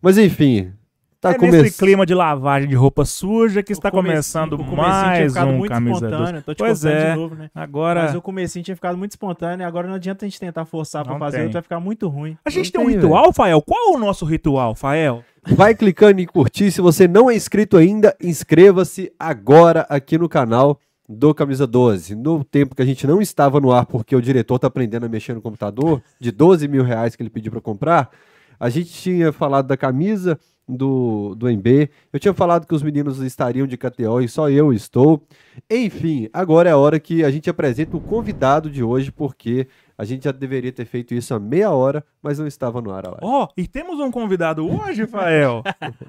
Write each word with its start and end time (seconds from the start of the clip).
Mas 0.00 0.16
enfim, 0.18 0.72
tá 1.20 1.30
é 1.30 1.34
começando. 1.34 1.62
nesse 1.62 1.78
clima 1.78 2.06
de 2.06 2.14
lavagem 2.14 2.68
de 2.68 2.74
roupa 2.76 3.04
suja 3.04 3.62
que 3.62 3.72
está 3.72 3.88
O 3.88 3.92
comecinho- 3.92 4.12
começando 4.14 4.52
o 4.54 4.58
comecinho 4.58 4.76
tinha 4.76 4.92
mais 4.92 5.32
ficado 5.32 5.48
um 5.50 5.58
muito 5.58 5.72
camisa 5.72 5.94
espontâneo, 5.96 6.26
12. 6.32 6.42
Tô 6.44 6.54
te 6.54 6.58
Pois 6.58 6.78
contando 6.82 6.92
é. 6.96 7.10
de 7.10 7.16
novo, 7.16 7.34
né? 7.34 7.50
Agora 7.54 8.02
Mas 8.04 8.14
o 8.14 8.22
comecinho 8.22 8.64
tinha 8.64 8.74
ficado 8.76 8.96
muito 8.96 9.10
espontâneo 9.12 9.64
e 9.64 9.66
agora 9.66 9.88
não 9.88 9.94
adianta 9.94 10.24
a 10.24 10.28
gente 10.28 10.38
tentar 10.38 10.64
forçar 10.64 11.02
pra 11.04 11.12
Não 11.14 11.18
fazer, 11.18 11.38
tem. 11.38 11.44
outro 11.46 11.54
vai 11.54 11.62
ficar 11.62 11.80
muito 11.80 12.08
ruim. 12.08 12.36
a 12.44 12.50
gente 12.50 12.66
Não 12.66 12.80
tem 12.80 12.80
um 12.80 12.86
tem, 12.92 12.96
ritual, 13.00 13.32
Fael? 13.32 13.60
Qual 13.62 13.92
é 13.92 13.96
o 13.96 13.98
nosso 13.98 14.24
ritual, 14.24 14.74
Fael? 14.74 15.24
Vai 15.50 15.74
clicando 15.74 16.20
em 16.20 16.26
curtir. 16.26 16.70
Se 16.70 16.80
você 16.80 17.08
não 17.08 17.30
é 17.30 17.34
inscrito 17.34 17.76
ainda, 17.76 18.14
inscreva-se 18.22 19.10
agora 19.18 19.86
aqui 19.88 20.16
no 20.18 20.28
canal 20.28 20.78
do 21.08 21.34
Camisa 21.34 21.66
12. 21.66 22.14
No 22.14 22.44
tempo 22.44 22.74
que 22.74 22.82
a 22.82 22.84
gente 22.84 23.06
não 23.06 23.20
estava 23.20 23.58
no 23.58 23.72
ar 23.72 23.86
porque 23.86 24.14
o 24.14 24.20
diretor 24.20 24.58
tá 24.58 24.66
aprendendo 24.66 25.06
a 25.06 25.08
mexer 25.08 25.32
no 25.34 25.40
computador, 25.40 26.02
de 26.20 26.30
12 26.30 26.68
mil 26.68 26.84
reais 26.84 27.16
que 27.16 27.22
ele 27.22 27.30
pediu 27.30 27.50
para 27.50 27.62
comprar, 27.62 28.10
a 28.58 28.68
gente 28.68 28.92
tinha 28.92 29.32
falado 29.32 29.66
da 29.66 29.76
camisa 29.76 30.38
do, 30.68 31.34
do 31.34 31.48
MB, 31.48 31.88
eu 32.12 32.20
tinha 32.20 32.34
falado 32.34 32.66
que 32.66 32.74
os 32.74 32.82
meninos 32.82 33.18
estariam 33.20 33.66
de 33.66 33.78
KTO 33.78 34.20
e 34.20 34.28
só 34.28 34.50
eu 34.50 34.72
estou. 34.72 35.26
Enfim, 35.70 36.28
agora 36.32 36.68
é 36.68 36.72
a 36.72 36.76
hora 36.76 37.00
que 37.00 37.24
a 37.24 37.30
gente 37.30 37.48
apresenta 37.48 37.96
o 37.96 38.00
convidado 38.00 38.68
de 38.70 38.82
hoje, 38.82 39.10
porque 39.10 39.66
a 39.96 40.04
gente 40.04 40.24
já 40.24 40.32
deveria 40.32 40.70
ter 40.70 40.84
feito 40.84 41.14
isso 41.14 41.34
há 41.34 41.40
meia 41.40 41.70
hora, 41.70 42.04
mas 42.22 42.38
não 42.38 42.46
estava 42.46 42.82
no 42.82 42.92
ar 42.92 43.06
a 43.06 43.10
hora. 43.10 43.20
Ó, 43.22 43.48
e 43.56 43.66
temos 43.66 43.98
um 43.98 44.10
convidado 44.10 44.66
hoje, 44.66 45.06
Fael. 45.06 45.62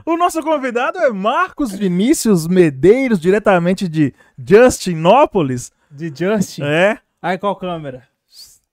o 0.05 0.17
nosso 0.17 0.43
convidado 0.43 0.99
é 0.99 1.09
Marcos 1.09 1.71
Vinícius 1.71 2.45
Medeiros, 2.45 3.19
diretamente 3.19 3.87
de 3.87 4.13
Justinópolis. 4.37 5.71
De 5.89 6.13
Justin. 6.13 6.63
É. 6.63 6.99
Aí 7.21 7.37
qual 7.37 7.55
câmera? 7.55 8.03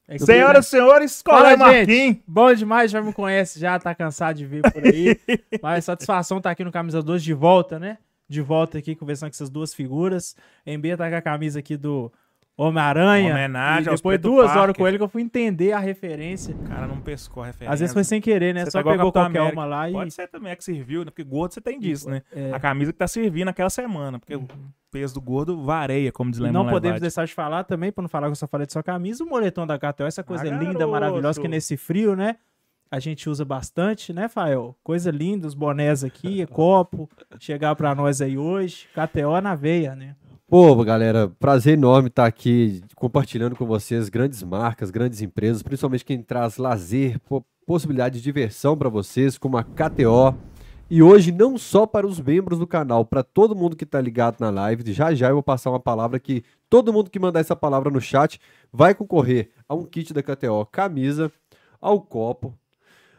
É 0.08 0.18
Senhoras 0.18 0.66
e 0.66 0.68
senhores, 0.68 1.22
é 1.26 1.50
gente. 1.50 1.58
Marquinhos? 1.58 2.16
Bom 2.26 2.54
demais, 2.54 2.90
já 2.92 3.02
me 3.02 3.12
conhece, 3.12 3.58
já 3.58 3.76
tá 3.78 3.92
cansado 3.92 4.36
de 4.36 4.46
ver 4.46 4.62
por 4.70 4.84
aí. 4.84 5.18
Mas 5.60 5.84
satisfação 5.84 6.40
tá 6.40 6.50
aqui 6.50 6.62
no 6.62 6.70
Camisa 6.70 7.02
12 7.02 7.24
de 7.24 7.34
volta, 7.34 7.78
né? 7.78 7.98
De 8.28 8.40
volta 8.40 8.78
aqui, 8.78 8.94
conversando 8.94 9.30
com 9.30 9.34
essas 9.34 9.50
duas 9.50 9.74
figuras. 9.74 10.36
MB 10.64 10.96
tá 10.96 11.10
com 11.10 11.16
a 11.16 11.22
camisa 11.22 11.58
aqui 11.58 11.76
do 11.76 12.12
Homem-Aranha. 12.56 13.32
Homenagem 13.32 13.92
E 13.92 13.96
depois 13.96 14.18
duas 14.18 14.46
Parker. 14.46 14.62
horas 14.62 14.76
com 14.76 14.88
ele 14.88 14.96
que 14.96 15.02
eu 15.04 15.08
fui 15.08 15.20
entender 15.22 15.72
a 15.72 15.78
referência. 15.78 16.54
O 16.54 16.64
cara 16.68 16.86
não 16.86 17.00
pescou 17.00 17.42
a 17.42 17.46
referência. 17.46 17.74
Às 17.74 17.80
vezes 17.80 17.92
foi 17.92 18.02
sem 18.04 18.20
querer, 18.20 18.54
né? 18.54 18.64
Você 18.64 18.70
Só 18.70 18.82
tá 18.82 18.90
pegou 18.90 19.12
qualquer 19.12 19.38
América. 19.40 19.52
uma 19.52 19.64
lá 19.66 19.90
e. 19.90 19.92
Pode 19.92 20.10
ser 20.12 20.26
também, 20.28 20.52
é 20.52 20.56
que 20.56 20.64
serviu, 20.64 21.00
né? 21.00 21.10
Porque 21.10 21.22
gordo 21.24 21.52
você 21.52 21.60
tem 21.60 21.78
disso, 21.78 22.08
né? 22.08 22.22
É. 22.34 22.52
A 22.52 22.58
camisa 22.58 22.92
que 22.92 22.98
tá 22.98 23.06
servindo 23.06 23.46
naquela 23.46 23.68
semana. 23.70 24.18
Porque 24.18 24.34
o 24.34 24.46
peso 24.90 25.12
do 25.14 25.20
gordo 25.20 25.62
vareia, 25.62 26.10
como 26.10 26.30
diz 26.30 26.40
Lemon 26.40 26.64
não 26.64 26.70
podemos 26.70 27.00
deixar 27.00 27.26
de 27.26 27.34
falar 27.34 27.64
também, 27.64 27.92
pra 27.92 28.00
não 28.00 28.08
falar 28.08 28.28
que 28.28 28.32
eu 28.32 28.36
só 28.36 28.46
falei 28.46 28.66
de 28.66 28.72
sua 28.72 28.82
camisa, 28.82 29.22
o 29.22 29.28
moletom 29.28 29.66
da 29.66 29.78
KTO, 29.78 30.04
essa 30.04 30.22
coisa 30.22 30.44
Ah, 30.44 30.50
linda, 30.58 30.72
garoto. 30.74 30.88
maravilhosa, 30.92 31.40
que 31.40 31.48
nesse 31.48 31.76
frio, 31.76 32.16
né? 32.16 32.36
A 32.90 33.00
gente 33.00 33.28
usa 33.28 33.44
bastante, 33.44 34.12
né, 34.12 34.28
Fael? 34.28 34.74
Coisa 34.82 35.10
linda, 35.10 35.46
os 35.46 35.54
bonés 35.54 36.02
aqui, 36.04 36.46
copo, 36.48 37.10
chegar 37.38 37.74
pra 37.74 37.94
nós 37.94 38.22
aí 38.22 38.38
hoje, 38.38 38.86
KTO 38.94 39.38
na 39.42 39.54
veia, 39.56 39.94
né? 39.96 40.14
Pô, 40.48 40.76
galera, 40.84 41.28
prazer 41.40 41.74
enorme 41.74 42.08
estar 42.08 42.24
aqui 42.24 42.80
compartilhando 42.94 43.56
com 43.56 43.66
vocês 43.66 44.08
grandes 44.08 44.42
marcas, 44.44 44.90
grandes 44.92 45.20
empresas, 45.20 45.60
principalmente 45.62 46.04
quem 46.04 46.22
traz 46.22 46.56
lazer, 46.56 47.18
po- 47.20 47.44
possibilidade 47.66 48.18
de 48.18 48.22
diversão 48.22 48.76
para 48.76 48.88
vocês, 48.88 49.36
como 49.36 49.56
a 49.58 49.64
KTO. 49.64 50.36
E 50.88 51.02
hoje, 51.02 51.32
não 51.32 51.58
só 51.58 51.84
para 51.84 52.06
os 52.06 52.20
membros 52.20 52.60
do 52.60 52.66
canal, 52.66 53.04
para 53.04 53.24
todo 53.24 53.56
mundo 53.56 53.74
que 53.74 53.82
está 53.82 54.00
ligado 54.00 54.36
na 54.38 54.48
live, 54.50 54.92
já 54.92 55.12
já 55.12 55.28
eu 55.30 55.34
vou 55.34 55.42
passar 55.42 55.70
uma 55.70 55.80
palavra 55.80 56.20
que 56.20 56.44
todo 56.70 56.92
mundo 56.92 57.10
que 57.10 57.18
mandar 57.18 57.40
essa 57.40 57.56
palavra 57.56 57.90
no 57.90 58.00
chat 58.00 58.38
vai 58.72 58.94
concorrer 58.94 59.50
a 59.68 59.74
um 59.74 59.84
kit 59.84 60.14
da 60.14 60.22
KTO, 60.22 60.64
camisa, 60.70 61.32
ao 61.80 62.00
copo, 62.00 62.56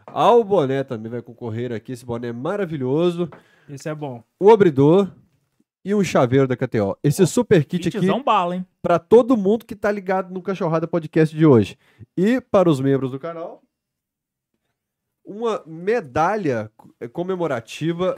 ao 0.05 0.45
boné 0.45 0.81
também 0.81 1.11
vai 1.11 1.21
concorrer 1.21 1.73
aqui, 1.73 1.91
esse 1.91 2.05
boné 2.05 2.29
é 2.29 2.33
maravilhoso, 2.33 3.29
Isso 3.67 3.89
é 3.89 3.93
bom. 3.93 4.23
o 4.39 4.49
abridor 4.49 5.11
e 5.87 5.95
um 5.95 6.03
chaveiro 6.03 6.49
da 6.49 6.57
KTO. 6.57 6.97
Esse 7.01 7.25
super 7.25 7.63
kit 7.63 7.87
aqui 7.87 8.05
bala, 8.21 8.57
hein? 8.57 8.67
para 8.81 8.99
todo 8.99 9.37
mundo 9.37 9.65
que 9.65 9.73
tá 9.73 9.89
ligado 9.89 10.33
no 10.33 10.41
Cachorrada 10.41 10.85
Podcast 10.85 11.33
de 11.33 11.45
hoje. 11.45 11.77
E 12.17 12.41
para 12.41 12.69
os 12.69 12.81
membros 12.81 13.11
do 13.11 13.17
canal, 13.17 13.63
uma 15.23 15.63
medalha 15.65 16.69
comemorativa 17.13 18.17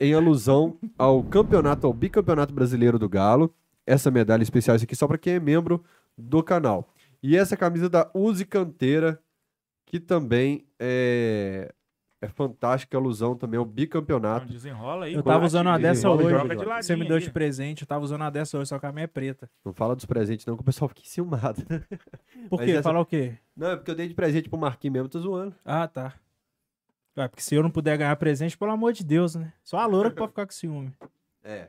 em 0.00 0.14
alusão 0.14 0.78
ao 0.96 1.22
campeonato, 1.22 1.86
ao 1.86 1.92
bicampeonato 1.92 2.54
brasileiro 2.54 2.98
do 2.98 3.10
Galo. 3.10 3.54
Essa 3.86 4.10
medalha 4.10 4.42
especial 4.42 4.76
isso 4.76 4.86
aqui 4.86 4.96
só 4.96 5.06
para 5.06 5.18
quem 5.18 5.34
é 5.34 5.40
membro 5.40 5.84
do 6.16 6.42
canal. 6.42 6.88
E 7.22 7.36
essa 7.36 7.58
camisa 7.58 7.90
da 7.90 8.10
Use 8.14 8.46
Canteira, 8.46 9.20
que 9.84 10.00
também 10.00 10.66
é, 10.80 11.74
é 12.22 12.28
fantástica, 12.28 12.96
alusão 12.96 13.36
também 13.36 13.58
ao 13.58 13.66
Não, 13.66 13.72
bicampeonato. 13.72 14.46
desenrola 14.46 15.06
aí. 15.06 15.14
Eu 15.14 15.22
tava 15.22 15.44
usando 15.44 15.66
uma 15.66 15.78
dessa 15.78 16.08
hoje. 16.08 16.28
de 16.56 16.64
Você 16.86 16.96
me 16.96 17.06
deu 17.06 17.18
de 17.18 17.30
presente, 17.30 17.82
eu 17.82 17.86
tava 17.86 18.04
usando 18.04 18.20
uma 18.22 18.30
dessa 18.30 18.56
hoje, 18.56 18.68
só 18.68 18.78
que 18.78 18.86
a 18.86 18.92
minha 18.92 19.04
é 19.04 19.06
preta. 19.08 19.50
Não 19.64 19.72
fala 19.72 19.94
dos 19.96 20.04
presentes 20.06 20.46
não, 20.46 20.54
que 20.56 20.62
o 20.62 20.64
pessoal 20.64 20.88
fica 20.88 21.00
enciumado. 21.02 21.62
Por 22.48 22.60
quê? 22.62 22.70
essa- 22.70 22.82
Falar 22.84 23.00
o 23.00 23.06
quê? 23.06 23.36
Não, 23.56 23.72
é 23.72 23.76
porque 23.76 23.90
eu 23.90 23.94
dei 23.94 24.08
de 24.08 24.14
presente 24.14 24.48
pro 24.48 24.58
Marquinhos 24.58 24.92
mesmo, 24.94 25.08
tô 25.08 25.18
zoando. 25.20 25.54
Ah, 25.64 25.86
tá. 25.88 26.14
Ué, 27.16 27.28
porque 27.28 27.42
se 27.42 27.54
eu 27.54 27.62
não 27.62 27.70
puder 27.70 27.98
ganhar 27.98 28.16
presente, 28.16 28.56
pelo 28.56 28.70
amor 28.70 28.92
de 28.94 29.04
Deus, 29.04 29.34
né? 29.34 29.52
Só 29.62 29.76
a 29.78 29.84
loura 29.86 30.08
que 30.10 30.16
pode 30.16 30.30
ficar 30.30 30.46
com 30.46 30.52
ciúme. 30.52 30.92
É. 31.44 31.68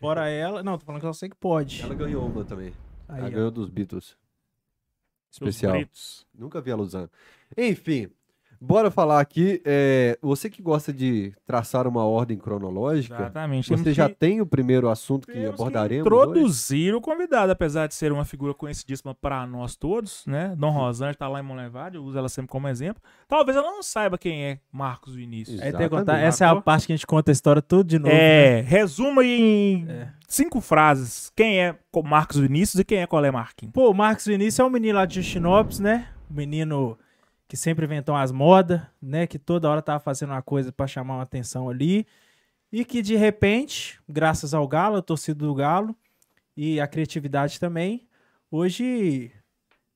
Fora 0.00 0.28
ela. 0.28 0.60
Não, 0.62 0.76
tô 0.76 0.84
falando 0.84 1.00
que 1.00 1.06
eu 1.06 1.14
sei 1.14 1.28
que 1.28 1.36
pode. 1.36 1.80
Ela 1.82 1.94
ganhou 1.94 2.26
uma 2.26 2.44
também. 2.44 2.72
Aí, 3.08 3.20
Ela 3.20 3.28
ó. 3.28 3.30
ganhou 3.30 3.50
dos 3.52 3.68
Beatles. 3.70 4.16
Especial. 5.30 5.74
Nunca 6.34 6.60
vi 6.60 6.70
ela 6.72 6.82
usando. 6.82 7.10
Enfim, 7.56 8.08
bora 8.60 8.90
falar 8.90 9.20
aqui. 9.20 9.60
é, 9.64 10.18
você 10.22 10.48
que 10.50 10.62
gosta 10.62 10.92
de 10.92 11.32
traçar 11.46 11.86
uma 11.86 12.04
ordem 12.04 12.36
cronológica, 12.38 13.14
Exatamente. 13.16 13.68
você 13.68 13.74
Temos 13.82 13.96
já 13.96 14.08
que- 14.08 14.14
tem 14.14 14.40
o 14.40 14.46
primeiro 14.46 14.88
assunto 14.88 15.26
que 15.26 15.32
temos 15.32 15.50
abordaremos. 15.54 16.06
Que 16.08 16.14
hoje? 16.14 16.30
introduzir 16.30 16.94
o 16.94 17.00
convidado, 17.00 17.52
apesar 17.52 17.86
de 17.86 17.94
ser 17.94 18.12
uma 18.12 18.24
figura 18.24 18.52
conhecidíssima 18.54 19.14
para 19.14 19.46
nós 19.46 19.76
todos, 19.76 20.24
né? 20.26 20.54
Dom 20.56 20.70
Rosângela 20.70 21.14
tá 21.14 21.28
lá 21.28 21.40
em 21.40 21.42
Monlevade, 21.42 21.96
eu 21.96 22.04
uso 22.04 22.16
ela 22.18 22.28
sempre 22.28 22.50
como 22.50 22.68
exemplo. 22.68 23.02
Talvez 23.28 23.56
ela 23.56 23.70
não 23.70 23.82
saiba 23.82 24.16
quem 24.18 24.44
é 24.44 24.58
Marcos 24.72 25.14
Vinícius. 25.14 25.60
Tem 25.60 25.72
que 25.72 25.88
contar. 25.88 26.18
Essa 26.18 26.44
é 26.44 26.48
a 26.48 26.56
parte 26.60 26.86
que 26.86 26.92
a 26.92 26.96
gente 26.96 27.06
conta 27.06 27.30
a 27.30 27.32
história 27.32 27.60
tudo 27.62 27.84
de 27.88 27.98
novo. 27.98 28.12
né? 28.14 28.58
É, 28.58 28.60
resuma 28.62 29.22
aí 29.22 29.40
em 29.40 29.86
É. 29.88 30.08
cinco 30.28 30.60
frases. 30.60 31.30
Quem 31.36 31.60
é 31.60 31.74
co- 31.90 32.02
Marcos 32.02 32.38
Vinícius 32.38 32.80
e 32.80 32.84
quem 32.84 32.98
é 32.98 33.06
Colé 33.06 33.30
Marquinhos? 33.30 33.72
Pô, 33.72 33.90
o 33.90 33.94
Marcos 33.94 34.26
Vinícius 34.26 34.58
é 34.60 34.64
um 34.64 34.70
menino 34.70 34.96
lá 34.98 35.04
de 35.06 35.16
Justinópolis, 35.22 35.78
né? 35.80 36.08
Um 36.30 36.34
menino 36.34 36.98
que 37.48 37.56
sempre 37.56 37.84
inventou 37.84 38.14
as 38.14 38.32
modas, 38.32 38.80
né? 39.00 39.26
Que 39.26 39.38
toda 39.38 39.68
hora 39.68 39.82
tava 39.82 40.00
fazendo 40.00 40.30
uma 40.30 40.42
coisa 40.42 40.72
pra 40.72 40.86
chamar 40.86 41.14
uma 41.14 41.22
atenção 41.22 41.68
ali. 41.68 42.06
E 42.72 42.84
que 42.84 43.00
de 43.00 43.16
repente, 43.16 44.00
graças 44.08 44.52
ao 44.52 44.66
Galo, 44.66 44.96
a 44.96 45.02
torcida 45.02 45.44
do 45.44 45.54
Galo 45.54 45.94
e 46.56 46.80
a 46.80 46.86
criatividade 46.86 47.60
também, 47.60 48.06
hoje 48.50 49.30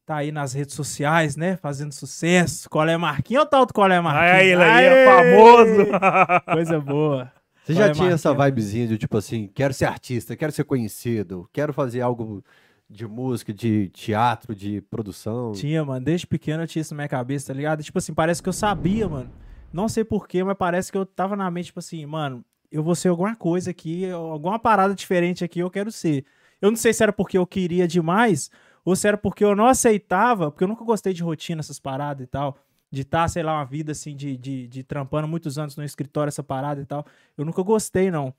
tá 0.06 0.16
aí 0.16 0.32
nas 0.32 0.52
redes 0.52 0.74
sociais, 0.74 1.36
né? 1.36 1.56
Fazendo 1.56 1.92
sucesso. 1.92 2.70
Colé 2.70 2.96
Marquinhos, 2.96 3.40
olha 3.42 3.46
o 3.46 3.50
tal 3.50 3.66
do 3.66 3.72
Colé 3.72 4.00
Marquinhos. 4.00 4.34
Aí, 4.34 4.48
ele 4.48 4.62
aí, 4.62 4.86
é 4.86 5.06
famoso. 5.06 6.44
Coisa 6.52 6.80
boa. 6.80 7.32
Você 7.64 7.74
já 7.74 7.92
tinha 7.92 8.10
essa 8.12 8.30
Marquinhos. 8.34 8.46
vibezinha 8.46 8.86
de 8.88 8.98
tipo 8.98 9.16
assim, 9.16 9.48
quero 9.54 9.74
ser 9.74 9.84
artista, 9.84 10.36
quero 10.36 10.52
ser 10.52 10.64
conhecido, 10.64 11.48
quero 11.52 11.72
fazer 11.72 12.00
algo 12.00 12.44
de 12.90 13.06
música, 13.06 13.54
de 13.54 13.88
teatro, 13.90 14.52
de 14.52 14.80
produção. 14.80 15.52
Tinha, 15.52 15.84
mano. 15.84 16.04
Desde 16.04 16.26
pequeno 16.26 16.64
eu 16.64 16.66
tinha 16.66 16.82
isso 16.82 16.92
na 16.92 16.96
minha 16.96 17.08
cabeça, 17.08 17.46
tá 17.46 17.54
ligado? 17.54 17.84
Tipo 17.84 17.98
assim, 17.98 18.12
parece 18.12 18.42
que 18.42 18.48
eu 18.48 18.52
sabia, 18.52 19.08
mano. 19.08 19.30
Não 19.72 19.88
sei 19.88 20.02
porquê, 20.02 20.42
mas 20.42 20.56
parece 20.58 20.90
que 20.90 20.98
eu 20.98 21.06
tava 21.06 21.36
na 21.36 21.48
mente, 21.48 21.66
tipo 21.66 21.78
assim, 21.78 22.04
mano, 22.04 22.44
eu 22.70 22.82
vou 22.82 22.96
ser 22.96 23.08
alguma 23.08 23.36
coisa 23.36 23.70
aqui, 23.70 24.10
alguma 24.10 24.58
parada 24.58 24.92
diferente 24.92 25.44
aqui, 25.44 25.60
eu 25.60 25.70
quero 25.70 25.92
ser. 25.92 26.24
Eu 26.60 26.70
não 26.70 26.76
sei 26.76 26.92
se 26.92 27.00
era 27.00 27.12
porque 27.12 27.38
eu 27.38 27.46
queria 27.46 27.86
demais, 27.86 28.50
ou 28.84 28.96
se 28.96 29.06
era 29.06 29.16
porque 29.16 29.44
eu 29.44 29.54
não 29.54 29.66
aceitava, 29.66 30.50
porque 30.50 30.64
eu 30.64 30.68
nunca 30.68 30.84
gostei 30.84 31.12
de 31.12 31.22
rotina, 31.22 31.60
essas 31.60 31.78
paradas 31.78 32.24
e 32.24 32.26
tal. 32.26 32.58
De 32.90 33.02
estar, 33.02 33.28
sei 33.28 33.44
lá, 33.44 33.54
uma 33.54 33.64
vida 33.64 33.92
assim, 33.92 34.16
de, 34.16 34.36
de, 34.36 34.66
de 34.66 34.82
trampando 34.82 35.28
muitos 35.28 35.58
anos 35.58 35.76
no 35.76 35.84
escritório, 35.84 36.28
essa 36.28 36.42
parada 36.42 36.80
e 36.80 36.84
tal. 36.84 37.06
Eu 37.38 37.44
nunca 37.44 37.62
gostei, 37.62 38.10
não. 38.10 38.34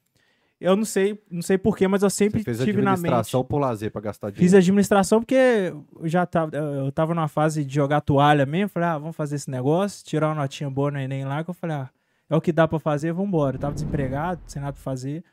Eu 0.62 0.76
não 0.76 0.86
sei, 0.86 1.20
não 1.30 1.42
sei 1.42 1.58
porquê, 1.58 1.88
mas 1.88 2.04
eu 2.04 2.10
sempre 2.10 2.40
Você 2.42 2.46
fez 2.46 2.58
tive 2.60 2.74
na 2.84 2.92
mente. 2.92 3.00
administração 3.00 3.44
por 3.44 3.58
lazer 3.58 3.92
pra 3.92 4.00
gastar 4.00 4.28
Fiz 4.28 4.36
dinheiro. 4.38 4.58
administração 4.58 5.20
porque 5.20 5.74
eu 6.00 6.08
já 6.08 6.24
tava, 6.26 6.56
eu 6.56 6.92
tava 6.92 7.16
numa 7.16 7.28
fase 7.28 7.66
de 7.66 7.74
jogar 7.74 8.00
toalha 8.02 8.46
mesmo. 8.46 8.70
Falei, 8.70 8.90
ah, 8.90 8.98
vamos 9.00 9.16
fazer 9.16 9.38
esse 9.38 9.50
negócio, 9.50 10.06
tirar 10.06 10.28
uma 10.28 10.36
notinha 10.36 10.70
boa 10.70 10.92
no 10.92 11.00
Enem 11.00 11.26
lá. 11.26 11.44
Que 11.44 11.50
eu 11.50 11.54
falei, 11.56 11.76
ah, 11.78 11.90
é 12.30 12.36
o 12.36 12.40
que 12.40 12.52
dá 12.52 12.68
pra 12.68 12.78
fazer, 12.78 13.12
vambora. 13.12 13.56
Eu 13.56 13.60
tava 13.60 13.74
desempregado, 13.74 14.40
sem 14.46 14.62
nada 14.62 14.74
pra 14.74 14.82
fazer. 14.84 15.24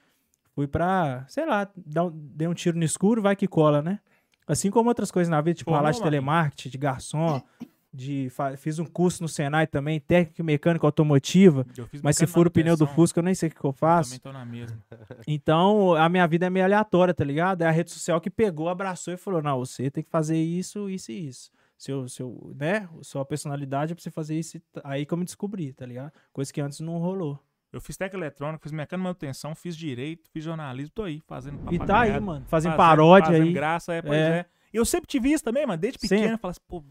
Fui 0.55 0.67
pra, 0.67 1.25
sei 1.29 1.45
lá, 1.47 1.69
dar 1.77 2.05
um- 2.07 2.11
dei 2.15 2.49
um 2.49 2.55
tiro 2.55 2.79
no 2.79 2.85
escuro, 2.85 3.21
vai 3.21 3.37
que 3.37 3.47
cola, 3.47 3.83
né? 3.83 4.01
Assim 4.47 4.71
como 4.71 4.89
outras 4.89 5.11
coisas 5.11 5.31
na 5.31 5.41
vida, 5.43 5.59
tipo, 5.59 5.71
falar 5.71 5.91
de 5.93 6.03
telemarketing, 6.03 6.71
de 6.71 6.79
garçom, 6.79 7.41
de 7.93 8.29
fiz 8.59 8.79
um 8.79 8.85
curso 8.85 9.23
no 9.23 9.29
Senai 9.29 9.67
também, 9.67 9.99
técnica 9.99 10.43
mecânica 10.43 10.87
automotiva. 10.87 11.67
Eu 11.77 11.89
Mas 12.03 12.17
se 12.17 12.27
fura 12.27 12.49
o 12.49 12.51
pneu 12.53 12.77
do 12.77 12.87
Fusca, 12.87 13.19
eu 13.21 13.25
nem 13.25 13.35
sei 13.35 13.49
o 13.49 13.53
que, 13.53 13.59
que 13.59 13.65
eu 13.65 13.73
faço. 13.73 14.11
Também 14.11 14.21
tô 14.21 14.33
na 14.33 14.45
mesma. 14.45 14.79
Então, 15.27 15.95
a 15.95 16.09
minha 16.09 16.27
vida 16.27 16.47
é 16.47 16.51
meio 16.51 16.65
aleatória, 16.65 17.15
tá 17.15 17.25
ligado? 17.25 17.63
É 17.63 17.67
a 17.67 17.71
rede 17.71 17.91
social 17.91 18.21
que 18.21 18.31
pegou, 18.31 18.69
abraçou 18.69 19.13
e 19.15 19.17
falou: 19.17 19.43
não, 19.43 19.59
você 19.59 19.91
tem 19.91 20.03
que 20.05 20.11
fazer 20.11 20.37
isso, 20.37 20.89
isso 20.91 21.11
e 21.13 21.29
isso. 21.29 21.51
seu, 21.77 22.09
seu, 22.09 22.53
né, 22.59 22.89
sua 23.03 23.25
personalidade 23.25 23.93
é 23.93 23.95
pra 23.95 24.03
você 24.03 24.11
fazer 24.11 24.39
isso. 24.39 24.57
e 24.59 24.63
Aí 24.85 25.07
que 25.07 25.13
eu 25.15 25.19
me 25.19 25.25
descobri, 25.25 25.73
tá 25.73 25.87
ligado? 25.87 26.13
Coisa 26.33 26.53
que 26.53 26.61
antes 26.61 26.81
não 26.81 26.99
rolou. 26.99 27.39
Eu 27.73 27.81
fiz 27.83 27.97
técnica 27.97 28.17
eletrônica, 28.25 28.63
fiz 28.63 28.73
mecânica 28.73 28.97
manutenção, 29.03 29.55
fiz 29.55 29.77
direito, 29.77 30.29
fiz 30.33 30.43
jornalismo, 30.43 30.91
tô 30.95 31.03
aí 31.03 31.21
fazendo 31.27 31.59
E 31.73 31.79
tá 31.79 32.01
aí, 32.01 32.13
mano, 32.19 32.45
fazendo 32.47 32.73
fazendo- 32.73 32.77
paródia 32.77 33.27
fazendo 33.27 33.43
aí. 33.47 33.53
graça, 33.53 33.93
é, 33.95 34.01
pois 34.03 34.15
É. 34.19 34.39
é. 34.39 34.47
Eu 34.73 34.85
sempre 34.85 35.07
tive 35.07 35.31
isso 35.33 35.45
também, 35.45 35.67
mano, 35.67 35.79
desde 35.81 35.99
pequeno, 35.99 36.21
Sempre. 36.21 36.35
eu 36.35 36.39
falava 36.39 36.53
assim, 36.53 36.61
pô, 36.67 36.83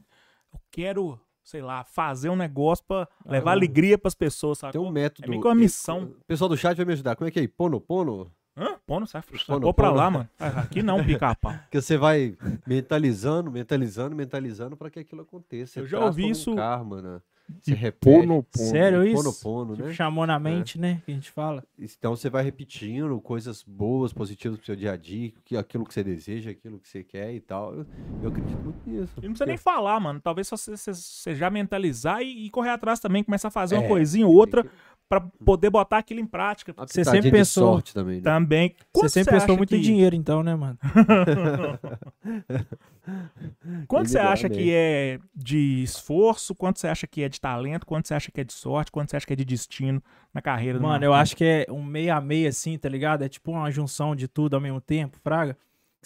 eu 0.54 0.60
quero, 0.72 1.20
sei 1.44 1.62
lá, 1.62 1.84
fazer 1.84 2.30
um 2.30 2.36
negócio 2.36 2.84
pra 2.88 3.08
levar 3.26 3.52
Ah, 3.52 3.54
alegria 3.54 3.98
pras 3.98 4.16
pessoas, 4.16 4.58
sabe? 4.60 4.74
Tem 4.74 4.82
um 4.82 4.92
método. 4.92 5.26
É 5.26 5.30
meio 5.30 5.42
que 5.42 5.48
uma 5.48 5.56
missão. 5.56 6.04
O 6.22 6.26
pessoal 6.26 6.50
do 6.50 6.58
chat 6.58 6.76
vai 6.78 6.86
me 6.86 6.94
ajudar. 6.94 7.16
Como 7.16 7.28
é 7.28 7.32
que 7.32 7.40
é? 7.40 7.42
aí? 7.44 7.48
Pono, 7.48 7.80
pono? 7.82 8.32
Hã? 8.60 8.76
Pô, 8.88 9.00
não 9.00 9.06
sai, 9.06 9.22
Pô, 9.62 9.72
pra 9.74 9.92
lá, 9.92 10.10
mano. 10.10 10.28
Ah, 10.40 10.62
Aqui 10.62 10.82
não, 10.82 11.04
pica-pau. 11.06 11.54
Que 11.70 11.80
você 11.80 11.96
vai 11.96 12.36
mentalizando, 12.66 13.52
mentalizando, 13.52 14.16
mentalizando 14.16 14.76
pra 14.76 14.90
que 14.90 15.00
aquilo 15.00 15.22
aconteça. 15.22 15.74
Você 15.74 15.80
Eu 15.82 15.88
já 15.88 15.98
traz 15.98 16.10
ouvi 16.10 16.22
como 16.24 16.30
um 16.30 16.32
isso- 16.32 16.56
karma, 16.56 17.02
né? 17.02 17.22
Você 17.62 17.74
repete. 17.74 18.14
Pono, 18.20 18.44
pono. 18.44 18.70
Sério 18.70 19.06
isso? 19.06 19.16
Pono, 19.24 19.34
pono, 19.34 19.76
Tipo, 19.76 19.88
né? 19.88 19.94
chamou 19.94 20.28
na 20.28 20.38
mente, 20.38 20.78
né? 20.78 21.02
Que 21.06 21.12
a 21.12 21.16
gente 21.16 21.32
fala. 21.32 21.64
Então 21.80 22.16
você 22.16 22.30
vai 22.30 22.44
repetindo 22.44 23.20
coisas 23.22 23.64
boas, 23.64 24.12
positivas 24.12 24.58
pro 24.58 24.66
seu 24.66 24.76
dia 24.76 24.92
a 24.92 24.98
dia, 24.98 25.32
que- 25.46 25.56
aquilo 25.56 25.86
que 25.86 25.94
você 25.94 26.04
deseja, 26.04 26.52
aquilo 26.52 26.78
que 26.78 26.90
você 26.90 27.04
quer 27.04 27.34
e 27.34 27.40
tal. 27.40 27.74
Eu, 27.74 27.86
eu 28.24 28.30
acredito 28.30 28.58
muito 28.60 28.80
nisso. 28.86 29.14
E 29.18 29.22
não 29.22 29.30
precisa 29.30 29.46
nem 29.46 29.58
falar, 29.58 29.98
mano. 30.00 30.20
Talvez 30.20 30.48
só 30.48 30.58
você, 30.58 30.76
você- 30.76 31.36
já 31.36 31.50
mentalizar 31.50 32.22
e, 32.22 32.46
e 32.46 32.50
correr 32.50 32.72
atrás 32.72 33.00
também, 33.00 33.24
começar 33.24 33.48
a 33.48 33.52
fazer 33.52 33.76
uma 33.76 33.84
É, 33.86 33.88
coisinha 33.88 34.28
ou 34.28 34.34
outra 34.36 34.66
pra 35.10 35.22
poder 35.22 35.70
botar 35.70 35.98
aquilo 36.00 36.20
em 36.20 36.26
prática. 36.26 36.74
Uma 36.76 36.86
Você 36.88 37.04
sempre 37.06 37.32
pensou- 37.32 37.74
sorte 37.74 37.94
também, 37.94 38.18
né? 38.18 38.22
Também. 38.24 38.76
Quanto 38.92 39.10
você 39.10 39.20
sempre 39.20 39.36
acha 39.36 39.46
prestou 39.46 39.58
muito 39.58 39.70
que- 39.70 39.80
dinheiro, 39.82 40.16
então, 40.16 40.44
né, 40.44 40.56
mano? 40.56 40.78
Quanto 43.88 44.10
você 44.10 44.20
acha 44.20 44.50
que 44.50 44.72
é 44.74 45.20
de 45.36 45.82
esforço? 45.84 46.54
Quanto 46.54 46.80
você 46.80 46.88
acha 46.88 47.08
que 47.08 47.24
é 47.24 47.30
de 47.30 47.40
talento? 47.40 47.86
Quanto 47.86 48.08
você 48.08 48.14
acha 48.14 48.32
que 48.32 48.42
é 48.42 48.44
de 48.44 48.54
sorte? 48.54 48.92
Quanto 48.92 49.10
você 49.10 49.18
acha 49.18 49.26
que 49.26 49.34
é 49.34 49.36
de 49.36 49.46
destino 49.46 50.04
na 50.34 50.42
carreira 50.42 50.78
do 50.78 50.84
Mano, 50.84 51.04
eu 51.06 51.14
acho 51.14 51.36
que 51.36 51.44
é 51.46 51.66
um 51.72 51.84
meia 51.84 52.16
a 52.18 52.22
meia, 52.22 52.50
assim, 52.50 52.78
tá 52.78 52.90
ligado? 52.90 53.24
É 53.24 53.30
tipo 53.30 53.52
uma 53.52 53.72
junção 53.72 54.16
de 54.16 54.28
tudo 54.28 54.56
ao 54.56 54.62
mesmo 54.62 54.82
tempo, 54.82 55.18
fraga. 55.24 55.58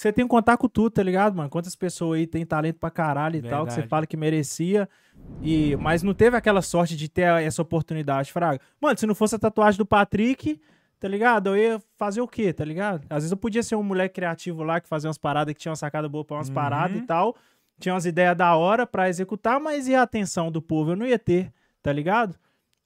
Você 0.01 0.11
tem 0.11 0.25
que 0.25 0.29
contar 0.29 0.57
com 0.57 0.67
tudo, 0.67 0.89
tá 0.89 1.03
ligado, 1.03 1.35
mano? 1.35 1.47
Quantas 1.47 1.75
pessoas 1.75 2.17
aí 2.17 2.25
tem 2.25 2.43
talento 2.43 2.79
pra 2.79 2.89
caralho 2.89 3.35
e 3.35 3.41
tal, 3.43 3.67
que 3.67 3.71
você 3.71 3.81
Verdade. 3.81 3.87
fala 3.89 4.07
que 4.07 4.17
merecia, 4.17 4.89
e 5.43 5.75
mas 5.75 6.01
não 6.01 6.11
teve 6.11 6.35
aquela 6.35 6.63
sorte 6.63 6.97
de 6.97 7.07
ter 7.07 7.21
essa 7.43 7.61
oportunidade, 7.61 8.31
fraga. 8.31 8.59
Mano, 8.81 8.97
se 8.97 9.05
não 9.05 9.13
fosse 9.13 9.35
a 9.35 9.39
tatuagem 9.39 9.77
do 9.77 9.85
Patrick, 9.85 10.59
tá 10.99 11.07
ligado? 11.07 11.49
Eu 11.49 11.57
ia 11.57 11.83
fazer 11.99 12.19
o 12.19 12.27
quê, 12.27 12.51
tá 12.51 12.65
ligado? 12.65 13.05
Às 13.11 13.17
vezes 13.17 13.31
eu 13.31 13.37
podia 13.37 13.61
ser 13.61 13.75
um 13.75 13.83
moleque 13.83 14.15
criativo 14.15 14.63
lá 14.63 14.81
que 14.81 14.87
fazia 14.87 15.07
umas 15.07 15.19
paradas 15.19 15.53
que 15.53 15.59
tinha 15.59 15.69
uma 15.71 15.75
sacada 15.75 16.09
boa 16.09 16.25
pra 16.25 16.37
umas 16.37 16.47
Uhum. 16.49 16.55
paradas 16.55 16.97
e 16.97 17.01
tal, 17.01 17.35
tinha 17.79 17.93
umas 17.93 18.07
ideias 18.07 18.35
da 18.35 18.55
hora 18.55 18.87
pra 18.87 19.07
executar, 19.07 19.59
mas 19.59 19.87
e 19.87 19.93
a 19.93 20.01
atenção 20.01 20.51
do 20.51 20.63
povo? 20.63 20.93
Eu 20.93 20.95
não 20.95 21.05
ia 21.05 21.19
ter, 21.19 21.53
tá 21.79 21.93
ligado? 21.93 22.35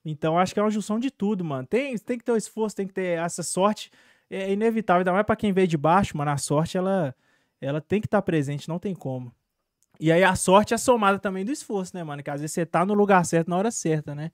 Então 0.04 0.38
acho 0.38 0.54
que 0.54 0.60
é 0.60 0.64
uma 0.64 0.70
junção 0.70 1.00
de 1.00 1.10
tudo, 1.10 1.46
mano. 1.46 1.66
Tem, 1.66 1.98
tem 1.98 2.18
que 2.18 2.26
ter 2.26 2.34
o 2.34 2.38
esforço, 2.38 2.76
tem 2.76 2.86
que 2.86 2.94
ter 2.94 3.18
essa 3.20 3.42
sorte. 3.42 3.90
É 4.30 4.52
inevitável, 4.52 5.00
ainda 5.00 5.14
mais 5.14 5.26
pra 5.26 5.36
quem 5.36 5.54
veio 5.54 5.68
de 5.68 5.78
baixo, 5.78 6.18
mano. 6.18 6.32
A 6.32 6.38
sorte, 6.38 6.78
ela, 6.78 7.16
ela 7.62 7.80
tem 7.82 8.02
que 8.02 8.08
estar 8.08 8.22
presente, 8.22 8.68
não 8.68 8.80
tem 8.80 8.94
como. 8.96 9.32
E 10.00 10.12
aí 10.12 10.24
a 10.24 10.36
sorte 10.36 10.74
é 10.74 10.78
somada 10.78 11.20
também 11.20 11.46
do 11.46 11.52
esforço, 11.52 11.96
né, 11.96 12.04
mano? 12.04 12.22
Que 12.22 12.30
às 12.30 12.42
vezes 12.42 12.54
você 12.54 12.66
tá 12.66 12.86
no 12.86 12.94
lugar 12.94 13.24
certo 13.26 13.50
na 13.50 13.58
hora 13.58 13.72
certa, 13.72 14.14
né? 14.14 14.32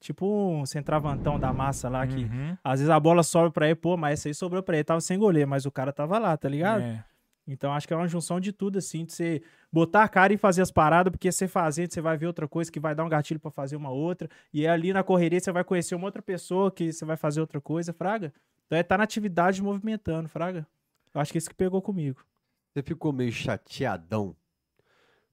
Tipo 0.00 0.26
um 0.26 0.64
centravantão 0.66 1.38
da 1.38 1.52
massa 1.52 1.88
lá 1.88 2.06
que 2.06 2.24
Uhum. 2.24 2.56
às 2.64 2.80
vezes 2.80 2.90
a 2.90 2.98
bola 2.98 3.22
sobe 3.22 3.52
pra 3.52 3.66
ele, 3.66 3.74
pô, 3.76 3.96
mas 3.96 4.20
essa 4.20 4.28
aí 4.28 4.34
sobrou 4.34 4.62
pra 4.62 4.76
ele, 4.76 4.84
tava 4.84 5.00
sem 5.00 5.18
goleiro, 5.18 5.48
mas 5.48 5.64
o 5.66 5.70
cara 5.70 5.92
tava 5.92 6.18
lá, 6.18 6.36
tá 6.36 6.48
ligado? 6.48 6.82
É. 6.82 7.04
Então 7.46 7.72
acho 7.72 7.86
que 7.86 7.92
é 7.92 7.96
uma 7.96 8.08
junção 8.08 8.40
de 8.40 8.52
tudo, 8.52 8.78
assim, 8.78 9.04
de 9.04 9.12
você 9.12 9.42
botar 9.70 10.04
a 10.04 10.08
cara 10.08 10.32
e 10.32 10.36
fazer 10.36 10.62
as 10.62 10.70
paradas, 10.70 11.10
porque 11.10 11.30
você 11.30 11.46
fazendo, 11.46 11.92
você 11.92 12.00
vai 12.00 12.16
ver 12.16 12.26
outra 12.26 12.48
coisa 12.48 12.70
que 12.70 12.80
vai 12.80 12.94
dar 12.94 13.04
um 13.04 13.08
gatilho 13.08 13.38
pra 13.40 13.50
fazer 13.50 13.76
uma 13.76 13.90
outra, 13.90 14.28
e 14.52 14.66
ali 14.66 14.92
na 14.92 15.02
correria 15.02 15.40
você 15.40 15.50
vai 15.52 15.62
conhecer 15.64 15.94
uma 15.94 16.06
outra 16.06 16.22
pessoa 16.22 16.70
que 16.70 16.92
você 16.92 17.04
vai 17.04 17.16
fazer 17.16 17.40
outra 17.40 17.60
coisa, 17.60 17.92
fraga. 17.92 18.32
Então 18.72 18.78
é 18.78 18.82
tá 18.82 18.96
na 18.96 19.04
atividade 19.04 19.62
movimentando, 19.62 20.30
fraga. 20.30 20.66
Eu 21.14 21.20
acho 21.20 21.30
que 21.30 21.36
isso 21.36 21.50
que 21.50 21.54
pegou 21.54 21.82
comigo. 21.82 22.24
Você 22.72 22.82
ficou 22.82 23.12
meio 23.12 23.30
chateadão 23.30 24.34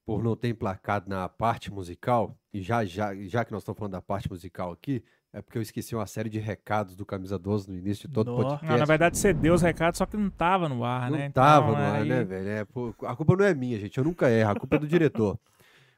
por 0.05 0.21
não 0.21 0.35
ter 0.35 0.49
emplacado 0.49 1.09
na 1.09 1.29
parte 1.29 1.71
musical? 1.71 2.37
E 2.53 2.61
já, 2.61 2.83
já, 2.83 3.15
já 3.15 3.45
que 3.45 3.53
nós 3.53 3.61
estamos 3.61 3.77
falando 3.79 3.93
da 3.93 4.01
parte 4.01 4.29
musical 4.29 4.73
aqui, 4.73 5.01
é 5.31 5.41
porque 5.41 5.57
eu 5.57 5.61
esqueci 5.61 5.95
uma 5.95 6.05
série 6.05 6.27
de 6.29 6.37
recados 6.37 6.97
do 6.97 7.05
Camisa 7.05 7.39
12 7.39 7.69
no 7.71 7.77
início 7.77 8.09
de 8.09 8.13
todo 8.13 8.33
o 8.33 8.35
podcast. 8.35 8.65
Não, 8.65 8.77
na 8.77 8.83
verdade, 8.83 9.17
você 9.17 9.31
deu 9.33 9.53
os 9.53 9.61
recados, 9.61 9.99
só 9.99 10.05
que 10.05 10.17
não 10.17 10.29
tava 10.29 10.67
no 10.67 10.83
ar, 10.83 11.09
Não 11.09 11.17
né? 11.17 11.29
tava 11.29 11.69
Então, 11.71 11.79
no 11.79 11.87
ar, 11.87 12.01
aí- 12.01 12.09
né, 12.09 12.23
velho? 12.25 12.49
É, 12.49 12.65
pô, 12.65 12.93
a 13.03 13.15
culpa 13.15 13.37
não 13.37 13.45
é 13.45 13.53
minha, 13.53 13.79
gente. 13.79 13.97
Eu 13.97 14.03
nunca 14.03 14.29
erro. 14.29 14.51
A 14.51 14.55
culpa 14.55 14.75
é 14.75 14.79
do 14.79 14.87
diretor. 14.87 15.39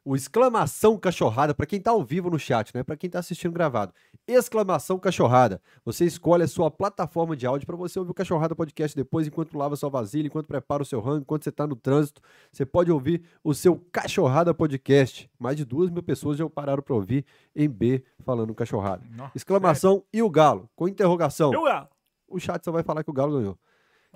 O 0.03 0.15
exclamação 0.15 0.97
cachorrada, 0.97 1.53
pra 1.53 1.65
quem 1.65 1.79
tá 1.79 1.91
ao 1.91 2.03
vivo 2.03 2.29
no 2.29 2.39
chat, 2.39 2.73
né? 2.73 2.81
Pra 2.81 2.97
quem 2.97 3.07
tá 3.07 3.19
assistindo 3.19 3.51
gravado. 3.53 3.93
Exclamação 4.27 4.97
cachorrada. 4.97 5.61
Você 5.85 6.05
escolhe 6.05 6.41
a 6.43 6.47
sua 6.47 6.71
plataforma 6.71 7.35
de 7.35 7.45
áudio 7.45 7.67
pra 7.67 7.75
você 7.75 7.99
ouvir 7.99 8.09
o 8.09 8.13
Cachorrada 8.15 8.55
Podcast 8.55 8.95
depois, 8.95 9.27
enquanto 9.27 9.55
lava 9.55 9.75
sua 9.75 9.89
vasilha, 9.89 10.25
enquanto 10.25 10.47
prepara 10.47 10.81
o 10.81 10.85
seu 10.85 10.99
rango, 11.01 11.21
enquanto 11.21 11.43
você 11.43 11.51
tá 11.51 11.67
no 11.67 11.75
trânsito. 11.75 12.19
Você 12.51 12.65
pode 12.65 12.91
ouvir 12.91 13.23
o 13.43 13.53
seu 13.53 13.77
Cachorrada 13.91 14.53
Podcast. 14.55 15.29
Mais 15.37 15.55
de 15.55 15.63
duas 15.65 15.91
mil 15.91 16.01
pessoas 16.01 16.35
já 16.37 16.49
pararam 16.49 16.81
pra 16.81 16.95
ouvir 16.95 17.23
em 17.55 17.69
B 17.69 18.03
falando 18.25 18.55
cachorrada. 18.55 19.03
Nossa, 19.11 19.33
Exclamação 19.35 20.03
e 20.11 20.23
o 20.23 20.29
galo, 20.31 20.67
com 20.75 20.87
interrogação. 20.87 21.51
sério? 21.51 21.59
E 21.59 21.69
o 21.69 21.71
Galo? 21.71 21.87
O 22.27 22.39
chat 22.39 22.63
só 22.63 22.71
vai 22.71 22.81
falar 22.81 23.03
que 23.03 23.09
o 23.09 23.13
galo 23.13 23.37
ganhou. 23.37 23.59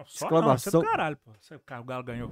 Só 0.05 0.25
Exclamação. 0.25 0.81
Não, 0.81 0.87
é 0.87 0.91
caralho, 0.91 1.17
pô. 1.17 1.31
O 1.31 1.83
Galo 1.83 2.03
ganhou. 2.03 2.31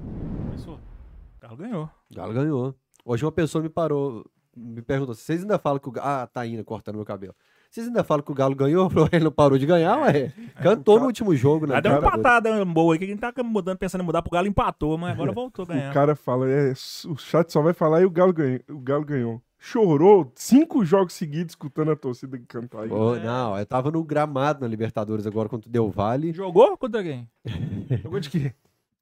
Pensou? 0.52 0.76
O 0.76 1.42
Galo 1.42 1.58
ganhou. 1.58 1.90
O 2.10 2.16
Galo 2.16 2.34
ganhou. 2.34 2.76
Hoje 3.06 3.26
uma 3.26 3.32
pessoa 3.32 3.62
me 3.62 3.70
parou, 3.70 4.26
me 4.56 4.82
perguntou: 4.82 5.14
vocês 5.14 5.42
ainda 5.42 5.60
falam 5.60 5.80
que 5.80 5.90
o 5.90 5.92
Galo. 5.92 6.08
Ah, 6.08 6.28
tá 6.28 6.46
indo 6.46 6.64
cortando 6.64 6.96
meu 6.96 7.06
cabelo. 7.06 7.36
Vocês 7.70 7.88
ainda 7.88 8.04
falam 8.04 8.24
que 8.24 8.32
o 8.32 8.36
Galo 8.36 8.56
ganhou? 8.56 8.90
Ele 9.12 9.24
não 9.24 9.32
parou 9.32 9.58
de 9.58 9.66
ganhar, 9.66 9.98
ué. 10.02 10.32
Cantou 10.62 11.00
no 11.00 11.08
último 11.08 11.36
jogo, 11.36 11.66
né? 11.66 11.76
Aí 11.76 11.82
deu 11.82 11.92
uma 11.92 11.98
empatada 11.98 12.64
boa 12.66 12.94
aí, 12.94 13.00
que 13.00 13.06
a 13.06 13.08
gente 13.08 13.20
tá 13.20 13.34
mudando, 13.44 13.78
pensando 13.78 14.02
em 14.02 14.06
mudar 14.06 14.22
pro 14.22 14.32
Galo, 14.32 14.48
empatou, 14.48 14.98
mas 14.98 15.12
agora 15.12 15.32
voltou 15.32 15.64
a 15.64 15.68
ganhar. 15.74 15.90
O 15.90 15.94
cara 15.94 16.16
fala, 16.16 16.48
é, 16.48 16.72
o 16.72 17.18
chat 17.18 17.52
só 17.52 17.62
vai 17.62 17.74
falar 17.74 18.02
e 18.02 18.06
o 18.06 18.12
Galo 18.12 18.32
ganhou. 18.32 18.60
O 18.70 18.80
Galo 18.80 19.04
ganhou. 19.04 19.42
Chorou 19.58 20.30
cinco 20.36 20.84
jogos 20.84 21.14
seguidos 21.14 21.54
escutando 21.54 21.90
a 21.90 21.96
torcida 21.96 22.38
cantar. 22.48 22.88
Pô, 22.88 23.16
não, 23.16 23.58
eu 23.58 23.66
tava 23.66 23.90
no 23.90 24.04
gramado 24.04 24.60
na 24.60 24.68
Libertadores 24.68 25.26
agora 25.26 25.48
contra 25.48 25.70
o 25.70 25.72
Del 25.72 25.90
Valle. 25.90 26.34
Jogou 26.34 26.78
contra 26.78 27.02
quem? 27.02 27.30
Jogou 28.04 28.20
de 28.20 28.30
quê? 28.30 28.54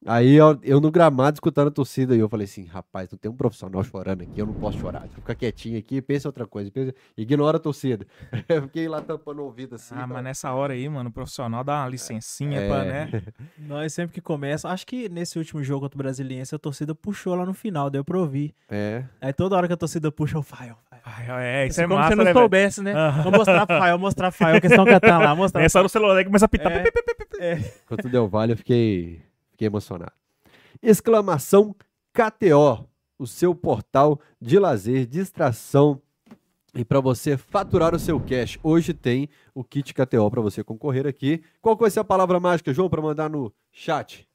Aí 0.05 0.33
eu, 0.33 0.57
eu 0.63 0.81
no 0.81 0.89
gramado 0.89 1.35
escutando 1.35 1.67
a 1.67 1.71
torcida 1.71 2.15
e 2.15 2.19
eu 2.19 2.27
falei 2.27 2.45
assim: 2.45 2.65
rapaz, 2.65 3.09
não 3.11 3.17
tem 3.19 3.29
um 3.29 3.35
profissional 3.35 3.83
chorando 3.83 4.23
aqui, 4.23 4.39
eu 4.41 4.45
não 4.47 4.53
posso 4.53 4.79
chorar. 4.79 5.01
Deixa 5.01 5.17
eu 5.17 5.21
ficar 5.21 5.35
quietinho 5.35 5.77
aqui 5.77 5.97
e 5.97 6.01
pensa 6.01 6.27
outra 6.27 6.47
coisa. 6.47 6.71
Pensa, 6.71 6.93
ignora 7.15 7.57
a 7.57 7.59
torcida. 7.59 8.05
Eu 8.49 8.63
fiquei 8.63 8.87
lá 8.87 9.01
tampando 9.01 9.39
o 9.39 9.45
ouvido 9.45 9.75
assim. 9.75 9.93
Ah, 9.95 9.99
tal. 9.99 10.07
mas 10.07 10.23
nessa 10.23 10.51
hora 10.53 10.73
aí, 10.73 10.89
mano, 10.89 11.09
o 11.09 11.13
profissional 11.13 11.63
dá 11.63 11.81
uma 11.81 11.89
licencinha 11.89 12.59
É. 12.59 12.67
pra, 12.67 12.83
né? 12.83 13.23
Nós 13.57 13.93
sempre 13.93 14.13
que 14.15 14.21
começa, 14.21 14.69
acho 14.69 14.85
que 14.87 15.07
nesse 15.07 15.37
último 15.37 15.63
jogo 15.63 15.81
contra 15.81 15.97
o 15.97 15.99
Brasiliense, 15.99 16.55
a 16.55 16.59
torcida 16.59 16.95
puxou 16.95 17.35
lá 17.35 17.45
no 17.45 17.53
final, 17.53 17.89
deu 17.89 18.03
pra 18.03 18.17
ouvir. 18.17 18.53
É. 18.69 19.03
Aí 19.21 19.31
toda 19.33 19.55
hora 19.55 19.67
que 19.67 19.73
a 19.73 19.77
torcida 19.77 20.11
puxa, 20.11 20.37
eu 20.37 20.43
faio. 20.43 20.75
Ai, 21.03 21.25
é, 21.43 21.67
isso 21.67 21.81
é 21.81 21.83
como 21.87 21.95
massa, 21.95 22.09
se 22.11 22.15
não 22.15 22.23
né, 22.25 22.33
soubesse, 22.33 22.81
né? 22.81 22.93
Aham. 22.93 23.23
Vou 23.23 23.31
mostrar 23.31 23.65
Fael, 23.65 23.97
mostrar 23.97 24.29
pro 24.31 24.37
Fael, 24.37 24.61
que 24.61 24.69
cantando 24.69 25.23
lá, 25.23 25.35
mostrar. 25.35 25.61
Nessa 25.61 25.79
hora 25.79 25.85
o 25.87 25.89
celular 25.89 26.15
aí 26.17 26.25
começa 26.25 26.45
a 26.45 26.49
pitar. 26.49 26.71
É. 27.39 27.55
pi. 27.55 27.73
Quanto 27.87 28.07
Del 28.09 28.27
Valle, 28.27 28.53
eu 28.53 28.57
fiquei, 28.57 29.19
fiquei 29.61 29.67
emocionado. 29.67 30.13
Exclamação 30.81 31.75
KTO, 32.13 32.87
o 33.19 33.27
seu 33.27 33.53
portal 33.53 34.19
de 34.39 34.57
lazer, 34.57 35.05
distração 35.05 36.01
e 36.73 36.83
para 36.83 36.99
você 36.99 37.37
faturar 37.37 37.93
o 37.93 37.99
seu 37.99 38.19
cash. 38.19 38.57
Hoje 38.63 38.93
tem 38.93 39.29
o 39.53 39.63
kit 39.63 39.93
KTO 39.93 40.31
para 40.31 40.41
você 40.41 40.63
concorrer 40.63 41.05
aqui. 41.05 41.43
Qual 41.61 41.75
vai 41.75 41.91
ser 41.91 41.99
a 41.99 42.03
palavra 42.03 42.39
mágica, 42.39 42.73
João, 42.73 42.89
para 42.89 43.01
mandar 43.01 43.29
no 43.29 43.53
chat? 43.71 44.27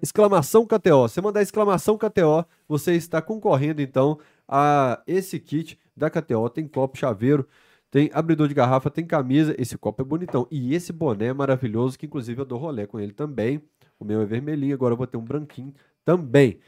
Exclamação 0.00 0.66
KTO. 0.66 1.02
Você 1.02 1.20
mandar 1.20 1.42
exclamação 1.42 1.98
KTO, 1.98 2.46
você 2.68 2.94
está 2.94 3.20
concorrendo 3.20 3.82
então 3.82 4.18
a 4.48 5.02
esse 5.06 5.38
kit 5.38 5.78
da 5.96 6.08
KTO. 6.08 6.48
Tem 6.48 6.66
copo, 6.66 6.96
chaveiro, 6.96 7.46
tem 7.96 8.10
abridor 8.12 8.46
de 8.46 8.52
garrafa, 8.52 8.90
tem 8.90 9.06
camisa. 9.06 9.54
Esse 9.56 9.78
copo 9.78 10.02
é 10.02 10.04
bonitão. 10.04 10.46
E 10.50 10.74
esse 10.74 10.92
boné 10.92 11.28
é 11.28 11.32
maravilhoso, 11.32 11.98
que 11.98 12.04
inclusive 12.04 12.38
eu 12.38 12.44
dou 12.44 12.58
rolê 12.58 12.86
com 12.86 13.00
ele 13.00 13.12
também. 13.12 13.58
O 13.98 14.04
meu 14.04 14.20
é 14.20 14.26
vermelhinho, 14.26 14.74
agora 14.74 14.92
eu 14.92 14.98
vou 14.98 15.06
ter 15.06 15.16
um 15.16 15.24
branquinho 15.24 15.72
também. 16.04 16.58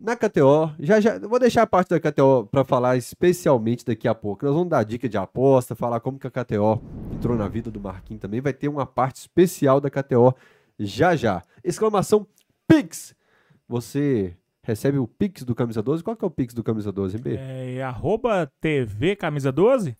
Na 0.00 0.16
KTO, 0.16 0.74
já 0.80 0.98
já, 0.98 1.16
vou 1.20 1.38
deixar 1.38 1.62
a 1.62 1.66
parte 1.66 1.90
da 1.90 2.00
KTO 2.00 2.48
para 2.50 2.64
falar 2.64 2.96
especialmente 2.96 3.84
daqui 3.84 4.08
a 4.08 4.16
pouco. 4.16 4.44
Nós 4.44 4.52
vamos 4.52 4.68
dar 4.68 4.82
dica 4.82 5.08
de 5.08 5.16
aposta, 5.16 5.76
falar 5.76 6.00
como 6.00 6.18
que 6.18 6.26
a 6.26 6.30
KTO 6.30 6.82
entrou 7.14 7.36
na 7.36 7.46
vida 7.46 7.70
do 7.70 7.78
Marquinhos 7.78 8.20
também. 8.20 8.40
Vai 8.40 8.52
ter 8.52 8.66
uma 8.66 8.84
parte 8.84 9.18
especial 9.18 9.80
da 9.80 9.88
KTO 9.88 10.34
já 10.76 11.14
já. 11.14 11.40
Exclamação 11.62 12.26
Pix. 12.66 13.14
Você 13.68 14.36
recebe 14.64 14.98
o 14.98 15.06
Pix 15.06 15.44
do 15.44 15.54
Camisa 15.54 15.80
12? 15.80 16.02
Qual 16.02 16.16
que 16.16 16.24
é 16.24 16.26
o 16.26 16.30
Pix 16.32 16.52
do 16.52 16.64
Camisa 16.64 16.90
12, 16.90 17.18
B? 17.18 17.36
É, 17.36 17.80
arroba 17.80 18.50
TV 18.60 19.14
Camisa 19.14 19.52
12? 19.52 19.96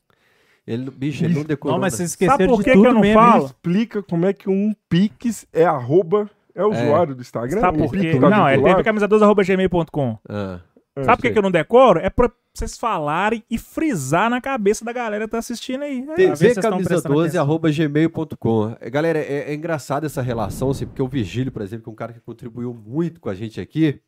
Ele, 0.66 0.90
bicho, 0.90 1.25
ele 1.25 1.35
não 1.35 1.45
decorou. 1.45 1.76
Não, 1.76 1.81
mas 1.81 1.95
vocês 1.95 2.11
esqueceram 2.11 2.37
Sabe 2.38 2.49
por 2.49 2.59
de 2.59 2.64
que 2.64 2.71
que 2.71 2.76
tudo 2.76 2.87
eu 2.88 2.95
não 2.95 3.00
mesmo. 3.00 3.21
falo? 3.21 3.47
Explica 3.47 4.02
como 4.02 4.26
é 4.26 4.33
que 4.33 4.49
um 4.49 4.73
Pix 4.88 5.47
é 5.52 5.64
arroba 5.64 6.31
É 6.54 6.64
o 6.64 6.71
usuário 6.71 7.14
do 7.14 7.21
Instagram? 7.23 7.61
Sabe 7.61 7.78
por 7.78 7.90
quê? 7.92 8.16
Tá 8.19 8.31
Não, 8.31 8.47
é 8.47 8.57
vinculado? 8.57 8.83
tvcamisa12.gmail.com. 8.83 10.19
Ah, 10.28 10.61
É, 10.95 11.04
Sabe 11.04 11.23
por 11.23 11.33
que, 11.33 11.38
eu 11.38 11.42
não 11.42 11.50
decoro? 11.50 11.99
É 12.00 12.11
pra 12.11 12.31
vocês 12.54 12.76
falarem 12.76 13.42
e 13.50 13.57
frisar 13.59 14.28
na 14.28 14.40
cabeça 14.40 14.85
da 14.85 14.92
galera 14.92 15.25
que 15.25 15.31
tá 15.31 15.38
assistindo 15.38 15.83
aí. 15.83 16.07
É, 16.11 16.14
ver 16.14 16.37
se 16.37 16.37
vocês 16.37 16.57
estão 16.59 16.76
prestando 16.83 17.14
tvcamisa12 17.14 17.21
atenção. 17.23 17.42
arroba 17.42 17.71
gmail.com. 17.73 18.76
É, 18.78 18.90
Galera, 18.90 19.19
é, 19.19 19.50
é 19.50 19.54
engraçado 19.54 20.04
essa 20.04 20.21
relação, 20.23 20.71
assim, 20.71 20.87
porque 20.87 21.02
o 21.02 21.09
Vigílio, 21.09 21.50
por 21.50 21.62
exemplo, 21.62 21.85
que 21.85 21.88
é 21.90 21.92
um 21.92 21.97
cara 21.97 22.12
que 22.12 22.21
contribuiu 22.21 22.75
muito 22.75 23.21
com 23.21 23.28
a 23.31 23.35
gente 23.35 23.61
aqui 23.61 24.00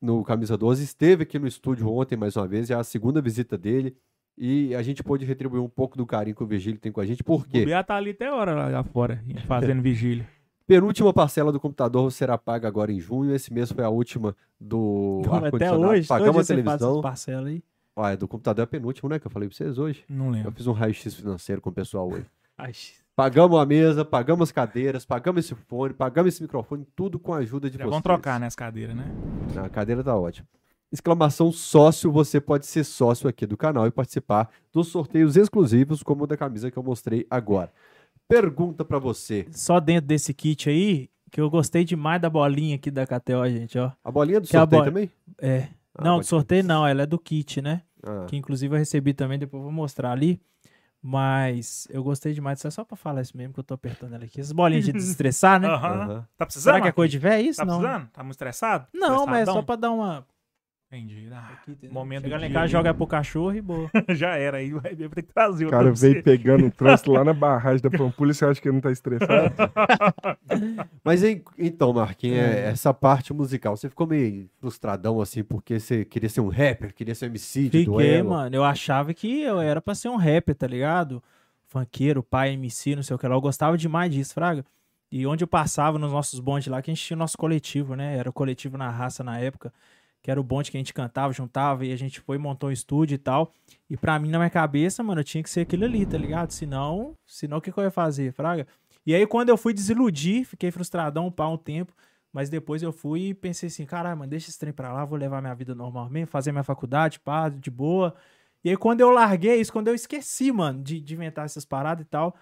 no 0.00 0.22
Camisa 0.24 0.56
12, 0.56 0.82
esteve 0.84 1.24
aqui 1.24 1.38
no 1.38 1.46
estúdio 1.48 1.88
ontem 1.92 2.16
mais 2.16 2.36
uma 2.36 2.46
vez, 2.46 2.70
é 2.70 2.74
a 2.74 2.82
segunda 2.84 3.20
visita 3.20 3.58
dele. 3.58 3.94
E 4.38 4.74
a 4.74 4.82
gente 4.82 5.02
pôde 5.02 5.24
retribuir 5.24 5.62
um 5.62 5.68
pouco 5.68 5.96
do 5.98 6.06
carinho 6.06 6.34
que 6.34 6.42
o 6.42 6.46
Vigílio 6.46 6.80
tem 6.80 6.90
com 6.90 7.00
a 7.00 7.06
gente, 7.06 7.22
por 7.22 7.42
O? 7.42 7.48
Bia 7.48 7.84
tá 7.84 7.96
ali 7.96 8.10
até 8.10 8.30
hora 8.32 8.54
lá, 8.54 8.68
lá 8.68 8.82
fora, 8.84 9.22
fazendo 9.46 9.82
vigília. 9.82 10.26
Penúltima 10.66 11.12
parcela 11.12 11.50
do 11.50 11.58
computador 11.58 12.10
será 12.12 12.38
paga 12.38 12.68
agora 12.68 12.92
em 12.92 13.00
junho. 13.00 13.34
Esse 13.34 13.52
mês 13.52 13.72
foi 13.72 13.82
a 13.84 13.88
última 13.88 14.36
do 14.60 15.20
Até 15.26 15.46
ar-condicionado. 15.46 15.82
hoje, 15.88 16.06
todo 16.08 16.18
Pagamos 16.18 16.44
a 16.44 16.46
televisão. 16.54 16.90
essas 16.90 17.02
parcelas 17.02 17.46
aí. 17.48 17.62
Ah, 17.96 18.12
é 18.12 18.16
do 18.16 18.28
computador 18.28 18.62
é 18.62 18.64
a 18.64 18.66
penúltima, 18.68 19.10
né? 19.10 19.18
Que 19.18 19.26
eu 19.26 19.30
falei 19.30 19.48
pra 19.48 19.56
vocês 19.56 19.76
hoje. 19.78 20.04
Não 20.08 20.26
Eu 20.26 20.30
lembro. 20.32 20.52
fiz 20.52 20.66
um 20.68 20.72
raio-x 20.72 21.12
financeiro 21.12 21.60
com 21.60 21.70
o 21.70 21.72
pessoal 21.72 22.08
hoje. 22.08 22.24
Pagamos 23.16 23.58
a 23.58 23.66
mesa, 23.66 24.04
pagamos 24.04 24.44
as 24.48 24.52
cadeiras, 24.52 25.04
pagamos 25.04 25.44
esse 25.44 25.54
fone, 25.54 25.92
pagamos 25.92 26.32
esse 26.32 26.42
microfone, 26.42 26.86
tudo 26.96 27.18
com 27.18 27.34
a 27.34 27.38
ajuda 27.38 27.68
de 27.68 27.74
Já 27.76 27.84
vocês. 27.84 27.90
vamos 27.90 28.02
trocar, 28.02 28.38
né, 28.40 28.46
as 28.46 28.54
cadeiras, 28.54 28.96
né? 28.96 29.04
A 29.62 29.68
cadeira 29.68 30.02
tá 30.02 30.16
ótima. 30.16 30.46
Exclamação 30.92 31.52
sócio, 31.52 32.10
você 32.10 32.40
pode 32.40 32.66
ser 32.66 32.82
sócio 32.84 33.28
aqui 33.28 33.46
do 33.46 33.56
canal 33.56 33.86
e 33.86 33.90
participar 33.92 34.50
dos 34.72 34.88
sorteios 34.88 35.36
exclusivos, 35.36 36.02
como 36.02 36.24
o 36.24 36.26
da 36.26 36.36
camisa 36.36 36.70
que 36.70 36.76
eu 36.76 36.82
mostrei 36.82 37.26
agora. 37.30 37.72
Pergunta 38.28 38.84
pra 38.84 38.98
você. 38.98 39.46
Só 39.52 39.78
dentro 39.78 40.06
desse 40.08 40.34
kit 40.34 40.68
aí, 40.68 41.08
que 41.30 41.40
eu 41.40 41.48
gostei 41.48 41.84
demais 41.84 42.20
da 42.20 42.28
bolinha 42.28 42.74
aqui 42.76 42.90
da 42.90 43.06
KTO, 43.06 43.48
gente, 43.48 43.78
ó. 43.78 43.92
A 44.04 44.10
bolinha 44.10 44.40
do 44.40 44.48
Que 44.48 44.56
a 44.56 44.60
sorteio 44.60 44.80
bola- 44.82 44.90
também? 44.92 45.10
É. 45.40 45.68
Ah, 45.94 46.04
não, 46.04 46.18
do 46.18 46.26
sorteio 46.26 46.64
não, 46.64 46.86
ela 46.86 47.02
é 47.02 47.06
do 47.06 47.18
kit, 47.18 47.60
né? 47.62 47.82
Ah, 48.02 48.26
Que 48.28 48.36
inclusive 48.36 48.74
eu 48.74 48.78
recebi 48.78 49.12
também, 49.14 49.38
depois 49.38 49.60
eu 49.60 49.64
vou 49.64 49.72
mostrar 49.72 50.10
ali. 50.12 50.40
Mas 51.02 51.86
eu 51.90 52.02
gostei 52.02 52.34
demais. 52.34 52.62
É 52.64 52.70
só 52.70 52.84
pra 52.84 52.96
falar 52.96 53.22
isso 53.22 53.34
mesmo 53.36 53.54
que 53.54 53.60
eu 53.60 53.64
tô 53.64 53.72
apertando 53.74 54.14
ela 54.14 54.24
aqui. 54.24 54.38
Essas 54.40 54.52
bolinhas 54.52 54.84
de 54.84 54.92
desestressar, 54.92 55.58
né? 55.58 55.66
Aham. 55.68 55.88
aham. 55.88 56.26
Tá 56.36 56.44
precisando? 56.44 56.74
Será 56.74 56.82
que 56.82 56.88
é 56.88 56.92
coisa 56.92 57.10
de 57.10 57.18
véia 57.18 57.40
isso? 57.40 57.58
Tá 57.58 57.64
não. 57.64 57.78
precisando? 57.78 58.08
Tá 58.10 58.22
muito 58.22 58.32
estressado? 58.32 58.86
Não, 58.92 59.24
mas 59.26 59.48
é 59.48 59.52
só 59.52 59.62
pra 59.62 59.76
dar 59.76 59.90
uma. 59.92 60.26
Entendi. 60.92 61.28
Ah, 61.32 61.56
Momento 61.68 61.92
Momento 61.92 62.22
Chega 62.24 62.38
lá 62.38 62.46
em 62.48 62.52
casa, 62.52 62.66
joga 62.72 62.92
pro 62.92 63.06
cachorro 63.06 63.54
e 63.54 63.60
boa. 63.62 63.88
Já 64.10 64.36
era, 64.36 64.56
aí 64.56 64.72
vai 64.72 64.94
ter 64.96 65.08
que 65.22 65.32
trazer 65.32 65.66
O 65.66 65.70
cara 65.70 65.92
veio 65.92 66.20
pegando 66.22 66.66
o 66.66 66.70
trânsito 66.70 67.12
lá 67.12 67.22
na 67.22 67.32
barragem 67.34 67.80
da 67.80 67.90
Pampulha, 67.96 68.34
você 68.34 68.44
acha 68.44 68.60
que 68.60 68.66
ele 68.68 68.74
não 68.74 68.80
tá 68.80 68.90
estressado? 68.90 69.54
Mas 71.04 71.22
en- 71.22 71.42
então, 71.56 71.92
Marquinhos, 71.92 72.38
é, 72.38 72.66
É. 72.66 72.68
essa 72.70 72.92
parte 72.92 73.32
musical, 73.32 73.76
você 73.76 73.88
ficou 73.88 74.06
meio 74.06 74.50
frustradão 74.58 75.20
assim, 75.20 75.44
porque 75.44 75.78
você 75.78 76.04
queria 76.04 76.28
ser 76.28 76.40
um 76.40 76.48
rapper, 76.48 76.92
queria 76.92 77.14
ser 77.14 77.26
MC 77.26 77.62
de 77.64 77.66
Fiquei, 77.70 77.84
duelo. 77.84 78.30
mano. 78.30 78.56
Eu 78.56 78.64
achava 78.64 79.14
que 79.14 79.42
eu 79.42 79.60
era 79.60 79.80
pra 79.80 79.94
ser 79.94 80.08
um 80.08 80.16
rapper, 80.16 80.54
tá 80.56 80.66
ligado? 80.66 81.22
Funkeiro, 81.68 82.20
pai, 82.20 82.50
MC, 82.54 82.96
não 82.96 83.02
sei 83.04 83.14
o 83.14 83.18
que 83.18 83.28
lá. 83.28 83.36
Eu 83.36 83.40
gostava 83.40 83.78
demais 83.78 84.12
disso, 84.12 84.34
Fraga. 84.34 84.64
E 85.12 85.24
onde 85.24 85.44
eu 85.44 85.48
passava 85.48 86.00
nos 86.00 86.10
nossos 86.12 86.40
bondes 86.40 86.66
lá, 86.66 86.82
que 86.82 86.90
a 86.90 86.94
gente 86.94 87.04
tinha 87.04 87.16
o 87.16 87.18
nosso 87.18 87.38
coletivo, 87.38 87.94
né? 87.94 88.16
Era 88.16 88.28
o 88.28 88.32
coletivo 88.32 88.76
na 88.76 88.90
raça 88.90 89.22
na 89.22 89.38
época, 89.38 89.72
que 90.22 90.30
era 90.30 90.40
o 90.40 90.44
bonde 90.44 90.70
que 90.70 90.76
a 90.76 90.80
gente 90.80 90.92
cantava, 90.92 91.32
juntava 91.32 91.84
e 91.84 91.92
a 91.92 91.96
gente 91.96 92.20
foi, 92.20 92.38
montou 92.38 92.68
um 92.68 92.72
estúdio 92.72 93.14
e 93.14 93.18
tal. 93.18 93.52
E 93.88 93.96
pra 93.96 94.18
mim, 94.18 94.30
na 94.30 94.38
minha 94.38 94.50
cabeça, 94.50 95.02
mano, 95.02 95.24
tinha 95.24 95.42
que 95.42 95.50
ser 95.50 95.60
aquilo 95.60 95.84
ali, 95.84 96.04
tá 96.04 96.18
ligado? 96.18 96.50
Senão, 96.50 97.16
senão 97.26 97.58
o 97.58 97.60
que, 97.60 97.72
que 97.72 97.78
eu 97.78 97.84
ia 97.84 97.90
fazer, 97.90 98.32
Fraga? 98.32 98.66
E 99.06 99.14
aí, 99.14 99.26
quando 99.26 99.48
eu 99.48 99.56
fui 99.56 99.72
desiludir, 99.72 100.44
fiquei 100.44 100.70
frustradão 100.70 101.30
pá, 101.30 101.48
um 101.48 101.56
tempo. 101.56 101.94
Mas 102.32 102.48
depois 102.48 102.82
eu 102.82 102.92
fui 102.92 103.30
e 103.30 103.34
pensei 103.34 103.66
assim, 103.68 103.84
caralho, 103.84 104.16
mano, 104.16 104.30
deixa 104.30 104.48
esse 104.48 104.58
trem 104.58 104.72
pra 104.72 104.92
lá, 104.92 105.04
vou 105.04 105.18
levar 105.18 105.40
minha 105.40 105.54
vida 105.54 105.74
normal 105.74 106.08
mesmo, 106.08 106.28
fazer 106.28 106.52
minha 106.52 106.62
faculdade, 106.62 107.18
pá, 107.18 107.48
de 107.48 107.70
boa. 107.70 108.14
E 108.62 108.70
aí 108.70 108.76
quando 108.76 109.00
eu 109.00 109.10
larguei 109.10 109.60
isso, 109.60 109.72
quando 109.72 109.88
eu 109.88 109.94
esqueci, 109.94 110.52
mano, 110.52 110.82
de, 110.82 111.00
de 111.00 111.14
inventar 111.14 111.44
essas 111.44 111.64
paradas 111.64 112.06
e 112.06 112.08
tal, 112.08 112.36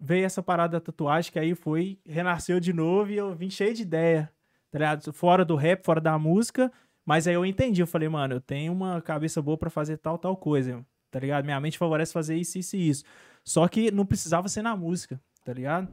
veio 0.00 0.24
essa 0.24 0.42
parada 0.42 0.78
da 0.78 0.80
tatuagem, 0.80 1.30
que 1.30 1.38
aí 1.38 1.54
foi, 1.54 2.00
renasceu 2.04 2.58
de 2.58 2.72
novo 2.72 3.12
e 3.12 3.16
eu 3.16 3.32
vim 3.34 3.48
cheio 3.48 3.72
de 3.72 3.82
ideia, 3.82 4.32
tá 4.72 4.78
ligado? 4.78 5.12
Fora 5.12 5.44
do 5.44 5.54
rap, 5.54 5.84
fora 5.84 6.00
da 6.00 6.18
música, 6.18 6.72
mas 7.04 7.26
aí 7.26 7.34
eu 7.34 7.44
entendi, 7.44 7.82
eu 7.82 7.86
falei, 7.86 8.08
mano, 8.08 8.34
eu 8.34 8.40
tenho 8.40 8.72
uma 8.72 9.00
cabeça 9.00 9.40
boa 9.42 9.56
pra 9.58 9.70
fazer 9.70 9.96
tal, 9.98 10.18
tal 10.18 10.36
coisa, 10.36 10.84
tá 11.10 11.18
ligado? 11.18 11.44
Minha 11.44 11.60
mente 11.60 11.78
favorece 11.78 12.12
fazer 12.12 12.36
isso, 12.36 12.58
isso 12.58 12.76
e 12.76 12.88
isso. 12.88 13.04
Só 13.44 13.66
que 13.68 13.90
não 13.90 14.06
precisava 14.06 14.48
ser 14.48 14.62
na 14.62 14.76
música, 14.76 15.20
tá 15.44 15.52
ligado? 15.52 15.88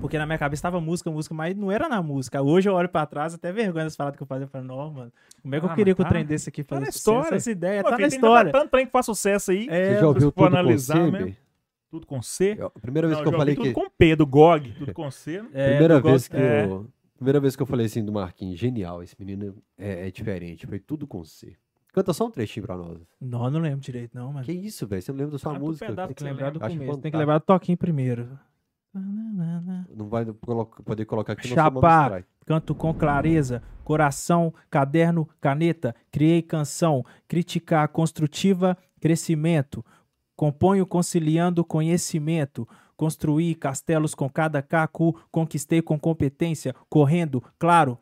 Porque 0.00 0.16
na 0.16 0.24
minha 0.24 0.38
cabeça 0.38 0.62
tava 0.62 0.80
música, 0.80 1.10
música, 1.10 1.34
mas 1.34 1.54
não 1.54 1.70
era 1.70 1.86
na 1.86 2.02
música. 2.02 2.40
Hoje 2.40 2.66
eu 2.70 2.72
olho 2.72 2.88
pra 2.88 3.04
trás, 3.04 3.34
até 3.34 3.52
vergonha 3.52 3.84
das 3.84 3.94
paradas 3.96 4.16
que 4.16 4.22
eu 4.22 4.26
fazia. 4.26 4.44
Eu 4.44 4.48
falo, 4.48 4.64
não, 4.64 4.90
mano, 4.90 5.12
como 5.42 5.54
é 5.54 5.60
que 5.60 5.66
Ah, 5.66 5.68
eu 5.70 5.74
queria 5.74 5.94
que 5.94 6.00
o 6.00 6.04
tá- 6.04 6.08
trem 6.08 6.24
desse 6.24 6.48
aqui 6.48 6.64
tá 6.64 6.76
fazer 6.76 6.86
na 6.86 6.92
sucesso? 6.92 7.10
história. 7.18 7.36
Essa 7.36 7.50
ideia, 7.50 7.82
Pô, 7.82 7.90
tá 7.90 7.98
na 7.98 8.06
história. 8.06 8.50
Tanto 8.52 8.70
trem 8.70 8.86
que 8.86 8.92
faz 8.92 9.04
sucesso 9.04 9.50
aí. 9.50 9.66
É, 9.68 9.94
Você 9.94 10.00
já 10.00 10.06
ouviu 10.08 10.20
tudo 10.22 10.32
com 10.32 10.44
analisar 10.46 10.94
C, 10.96 11.00
mesmo. 11.10 11.26
Bey? 11.26 11.36
Tudo 11.90 12.06
com 12.06 12.22
C. 12.22 12.56
Eu- 12.58 12.72
A 12.74 12.80
primeira 12.80 13.08
vez 13.08 13.18
Não, 13.18 13.22
que 13.24 13.28
eu 13.28 13.32
já 13.32 13.38
falei 13.38 13.54
ouvi 13.58 13.68
que... 13.68 13.74
tudo 13.74 13.84
com 13.84 13.90
P, 13.90 14.16
do 14.16 14.26
GOG, 14.26 14.72
tudo 14.78 14.94
com 14.94 15.10
C. 15.10 15.42
né? 15.42 15.48
É, 15.52 15.68
primeira 15.70 15.94
eu 15.94 16.02
vez 16.02 16.14
gosto- 16.14 16.30
que 16.30 16.36
é. 16.38 16.64
eu... 16.64 16.86
Primeira 17.20 17.38
vez 17.38 17.54
que 17.54 17.60
eu 17.60 17.66
falei 17.66 17.84
assim 17.84 18.02
do 18.02 18.10
Marquinhos, 18.10 18.58
genial, 18.58 19.02
esse 19.02 19.14
menino 19.18 19.54
é, 19.76 20.08
é 20.08 20.10
diferente, 20.10 20.66
foi 20.66 20.78
tudo 20.78 21.06
com 21.06 21.22
C. 21.22 21.54
Canta 21.92 22.14
só 22.14 22.24
um 22.24 22.30
trechinho 22.30 22.64
pra 22.64 22.78
nós. 22.78 22.98
Não, 23.20 23.44
eu 23.44 23.50
não 23.50 23.60
lembro 23.60 23.80
direito, 23.80 24.14
não, 24.14 24.32
mano. 24.32 24.46
Que 24.46 24.52
isso, 24.52 24.86
velho? 24.86 25.02
Você 25.02 25.12
não 25.12 25.18
lembra 25.18 25.32
da 25.32 25.38
sua 25.38 25.52
música? 25.58 25.84
pedaço 25.84 26.08
Tem 26.08 26.14
que 26.14 26.24
lembrar 26.24 26.50
do 26.50 26.58
começo. 26.58 26.98
Tem 26.98 27.12
que 27.12 27.18
lembrar 27.18 27.36
do 27.36 27.44
toquinho 27.44 27.76
primeiro. 27.76 28.38
Não 29.94 30.08
vai 30.08 30.24
poder 30.24 31.04
colocar 31.04 31.34
aqui 31.34 31.48
Chapar. 31.48 32.24
Canto 32.46 32.74
com 32.74 32.94
clareza, 32.94 33.62
coração, 33.84 34.54
caderno, 34.70 35.28
caneta, 35.42 35.94
criei 36.10 36.40
canção, 36.40 37.04
criticar 37.28 37.86
construtiva, 37.88 38.78
crescimento, 38.98 39.84
componho 40.34 40.86
conciliando 40.86 41.62
conhecimento, 41.66 42.66
construí 43.00 43.54
castelos 43.54 44.14
com 44.14 44.28
cada 44.28 44.60
caco, 44.60 45.18
conquistei 45.30 45.80
com 45.80 45.98
competência, 45.98 46.74
correndo, 46.86 47.42
claro, 47.58 47.98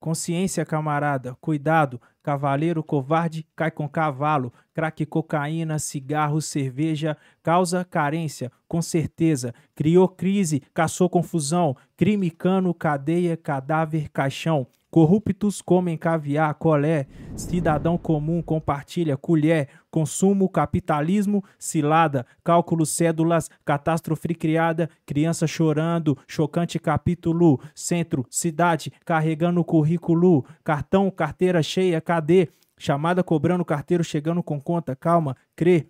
consciência 0.00 0.66
camarada, 0.66 1.36
cuidado, 1.40 2.00
cavaleiro 2.20 2.82
covarde 2.82 3.46
cai 3.54 3.70
com 3.70 3.88
cavalo, 3.88 4.52
crack 4.74 5.06
cocaína, 5.06 5.78
cigarro, 5.78 6.42
cerveja, 6.42 7.16
causa 7.40 7.84
carência, 7.84 8.50
com 8.66 8.82
certeza, 8.82 9.54
criou 9.76 10.08
crise, 10.08 10.60
caçou 10.74 11.08
confusão, 11.08 11.76
crime, 11.96 12.32
cano, 12.32 12.74
cadeia, 12.74 13.36
cadáver, 13.36 14.08
caixão. 14.08 14.66
Corruptos 14.90 15.62
comem 15.62 15.96
caviar, 15.96 16.52
colé, 16.54 17.06
cidadão 17.36 17.96
comum 17.96 18.42
compartilha 18.42 19.16
colher, 19.16 19.68
consumo, 19.88 20.48
capitalismo, 20.48 21.44
cilada, 21.56 22.26
cálculo, 22.42 22.84
cédulas, 22.84 23.48
catástrofe 23.64 24.34
criada, 24.34 24.90
criança 25.06 25.46
chorando, 25.46 26.18
chocante 26.26 26.76
capítulo, 26.80 27.60
centro, 27.72 28.26
cidade, 28.28 28.92
carregando 29.04 29.64
currículo, 29.64 30.44
cartão, 30.64 31.08
carteira 31.08 31.62
cheia, 31.62 32.00
cadê? 32.00 32.48
Chamada 32.76 33.22
cobrando 33.22 33.64
carteiro 33.64 34.02
chegando 34.02 34.42
com 34.42 34.60
conta, 34.60 34.96
calma, 34.96 35.36
crê. 35.54 35.86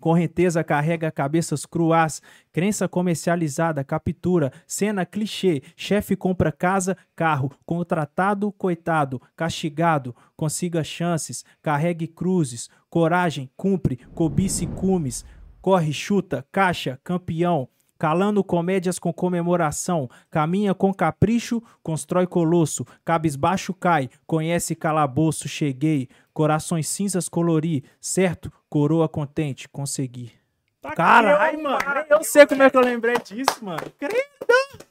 Correnteza 0.00 0.64
carrega 0.64 1.10
cabeças 1.10 1.66
cruas, 1.66 2.22
crença 2.50 2.88
comercializada, 2.88 3.84
captura, 3.84 4.50
cena 4.66 5.04
clichê, 5.04 5.62
chefe 5.76 6.16
compra 6.16 6.50
casa, 6.50 6.96
carro, 7.14 7.52
contratado, 7.66 8.50
coitado, 8.50 9.20
castigado, 9.36 10.16
consiga 10.34 10.82
chances, 10.82 11.44
carregue 11.62 12.06
cruzes, 12.08 12.70
coragem, 12.88 13.50
cumpre, 13.56 13.96
cobice 14.14 14.66
cumes, 14.66 15.24
corre, 15.60 15.92
chuta, 15.92 16.46
caixa, 16.50 16.98
campeão, 17.04 17.68
calando 18.00 18.42
comédias 18.42 18.98
com 18.98 19.12
comemoração, 19.12 20.08
caminha 20.30 20.74
com 20.74 20.92
capricho, 20.92 21.62
constrói 21.82 22.26
colosso, 22.26 22.82
cabisbaixo 23.04 23.74
cai, 23.74 24.08
conhece 24.26 24.74
calabouço, 24.74 25.46
cheguei, 25.46 26.08
corações 26.32 26.88
cinzas 26.88 27.28
colori, 27.28 27.84
certo, 28.00 28.50
coroa 28.70 29.06
contente, 29.06 29.68
consegui. 29.68 30.32
Tá 30.80 30.92
Caralho, 30.94 31.62
mano, 31.62 31.78
eu 32.08 32.24
sei 32.24 32.46
como 32.46 32.62
é 32.62 32.70
que 32.70 32.76
eu 32.78 32.80
lembrei 32.80 33.16
disso, 33.18 33.62
mano. 33.62 33.82
Credo! 33.98 34.16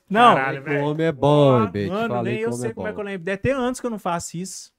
Não, 0.08 0.36
Caralho, 0.36 0.84
O 0.84 0.90
homem 0.92 1.08
é 1.08 1.12
bom, 1.12 1.66
Bete. 1.66 1.90
mano, 1.90 2.14
Falei 2.14 2.34
nem 2.34 2.42
eu 2.44 2.54
sei 2.54 2.70
é 2.70 2.74
como 2.76 2.88
é 2.88 2.92
que 2.94 3.00
eu 3.00 3.04
bom. 3.04 3.10
lembro. 3.10 3.26
Deve 3.26 3.38
ter 3.38 3.56
anos 3.56 3.80
que 3.80 3.88
eu 3.88 3.92
não 3.92 3.98
faço 3.98 4.38
isso. 4.38 4.72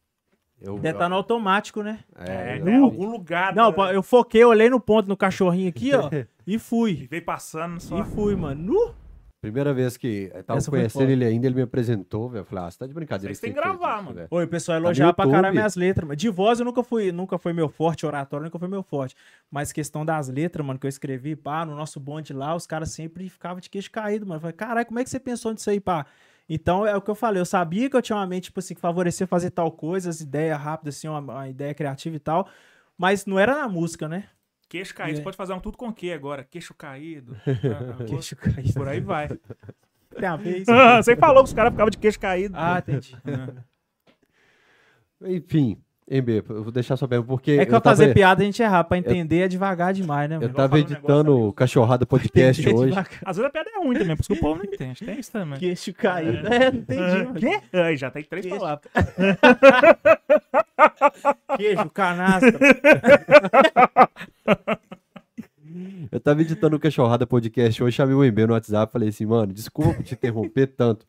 Eu- 0.61 0.79
Deve 0.79 0.97
estar 0.97 1.09
no 1.09 1.15
automático, 1.17 1.83
né? 1.83 2.01
É, 2.19 2.59
eu- 2.59 2.65
né, 2.65 2.77
algum 2.79 3.11
lugar. 3.11 3.55
Não, 3.55 3.71
né, 3.71 3.95
eu 3.97 4.03
foquei, 4.03 4.45
olhei 4.45 4.69
no 4.69 4.79
ponto 4.81 5.09
no 5.09 5.17
cachorrinho 5.17 5.69
aqui, 5.69 5.95
ó, 5.95 6.09
e 6.47 6.59
fui. 6.59 7.07
Veio 7.11 7.25
passando 7.25 7.81
só. 7.81 7.99
E 8.01 8.05
fui, 8.05 8.37
mano. 8.37 8.63
Nu. 8.63 8.95
Primeira 9.43 9.73
vez 9.73 9.97
que 9.97 10.31
eu 10.35 10.45
tava 10.45 10.59
Essa 10.59 10.71
conhecendo 10.71 11.09
ele 11.11 11.25
ainda, 11.25 11.47
ele 11.47 11.55
me 11.55 11.63
apresentou, 11.63 12.29
velho. 12.29 12.43
Eu 12.43 12.45
falei, 12.45 12.65
ah, 12.67 12.71
você 12.71 12.79
tá 12.79 12.87
de 12.87 12.93
brincadeira. 12.93 13.33
Vocês 13.35 13.41
têm 13.41 13.55
você 13.55 13.59
que 13.59 13.67
fez 13.67 13.79
gravar, 13.79 14.03
mano. 14.03 14.27
Oi, 14.31 14.45
o 14.45 14.49
pessoal 14.49 14.77
Tá 14.79 14.85
elogiava 14.85 15.15
pra 15.15 15.31
caralho 15.31 15.55
minhas 15.55 15.77
letras, 15.77 16.07
mano. 16.07 16.15
De 16.17 16.29
voz 16.29 16.59
eu 16.59 16.65
nunca 16.67 16.83
fui, 16.83 17.11
nunca 17.11 17.39
foi 17.39 17.55
meu 17.55 17.67
forte, 17.71 18.05
oratório 18.05 18.45
nunca 18.45 18.59
foi 18.59 18.69
meu 18.69 18.83
forte. 18.83 19.17
Mas 19.51 19.73
questão 19.73 20.05
das 20.05 20.29
letras, 20.29 20.67
mano, 20.67 20.79
que 20.79 20.87
eu 20.87 20.91
escrevi, 20.91 21.35
pá, 21.37 21.65
no 21.65 21.75
nosso 21.75 21.99
bonde 21.99 22.35
lá, 22.35 22.55
os 22.55 22.67
caras 22.67 22.91
sempre 22.91 23.31
ficavam 23.31 23.61
de 23.63 23.71
queixo 23.71 23.91
caído, 23.91 24.27
mano. 24.27 24.37
Eu 24.37 24.41
falei, 24.43 24.53
caralho, 24.55 24.87
como 24.87 24.99
é 24.99 25.05
que 25.05 25.09
você 25.09 25.19
pensou 25.19 25.53
nisso 25.53 25.71
aí, 25.71 25.81
pá? 25.81 26.05
Então 26.53 26.85
é 26.85 26.97
o 26.97 27.01
que 27.01 27.09
eu 27.09 27.15
falei, 27.15 27.41
eu 27.41 27.47
sabia 27.47 27.89
que 27.89 27.97
eu 27.97 28.03
tinha 28.03 28.17
uma 28.17 28.27
mente, 28.27 28.47
tipo 28.47 28.59
assim, 28.59 28.75
que 28.75 28.81
favorecia 28.81 29.25
fazer 29.25 29.51
tal 29.51 29.71
coisa, 29.71 30.11
as 30.11 30.21
ideias 30.21 30.61
rápidas, 30.61 30.97
assim, 30.97 31.07
uma, 31.07 31.21
uma 31.21 31.49
ideia 31.49 31.73
criativa 31.73 32.17
e 32.17 32.19
tal. 32.19 32.49
Mas 32.99 33.25
não 33.25 33.39
era 33.39 33.55
na 33.55 33.69
música, 33.69 34.09
né? 34.09 34.29
Queixo 34.69 34.93
caído. 34.93 35.13
É. 35.13 35.17
Você 35.19 35.23
pode 35.23 35.37
fazer 35.37 35.53
um 35.53 35.61
tudo 35.61 35.79
com 35.79 35.87
o 35.87 35.93
quê 35.93 36.11
agora? 36.11 36.43
Queixo 36.43 36.75
caído. 36.75 37.37
Ah, 37.47 38.05
Queixo 38.05 38.35
caído. 38.35 38.75
Por 38.75 38.89
aí 38.89 38.99
vai. 38.99 39.29
Tem 39.29 40.29
a? 40.29 40.35
Ah, 40.69 41.01
Você 41.03 41.15
falou 41.15 41.45
que 41.45 41.51
os 41.51 41.55
caras 41.55 41.71
ficavam 41.71 41.91
de 41.91 41.99
queixo 41.99 42.19
caído. 42.19 42.55
Ah, 42.59 42.79
entendi. 42.81 43.17
Enfim, 45.23 45.81
MB, 46.11 46.43
eu 46.49 46.63
vou 46.65 46.73
deixar 46.73 46.97
sua 46.97 47.07
pergunta, 47.07 47.29
porque. 47.29 47.53
É 47.53 47.65
que 47.65 47.71
eu 47.73 47.77
eu 47.77 47.81
fazer 47.81 48.03
tava, 48.07 48.15
piada 48.15 48.43
a 48.43 48.45
gente 48.45 48.61
errar, 48.61 48.83
pra 48.83 48.99
entender 48.99 49.43
é 49.43 49.49
devagar 49.49 49.93
demais, 49.95 50.29
né, 50.29 50.37
eu 50.37 50.41
mano? 50.41 50.55
tava 50.55 50.75
um 50.75 50.79
editando 50.79 51.39
o. 51.39 51.53
Cachorrada 51.53 52.05
Podcast 52.05 52.69
hoje. 52.69 52.93
Às 53.25 53.37
vezes 53.37 53.49
a 53.49 53.51
piada 53.51 53.71
é 53.73 53.79
ruim 53.79 53.97
também, 53.97 54.17
porque 54.17 54.33
o 54.33 54.41
povo 54.41 54.61
não 54.65 54.73
entende. 54.73 55.05
Tem 55.05 55.21
isso 55.21 55.31
também. 55.31 55.61
Queixo 55.61 55.95
caído. 55.95 56.49
É, 56.53 56.73
não 56.73 56.79
entendi, 56.81 57.25
mano. 57.25 57.35
Quê? 57.35 57.61
Aí 57.73 57.97
já 57.97 58.11
tem 58.11 58.25
três 58.25 58.45
Queixo. 58.45 58.59
palavras. 58.59 58.91
Queijo, 61.57 61.91
canastra. 61.91 62.59
Eu 66.11 66.19
tava 66.19 66.41
editando 66.41 66.75
o 66.77 66.81
Cachorrada 66.81 67.27
Podcast 67.27 67.83
hoje, 67.83 67.97
chamei 67.97 68.15
o 68.15 68.25
MB 68.25 68.47
no 68.49 68.53
WhatsApp 68.55 68.93
falei 68.93 69.11
assim, 69.11 69.27
mano, 69.27 69.53
desculpa 69.53 69.95
por 69.95 70.03
te 70.03 70.15
interromper 70.15 70.67
tanto. 70.67 71.07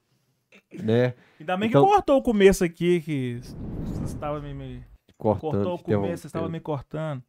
Né? 0.72 1.15
Ainda 1.39 1.58
bem 1.58 1.70
Então- 1.70 1.84
que 1.84 1.91
cortou 1.91 2.17
o 2.17 2.22
começo 2.22 2.63
aqui, 2.63 3.01
que 3.01 3.39
você 3.41 4.03
estava 4.13 4.39
me, 4.39 4.53
me- 4.53 4.84
Cortando. 5.21 5.51
cortou 5.51 5.75
o 5.75 5.79
começo, 5.79 6.21
você 6.23 6.27
estava 6.27 6.49
me 6.49 6.59
cortando. 6.59 7.21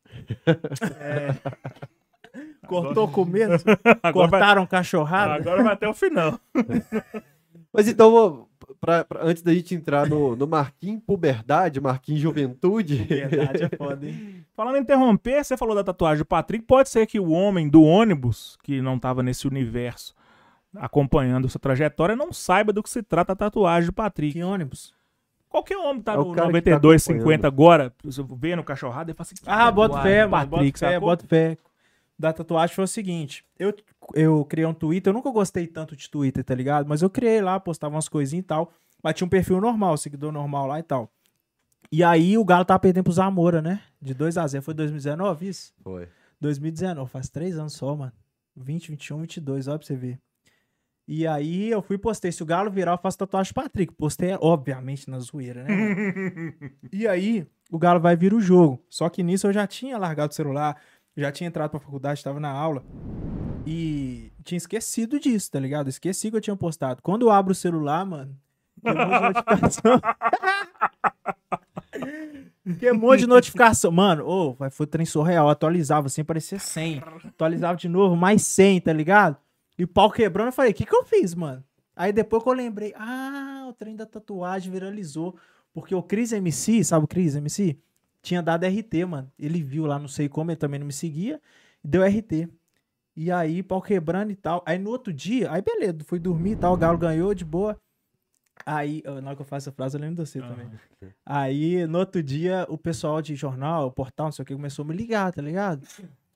Cortou 2.66 3.04
o 3.04 3.10
começo. 3.10 3.64
Agora 4.02 4.28
vai, 4.28 4.40
Cortaram 4.40 4.66
cachorrada. 4.66 5.34
agora 5.34 5.62
vai 5.62 5.74
até 5.74 5.86
o 5.86 5.92
final. 5.92 6.38
Mas 7.72 7.88
então, 7.88 8.10
vou- 8.10 8.48
pra- 8.80 9.04
pra- 9.04 9.22
antes 9.24 9.42
da 9.42 9.52
gente 9.52 9.74
entrar 9.74 10.06
no, 10.08 10.34
no 10.36 10.46
Marquinhos 10.46 11.02
Puberdade, 11.06 11.80
Marquinhos 11.80 12.20
Juventude, 12.20 12.96
Verdade 13.04 13.64
é 13.64 13.76
foda, 13.76 14.06
hein? 14.08 14.44
Falando 14.56 14.76
em 14.76 14.80
interromper, 14.80 15.44
você 15.44 15.56
falou 15.56 15.74
da 15.74 15.84
tatuagem 15.84 16.22
do 16.22 16.26
Patrick. 16.26 16.64
Pode 16.64 16.88
ser 16.88 17.06
que 17.06 17.20
o 17.20 17.30
homem 17.30 17.68
do 17.68 17.82
ônibus, 17.82 18.56
que 18.62 18.80
não 18.80 18.96
estava 18.96 19.22
nesse 19.22 19.46
universo 19.46 20.14
acompanhando 20.74 21.50
sua 21.50 21.60
trajetória, 21.60 22.16
não 22.16 22.32
saiba 22.32 22.72
do 22.72 22.82
que 22.82 22.88
se 22.88 23.02
trata 23.02 23.34
a 23.34 23.36
tatuagem 23.36 23.88
do 23.90 23.92
Patrick. 23.92 24.32
Que 24.34 24.42
ônibus. 24.42 24.94
Qualquer 25.52 25.76
homem 25.76 25.98
que 25.98 26.04
tá 26.04 26.14
É 26.14 26.18
o 26.18 26.24
no 26.24 26.32
cara 26.32 26.46
que 26.48 26.62
tá 26.62 26.70
92, 26.70 27.02
acompanhando. 27.02 27.22
50 27.22 27.46
agora, 27.46 27.94
você 28.02 28.24
vê 28.38 28.56
no 28.56 28.64
cachorrado 28.64 29.10
e 29.10 29.14
fala 29.14 29.26
assim: 29.26 29.34
que 29.34 29.42
Ah, 29.46 29.70
bota 29.70 30.00
fé, 30.02 30.26
mano. 30.26 30.50
Patrick, 30.50 30.80
Bota 30.80 30.92
fé, 30.92 31.00
bota 31.00 31.26
fé. 31.26 31.58
Da 32.18 32.32
tatuagem 32.32 32.74
foi 32.74 32.84
o 32.84 32.88
seguinte: 32.88 33.44
eu, 33.58 33.74
eu 34.14 34.44
criei 34.46 34.66
um 34.66 34.72
Twitter, 34.74 35.10
eu 35.10 35.14
nunca 35.14 35.30
gostei 35.30 35.66
tanto 35.66 35.94
de 35.94 36.08
Twitter, 36.08 36.42
tá 36.42 36.54
ligado? 36.54 36.88
Mas 36.88 37.02
eu 37.02 37.10
criei 37.10 37.40
lá, 37.40 37.60
postava 37.60 37.94
umas 37.94 38.08
coisinhas 38.08 38.44
e 38.44 38.46
tal. 38.46 38.72
Mas 39.02 39.14
tinha 39.14 39.26
um 39.26 39.30
perfil 39.30 39.60
normal, 39.60 39.96
seguidor 39.98 40.32
normal 40.32 40.66
lá 40.66 40.78
e 40.78 40.82
tal. 40.82 41.10
E 41.90 42.02
aí 42.02 42.38
o 42.38 42.44
Galo 42.44 42.64
tava 42.64 42.80
perdendo 42.80 43.04
pro 43.04 43.12
Zamora, 43.12 43.60
né? 43.60 43.82
De 44.00 44.14
2x0. 44.14 44.62
Foi 44.62 44.72
2019 44.72 45.48
isso? 45.48 45.74
Foi. 45.82 46.08
2019, 46.40 47.10
faz 47.10 47.28
três 47.28 47.58
anos 47.58 47.74
só, 47.74 47.94
mano. 47.94 48.12
20, 48.56 48.90
21, 48.90 49.20
22, 49.20 49.68
olha 49.68 49.78
pra 49.78 49.86
você 49.86 49.94
ver. 49.94 50.18
E 51.14 51.26
aí 51.26 51.70
eu 51.70 51.82
fui 51.82 51.96
e 51.96 51.98
postei, 51.98 52.32
se 52.32 52.42
o 52.42 52.46
Galo 52.46 52.70
virar, 52.70 52.92
eu 52.92 52.96
faço 52.98 53.18
tatuagem 53.18 53.52
Patrick. 53.52 53.92
Postei, 53.92 54.34
obviamente, 54.40 55.10
na 55.10 55.18
zoeira, 55.18 55.62
né? 55.62 55.68
e 56.90 57.06
aí, 57.06 57.46
o 57.70 57.78
Galo 57.78 58.00
vai 58.00 58.16
vir 58.16 58.32
o 58.32 58.40
jogo. 58.40 58.82
Só 58.88 59.10
que 59.10 59.22
nisso 59.22 59.46
eu 59.46 59.52
já 59.52 59.66
tinha 59.66 59.98
largado 59.98 60.32
o 60.32 60.34
celular, 60.34 60.74
já 61.14 61.30
tinha 61.30 61.48
entrado 61.48 61.68
pra 61.68 61.78
faculdade, 61.78 62.24
tava 62.24 62.40
na 62.40 62.48
aula. 62.48 62.82
E 63.66 64.32
tinha 64.42 64.56
esquecido 64.56 65.20
disso, 65.20 65.50
tá 65.50 65.60
ligado? 65.60 65.88
Esqueci 65.88 66.30
que 66.30 66.36
eu 66.38 66.40
tinha 66.40 66.56
postado. 66.56 67.02
Quando 67.02 67.26
eu 67.26 67.30
abro 67.30 67.52
o 67.52 67.54
celular, 67.54 68.06
mano, 68.06 68.34
tem 68.82 68.94
um 68.94 68.96
monte 68.96 69.18
de 69.18 69.28
notificação. 69.34 70.00
Tem 72.80 72.90
um 72.90 72.98
monte 72.98 73.20
de 73.20 73.26
notificação. 73.26 73.92
Mano, 73.92 74.26
ô, 74.26 74.54
vai 74.54 74.70
foi 74.70 74.86
trem 74.86 75.04
surreal. 75.04 75.50
Atualizava 75.50 76.06
assim, 76.06 76.24
parecia 76.24 76.58
100. 76.58 77.02
Atualizava 77.26 77.76
de 77.76 77.86
novo, 77.86 78.16
mais 78.16 78.40
100, 78.44 78.80
tá 78.80 78.94
ligado? 78.94 79.36
E 79.82 79.84
o 79.84 79.88
pau 79.88 80.08
quebrando, 80.12 80.46
eu 80.46 80.52
falei, 80.52 80.70
o 80.70 80.74
que 80.74 80.86
que 80.86 80.94
eu 80.94 81.04
fiz, 81.04 81.34
mano? 81.34 81.64
Aí 81.96 82.12
depois 82.12 82.40
que 82.40 82.48
eu 82.48 82.52
lembrei, 82.52 82.94
ah, 82.96 83.66
o 83.68 83.72
trem 83.72 83.96
da 83.96 84.06
tatuagem 84.06 84.70
viralizou. 84.70 85.36
Porque 85.74 85.92
o 85.92 86.00
Cris 86.00 86.30
MC, 86.30 86.84
sabe 86.84 87.04
o 87.04 87.08
Cris 87.08 87.34
MC? 87.34 87.76
Tinha 88.22 88.40
dado 88.40 88.64
RT, 88.64 89.04
mano. 89.04 89.32
Ele 89.36 89.60
viu 89.60 89.84
lá, 89.84 89.98
não 89.98 90.06
sei 90.06 90.28
como, 90.28 90.52
ele 90.52 90.56
também 90.56 90.78
não 90.78 90.86
me 90.86 90.92
seguia. 90.92 91.42
Deu 91.82 92.04
RT. 92.04 92.48
E 93.16 93.32
aí, 93.32 93.60
pau 93.60 93.82
quebrando 93.82 94.30
e 94.30 94.36
tal. 94.36 94.62
Aí 94.64 94.78
no 94.78 94.88
outro 94.88 95.12
dia, 95.12 95.50
aí 95.50 95.60
beleza, 95.60 95.98
fui 96.04 96.20
dormir 96.20 96.52
e 96.52 96.56
tal, 96.56 96.74
o 96.74 96.76
Galo 96.76 96.96
ganhou 96.96 97.34
de 97.34 97.44
boa. 97.44 97.76
Aí, 98.64 99.02
na 99.04 99.30
hora 99.30 99.34
que 99.34 99.42
eu 99.42 99.46
faço 99.46 99.68
essa 99.68 99.74
frase, 99.74 99.96
eu 99.96 100.00
lembro 100.00 100.22
de 100.22 100.30
você 100.30 100.38
também. 100.38 100.70
Aí, 101.26 101.84
no 101.88 101.98
outro 101.98 102.22
dia, 102.22 102.66
o 102.68 102.78
pessoal 102.78 103.20
de 103.20 103.34
jornal, 103.34 103.90
portal, 103.90 104.26
não 104.26 104.32
sei 104.32 104.44
o 104.44 104.46
que, 104.46 104.54
começou 104.54 104.84
a 104.84 104.86
me 104.86 104.94
ligar, 104.94 105.32
tá 105.32 105.42
ligado? 105.42 105.84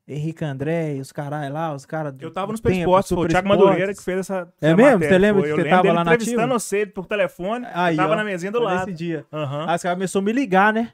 Henrique 0.09 0.45
André, 0.45 0.99
os 1.01 1.11
caras 1.11 1.51
lá, 1.51 1.75
os 1.75 1.85
caras. 1.85 2.15
Eu 2.21 2.31
tava 2.31 2.53
no 2.53 2.59
Super 2.59 2.73
foi 2.73 2.85
o 3.19 3.27
Thiago 3.27 3.49
Madureira 3.49 3.93
que 3.93 4.03
fez 4.03 4.21
essa. 4.21 4.49
É 4.61 4.69
essa 4.69 4.77
mesmo? 4.77 4.93
matéria, 4.93 5.09
Você 5.09 5.19
lembra 5.19 5.43
que 5.43 5.49
Eu 5.49 5.57
você 5.57 5.69
tava 5.69 5.93
lá 5.93 6.05
na 6.05 6.15
entrevistando 6.15 6.53
você 6.53 6.87
por 6.87 7.07
telefone. 7.07 7.67
Aí, 7.73 7.97
tava 7.97 8.13
ó, 8.13 8.17
na 8.17 8.23
mesinha 8.23 8.53
do 8.53 8.61
lado. 8.61 8.87
Nesse 8.87 8.93
dia. 8.93 9.27
Aham. 9.33 9.67
Aí 9.69 9.75
os 9.75 9.83
caras 9.83 9.97
começaram 9.97 10.23
a 10.23 10.25
me 10.25 10.33
ligar, 10.33 10.73
né? 10.73 10.93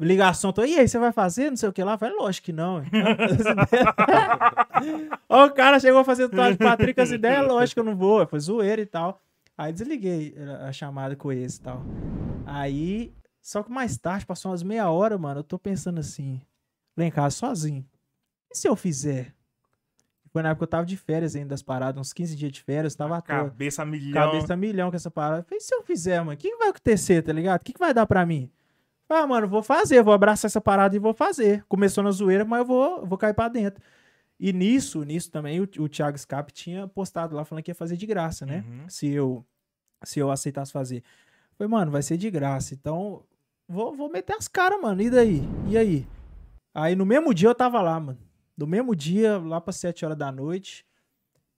Ligação, 0.00 0.52
tô, 0.52 0.64
e 0.64 0.78
aí, 0.78 0.88
você 0.88 0.96
vai 0.98 1.12
fazer? 1.12 1.50
Não 1.50 1.56
sei 1.56 1.68
o 1.68 1.72
que 1.72 1.82
lá. 1.82 1.94
Eu 1.94 1.98
falei, 1.98 2.14
lógico 2.16 2.46
que 2.46 2.52
não. 2.52 2.80
Ó, 5.28 5.46
o 5.46 5.50
cara 5.50 5.80
chegou 5.80 6.00
a 6.00 6.04
fazer 6.04 6.28
tatuagem 6.28 6.56
do 6.56 6.64
Patrick, 6.64 6.98
as 7.00 7.10
ideias, 7.10 7.46
lógico 7.46 7.74
que 7.74 7.80
eu 7.80 7.92
não 7.92 7.96
vou. 7.96 8.24
Foi 8.26 8.38
zoeira 8.38 8.80
e 8.80 8.86
tal. 8.86 9.20
Aí 9.58 9.72
desliguei 9.72 10.36
a 10.66 10.72
chamada 10.72 11.16
com 11.16 11.32
esse 11.32 11.58
e 11.58 11.62
tal. 11.62 11.82
Aí, 12.46 13.12
só 13.42 13.62
que 13.62 13.70
mais 13.72 13.98
tarde, 13.98 14.24
passou 14.24 14.52
umas 14.52 14.62
meia 14.62 14.88
hora, 14.88 15.18
mano, 15.18 15.40
eu 15.40 15.44
tô 15.44 15.58
pensando 15.58 15.98
assim, 15.98 16.40
lá 16.96 17.04
em 17.04 17.10
casa 17.10 17.36
sozinho. 17.36 17.84
E 18.50 18.56
se 18.56 18.68
eu 18.68 18.76
fizer? 18.76 19.34
Foi 20.30 20.42
na 20.42 20.50
época 20.50 20.60
que 20.60 20.64
eu 20.64 20.70
tava 20.70 20.86
de 20.86 20.96
férias 20.96 21.34
ainda 21.34 21.48
das 21.48 21.62
paradas, 21.62 22.00
uns 22.00 22.12
15 22.12 22.36
dias 22.36 22.52
de 22.52 22.62
férias, 22.62 22.94
tava 22.94 23.16
à 23.16 23.20
toa. 23.20 23.44
Cabeça 23.44 23.82
a 23.82 23.86
milhão. 23.86 24.12
Cabeça 24.12 24.54
a 24.54 24.56
milhão 24.56 24.90
com 24.90 24.96
essa 24.96 25.10
parada. 25.10 25.42
Falei, 25.42 25.58
e 25.58 25.60
se 25.60 25.74
eu 25.74 25.82
fizer, 25.82 26.20
mano, 26.20 26.32
o 26.32 26.36
que, 26.36 26.50
que 26.50 26.56
vai 26.56 26.68
acontecer, 26.68 27.22
tá 27.22 27.32
ligado? 27.32 27.60
O 27.60 27.64
que, 27.64 27.72
que 27.72 27.78
vai 27.78 27.94
dar 27.94 28.06
pra 28.06 28.26
mim? 28.26 28.50
Ah, 29.08 29.26
mano, 29.26 29.48
vou 29.48 29.62
fazer, 29.62 30.02
vou 30.02 30.12
abraçar 30.12 30.48
essa 30.48 30.60
parada 30.60 30.94
e 30.94 30.98
vou 30.98 31.14
fazer. 31.14 31.64
Começou 31.66 32.04
na 32.04 32.10
zoeira, 32.10 32.44
mas 32.44 32.60
eu 32.60 32.66
vou, 32.66 33.06
vou 33.06 33.16
cair 33.16 33.32
pra 33.32 33.48
dentro. 33.48 33.82
E 34.38 34.52
nisso, 34.52 35.02
nisso 35.02 35.30
também, 35.30 35.60
o, 35.60 35.68
o 35.78 35.88
Thiago 35.88 36.16
Scap 36.18 36.52
tinha 36.52 36.86
postado 36.86 37.34
lá 37.34 37.44
falando 37.44 37.64
que 37.64 37.70
ia 37.70 37.74
fazer 37.74 37.96
de 37.96 38.06
graça, 38.06 38.44
né? 38.44 38.64
Uhum. 38.68 38.88
Se 38.88 39.08
eu 39.08 39.44
se 40.04 40.20
eu 40.20 40.30
aceitasse 40.30 40.72
fazer. 40.72 41.02
Falei, 41.56 41.70
mano, 41.70 41.90
vai 41.90 42.02
ser 42.02 42.16
de 42.16 42.30
graça. 42.30 42.74
Então, 42.74 43.24
vou, 43.68 43.96
vou 43.96 44.10
meter 44.10 44.36
as 44.36 44.46
caras, 44.46 44.80
mano. 44.80 45.00
E 45.02 45.10
daí? 45.10 45.42
E 45.66 45.76
aí? 45.76 46.06
Aí 46.74 46.94
no 46.94 47.04
mesmo 47.04 47.34
dia 47.34 47.48
eu 47.48 47.54
tava 47.54 47.80
lá, 47.80 47.98
mano. 47.98 48.18
No 48.58 48.66
mesmo 48.66 48.94
dia, 48.94 49.38
lá 49.38 49.60
pra 49.60 49.72
7 49.72 50.04
horas 50.04 50.18
da 50.18 50.32
noite. 50.32 50.84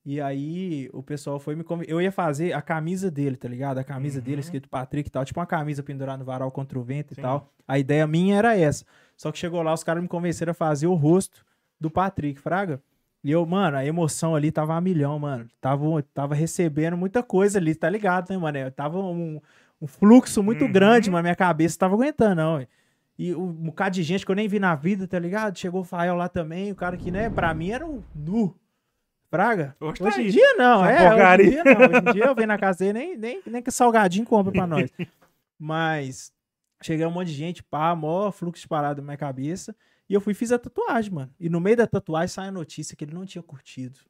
E 0.04 0.20
aí 0.20 0.88
o 0.92 1.02
pessoal 1.02 1.38
foi 1.40 1.54
me 1.56 1.64
convidar. 1.64 1.90
Eu 1.92 2.00
ia 2.00 2.12
fazer 2.12 2.52
a 2.52 2.62
camisa 2.62 3.10
dele, 3.10 3.36
tá 3.36 3.48
ligado? 3.48 3.78
A 3.78 3.84
camisa 3.84 4.18
Uhum. 4.18 4.24
dele, 4.24 4.40
escrito 4.40 4.68
Patrick 4.68 5.08
e 5.08 5.10
tal. 5.10 5.24
Tipo 5.24 5.40
uma 5.40 5.46
camisa 5.46 5.82
pendurada 5.82 6.18
no 6.18 6.24
varal 6.24 6.50
contra 6.50 6.78
o 6.78 6.82
vento 6.82 7.14
Sim. 7.14 7.20
e 7.20 7.22
tal. 7.22 7.50
A 7.66 7.78
ideia 7.78 8.06
minha 8.06 8.36
era 8.36 8.56
essa. 8.56 8.84
Só 9.16 9.32
que 9.32 9.38
chegou 9.38 9.62
lá, 9.62 9.72
os 9.74 9.82
caras 9.82 10.02
me 10.02 10.08
convenceram 10.08 10.50
a 10.52 10.54
fazer 10.54 10.86
o 10.86 10.94
rosto 10.94 11.44
do 11.80 11.90
Patrick, 11.90 12.38
Fraga. 12.40 12.82
E 13.22 13.30
eu, 13.30 13.44
mano, 13.44 13.76
a 13.76 13.84
emoção 13.84 14.34
ali 14.34 14.50
tava 14.50 14.74
a 14.74 14.80
milhão, 14.80 15.18
mano. 15.18 15.46
Tava, 15.60 16.02
tava 16.14 16.34
recebendo 16.34 16.96
muita 16.96 17.22
coisa 17.22 17.58
ali, 17.58 17.74
tá 17.74 17.88
ligado, 17.90 18.30
né, 18.30 18.38
mano? 18.38 18.56
Eu 18.56 18.70
Tava 18.72 18.98
um, 18.98 19.38
um 19.80 19.86
fluxo 19.86 20.42
muito 20.42 20.64
Uhum. 20.64 20.72
grande, 20.72 21.10
mas 21.10 21.22
minha 21.22 21.36
cabeça 21.36 21.78
tava 21.78 21.94
aguentando, 21.94 22.36
não. 22.36 22.54
ué. 22.56 22.66
E 23.20 23.34
um 23.34 23.52
bocado 23.52 23.96
de 23.96 24.02
gente 24.02 24.24
que 24.24 24.32
eu 24.32 24.34
nem 24.34 24.48
vi 24.48 24.58
na 24.58 24.74
vida, 24.74 25.06
tá 25.06 25.18
ligado? 25.18 25.58
Chegou 25.58 25.82
o 25.82 25.84
Fael 25.84 26.16
lá 26.16 26.26
também, 26.26 26.72
o 26.72 26.74
cara 26.74 26.96
que, 26.96 27.10
né, 27.10 27.28
pra 27.28 27.52
mim 27.52 27.68
era 27.68 27.86
o 27.86 28.02
nu. 28.14 28.58
Praga? 29.30 29.76
Hoje 29.78 30.02
Hoje, 30.02 30.16
tá 30.16 30.22
em 30.22 30.24
aí. 30.24 30.30
dia 30.30 30.54
não, 30.54 30.82
Essa 30.82 31.04
é. 31.04 31.34
Hoje 31.36 31.46
em 31.46 31.50
dia 31.50 31.64
não. 31.64 31.80
Hoje 31.80 32.08
em 32.08 32.12
dia 32.14 32.24
eu 32.24 32.34
venho 32.34 32.48
na 32.48 32.56
casa 32.56 32.78
dele, 32.78 32.92
nem, 32.94 33.18
nem, 33.18 33.42
nem 33.44 33.62
que 33.62 33.70
salgadinho 33.70 34.24
compra 34.24 34.50
pra 34.50 34.66
nós. 34.66 34.90
Mas 35.60 36.32
cheguei 36.82 37.04
um 37.04 37.10
monte 37.10 37.26
de 37.26 37.34
gente, 37.34 37.62
pá, 37.62 37.94
maior 37.94 38.32
fluxo 38.32 38.62
de 38.62 38.68
parada 38.68 39.02
na 39.02 39.04
minha 39.04 39.18
cabeça. 39.18 39.76
E 40.08 40.14
eu 40.14 40.20
fui 40.22 40.32
e 40.32 40.34
fiz 40.34 40.50
a 40.50 40.58
tatuagem, 40.58 41.12
mano. 41.12 41.30
E 41.38 41.50
no 41.50 41.60
meio 41.60 41.76
da 41.76 41.86
tatuagem 41.86 42.28
sai 42.28 42.48
a 42.48 42.52
notícia 42.52 42.96
que 42.96 43.04
ele 43.04 43.12
não 43.12 43.26
tinha 43.26 43.42
curtido. 43.42 44.00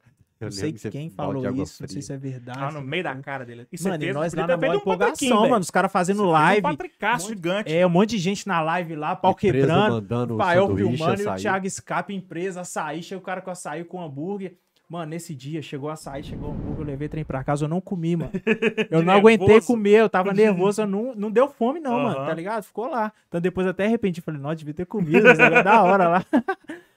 Eu 0.40 0.46
não 0.46 0.53
sei 0.53 0.72
que 0.72 0.90
quem 0.90 1.11
falou 1.11 1.42
isso, 1.62 1.83
não 1.83 1.88
sei 1.88 2.00
se 2.00 2.12
é 2.12 2.16
verdade. 2.16 2.59
Ah, 2.59 2.70
no 2.72 2.81
meio 2.81 3.05
da 3.05 3.14
cara 3.16 3.44
dele. 3.44 3.66
E 3.70 3.83
Mano, 3.83 4.03
e 4.03 4.12
nós 4.12 4.33
lá 4.33 4.46
na 4.46 4.57
maior 4.57 4.74
um 4.74 4.76
empolgação, 4.79 5.29
velho. 5.38 5.50
mano. 5.50 5.61
Os 5.61 5.70
caras 5.70 5.92
fazendo 5.92 6.22
Você 6.24 6.33
live. 6.33 6.66
Um 6.66 6.70
patricaço 6.70 7.26
um 7.26 7.29
gigante. 7.29 7.70
É, 7.76 7.87
um 7.87 7.90
monte 7.90 8.11
de 8.11 8.18
gente 8.18 8.48
na 8.48 8.61
live 8.62 8.96
lá, 8.96 9.14
pau 9.14 9.33
Empresa 9.33 9.59
quebrando. 9.59 9.92
mandando 9.94 10.33
O 10.33 10.37
um 10.37 10.38
Fael 10.38 10.66
sanduíche, 10.66 10.96
filmando 10.96 11.22
e 11.22 11.26
o. 11.26 11.35
Thiago 11.37 11.66
Escape, 11.66 12.14
empresa, 12.14 12.61
açaí. 12.62 13.03
Chega 13.03 13.18
o 13.18 13.22
cara 13.22 13.42
com 13.42 13.50
açaí 13.50 13.85
com 13.85 14.03
hambúrguer. 14.03 14.55
Mano, 14.88 15.11
nesse 15.11 15.37
dia 15.37 15.62
chegou 15.62 15.88
açaí, 15.88 16.24
chegou 16.24 16.48
o 16.48 16.53
hambúrguer, 16.53 16.81
eu 16.81 16.85
levei 16.85 17.09
trem 17.09 17.24
pra 17.24 17.44
casa, 17.44 17.64
eu 17.64 17.68
não 17.68 17.81
comi, 17.81 18.16
mano. 18.16 18.33
Eu 18.90 19.03
não 19.05 19.12
aguentei 19.14 19.61
comer, 19.61 20.00
eu 20.00 20.09
tava 20.09 20.33
nervoso, 20.35 20.83
eu 20.83 20.87
não, 20.87 21.14
não 21.14 21.31
deu 21.31 21.46
fome, 21.48 21.79
não, 21.79 21.92
mano, 21.92 22.16
Aham. 22.18 22.26
tá 22.26 22.35
ligado? 22.35 22.64
Ficou 22.64 22.88
lá. 22.90 23.12
Então 23.29 23.40
depois 23.40 23.68
até 23.68 23.87
arrependi, 23.87 24.20
falei, 24.20 24.40
não, 24.40 24.53
devia 24.53 24.74
ter 24.74 24.87
comido, 24.87 25.31
isso 25.31 25.40
era 25.40 25.62
da 25.62 25.81
hora 25.83 26.09
lá. 26.09 26.24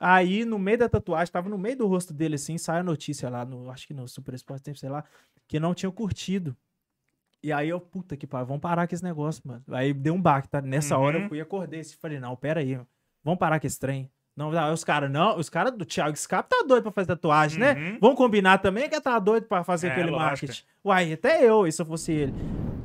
Aí, 0.00 0.44
no 0.44 0.58
meio 0.58 0.78
da 0.78 0.88
tatuagem, 0.88 1.32
tava 1.32 1.48
no 1.48 1.58
meio 1.58 1.76
do 1.76 1.86
rosto 1.86 2.14
dele, 2.14 2.36
assim, 2.36 2.56
saiu 2.56 2.80
a 2.80 2.82
notícia 2.84 3.28
lá, 3.28 3.44
no, 3.44 3.70
acho 3.70 3.86
que 3.86 3.94
no 3.94 4.06
Super 4.06 4.34
Esporte 4.34 4.62
Tempo, 4.62 4.78
sei 4.78 4.88
lá, 4.88 5.04
que 5.48 5.58
não 5.58 5.74
tinha 5.74 5.90
curtido. 5.90 6.56
E 7.42 7.52
aí 7.52 7.68
eu, 7.68 7.80
puta 7.80 8.16
que 8.16 8.26
pariu, 8.26 8.46
vamos 8.46 8.60
parar 8.62 8.86
com 8.88 8.94
esse 8.94 9.02
negócio, 9.04 9.42
mano. 9.44 9.62
Aí 9.70 9.92
deu 9.92 10.14
um 10.14 10.20
baque, 10.22 10.48
tá? 10.48 10.60
Nessa 10.60 10.96
Uhum. 10.96 11.02
hora 11.04 11.18
eu 11.18 11.28
fui 11.28 11.38
e 11.38 11.40
acordei. 11.40 11.80
assim, 11.80 11.96
Falei, 12.00 12.18
não, 12.20 12.34
pera 12.36 12.60
aí, 12.60 12.80
vamos 13.24 13.38
parar 13.38 13.58
com 13.60 13.66
esse 13.66 13.78
trem. 13.78 14.10
Não, 14.36 14.56
aí 14.56 14.72
os 14.72 14.84
caras, 14.84 15.10
não, 15.10 15.36
os 15.36 15.48
caras 15.48 15.72
do 15.76 15.84
Thiago 15.84 16.16
Scap 16.16 16.48
tá 16.48 16.64
doido 16.66 16.84
pra 16.84 16.92
fazer 16.92 17.08
tatuagem, 17.08 17.58
né? 17.58 17.72
Uhum. 17.74 17.98
Vamos 18.00 18.16
combinar 18.16 18.58
também 18.58 18.88
que 18.88 19.00
tá 19.00 19.18
doido 19.18 19.46
pra 19.46 19.64
fazer 19.64 19.88
É, 19.88 19.90
aquele 19.90 20.10
lógico. 20.10 20.24
marketing. 20.46 20.62
Uai, 20.84 21.12
até 21.12 21.44
eu, 21.44 21.66
e 21.66 21.72
se 21.72 21.82
eu 21.82 21.86
fosse 21.86 22.12
ele. 22.12 22.34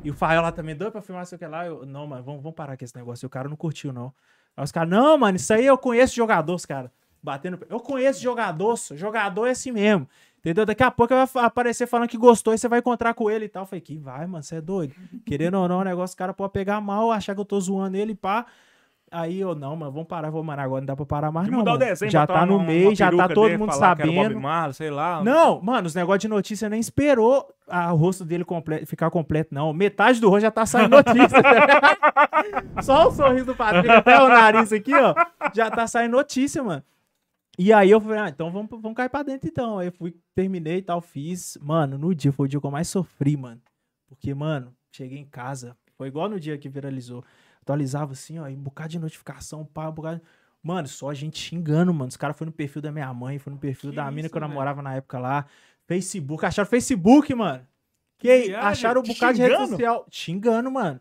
E 0.04 0.10
o 0.10 0.16
Fael 0.16 0.42
lá 0.42 0.52
também 0.52 0.76
doido 0.76 0.92
pra 0.92 1.02
filmar 1.02 1.26
sei 1.28 1.36
o 1.36 1.40
que 1.40 1.46
lá. 1.46 1.66
Eu, 1.68 1.86
não, 1.86 2.08
mano, 2.08 2.24
vamos, 2.24 2.42
vamos 2.42 2.56
parar 2.56 2.76
com 2.76 2.84
esse 2.84 2.96
negócio. 2.96 3.24
E 3.24 3.28
o 3.28 3.30
cara 3.30 3.48
não 3.48 3.56
curtiu, 3.56 3.94
não. 3.94 4.12
Aí 4.58 4.64
os 4.64 4.72
caras, 4.72 4.90
não, 4.90 5.16
mano, 5.18 5.36
isso 5.36 5.54
aí 5.54 5.64
eu 5.66 5.78
conheço 5.78 6.16
jogador, 6.16 6.56
os 6.56 6.66
caras. 6.66 6.90
Batendo. 7.24 7.58
Eu 7.70 7.80
conheço 7.80 8.22
jogador, 8.22 8.76
só. 8.78 8.96
jogador 8.96 9.48
é 9.48 9.52
assim 9.52 9.72
mesmo. 9.72 10.08
Entendeu? 10.40 10.66
Daqui 10.66 10.84
a 10.84 10.92
pouco 10.92 11.14
vai 11.16 11.46
aparecer 11.46 11.88
falando 11.88 12.10
que 12.10 12.18
gostou 12.18 12.54
e 12.54 12.58
você 12.58 12.68
vai 12.68 12.80
encontrar 12.80 13.14
com 13.14 13.32
ele 13.32 13.46
e 13.46 13.50
tal. 13.50 13.64
Eu 13.64 13.68
falei, 13.68 13.80
que 13.80 13.98
vai, 13.98 14.28
mano, 14.28 14.44
você 14.44 14.58
é 14.58 14.62
doido. 14.62 14.94
Querendo 15.26 15.54
ou 15.58 15.68
não, 15.70 15.80
o 15.80 15.84
negócio, 15.86 16.16
o 16.16 16.18
cara 16.18 16.34
pode 16.34 16.52
pegar 16.52 16.82
mal, 16.82 17.12
achar 17.14 17.34
que 17.34 17.40
eu 17.40 17.46
tô 17.46 17.58
zoando 17.62 17.96
ele, 17.96 18.14
pá. 18.14 18.46
Aí 19.10 19.40
eu, 19.40 19.54
não, 19.54 19.76
mano, 19.76 19.92
vamos 19.92 20.08
parar, 20.08 20.32
vamos 20.32 20.48
parar 20.48 20.64
agora, 20.64 20.82
não 20.82 20.86
dá 20.88 20.96
pra 20.96 21.06
parar 21.06 21.32
mais, 21.32 21.46
De 21.48 21.52
não. 21.54 21.78
desenho, 21.78 22.12
já 22.12 22.22
botar 22.22 22.40
tá 22.40 22.46
no 22.48 22.54
uma- 22.56 22.64
uma 22.64 22.66
meio, 22.66 22.96
já 22.96 23.12
tá 23.16 23.28
todo 23.30 23.46
dele, 23.46 23.58
mundo 23.58 23.72
sabendo. 23.72 24.40
Marley, 24.42 24.74
sei 24.74 24.90
lá. 24.90 25.24
Não, 25.24 25.62
mano, 25.62 25.86
os 25.86 25.94
negócios 25.94 26.22
de 26.24 26.28
notícia 26.28 26.68
nem 26.68 26.80
esperou 26.80 27.48
a- 27.70 27.94
o 27.94 27.96
rosto 27.96 28.26
dele 28.26 28.44
comple- 28.44 28.88
ficar 28.88 29.12
completo, 29.12 29.54
não. 29.54 29.72
Metade 29.72 30.20
do 30.20 30.30
rosto 30.30 30.42
já 30.42 30.50
tá 30.52 30.66
saindo 30.66 30.90
notícia. 30.98 31.38
Só 32.82 33.08
o 33.08 33.12
sorriso 33.12 33.46
do 33.46 33.56
Patrick, 33.56 33.88
até 33.90 34.20
o 34.20 34.28
nariz 34.28 34.74
aqui, 34.74 34.94
ó. 34.96 35.14
Já 35.54 35.70
tá 35.70 35.86
saindo 35.88 36.14
notícia, 36.14 36.64
mano. 36.64 36.84
E 37.58 37.72
aí 37.72 37.92
eu 37.92 38.02
falei, 38.02 38.18
ah, 38.20 38.30
então 38.30 38.52
vamos, 38.52 38.70
vamos 38.70 38.96
cair 38.96 39.10
pra 39.10 39.22
dentro 39.24 39.48
então. 39.48 39.78
Aí 39.78 39.88
eu 39.88 39.92
fui, 39.92 40.16
terminei 40.34 40.78
e 40.78 40.82
tal, 40.82 41.02
fiz. 41.02 41.58
Mano, 41.62 41.98
no 41.98 42.14
dia 42.16 42.32
foi 42.32 42.48
o 42.48 42.50
dia 42.50 42.60
que 42.60 42.66
eu 42.66 42.72
mais 42.72 42.88
sofri, 42.88 43.38
mano. 43.38 43.62
Porque, 44.08 44.34
mano, 44.34 44.74
cheguei 44.92 45.20
em 45.20 45.26
casa. 45.26 45.78
Foi 45.96 46.08
igual 46.08 46.28
no 46.28 46.40
dia 46.40 46.58
que 46.58 46.68
viralizou. 46.68 47.24
Atualizava 47.62 48.14
assim, 48.14 48.40
ó, 48.40 48.48
e 48.48 48.56
um 48.56 48.62
bocado 48.62 48.90
de 48.90 49.00
notificação, 49.00 49.64
pá, 49.66 49.88
um 49.88 49.92
bocado. 49.92 50.22
Mano, 50.62 50.88
só 50.88 51.14
gente 51.14 51.38
xingando, 51.40 51.94
mano. 51.94 52.10
Os 52.10 52.18
caras 52.18 52.36
foram 52.38 52.50
no 52.50 52.56
perfil 52.56 52.82
da 52.82 52.92
minha 52.92 53.14
mãe, 53.14 53.38
foi 53.38 53.54
no 53.54 53.60
perfil 53.60 53.92
Que 53.92 53.96
da 53.98 54.10
mina 54.10 54.22
isso, 54.22 54.30
que 54.32 54.38
eu 54.38 54.42
velho? 54.42 54.50
namorava 54.50 54.82
na 54.82 54.96
época 54.96 55.20
lá. 55.20 55.46
Facebook, 55.86 56.46
acharam 56.46 56.70
Facebook, 56.70 57.34
mano. 57.36 57.68
Que 58.18 58.28
viagem, 58.48 58.56
acharam 58.56 59.02
um 59.02 59.04
bocado 59.04 59.34
de 59.34 59.42
rede 59.42 59.54
xingando? 59.54 59.70
social. 59.72 60.06
Xingando, 60.10 60.72
mano. 60.72 61.00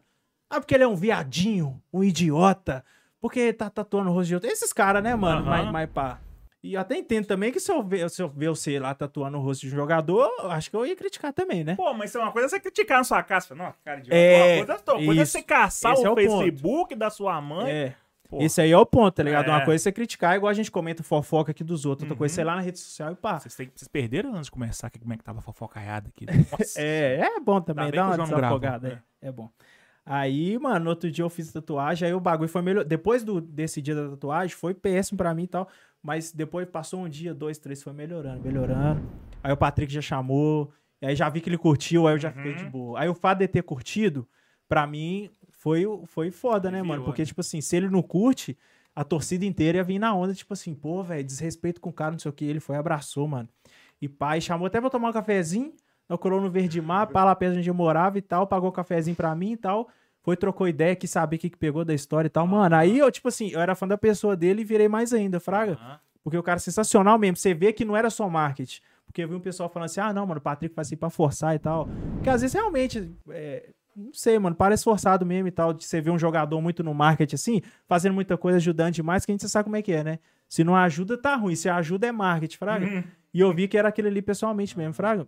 Ah, 0.50 0.60
porque 0.60 0.74
ele 0.74 0.84
é 0.84 0.88
um 0.88 0.96
viadinho, 0.96 1.80
um 1.92 2.02
idiota. 2.04 2.84
Porque 3.20 3.52
tá 3.52 3.70
tatuando 3.70 4.10
o 4.10 4.12
rosto 4.12 4.28
de 4.28 4.34
outro. 4.34 4.50
Esses 4.50 4.72
caras, 4.72 5.02
né, 5.02 5.14
mano? 5.14 5.40
Aham. 5.42 5.50
Mas, 5.64 5.72
mas 5.72 5.90
pá. 5.90 6.20
E 6.62 6.74
eu 6.74 6.80
até 6.80 6.96
entendo 6.96 7.26
também 7.26 7.50
que 7.50 7.58
se 7.58 7.72
eu 7.72 7.82
ver, 7.82 8.08
se 8.08 8.22
eu 8.22 8.28
ver 8.28 8.48
você 8.48 8.78
lá 8.78 8.94
tatuando 8.94 9.36
o 9.36 9.40
rosto 9.40 9.62
de 9.66 9.72
um 9.72 9.76
jogador, 9.76 10.30
acho 10.50 10.70
que 10.70 10.76
eu 10.76 10.86
ia 10.86 10.94
criticar 10.94 11.32
também, 11.32 11.64
né? 11.64 11.74
Pô, 11.74 11.92
mas 11.92 12.14
é 12.14 12.18
uma 12.20 12.30
coisa 12.30 12.46
é 12.46 12.48
você 12.50 12.60
criticar 12.60 12.98
na 12.98 13.04
sua 13.04 13.22
casa. 13.22 13.52
Nossa, 13.54 13.76
cara, 13.84 13.98
idiota. 13.98 14.14
É, 14.16 14.56
uma 14.58 14.66
coisa, 14.66 14.82
uma 14.94 15.04
coisa 15.04 15.22
é 15.22 15.24
você 15.24 15.42
caçar 15.42 15.92
Esse 15.94 16.02
o, 16.02 16.06
é 16.06 16.10
o 16.10 16.14
ponto. 16.14 16.38
Facebook 16.44 16.94
da 16.94 17.10
sua 17.10 17.40
mãe. 17.40 17.70
É. 17.72 17.94
Esse 18.38 18.62
aí 18.62 18.70
é 18.70 18.78
o 18.78 18.86
ponto, 18.86 19.12
tá 19.14 19.22
ligado? 19.22 19.46
É. 19.46 19.50
Uma 19.50 19.64
coisa 19.64 19.82
é 19.82 19.82
você 19.82 19.92
criticar, 19.92 20.36
igual 20.36 20.48
a 20.48 20.54
gente 20.54 20.70
comenta 20.70 21.02
fofoca 21.02 21.50
aqui 21.50 21.62
dos 21.64 21.84
outros. 21.84 22.04
Outra 22.04 22.14
Uhum. 22.14 22.18
coisa 22.18 22.40
é 22.40 22.42
ir 22.42 22.44
lá 22.46 22.54
na 22.54 22.62
rede 22.62 22.78
social 22.78 23.12
e 23.12 23.16
pá. 23.16 23.38
Vocês, 23.40 23.54
têm- 23.56 23.70
vocês 23.74 23.88
perderam 23.88 24.30
antes 24.30 24.44
de 24.46 24.52
começar 24.52 24.86
aqui 24.86 24.98
como 25.00 25.12
é 25.12 25.16
que 25.18 25.24
tava 25.24 25.40
a 25.40 25.42
fofocaiada 25.42 26.08
aqui. 26.08 26.24
né? 26.24 26.32
É, 26.78 27.28
é 27.36 27.40
bom 27.40 27.60
também, 27.60 27.90
bem 27.90 28.00
dá 28.00 28.06
uma 28.06 28.16
não 28.16 28.24
desafogada. 28.24 29.02
É, 29.20 29.28
é 29.28 29.32
bom. 29.32 29.50
Aí, 30.04 30.58
mano, 30.58 30.84
no 30.84 30.90
outro 30.90 31.10
dia 31.10 31.24
eu 31.24 31.28
fiz 31.30 31.52
tatuagem, 31.52 32.08
aí 32.08 32.14
o 32.14 32.18
bagulho 32.20 32.48
foi 32.48 32.62
melhor. 32.62 32.84
Depois 32.84 33.22
do, 33.22 33.40
desse 33.40 33.80
dia 33.82 33.94
da 33.94 34.08
tatuagem, 34.10 34.56
foi 34.56 34.74
péssimo 34.74 35.16
pra 35.18 35.32
mim 35.34 35.44
e 35.44 35.48
tal. 35.48 35.68
Mas 36.02 36.32
depois 36.32 36.68
passou 36.68 37.00
um 37.04 37.08
dia, 37.08 37.32
dois, 37.32 37.58
três, 37.58 37.82
foi 37.82 37.92
melhorando, 37.92 38.40
melhorando. 38.42 39.02
Aí 39.42 39.52
o 39.52 39.56
Patrick 39.56 39.92
já 39.92 40.00
chamou, 40.00 40.72
e 41.00 41.06
aí 41.06 41.14
já 41.14 41.28
vi 41.28 41.40
que 41.40 41.48
ele 41.48 41.58
curtiu, 41.58 42.06
aí 42.06 42.14
eu 42.14 42.18
já 42.18 42.28
Uhum. 42.28 42.34
fiquei 42.34 42.54
de 42.54 42.64
boa. 42.66 42.98
Aí 43.00 43.08
o 43.08 43.14
fato 43.14 43.38
de 43.38 43.48
ter 43.48 43.62
curtido, 43.62 44.26
pra 44.68 44.86
mim, 44.86 45.30
foi, 45.50 45.84
foi 46.06 46.30
foda, 46.30 46.70
né, 46.70 46.78
Aliviou, 46.78 46.88
mano? 46.96 47.04
Porque, 47.04 47.22
né? 47.22 47.26
tipo 47.26 47.40
assim, 47.40 47.60
se 47.60 47.76
ele 47.76 47.88
não 47.88 48.02
curte, 48.02 48.56
a 48.94 49.04
torcida 49.04 49.44
inteira 49.44 49.78
ia 49.78 49.84
vir 49.84 49.98
na 49.98 50.12
onda, 50.14 50.34
tipo 50.34 50.52
assim, 50.52 50.74
pô, 50.74 51.02
velho, 51.02 51.22
desrespeito 51.24 51.80
com 51.80 51.90
o 51.90 51.92
cara, 51.92 52.12
não 52.12 52.18
sei 52.18 52.30
o 52.30 52.34
que. 52.34 52.44
Ele 52.44 52.60
foi 52.60 52.76
abraçou, 52.76 53.26
mano. 53.28 53.48
E 54.00 54.08
pai 54.08 54.40
chamou 54.40 54.66
até 54.66 54.80
pra 54.80 54.90
tomar 54.90 55.10
um 55.10 55.12
cafezinho. 55.12 55.72
Colou 56.20 56.42
no 56.42 56.50
Verde 56.50 56.78
Mar, 56.80 57.06
pá 57.06 57.24
lá 57.24 57.34
perto 57.34 57.56
onde 57.56 57.70
eu 57.70 57.74
morava 57.74 58.18
e 58.18 58.20
tal, 58.20 58.46
pagou 58.46 58.68
o 58.68 58.72
cafezinho 58.72 59.16
pra 59.16 59.34
mim 59.34 59.52
e 59.52 59.56
tal. 59.56 59.88
Foi, 60.22 60.36
trocou 60.36 60.68
ideia, 60.68 60.94
quis 60.94 61.10
saber 61.10 61.36
o 61.36 61.38
que, 61.38 61.50
que 61.50 61.56
pegou 61.56 61.84
da 61.84 61.92
história 61.92 62.28
e 62.28 62.30
tal. 62.30 62.46
Mano, 62.46 62.76
aí 62.76 62.98
eu, 62.98 63.10
tipo 63.10 63.28
assim, 63.28 63.50
eu 63.50 63.60
era 63.60 63.74
fã 63.74 63.88
da 63.88 63.98
pessoa 63.98 64.36
dele 64.36 64.62
e 64.62 64.64
virei 64.64 64.88
mais 64.88 65.12
ainda, 65.12 65.40
Fraga. 65.40 65.76
Porque 66.22 66.38
o 66.38 66.42
cara 66.42 66.58
é 66.58 66.60
sensacional 66.60 67.18
mesmo. 67.18 67.36
Você 67.36 67.52
vê 67.52 67.72
que 67.72 67.84
não 67.84 67.96
era 67.96 68.08
só 68.08 68.28
marketing. 68.28 68.80
Porque 69.04 69.22
eu 69.22 69.28
vi 69.28 69.34
um 69.34 69.40
pessoal 69.40 69.68
falando 69.68 69.86
assim, 69.86 70.00
ah, 70.00 70.12
não, 70.12 70.24
mano, 70.24 70.38
o 70.38 70.42
Patrick 70.42 70.74
faz 70.74 70.88
assim 70.88 70.96
pra 70.96 71.10
forçar 71.10 71.54
e 71.54 71.58
tal. 71.58 71.88
Porque 72.14 72.30
às 72.30 72.40
vezes 72.40 72.54
realmente, 72.54 73.12
é, 73.30 73.68
não 73.96 74.12
sei, 74.12 74.38
mano, 74.38 74.54
parece 74.54 74.84
forçado 74.84 75.26
mesmo 75.26 75.48
e 75.48 75.50
tal. 75.50 75.72
De 75.72 75.84
você 75.84 76.00
ver 76.00 76.10
um 76.10 76.18
jogador 76.18 76.60
muito 76.62 76.84
no 76.84 76.94
marketing 76.94 77.34
assim, 77.34 77.62
fazendo 77.88 78.14
muita 78.14 78.38
coisa, 78.38 78.58
ajudando 78.58 78.94
demais, 78.94 79.26
que 79.26 79.32
a 79.32 79.34
gente 79.34 79.48
sabe 79.48 79.64
como 79.64 79.76
é 79.76 79.82
que 79.82 79.92
é, 79.92 80.04
né? 80.04 80.18
Se 80.48 80.62
não 80.62 80.76
ajuda, 80.76 81.18
tá 81.18 81.34
ruim. 81.34 81.56
Se 81.56 81.68
ajuda, 81.68 82.06
é 82.06 82.12
marketing, 82.12 82.56
Fraga. 82.56 82.86
Uhum. 82.86 83.04
E 83.34 83.40
eu 83.40 83.52
vi 83.52 83.66
que 83.66 83.76
era 83.76 83.88
aquele 83.88 84.08
ali 84.08 84.22
pessoalmente 84.22 84.78
mesmo, 84.78 84.94
Fraga. 84.94 85.26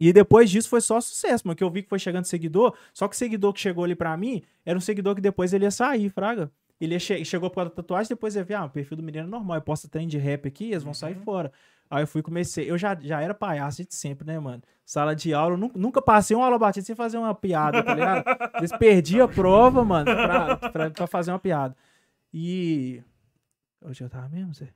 E 0.00 0.12
depois 0.12 0.50
disso 0.50 0.68
foi 0.68 0.80
só 0.80 1.00
sucesso, 1.00 1.46
mano. 1.46 1.56
Que 1.56 1.64
eu 1.64 1.70
vi 1.70 1.82
que 1.82 1.88
foi 1.88 1.98
chegando 1.98 2.24
seguidor. 2.24 2.74
Só 2.92 3.08
que 3.08 3.14
o 3.14 3.18
seguidor 3.18 3.52
que 3.52 3.60
chegou 3.60 3.84
ali 3.84 3.94
pra 3.94 4.16
mim 4.16 4.42
era 4.64 4.76
um 4.76 4.80
seguidor 4.80 5.14
que 5.14 5.20
depois 5.20 5.52
ele 5.52 5.64
ia 5.64 5.70
sair, 5.70 6.08
Fraga. 6.10 6.50
Ele 6.80 6.94
ia 6.94 6.98
che- 7.00 7.24
chegou 7.24 7.48
por 7.48 7.56
causa 7.56 7.70
da 7.70 7.76
tatuagem, 7.76 8.08
depois 8.10 8.36
ia 8.36 8.44
ver, 8.44 8.54
ah, 8.54 8.64
o 8.66 8.70
perfil 8.70 8.98
do 8.98 9.02
menino 9.02 9.24
é 9.26 9.30
normal. 9.30 9.56
Eu 9.56 9.62
posto 9.62 9.88
trem 9.88 10.06
de 10.06 10.18
rap 10.18 10.46
aqui, 10.46 10.70
eles 10.72 10.82
vão 10.82 10.92
sair 10.92 11.14
fora. 11.24 11.50
Aí 11.88 12.02
eu 12.02 12.06
fui 12.06 12.20
comecei. 12.20 12.68
Eu 12.70 12.76
já, 12.76 12.94
já 13.00 13.20
era 13.22 13.32
palhaço 13.32 13.84
de 13.84 13.94
sempre, 13.94 14.26
né, 14.26 14.38
mano? 14.38 14.62
Sala 14.84 15.14
de 15.16 15.32
aula, 15.32 15.54
eu 15.54 15.58
nu- 15.58 15.72
nunca 15.74 16.02
passei 16.02 16.36
uma 16.36 16.44
aula 16.44 16.58
batida 16.58 16.84
sem 16.84 16.94
fazer 16.94 17.16
uma 17.16 17.34
piada, 17.34 17.82
tá 17.82 17.94
ligado? 17.94 18.24
Eles 18.58 18.72
perdiam 18.76 19.24
a 19.24 19.28
prova, 19.28 19.84
mano, 19.84 20.04
pra, 20.04 20.56
pra, 20.56 20.90
pra 20.90 21.06
fazer 21.06 21.30
uma 21.30 21.38
piada. 21.38 21.74
E. 22.34 23.02
Hoje 23.82 24.02
eu 24.04 24.10
tava 24.10 24.28
mesmo, 24.28 24.52
Zé? 24.52 24.68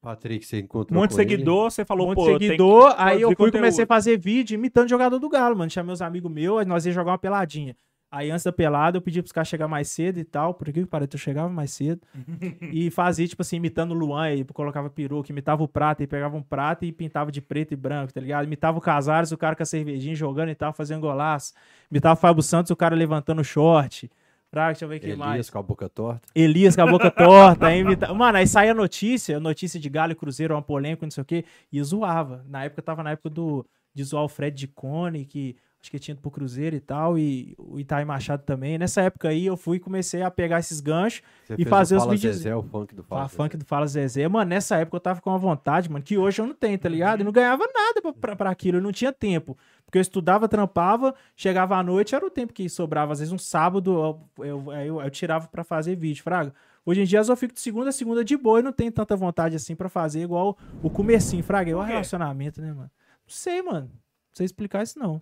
Patrick, 0.00 0.46
você 0.46 0.56
Um 0.56 0.60
encontrou 0.60 0.98
monte 1.00 1.10
de 1.10 1.16
com 1.16 1.22
ele? 1.22 1.30
seguidor, 1.30 1.70
você 1.70 1.84
falou, 1.84 2.06
um 2.06 2.08
monte 2.10 2.16
pô, 2.16 2.22
de 2.24 2.28
tem 2.30 2.38
que- 2.38 2.46
seguidor, 2.46 2.94
aí 2.96 3.20
eu 3.20 3.34
fui 3.36 3.52
comecei 3.52 3.84
a 3.84 3.86
fazer 3.86 4.18
vídeo 4.18 4.54
imitando 4.54 4.88
jogador 4.88 5.18
do 5.18 5.28
Galo, 5.28 5.56
mano. 5.56 5.70
Chamei 5.70 5.92
os 5.92 6.00
amigos 6.00 6.30
meus, 6.32 6.64
nós 6.66 6.86
ia 6.86 6.92
jogar 6.92 7.12
uma 7.12 7.18
peladinha. 7.18 7.76
Aí 8.12 8.28
antes 8.28 8.42
da 8.42 8.50
pelada 8.50 8.96
eu 8.96 9.00
pedi 9.02 9.22
pros 9.22 9.30
caras 9.30 9.46
chegar 9.46 9.68
mais 9.68 9.88
cedo 9.88 10.18
e 10.18 10.24
tal, 10.24 10.52
por 10.52 10.64
que 10.64 10.72
que 10.72 10.86
parece? 10.86 11.10
Eu 11.14 11.18
chegava 11.18 11.48
mais 11.48 11.70
cedo 11.70 12.00
e 12.72 12.90
fazia, 12.90 13.28
tipo 13.28 13.40
assim, 13.42 13.54
imitando 13.56 13.92
o 13.92 13.94
Luan, 13.94 14.22
aí 14.22 14.44
colocava 14.44 14.90
peruca, 14.90 15.30
imitava 15.30 15.62
o 15.62 15.68
prato, 15.68 16.02
e 16.02 16.08
pegava 16.08 16.36
um 16.36 16.42
prato 16.42 16.84
e 16.84 16.90
pintava 16.90 17.30
de 17.30 17.40
preto 17.40 17.72
e 17.72 17.76
branco, 17.76 18.12
tá 18.12 18.20
ligado? 18.20 18.44
Imitava 18.46 18.78
o 18.78 18.80
Casares, 18.80 19.30
o 19.30 19.38
cara 19.38 19.54
com 19.54 19.62
a 19.62 19.66
cervejinha 19.66 20.16
jogando 20.16 20.48
e 20.48 20.54
tal, 20.56 20.72
fazendo 20.72 21.00
golaço. 21.02 21.52
Imitava 21.88 22.14
o 22.14 22.20
Fábio 22.20 22.42
Santos, 22.42 22.70
o 22.72 22.76
cara 22.76 22.96
levantando 22.96 23.42
o 23.42 23.44
short. 23.44 24.10
Pra, 24.50 24.66
deixa 24.66 24.84
eu 24.84 24.88
ver 24.88 24.96
o 24.96 25.00
que 25.00 25.14
mais. 25.14 25.32
Elias 25.32 25.48
com 25.50 25.58
a 25.58 25.62
boca 25.62 25.88
torta. 25.88 26.28
Elias 26.34 26.74
com 26.74 26.82
a 26.82 26.86
boca 26.86 27.10
torta. 27.10 27.66
aí 27.68 27.80
imita- 27.80 28.12
Mano, 28.12 28.38
aí 28.38 28.46
saía 28.46 28.74
notícia, 28.74 29.38
notícia 29.38 29.78
de 29.78 29.88
Galo 29.88 30.12
e 30.12 30.16
Cruzeiro, 30.16 30.54
uma 30.54 30.62
polêmica, 30.62 31.06
não 31.06 31.10
sei 31.10 31.22
o 31.22 31.24
quê, 31.24 31.44
e 31.72 31.80
zoava. 31.82 32.44
Na 32.48 32.64
época, 32.64 32.82
tava 32.82 33.02
na 33.04 33.12
época 33.12 33.30
do, 33.30 33.64
de 33.94 34.02
zoar 34.02 34.24
o 34.24 34.28
Fred 34.28 34.56
de 34.56 34.66
Cone, 34.66 35.24
que 35.24 35.56
acho 35.82 35.90
que 35.90 35.98
tinha 35.98 36.12
ido 36.12 36.20
pro 36.20 36.30
Cruzeiro 36.30 36.76
e 36.76 36.80
tal, 36.80 37.18
e 37.18 37.54
o 37.58 37.78
Itaí 37.80 38.04
Machado 38.04 38.42
também. 38.42 38.76
Nessa 38.76 39.00
época 39.02 39.28
aí, 39.30 39.46
eu 39.46 39.56
fui 39.56 39.78
e 39.78 39.80
comecei 39.80 40.22
a 40.22 40.30
pegar 40.30 40.58
esses 40.58 40.78
ganchos, 40.80 41.22
Você 41.44 41.54
E 41.58 41.64
fazer 41.64 41.94
o 41.94 41.98
os 41.98 42.02
Fala 42.04 42.14
vídeos- 42.14 42.36
Zezé, 42.36 42.54
o 42.54 42.62
funk 42.62 42.94
do 42.94 43.02
Fala 43.02 43.22
a 43.22 43.24
Zezé. 43.26 43.36
funk 43.36 43.56
do 43.56 43.64
Fala 43.64 43.86
Zezé. 43.86 44.28
Mano, 44.28 44.50
nessa 44.50 44.76
época 44.76 44.96
eu 44.96 45.00
tava 45.00 45.20
com 45.22 45.30
uma 45.30 45.38
vontade, 45.38 45.90
mano, 45.90 46.04
que 46.04 46.18
hoje 46.18 46.40
eu 46.42 46.46
não 46.46 46.54
tenho, 46.54 46.78
tá 46.78 46.88
ligado? 46.88 47.20
E 47.20 47.24
não 47.24 47.32
ganhava 47.32 47.64
nada 47.72 48.02
pra, 48.02 48.12
pra, 48.12 48.36
pra 48.36 48.50
aquilo, 48.50 48.76
eu 48.78 48.82
não 48.82 48.92
tinha 48.92 49.12
tempo. 49.12 49.56
Porque 49.86 49.96
eu 49.98 50.02
estudava, 50.02 50.46
trampava, 50.46 51.14
chegava 51.34 51.76
à 51.76 51.82
noite, 51.82 52.14
era 52.14 52.24
o 52.24 52.30
tempo 52.30 52.52
que 52.52 52.68
sobrava. 52.68 53.12
Às 53.12 53.18
vezes 53.20 53.32
um 53.32 53.38
sábado 53.38 54.20
eu, 54.38 54.44
eu, 54.46 54.72
eu, 54.72 55.00
eu 55.00 55.10
tirava 55.10 55.48
pra 55.48 55.64
fazer 55.64 55.96
vídeo, 55.96 56.22
fraga. 56.22 56.52
Hoje 56.86 57.00
em 57.00 57.04
dia 57.04 57.18
eu 57.18 57.24
só 57.24 57.34
fico 57.34 57.52
de 57.54 57.60
segunda 57.60 57.88
a 57.88 57.92
segunda 57.92 58.22
de 58.24 58.36
boa 58.36 58.60
e 58.60 58.62
não 58.62 58.72
tenho 58.72 58.92
tanta 58.92 59.16
vontade 59.16 59.56
assim 59.56 59.74
pra 59.74 59.88
fazer 59.88 60.20
igual 60.22 60.56
o 60.82 60.88
comecinho, 60.90 61.42
fraga. 61.42 61.70
É 61.70 61.74
o 61.74 61.80
relacionamento, 61.82 62.60
né, 62.60 62.68
mano? 62.68 62.82
Não 62.90 62.90
sei, 63.26 63.60
mano. 63.62 63.86
Não 63.86 64.34
sei 64.34 64.44
explicar 64.46 64.82
isso 64.82 64.98
não. 64.98 65.20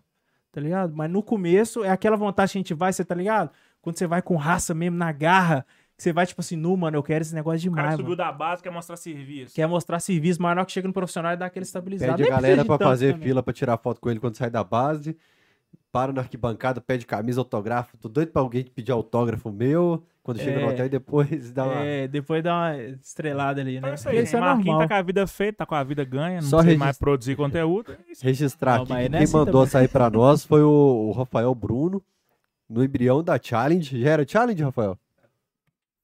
Tá 0.50 0.60
ligado? 0.60 0.94
Mas 0.96 1.10
no 1.10 1.22
começo 1.22 1.84
é 1.84 1.90
aquela 1.90 2.16
vontade 2.16 2.52
que 2.52 2.58
a 2.58 2.60
gente 2.60 2.74
vai, 2.74 2.92
você 2.92 3.04
tá 3.04 3.14
ligado? 3.14 3.50
Quando 3.82 3.98
você 3.98 4.06
vai 4.06 4.22
com 4.22 4.36
raça 4.36 4.74
mesmo, 4.74 4.96
na 4.96 5.12
garra, 5.12 5.64
que 5.96 6.02
você 6.02 6.12
vai 6.12 6.26
tipo 6.26 6.40
assim, 6.40 6.56
nu, 6.56 6.76
mano, 6.76 6.96
eu 6.96 7.02
quero 7.02 7.22
esse 7.22 7.34
negócio 7.34 7.70
O 7.70 7.74
cara 7.74 7.88
demais, 7.88 7.96
que 7.96 8.02
mano. 8.02 8.14
subiu 8.14 8.16
da 8.16 8.32
base, 8.32 8.62
quer 8.62 8.70
mostrar 8.70 8.96
serviço. 8.96 9.54
Quer 9.54 9.66
mostrar 9.66 10.00
serviço, 10.00 10.40
mas 10.40 10.54
na 10.54 10.60
hora 10.60 10.66
que 10.66 10.72
chega 10.72 10.88
no 10.88 10.94
profissional 10.94 11.32
e 11.32 11.36
dá 11.36 11.46
aquele 11.46 11.64
estabilizado. 11.64 12.16
Pede 12.16 12.28
a 12.28 12.34
galera 12.34 12.64
pra 12.64 12.78
tanto 12.78 12.88
fazer 12.88 13.12
também. 13.12 13.28
fila 13.28 13.42
pra 13.42 13.52
tirar 13.52 13.76
foto 13.76 14.00
com 14.00 14.10
ele 14.10 14.20
quando 14.20 14.36
sai 14.36 14.50
da 14.50 14.64
base. 14.64 15.16
Para 15.90 16.12
na 16.12 16.20
arquibancada, 16.20 16.80
pede 16.82 17.06
camisa, 17.06 17.40
autógrafo. 17.40 17.96
Tô 17.96 18.08
doido 18.08 18.30
pra 18.30 18.42
alguém 18.42 18.62
pedir 18.64 18.92
autógrafo 18.92 19.50
meu. 19.50 20.02
Quando 20.22 20.38
chega 20.38 20.60
no 20.60 20.66
É. 20.66 20.72
hotel 20.74 20.86
e 20.86 20.88
depois 20.90 21.50
dá 21.52 21.64
uma. 21.64 21.82
É, 21.82 22.06
depois 22.06 22.44
dá 22.44 22.54
uma 22.54 22.76
estrelada 22.76 23.62
ali, 23.62 23.80
né? 23.80 23.90
É 23.90 23.94
isso 23.94 24.08
aí, 24.08 24.22
isso 24.22 24.36
é 24.36 24.40
Marquinhos 24.40 24.78
tá 24.80 24.88
com 24.88 24.94
a 24.94 25.02
vida 25.02 25.26
feita, 25.26 25.58
tá 25.58 25.66
com 25.66 25.74
a 25.74 25.82
vida 25.82 26.04
ganha, 26.04 26.42
não 26.42 26.48
Só 26.48 26.62
sei 26.62 26.76
mais 26.76 26.98
produzir 26.98 27.34
conteúdo. 27.36 27.90
é. 27.92 27.96
Registrar 28.20 28.76
Não, 28.76 28.82
aqui 28.84 28.92
é 28.92 29.08
quem 29.08 29.18
assim 29.22 29.32
mandou 29.32 29.52
também. 29.62 29.66
sair 29.70 29.88
pra 29.88 30.10
nós 30.10 30.44
foi 30.44 30.62
o, 30.62 30.68
o 31.08 31.12
Rafael 31.12 31.54
Bruno, 31.54 32.02
no 32.68 32.84
embrião 32.84 33.24
da 33.24 33.40
Challenge. 33.42 33.98
Já 33.98 34.10
era 34.10 34.28
Challenge, 34.28 34.62
Rafael? 34.62 34.98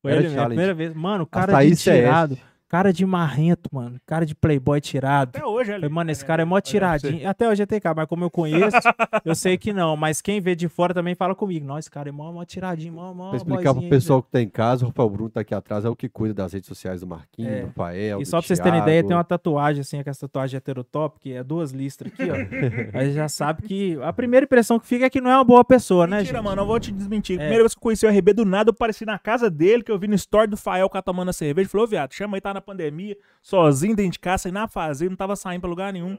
Foi 0.01 0.13
Era 0.13 0.21
ele 0.21 0.29
challenge. 0.31 0.49
primeira 0.49 0.75
vez. 0.75 0.95
Mano, 0.95 1.25
o 1.25 1.27
A 1.31 1.47
cara 1.47 1.63
de 1.65 1.77
tirado. 1.77 2.39
Cara 2.69 2.93
de 2.93 3.05
marrento, 3.07 3.69
mano. 3.73 4.01
Cara 4.07 4.25
de 4.27 4.35
playboy 4.35 4.81
tirado. 4.81 5.29
Até 5.37 5.45
hoje, 5.47 5.71
ali. 5.71 5.83
Falei, 5.83 5.95
mano, 5.95 6.11
esse 6.11 6.25
cara 6.25 6.43
é 6.43 6.45
mó 6.45 6.61
tiradinho. 6.61 7.29
Até 7.29 7.49
hoje 7.49 7.63
é 7.63 7.67
TK, 7.67 7.95
mas 7.95 8.07
como 8.09 8.25
eu 8.25 8.31
conheço, 8.31 8.77
eu 9.25 9.35
sei 9.35 9.57
que 9.57 9.73
não. 9.73 9.97
Mas 9.97 10.21
quem 10.21 10.41
vê 10.41 10.57
de 10.57 10.67
fora 10.69 10.93
também 10.93 11.15
fala 11.15 11.35
comigo. 11.35 11.65
Não, 11.67 11.79
esse 11.79 11.91
cara 11.91 12.09
é 12.09 12.13
mó, 12.13 12.33
mó 12.33 12.45
tiradinho, 12.45 12.95
mó, 12.95 13.15
mó 13.15 13.29
Pra 13.29 13.37
explicar 13.37 13.63
pro 13.63 13.75
boyzinho 13.75 13.85
aí, 13.85 13.91
pessoal 13.91 14.23
que 14.23 14.31
tá 14.31 14.41
em 14.41 14.49
casa, 14.49 14.85
o 14.85 14.89
Rafael 14.89 15.11
Bruno 15.11 15.31
tá 15.31 15.41
aqui 15.41 15.55
atrás, 15.55 15.85
é 15.85 15.89
o 15.89 15.95
que 15.95 16.09
cuida 16.09 16.35
das 16.35 16.53
redes 16.53 16.67
sociais 16.67 17.01
do 17.03 17.07
Marquinhos, 17.07 17.53
É. 17.53 17.61
do 17.63 17.71
Fael, 17.73 18.21
E 18.21 18.25
do 18.25 18.29
só 18.29 18.39
pra 18.39 18.47
vocês 18.49 18.59
terem 18.59 18.81
ideia, 18.81 19.05
tem 19.05 19.15
uma 19.17 19.23
tatuagem, 19.25 19.81
assim, 19.83 19.99
aquela 20.01 20.17
tatuagem 20.17 20.57
heterotop, 20.57 21.21
que 21.21 21.33
é 21.33 21.45
duas 21.45 21.71
listras 21.71 22.13
aqui, 22.13 22.29
ó. 22.31 22.35
Aí 22.99 23.13
já 23.13 23.29
sabe 23.29 23.63
que 23.63 23.99
a 24.03 24.13
primeira 24.13 24.45
impressão 24.45 24.81
que 24.81 24.87
fica 24.87 25.05
é 25.07 25.11
que 25.11 25.21
não 25.21 25.31
é 25.31 25.37
uma 25.37 25.45
boa 25.45 25.65
pessoa, 25.65 26.07
né, 26.07 26.19
Mentira, 26.19 26.39
gente? 26.39 26.45
mano, 26.45 26.63
eu 26.63 26.67
vou 26.67 26.81
te 26.81 26.91
desmentir. 26.91 27.35
É. 27.35 27.39
Primeira 27.39 27.63
vez 27.63 27.75
que 27.75 27.79
eu 27.79 27.83
conheci 27.83 28.07
o 28.07 28.11
RB 28.11 28.33
do 28.33 28.45
nada, 28.45 28.71
eu 28.71 28.75
pareci 28.75 29.05
na 29.05 29.19
casa 29.19 29.49
dele, 29.51 29.83
que 29.85 29.93
eu 29.93 29.99
vi 29.99 30.09
no 30.09 30.15
story 30.15 30.49
do 30.49 30.57
Fael, 30.57 30.87
o 30.87 30.91
cara 30.91 31.03
tomando 31.03 31.29
a 31.29 31.33
cerveja. 31.33 31.69
Falou, 31.69 31.87
ô, 31.87 31.89
viado, 31.89 32.13
chama 32.13 32.37
aí, 32.37 32.41
tá 32.41 32.53
na 32.55 32.61
pandemia, 32.65 33.17
sozinho 33.43 33.95
dentro 33.95 34.13
de 34.13 34.19
casa, 34.21 34.45
sem 34.45 34.53
nada 34.53 34.69
fazer, 34.69 35.09
não 35.09 35.17
tava 35.17 35.37
saindo 35.37 35.61
pra 35.61 35.71
lugar 35.71 35.93
nenhum. 35.93 36.17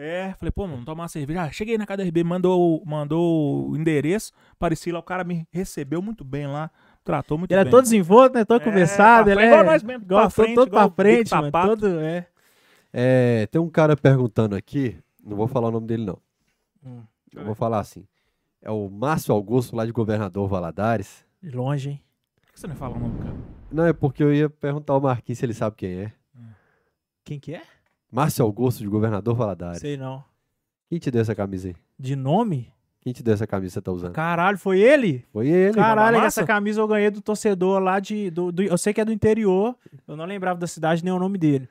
É, 0.00 0.32
falei, 0.38 0.52
pô, 0.52 0.64
mano, 0.66 0.84
tomar 0.84 1.02
uma 1.02 1.08
cerveja. 1.08 1.42
Ah, 1.42 1.50
cheguei 1.50 1.76
na 1.76 1.84
casa 1.84 2.04
do 2.04 2.08
RB, 2.08 2.22
mandou, 2.22 2.82
mandou 2.86 3.70
o 3.70 3.76
endereço, 3.76 4.32
pareci 4.58 4.92
lá, 4.92 5.00
o 5.00 5.02
cara 5.02 5.24
me 5.24 5.44
recebeu 5.50 6.00
muito 6.00 6.22
bem 6.24 6.46
lá, 6.46 6.70
tratou 7.02 7.36
muito 7.36 7.50
Ele 7.50 7.60
é 7.60 7.64
bem. 7.64 7.70
todo 7.72 7.82
desenvolto, 7.82 8.34
né? 8.34 8.44
Todo 8.44 8.60
É, 8.62 8.64
conversado, 8.64 9.28
ele 9.30 9.40
é... 9.40 9.46
igual 9.46 9.64
nós 9.64 9.82
mesmo, 9.82 10.04
igual 10.04 10.20
pra 10.20 10.30
todo- 10.30 10.44
frente, 10.44 10.54
todo 10.54 10.68
igual 10.68 10.90
pra 10.90 11.04
frente, 11.04 11.34
mano. 11.34 11.50
Todo, 11.50 11.98
é. 12.00 12.26
É, 12.92 13.46
tem 13.50 13.60
um 13.60 13.68
cara 13.68 13.96
perguntando 13.96 14.54
aqui, 14.54 14.96
não 15.24 15.36
vou 15.36 15.48
falar 15.48 15.68
o 15.68 15.72
nome 15.72 15.86
dele 15.88 16.04
não. 16.04 16.18
Hum. 16.86 17.02
Eu 17.34 17.44
vou 17.44 17.54
falar 17.56 17.80
assim. 17.80 18.06
É 18.62 18.70
o 18.70 18.88
Márcio 18.88 19.34
Augusto, 19.34 19.74
lá 19.76 19.84
de 19.84 19.90
Governador 19.92 20.48
Valadares. 20.48 21.24
De 21.42 21.50
longe, 21.50 21.90
hein? 21.90 22.02
Por 22.46 22.52
que 22.52 22.60
você 22.60 22.66
não 22.68 22.74
fala 22.76 22.96
o 22.96 23.00
nome, 23.00 23.18
cara? 23.18 23.36
Não, 23.70 23.84
é 23.86 23.92
porque 23.92 24.22
eu 24.22 24.32
ia 24.32 24.48
perguntar 24.48 24.92
ao 24.94 25.00
Marquinhos 25.00 25.38
se 25.38 25.44
ele 25.44 25.54
sabe 25.54 25.76
quem 25.76 25.90
é. 26.00 26.12
Quem 27.24 27.38
que 27.38 27.54
é? 27.54 27.62
Márcio 28.10 28.44
Augusto, 28.44 28.78
de 28.82 28.88
Governador 28.88 29.34
Valadares. 29.34 29.80
Sei 29.80 29.96
não. 29.96 30.24
Quem 30.88 30.98
te 30.98 31.10
deu 31.10 31.20
essa 31.20 31.34
camisa 31.34 31.68
aí? 31.68 31.76
De 31.98 32.16
nome? 32.16 32.72
Quem 33.00 33.12
te 33.12 33.22
deu 33.22 33.34
essa 33.34 33.46
camisa 33.46 33.70
que 33.70 33.74
você 33.74 33.82
tá 33.82 33.92
usando? 33.92 34.12
Caralho, 34.14 34.56
foi 34.58 34.80
ele? 34.80 35.24
Foi 35.32 35.46
ele. 35.48 35.74
Caralho, 35.74 36.16
essa 36.18 36.44
camisa 36.46 36.80
eu 36.80 36.88
ganhei 36.88 37.10
do 37.10 37.20
torcedor 37.20 37.78
lá 37.80 38.00
de. 38.00 38.30
Do, 38.30 38.50
do- 38.50 38.62
eu 38.62 38.78
sei 38.78 38.94
que 38.94 39.00
é 39.00 39.04
do 39.04 39.12
interior. 39.12 39.76
Eu 40.06 40.16
não 40.16 40.24
lembrava 40.24 40.58
da 40.58 40.66
cidade 40.66 41.04
nem 41.04 41.12
o 41.12 41.18
nome 41.18 41.36
dele. 41.38 41.68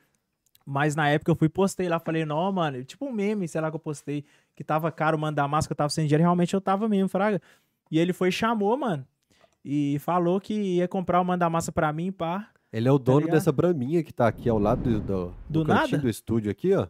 Mas 0.65 0.95
na 0.95 1.09
época 1.09 1.31
eu 1.31 1.35
fui 1.35 1.47
postei 1.49 1.87
lá, 1.89 1.97
falei, 1.99 2.25
não, 2.25 2.51
mano, 2.51 2.83
tipo 2.83 3.05
um 3.05 3.11
meme, 3.11 3.47
sei 3.47 3.61
lá 3.61 3.69
que 3.69 3.75
eu 3.75 3.79
postei, 3.79 4.25
que 4.55 4.63
tava 4.65 4.91
caro 4.91 5.17
mandar 5.17 5.47
máscara, 5.47 5.73
eu 5.73 5.77
tava 5.77 5.89
sem 5.89 6.05
dinheiro, 6.05 6.23
realmente 6.23 6.53
eu 6.53 6.59
tava 6.61 6.87
mesmo, 6.89 7.07
fraga. 7.07 7.41
E 7.89 7.97
ele 7.97 8.11
foi 8.13 8.29
e 8.29 8.31
chamou, 8.33 8.75
mano. 8.77 9.07
E 9.69 9.99
falou 9.99 10.39
que 10.39 10.53
ia 10.53 10.87
comprar 10.87 11.19
o 11.19 11.25
mandar 11.25 11.49
massa 11.49 11.71
pra 11.73 11.91
mim, 11.91 12.09
pá. 12.11 12.49
Ele 12.71 12.87
é 12.87 12.91
o 12.91 12.97
dono 12.97 13.19
ligado? 13.21 13.33
dessa 13.33 13.51
braminha 13.51 14.01
que 14.01 14.13
tá 14.13 14.27
aqui 14.27 14.47
ao 14.47 14.57
lado 14.59 14.81
do, 14.81 14.99
do, 15.01 15.33
Do 15.49 15.65
cantinho 15.65 15.91
nada? 15.91 15.97
do 15.97 16.09
estúdio 16.09 16.49
aqui, 16.49 16.73
ó. 16.73 16.87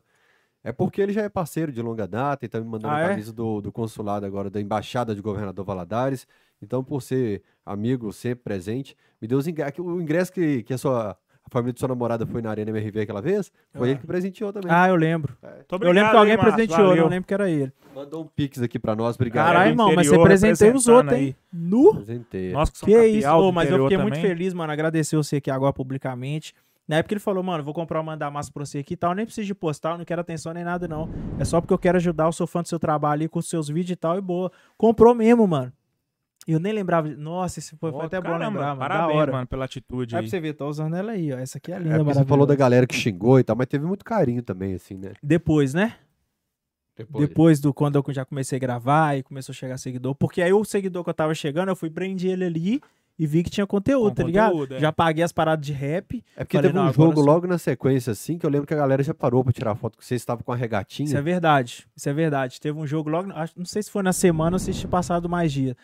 É 0.63 0.72
porque 0.72 1.02
ele 1.02 1.13
já 1.13 1.22
é 1.22 1.30
parceiro 1.30 1.72
de 1.72 1.82
longa 1.82 2.08
data 2.08 2.46
e 2.46 2.50
tá 2.50 2.60
me 2.60 2.66
mandando 2.68 2.94
Ah, 2.94 2.98
a 2.98 3.02
é? 3.02 3.10
camisa 3.10 3.32
do, 3.32 3.62
do 3.62 3.72
consulado 3.72 4.26
agora, 4.26 4.50
da 4.50 4.60
Embaixada 4.60 5.16
de 5.16 5.22
Governador 5.22 5.63
Valadares. 5.66 6.28
Então, 6.62 6.84
por 6.84 7.02
ser 7.02 7.42
amigo, 7.66 8.12
sempre 8.12 8.44
presente, 8.44 8.96
me 9.22 9.28
deu 9.28 9.38
os 9.38 9.48
ingressos. 9.48 9.80
O 9.80 10.02
ingresso 10.02 10.32
que, 10.34 10.63
que 10.63 10.74
a 10.74 10.78
sua 10.78 11.18
a 11.47 11.49
família 11.49 11.73
de 11.73 11.79
sua 11.79 11.88
namorada 11.89 12.25
foi 12.25 12.41
na 12.41 12.49
Arena 12.49 12.69
MRV 12.71 12.99
aquela 13.01 13.21
vez, 13.21 13.51
foi 13.73 13.88
Ah. 13.88 13.91
ele 13.91 13.99
que 13.99 14.05
presenteou 14.07 14.51
também. 14.51 14.69
Ah, 14.71 14.88
eu 14.89 14.95
lembro. 14.95 15.33
Tô 15.67 15.77
eu 15.77 15.79
lembro 15.79 15.88
obrigado, 15.89 16.12
que 16.12 16.17
alguém 16.17 16.33
hein, 16.33 16.39
presenteou, 16.39 16.88
Valeu. 16.89 17.03
não 17.03 17.10
lembro 17.10 17.27
que 17.27 17.33
era 17.33 17.49
ele. 17.49 17.71
Mandou 17.95 18.23
um 18.23 18.27
pix 18.27 18.62
aqui 18.62 18.77
pra 18.77 18.95
nós, 18.95 19.15
obrigado. 19.15 19.45
Caralho, 19.47 19.65
do 19.69 19.73
irmão, 19.73 19.95
mas 19.95 20.07
você 20.07 20.19
presentei 20.21 20.71
os 20.71 20.88
outros, 20.88 21.17
hein? 21.17 21.36
Nu! 21.51 21.95
Presentei. 21.95 22.51
Nós 22.51 22.69
que 22.69 22.77
somos 22.77 22.93
Que 22.93 22.99
capial 23.01 23.17
isso, 23.17 23.27
do 23.41 23.47
Ô, 23.47 23.51
mas 23.51 23.71
eu 23.71 23.83
fiquei 23.83 23.97
muito 23.97 24.13
também. 24.15 24.29
feliz, 24.29 24.53
mano. 24.53 24.71
Agradecer 24.71 25.15
você 25.15 25.38
aqui 25.38 25.49
agora 25.49 25.73
publicamente. 25.73 26.53
Na 26.88 26.97
época 26.97 27.13
ele 27.13 27.19
falou, 27.19 27.43
mano, 27.43 27.63
vou 27.63 27.73
comprar 27.73 27.99
um 27.99 28.03
mandar 28.03 28.31
massa 28.31 28.49
pra 28.51 28.65
você 28.65 28.77
aqui 28.79 28.93
e 28.93 28.97
tal. 28.97 29.12
Eu 29.12 29.15
nem 29.15 29.25
preciso 29.25 29.45
de 29.47 29.53
postar, 29.55 29.91
eu 29.93 29.97
não 29.97 30.05
quero 30.05 30.21
atenção 30.21 30.53
nem 30.53 30.63
nada, 30.63 30.88
não. 30.88 31.10
É 31.38 31.43
só 31.43 31.60
porque 31.60 31.73
eu 31.73 31.77
quero 31.77 31.97
ajudar, 31.97 32.25
eu 32.25 32.31
sou 32.31 32.47
fã 32.47 32.62
do 32.62 32.67
seu 32.67 32.79
trabalho 32.79 33.23
aí 33.23 33.27
com 33.27 33.39
os 33.39 33.49
seus 33.49 33.67
vídeos 33.67 33.91
e 33.91 33.95
tal, 33.97 34.17
e 34.17 34.21
boa. 34.21 34.49
Comprou 34.77 35.13
mesmo, 35.13 35.45
mano. 35.47 35.73
Eu 36.47 36.60
nem 36.60 36.71
lembrava. 36.71 37.10
de- 37.10 37.15
Nossa, 37.17 37.60
esse 37.60 37.75
foi, 37.75 37.91
foi 37.91 37.99
Ó, 38.01 38.03
até 38.05 38.21
bom 38.21 38.27
caramba, 38.29 38.45
lembrar, 38.47 38.67
mano. 38.67 38.79
Parabéns, 38.79 39.10
da 39.13 39.15
hora. 39.19 39.31
mano, 39.33 39.47
pela 39.47 39.65
atitude 39.65 40.15
Aí 40.15 40.19
aí. 40.19 40.25
pra 40.25 40.29
você 40.29 40.39
ver, 40.39 40.53
tô 40.53 40.67
usando 40.67 40.95
ela 40.95 41.12
aí, 41.12 41.33
ó. 41.33 41.38
Essa 41.38 41.57
aqui 41.57 41.71
é 41.73 41.77
linda, 41.77 41.95
É 41.95 42.03
você 42.03 42.23
falou 42.25 42.45
da 42.45 42.55
galera 42.55 42.88
que 42.88 42.95
xingou 42.95 43.39
e 43.39 43.43
tal, 43.43 43.55
mas 43.55 43.67
teve 43.67 43.86
muito 43.86 44.05
carinho 44.05 44.41
também, 44.41 44.73
assim, 44.75 44.95
né? 44.95 45.12
Depois, 45.21 45.73
né? 45.73 45.95
Depois. 46.95 47.27
Depois 47.27 47.60
do 47.60 47.73
quando 47.73 47.95
eu 48.07 48.13
já 48.13 48.25
comecei 48.25 48.55
a 48.55 48.60
gravar 48.60 49.17
e 49.17 49.23
começou 49.23 49.53
a 49.53 49.55
chegar 49.55 49.77
seguidor. 49.77 50.15
Porque 50.15 50.41
aí 50.41 50.51
o 50.53 50.63
seguidor 50.63 51.03
que 51.03 51.10
eu 51.10 51.13
tava 51.13 51.36
chegando, 51.36 51.69
eu 51.69 51.75
fui 51.75 51.89
prender 51.91 52.31
ele 52.31 52.45
ali 52.45 52.81
e 53.19 53.27
vi 53.27 53.43
que 53.43 53.49
tinha 53.51 53.67
conteúdo, 53.67 54.10
Com 54.10 54.15
tá 54.15 54.23
ligado? 54.23 54.51
conteúdo, 54.53 54.75
é. 54.75 54.79
Já 54.79 54.91
paguei 54.91 55.23
as 55.23 55.31
paradas 55.31 55.63
de 55.65 55.73
rap. 55.73 56.23
É 56.36 56.43
porque 56.43 56.57
Falei, 56.57 56.71
teve 56.71 56.83
um 56.83 56.91
jogo 56.93 57.21
logo 57.21 57.45
na 57.45 57.57
sequência, 57.60 58.12
assim, 58.12 58.38
que 58.39 58.45
eu 58.45 58.49
lembro 58.49 58.65
que 58.67 58.73
a 58.73 58.77
galera 58.77 59.03
já 59.03 59.13
parou 59.13 59.43
pra 59.43 59.53
tirar 59.53 59.75
foto, 59.75 59.97
que 59.97 60.05
vocês 60.05 60.21
estavam 60.21 60.43
com 60.43 60.51
a 60.51 60.55
regatinha. 60.55 61.05
Isso 61.05 61.17
é 61.17 61.21
verdade. 61.21 61.88
Isso 61.95 62.10
é 62.10 62.13
verdade. 62.13 62.60
Teve 62.60 62.79
um 62.79 62.88
jogo 62.88 63.10
logo. 63.10 63.31
acho- 63.33 63.53
Não 63.57 63.65
sei 63.65 63.83
se 63.83 63.91
foi 63.91 64.01
na 64.01 64.13
semana 64.13 64.55
ou 64.55 64.60
se 64.60 64.73
tinha 64.73 64.89
passado 64.89 65.29
mais 65.29 65.51
dia. 65.51 65.75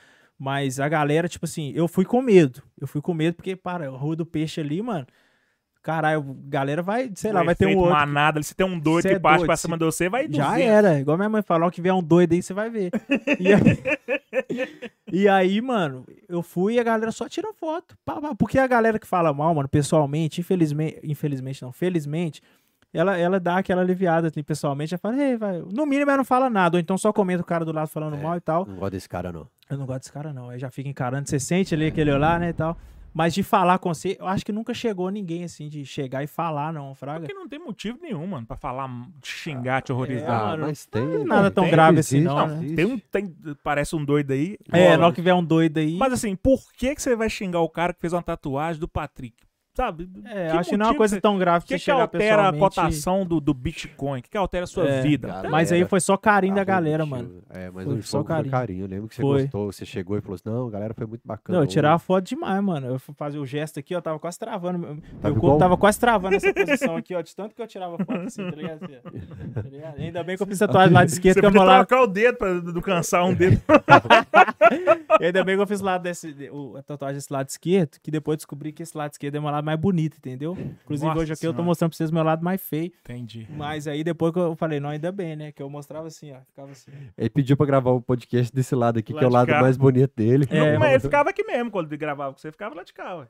Mas 0.44 0.78
a 0.78 0.90
galera, 0.90 1.30
tipo 1.30 1.46
assim, 1.46 1.72
eu 1.74 1.88
fui 1.88 2.04
com 2.04 2.22
medo. 2.22 2.62
Eu 2.78 2.86
fui 2.86 3.02
com 3.02 3.14
medo 3.14 3.36
porque, 3.36 3.56
para, 3.56 3.88
a 3.88 3.90
Rua 3.90 4.14
do 4.14 4.26
Peixe 4.26 4.60
ali, 4.60 4.82
mano. 4.82 5.08
Caralho, 5.82 6.22
galera 6.50 6.82
vai, 6.82 7.10
sei 7.16 7.32
lá, 7.32 7.42
O 7.42 7.46
vai 7.46 7.56
ter 7.56 7.66
um 7.68 7.78
outro. 7.78 7.94
manada, 7.94 8.44
se 8.44 8.54
tem 8.54 8.66
um 8.66 8.78
doido 8.78 9.08
que 9.08 9.14
é 9.14 9.20
parte 9.20 9.46
pra 9.46 9.56
cima 9.56 9.78
de 9.78 9.86
você, 9.86 10.10
vai 10.10 10.28
Já 10.30 10.50
200. 10.50 10.60
era. 10.70 11.00
Igual 11.00 11.16
minha 11.16 11.30
mãe 11.30 11.42
falou, 11.42 11.72
que 11.72 11.82
vier 11.82 11.94
um 11.94 12.04
doido 12.04 12.34
aí, 12.34 12.44
você 12.44 12.54
vai 12.54 12.70
ver. 12.70 12.92
E 13.40 13.54
aí, 13.54 14.92
e 15.14 15.30
aí, 15.30 15.62
mano, 15.62 16.06
eu 16.28 16.44
fui 16.44 16.74
e 16.74 16.80
a 16.80 16.84
galera 16.84 17.14
só 17.14 17.30
tira 17.30 17.54
foto. 17.54 17.98
Porque 18.38 18.60
a 18.60 18.68
galera 18.68 19.00
que 19.00 19.08
fala 19.08 19.34
mal, 19.34 19.56
mano, 19.56 19.70
pessoalmente, 19.70 20.42
infelizmente, 20.42 21.00
infelizmente 21.04 21.62
não, 21.62 21.72
felizmente, 21.72 22.42
ela, 22.94 23.18
ela 23.18 23.40
dá 23.40 23.58
aquela 23.58 23.82
aliviada 23.82 24.28
assim, 24.28 24.44
pessoalmente. 24.44 24.94
Ela 24.94 25.00
fala, 25.00 25.18
Ei, 25.22 25.36
vai. 25.36 25.60
no 25.72 25.86
mínimo 25.86 26.12
ela 26.12 26.18
não 26.18 26.26
fala 26.26 26.50
nada, 26.50 26.78
ou 26.78 26.80
então 26.80 26.98
só 26.98 27.12
comenta 27.12 27.42
o 27.42 27.46
cara 27.46 27.66
do 27.66 27.72
lado 27.74 27.88
falando 27.88 28.16
É. 28.16 28.22
mal 28.22 28.38
e 28.38 28.42
tal. 28.42 28.66
Não 28.66 28.76
gosto 28.76 28.92
desse 28.92 29.10
cara, 29.10 29.32
não. 29.32 29.48
Eu 29.70 29.78
não 29.78 29.86
gosto 29.86 30.00
desse 30.02 30.12
cara, 30.12 30.32
não. 30.32 30.50
Aí 30.50 30.60
já 30.60 30.70
fica 30.70 30.88
encarando, 30.90 31.28
você 31.28 31.40
sente 31.40 31.74
ali 31.74 31.88
aquele 31.88 32.12
olhar, 32.12 32.40
né, 32.40 32.50
e 32.50 32.54
tal. 32.54 32.78
Mas 33.16 33.34
de 33.36 33.44
falar 33.44 33.78
com 33.78 33.94
você, 33.94 34.18
eu 34.20 34.26
acho 34.26 34.44
que 34.44 34.52
nunca 34.52 34.74
chegou 34.74 35.08
ninguém, 35.12 35.44
assim, 35.44 35.70
de 35.70 35.86
chegar 35.86 36.24
e 36.24 36.28
falar, 36.28 36.74
não, 36.74 36.96
Fraga. 36.96 37.20
Porque 37.28 37.34
não 37.34 37.48
tem 37.48 37.60
motivo 37.60 38.00
nenhum, 38.02 38.26
mano, 38.26 38.44
pra 38.48 38.58
falar, 38.58 38.90
te 39.22 39.30
xingar, 39.32 39.84
te 39.84 39.92
horrorizar. 39.94 40.42
É, 40.42 40.46
mano, 40.46 40.66
mas 40.66 40.86
tem. 40.88 41.06
não 41.06 41.22
é 41.22 41.24
nada 41.24 41.52
tão 41.52 41.64
tem, 41.66 41.72
grave 41.72 42.00
assim, 42.00 42.18
existe, 42.18 42.34
não, 42.36 42.48
não, 42.48 42.62
né? 42.62 42.76
Tem 42.76 42.86
um, 42.86 42.98
tem, 42.98 43.36
parece 43.64 43.96
um 43.96 44.04
doido 44.04 44.32
aí. 44.32 44.58
É, 44.72 44.98
hora 44.98 45.14
que 45.14 45.22
vier 45.22 45.36
um 45.36 45.44
doido 45.44 45.78
aí. 45.78 45.96
Mas 45.96 46.12
assim, 46.14 46.36
por 46.36 46.60
que, 46.76 46.96
que 46.96 47.02
você 47.04 47.16
vai 47.16 47.30
xingar 47.30 47.60
o 47.60 47.70
cara 47.70 47.94
que 47.94 48.02
fez 48.02 48.14
uma 48.14 48.24
tatuagem 48.24 48.80
do 48.80 48.88
Patrick? 48.88 49.36
Sabe? 49.76 50.08
É, 50.26 50.52
Que 50.52 50.58
acho 50.58 50.70
que 50.70 50.78
não 50.78 50.86
é 50.86 50.90
uma 50.90 50.96
coisa 50.96 51.20
tão 51.20 51.36
grave 51.40 51.64
O 51.66 51.68
que 51.68 51.74
que, 51.74 51.80
você 51.80 51.86
que 51.86 51.92
altera 51.92 52.50
a 52.50 52.54
cotação 52.54 53.26
do, 53.26 53.40
do 53.42 53.56
Bitcoin? 53.56 54.20
O 54.20 54.22
que, 54.24 54.30
que 54.30 54.38
altera 54.38 54.66
a 54.66 54.68
sua 54.68 54.88
É, 54.88 55.02
vida? 55.02 55.28
cara. 55.30 55.50
Mas 55.50 55.72
aí 55.72 55.80
Galera, 55.80 55.90
foi 55.90 56.00
só 56.00 56.16
carinho 56.16 56.54
da 56.54 56.62
Arroba 56.62 56.74
galera, 56.74 57.06
mano. 57.08 57.42
É, 57.50 57.72
mas 57.72 57.86
Foi 57.86 58.02
só 58.04 58.24
carinho. 58.24 58.52
carinho. 58.52 58.84
Eu 58.84 58.88
lembro 58.88 59.08
que 59.10 59.16
você 59.16 59.22
Foi. 59.24 59.42
gostou, 59.42 59.72
você 59.72 59.84
chegou 59.86 60.16
e 60.16 60.22
falou 60.22 60.36
assim, 60.36 60.44
não, 60.46 60.68
a 60.68 60.70
galera 60.70 60.94
foi 60.94 61.08
muito 61.08 61.22
bacana. 61.26 61.58
Não, 61.58 61.64
eu 61.64 61.68
hoje." 61.68 61.74
tirava 61.74 61.98
foto 61.98 62.24
demais, 62.24 62.64
mano. 62.64 62.86
Eu 62.86 63.00
fui 63.00 63.16
fazer 63.16 63.40
o 63.40 63.46
gesto 63.48 63.80
aqui, 63.80 63.96
ó, 63.96 64.02
tava 64.02 64.20
quase 64.20 64.38
travando. 64.38 64.78
Meu, 64.78 64.94
meu 64.96 65.02
igual- 65.24 65.34
corpo 65.42 65.58
tava 65.58 65.76
quase 65.76 66.00
travando 66.00 66.36
essa 66.36 66.54
posição 66.54 66.96
aqui, 66.96 67.16
ó, 67.16 67.22
de 67.22 67.36
tanto 67.36 67.56
que 67.56 67.62
eu 67.62 67.68
tirava 67.68 67.98
foto 67.98 68.12
assim, 68.22 68.44
tá 68.48 68.56
ligado? 68.56 68.84
Assim. 68.86 69.52
Tá 69.54 69.62
ligado? 69.64 70.00
Ainda 70.00 70.24
bem 70.24 70.38
que 70.38 70.44
eu 70.44 70.48
fiz 70.48 70.60
tatuagem 70.60 70.94
lá 70.94 71.04
de 71.04 71.14
esquerda, 71.14 71.34
Você 71.34 71.40
que 71.42 71.46
eu 71.48 71.52
podia 71.52 71.98
lá. 71.98 72.04
o 72.04 72.08
dedo 72.08 72.38
pra 72.38 72.54
não 72.54 72.82
cansar 72.82 73.26
um 73.26 73.34
dedo. 73.34 73.60
Ainda 75.20 75.44
bem 75.44 75.56
que 75.56 75.62
eu 75.62 75.68
fiz 75.68 75.82
o 75.82 75.86
lado 75.86 76.02
desse, 76.04 76.50
o, 76.52 76.78
a 76.78 76.84
tatuagem 76.84 77.16
desse 77.16 77.32
lado 77.32 77.48
esquerdo, 77.50 77.98
que 78.02 78.12
depois 78.12 78.38
descobri 78.38 78.72
que 78.72 78.84
esse 78.84 78.98
lado 78.98 79.12
esquerdo 79.12 79.36
é 79.36 79.40
meu 79.40 79.50
lado 79.64 79.66
mais 79.66 79.80
bonito, 79.80 80.18
entendeu? 80.18 80.58
Inclusive 80.84 81.08
Nossa 81.08 81.22
hoje 81.22 81.34
aqui 81.34 81.46
eu 81.46 81.52
tô 81.52 81.56
Senhora. 81.58 81.66
mostrando 81.68 81.90
pra 81.92 81.98
vocês 81.98 82.12
meu 82.12 82.24
lado 82.24 82.44
mais 82.44 82.62
feio. 82.62 82.92
Entendi. 83.02 83.48
Mas 83.56 83.88
aí 83.88 84.04
depois 84.04 84.34
que 84.34 84.40
eu 84.40 84.56
falei, 84.56 84.80
não, 84.80 84.90
ainda 84.90 85.12
bem, 85.12 85.36
né? 85.36 85.52
Que 85.52 85.62
eu 85.64 85.70
mostrava 85.70 86.08
assim, 86.08 86.32
ó. 86.32 86.38
Ficava 86.46 86.72
assim. 86.72 86.92
Ele 87.18 87.30
pediu 87.30 87.56
pra 87.58 87.66
gravar 87.66 87.92
o 87.92 88.02
podcast 88.02 88.54
desse 88.54 88.76
lado 88.76 89.00
aqui, 89.00 89.14
Lá 89.14 89.20
que 89.20 89.26
é 89.26 89.28
o 89.28 89.32
lado 89.32 89.48
cá. 89.48 89.62
mais 89.62 89.78
bonito 89.78 90.12
dele. 90.16 90.46
É, 90.50 90.60
Não, 90.74 90.80
mas 90.80 90.92
ele 90.92 91.00
ficava 91.00 91.30
aqui 91.30 91.44
mesmo 91.46 91.72
quando 91.72 91.88
ele 91.88 91.98
gravava 91.98 92.34
com 92.34 92.40
você, 92.40 92.52
ficava 92.52 92.76
lá 92.76 92.84
de 92.84 92.94
cá, 92.94 93.16
ué. 93.16 93.28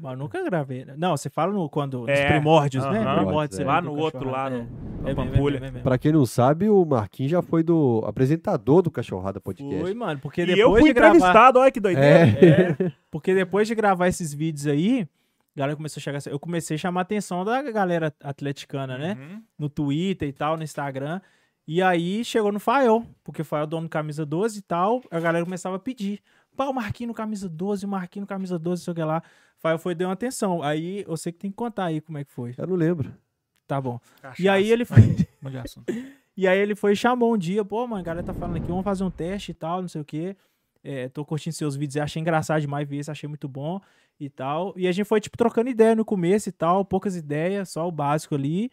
Mas 0.00 0.10
eu 0.14 0.18
nunca 0.18 0.42
gravei. 0.42 0.84
né? 0.84 0.94
Não, 0.98 1.16
você 1.16 1.30
fala 1.30 1.52
no, 1.52 1.68
quando, 1.70 2.00
nos 2.00 2.08
É, 2.08 2.26
primórdios, 2.26 2.82
né? 2.84 2.98
aham. 2.98 3.24
Primórdios, 3.24 3.60
É. 3.60 3.64
Lá 3.64 3.80
no 3.80 3.94
outro, 3.96 4.28
lá 4.28 4.50
no- 4.50 4.56
é. 4.56 4.66
na 5.04 5.10
É 5.10 5.14
Pampulha. 5.14 5.60
bem, 5.60 5.68
bem, 5.68 5.72
bem. 5.74 5.82
Pra 5.84 5.96
quem 5.96 6.10
não 6.10 6.26
sabe, 6.26 6.68
o 6.68 6.84
Marquinhos 6.84 7.30
já 7.30 7.40
foi 7.40 7.62
do 7.62 8.02
apresentador 8.04 8.82
do 8.82 8.90
Cachorrada 8.90 9.40
Podcast. 9.40 9.80
Foi, 9.82 9.94
mano, 9.94 10.18
porque 10.18 10.42
E 10.42 10.46
depois 10.46 10.60
eu 10.60 10.70
fui 10.72 10.82
de 10.88 10.92
gravar... 10.94 11.14
entrevistado, 11.14 11.60
olha 11.60 11.70
que 11.70 11.78
doideira. 11.78 12.08
É. 12.40 12.92
Porque 13.08 13.32
depois 13.36 13.68
de 13.68 13.74
gravar 13.76 14.08
esses 14.08 14.34
vídeos 14.34 14.66
aí, 14.66 15.06
a 15.54 15.58
galera 15.58 15.76
começou 15.76 16.00
a 16.00 16.02
chegar... 16.02 16.20
Eu 16.26 16.38
comecei 16.38 16.74
a 16.74 16.78
chamar 16.78 17.00
a 17.00 17.02
atenção 17.02 17.44
da 17.44 17.62
galera 17.70 18.12
atleticana, 18.22 18.98
né? 18.98 19.16
Uhum. 19.18 19.42
No 19.58 19.68
Twitter 19.68 20.28
e 20.28 20.32
tal, 20.32 20.56
no 20.56 20.62
Instagram. 20.62 21.20
E 21.66 21.80
aí 21.80 22.24
chegou 22.24 22.52
no 22.52 22.60
Fael, 22.60 23.06
porque 23.22 23.42
o 23.42 23.44
Fael 23.44 23.64
é 23.64 23.66
dono 23.66 23.86
do 23.86 23.90
camisa 23.90 24.26
12 24.26 24.58
e 24.58 24.62
tal, 24.62 25.02
a 25.10 25.18
galera 25.18 25.44
começava 25.44 25.76
a 25.76 25.78
pedir. 25.78 26.20
Pá, 26.54 26.66
o 26.66 26.74
Marquinhos 26.74 27.08
no 27.08 27.14
camisa 27.14 27.48
12, 27.48 27.86
o 27.86 27.88
Marquinhos 27.88 28.24
no 28.24 28.28
camisa 28.28 28.58
12, 28.58 28.84
sei 28.84 28.92
o 28.92 28.94
que 28.94 29.02
lá. 29.02 29.22
Fael 29.58 29.78
foi 29.78 29.94
deu 29.94 30.08
uma 30.08 30.14
atenção. 30.14 30.62
Aí 30.62 31.04
eu 31.08 31.16
sei 31.16 31.32
que 31.32 31.38
tem 31.38 31.50
que 31.50 31.56
contar 31.56 31.86
aí 31.86 32.00
como 32.00 32.18
é 32.18 32.24
que 32.24 32.30
foi. 32.30 32.54
Eu 32.56 32.66
não 32.66 32.76
lembro. 32.76 33.14
Tá 33.66 33.80
bom. 33.80 33.98
Cachaça. 34.20 34.42
E 34.42 34.48
aí 34.48 34.70
ele 34.70 34.84
foi. 34.86 35.00
E 36.36 36.48
aí 36.48 36.58
ele 36.58 36.74
foi 36.74 36.94
e 36.94 36.96
chamou 36.96 37.32
um 37.32 37.38
dia, 37.38 37.64
pô, 37.64 37.86
mano, 37.86 38.00
a 38.00 38.02
galera 38.02 38.26
tá 38.26 38.34
falando 38.34 38.56
aqui, 38.56 38.66
vamos 38.66 38.82
fazer 38.82 39.04
um 39.04 39.10
teste 39.10 39.52
e 39.52 39.54
tal, 39.54 39.80
não 39.80 39.88
sei 39.88 40.00
o 40.00 40.04
quê. 40.04 40.36
É, 40.82 41.08
tô 41.08 41.24
curtindo 41.24 41.54
seus 41.54 41.76
vídeos 41.76 41.94
e 41.94 42.00
achei 42.00 42.20
engraçado 42.20 42.60
demais 42.60 42.88
ver 42.88 42.98
isso, 42.98 43.10
achei 43.10 43.28
muito 43.28 43.48
bom 43.48 43.80
e 44.18 44.28
tal. 44.30 44.72
E 44.76 44.86
a 44.86 44.92
gente 44.92 45.06
foi, 45.06 45.20
tipo, 45.20 45.36
trocando 45.36 45.70
ideia 45.70 45.94
no 45.94 46.04
começo 46.04 46.48
e 46.48 46.52
tal, 46.52 46.84
poucas 46.84 47.16
ideias, 47.16 47.70
só 47.70 47.86
o 47.86 47.92
básico 47.92 48.34
ali. 48.34 48.70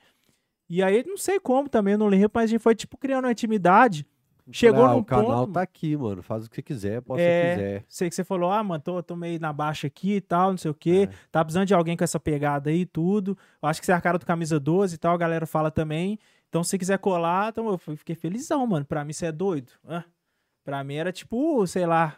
E 0.70 0.82
aí, 0.82 1.04
não 1.06 1.18
sei 1.18 1.40
como 1.40 1.68
também, 1.68 1.98
não 1.98 2.08
lembro, 2.08 2.32
mas 2.34 2.46
a 2.46 2.48
gente 2.48 2.62
foi, 2.62 2.74
tipo, 2.76 2.98
criando 2.98 3.26
uma 3.26 3.32
intimidade. 3.32 4.06
Chegou 4.52 4.86
ah, 4.86 4.94
num 4.94 5.00
O 5.00 5.06
canal 5.06 5.46
ponto- 5.46 5.54
tá 5.54 5.62
aqui, 5.62 5.96
mano. 5.96 6.22
Faz 6.22 6.46
o 6.46 6.50
que 6.50 6.56
você 6.56 6.62
quiser, 6.62 7.02
pode 7.02 7.22
É, 7.22 7.26
se 7.26 7.56
quiser. 7.56 7.86
Sei 7.88 8.10
que 8.10 8.16
você 8.16 8.24
falou, 8.24 8.52
ah, 8.52 8.64
mano, 8.64 8.82
tô, 8.82 9.02
tô 9.04 9.16
meio 9.16 9.40
na 9.40 9.54
baixa 9.54 9.88
aqui 9.88 10.16
e 10.16 10.22
tal, 10.22 10.52
não 10.52 10.58
sei 10.58 10.72
o 10.72 10.74
quê. 10.74 11.08
É. 11.10 11.16
Tá 11.32 11.44
precisando 11.44 11.68
de 11.68 11.74
alguém 11.74 11.96
com 11.96 12.04
essa 12.04 12.20
pegada 12.20 12.70
aí 12.70 12.82
e 12.82 12.86
tudo. 12.86 13.38
Eu 13.62 13.70
acho 13.70 13.80
que 13.80 13.86
você 13.86 13.92
é 13.92 13.96
a 13.96 14.02
cara 14.02 14.18
do 14.18 14.26
camisa 14.26 14.60
12 14.60 14.96
e 14.96 14.98
tal, 14.98 15.14
a 15.14 15.18
galera 15.18 15.46
fala 15.46 15.70
também. 15.72 16.20
Então, 16.50 16.64
se 16.64 16.78
quiser 16.78 16.98
colar, 17.00 17.50
então 17.50 17.68
eu 17.70 17.78
fiquei 17.78 18.16
felizão, 18.16 18.66
mano. 18.68 18.86
Pra 18.86 19.06
mim, 19.06 19.14
você 19.14 19.28
é 19.28 19.32
doido. 19.32 19.72
Hã? 19.88 20.04
Pra 20.64 20.84
mim 20.84 20.96
era 20.96 21.12
tipo, 21.12 21.66
sei 21.66 21.86
lá, 21.86 22.16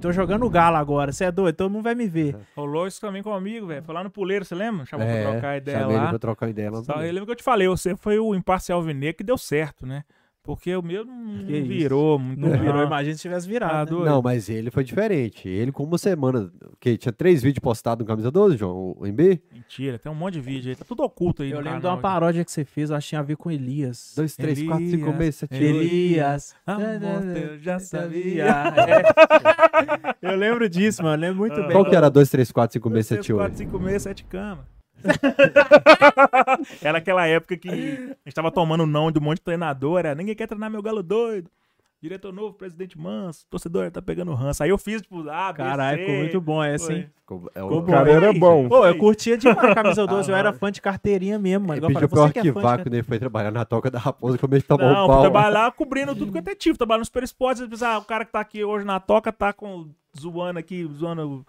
tô 0.00 0.12
jogando 0.12 0.48
galo 0.50 0.76
agora, 0.76 1.12
você 1.12 1.24
é 1.24 1.32
doido, 1.32 1.54
todo 1.56 1.70
mundo 1.70 1.82
vai 1.84 1.94
me 1.94 2.06
ver. 2.06 2.36
Rolou 2.56 2.86
isso 2.86 3.00
também 3.00 3.22
comigo, 3.22 3.66
velho. 3.66 3.82
Foi 3.82 3.94
lá 3.94 4.02
no 4.04 4.10
Puleiro, 4.10 4.44
você 4.44 4.54
lembra? 4.54 4.84
Chamou 4.86 5.06
É, 5.06 5.22
pra 5.22 5.32
trocar 5.32 5.56
ideia 5.56 5.78
chamei 5.80 5.96
lá. 5.96 6.08
pra 6.08 6.18
trocar 6.18 6.48
ideia 6.48 6.70
lá. 6.70 6.82
Só, 6.82 6.94
eu 7.02 7.12
lembro 7.12 7.26
que 7.26 7.32
eu 7.32 7.36
te 7.36 7.42
falei, 7.42 7.68
você 7.68 7.96
foi 7.96 8.18
o 8.18 8.34
imparcial 8.34 8.82
vinegro 8.82 9.16
que 9.18 9.24
deu 9.24 9.38
certo, 9.38 9.86
né? 9.86 10.04
Porque 10.46 10.74
o 10.76 10.82
meu 10.82 11.04
não 11.04 11.44
Que 11.44 11.56
isso. 11.58 11.68
virou 11.68 12.18
muito. 12.18 12.40
Não 12.40 12.50
virou, 12.58 12.74
não. 12.76 12.84
imagina 12.86 13.14
se 13.16 13.20
tivesse 13.22 13.46
Ah, 13.46 13.50
virado. 13.50 13.74
né? 13.78 13.84
doido. 13.98 14.04
Não, 14.10 14.22
mas 14.22 14.48
ele 14.48 14.70
foi 14.70 14.84
diferente. 14.84 15.48
Ele, 15.48 15.72
com 15.72 15.82
uma 15.84 15.98
semana, 15.98 16.50
que 16.80 16.96
tinha 16.96 17.12
três 17.12 17.42
vídeos 17.42 17.58
postados 17.60 18.02
no 18.04 18.06
Camisa 18.08 18.30
12, 18.30 18.56
João, 18.56 18.94
o 18.98 19.06
MB. 19.06 19.40
Mentira, 19.52 19.98
tem 19.98 20.10
um 20.10 20.14
monte 20.14 20.34
de 20.34 20.40
vídeo 20.40 20.70
aí. 20.70 20.76
Tá 20.76 20.84
tudo 20.86 21.02
oculto 21.02 21.42
aí 21.42 21.50
Eu 21.50 21.58
no 21.58 21.64
lembro 21.64 21.78
de 21.78 21.82
canal, 21.82 21.96
uma 21.96 22.02
paródia 22.02 22.44
que 22.44 22.50
você 22.52 22.64
fez, 22.64 22.90
eu 22.90 22.96
acho 22.96 23.04
que 23.06 23.08
tinha 23.10 23.20
a 23.20 23.24
ver 23.24 23.36
com 23.36 23.50
Elias. 23.50 24.12
Dois, 24.16 24.36
três, 24.36 24.62
quatro, 24.62 24.86
cinco, 24.86 25.02
Elias, 25.06 25.18
meses, 25.18 25.34
sete, 25.36 25.54
oito. 25.54 25.64
Elias. 25.64 26.54
Amor, 26.66 27.36
eu 27.36 27.58
já 27.58 27.78
sabia. 27.78 28.44
É. 28.46 30.22
Eu 30.22 30.36
lembro 30.36 30.68
disso, 30.68 31.02
mano. 31.02 31.20
Lembro 31.20 31.38
muito 31.38 31.56
bem. 31.56 31.70
Qual 31.72 31.84
que 31.84 31.94
era 31.94 32.08
dois, 32.08 32.28
três, 32.30 32.50
quatro, 32.50 32.72
cinco, 32.74 32.88
meses, 32.90 33.06
6, 33.08 33.20
sete, 33.20 33.32
4, 33.32 33.44
oito? 33.44 33.58
5 33.58 33.78
meses, 33.80 34.02
7 34.02 34.24
camas. 34.24 34.64
era 36.82 36.98
aquela 36.98 37.26
época 37.26 37.56
que 37.56 37.68
a 37.68 37.72
gente 37.72 38.34
tava 38.34 38.50
tomando 38.50 38.86
não 38.86 39.10
de 39.10 39.18
um 39.18 39.22
monte 39.22 39.38
de 39.38 39.44
treinador. 39.44 39.98
Era, 40.00 40.14
ninguém 40.14 40.34
quer 40.34 40.46
treinar 40.46 40.70
meu 40.70 40.82
galo 40.82 41.02
doido. 41.02 41.50
Diretor 41.98 42.30
novo, 42.30 42.52
presidente 42.52 42.96
manso, 42.98 43.46
torcedor 43.48 43.90
tá 43.90 44.02
pegando 44.02 44.32
ranço. 44.34 44.62
Aí 44.62 44.68
eu 44.68 44.76
fiz, 44.76 45.00
tipo, 45.00 45.26
ah, 45.30 45.52
Caralho, 45.52 45.98
ficou 46.00 46.14
muito 46.16 46.40
bom 46.42 46.62
essa, 46.62 46.92
hein? 46.92 47.08
Ficou- 47.20 47.50
é 47.54 47.60
Ficou 47.60 47.78
o 47.78 47.80
bom. 47.80 47.86
O 47.88 47.90
cara 47.90 48.10
era 48.12 48.32
bom. 48.34 48.68
Pô, 48.68 48.86
eu 48.86 48.98
curtia 48.98 49.36
demais 49.38 49.70
a 49.70 49.74
camisa 49.74 50.06
12, 50.06 50.28
eu 50.30 50.36
Ah, 50.36 50.38
era 50.38 50.48
mano. 50.50 50.58
fã 50.60 50.70
de 50.70 50.82
carteirinha 50.82 51.38
mesmo, 51.38 51.66
mano. 51.68 51.78
Ele 51.78 51.86
eu 51.86 51.88
pediu 51.88 52.08
pra 52.08 52.20
eu 52.20 52.30
que 52.30 52.38
é 52.38 52.42
arquivar 52.42 52.82
quando 52.82 52.92
ele 52.94 53.02
foi 53.02 53.18
trabalhar 53.18 53.50
na 53.50 53.64
toca 53.64 53.90
da 53.90 53.98
raposa, 53.98 54.36
como 54.36 54.54
ele 54.54 54.62
tomou 54.62 54.86
Não, 54.86 55.04
um 55.04 55.08
pau. 55.08 55.20
trabalhar 55.22 55.72
cobrindo 55.72 56.14
tudo 56.14 56.30
quanto 56.30 56.48
é 56.48 56.54
tipo. 56.54 56.76
Trabalhar 56.76 56.98
no 56.98 57.04
Super 57.06 57.22
Esportes, 57.22 57.82
ah, 57.82 57.96
o 57.98 58.04
cara 58.04 58.26
que 58.26 58.30
tá 58.32 58.40
aqui 58.40 58.62
hoje 58.62 58.84
na 58.84 59.00
toca 59.00 59.32
tá 59.32 59.54
com, 59.54 59.88
zoando 60.20 60.58
aqui, 60.58 60.86
zoando 60.92 61.26
o 61.28 61.46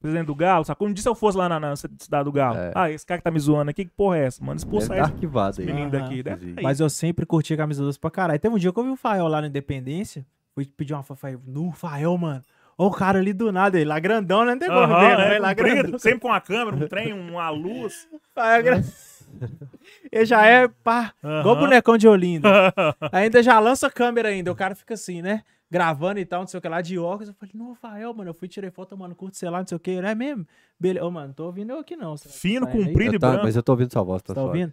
presidente 0.00 0.26
do 0.26 0.34
Galo. 0.34 0.64
Sacou? 0.64 0.88
Um 0.88 0.92
dia 0.92 1.02
se 1.02 1.08
eu 1.08 1.14
fosse 1.14 1.36
lá 1.36 1.48
na, 1.48 1.58
na 1.60 1.76
cidade 1.76 2.24
do 2.24 2.32
Galo. 2.32 2.56
É. 2.58 2.72
Ah, 2.74 2.90
esse 2.90 3.04
cara 3.06 3.18
que 3.18 3.24
tá 3.24 3.30
me 3.30 3.38
zoando 3.40 3.70
aqui, 3.70 3.84
que 3.84 3.90
porra 3.90 4.18
é 4.18 4.24
essa? 4.26 4.40
Mano, 4.42 4.54
Deve 4.58 4.66
expulsa 4.66 4.88
tá 4.88 4.94
esse 4.94 5.02
arquivado 5.12 5.60
aí. 5.60 5.66
menino 5.66 5.90
daqui. 5.90 6.22
Aí. 6.56 6.62
Mas 6.62 6.80
eu 6.80 6.88
sempre 6.90 7.26
curti 7.26 7.54
a 7.54 7.56
camisa 7.56 7.82
12 7.82 7.98
pra 7.98 8.10
caralho. 8.10 8.38
Teve 8.40 8.54
um 8.54 8.58
dia 8.58 8.72
que 8.72 8.78
eu 8.78 8.84
vi 8.84 8.90
o 8.90 8.96
Fael 8.96 9.26
lá 9.28 9.40
na 9.40 9.46
Independência. 9.48 10.24
Fui 10.54 10.64
pedir 10.66 10.94
uma. 10.94 11.02
Falei, 11.02 11.36
no 11.46 11.72
Fael, 11.72 12.16
mano. 12.18 12.42
Ó 12.80 12.86
o 12.86 12.90
cara 12.92 13.18
ali 13.18 13.32
do 13.32 13.50
nada, 13.50 13.76
ele 13.76 13.88
lá 13.88 13.98
grandão, 13.98 14.44
né? 14.44 14.52
Não 14.52 14.58
tem 14.60 14.68
como 14.68 14.80
Aham, 14.80 15.00
ver, 15.00 15.16
né? 15.18 15.24
é, 15.24 15.30
Ele 15.32 15.38
lá 15.40 15.54
comprido, 15.54 15.76
grandão. 15.78 15.98
sempre 15.98 16.20
com 16.20 16.32
a 16.32 16.40
câmera, 16.40 16.76
um 16.76 16.86
trem, 16.86 17.12
uma 17.12 17.50
luz. 17.50 18.06
Fael 18.34 18.62
gra- 18.62 18.82
Ele 20.12 20.24
já 20.24 20.46
é, 20.46 20.68
pá, 20.68 21.12
igual 21.22 21.54
Aham. 21.56 21.60
bonecão 21.60 21.98
de 21.98 22.06
Olinda. 22.08 22.48
ainda 23.12 23.42
já 23.42 23.58
lança 23.58 23.88
a 23.88 23.90
câmera 23.90 24.28
ainda. 24.28 24.50
O 24.52 24.54
cara 24.54 24.74
fica 24.74 24.94
assim, 24.94 25.20
né? 25.22 25.42
Gravando 25.70 26.18
e 26.18 26.24
tal, 26.24 26.40
não 26.40 26.46
sei 26.46 26.58
o 26.58 26.60
que 26.62 26.68
lá, 26.68 26.80
de 26.80 26.98
óculos. 26.98 27.28
Eu 27.28 27.34
falei, 27.34 27.52
não, 27.54 27.74
Fael, 27.74 28.14
mano. 28.14 28.30
Eu 28.30 28.34
fui, 28.34 28.48
tirei 28.48 28.70
foto, 28.70 28.96
mano, 28.96 29.14
curto, 29.14 29.36
sei 29.36 29.50
lá, 29.50 29.58
não 29.60 29.66
sei 29.66 29.76
o 29.76 29.80
que. 29.80 29.90
Ele 29.90 30.06
é 30.06 30.14
mesmo? 30.14 30.46
Beleza. 30.80 31.04
Ô, 31.04 31.10
mano, 31.10 31.34
tô 31.34 31.44
ouvindo 31.44 31.72
eu 31.72 31.78
aqui 31.80 31.94
não. 31.94 32.16
Fino, 32.16 32.64
tá 32.66 32.72
comprido 32.72 33.12
e 33.12 33.16
Eu 33.16 33.20
tá- 33.20 33.28
branco. 33.30 33.44
mas 33.44 33.54
eu 33.56 33.62
tô 33.62 33.72
ouvindo 33.72 33.92
sua 33.92 34.02
voz, 34.02 34.22
tá, 34.22 34.34
Tá 34.34 34.42
ouvindo? 34.42 34.72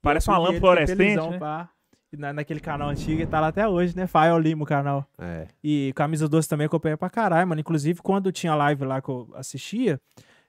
Parece 0.00 0.28
Eu 0.28 0.34
uma 0.34 0.38
lâmpada 0.38 0.60
fluorescente, 0.60 1.28
né? 1.30 1.38
pá. 1.38 1.68
Na, 2.16 2.32
naquele 2.32 2.60
canal 2.60 2.88
antigo, 2.88 3.20
e 3.20 3.26
tá 3.26 3.40
lá 3.40 3.48
até 3.48 3.66
hoje, 3.68 3.94
né? 3.96 4.06
Fael 4.06 4.38
Lima, 4.38 4.62
o 4.62 4.66
canal. 4.66 5.04
É. 5.18 5.48
E 5.62 5.92
camisa 5.96 6.28
doce 6.28 6.48
também 6.48 6.66
acompanha 6.66 6.96
pra 6.96 7.10
caralho, 7.10 7.46
mano. 7.48 7.60
Inclusive, 7.60 8.00
quando 8.00 8.30
tinha 8.32 8.54
live 8.54 8.84
lá 8.84 9.02
que 9.02 9.08
eu 9.08 9.28
assistia, 9.34 10.00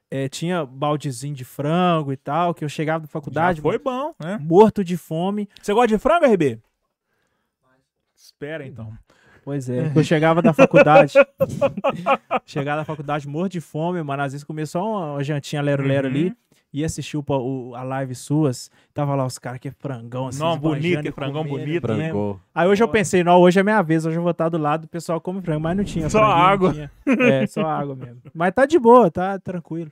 eh, 0.09 0.29
tinha 0.29 0.63
baldezinho 0.65 1.33
de 1.33 1.43
frango 1.43 2.13
e 2.13 2.15
tal, 2.17 2.53
que 2.53 2.63
eu 2.63 2.69
chegava 2.69 3.01
da 3.01 3.07
faculdade, 3.07 3.57
Já 3.57 3.61
foi 3.63 3.81
mano, 3.83 4.15
bom, 4.19 4.25
né? 4.25 4.37
morto 4.39 4.83
de 4.83 4.95
fome. 4.95 5.49
Você 5.61 5.73
gosta 5.73 5.87
de 5.87 5.97
frango, 5.97 6.25
RB? 6.25 6.59
Espera, 8.15 8.65
então. 8.65 8.93
Pois 9.47 9.69
é, 9.69 9.89
que 9.91 9.97
eu 9.99 10.03
chegava 10.03 10.41
da 10.41 10.51
faculdade. 10.51 11.13
chegava 12.45 12.81
da 12.81 12.85
faculdade 12.85 13.25
morto 13.25 13.53
de 13.53 13.61
fome, 13.61 14.03
mano. 14.03 14.21
Às 14.23 14.33
vezes 14.33 14.43
comia 14.43 14.65
só 14.65 14.83
uma, 14.85 15.11
uma 15.13 15.23
jantinha 15.23 15.61
lero-lero 15.61 16.05
Uhum. 16.09 16.13
ali. 16.13 16.33
Ia 16.73 16.85
assistir 16.85 17.15
o, 17.15 17.23
o- 17.25 17.73
a 17.73 17.81
live 17.81 18.13
suas. 18.13 18.69
Tava 18.93 19.15
lá 19.15 19.25
os 19.25 19.39
caras 19.39 19.57
que 19.61 19.69
é 19.69 19.71
frangão, 19.71 20.27
assim. 20.27 20.39
Não, 20.39 20.57
bonito, 20.57 20.99
e 20.99 21.01
que 21.03 21.11
frangão 21.13 21.45
comendo 21.45 21.65
bonito. 21.65 21.81
Frangou. 21.87 22.41
Aí 22.53 22.67
hoje 22.67 22.83
eu 22.83 22.89
pensei, 22.89 23.23
não, 23.23 23.39
hoje 23.39 23.57
é 23.57 23.63
minha 23.63 23.81
vez, 23.81 24.05
hoje 24.05 24.17
eu 24.17 24.21
vou 24.21 24.31
estar 24.31 24.49
do 24.49 24.57
lado 24.57 24.81
do 24.81 24.87
pessoal 24.89 25.21
come 25.21 25.41
frango, 25.41 25.61
mas 25.61 25.77
não 25.77 25.83
tinha. 25.85 26.09
Só 26.09 26.25
água. 26.25 26.73
tinha. 26.73 26.91
É, 27.07 27.47
só 27.47 27.65
água 27.65 27.95
mesmo. 27.95 28.21
Mas 28.33 28.53
tá 28.53 28.65
de 28.65 28.77
boa, 28.77 29.09
tá 29.09 29.39
tranquilo. 29.39 29.89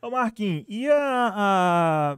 Ô, 0.00 0.10
Marquinhos, 0.10 0.64
e 0.66 0.88
a, 0.88 1.32
a- 1.36 2.16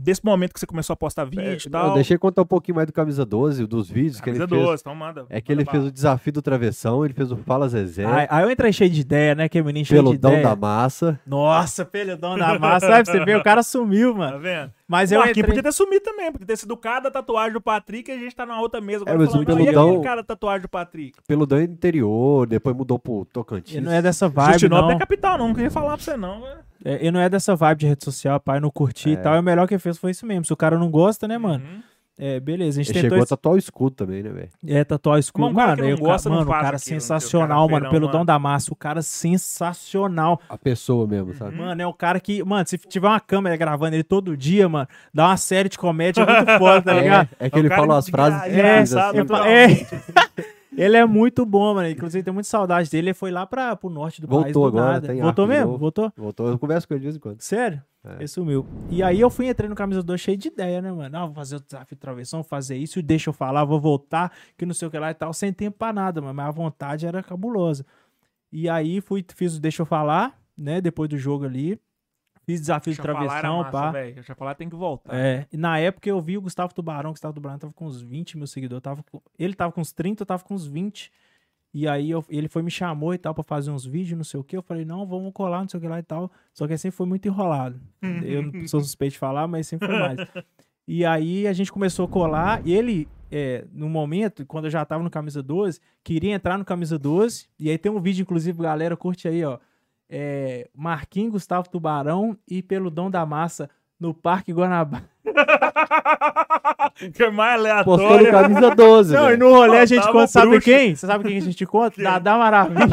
Desse 0.00 0.24
momento 0.24 0.52
que 0.54 0.60
você 0.60 0.66
começou 0.66 0.94
a 0.94 0.96
postar 0.96 1.24
vídeo 1.24 1.42
e 1.66 1.70
Não, 1.70 1.80
tal. 1.86 1.94
deixei 1.94 2.16
contar 2.16 2.42
um 2.42 2.46
pouquinho 2.46 2.76
mais 2.76 2.86
do 2.86 2.92
Camisa 2.92 3.26
12, 3.26 3.66
dos 3.66 3.90
vídeos 3.90 4.20
que 4.20 4.30
ele 4.30 4.38
Camisa 4.38 4.54
fez. 4.54 4.66
12, 4.68 4.80
então 4.82 4.94
manda. 4.94 5.26
É 5.28 5.40
que 5.40 5.50
ele 5.50 5.62
manda 5.62 5.70
fez 5.72 5.84
o 5.84 5.90
desafio 5.90 6.32
do 6.34 6.40
travessão, 6.40 7.04
ele 7.04 7.14
fez 7.14 7.32
o 7.32 7.36
Fala 7.38 7.68
Zezé, 7.68 8.04
Aí, 8.06 8.26
aí 8.30 8.44
eu 8.44 8.50
entrei 8.50 8.72
cheio 8.72 8.88
de 8.90 9.00
ideia, 9.00 9.34
né? 9.34 9.48
Que 9.48 9.60
menino 9.60 9.84
cheio 9.84 10.00
de 10.00 10.04
peludão 10.08 10.30
ideia. 10.34 10.46
da 10.48 10.54
massa. 10.56 11.18
Nossa, 11.26 11.84
peludão 11.84 12.38
da 12.38 12.58
massa. 12.58 12.86
Sabe, 12.86 13.10
você 13.10 13.24
vê, 13.24 13.34
o 13.34 13.42
cara 13.42 13.62
sumiu, 13.64 14.12
Tá 14.12 14.18
mano. 14.18 14.38
vendo? 14.38 14.70
Mas 14.86 15.10
eu 15.12 15.18
Marquinhos 15.18 15.38
entrei... 15.38 15.56
podia 15.56 15.62
ter 15.70 15.72
sumido 15.76 16.00
também, 16.04 16.30
podia 16.32 16.46
ter 16.46 16.56
sido 16.56 16.74
cada 16.76 17.10
tatuagem 17.10 17.52
do 17.52 17.60
Patrick 17.60 18.10
e 18.10 18.14
a 18.14 18.18
gente 18.18 18.34
tá 18.34 18.46
na 18.46 18.58
outra 18.60 18.80
mesa. 18.80 19.04
É, 19.04 19.10
Agora 19.10 19.18
mas 19.18 19.28
o 19.28 19.32
falando, 19.32 19.48
"Não, 19.48 19.54
e 19.60 19.64
peludão- 19.66 19.88
aquele 19.88 20.04
cara 20.04 20.16
da 20.22 20.26
tatuagem 20.28 20.62
do 20.62 20.68
Patrick? 20.68 21.18
Peludão 21.26 21.60
interior, 21.60 22.46
depois 22.46 22.74
mudou 22.74 22.98
pro 22.98 23.26
Tocantins. 23.32 23.74
Ele 23.76 23.84
não 23.86 23.92
é 23.92 24.00
dessa 24.00 24.28
vibe, 24.28 24.52
Justinópolis 24.52 24.90
não. 24.90 24.96
é 24.96 24.98
capital, 25.00 25.36
não. 25.38 25.48
Não 25.48 25.54
queria 25.54 25.70
falar 25.70 25.96
pra 25.96 26.04
você, 26.04 26.16
não. 26.16 26.40
né? 26.40 26.56
É, 26.84 26.94
ele 26.96 27.10
não 27.10 27.20
é 27.20 27.28
dessa 27.28 27.54
vibe 27.56 27.78
de 27.80 27.86
rede 27.88 28.04
social, 28.04 28.38
pai, 28.40 28.60
não 28.60 28.70
curti 28.70 29.10
e 29.10 29.16
tal. 29.16 29.34
E 29.34 29.38
o 29.38 29.42
melhor 29.42 29.66
que 29.66 29.74
ele 29.74 29.80
fez 29.80 29.98
foi 29.98 30.10
isso 30.12 30.24
mesmo. 30.26 30.44
Se 30.44 30.52
o 30.52 30.56
cara 30.56 30.78
não 30.78 30.90
gosta, 30.90 31.26
né, 31.26 31.36
mano? 31.38 31.64
Uhum. 31.64 31.82
É, 32.20 32.40
beleza. 32.40 32.80
A 32.80 32.82
gente 32.82 32.90
Ele 32.92 33.02
tentou 33.02 33.16
chegou 33.18 33.22
a 33.22 33.26
tatuar 33.28 33.54
o 33.54 33.58
escudo 33.58 33.94
também, 33.94 34.24
né, 34.24 34.30
velho? 34.30 34.48
É, 34.66 34.82
tatuar. 34.82 35.16
Mas 35.18 35.28
um 35.28 35.32
cara 35.54 35.68
Mano, 35.68 35.76
que 35.76 35.82
não 35.82 35.88
o 35.94 35.96
cara- 35.98 36.00
gosta 36.12 36.28
não 36.28 36.36
mano, 36.38 36.48
o 36.48 36.52
cara 36.52 36.72
não 36.72 36.78
sei, 36.80 36.96
o 36.96 37.00
sensacional, 37.00 37.48
cara 37.48 37.58
mano. 37.58 37.70
feirão, 37.84 37.90
Peludão 37.92 38.18
mano. 38.18 38.26
da 38.26 38.38
massa. 38.40 38.72
O 38.72 38.76
cara 38.76 39.02
sensacional. 39.02 40.40
A 40.48 40.58
pessoa 40.58 41.06
mesmo, 41.06 41.32
sabe? 41.34 41.56
Mano, 41.56 41.80
é 41.80 41.86
um 41.86 41.92
cara 41.92 42.18
que, 42.18 42.42
mano, 42.42 42.66
se 42.66 42.76
tiver 42.76 43.06
uma 43.06 43.20
câmera 43.20 43.56
gravando 43.56 43.94
ele 43.94 44.02
todo 44.02 44.36
dia, 44.36 44.68
mano, 44.68 44.88
dá 45.14 45.26
uma 45.28 45.36
série 45.36 45.68
de 45.68 45.78
comédia 45.78 46.26
muito 46.26 46.58
foda, 46.58 46.82
tá 46.82 46.92
ligado? 47.00 47.28
É, 47.38 47.46
é 47.46 47.50
que 47.50 47.56
É 47.56 47.58
ele 47.60 47.68
cara 47.68 47.80
fala 47.82 47.98
as 47.98 48.04
de 48.06 48.10
frases 48.10 48.52
né? 48.52 48.82
É. 49.46 50.48
Ele 50.76 50.96
é 50.96 51.04
muito 51.04 51.46
bom, 51.46 51.74
mano. 51.74 51.88
Inclusive, 51.88 52.22
tem 52.22 52.32
muita 52.32 52.48
saudade 52.48 52.90
dele. 52.90 53.08
Ele 53.08 53.14
foi 53.14 53.30
lá 53.30 53.46
pra, 53.46 53.74
pro 53.74 53.88
norte 53.88 54.20
do 54.20 54.28
país 54.28 54.52
Voltou 54.52 54.70
do 54.70 54.78
agora, 54.78 55.00
nada. 55.00 55.14
Voltou 55.14 55.46
mesmo? 55.46 55.66
novo. 55.66 55.78
Voltou? 55.78 56.12
Voltou, 56.16 56.48
eu 56.48 56.58
converso 56.58 56.86
com 56.86 56.94
ele 56.94 57.00
de 57.00 57.04
vez 57.06 57.16
em 57.16 57.20
quando. 57.20 57.40
Sério? 57.40 57.82
É. 58.04 58.16
Ele 58.16 58.28
sumiu. 58.28 58.66
E 58.90 59.02
aí 59.02 59.20
eu 59.20 59.30
fui 59.30 59.48
entrei 59.48 59.68
no 59.68 59.74
camisa 59.74 60.02
2 60.02 60.20
cheio 60.20 60.36
de 60.36 60.48
ideia, 60.48 60.80
né, 60.80 60.92
mano? 60.92 61.16
Ah, 61.16 61.26
vou 61.26 61.34
fazer 61.34 61.56
o 61.56 61.60
desafio 61.60 61.96
de 61.96 62.00
travessão, 62.00 62.44
fazer 62.44 62.76
isso, 62.76 63.02
deixa 63.02 63.30
eu 63.30 63.34
falar, 63.34 63.64
vou 63.64 63.80
voltar, 63.80 64.32
que 64.56 64.64
não 64.64 64.74
sei 64.74 64.88
o 64.88 64.90
que 64.90 64.98
lá 64.98 65.10
e 65.10 65.14
tal, 65.14 65.32
sem 65.32 65.52
tempo 65.52 65.76
pra 65.78 65.92
nada, 65.92 66.20
mano. 66.20 66.34
Mas 66.34 66.46
a 66.46 66.50
vontade 66.50 67.06
era 67.06 67.22
cabulosa. 67.22 67.84
E 68.52 68.68
aí 68.68 69.00
fui, 69.00 69.24
fiz 69.34 69.56
o 69.56 69.60
deixa 69.60 69.82
eu 69.82 69.86
falar, 69.86 70.38
né? 70.56 70.80
Depois 70.80 71.08
do 71.08 71.18
jogo 71.18 71.44
ali. 71.44 71.78
Fiz 72.48 72.60
desafio 72.60 72.92
de 72.94 72.96
travessão, 73.02 73.58
massa, 73.58 73.70
pá. 73.70 73.92
eu 74.30 74.36
falar, 74.36 74.54
tem 74.54 74.70
que 74.70 74.74
voltar. 74.74 75.14
É, 75.14 75.46
e 75.52 75.56
na 75.58 75.78
época 75.78 76.08
eu 76.08 76.18
vi 76.18 76.38
o 76.38 76.40
Gustavo 76.40 76.72
Tubarão, 76.72 77.02
que 77.02 77.08
o 77.10 77.12
Gustavo 77.12 77.34
Tubarão 77.34 77.58
tava 77.58 77.74
com 77.74 77.86
uns 77.86 78.00
20 78.00 78.38
mil 78.38 78.46
seguidores. 78.46 78.82
Tava 78.82 79.02
com- 79.02 79.20
ele 79.38 79.52
tava 79.52 79.70
com 79.70 79.82
uns 79.82 79.92
30, 79.92 80.22
eu 80.22 80.26
tava 80.26 80.42
com 80.42 80.54
uns 80.54 80.66
20. 80.66 81.12
E 81.74 81.86
aí 81.86 82.10
eu- 82.10 82.24
ele 82.30 82.48
foi 82.48 82.62
me 82.62 82.70
chamou 82.70 83.12
e 83.12 83.18
tal 83.18 83.34
pra 83.34 83.44
fazer 83.44 83.70
uns 83.70 83.84
vídeos, 83.84 84.16
não 84.16 84.24
sei 84.24 84.40
o 84.40 84.42
que. 84.44 84.56
Eu 84.56 84.62
falei, 84.62 84.86
não, 84.86 85.06
vamos 85.06 85.30
colar, 85.34 85.60
não 85.60 85.68
sei 85.68 85.76
o 85.76 85.80
que 85.82 85.86
lá 85.88 85.98
e 85.98 86.02
tal. 86.02 86.32
Só 86.54 86.66
que 86.66 86.78
sempre 86.78 86.96
foi 86.96 87.06
muito 87.06 87.28
enrolado. 87.28 87.78
eu 88.38 88.42
não 88.42 88.66
sou 88.66 88.80
suspeito 88.80 89.12
de 89.12 89.18
falar, 89.18 89.46
mas 89.46 89.66
sempre 89.66 89.86
foi 89.86 89.98
mais. 89.98 90.18
E 90.86 91.04
aí 91.04 91.46
a 91.46 91.52
gente 91.52 91.70
começou 91.70 92.06
a 92.06 92.08
colar. 92.08 92.66
E 92.66 92.72
ele, 92.72 93.06
é, 93.30 93.66
no 93.70 93.90
momento, 93.90 94.46
quando 94.46 94.64
eu 94.64 94.70
já 94.70 94.82
tava 94.86 95.02
no 95.04 95.10
Camisa 95.10 95.42
12, 95.42 95.78
queria 96.02 96.32
entrar 96.34 96.56
no 96.56 96.64
Camisa 96.64 96.98
12. 96.98 97.46
E 97.60 97.68
aí 97.68 97.76
tem 97.76 97.92
um 97.92 98.00
vídeo, 98.00 98.22
inclusive, 98.22 98.62
galera, 98.62 98.96
curte 98.96 99.28
aí, 99.28 99.44
ó. 99.44 99.58
É, 100.10 100.68
Marquinhos, 100.74 101.32
Gustavo 101.32 101.68
Tubarão 101.68 102.36
e 102.48 102.62
Peludão 102.62 103.10
da 103.10 103.24
Massa 103.26 103.68
no 104.00 104.14
Parque 104.14 104.52
Guanabara. 104.52 105.04
que 107.14 107.22
é 107.22 107.30
mais 107.30 107.60
Postando 107.84 108.14
aleatório. 108.14 108.30
camisa 108.30 108.74
12, 108.74 109.14
Não, 109.14 109.30
e 109.32 109.36
no 109.36 109.50
rolê 109.52 109.78
a 109.78 109.86
gente 109.86 110.06
conta, 110.10 110.26
sabe 110.28 110.50
bruxo. 110.52 110.64
quem? 110.64 110.94
Você 110.96 111.06
sabe 111.06 111.24
quem 111.24 111.36
a 111.36 111.40
gente 111.40 111.66
conta? 111.66 112.02
Dadá 112.02 112.36
Maravilha. 112.38 112.86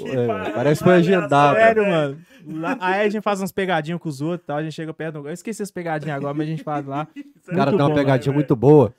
É, 0.00 0.50
parece 0.52 0.78
que 0.80 0.84
foi 0.84 0.94
agendado. 0.98 1.56
Sério, 1.56 1.84
mano. 1.88 2.18
Lá- 2.46 2.76
aí 2.80 3.00
a 3.06 3.08
gente 3.08 3.22
faz 3.22 3.40
umas 3.40 3.50
pegadinhas 3.50 4.00
com 4.00 4.08
os 4.08 4.20
outros 4.20 4.44
e 4.44 4.46
tal. 4.46 4.56
A 4.58 4.62
gente 4.62 4.72
chega 4.74 4.94
perto 4.94 5.20
do. 5.22 5.28
Eu 5.28 5.32
esqueci 5.32 5.60
as 5.62 5.70
pegadinhas 5.72 6.16
agora, 6.16 6.32
mas 6.34 6.46
a 6.46 6.50
gente 6.50 6.62
faz 6.62 6.86
lá. 6.86 7.08
O 7.48 7.50
cara 7.56 7.70
Muito 7.70 7.76
tem 7.78 7.80
uma 7.86 7.88
bom, 7.88 7.94
pegadinha 7.94 8.24
velho. 8.30 8.34
muito 8.34 8.54
boa. 8.54 8.94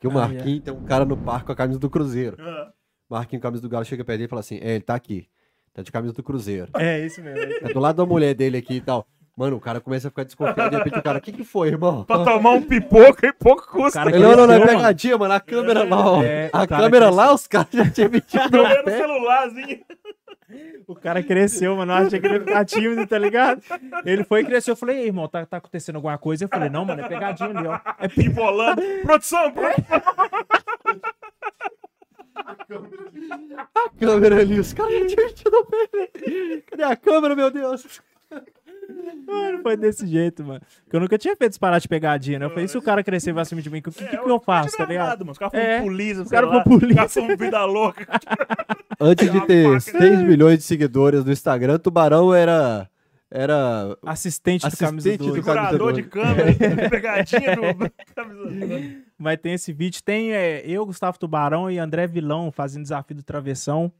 Que 0.00 0.06
o 0.06 0.10
Ah, 0.10 0.14
Marquinhos 0.14 0.60
tem 0.62 0.72
um 0.72 0.84
cara 0.84 1.04
no 1.04 1.16
parque 1.16 1.46
com 1.46 1.52
a 1.52 1.56
camisa 1.56 1.78
do 1.80 1.90
Cruzeiro. 1.90 2.36
Ah, 2.40 2.70
Marquinhos, 3.12 3.42
camisa 3.42 3.62
do 3.62 3.68
Galo, 3.68 3.84
chega 3.84 4.04
perto 4.04 4.18
dele 4.18 4.26
e 4.26 4.28
fala 4.28 4.40
assim: 4.40 4.58
É, 4.62 4.72
ele 4.74 4.80
tá 4.84 4.94
aqui. 4.94 5.26
Tá 5.74 5.82
de 5.82 5.90
camisa 5.92 6.12
do 6.12 6.22
Cruzeiro. 6.22 6.70
É 6.78 7.04
isso 7.04 7.22
mesmo. 7.22 7.60
Tá 7.60 7.68
do 7.68 7.80
lado 7.80 7.96
da 7.96 8.04
mulher 8.06 8.34
dele 8.34 8.58
aqui 8.58 8.74
e 8.74 8.80
tal. 8.80 9.06
Mano, 9.34 9.56
o 9.56 9.60
cara 9.60 9.80
começa 9.80 10.08
a 10.08 10.10
ficar 10.10 10.24
desconfiado. 10.24 10.68
De 10.70 10.76
repente 10.76 10.98
o 10.98 11.02
cara, 11.02 11.18
o 11.18 11.20
que 11.22 11.32
que 11.32 11.42
foi, 11.44 11.68
irmão? 11.68 12.04
Pra 12.04 12.22
tomar 12.22 12.50
um 12.50 12.60
pipoca 12.62 13.26
e 13.26 13.32
pouco 13.32 13.66
custa. 13.66 13.98
Cara, 14.00 14.10
Ele, 14.14 14.18
não, 14.22 14.36
não, 14.36 14.46
não, 14.46 14.54
é 14.54 14.66
pegadinha, 14.66 15.16
mano. 15.16 15.32
A 15.32 15.40
câmera 15.40 15.84
lá, 15.84 16.10
ó. 16.10 16.22
É, 16.22 16.50
a 16.52 16.66
câmera 16.66 16.90
cresceu. 17.06 17.14
lá, 17.14 17.32
os 17.32 17.46
caras 17.46 17.68
já 17.72 17.90
tinham 17.90 18.10
metido 18.10 18.42
no 18.50 18.58
Jogando 18.58 18.84
no 18.84 18.90
celularzinho. 18.92 19.80
O 20.86 20.94
cara 20.94 21.22
cresceu, 21.22 21.74
mano. 21.76 21.92
Eu 21.92 21.96
achei 22.06 22.20
que 22.20 22.26
ele 22.26 22.34
ia 22.34 22.40
ficar 22.40 22.64
tímido, 22.66 23.06
tá 23.06 23.16
ligado? 23.18 23.62
Ele 24.04 24.22
foi 24.24 24.42
e 24.42 24.44
cresceu. 24.44 24.72
Eu 24.72 24.76
falei, 24.76 24.98
ei, 24.98 25.06
irmão, 25.06 25.26
tá, 25.26 25.46
tá 25.46 25.56
acontecendo 25.56 25.96
alguma 25.96 26.18
coisa? 26.18 26.44
Eu 26.44 26.48
falei, 26.48 26.68
não, 26.68 26.84
mano, 26.84 27.00
é 27.00 27.08
pegadinha 27.08 27.48
ali, 27.48 27.66
ó. 27.66 27.80
É 27.98 28.08
pi- 28.12 28.26
Embolando. 28.26 28.82
Produção, 29.02 29.50
produção. 29.50 29.84
A 33.74 33.90
câmera 33.98 34.40
ali, 34.40 34.58
os 34.58 34.72
caras 34.72 34.92
já 35.00 35.06
tinham 35.06 35.26
metido 35.26 35.50
no 35.50 35.64
pé. 35.66 36.62
Cadê 36.66 36.82
a 36.82 36.96
câmera, 36.96 37.36
meu 37.36 37.50
Deus? 37.50 38.00
Mano, 39.26 39.62
foi 39.62 39.76
desse 39.76 40.06
jeito, 40.06 40.44
mano. 40.44 40.60
Porque 40.84 40.96
eu 40.96 41.00
nunca 41.00 41.16
tinha 41.16 41.36
feito 41.36 41.52
esse 41.52 41.58
parar 41.58 41.78
de 41.78 41.88
pegadinha, 41.88 42.38
né? 42.38 42.46
Eu 42.46 42.50
falei, 42.50 42.68
se 42.68 42.76
o 42.76 42.82
cara 42.82 43.02
crescer 43.02 43.30
e 43.30 43.32
vai 43.32 43.44
cima 43.44 43.62
de 43.62 43.70
mim, 43.70 43.78
o 43.78 43.82
que, 43.82 43.90
que, 43.90 44.16
que 44.16 44.30
eu 44.30 44.40
faço, 44.40 44.76
tá 44.76 44.84
ligado? 44.84 45.20
Mano. 45.20 45.32
Os 45.32 45.38
caras 45.38 45.52
foram 45.52 45.64
É, 45.64 45.80
polícia, 45.80 46.22
os 46.22 46.30
caras 46.30 46.50
foram 46.50 46.64
polícia. 46.64 46.88
Os 46.88 46.96
caras 46.96 47.12
foram 47.14 47.36
vida 47.36 47.64
louca. 47.64 48.06
Antes 49.00 49.30
de 49.30 49.46
ter 49.46 49.80
faca. 49.80 49.98
6 49.98 50.22
milhões 50.22 50.58
de 50.58 50.64
seguidores 50.64 51.24
no 51.24 51.32
Instagram, 51.32 51.78
Tubarão 51.78 52.34
era. 52.34 52.88
Era. 53.30 53.96
Assistente, 54.04 54.66
Assistente 54.66 54.88
do 54.88 54.90
camisa 54.90 55.16
do 55.16 55.26
12. 55.26 55.42
Camisa 55.42 55.78
12. 55.78 56.02
de 56.02 56.08
câmera, 56.08 56.52
pegadinha 56.90 57.56
do 57.56 57.90
camisa 58.14 58.44
12. 58.44 59.04
Mas 59.22 59.38
tem 59.40 59.54
esse 59.54 59.72
vídeo. 59.72 60.02
Tem 60.02 60.32
é, 60.32 60.62
eu, 60.66 60.84
Gustavo 60.84 61.18
Tubarão 61.18 61.70
e 61.70 61.78
André 61.78 62.06
Vilão 62.06 62.50
fazendo 62.52 62.82
desafio 62.82 63.16
do 63.16 63.22
travessão. 63.22 63.92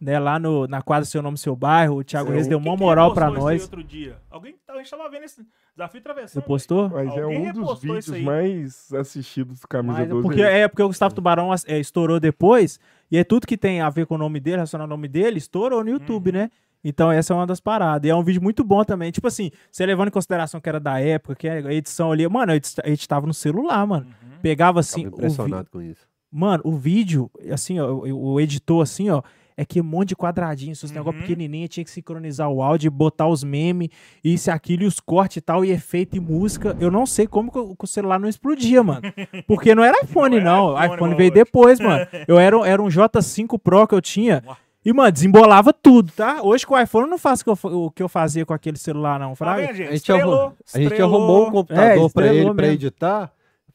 Né, 0.00 0.18
lá 0.18 0.38
no, 0.38 0.66
na 0.66 0.82
quadra 0.82 1.04
Seu 1.06 1.22
Nome 1.22 1.38
Seu 1.38 1.54
Bairro. 1.56 1.98
O 1.98 2.04
Thiago 2.04 2.28
Sim. 2.28 2.34
Reis 2.34 2.46
deu 2.48 2.60
Quem 2.60 2.68
uma 2.68 2.76
moral 2.76 3.14
aí 3.16 3.32
nós. 3.32 3.62
outro 3.62 3.82
dia? 3.82 4.18
Alguém, 4.28 4.54
a 4.68 4.76
gente 4.76 4.90
tava 4.90 5.08
vendo 5.08 5.22
esse 5.22 5.46
desafio 5.74 6.00
de 6.00 6.04
travessão. 6.04 6.42
Você 6.42 6.46
postou? 6.46 6.90
Mas 6.90 7.16
é 7.16 7.22
Alguém 7.22 7.48
um 7.48 7.52
dos 7.52 7.80
vídeos 7.80 8.08
mais 8.20 8.92
assistidos 8.92 9.60
do 9.60 9.68
Camisa 9.68 10.00
Mas, 10.00 10.08
12. 10.08 10.22
porque, 10.22 10.42
aí. 10.42 10.60
é 10.62 10.68
porque 10.68 10.82
o 10.82 10.88
Gustavo 10.88 11.14
Tubarão 11.14 11.50
é, 11.66 11.78
estourou 11.78 12.18
depois. 12.20 12.78
E 13.10 13.16
é 13.16 13.24
tudo 13.24 13.46
que 13.46 13.56
tem 13.56 13.80
a 13.80 13.88
ver 13.88 14.04
com 14.04 14.16
o 14.16 14.18
nome 14.18 14.40
dele, 14.40 14.56
relacionado 14.56 14.90
ao 14.90 14.96
nome 14.96 15.08
dele, 15.08 15.38
estourou 15.38 15.82
no 15.82 15.88
YouTube, 15.90 16.26
Uhum. 16.30 16.36
né? 16.38 16.50
Então 16.82 17.10
essa 17.10 17.32
é 17.32 17.36
uma 17.36 17.46
das 17.46 17.60
paradas. 17.60 18.06
E 18.06 18.10
é 18.10 18.14
um 18.14 18.22
vídeo 18.22 18.42
muito 18.42 18.62
bom 18.62 18.84
também. 18.84 19.10
Tipo 19.10 19.28
assim, 19.28 19.50
você 19.70 19.86
levando 19.86 20.08
em 20.08 20.10
consideração 20.10 20.60
que 20.60 20.68
era 20.68 20.80
da 20.80 21.00
época, 21.00 21.34
que 21.34 21.48
a 21.48 21.72
edição 21.72 22.12
ali. 22.12 22.28
Mano, 22.28 22.52
a 22.52 22.88
gente 22.88 23.08
tava 23.08 23.26
no 23.26 23.32
celular, 23.32 23.86
mano. 23.86 24.04
Uhum. 24.06 24.23
Pegava 24.44 24.80
assim. 24.80 25.04
Tava 25.04 25.14
o 25.14 25.18
vi- 25.18 25.24
impressionado 25.26 25.68
com 25.70 25.80
isso. 25.82 26.06
Mano, 26.30 26.62
o 26.64 26.72
vídeo, 26.72 27.30
assim, 27.52 27.78
ó, 27.80 27.90
o, 27.92 28.40
editor, 28.40 28.82
assim, 28.82 29.08
ó, 29.08 29.22
é 29.56 29.64
que 29.64 29.80
um 29.80 29.84
monte 29.84 30.08
de 30.08 30.16
quadradinhos, 30.16 30.78
esses 30.78 30.90
negócio 30.90 31.20
Uhum. 31.20 31.26
pequenininho, 31.26 31.68
tinha 31.68 31.84
que 31.84 31.90
sincronizar 31.90 32.48
o 32.50 32.60
áudio, 32.60 32.90
botar 32.90 33.28
os 33.28 33.44
memes, 33.44 33.88
isso 34.22 34.50
e 34.50 34.52
aquilo, 34.52 34.82
e 34.82 34.86
os 34.86 34.98
cortes 34.98 35.36
e 35.36 35.40
tal, 35.40 35.64
e 35.64 35.70
efeito 35.70 36.16
e 36.16 36.20
música. 36.20 36.76
Eu 36.80 36.90
não 36.90 37.06
sei 37.06 37.28
como 37.28 37.52
que 37.52 37.58
o, 37.58 37.76
que 37.76 37.84
o 37.84 37.86
celular 37.86 38.18
não 38.18 38.28
explodia, 38.28 38.82
mano. 38.82 39.02
Porque 39.46 39.74
não 39.76 39.84
era 39.84 39.96
iPhone, 40.02 40.36
era 40.36 40.44
não. 40.44 40.72
iPhone, 40.74 40.94
iPhone 40.96 41.14
veio 41.14 41.30
hoje. 41.30 41.44
depois, 41.44 41.78
mano. 41.78 42.04
Eu 42.26 42.36
era, 42.38 42.58
um- 42.58 42.64
era 42.64 42.82
um 42.82 42.88
J5 42.88 43.56
Pro 43.58 43.86
que 43.86 43.94
eu 43.94 44.00
tinha. 44.02 44.42
E, 44.84 44.92
mano, 44.92 45.12
desembolava 45.12 45.72
tudo, 45.72 46.10
tá? 46.12 46.42
Hoje 46.42 46.66
com 46.66 46.74
o 46.74 46.78
iPhone 46.78 47.04
eu 47.06 47.10
não 47.10 47.16
faço 47.16 47.40
o 47.42 47.44
que 47.44 47.50
eu 47.50 47.56
fa- 47.56 47.68
o 47.68 47.90
que 47.92 48.02
eu 48.02 48.08
fazia 48.08 48.44
com 48.44 48.52
aquele 48.52 48.76
celular, 48.76 49.18
não. 49.20 49.34
Fraga. 49.36 49.68
gente? 49.68 49.70
A 49.70 49.84
gente, 49.86 49.94
Estrelou, 49.94 50.34
arrumou, 50.34 50.56
a 50.74 50.78
gente 50.78 50.86
estrelou. 50.92 51.16
arrumou 51.16 51.48
um 51.48 51.50
computador 51.52 51.84
É, 51.84 51.94
pra 51.94 52.04
estrelou 52.06 52.34
ele, 52.34 52.44
pra 52.54 52.54
mesmo. 52.66 52.74
editar. 52.74 53.32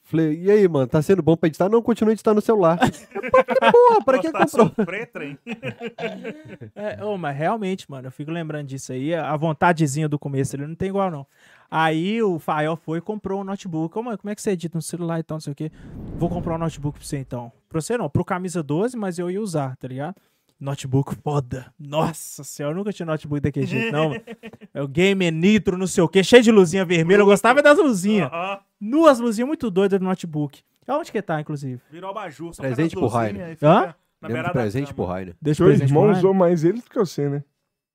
Falei, 0.09 0.41
e 0.41 0.49
aí, 0.49 0.67
mano, 0.67 0.87
tá 0.87 1.03
sendo 1.03 1.21
bom 1.21 1.37
pra 1.37 1.45
editar? 1.45 1.69
Não, 1.69 1.83
continua 1.83 2.11
editando 2.11 2.37
no 2.37 2.41
celular. 2.41 2.79
Porra, 2.81 4.03
pra 4.03 4.17
que 4.17 4.31
comprou? 4.31 4.71
sofrer, 4.75 5.05
trem. 5.11 5.37
É, 6.75 7.03
ô, 7.05 7.15
mas 7.15 7.37
realmente, 7.37 7.85
mano, 7.87 8.07
eu 8.07 8.11
fico 8.11 8.31
lembrando 8.31 8.65
disso 8.65 8.91
aí. 8.91 9.13
A 9.13 9.35
vontadezinha 9.37 10.09
do 10.09 10.17
começo 10.17 10.55
ele 10.55 10.65
não 10.65 10.73
tem 10.73 10.89
igual, 10.89 11.11
não. 11.11 11.27
Aí 11.69 12.23
o 12.23 12.39
Fael 12.39 12.75
foi 12.75 12.97
e 12.97 13.01
comprou 13.01 13.41
um 13.41 13.43
notebook. 13.43 13.95
Ô, 13.99 14.01
mano, 14.01 14.17
como 14.17 14.31
é 14.31 14.35
que 14.35 14.41
você 14.41 14.49
edita 14.49 14.79
no 14.79 14.81
celular 14.81 15.19
e 15.19 15.23
tal, 15.23 15.35
não 15.35 15.41
sei 15.41 15.53
o 15.53 15.55
quê? 15.55 15.71
Vou 16.17 16.27
comprar 16.27 16.55
um 16.55 16.57
notebook 16.57 16.97
pra 16.97 17.07
você 17.07 17.19
então. 17.19 17.51
Pra 17.69 17.79
você 17.79 17.95
não, 17.95 18.09
pro 18.09 18.25
camisa 18.25 18.63
12, 18.63 18.97
mas 18.97 19.19
eu 19.19 19.29
ia 19.29 19.39
usar, 19.39 19.75
tá 19.77 19.87
ligado? 19.87 20.15
Notebook 20.59 21.15
foda. 21.23 21.71
Nossa 21.79 22.43
senhora, 22.43 22.73
eu 22.73 22.77
nunca 22.79 22.91
tinha 22.91 23.05
notebook 23.05 23.41
daquele 23.41 23.67
jeito, 23.67 23.91
não. 23.91 24.11
É 24.73 24.81
o 24.81 24.87
Game 24.87 25.29
Nitro, 25.31 25.77
não 25.77 25.87
sei 25.87 26.03
o 26.03 26.07
quê, 26.07 26.23
cheio 26.23 26.43
de 26.43 26.51
luzinha 26.51 26.85
vermelha. 26.85 27.21
Eu 27.21 27.25
gostava 27.25 27.61
das 27.61 27.77
luzinhas. 27.77 28.31
Aham. 28.31 28.59
Duas 28.79 29.19
luzinhas 29.19 29.47
muito 29.47 29.69
doidas 29.69 29.99
no 29.99 30.07
notebook. 30.07 30.61
Onde 30.87 31.11
que 31.11 31.21
tá, 31.21 31.39
inclusive? 31.39 31.81
Virou 31.91 32.09
abajur. 32.09 32.53
só 32.53 32.61
Presente 32.63 32.95
pro 32.95 33.07
Rainer. 33.07 33.57
Hã? 33.61 33.93
na 34.21 34.27
Demos 34.27 34.27
de 34.27 34.27
beirada 34.27 34.47
da 34.47 34.51
presente 34.61 34.93
pro. 34.93 35.05
Rainer. 35.05 35.35
Deixa 35.41 35.57
Seu 35.57 35.67
presente 35.67 35.89
irmão 35.89 36.09
usou 36.11 36.33
mais 36.33 36.63
eles 36.63 36.83
do 36.83 36.89
que 36.89 36.97
você, 36.97 37.29
né? 37.29 37.43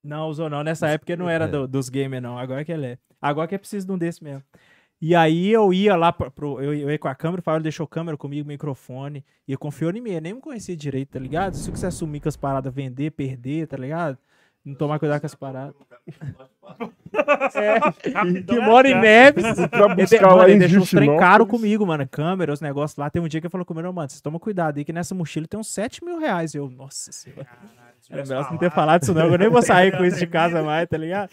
Não, 0.02 0.28
usou 0.28 0.48
não. 0.48 0.62
Nessa 0.62 0.86
época 0.88 1.12
ele 1.12 1.20
não 1.22 1.28
era 1.28 1.44
É. 1.46 1.48
do- 1.48 1.66
dos 1.66 1.88
gamers, 1.88 2.22
não. 2.22 2.38
Agora 2.38 2.64
que 2.64 2.70
ele 2.72 2.86
é. 2.86 2.98
Agora 3.20 3.48
que 3.48 3.54
é 3.54 3.58
preciso 3.58 3.86
de 3.86 3.92
um 3.92 3.98
desse 3.98 4.22
mesmo. 4.22 4.42
E 5.00 5.14
aí 5.14 5.50
eu 5.50 5.72
ia 5.72 5.96
lá 5.96 6.12
pro. 6.12 6.30
pro- 6.30 6.60
eu, 6.62 6.72
eu 6.72 6.90
ia 6.90 6.98
com 6.98 7.08
a 7.08 7.14
câmera, 7.14 7.40
o 7.40 7.42
Fábio 7.42 7.62
deixou 7.62 7.84
a 7.84 7.88
câmera 7.88 8.16
comigo, 8.16 8.46
microfone. 8.46 9.24
E 9.48 9.52
eu 9.52 9.58
confiou 9.58 9.90
em 9.90 10.00
mim, 10.00 10.10
eu 10.12 10.20
nem 10.20 10.34
me 10.34 10.40
conhecia 10.40 10.76
direito, 10.76 11.10
tá 11.10 11.18
ligado? 11.18 11.54
Se 11.56 11.68
eu 11.68 11.72
quiser 11.74 11.88
assumir 11.88 12.20
com 12.20 12.28
as 12.28 12.36
paradas, 12.36 12.72
vender, 12.72 13.10
perder, 13.10 13.66
tá 13.66 13.76
ligado? 13.76 14.16
Não 14.64 14.74
tomar 14.74 14.98
cuidado 14.98 15.20
com 15.20 15.26
as 15.26 15.34
paradas. 15.34 15.74
é, 17.54 17.80
que 18.42 18.54
é 18.56 18.60
mora 18.60 18.88
em. 18.88 18.98
Neves. 18.98 19.44
Pra 19.68 19.84
Ele, 19.84 19.94
buscar 19.94 20.22
mano, 20.22 20.36
lá 20.36 20.48
ele 20.48 20.58
deixou 20.58 20.86
trem 20.86 21.16
caro 21.18 21.46
comigo, 21.46 21.86
mano. 21.86 22.08
Câmera, 22.08 22.52
os 22.52 22.60
negócios 22.60 22.96
lá. 22.96 23.10
Tem 23.10 23.20
um 23.20 23.28
dia 23.28 23.40
que 23.40 23.46
ele 23.46 23.50
falou 23.50 23.64
comigo, 23.64 23.92
mano, 23.92 24.08
vocês 24.08 24.22
tomam 24.22 24.40
cuidado 24.40 24.78
aí, 24.78 24.84
que 24.84 24.92
nessa 24.92 25.14
mochila 25.14 25.46
tem 25.46 25.60
uns 25.60 25.68
7 25.68 26.02
mil 26.02 26.18
reais. 26.18 26.54
Eu, 26.54 26.70
nossa 26.70 27.12
senhora. 27.12 27.46
Era 28.10 28.22
melhor 28.22 28.44
você 28.44 28.50
não 28.50 28.58
ter 28.58 28.70
falado 28.70 29.02
isso, 29.02 29.14
não. 29.14 29.26
Eu 29.26 29.38
nem 29.38 29.48
vou 29.48 29.62
sair 29.62 29.96
com 29.96 30.04
isso 30.04 30.18
de 30.18 30.26
casa 30.28 30.62
mais, 30.62 30.88
tá 30.88 30.96
ligado? 30.96 31.30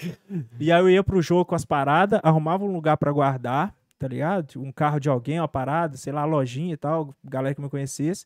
E 0.60 0.72
aí 0.72 0.80
eu 0.80 0.90
ia 0.90 1.04
pro 1.04 1.22
jogo 1.22 1.46
com 1.46 1.56
as 1.56 1.66
paradas, 1.66 2.20
arrumava 2.24 2.64
um 2.64 2.72
lugar 2.72 2.96
pra 2.98 3.12
guardar, 3.12 3.74
tá 4.00 4.08
ligado? 4.08 4.62
Um 4.62 4.72
carro 4.72 5.00
de 5.00 5.10
alguém, 5.10 5.40
uma 5.40 5.48
parada, 5.48 5.98
sei 5.98 6.14
lá, 6.14 6.24
lojinha 6.24 6.74
e 6.74 6.78
tal, 6.78 7.14
galera 7.24 7.54
que 7.54 7.62
me 7.62 7.70
conhecesse. 7.70 8.26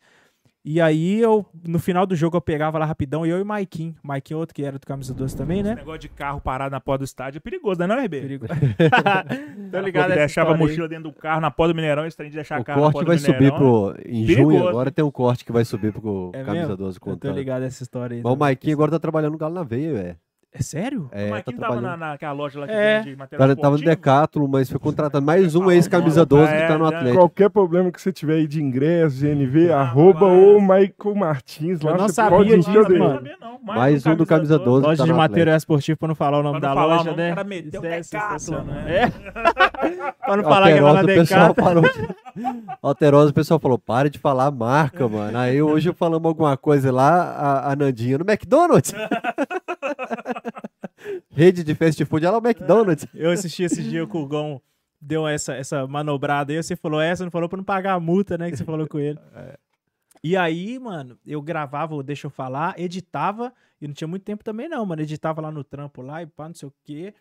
E 0.68 0.82
aí 0.82 1.22
eu, 1.22 1.46
no 1.64 1.78
final 1.78 2.08
do 2.08 2.16
jogo, 2.16 2.36
eu 2.38 2.42
pegava 2.42 2.80
lá 2.80 2.86
rapidão, 2.86 3.24
eu 3.24 3.38
e 3.38 3.42
o 3.44 3.46
Maikin. 3.46 3.94
Maikin, 4.02 4.34
outro 4.34 4.56
que 4.56 4.64
era 4.64 4.80
do 4.80 4.88
Camisa 4.88 5.14
12 5.14 5.38
também, 5.38 5.60
Esse 5.60 5.70
né? 5.70 5.76
negócio 5.76 6.00
de 6.00 6.10
carro 6.10 6.42
parado 6.42 6.72
na 6.72 6.82
porta 6.82 7.04
do 7.04 7.06
estádio 7.06 7.38
é 7.38 7.40
perigoso, 7.40 7.80
né, 7.80 7.86
não, 7.86 7.96
RB? 8.04 8.20
Perigo. 8.20 8.48
Tá 8.48 8.56
Tô 9.72 9.80
ligado? 9.82 10.10
essa 10.12 10.16
Deixava 10.16 10.50
a 10.50 10.54
história 10.54 10.54
aí. 10.54 10.58
mochila 10.58 10.88
dentro 10.88 11.04
do 11.04 11.14
carro, 11.14 11.40
na 11.40 11.52
porta 11.52 11.72
do 11.72 11.76
Mineirão, 11.76 12.04
esse 12.08 12.18
trem 12.18 12.30
de 12.32 12.36
deixar 12.36 12.60
O 12.60 12.64
carro 12.64 12.82
na 12.82 12.92
corte 12.92 12.94
porta 12.94 13.08
vai 13.08 13.18
do 13.18 13.22
subir 13.22 13.54
pro. 13.54 13.96
Em 14.08 14.26
Perigoso. 14.26 14.34
junho, 14.58 14.68
agora 14.68 14.90
tem 14.90 15.06
um 15.06 15.12
corte 15.12 15.46
que 15.46 15.52
vai 15.52 15.64
subir 15.64 15.94
pro 15.94 16.32
É 16.34 16.44
Camisa 16.44 16.62
mesmo? 16.70 16.78
12 16.78 17.00
Eu 17.06 17.18
tô 17.18 17.32
ligado 17.32 17.64
essa 17.64 17.84
história 17.84 18.16
aí. 18.16 18.22
Mas 18.24 18.32
o 18.32 18.36
também. 18.36 18.40
Maiquinho 18.48 18.74
agora 18.76 18.90
tá 18.92 18.98
trabalhando 19.00 19.34
no 19.34 19.38
Galo 19.38 19.54
na 19.54 19.64
veia, 19.64 19.94
velho. 19.94 20.18
É 20.58 20.64
sério? 20.64 21.10
É, 21.12 21.24
o 21.24 21.26
tá 21.26 21.32
Marquinhos 21.32 21.60
tava 21.60 21.82
na, 21.82 21.98
naquela 21.98 22.32
loja 22.32 22.58
lá 22.62 22.66
que 22.66 22.72
É. 22.72 23.00
vende 23.00 23.14
O 23.16 23.18
material 23.18 23.40
cara 23.50 23.56
tava 23.58 23.78
no. 23.78 23.84
Decathlon, 23.84 24.48
mas 24.48 24.70
foi 24.70 24.80
contratado 24.80 25.26
mais 25.26 25.54
um 25.54 25.70
ex-camisa 25.70 26.22
não, 26.22 26.26
12 26.28 26.48
que 26.50 26.58
é, 26.58 26.68
tá 26.68 26.78
no 26.78 26.86
já- 26.90 26.96
Atlético. 26.98 27.18
Qualquer 27.20 27.50
problema 27.50 27.92
que 27.92 28.02
você 28.02 28.14
tiver 28.14 28.36
aí 28.36 28.48
de 28.48 28.64
ingresso, 28.64 29.18
GNV, 29.20 29.70
Ah, 29.74 29.82
arroba 29.82 30.22
mas- 30.30 30.44
ou 30.48 30.62
Michael 30.62 31.16
Martins 31.16 31.82
lá, 31.82 31.92
Eu 31.92 31.98
não 31.98 32.08
você 32.08 32.14
sabia 32.14 32.38
pode 32.38 32.56
disso, 32.56 32.70
Não, 32.72 33.00
mano. 33.00 33.14
sabia 33.16 33.36
não. 33.42 33.60
Mais 33.64 34.06
um 34.06 34.16
do 34.16 34.26
camisa 34.26 34.58
12. 34.58 34.86
Loja 34.86 34.98
tá 34.98 35.04
de 35.04 35.10
no 35.12 35.18
material 35.18 35.58
esportivo, 35.58 35.98
pra 36.00 36.08
não 36.08 36.16
falar 36.16 36.40
o 36.40 36.44
nome 36.44 36.60
Pra 36.62 36.70
da 36.70 36.76
falar 36.76 36.96
loja, 37.00 37.14
né? 37.14 37.32
o 37.32 37.36
cara 37.36 37.48
meteu 37.48 37.68
Isso 37.82 37.86
é 37.86 37.90
Decathlon, 38.00 38.30
sensacional. 38.40 38.66
né? 38.66 38.84
É. 38.88 39.10
pra 40.26 40.38
não 40.38 40.44
falar 40.46 40.72
que 40.72 40.78
é 40.78 40.82
lá 40.82 40.94
na 40.94 41.00
Alterosa, 41.02 41.04
o 41.04 41.06
pessoal 41.06 41.54
Decathlon. 41.54 41.82
Alterosa, 42.82 43.32
o 43.32 43.34
pessoal 43.34 43.60
falou, 43.60 43.78
para 43.78 44.10
de 44.10 44.20
falar 44.20 44.52
marca, 44.52 45.08
mano. 45.08 45.38
Aí 45.38 45.62
hoje 45.62 45.94
falamos 45.94 46.28
alguma 46.28 46.58
coisa 46.58 46.92
lá, 46.92 47.32
a, 47.32 47.72
a 47.72 47.76
Nandinha 47.76 48.18
no 48.18 48.30
McDonald's. 48.30 48.94
Rede 51.32 51.64
de 51.64 51.76
fast 51.76 52.04
food, 52.06 52.26
ela 52.26 52.38
é 52.38 52.40
o 52.40 52.46
McDonald's. 52.46 53.08
Eu 53.14 53.32
assisti 53.32 53.64
esse 53.64 53.84
dia 53.84 54.06
com 54.08 54.22
o 54.22 54.28
Gão, 54.28 54.62
deu 55.00 55.28
essa, 55.28 55.54
essa 55.54 55.86
manobrada 55.88 56.52
aí, 56.52 56.62
você 56.62 56.76
falou 56.76 57.00
essa, 57.00 57.24
não 57.24 57.32
falou 57.32 57.48
pra 57.48 57.58
não 57.58 57.64
pagar 57.64 57.94
a 57.94 58.00
multa, 58.00 58.38
né, 58.38 58.50
que 58.50 58.58
você 58.58 58.66
falou 58.66 58.88
com 58.88 59.00
ele. 59.00 59.20
E 60.24 60.36
aí, 60.36 60.80
mano, 60.80 61.18
eu 61.26 61.42
gravava, 61.42 61.94
o 61.94 62.02
deixa 62.02 62.28
eu 62.28 62.32
falar, 62.32 62.74
editava, 62.80 63.54
e 63.80 63.88
não 63.88 63.94
tinha 63.94 64.08
muito 64.08 64.24
tempo 64.24 64.44
também 64.44 64.68
não, 64.68 64.84
mano, 64.86 65.02
editava 65.02 65.42
lá 65.42 65.52
no 65.52 65.64
trampo 65.64 66.02
lá 66.02 66.24
e 66.24 66.26
pá, 66.26 66.48
não 66.48 66.56
sei 66.56 66.68
o 66.68 66.74
quê, 66.84 67.14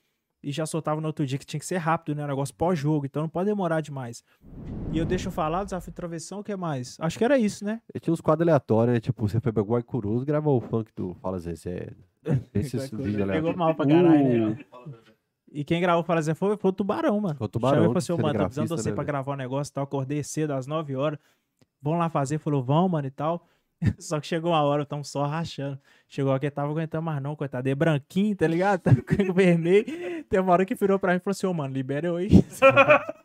e 0.44 0.52
já 0.52 0.66
soltava 0.66 1.00
no 1.00 1.06
outro 1.06 1.24
dia, 1.26 1.38
que 1.38 1.46
tinha 1.46 1.58
que 1.58 1.64
ser 1.66 1.78
rápido, 1.78 2.14
né, 2.14 2.24
um 2.24 2.28
negócio 2.28 2.54
pós-jogo, 2.54 3.06
então 3.06 3.22
não 3.22 3.28
pode 3.28 3.46
demorar 3.48 3.80
demais. 3.80 4.22
E 4.92 4.98
eu 4.98 5.04
deixa 5.06 5.28
eu 5.28 5.32
falar, 5.32 5.64
desafio 5.64 5.90
de 5.90 5.96
travessão, 5.96 6.40
o 6.40 6.44
que 6.44 6.54
mais? 6.54 6.96
Acho 7.00 7.16
que 7.18 7.24
era 7.24 7.38
isso, 7.38 7.64
né? 7.64 7.80
E 7.94 7.98
tinha 7.98 8.12
uns 8.12 8.20
quadros 8.20 8.46
aleatórios, 8.46 8.94
né? 8.94 9.00
Tipo, 9.00 9.26
você 9.26 9.40
foi 9.40 9.52
pra 9.52 9.62
Guaicuruzo, 9.62 10.24
gravou 10.24 10.58
o 10.58 10.60
funk 10.60 10.90
do 10.94 11.14
Fala 11.14 11.38
Zezé. 11.38 11.92
Esses 12.54 12.90
vídeos 12.90 13.12
Pegou 13.16 13.22
aleatórios. 13.22 13.56
mal 13.56 13.74
pra 13.74 13.86
caralho, 13.86 14.50
né? 14.50 14.64
Uh, 14.72 14.94
E 15.50 15.64
quem 15.64 15.80
gravou 15.80 16.02
o 16.02 16.06
Fala 16.06 16.20
Zé 16.20 16.34
foi, 16.34 16.56
foi 16.56 16.70
o 16.70 16.72
Tubarão, 16.72 17.20
mano. 17.20 17.36
Foi 17.36 17.46
o 17.46 17.48
Tubarão, 17.48 17.82
Chamei 17.84 17.98
assim, 17.98 18.12
ô, 18.12 18.18
mano, 18.18 18.38
tô 18.38 18.44
precisando 18.44 18.64
de 18.68 18.82
você 18.82 18.90
né, 18.90 18.94
pra 18.94 19.04
gravar 19.04 19.32
um 19.32 19.36
negócio 19.36 19.70
e 19.70 19.74
tal. 19.74 19.84
Acordei 19.84 20.22
cedo, 20.22 20.52
às 20.52 20.66
9 20.66 20.94
horas. 20.94 21.18
Vamos 21.80 21.98
lá 21.98 22.08
fazer. 22.08 22.38
Falou, 22.38 22.62
vão, 22.62 22.88
mano, 22.88 23.06
e 23.06 23.10
tal. 23.10 23.46
Só 23.98 24.20
que 24.20 24.26
chegou 24.26 24.52
uma 24.52 24.62
hora, 24.62 24.84
tão 24.86 25.02
só 25.04 25.26
rachando. 25.26 25.78
Chegou 26.08 26.32
aqui, 26.32 26.50
tava 26.50 26.70
aguentando 26.70 27.02
mais 27.02 27.22
não, 27.22 27.36
coitado. 27.36 27.68
É 27.68 27.74
branquinho, 27.74 28.36
tá 28.36 28.46
ligado? 28.46 28.80
Tá 28.80 28.92
com 28.94 29.32
vermelho. 29.32 30.24
Tem 30.24 30.40
uma 30.40 30.52
hora 30.52 30.64
que 30.64 30.74
virou 30.74 30.98
pra 30.98 31.12
mim 31.12 31.18
e 31.18 31.20
falou 31.20 31.32
assim, 31.32 31.46
ô, 31.46 31.52
mano, 31.52 31.74
libera 31.74 32.06
eu 32.06 32.16
aí. 32.16 32.28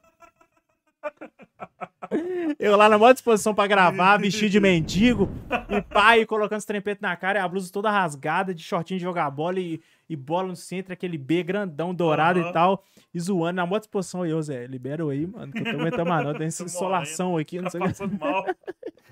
Eu 2.58 2.76
lá 2.76 2.90
na 2.90 2.98
maior 2.98 3.14
disposição 3.14 3.54
pra 3.54 3.68
gravar, 3.68 4.18
vestido 4.18 4.50
de 4.50 4.60
mendigo, 4.60 5.30
e 5.70 5.82
pai 5.82 6.26
colocando 6.26 6.58
os 6.58 6.66
trempetos 6.66 7.02
na 7.02 7.16
cara, 7.16 7.40
e 7.40 7.42
a 7.42 7.48
blusa 7.48 7.72
toda 7.72 7.92
rasgada, 7.92 8.54
de 8.54 8.64
shortinho 8.64 8.98
de 8.98 9.04
jogar 9.04 9.30
bola 9.30 9.60
e, 9.60 9.80
e 10.10 10.16
bola 10.16 10.48
no 10.48 10.56
centro, 10.56 10.92
aquele 10.92 11.18
B 11.18 11.44
grandão, 11.44 11.94
dourado 11.94 12.40
Aham. 12.40 12.50
e 12.50 12.54
tal, 12.54 12.84
e 13.14 13.20
zoando 13.20 13.58
na 13.58 13.66
maior 13.66 13.80
disposição. 13.80 14.26
E 14.26 14.32
eu, 14.32 14.42
Zé, 14.42 14.66
libera 14.66 15.08
aí, 15.08 15.28
mano, 15.28 15.52
que 15.54 15.60
eu 15.60 15.64
tô 15.64 15.70
aguentando 15.70 16.10
mais 16.10 16.26
não, 16.26 16.34
tem 16.34 16.48
essa 16.48 16.64
insolação 16.66 17.38
aqui, 17.38 17.62
não 17.62 17.70
sei 17.70 17.80
o 17.80 17.84
que. 17.84 17.90
Passando 17.90 18.20
mal. 18.20 18.44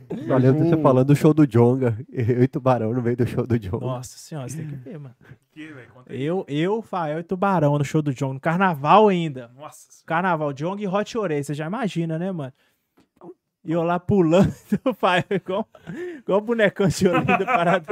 Você 0.10 0.78
falando 0.82 1.08
do 1.08 1.16
show 1.16 1.34
do 1.34 1.46
Jonga. 1.46 1.98
Eu 2.10 2.44
e 2.44 2.48
Tubarão 2.48 2.94
no 2.94 3.02
meio 3.02 3.18
do 3.18 3.28
show 3.28 3.46
do 3.46 3.60
Jonga. 3.60 3.86
Nossa 3.86 4.18
senhora, 4.18 4.48
você 4.48 4.58
tem 4.58 4.68
que 4.68 4.76
ver, 4.76 5.00
mano. 5.00 5.16
Que. 5.52 5.74
Eu, 6.08 6.46
eu, 6.48 6.82
Fael 6.82 7.20
e 7.20 7.24
Tubarão 7.24 7.78
no 7.78 7.84
show 7.84 8.02
do 8.02 8.14
Jong, 8.14 8.36
no 8.36 8.40
carnaval 8.40 9.08
ainda. 9.08 9.52
Nossa. 9.56 10.04
Carnaval, 10.06 10.54
Jong 10.54 10.82
e 10.82 10.88
Hot 10.88 11.18
Orei, 11.18 11.44
você 11.44 11.54
já 11.54 11.66
imagina, 11.66 12.18
né, 12.18 12.32
mano? 12.32 12.54
E 13.68 13.74
eu 13.74 13.84
lá 13.84 14.00
pulando, 14.00 14.50
o 14.86 14.94
pai, 14.94 15.26
igual, 15.30 15.68
igual 16.20 16.40
bonecão 16.40 16.88
de 16.88 17.06
Olinda 17.06 17.44
parado. 17.46 17.86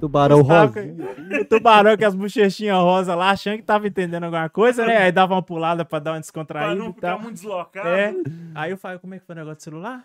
Tubarão 0.00 0.42
rosinha. 0.42 0.96
O 1.40 1.44
tubarão 1.44 1.96
com 1.96 2.04
as 2.04 2.14
bochechinhas 2.14 2.76
rosa 2.76 3.14
lá, 3.14 3.30
achando 3.30 3.58
que 3.58 3.62
tava 3.62 3.86
entendendo 3.86 4.24
alguma 4.24 4.48
coisa, 4.48 4.84
né? 4.84 4.96
Aí 4.98 5.12
dava 5.12 5.34
uma 5.34 5.42
pulada 5.42 5.84
pra 5.84 6.00
dar 6.00 6.10
uma 6.10 6.14
Pra 6.16 6.20
descontraída 6.20 6.74
não 6.74 6.90
e 6.90 6.94
ficar 6.94 7.10
tal. 7.12 7.20
muito 7.20 7.34
deslocado. 7.34 7.88
É. 7.88 8.12
Aí 8.56 8.72
eu 8.72 8.76
falei, 8.76 8.98
como 8.98 9.14
é 9.14 9.20
que 9.20 9.24
foi 9.24 9.34
o 9.34 9.38
negócio 9.38 9.56
do 9.56 9.62
celular? 9.62 10.04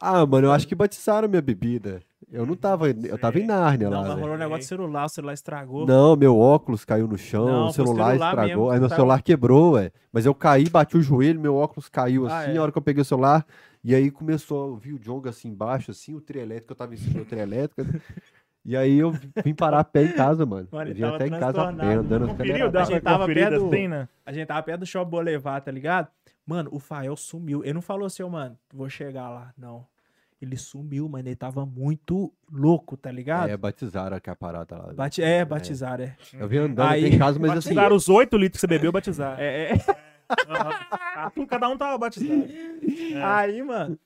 Ah, 0.00 0.24
mano, 0.24 0.46
eu 0.48 0.52
acho 0.52 0.66
que 0.68 0.74
batizaram 0.74 1.28
minha 1.28 1.42
bebida. 1.42 2.00
Eu 2.30 2.44
não 2.46 2.54
tava. 2.54 2.90
Eu 2.90 3.18
tava 3.18 3.38
em 3.38 3.46
Nárnia 3.46 3.88
Não, 3.88 3.96
lá, 3.96 4.00
mas 4.02 4.08
velho. 4.10 4.20
rolou 4.20 4.36
um 4.36 4.38
negócio 4.38 4.64
do 4.64 4.68
celular, 4.68 5.04
o 5.06 5.08
celular 5.08 5.32
estragou. 5.32 5.86
Não, 5.86 6.14
meu 6.14 6.38
óculos 6.38 6.84
caiu 6.84 7.08
no 7.08 7.16
chão, 7.16 7.46
Não, 7.46 7.66
o 7.68 7.72
celular, 7.72 8.10
celular 8.10 8.28
estragou. 8.30 8.46
mesmo, 8.64 8.70
aí 8.70 8.78
meu 8.80 8.88
tá- 8.88 8.94
celular 8.96 9.22
quebrou, 9.22 9.72
ué. 9.72 9.90
Mas 10.12 10.26
eu 10.26 10.34
caí, 10.34 10.68
bati 10.68 10.96
o 10.96 11.02
joelho, 11.02 11.40
meu 11.40 11.56
óculos 11.56 11.88
caiu 11.88 12.26
Ah, 12.28 12.38
assim, 12.40 12.52
é. 12.52 12.56
a 12.58 12.62
hora 12.62 12.70
que 12.72 12.78
eu 12.78 12.82
peguei 12.82 13.00
o 13.00 13.04
celular. 13.04 13.46
E 13.82 13.94
aí 13.94 14.10
começou, 14.10 14.68
eu 14.70 14.76
vi 14.76 14.92
o 14.92 14.98
Jonga 14.98 15.30
assim 15.30 15.48
embaixo, 15.48 15.90
assim, 15.90 16.14
o 16.14 16.20
trio 16.20 16.42
elétrico, 16.42 16.72
eu 16.72 16.76
tava 16.76 16.92
em 16.94 16.96
cima 16.98 17.20
do 17.20 17.24
trio 17.24 17.40
elétrico. 17.40 17.82
e 18.64 18.76
aí 18.76 18.98
eu 18.98 19.10
vim 19.42 19.54
parar 19.54 19.80
a 19.80 19.84
pé 19.84 20.02
em 20.04 20.12
casa, 20.12 20.44
mano. 20.44 20.68
Mano, 20.70 20.90
eu 20.90 20.92
ele 20.92 21.00
vim 21.00 21.04
até 21.08 21.26
em 21.28 21.30
casa 21.30 21.62
a 21.62 21.72
pé, 21.72 21.94
andando 21.94 22.28
Conferiu, 22.28 22.66
acelerado. 22.66 22.72
dá 22.72 22.82
A 22.82 22.84
gente 22.84 23.02
tava 23.02 23.26
perto 23.26 23.58
do- 23.60 23.66
assim, 23.68 23.88
né? 23.88 24.08
A 24.26 24.32
gente 24.32 24.46
tava 24.46 24.62
perto 24.62 24.80
do 24.80 24.86
Shopping 24.86 25.10
Boulevard, 25.10 25.64
tá 25.64 25.70
ligado? 25.72 26.08
Mano, 26.48 26.70
o 26.72 26.78
Fael 26.78 27.14
sumiu. 27.14 27.62
Ele 27.62 27.74
não 27.74 27.82
falou 27.82 28.06
assim, 28.06 28.22
ô, 28.22 28.30
mano, 28.30 28.58
vou 28.72 28.88
chegar 28.88 29.28
lá. 29.28 29.52
Não. 29.54 29.86
Ele 30.40 30.56
sumiu, 30.56 31.06
mano. 31.06 31.28
Ele 31.28 31.36
tava 31.36 31.66
muito 31.66 32.32
louco, 32.50 32.96
tá 32.96 33.12
ligado? 33.12 33.50
É, 33.50 33.56
batizaram 33.56 34.16
aqui 34.16 34.30
a 34.30 34.34
parada 34.34 34.78
lá. 34.78 34.92
Bati- 34.94 35.22
é, 35.22 35.44
batizaram, 35.44 36.04
é. 36.04 36.16
Eu 36.32 36.48
vim 36.48 36.56
andando 36.56 36.88
Aí- 36.88 37.04
em 37.04 37.18
casa, 37.18 37.38
mas 37.38 37.50
assim. 37.50 37.68
Batizaram 37.74 37.94
os 37.96 38.08
8 38.08 38.34
litros 38.38 38.56
que 38.56 38.60
você 38.62 38.66
bebeu, 38.66 38.90
batizaram. 38.90 39.36
É, 39.38 39.72
é. 39.74 39.74
Cada 41.48 41.68
um 41.68 41.76
tava 41.76 41.98
batizado. 41.98 42.48
Aí, 43.22 43.62
mano, 43.62 43.98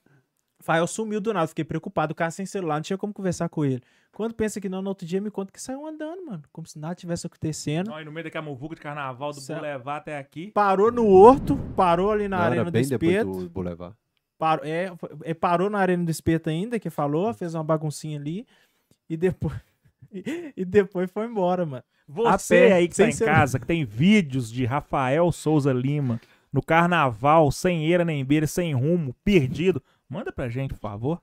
Fael 0.62 0.86
sumiu 0.86 1.20
do 1.20 1.32
nada. 1.32 1.46
Fiquei 1.46 1.64
preocupado. 1.64 2.12
O 2.12 2.14
cara 2.14 2.30
sem 2.30 2.46
celular, 2.46 2.76
não 2.76 2.82
tinha 2.82 2.96
como 2.96 3.12
conversar 3.12 3.48
com 3.48 3.64
ele. 3.64 3.82
Quando 4.12 4.34
pensa 4.34 4.60
que 4.60 4.68
não, 4.68 4.80
no 4.82 4.88
outro 4.90 5.06
dia 5.06 5.20
me 5.20 5.30
conta 5.30 5.50
que 5.52 5.60
saiu 5.60 5.86
andando, 5.86 6.24
mano. 6.24 6.42
Como 6.52 6.66
se 6.66 6.78
nada 6.78 6.94
tivesse 6.94 7.26
acontecendo. 7.26 7.88
Não, 7.90 8.00
e 8.00 8.04
no 8.04 8.12
meio 8.12 8.24
daquela 8.24 8.44
muvuca 8.44 8.74
de 8.74 8.80
carnaval 8.80 9.32
do 9.32 9.40
Certo. 9.40 9.60
Boulevard 9.60 10.00
até 10.00 10.18
aqui. 10.18 10.50
Parou 10.52 10.92
no 10.92 11.06
Horto, 11.06 11.56
parou 11.76 12.12
ali 12.12 12.28
na 12.28 12.36
Não, 12.38 12.44
era 12.44 12.54
Arena 12.54 12.70
do 12.70 12.78
Espeto. 12.78 13.30
do 13.30 13.48
Boulevard. 13.50 13.94
Parou, 14.38 14.64
é, 14.66 14.92
é, 15.24 15.34
parou 15.34 15.70
na 15.70 15.78
Arena 15.78 16.04
do 16.04 16.10
Espeto 16.10 16.50
ainda, 16.50 16.78
que 16.78 16.90
falou, 16.90 17.32
fez 17.34 17.54
uma 17.54 17.64
baguncinha 17.64 18.18
ali. 18.18 18.46
E 19.08 19.16
depois. 19.16 19.54
E, 20.14 20.52
e 20.58 20.64
depois 20.66 21.10
foi 21.10 21.24
embora, 21.24 21.64
mano. 21.64 21.82
Você 22.06 22.68
pé, 22.68 22.72
aí 22.72 22.86
que 22.88 22.94
tá 22.94 23.08
em 23.08 23.12
celular. 23.12 23.34
casa, 23.36 23.58
que 23.58 23.64
tem 23.66 23.82
vídeos 23.82 24.52
de 24.52 24.66
Rafael 24.66 25.32
Souza 25.32 25.72
Lima 25.72 26.20
no 26.52 26.60
carnaval, 26.62 27.50
sem 27.50 27.86
eira 27.86 28.04
nem 28.04 28.22
beira, 28.22 28.46
sem 28.46 28.74
rumo, 28.74 29.14
perdido. 29.24 29.82
Manda 30.12 30.30
pra 30.32 30.48
gente, 30.48 30.74
por 30.74 30.80
favor. 30.80 31.20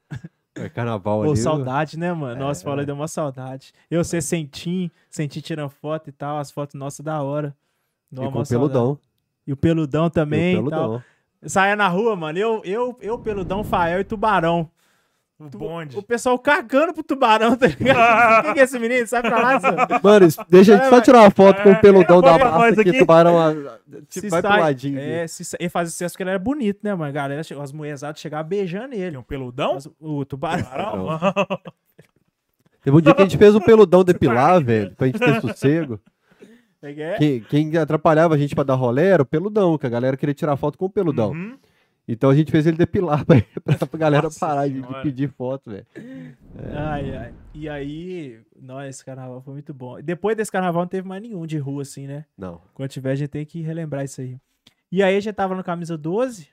É 0.56 0.68
carnaval 0.68 1.22
Pô, 1.24 1.30
ali. 1.32 1.38
saudade, 1.38 1.98
né, 1.98 2.12
mano? 2.12 2.40
Nossa, 2.40 2.62
É. 2.62 2.66
falou, 2.66 2.86
deu 2.86 2.96
uma 2.96 3.08
saudade. 3.08 3.72
Eu 3.90 4.04
ser 4.04 4.22
sentim, 4.22 4.90
sentir 5.10 5.42
tirando 5.42 5.70
foto 5.70 6.10
e 6.10 6.12
tal, 6.12 6.38
as 6.40 6.50
fotos 6.52 6.74
nossas 6.76 7.04
da 7.06 7.22
hora. 7.22 7.56
Dá 8.12 8.24
E 8.26 8.32
com 8.32 8.40
o 8.40 8.46
saudade. 8.46 8.50
peludão. 8.50 9.00
E 9.48 9.54
o 9.54 9.58
peludão 9.58 10.10
também. 10.10 10.56
E 10.56 10.58
o 10.60 10.70
tal. 10.70 10.80
peludão. 10.80 11.04
Saia 11.46 11.76
na 11.76 11.88
rua, 11.88 12.16
mano. 12.16 12.38
Eu, 12.38 12.62
eu, 12.66 12.98
eu, 13.00 13.18
peludão, 13.20 13.64
Fael 13.64 14.02
e 14.02 14.04
tubarão. 14.04 14.70
O 15.40 15.46
bonde. 15.58 15.98
O 15.98 16.04
pessoal 16.04 16.38
cagando 16.38 16.94
pro 16.94 17.02
tubarão, 17.02 17.56
tá 17.56 17.68
ligado? 17.68 18.44
Quem 18.44 18.54
que 18.56 18.60
é 18.60 18.64
esse 18.64 18.78
menino? 18.78 19.08
Sai 19.08 19.22
pra 19.22 19.40
lá, 19.40 19.60
senhor. 19.60 19.76
Mano, 20.04 20.28
deixa 20.50 20.74
a 20.74 20.78
gente 20.78 20.90
só 20.90 21.00
tirar 21.00 21.22
uma 21.22 21.32
foto 21.32 21.64
com 21.64 21.72
o 21.72 21.80
peludão 21.80 22.22
da 22.22 22.38
nós 22.38 22.78
aqui, 22.78 22.90
aqui. 22.90 23.00
tubarão. 23.00 23.40
a- 23.40 23.54
Se 24.10 24.20
Tipo, 24.20 24.30
vai 24.32 24.42
pro 24.42 24.52
sai- 24.52 24.60
ladinho. 24.60 25.00
É, 25.00 25.26
se 25.28 25.56
ele 25.58 25.70
fazia 25.70 25.92
sucesso 25.92 26.14
porque 26.14 26.24
ele 26.24 26.32
era 26.32 26.40
bonito, 26.40 26.80
né, 26.84 26.94
mano? 26.94 27.14
Galera, 27.14 27.40
as 27.62 27.72
mulherzadas 27.72 28.20
chegavam 28.20 28.50
beijando 28.50 28.94
ele. 28.94 29.12
Tem 29.12 29.20
um 29.20 29.24
peludão? 29.24 29.76
Mas 29.76 29.88
o 30.00 30.26
tubarão. 30.26 31.08
Teve 32.84 32.96
um 32.98 33.02
dia 33.02 33.14
que 33.14 33.22
a 33.22 33.26
gente 33.26 33.38
fez 33.38 33.56
o 33.56 33.62
peludão 33.62 34.04
depilar, 34.04 34.62
velho, 34.64 34.92
pra 34.96 35.08
gente 35.08 35.20
ter 35.20 35.42
sossego. 35.42 36.00
É 36.82 36.94
que 36.94 37.02
é? 37.02 37.18
Quem, 37.18 37.40
quem 37.42 37.78
atrapalhava 37.78 38.36
a 38.36 38.38
gente 38.38 38.56
pra 38.56 38.64
dar 38.64 38.76
rolê 38.76 39.08
era 39.08 39.22
o 39.22 39.26
peludão, 39.26 39.78
que 39.78 39.86
a 39.86 39.90
galera 39.90 40.16
queria 40.16 40.34
tirar 40.34 40.56
foto 40.56 40.78
com 40.78 40.86
o 40.86 40.90
peludão. 40.90 41.32
Uhum. 41.32 41.58
Então 42.12 42.32
a 42.32 42.36
gente 42.36 42.52
fez 42.52 42.66
ele 42.66 42.76
depilar 42.76 43.24
pra, 43.24 43.38
pra, 43.64 44.00
galera 44.00 44.24
Nossa 44.24 44.40
parar 44.40 44.68
de, 44.68 44.74
de 44.74 44.80
Senhora. 44.82 45.04
pedir 45.04 45.30
foto, 45.30 45.70
velho. 45.70 45.86
Ai, 46.76 47.16
ai. 47.16 47.34
E 47.54 47.70
aí, 47.70 48.42
nossa, 48.60 48.88
esse 48.88 49.06
carnaval 49.06 49.40
foi 49.44 49.54
muito 49.54 49.76
bom. 49.76 50.02
Depois 50.02 50.36
desse 50.36 50.52
carnaval 50.52 50.82
não 50.82 50.88
teve 50.88 51.08
mais 51.08 51.22
nenhum 51.22 51.46
de 51.46 51.60
rua, 51.60 51.84
assim, 51.84 52.08
né? 52.08 52.26
Não. 52.36 52.60
Quando 52.74 52.90
tiver, 52.90 53.12
a 53.12 53.16
gente 53.16 53.30
tem 53.30 53.46
que 53.46 53.62
relembrar 53.62 54.04
isso 54.04 54.22
aí. 54.22 54.40
E 54.92 55.04
aí 55.04 55.16
a 55.16 55.20
gente 55.20 55.36
tava 55.36 55.54
no 55.54 55.64
camisa 55.64 55.96
12. 55.96 56.50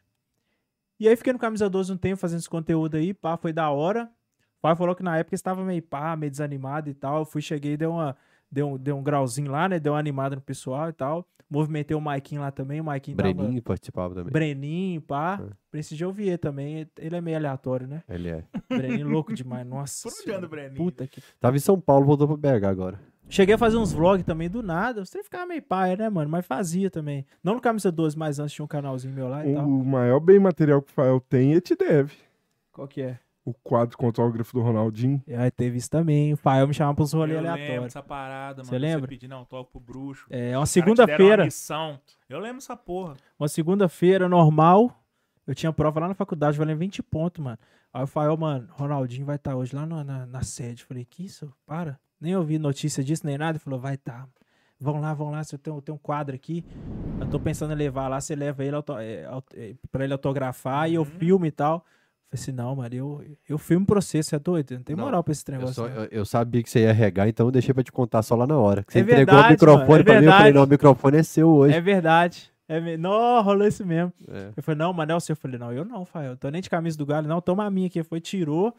E 1.01 1.09
aí 1.09 1.17
fiquei 1.17 1.33
no 1.33 1.39
camisa 1.39 1.71
12 1.71 1.91
um 1.91 1.97
tempo 1.97 2.19
fazendo 2.19 2.41
esse 2.41 2.51
conteúdo 2.51 2.99
aí, 2.99 3.15
pá, 3.15 3.39
foi 3.39 3.51
da 3.51 3.71
hora. 3.71 4.11
O 4.59 4.61
pai 4.61 4.77
falou 4.77 4.95
que 4.95 5.03
na 5.03 5.17
época 5.17 5.35
estava 5.35 5.65
meio 5.65 5.83
pá, 5.83 6.15
meio 6.17 6.31
desanimado 6.31 6.91
e 6.91 6.95
tal. 6.95 7.21
Eu 7.21 7.25
fui, 7.25 7.41
cheguei, 7.41 7.79
deu 7.79 7.93
uma. 7.93 8.15
Deu 8.51 8.69
um, 8.69 8.79
deu 8.79 8.97
um 8.97 9.03
grauzinho 9.03 9.51
lá, 9.51 9.69
né? 9.69 9.79
Deu 9.79 9.93
uma 9.93 9.99
animada 9.99 10.37
no 10.37 10.43
pessoal 10.43 10.89
e 10.89 10.93
tal. 10.93 11.27
Movimentei 11.49 11.97
o 11.97 12.01
Maikinho 12.01 12.41
lá 12.41 12.51
também. 12.51 12.81
O 12.81 12.85
Maikinho 12.85 13.17
tava. 13.17 13.33
Breninho 13.33 13.63
participava 13.63 14.15
também. 14.15 14.33
Breninho, 14.33 15.01
pá. 15.01 15.41
É. 15.41 15.53
Preciso 15.71 15.97
de 15.97 16.05
ouvir 16.05 16.29
ele 16.29 16.39
também. 16.39 16.89
Ele 16.99 17.17
é 17.17 17.21
meio 17.21 17.37
aleatório, 17.37 17.87
né? 17.87 18.03
Ele 18.09 18.31
é. 18.31 18.45
Breninho 18.69 19.09
louco 19.09 19.33
demais. 19.35 19.65
Nossa. 19.67 20.03
Por 20.03 20.13
onde 20.13 20.23
Senhora. 20.23 20.39
anda 20.39 20.47
o 20.47 20.51
Breninho? 20.51 20.77
Puta 20.77 21.07
que 21.07 21.23
Tava 21.39 21.57
em 21.57 21.61
São 21.61 21.81
Paulo, 21.81 22.05
voltou 22.05 22.27
pro 22.27 22.37
BH 22.37 22.65
agora. 22.67 23.01
Cheguei 23.29 23.55
a 23.57 23.59
fazer 23.59 23.77
uns 23.77 23.93
vlogs 23.93 24.25
também 24.25 24.49
do 24.49 24.63
nada. 24.63 25.05
Você 25.05 25.23
ficava 25.23 25.47
meio 25.47 25.63
paia, 25.63 25.97
né, 25.97 26.09
mano? 26.09 26.31
Mas 26.31 26.47
fazia 26.47 26.91
também. 26.91 27.27
Não 27.43 27.55
no 27.55 27.61
Camisa 27.61 27.91
12, 27.91 28.17
mas 28.17 28.39
antes 28.39 28.55
tinha 28.55 28.65
um 28.65 28.69
canalzinho 28.69 29.15
meu 29.15 29.29
lá 29.29 29.45
e 29.47 29.53
tal. 29.55 29.67
O 29.67 29.85
maior 29.85 30.21
bem 30.21 30.39
material 30.39 30.81
que 30.81 30.91
o 30.91 30.95
Fael 30.95 31.21
tem, 31.21 31.51
ele 31.53 31.61
te 31.61 31.75
deve. 31.77 32.13
Qual 32.73 32.87
que 32.87 33.03
é? 33.03 33.19
O 33.47 33.55
quadro 33.55 33.97
com 33.97 34.07
autógrafo 34.07 34.53
do 34.53 34.61
Ronaldinho. 34.61 35.23
Aí 35.39 35.51
teve 35.53 35.79
isso 35.79 35.89
também. 35.89 36.33
O 36.33 36.37
Fael 36.37 36.67
me 36.67 36.75
chamava 36.75 36.97
pros 36.97 37.13
rolês 37.13 37.37
Eu 37.37 37.43
lembro 37.43 37.53
aleatórios. 37.55 37.85
dessa 37.85 38.03
parada, 38.03 38.57
mano. 38.57 38.65
Você 38.69 38.77
lembra? 38.79 39.01
Você 39.03 39.07
pedindo 39.07 39.35
autógrafo 39.37 39.71
pro 39.71 39.81
bruxo. 39.81 40.27
É, 40.31 40.59
uma 40.59 40.67
segunda-feira. 40.67 41.47
Eu 42.29 42.41
lembro 42.41 42.59
essa 42.59 42.77
porra. 42.77 43.15
Uma 43.39 43.47
segunda-feira 43.47 44.29
normal. 44.29 45.01
Eu 45.47 45.55
tinha 45.55 45.73
prova 45.73 46.01
lá 46.01 46.09
na 46.09 46.15
faculdade, 46.15 46.59
valendo 46.59 46.79
20 46.79 47.05
pontos, 47.05 47.43
mano. 47.43 47.57
Aí 47.95 48.03
o 48.03 48.07
Fael, 48.09 48.37
mano, 48.37 48.69
Ronaldinho 48.73 49.25
vai 49.25 49.37
estar 49.37 49.55
hoje 49.55 49.77
lá 49.77 49.87
na, 49.87 50.03
na, 50.03 50.27
na 50.27 50.43
sede. 50.43 50.85
Falei, 50.85 51.05
que 51.05 51.25
isso? 51.25 51.53
Para. 51.65 52.01
Nem 52.21 52.35
ouvi 52.35 52.59
notícia 52.59 53.05
disso, 53.05 53.25
nem 53.25 53.39
nada. 53.39 53.53
Ele 53.53 53.59
falou, 53.61 53.79
vai 53.79 53.97
tá. 53.97 54.27
Vão 54.81 55.01
lá, 55.01 55.15
vão 55.15 55.31
lá. 55.31 55.41
Eu 55.53 55.59
tenho, 55.59 55.77
eu 55.77 55.81
tenho 55.83 55.95
um 55.95 55.99
quadro 56.01 56.35
aqui. 56.35 56.65
Eu 57.21 57.29
tô 57.31 57.39
pensando 57.39 57.73
em 57.73 57.77
levar 57.77 58.09
lá. 58.09 58.21
Você 58.21 58.35
leva 58.35 58.65
ele 58.65 58.75
auto, 58.75 58.99
é, 58.99 59.25
auto- 59.25 59.55
é, 59.57 59.75
pra 59.93 60.03
ele 60.03 60.13
autografar 60.13 60.91
e 60.91 60.95
eu 60.95 61.05
filme 61.05 61.47
e 61.49 61.53
tal. 61.53 61.85
Falei 62.37 62.43
assim, 62.43 62.53
não, 62.53 62.77
mano, 62.77 62.95
eu, 62.95 63.25
eu 63.49 63.57
filmo 63.59 63.87
pra 63.87 64.01
você, 64.01 64.23
você 64.23 64.37
é 64.37 64.39
doido? 64.39 64.73
Não 64.75 64.83
tem 64.83 64.95
Não, 64.97 65.05
moral 65.05 65.25
pra 65.25 65.33
esse 65.33 65.43
Eu, 65.49 65.55
negócio. 65.55 65.75
só- 65.75 65.89
não. 65.89 66.03
eu- 66.05 66.09
eu 66.11 66.25
sabia 66.25 66.63
que 66.63 66.69
você 66.71 66.81
ia 66.81 66.93
regar, 66.93 67.27
então 67.29 67.47
eu 67.47 67.51
deixei 67.53 67.73
pra 67.75 67.83
te 67.83 67.91
contar 67.93 68.23
só 68.23 68.35
lá 68.37 68.47
na 68.47 68.57
hora. 68.59 68.83
Que 68.85 68.93
Você 68.93 68.99
É 68.99 69.03
entregou 69.03 69.27
verdade, 69.35 69.49
o 69.49 69.51
microfone 69.53 69.89
mano, 69.89 70.01
é 70.01 70.05
pra 70.05 70.13
mim, 70.21 70.27
eu 70.27 70.31
falei, 70.31 70.37
verdade. 70.45 70.55
não, 70.55 70.63
o 70.65 70.67
microfone 70.67 71.17
é 71.19 71.23
seu 71.23 71.49
hoje. 71.49 71.75
É 71.75 71.81
verdade. 71.81 72.51
É 72.69 72.81
me... 72.81 72.97
Não, 72.97 73.43
rolou 73.43 73.67
isso 73.67 73.87
mesmo. 73.87 74.13
É. 74.29 74.51
Eu 74.57 74.63
falei, 74.63 74.79
não, 74.79 74.93
mas 74.93 75.07
não 75.09 75.15
é 75.15 75.17
o 75.19 75.21
seu. 75.21 75.33
Eu 75.35 75.37
falei, 75.37 75.59
não, 75.59 75.73
eu 75.73 75.85
não, 75.85 76.05
Fael. 76.05 76.33
Eu 76.33 76.37
tô 76.37 76.49
nem 76.51 76.61
de 76.61 76.69
camisa 76.69 76.99
do 76.99 77.07
galho, 77.07 77.29
não. 77.29 77.41
Toma 77.41 77.65
a 77.65 77.71
minha 77.71 77.87
aqui. 77.87 78.03
Foi, 78.03 78.21
tirou. 78.21 78.75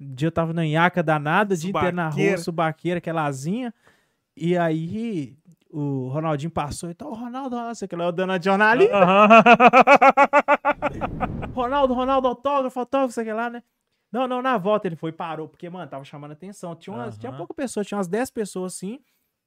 Um 0.00 0.14
dia 0.14 0.28
eu 0.28 0.32
tava 0.32 0.52
na 0.54 0.62
nhaca 0.64 1.02
danada, 1.02 1.54
o 1.54 1.56
dia 1.56 1.70
inteiro 1.70 1.94
na 1.96 2.08
rua, 2.08 2.38
Subaqueira. 2.38 2.98
aquela 2.98 3.24
asinha. 3.26 3.72
E 4.36 4.56
aí 4.56 5.34
o 5.70 6.08
Ronaldinho 6.08 6.50
passou 6.50 6.88
e 6.90 6.94
tal. 6.94 7.12
Ronaldo, 7.12 7.56
Ronaldo, 7.56 7.74
sei 7.76 7.86
que 7.86 7.94
lá, 7.96 8.04
eu 8.04 8.12
dando 8.12 8.32
a 8.32 8.40
jornalista. 8.40 8.94
Ronaldo, 11.54 11.94
Ronaldo, 11.94 12.28
autógrafo, 12.28 12.78
autógrafo, 12.80 13.12
sei 13.14 13.32
lá, 13.32 13.48
né? 13.50 13.62
Não, 14.12 14.26
não, 14.28 14.40
na 14.40 14.56
volta 14.56 14.86
ele 14.86 14.96
foi 14.96 15.10
e 15.10 15.12
parou, 15.12 15.48
porque, 15.48 15.68
mano, 15.68 15.88
tava 15.90 16.04
chamando 16.04 16.32
atenção. 16.32 16.74
Tinha, 16.76 16.94
umas, 16.94 17.18
tinha 17.18 17.30
Aham. 17.30 17.38
pouca 17.38 17.54
pessoa, 17.54 17.84
tinha 17.84 17.98
umas 17.98 18.08
10 18.08 18.30
pessoas 18.30 18.74
assim. 18.74 19.00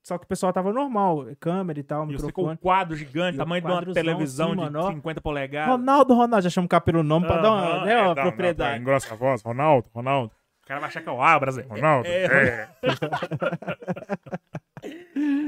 Só 0.03 0.17
que 0.17 0.25
o 0.25 0.27
pessoal 0.27 0.53
tava 0.53 0.71
normal, 0.71 1.25
câmera 1.39 1.79
e 1.79 1.83
tal, 1.83 2.03
E 2.03 2.05
com 2.17 2.23
microfone. 2.25 2.53
um 2.53 2.57
quadro 2.57 2.95
gigante, 2.95 3.33
E 3.33 3.35
o 3.35 3.43
tamanho 3.43 3.61
de 3.61 3.67
uma 3.71 3.93
televisão 3.93 4.47
assim, 4.47 4.55
de 4.57 4.61
mano, 4.63 4.79
ó. 4.79 4.91
50 4.91 5.21
polegadas. 5.21 5.71
Ronaldo, 5.75 6.13
Ronaldo, 6.13 6.43
já 6.43 6.49
chama 6.49 6.65
o 6.65 6.69
cara 6.69 6.81
pelo 6.81 7.03
nome 7.03 7.27
pra 7.27 7.37
dar 7.41 7.51
uma, 7.51 7.85
né, 7.85 7.93
é, 7.93 7.97
uma 8.01 8.07
dá- 8.07 8.13
dá- 8.15 8.21
propriedade. 8.23 8.81
Engrossa 8.81 9.13
a 9.13 9.17
voz, 9.17 9.41
Ronaldo, 9.41 9.87
Ronaldo. 9.93 10.31
O 10.63 10.67
cara 10.67 10.79
vai 10.79 10.87
achar 10.89 11.01
que 11.01 11.09
é 11.09 11.11
o 11.11 11.21
Abras, 11.21 11.57
hein? 11.57 11.65
Ronaldo. 11.69 12.07
É, 12.07 12.25
É. 12.25 12.69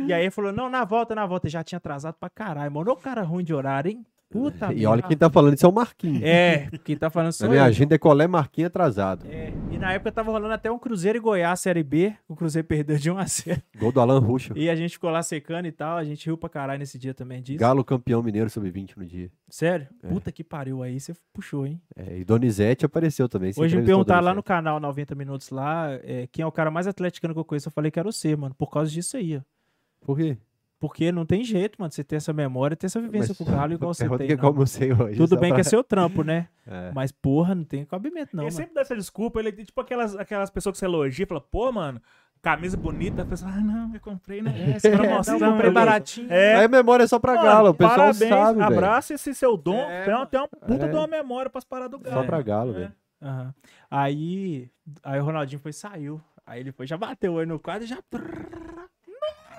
E 0.07 0.11
aí 0.13 0.23
ele 0.23 0.31
falou, 0.31 0.51
não, 0.51 0.69
na 0.69 0.83
volta, 0.83 1.15
na 1.15 1.25
volta. 1.25 1.47
Já 1.47 1.63
tinha 1.63 1.77
atrasado 1.77 2.15
pra 2.15 2.29
caralho, 2.29 2.71
mano. 2.71 2.91
Ô 2.91 2.95
cara 2.97 3.21
ruim 3.21 3.43
de 3.43 3.53
horário, 3.53 3.91
hein? 3.91 4.05
Puta 4.31 4.71
E 4.73 4.85
olha 4.85 5.01
quem 5.01 5.17
tá 5.17 5.29
falando 5.29 5.55
isso 5.55 5.65
é 5.65 5.69
o 5.69 5.73
Marquinhos. 5.73 6.23
É, 6.23 6.69
quem 6.85 6.95
tá 6.95 7.09
falando 7.09 7.27
Na 7.27 7.31
sou 7.33 7.49
minha 7.49 7.61
eu. 7.61 7.65
agenda 7.65 7.95
é 7.95 7.97
colé 7.97 8.27
Marquinhos 8.27 8.67
atrasado. 8.67 9.25
É, 9.29 9.51
e 9.69 9.77
na 9.77 9.91
época 9.91 10.09
tava 10.11 10.31
rolando 10.31 10.53
até 10.53 10.71
um 10.71 10.79
Cruzeiro 10.79 11.17
e 11.17 11.21
Goiás 11.21 11.59
Série 11.59 11.83
B. 11.83 12.15
O 12.29 12.35
Cruzeiro 12.35 12.65
perdeu 12.65 12.97
de 12.97 13.11
1 13.11 13.17
a 13.17 13.25
0 13.25 13.61
Gol 13.77 13.91
do 13.91 13.99
Alan 13.99 14.19
Ruschel. 14.19 14.55
E 14.55 14.69
a 14.69 14.75
gente 14.75 14.91
ficou 14.93 15.09
lá 15.09 15.21
secando 15.21 15.65
e 15.67 15.71
tal. 15.71 15.97
A 15.97 16.03
gente 16.05 16.25
riu 16.25 16.37
pra 16.37 16.47
caralho 16.47 16.79
nesse 16.79 16.97
dia 16.97 17.13
também 17.13 17.41
disso. 17.41 17.59
Galo 17.59 17.83
campeão 17.83 18.23
mineiro 18.23 18.49
sub-20 18.49 18.93
no 18.95 19.05
dia. 19.05 19.29
Sério? 19.49 19.87
É. 20.01 20.07
Puta 20.07 20.31
que 20.31 20.43
pariu 20.45 20.81
aí. 20.81 20.97
Você 20.97 21.13
puxou, 21.33 21.67
hein? 21.67 21.81
É, 21.93 22.19
e 22.19 22.23
Donizete 22.23 22.85
apareceu 22.85 23.27
também. 23.27 23.51
Hoje 23.57 23.75
me 23.75 23.83
o 23.83 23.85
perguntaram 23.85 24.23
lá 24.23 24.33
no 24.33 24.41
canal 24.41 24.79
90 24.79 25.13
Minutos 25.13 25.49
lá 25.49 25.91
é, 26.03 26.27
quem 26.31 26.43
é 26.43 26.45
o 26.45 26.51
cara 26.51 26.71
mais 26.71 26.87
atleticano 26.87 27.33
que 27.33 27.39
eu 27.39 27.45
conheço. 27.45 27.67
Eu 27.67 27.73
falei 27.73 27.91
que 27.91 27.99
era 27.99 28.09
você, 28.09 28.33
mano. 28.35 28.55
Por 28.55 28.69
causa 28.71 28.89
disso 28.89 29.17
aí, 29.17 29.37
ó. 29.37 29.41
Por 29.99 30.17
quê? 30.17 30.37
Porque 30.81 31.11
não 31.11 31.25
tem 31.27 31.43
jeito, 31.43 31.75
mano. 31.79 31.91
Você 31.91 32.03
ter 32.03 32.15
essa 32.17 32.33
memória, 32.33 32.75
ter 32.75 32.87
essa 32.87 32.99
vivência 32.99 33.29
Mas 33.29 33.37
com 33.37 33.43
o 33.43 33.55
Galo 33.55 33.71
igual 33.73 33.93
você 33.93 34.03
pergunta 34.03 34.17
tem. 34.17 34.27
que 34.35 34.35
não. 34.41 34.49
como 34.49 34.63
eu 34.63 34.67
sei 34.67 34.91
hoje. 34.91 35.15
Tudo 35.15 35.35
só 35.35 35.39
bem 35.39 35.49
pra- 35.51 35.55
que 35.57 35.61
é 35.61 35.63
seu 35.63 35.83
trampo, 35.83 36.23
né? 36.23 36.47
É. 36.67 36.91
Mas, 36.93 37.11
porra, 37.11 37.55
não 37.55 37.63
tem 37.63 37.83
cabimento, 37.85 38.35
não. 38.35 38.43
ele 38.43 38.51
mano. 38.51 38.57
sempre 38.57 38.75
dá 38.75 38.81
essa 38.81 38.95
desculpa, 38.95 39.39
ele 39.39 39.49
é 39.49 39.51
tipo 39.51 39.79
aquelas, 39.81 40.15
aquelas 40.15 40.49
pessoas 40.51 40.73
que 40.73 40.79
você 40.79 40.85
elogia, 40.85 41.25
fala, 41.27 41.41
pô, 41.41 41.71
mano, 41.71 41.99
camisa 42.41 42.77
bonita, 42.77 43.23
a 43.23 43.25
pessoa, 43.25 43.51
ah, 43.51 43.59
não, 43.61 43.93
eu 43.93 43.99
comprei, 43.99 44.41
né? 44.43 44.53
É, 44.75 44.79
você 44.79 44.91
quer- 44.91 45.09
mostrar, 45.09 45.39
não, 45.39 45.51
comprei 45.53 45.71
baratinho. 45.71 46.31
É, 46.31 46.55
Aí 46.57 46.65
a 46.65 46.67
memória 46.67 47.03
é 47.03 47.07
só 47.07 47.17
pra 47.19 47.33
Mano, 47.33 47.45
Galo, 47.45 47.69
o 47.69 47.73
pessoal 47.73 47.97
parabéns, 47.97 48.29
sabe, 48.29 48.61
abraça 48.61 49.13
esse 49.15 49.33
seu 49.33 49.57
dom. 49.57 49.75
É, 49.79 50.05
tem, 50.05 50.13
uma, 50.13 50.25
tem 50.27 50.39
uma 50.39 50.47
puta 50.47 50.85
É. 50.85 50.87
de 50.87 50.95
uma 50.95 51.07
memória 51.07 51.49
pras 51.49 51.63
paradas 51.63 51.99
do 51.99 52.07
Só 52.07 52.13
Galo. 52.15 52.27
pra 52.27 52.41
Galo, 52.43 52.71
É. 52.71 52.73
velho. 52.79 52.93
Aham. 53.23 53.53
Aí, 53.89 54.69
aí 55.03 55.19
o 55.19 55.23
Ronaldinho 55.23 55.59
foi 55.61 55.71
e 55.71 55.73
saiu. 55.73 56.21
Aí 56.45 56.59
ele 56.59 56.71
foi, 56.71 56.85
já 56.87 56.95
bateu 56.97 57.37
aí 57.39 57.45
no 57.45 57.59
quadro 57.59 57.83
e 57.85 57.87
já. 57.87 57.97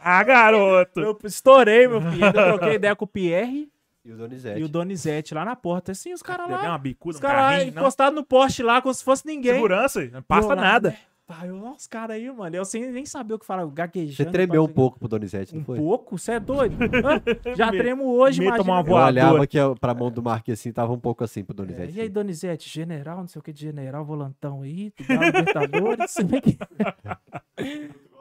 Ah, 0.04 0.22
garoto! 0.24 1.00
Eu 1.00 1.18
estourei, 1.24 1.86
meu 1.86 2.00
filho. 2.00 2.24
Ainda 2.26 2.44
troquei 2.44 2.74
ideia 2.74 2.96
com 2.96 3.04
o 3.04 3.08
Pierre 3.08 3.70
E 4.04 4.12
o 4.12 4.16
Donizete. 4.16 4.60
e 4.60 4.64
o 4.64 4.68
Donizete 4.68 5.34
lá 5.34 5.44
na 5.44 5.54
porta. 5.56 5.92
Assim, 5.92 6.12
os 6.12 6.22
caras 6.22 6.48
Deu 6.48 6.56
lá. 6.56 6.68
uma 6.70 6.78
bicuda, 6.78 7.14
Os 7.14 7.18
um 7.18 7.22
caras 7.22 7.64
encostados 7.66 8.14
no 8.14 8.24
poste 8.24 8.62
lá, 8.62 8.82
como 8.82 8.92
se 8.92 9.04
fosse 9.04 9.26
ninguém. 9.26 9.54
Segurança, 9.54 10.04
não 10.12 10.22
passa 10.22 10.46
Eu 10.48 10.56
lá, 10.56 10.62
nada. 10.62 10.90
né? 10.90 10.96
Pai, 11.24 11.48
eu, 11.48 11.70
os 11.70 11.86
caras 11.86 12.16
aí, 12.16 12.28
mano. 12.30 12.54
Eu 12.56 12.64
sem 12.64 12.90
nem 12.90 13.06
saber 13.06 13.34
o 13.34 13.38
que 13.38 13.46
falar, 13.46 13.64
gaguejando. 13.66 14.16
Você 14.16 14.24
tremeu 14.24 14.64
um 14.64 14.68
pá, 14.68 14.74
pouco 14.74 14.98
pro 14.98 15.06
Donizete, 15.08 15.54
não 15.54 15.62
Um 15.62 15.64
foi? 15.64 15.78
pouco? 15.78 16.18
Você 16.18 16.32
é 16.32 16.40
doido? 16.40 16.76
Já 17.56 17.70
Me- 17.70 17.78
tremo 17.78 18.04
hoje, 18.16 18.40
me 18.40 18.46
imagina. 18.46 18.64
tomar 18.64 18.80
uma 18.84 18.90
Eu 19.00 19.06
olhava 19.06 19.46
que 19.46 19.56
pra 19.80 19.94
mão 19.94 20.10
do 20.10 20.20
Marquinhos 20.20 20.58
assim, 20.58 20.72
tava 20.72 20.92
um 20.92 20.98
pouco 20.98 21.22
assim 21.22 21.44
pro 21.44 21.54
É, 21.54 21.56
Donizete. 21.58 21.96
e 21.96 22.00
aí, 22.00 22.08
Donizete, 22.08 22.68
general, 22.68 23.18
não 23.18 23.28
sei 23.28 23.38
o 23.38 23.42
que 23.42 23.52
de 23.52 23.60
general, 23.60 24.04
volantão 24.04 24.62
aí, 24.62 24.90
tu 24.90 25.04
dá 25.06 25.14
Libertadores, 25.26 26.10
sei 26.10 26.26
que- 26.40 26.58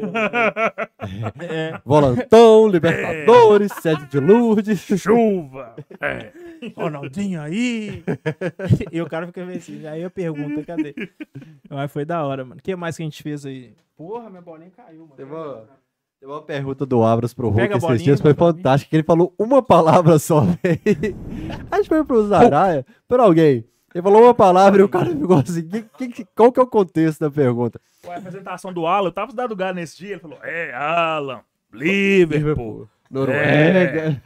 É, 1.40 1.80
Volantão, 1.84 2.68
Libertadores, 2.68 3.72
Sede 3.82 4.06
de 4.06 4.20
Lourdes. 4.20 4.80
Chuva! 4.80 5.74
É. 6.00 6.32
Ronaldinho 6.76 7.40
aí. 7.40 8.04
e 8.90 9.02
o 9.02 9.08
cara 9.08 9.26
fica 9.26 9.44
meio 9.44 9.58
assim. 9.58 9.84
Aí 9.86 10.02
eu 10.02 10.10
pergunto, 10.10 10.64
cadê? 10.64 10.94
Mas 11.68 11.90
foi 11.92 12.04
da 12.04 12.24
hora, 12.24 12.44
mano. 12.44 12.60
O 12.60 12.62
que 12.62 12.74
mais 12.76 12.96
que 12.96 13.02
a 13.02 13.06
gente 13.06 13.22
fez 13.22 13.44
aí? 13.44 13.74
Porra, 13.96 14.30
minha 14.30 14.42
bolinha 14.42 14.70
caiu, 14.70 15.00
mano. 15.00 15.14
Teve 15.16 15.32
uma, 15.32 15.64
teve 16.20 16.32
uma 16.32 16.42
pergunta 16.42 16.86
do 16.86 17.02
Abras 17.02 17.34
pro 17.34 17.50
Hulk 17.50 17.76
esses 17.76 18.02
dias, 18.02 18.20
foi 18.20 18.34
fantástico. 18.34 18.90
que 18.90 18.96
Ele 18.96 19.02
falou 19.02 19.34
uma 19.38 19.62
palavra 19.62 20.18
só, 20.18 20.40
velho. 20.62 21.16
Acho 21.70 21.82
que 21.82 21.88
foi 21.88 22.04
pro 22.04 22.26
Zaraia, 22.26 22.86
por 23.08 23.18
alguém. 23.20 23.64
Ele 23.94 24.02
falou 24.02 24.22
uma 24.22 24.34
palavra 24.34 24.80
e 24.80 24.84
o 24.84 24.88
cara 24.88 25.06
ficou 25.10 25.36
assim, 25.38 25.68
que- 25.68 26.08
que- 26.08 26.26
qual 26.34 26.50
que 26.52 26.58
é 26.58 26.62
o 26.62 26.66
contexto 26.66 27.20
da 27.20 27.30
pergunta? 27.30 27.80
A 28.08 28.16
apresentação 28.16 28.72
do 28.72 28.86
Alan, 28.86 29.08
eu 29.08 29.12
tava 29.12 29.32
dando 29.32 29.50
lugar 29.50 29.74
nesse 29.74 29.98
dia, 29.98 30.12
ele 30.12 30.20
falou, 30.20 30.38
é, 30.42 30.72
Alan, 30.74 31.40
Liverpool, 31.72 32.88
Noruega, 33.10 34.20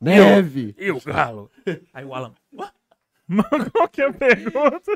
neve. 0.00 0.74
e 0.78 0.90
o 0.90 1.00
Galo? 1.00 1.50
Aí 1.94 2.04
o 2.04 2.14
Alan, 2.14 2.32
"Ué? 2.58 2.68
Mano, 3.28 3.70
qual 3.72 3.88
que 3.88 4.02
é 4.02 4.06
a 4.08 4.12
pergunta? 4.12 4.92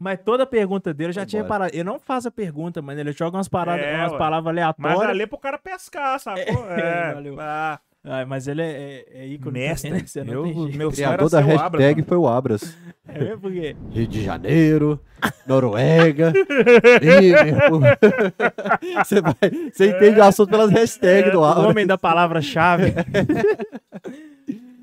Mas 0.00 0.18
toda 0.24 0.46
pergunta 0.46 0.94
dele 0.94 1.10
eu 1.10 1.14
já 1.14 1.26
tinha 1.26 1.42
Vambora. 1.42 1.64
reparado. 1.64 1.76
Ele 1.76 1.84
não 1.84 1.98
faz 2.00 2.24
a 2.24 2.30
pergunta, 2.30 2.80
mano. 2.80 3.00
Ele 3.00 3.12
joga 3.12 3.36
umas 3.36 3.48
paradas, 3.48 3.84
É, 3.84 3.96
umas 3.96 4.12
ué. 4.12 4.18
palavras 4.18 4.44
Mas 4.54 4.64
aleatórias. 4.64 5.10
ali 5.10 5.22
é 5.22 5.26
pro 5.26 5.38
cara 5.38 5.58
pescar, 5.58 6.18
sacou? 6.20 6.66
É, 6.70 7.10
É, 7.10 7.14
valeu. 7.14 7.36
Ah, 8.04 8.16
Ai, 8.18 8.24
mas 8.24 8.46
ele 8.48 8.62
é, 8.62 9.04
é, 9.10 9.22
é 9.22 9.26
ícone. 9.26 9.58
mestre. 9.58 9.90
também, 9.90 10.02
né? 10.02 10.06
Você 10.08 10.24
não 10.24 10.32
Eu, 10.32 10.68
meu 10.72 10.90
Criador 10.90 11.28
da 11.30 11.38
o 11.38 11.40
Abra, 11.40 11.52
hashtag 11.80 11.94
mano. 12.00 12.06
foi 12.08 12.16
o 12.16 12.28
Abras. 12.28 12.76
É 13.10 13.18
mesmo 13.20 13.40
porque 13.40 13.74
Rio 13.90 14.06
de 14.06 14.22
Janeiro, 14.22 15.00
Noruega. 15.46 16.30
Você, 19.02 19.20
vai, 19.22 19.34
você 19.72 19.86
entende 19.96 20.20
o 20.20 20.24
assunto 20.24 20.50
pelas 20.50 20.70
hashtags 20.70 21.32
do 21.32 21.40
o 21.40 21.44
Abras. 21.44 21.66
homem 21.70 21.86
da 21.86 21.96
palavra-chave. 21.96 22.92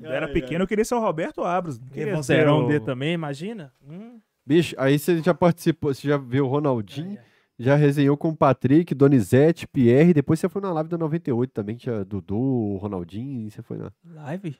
Eu 0.00 0.10
era 0.12 0.28
pequeno, 0.28 0.64
eu 0.64 0.68
queria 0.68 0.84
ser 0.84 0.94
o 0.94 1.00
Roberto 1.00 1.42
Abras. 1.44 1.78
não 1.78 1.88
queria 1.88 2.22
ser 2.22 2.48
o- 2.48 2.66
dele 2.66 2.80
também, 2.80 3.12
imagina. 3.12 3.72
Hum. 3.88 4.18
Bicho, 4.44 4.74
aí 4.78 4.98
você 4.98 5.20
já 5.22 5.34
participou, 5.34 5.92
você 5.92 6.06
já 6.08 6.16
viu 6.16 6.46
o 6.46 6.48
Ronaldinho, 6.48 7.18
já 7.58 7.74
resenhou 7.74 8.16
com 8.16 8.28
o 8.30 8.36
Patrick, 8.36 8.94
Donizete, 8.94 9.66
Pierre, 9.66 10.12
depois 10.14 10.38
você 10.40 10.48
foi 10.48 10.60
na 10.62 10.72
live 10.72 10.88
da 10.90 10.98
98 10.98 11.50
também, 11.52 11.76
tinha 11.76 12.04
Dudu, 12.04 12.76
Ronaldinho, 12.76 13.46
e 13.46 13.50
você 13.50 13.62
foi 13.62 13.78
na 13.78 13.90
Live? 14.04 14.56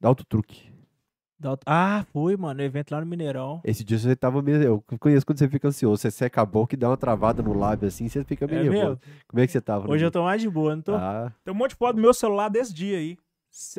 da 0.00 0.08
Auto 0.08 0.24
Truque. 0.24 0.72
Da 1.38 1.50
auto- 1.50 1.62
Ah, 1.66 2.04
foi, 2.12 2.36
mano. 2.36 2.54
No 2.58 2.62
evento 2.62 2.90
lá 2.92 3.00
no 3.00 3.06
Mineirão. 3.06 3.62
Esse 3.64 3.82
dia 3.82 3.98
você 3.98 4.14
tava 4.14 4.42
meio. 4.42 4.62
Eu 4.62 4.84
conheço 4.98 5.24
quando 5.24 5.38
você 5.38 5.48
fica 5.48 5.68
ansioso. 5.68 5.96
Você 6.02 6.10
seca 6.10 6.42
a 6.42 6.44
boca 6.44 6.74
e 6.74 6.78
dá 6.78 6.88
uma 6.90 6.98
travada 6.98 7.42
no 7.42 7.54
lábio 7.54 7.88
assim, 7.88 8.08
você 8.08 8.22
fica 8.24 8.46
meio 8.46 8.60
É 8.60 8.62
nervoso. 8.64 8.84
mesmo? 8.84 9.00
Como 9.26 9.40
é 9.42 9.46
que 9.46 9.52
você 9.52 9.60
tava? 9.60 9.84
Hoje 9.90 10.04
eu 10.04 10.10
dia? 10.10 10.20
tô 10.20 10.22
mais 10.22 10.42
de 10.42 10.50
boa, 10.50 10.76
não 10.76 10.82
tô? 10.82 10.94
Ah, 10.94 11.32
Tem 11.42 11.52
um 11.54 11.56
monte 11.56 11.70
de 11.70 11.76
foto 11.76 11.96
do 11.96 12.02
meu 12.02 12.12
celular 12.12 12.50
desse 12.50 12.74
dia 12.74 12.98
aí. 12.98 13.16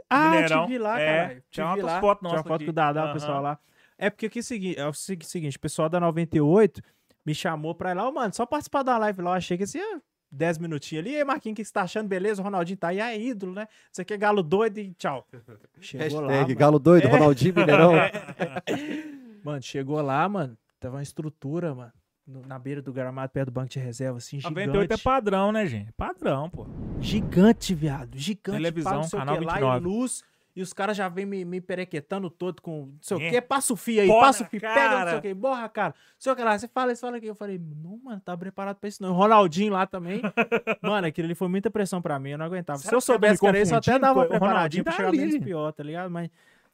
Ah, 0.09 0.32
Mineirão. 0.32 0.66
te 0.66 0.70
vi 0.70 0.78
lá, 0.80 0.99
É. 0.99 1.36
Te 1.36 1.43
tinha 1.51 1.68
outras 1.70 1.86
lá. 1.86 2.01
fotos 2.01 2.20
Tinha 2.22 2.30
uma 2.30 2.36
nossas 2.38 2.47
foto 2.47 2.55
aqui. 2.55 2.66
com 2.66 2.72
o 2.72 2.74
Dadá, 2.74 3.01
o 3.01 3.05
Aham. 3.05 3.14
pessoal 3.14 3.41
lá. 3.43 3.59
É 3.97 4.09
porque 4.09 4.28
que 4.30 4.39
é 4.39 4.41
o 4.41 4.43
seguinte, 4.43 4.80
é 4.80 4.88
o 4.88 4.93
segui- 4.93 5.26
seguinte, 5.26 5.57
o 5.57 5.59
pessoal 5.59 5.88
da 5.88 5.99
98 5.99 6.82
me 7.26 7.34
chamou 7.36 7.74
pra 7.76 7.91
ir 7.91 7.95
lá, 7.95 8.07
ô, 8.07 8.11
mano, 8.11 8.34
só 8.34 8.45
participar 8.45 8.84
da 8.84 8.97
live 8.97 9.22
lá, 9.22 9.32
eu 9.32 9.36
achei 9.36 9.57
que 9.57 9.63
assim, 9.63 9.80
ah, 9.80 9.99
10 10.32 10.57
minutinhos 10.59 11.03
ali, 11.05 11.13
e 11.13 11.17
aí, 11.17 11.24
Marquinhos, 11.26 11.53
o 11.53 11.55
que 11.57 11.65
você 11.65 11.74
tá 11.74 11.82
achando? 11.82 12.07
Beleza, 12.07 12.41
o 12.41 12.45
Ronaldinho 12.45 12.78
tá 12.78 12.88
aí, 12.88 12.99
é 12.99 13.19
ídolo, 13.19 13.53
né? 13.53 13.67
Você 13.91 14.01
aqui 14.03 14.13
é 14.13 14.17
galo 14.17 14.41
doido 14.41 14.78
e 14.80 14.93
tchau. 14.93 15.28
Chegou 15.82 16.22
lá, 16.22 16.28
hashtag 16.28 16.43
mano. 16.49 16.59
Galo 16.59 16.80
Doido, 16.80 17.07
É. 17.07 17.11
Ronaldinho 17.11 17.53
Mineirão. 17.55 17.91
Mano, 19.43 19.61
chegou 19.61 19.99
lá, 20.01 20.28
mano, 20.30 20.55
tava 20.80 20.97
uma 20.97 21.03
estrutura, 21.03 21.74
mano, 21.74 21.91
no- 22.28 22.45
na 22.45 22.59
beira 22.59 22.82
do 22.82 22.93
gramado, 22.93 23.32
perto 23.32 23.47
do 23.47 23.51
banco 23.51 23.69
de 23.69 23.80
reserva, 23.80 24.19
assim, 24.19 24.38
98 24.43 24.78
é 24.78 24.82
gigante. 24.84 25.03
padrão, 25.03 25.51
né, 25.51 25.65
gente? 25.65 25.91
Padrão, 25.93 26.49
pô. 26.49 26.67
Gigante, 26.99 27.74
viado. 27.74 28.17
Gigante. 28.17 28.57
Televisão, 28.57 29.01
pá, 29.01 29.17
canal 29.17 29.38
que 29.39 29.45
lá, 29.45 29.53
29. 29.53 29.80
e 29.80 29.84
luz. 29.84 30.24
E 30.56 30.62
os 30.62 30.74
caras 30.74 30.97
já 30.97 31.08
vêm 31.08 31.26
me, 31.26 31.45
me 31.45 31.62
perequetando 31.62 32.30
todo 32.30 32.62
com 32.62 32.88
não 32.88 32.97
sei 33.02 33.18
o 33.18 33.22
É. 33.22 33.30
que. 33.30 33.41
Passa 33.41 33.72
o 33.74 33.76
fio 33.78 34.02
aí, 34.02 34.08
Pó 34.08 34.20
passa 34.20 34.43
o 34.43 34.47
fio, 34.47 34.60
pega 34.60 34.74
não 34.74 34.89
sei 34.89 35.06
cara. 35.06 35.18
o 35.18 35.22
que. 35.22 35.34
Borra, 35.34 35.70
cara. 35.70 35.89
Não 35.95 36.16
sei 36.20 36.32
o 36.34 36.36
que 36.36 36.43
lá. 36.43 36.60
Você 36.60 36.68
fala 36.68 36.91
isso, 36.91 37.02
fala 37.02 37.18
aqui. 37.18 37.28
Eu 37.28 37.36
falei, 37.36 37.58
não, 37.58 37.97
mano, 38.04 38.20
tá 38.20 38.36
preparado 38.36 38.78
pra 38.78 38.89
isso 38.89 39.02
não. 39.02 39.14
Ronaldinho 39.14 39.72
lá 39.72 39.86
também. 39.88 40.22
mano, 40.82 41.08
aquilo 41.08 41.26
ali 41.28 41.36
foi 41.36 41.47
muita 41.47 41.72
pressão 41.72 42.02
pra 42.02 42.20
mim. 42.20 42.32
Eu 42.32 42.38
não 42.38 42.45
aguentava. 42.45 42.80
Será 42.80 42.89
Se 42.89 42.95
eu 42.95 43.02
soubesse 43.02 43.39
que 43.39 43.47
era 43.47 43.60
isso, 43.62 43.74
eu 43.74 43.78
até 43.78 43.97
dava 43.97 44.28
o 44.28 44.38
Ronaldinho 44.38 44.84
pra 44.84 44.91
tá 44.93 44.97
chegar 44.97 45.12
menos 45.12 45.38
pior, 45.38 45.72
tá 45.72 45.84
ligado? 45.84 46.12
Mas 46.12 46.30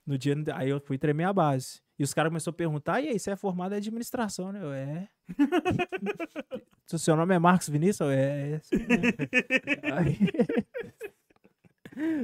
no 0.05 0.17
dia, 0.17 0.35
aí 0.55 0.69
eu 0.69 0.79
fui 0.79 0.97
tremer 0.97 1.25
a 1.25 1.33
base. 1.33 1.81
E 1.99 2.03
os 2.03 2.13
caras 2.13 2.29
começaram 2.29 2.53
a 2.53 2.57
perguntar, 2.57 3.01
e 3.01 3.09
aí, 3.09 3.17
você 3.19 3.31
é 3.31 3.35
formado 3.35 3.73
em 3.73 3.77
administração, 3.77 4.51
né? 4.51 4.59
Eu, 4.63 4.71
é. 4.71 5.07
Se 6.85 6.93
o 6.95 6.99
seu 6.99 7.15
nome 7.15 7.33
é 7.33 7.39
Marcos 7.39 7.69
Vinícius? 7.69 8.01
Eu, 8.01 8.11
é. 8.11 8.19
é 8.19 8.51
né?" 8.51 8.61
Aí- 9.97 10.19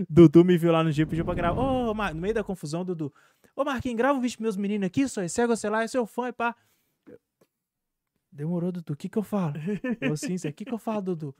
Dudu 0.09 0.43
me 0.45 0.57
viu 0.57 0.71
lá 0.71 0.83
no 0.83 0.91
dia 0.91 1.05
pediu 1.05 1.25
pra 1.25 1.33
gravar. 1.33 1.59
Ô, 1.59 1.93
Mar- 1.93 2.13
no 2.13 2.21
meio 2.21 2.33
da 2.33 2.43
confusão, 2.43 2.83
Dudu. 2.85 3.13
Ô, 3.55 3.63
Marquinhos, 3.63 3.97
grava 3.97 4.17
um 4.17 4.21
vídeo 4.21 4.37
pros 4.37 4.43
meus 4.43 4.57
meninos 4.57 4.87
aqui, 4.87 5.07
só 5.07 5.27
cego, 5.27 5.55
sei 5.55 5.69
lá, 5.69 5.83
é 5.83 5.87
seu 5.87 6.05
fã 6.05 6.27
e 6.29 6.33
pá. 6.33 6.55
Demorou, 8.31 8.71
Dudu. 8.71 8.93
O 8.93 8.95
que 8.95 9.07
que 9.09 9.17
eu 9.17 9.23
falo? 9.23 9.53
Eu 10.01 10.17
sim, 10.17 10.35
o 10.35 10.53
que 10.53 10.65
que 10.65 10.73
eu 10.73 10.77
falo, 10.79 11.01
Dudu? 11.01 11.35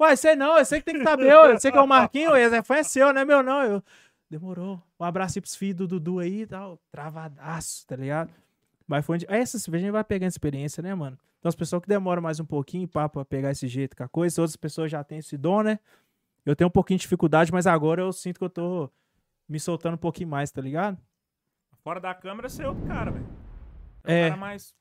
Ué, 0.00 0.16
sei 0.16 0.34
não, 0.34 0.58
eu 0.58 0.64
sei 0.64 0.80
que 0.80 0.86
tem 0.86 0.98
que 0.98 1.04
saber, 1.04 1.32
eu 1.32 1.58
sei 1.60 1.70
que 1.70 1.78
é 1.78 1.80
o 1.80 1.86
Marquinhos, 1.86 2.34
esse 2.34 2.62
fã 2.62 2.76
é 2.76 2.82
seu, 2.82 3.12
não 3.12 3.20
é 3.20 3.24
meu 3.24 3.42
não. 3.42 3.62
Eu, 3.62 3.82
demorou. 4.28 4.82
Um 4.98 5.04
abraço 5.04 5.38
aí 5.38 5.40
pros 5.40 5.54
filhos 5.54 5.76
do 5.76 5.86
Dudu 5.86 6.18
aí 6.18 6.42
e 6.42 6.46
tal. 6.46 6.78
Travadaço, 6.90 7.86
tá 7.86 7.96
ligado? 7.96 8.30
Mas 8.86 9.06
foi 9.06 9.16
onde... 9.16 9.26
Essa 9.28 9.56
a 9.56 9.78
gente 9.78 9.90
vai 9.90 10.04
pegando 10.04 10.30
experiência, 10.30 10.82
né, 10.82 10.94
mano? 10.94 11.18
Então 11.38 11.48
as 11.48 11.54
pessoas 11.54 11.80
que 11.80 11.88
demoram 11.88 12.20
mais 12.20 12.40
um 12.40 12.44
pouquinho 12.44 12.88
pá, 12.88 13.08
pra 13.08 13.24
pegar 13.24 13.50
esse 13.50 13.68
jeito 13.68 13.96
com 13.96 14.02
a 14.02 14.08
coisa, 14.08 14.40
outras 14.42 14.56
pessoas 14.56 14.90
já 14.90 15.04
têm 15.04 15.18
esse 15.18 15.36
dom, 15.38 15.62
né? 15.62 15.78
Eu 16.44 16.54
tenho 16.54 16.68
um 16.68 16.70
pouquinho 16.72 16.98
de 16.98 17.02
dificuldade, 17.02 17.52
mas 17.52 17.66
agora 17.66 18.02
eu 18.02 18.12
sinto 18.12 18.38
que 18.38 18.44
eu 18.44 18.50
tô 18.50 18.90
me 19.48 19.58
soltando 19.58 19.94
um 19.94 19.98
pouquinho 19.98 20.28
mais, 20.28 20.50
tá 20.50 20.60
ligado? 20.60 20.98
Fora 21.82 22.00
da 22.00 22.14
câmera, 22.14 22.48
você 22.48 22.62
é 22.62 22.68
outro 22.68 22.86
cara, 22.86 23.10
velho. 23.10 23.26
É. 24.04 24.26
Um 24.26 24.28
cara 24.30 24.40
mais... 24.40 24.74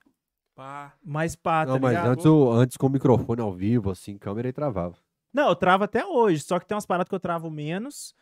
Pá. 0.55 0.93
Mais 1.03 1.35
pá, 1.35 1.65
tá 1.65 1.71
Não, 1.71 1.79
mas 1.79 1.91
ligado? 1.97 2.09
antes, 2.11 2.25
antes 2.25 2.77
com 2.77 2.85
o 2.85 2.89
microfone 2.89 3.41
ao 3.41 3.51
vivo, 3.51 3.89
assim, 3.89 4.17
câmera 4.17 4.47
e 4.47 4.53
travava. 4.53 4.95
Não, 5.33 5.49
eu 5.49 5.55
travo 5.55 5.83
até 5.83 6.05
hoje, 6.05 6.41
só 6.43 6.59
que 6.59 6.67
tem 6.67 6.75
umas 6.75 6.85
paradas 6.85 7.09
que 7.09 7.15
eu 7.15 7.19
travo 7.19 7.49
menos 7.49 8.13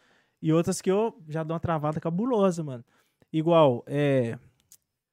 e 0.42 0.54
outras 0.54 0.82
que 0.82 0.90
eu 0.90 1.22
já 1.28 1.44
dou 1.44 1.54
uma 1.56 1.60
travada 1.60 2.00
cabulosa, 2.00 2.64
mano. 2.64 2.86
Igual, 3.34 3.84
é. 3.86 4.40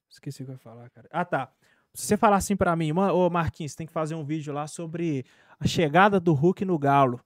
Esqueci 0.09 0.43
o 0.43 0.47
que 0.47 0.53
eu 0.53 0.55
ia 0.55 0.59
falar, 0.61 0.89
cara. 0.91 1.09
Ah, 1.11 1.25
tá. 1.25 1.53
Se 1.93 2.07
você 2.07 2.17
falar 2.17 2.37
assim 2.37 2.55
pra 2.57 2.77
mim, 2.77 2.93
"Mano, 2.93 3.15
ô 3.15 3.29
Marquinhos, 3.29 3.73
você 3.73 3.79
tem 3.79 3.87
que 3.87 3.93
fazer 3.93 4.15
um 4.15 4.25
vídeo 4.25 4.53
lá 4.53 4.67
sobre 4.69 5.25
a 5.59 5.67
chegada 5.67 6.21
do 6.21 6.33
Hulk 6.35 6.65
no 6.65 6.79
Galo. 6.79 7.21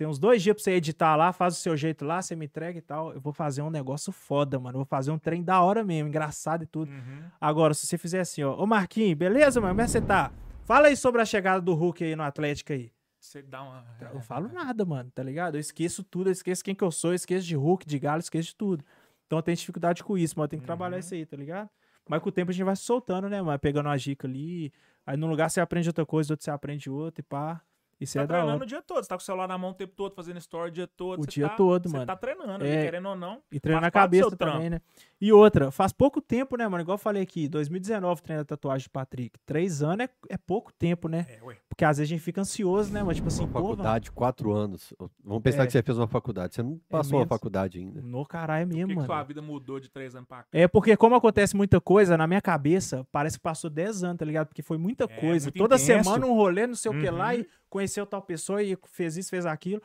Tem 0.00 0.06
uns 0.06 0.18
dois 0.18 0.42
dias 0.42 0.54
pra 0.56 0.64
você 0.64 0.70
editar 0.70 1.14
lá, 1.14 1.30
faz 1.30 1.58
o 1.58 1.60
seu 1.60 1.76
jeito 1.76 2.06
lá, 2.06 2.22
você 2.22 2.34
me 2.34 2.46
entrega 2.46 2.78
e 2.78 2.80
tal. 2.80 3.12
Eu 3.12 3.20
vou 3.20 3.34
fazer 3.34 3.60
um 3.60 3.68
negócio 3.68 4.10
foda, 4.10 4.58
mano. 4.58 4.76
Eu 4.76 4.78
vou 4.78 4.86
fazer 4.86 5.10
um 5.10 5.18
trem 5.18 5.42
da 5.42 5.60
hora 5.60 5.84
mesmo, 5.84 6.08
engraçado 6.08 6.62
e 6.62 6.66
tudo. 6.66 6.90
Uhum. 6.90 7.24
Agora, 7.38 7.74
se 7.74 7.86
você 7.86 7.98
fizer 7.98 8.20
assim, 8.20 8.42
ó. 8.42 8.54
Ô 8.56 8.66
Marquinhos, 8.66 9.12
beleza, 9.12 9.60
mano? 9.60 9.74
Como 9.74 9.82
é 9.82 9.84
que 9.84 9.90
você 9.90 10.00
tá? 10.00 10.32
Fala 10.64 10.86
aí 10.86 10.96
sobre 10.96 11.20
a 11.20 11.26
chegada 11.26 11.60
do 11.60 11.74
Hulk 11.74 12.02
aí 12.02 12.16
no 12.16 12.22
Atlético 12.22 12.72
aí. 12.72 12.90
Você 13.20 13.42
dá 13.42 13.62
uma. 13.62 13.84
Eu 14.00 14.14
não 14.14 14.22
falo 14.22 14.48
nada, 14.48 14.86
mano, 14.86 15.10
tá 15.14 15.22
ligado? 15.22 15.56
Eu 15.56 15.60
esqueço 15.60 16.02
tudo, 16.02 16.30
eu 16.30 16.32
esqueço 16.32 16.64
quem 16.64 16.74
que 16.74 16.82
eu 16.82 16.90
sou, 16.90 17.10
eu 17.10 17.16
esqueço 17.16 17.46
de 17.46 17.54
Hulk, 17.54 17.84
de 17.86 17.98
Galo, 17.98 18.16
eu 18.16 18.20
esqueço 18.20 18.48
de 18.48 18.56
tudo. 18.56 18.82
Então 19.26 19.38
eu 19.38 19.42
tenho 19.42 19.56
dificuldade 19.58 20.02
com 20.02 20.16
isso, 20.16 20.32
mas 20.34 20.44
eu 20.44 20.48
tenho 20.48 20.60
que 20.62 20.66
trabalhar 20.66 20.94
Uhum. 20.96 21.00
isso 21.00 21.12
aí, 21.12 21.26
tá 21.26 21.36
ligado? 21.36 21.68
Mas 22.08 22.22
com 22.22 22.30
o 22.30 22.32
tempo 22.32 22.50
a 22.50 22.54
gente 22.54 22.64
vai 22.64 22.74
se 22.74 22.84
soltando, 22.84 23.28
né, 23.28 23.42
mano? 23.42 23.58
Pegando 23.58 23.84
uma 23.84 23.98
dica 23.98 24.26
ali. 24.26 24.72
Aí 25.06 25.14
num 25.18 25.28
lugar 25.28 25.50
você 25.50 25.60
aprende 25.60 25.90
outra 25.90 26.06
coisa, 26.06 26.32
outro 26.32 26.42
você 26.42 26.50
aprende 26.50 26.88
outra 26.88 27.20
e 27.20 27.22
pá. 27.22 27.60
Isso 28.00 28.12
Você 28.12 28.18
é 28.18 28.22
tá 28.22 28.26
da 28.26 28.34
hora. 28.34 28.42
treinando 28.44 28.64
o 28.64 28.66
dia 28.66 28.80
todo, 28.80 29.02
você 29.02 29.08
tá 29.10 29.14
com 29.16 29.20
o 29.20 29.24
celular 29.24 29.46
na 29.46 29.58
mão 29.58 29.70
o 29.72 29.74
tempo 29.74 29.92
todo, 29.94 30.14
fazendo 30.14 30.38
story 30.38 30.70
o 30.70 30.72
dia 30.72 30.86
todo. 30.86 31.20
O 31.20 31.24
você 31.24 31.30
dia 31.32 31.48
tá- 31.50 31.54
todo, 31.56 31.88
Você 31.88 31.92
mano. 31.94 32.06
tá 32.06 32.16
treinando, 32.16 32.64
É. 32.64 32.84
querendo 32.84 33.08
ou 33.10 33.14
não. 33.16 33.42
E 33.52 33.60
treina 33.60 33.80
Faz 33.80 33.86
na 33.86 33.90
parte 33.92 34.10
do 34.10 34.16
seu 34.16 34.30
cabeça 34.30 34.36
também, 34.36 34.70
né? 34.70 34.80
E 35.20 35.30
outra, 35.32 35.70
faz 35.70 35.92
pouco 35.92 36.20
tempo, 36.20 36.56
né, 36.56 36.66
mano? 36.66 36.82
Igual 36.82 36.94
eu 36.94 36.98
falei 36.98 37.22
aqui, 37.22 37.46
2019 37.46 38.22
treina 38.22 38.42
tatuagem 38.44 38.86
do 38.88 38.90
Patrick. 38.90 39.38
Três 39.44 39.82
anos 39.82 40.06
é, 40.06 40.08
é 40.30 40.38
pouco 40.38 40.72
tempo, 40.72 41.08
né? 41.08 41.26
É, 41.28 41.42
ué. 41.44 41.56
Porque 41.70 41.84
às 41.84 41.98
vezes 41.98 42.10
a 42.10 42.14
gente 42.14 42.20
fica 42.22 42.40
ansioso, 42.40 42.92
né, 42.92 43.00
mano? 43.00 43.14
Tipo 43.14 43.28
assim, 43.28 43.44
Uma 43.44 43.52
pô, 43.52 43.60
mano, 43.60 43.68
faculdade, 43.70 44.10
quatro 44.10 44.52
anos. 44.52 44.92
Vamos 45.24 45.40
pensar 45.42 45.62
É. 45.62 45.66
que 45.66 45.72
você 45.72 45.82
fez 45.82 45.96
uma 45.96 46.08
faculdade. 46.08 46.52
Você 46.54 46.62
não 46.64 46.78
passou 46.90 47.12
uma 47.14 47.18
mesmo. 47.20 47.28
faculdade 47.28 47.78
ainda. 47.78 48.02
no 48.02 48.26
caralho 48.26 48.66
Por 48.66 48.74
mesmo, 48.74 48.88
que, 48.88 48.92
que 48.94 48.96
mano. 48.96 49.06
sua 49.06 49.22
vida 49.22 49.40
mudou 49.40 49.78
de 49.78 49.88
três 49.88 50.14
anos 50.16 50.26
pra 50.28 50.38
cá? 50.42 50.48
É 50.52 50.66
porque, 50.66 50.96
como 50.96 51.14
acontece 51.14 51.56
muita 51.56 51.80
coisa, 51.80 52.18
na 52.18 52.26
minha 52.26 52.40
cabeça, 52.42 53.06
parece 53.12 53.38
que 53.38 53.42
passou 53.42 53.70
10 53.70 54.02
anos, 54.02 54.18
tá 54.18 54.24
ligado? 54.24 54.48
Porque 54.48 54.62
foi 54.62 54.76
muita 54.78 55.04
É, 55.04 55.06
coisa. 55.20 55.50
Toda 55.52 55.76
intenso. 55.76 56.04
semana 56.10 56.26
um 56.26 56.34
rolê, 56.34 56.66
não 56.66 56.74
sei 56.74 56.90
o 56.90 57.00
que 57.00 57.08
lá, 57.08 57.28
Uhum. 57.32 57.40
e 57.40 57.48
conheceu 57.70 58.04
tal 58.04 58.20
pessoa 58.20 58.60
e 58.62 58.76
fez 58.88 59.16
isso, 59.16 59.30
fez 59.30 59.46
aquilo. 59.46 59.80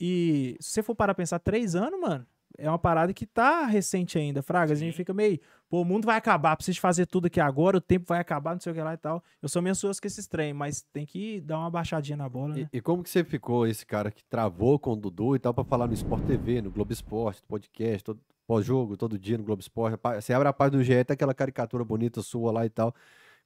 E 0.00 0.56
se 0.60 0.70
você 0.70 0.82
for 0.82 0.94
parar 0.94 1.12
pra 1.14 1.22
pensar, 1.22 1.38
três 1.40 1.74
anos, 1.74 1.98
mano, 2.00 2.24
é 2.58 2.68
uma 2.68 2.78
parada 2.78 3.12
que 3.12 3.26
tá 3.26 3.66
recente 3.66 4.18
ainda, 4.18 4.42
Fraga. 4.42 4.72
A 4.72 4.76
gente 4.76 4.92
Sim. 4.92 4.96
fica 4.96 5.12
meio, 5.12 5.38
pô, 5.68 5.82
o 5.82 5.84
mundo 5.84 6.06
vai 6.06 6.16
acabar, 6.16 6.56
preciso 6.56 6.80
fazer 6.80 7.06
tudo 7.06 7.26
aqui 7.26 7.40
agora, 7.40 7.76
o 7.76 7.80
tempo 7.80 8.06
vai 8.06 8.18
acabar, 8.18 8.54
não 8.54 8.60
sei 8.60 8.72
o 8.72 8.74
que 8.74 8.82
lá 8.82 8.94
e 8.94 8.96
tal. 8.96 9.22
Eu 9.40 9.48
sou 9.48 9.62
meio 9.62 9.72
ansioso 9.72 10.00
com 10.00 10.06
esses 10.06 10.26
trem, 10.26 10.52
mas 10.52 10.82
tem 10.92 11.04
que 11.04 11.40
dar 11.40 11.58
uma 11.58 11.70
baixadinha 11.70 12.16
na 12.16 12.28
bola, 12.28 12.54
né? 12.54 12.68
E, 12.72 12.78
e 12.78 12.80
como 12.80 13.02
que 13.02 13.10
você 13.10 13.24
ficou 13.24 13.66
esse 13.66 13.84
cara 13.84 14.10
que 14.10 14.24
travou 14.24 14.78
com 14.78 14.92
o 14.92 14.96
Dudu 14.96 15.36
e 15.36 15.38
tal 15.38 15.52
pra 15.52 15.64
falar 15.64 15.86
no 15.86 15.94
Sport 15.94 16.24
TV, 16.24 16.62
no 16.62 16.70
Globo 16.70 16.92
Esporte, 16.92 17.42
no 17.42 17.48
podcast, 17.48 18.04
todo, 18.04 18.20
pós-jogo, 18.46 18.96
todo 18.96 19.18
dia 19.18 19.36
no 19.36 19.44
Globo 19.44 19.60
Esporte. 19.60 19.98
Você 20.14 20.32
abre 20.32 20.48
a 20.48 20.52
página 20.52 20.78
do 20.78 20.84
GE, 20.84 21.04
tem 21.04 21.14
aquela 21.14 21.34
caricatura 21.34 21.84
bonita 21.84 22.22
sua 22.22 22.52
lá 22.52 22.64
e 22.64 22.70
tal. 22.70 22.94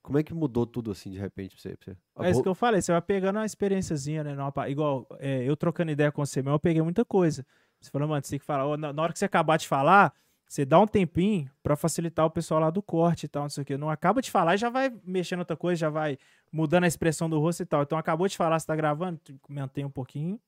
Como 0.02 0.18
é 0.18 0.22
que 0.22 0.32
mudou 0.32 0.66
tudo 0.66 0.90
assim 0.90 1.10
de 1.10 1.18
repente 1.18 1.54
pra 1.54 1.62
você? 1.62 1.76
Pra 1.76 1.94
você? 1.94 2.28
É 2.28 2.30
isso 2.30 2.42
que 2.42 2.48
eu 2.48 2.54
falei, 2.54 2.80
você 2.80 2.90
vai 2.92 3.02
pegando 3.02 3.36
uma 3.36 3.44
experiênciazinha, 3.44 4.24
né? 4.24 4.34
numa 4.34 4.52
igual, 4.68 5.06
é, 5.18 5.42
eu 5.44 5.56
trocando 5.56 5.90
ideia 5.90 6.10
com 6.10 6.24
você 6.24 6.40
mesmo, 6.40 6.54
eu 6.54 6.60
peguei 6.60 6.80
muita 6.82 7.04
coisa. 7.04 7.44
Você 7.80 7.90
falou, 7.90 8.08
mano, 8.08 8.22
você 8.22 8.30
tem 8.30 8.38
que 8.38 8.44
falar, 8.44 8.76
na, 8.76 9.02
hora 9.02 9.12
que 9.12 9.18
você 9.18 9.24
acabar 9.24 9.56
de 9.56 9.66
falar, 9.66 10.12
você 10.46 10.64
dá 10.64 10.78
um 10.78 10.86
tempinho 10.86 11.50
pra 11.62 11.76
facilitar 11.76 12.26
o 12.26 12.30
pessoal 12.30 12.60
lá 12.60 12.70
do 12.70 12.82
corte 12.82 13.24
e 13.24 13.28
tal, 13.28 13.44
não 13.44 13.50
sei 13.50 13.62
o 13.62 13.64
quê. 13.64 13.76
Não 13.76 13.88
acaba 13.88 14.20
de 14.20 14.30
falar 14.30 14.54
e 14.54 14.58
já 14.58 14.68
vai 14.68 14.92
mexendo 15.04 15.38
outra 15.38 15.56
coisa, 15.56 15.78
já 15.78 15.88
vai 15.88 16.18
mudando 16.52 16.84
a 16.84 16.88
expressão 16.88 17.30
do 17.30 17.38
rosto 17.38 17.62
e 17.62 17.66
tal. 17.66 17.82
Então 17.82 17.96
acabou 17.96 18.28
de 18.28 18.36
falar, 18.36 18.58
você 18.58 18.66
tá 18.66 18.76
gravando, 18.76 19.20
mantém 19.48 19.84
um 19.84 19.90
pouquinho 19.90 20.38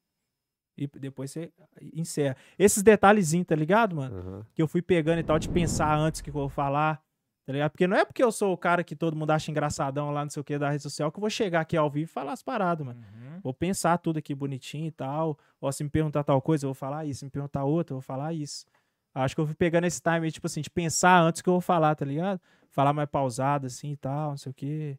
e 0.76 0.86
depois 0.86 1.30
você 1.30 1.52
encerra. 1.92 2.36
Esses 2.58 2.82
detalhezinhos, 2.82 3.46
tá 3.46 3.54
ligado, 3.54 3.96
mano? 3.96 4.16
Aham. 4.16 4.46
que 4.54 4.62
eu 4.62 4.68
fui 4.68 4.82
pegando 4.82 5.20
e 5.20 5.22
tal, 5.22 5.38
de 5.38 5.48
pensar 5.48 5.94
antes 5.96 6.20
o 6.20 6.24
que 6.24 6.30
eu 6.30 6.34
vou 6.34 6.48
falar, 6.48 7.00
tá 7.44 7.52
ligado? 7.52 7.70
Porque 7.72 7.86
não 7.86 7.96
é 7.96 8.04
porque 8.04 8.22
eu 8.22 8.30
sou 8.30 8.52
o 8.52 8.56
cara 8.56 8.84
que 8.84 8.94
todo 8.94 9.16
mundo 9.16 9.30
acha 9.30 9.50
engraçadão 9.50 10.10
lá, 10.10 10.22
não 10.24 10.30
sei 10.30 10.40
o 10.40 10.44
que, 10.44 10.58
da 10.58 10.70
rede 10.70 10.82
social, 10.82 11.10
que 11.10 11.18
eu 11.18 11.20
vou 11.20 11.30
chegar 11.30 11.60
aqui 11.60 11.76
ao 11.76 11.90
vivo 11.90 12.10
e 12.10 12.12
falar 12.12 12.32
as 12.32 12.42
paradas, 12.42 12.86
mano. 12.86 13.00
Uhum. 13.00 13.40
Vou 13.42 13.54
pensar 13.54 13.98
tudo 13.98 14.18
aqui 14.18 14.34
bonitinho 14.34 14.86
e 14.86 14.92
tal. 14.92 15.38
Ó, 15.60 15.70
se 15.72 15.82
me 15.82 15.90
perguntar 15.90 16.24
tal 16.24 16.40
coisa, 16.40 16.64
eu 16.64 16.68
vou 16.68 16.74
falar 16.74 17.04
isso. 17.04 17.20
Se 17.20 17.24
me 17.24 17.30
perguntar 17.30 17.64
outra, 17.64 17.92
eu 17.92 17.96
vou 17.96 18.02
falar 18.02 18.32
isso. 18.32 18.66
Acho 19.14 19.34
que 19.34 19.40
eu 19.40 19.46
fui 19.46 19.54
pegando 19.54 19.86
esse 19.86 20.00
time, 20.00 20.30
tipo 20.30 20.46
assim, 20.46 20.62
de 20.62 20.70
pensar 20.70 21.20
antes 21.20 21.42
que 21.42 21.48
eu 21.48 21.54
vou 21.54 21.60
falar, 21.60 21.94
tá 21.94 22.04
ligado? 22.04 22.40
Falar 22.70 22.92
mais 22.92 23.08
pausado, 23.08 23.66
assim 23.66 23.92
e 23.92 23.96
tal, 23.96 24.30
não 24.30 24.36
sei 24.36 24.50
o 24.50 24.54
quê. 24.54 24.98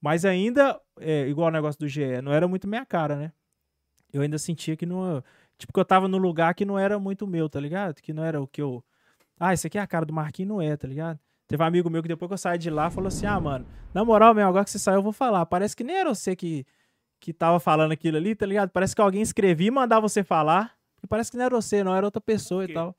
Mas 0.00 0.24
ainda, 0.24 0.80
é, 1.00 1.28
igual 1.28 1.48
o 1.48 1.50
negócio 1.52 1.78
do 1.78 1.88
GE, 1.88 2.20
não 2.22 2.32
era 2.32 2.48
muito 2.48 2.66
minha 2.68 2.84
cara, 2.84 3.16
né? 3.16 3.32
Eu 4.12 4.22
ainda 4.22 4.38
sentia 4.38 4.76
que 4.76 4.86
não. 4.86 5.22
Tipo, 5.58 5.72
que 5.72 5.80
eu 5.80 5.84
tava 5.84 6.08
no 6.08 6.18
lugar 6.18 6.54
que 6.54 6.64
não 6.64 6.78
era 6.78 6.98
muito 6.98 7.26
meu, 7.26 7.48
tá 7.48 7.60
ligado? 7.60 7.94
Que 7.96 8.12
não 8.12 8.24
era 8.24 8.40
o 8.40 8.46
que 8.46 8.62
eu. 8.62 8.84
Ah, 9.38 9.54
isso 9.54 9.66
aqui 9.66 9.78
é 9.78 9.80
a 9.80 9.86
cara 9.86 10.06
do 10.06 10.12
Marquinhos, 10.12 10.48
não 10.48 10.62
é, 10.62 10.76
tá 10.76 10.88
ligado? 10.88 11.18
Teve 11.48 11.62
um 11.62 11.66
amigo 11.66 11.88
meu 11.88 12.02
que 12.02 12.08
depois 12.08 12.28
que 12.28 12.34
eu 12.34 12.38
saí 12.38 12.58
de 12.58 12.68
lá 12.68 12.90
falou 12.90 13.08
assim: 13.08 13.26
Ah, 13.26 13.40
mano, 13.40 13.66
na 13.94 14.04
moral, 14.04 14.34
mesmo, 14.34 14.50
agora 14.50 14.64
que 14.64 14.70
você 14.70 14.78
saiu, 14.78 14.96
eu 14.96 15.02
vou 15.02 15.12
falar. 15.12 15.46
Parece 15.46 15.74
que 15.74 15.82
nem 15.82 15.96
era 15.96 16.14
você 16.14 16.36
que, 16.36 16.66
que 17.18 17.32
tava 17.32 17.58
falando 17.58 17.90
aquilo 17.90 18.18
ali, 18.18 18.34
tá 18.34 18.44
ligado? 18.44 18.68
Parece 18.68 18.94
que 18.94 19.00
alguém 19.00 19.22
escrevia 19.22 19.68
e 19.68 19.70
mandava 19.70 20.06
você 20.06 20.22
falar. 20.22 20.76
E 21.02 21.06
parece 21.06 21.30
que 21.30 21.38
não 21.38 21.44
era 21.46 21.54
você, 21.56 21.82
não, 21.82 21.96
era 21.96 22.06
outra 22.06 22.20
pessoa 22.20 22.64
e 22.64 22.72
tal. 22.72 22.94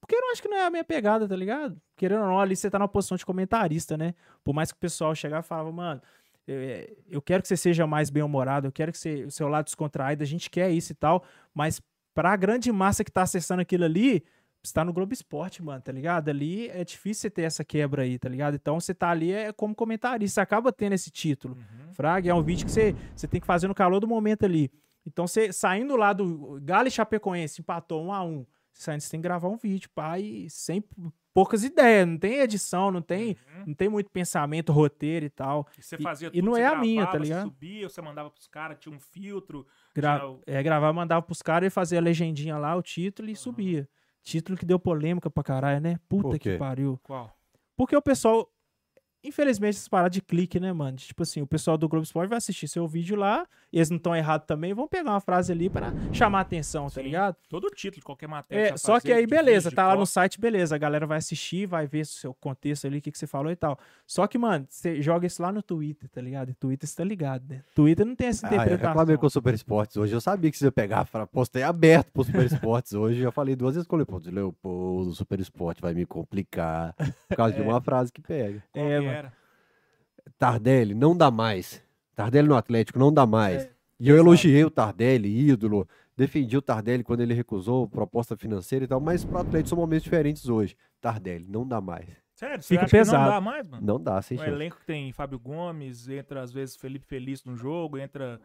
Porque 0.00 0.16
eu 0.16 0.20
não 0.20 0.32
acho 0.32 0.42
que 0.42 0.48
não 0.48 0.56
é 0.56 0.66
a 0.66 0.70
minha 0.70 0.84
pegada, 0.84 1.28
tá 1.28 1.36
ligado? 1.36 1.80
Querendo 1.96 2.22
ou 2.22 2.28
não, 2.28 2.40
ali 2.40 2.56
você 2.56 2.70
tá 2.70 2.78
numa 2.78 2.88
posição 2.88 3.16
de 3.16 3.26
comentarista, 3.26 3.96
né? 3.96 4.14
Por 4.42 4.52
mais 4.54 4.72
que 4.72 4.76
o 4.76 4.80
pessoal 4.80 5.14
chegava 5.14 5.44
e 5.44 5.48
falava, 5.48 5.70
mano, 5.70 6.00
é, 6.46 6.92
eu 7.08 7.22
quero 7.22 7.42
que 7.42 7.48
você 7.48 7.56
seja 7.56 7.86
mais 7.86 8.10
bem-humorado, 8.10 8.68
eu 8.68 8.72
quero 8.72 8.92
que 8.92 8.98
você, 8.98 9.24
o 9.24 9.30
seu 9.30 9.48
lado 9.48 9.64
descontraído, 9.64 10.22
a 10.22 10.26
gente 10.26 10.50
quer 10.50 10.70
isso 10.70 10.92
e 10.92 10.94
tal, 10.94 11.24
mas 11.52 11.80
pra 12.14 12.36
grande 12.36 12.70
massa 12.70 13.02
que 13.02 13.10
tá 13.10 13.22
acessando 13.22 13.62
aquilo 13.62 13.84
ali, 13.84 14.24
você 14.64 14.72
tá 14.72 14.84
no 14.84 14.92
Globo 14.92 15.12
Esporte, 15.12 15.62
mano, 15.62 15.80
tá 15.82 15.92
ligado? 15.92 16.28
Ali 16.30 16.68
é 16.70 16.82
difícil 16.84 17.22
você 17.22 17.30
ter 17.30 17.42
essa 17.42 17.62
quebra 17.64 18.02
aí, 18.02 18.18
tá 18.18 18.28
ligado? 18.28 18.54
Então 18.54 18.80
você 18.80 18.94
tá 18.94 19.10
ali 19.10 19.30
é 19.32 19.52
como 19.52 19.74
comentarista, 19.74 20.34
você 20.36 20.40
acaba 20.40 20.72
tendo 20.72 20.94
esse 20.94 21.10
título. 21.10 21.54
Uhum. 21.56 21.92
Fraga, 21.92 22.30
é 22.30 22.34
um 22.34 22.42
vídeo 22.42 22.64
que 22.64 22.72
você, 22.72 22.94
você 23.14 23.28
tem 23.28 23.40
que 23.40 23.46
fazer 23.46 23.68
no 23.68 23.74
calor 23.74 24.00
do 24.00 24.08
momento 24.08 24.44
ali. 24.44 24.70
Então, 25.06 25.26
você 25.26 25.52
saindo 25.52 25.96
lá 25.96 26.14
do 26.14 26.58
Galo 26.62 26.88
e 26.88 26.90
Chapecoense, 26.90 27.60
empatou 27.60 28.02
um 28.02 28.10
a 28.12 28.24
um. 28.24 28.46
Saindo, 28.72 29.02
você 29.02 29.10
tem 29.10 29.20
que 29.20 29.24
gravar 29.24 29.48
um 29.48 29.56
vídeo, 29.58 29.88
e 30.18 30.48
sem 30.48 30.82
poucas 31.34 31.62
ideias, 31.62 32.08
não 32.08 32.16
tem 32.16 32.38
edição, 32.40 32.90
não 32.90 33.02
tem, 33.02 33.36
Uhum. 33.58 33.64
não 33.66 33.74
tem 33.74 33.88
muito 33.88 34.10
pensamento, 34.10 34.72
roteiro 34.72 35.26
e 35.26 35.30
tal. 35.30 35.68
E 35.78 35.82
você 35.82 35.96
E- 35.96 36.02
fazia 36.02 36.28
e 36.28 36.30
tudo, 36.30 36.44
não 36.46 36.52
você 36.54 36.60
é 36.62 36.66
a 36.66 36.74
minha, 36.76 37.04
tá 37.04 37.12
gravava, 37.12 37.18
você 37.24 37.32
ligado? 37.32 37.44
subia, 37.48 37.88
você 37.88 38.00
mandava 38.00 38.30
pros 38.30 38.46
caras, 38.48 38.78
tinha 38.80 38.94
um 38.94 38.98
filtro. 38.98 39.66
Gra 39.94 40.18
tinha 40.20 40.38
é, 40.46 40.62
gravar, 40.62 40.92
mandava 40.92 41.20
pros 41.20 41.42
caras 41.42 41.66
e 41.66 41.70
fazia 41.70 41.98
a 41.98 42.02
legendinha 42.02 42.56
lá, 42.56 42.74
o 42.74 42.82
título 42.82 43.28
e 43.28 43.36
subia. 43.36 43.86
Título 44.24 44.56
que 44.56 44.64
deu 44.64 44.78
polêmica 44.78 45.30
pra 45.30 45.44
caralho, 45.44 45.80
né? 45.80 46.00
Puta 46.08 46.38
que 46.38 46.56
pariu. 46.56 46.98
Qual? 47.02 47.30
Porque 47.76 47.94
o 47.94 48.00
pessoal. 48.02 48.50
Infelizmente, 49.24 49.76
essas 49.76 49.88
paradas 49.88 50.12
de 50.12 50.20
clique, 50.22 50.60
né, 50.60 50.72
mano? 50.72 50.96
Tipo 50.96 51.22
assim, 51.22 51.40
o 51.40 51.46
pessoal 51.46 51.78
do 51.78 51.88
Globo 51.88 52.04
Esporte 52.04 52.28
vai 52.28 52.38
assistir 52.38 52.68
seu 52.68 52.86
vídeo 52.86 53.16
lá, 53.16 53.46
e 53.72 53.78
eles 53.78 53.90
não 53.90 53.96
estão 53.96 54.14
errados 54.14 54.46
também, 54.46 54.74
vão 54.74 54.86
pegar 54.86 55.10
uma 55.10 55.20
frase 55.20 55.50
ali 55.50 55.68
pra 55.70 55.92
chamar 56.12 56.40
atenção, 56.40 56.84
tá 56.84 56.90
Sim. 57.00 57.02
ligado? 57.02 57.36
Todo 57.48 57.68
título, 57.70 58.00
de 58.00 58.04
qualquer 58.04 58.28
matéria. 58.28 58.66
É, 58.66 58.68
vai 58.70 58.78
só 58.78 59.00
que 59.00 59.12
aí, 59.12 59.26
beleza, 59.26 59.70
vídeo, 59.70 59.76
tá 59.76 59.88
lá 59.88 59.96
no 59.96 60.06
site, 60.06 60.38
beleza, 60.38 60.74
a 60.74 60.78
galera 60.78 61.06
vai 61.06 61.18
assistir, 61.18 61.66
vai 61.66 61.86
ver 61.86 62.02
o 62.02 62.06
seu 62.06 62.34
contexto 62.34 62.86
ali, 62.86 62.98
o 62.98 63.02
que, 63.02 63.10
que 63.10 63.18
você 63.18 63.26
falou 63.26 63.50
e 63.50 63.56
tal. 63.56 63.78
Só 64.06 64.26
que, 64.26 64.36
mano, 64.36 64.66
você 64.68 65.00
joga 65.00 65.26
isso 65.26 65.42
lá 65.42 65.50
no 65.50 65.62
Twitter, 65.62 66.08
tá 66.10 66.20
ligado? 66.20 66.50
E 66.50 66.54
Twitter 66.54 66.88
você 66.88 66.96
tá 66.96 67.04
ligado, 67.04 67.48
né? 67.48 67.62
Twitter 67.74 68.04
não 68.04 68.14
tem 68.14 68.28
essa 68.28 68.46
Ah, 68.46 68.50
eu 68.50 68.54
interpretação. 68.56 68.88
reclamei 68.88 69.16
com 69.16 69.26
o 69.26 69.30
Super 69.30 69.54
Esportes 69.54 69.96
hoje. 69.96 70.12
Eu 70.12 70.20
sabia 70.20 70.50
que 70.50 70.58
você 70.58 70.66
ia 70.66 70.72
pegar. 70.72 71.06
Postei 71.32 71.62
aberto 71.62 72.12
pro 72.12 72.24
Super 72.24 72.44
Esportes 72.44 72.92
hoje. 72.94 73.22
Já 73.22 73.30
falei 73.30 73.56
duas 73.56 73.74
vezes 73.74 73.86
com 73.86 73.96
o 73.96 73.98
Leopoldo. 73.98 74.30
Leopoldo, 74.30 75.10
o 75.10 75.14
Super 75.14 75.40
Esporte 75.40 75.80
vai 75.80 75.94
me 75.94 76.04
complicar. 76.04 76.94
Por 77.28 77.36
causa 77.36 77.54
de 77.54 77.60
uma 77.62 77.80
frase 77.80 78.12
que 78.12 78.20
pega. 78.20 78.62
É, 78.74 79.00
que 79.00 79.06
mano. 79.06 79.13
Era? 79.14 79.32
Tardelli, 80.38 80.94
não 80.94 81.16
dá 81.16 81.30
mais. 81.30 81.82
Tardelli 82.14 82.48
no 82.48 82.56
Atlético, 82.56 82.98
não 82.98 83.12
dá 83.12 83.26
mais. 83.26 83.64
É, 83.64 83.70
e 84.00 84.08
eu 84.08 84.16
exato. 84.16 84.28
elogiei 84.28 84.64
o 84.64 84.70
Tardelli, 84.70 85.48
ídolo. 85.50 85.88
Defendi 86.16 86.56
o 86.56 86.62
Tardelli 86.62 87.02
quando 87.02 87.20
ele 87.20 87.34
recusou 87.34 87.88
proposta 87.88 88.36
financeira 88.36 88.84
e 88.84 88.88
tal. 88.88 89.00
Mas 89.00 89.24
pro 89.24 89.38
Atlético 89.38 89.70
são 89.70 89.78
momentos 89.78 90.04
diferentes 90.04 90.48
hoje. 90.48 90.76
Tardelli, 91.00 91.46
não 91.48 91.66
dá 91.66 91.80
mais. 91.80 92.06
Sério, 92.34 92.62
você 92.62 92.68
Fica 92.74 92.84
acha 92.84 92.90
que 92.90 92.96
não 92.96 93.04
pesado. 93.04 93.30
dá 93.30 93.40
mais, 93.40 93.68
mano? 93.68 93.86
Não 93.86 94.00
dá, 94.00 94.20
sem 94.22 94.36
O 94.36 94.40
chance. 94.40 94.52
elenco 94.52 94.76
que 94.78 94.86
tem 94.86 95.12
Fábio 95.12 95.38
Gomes, 95.38 96.08
entra 96.08 96.42
às 96.42 96.52
vezes 96.52 96.76
Felipe 96.76 97.06
Feliz 97.06 97.44
no 97.44 97.56
jogo, 97.56 97.96
entra 97.96 98.40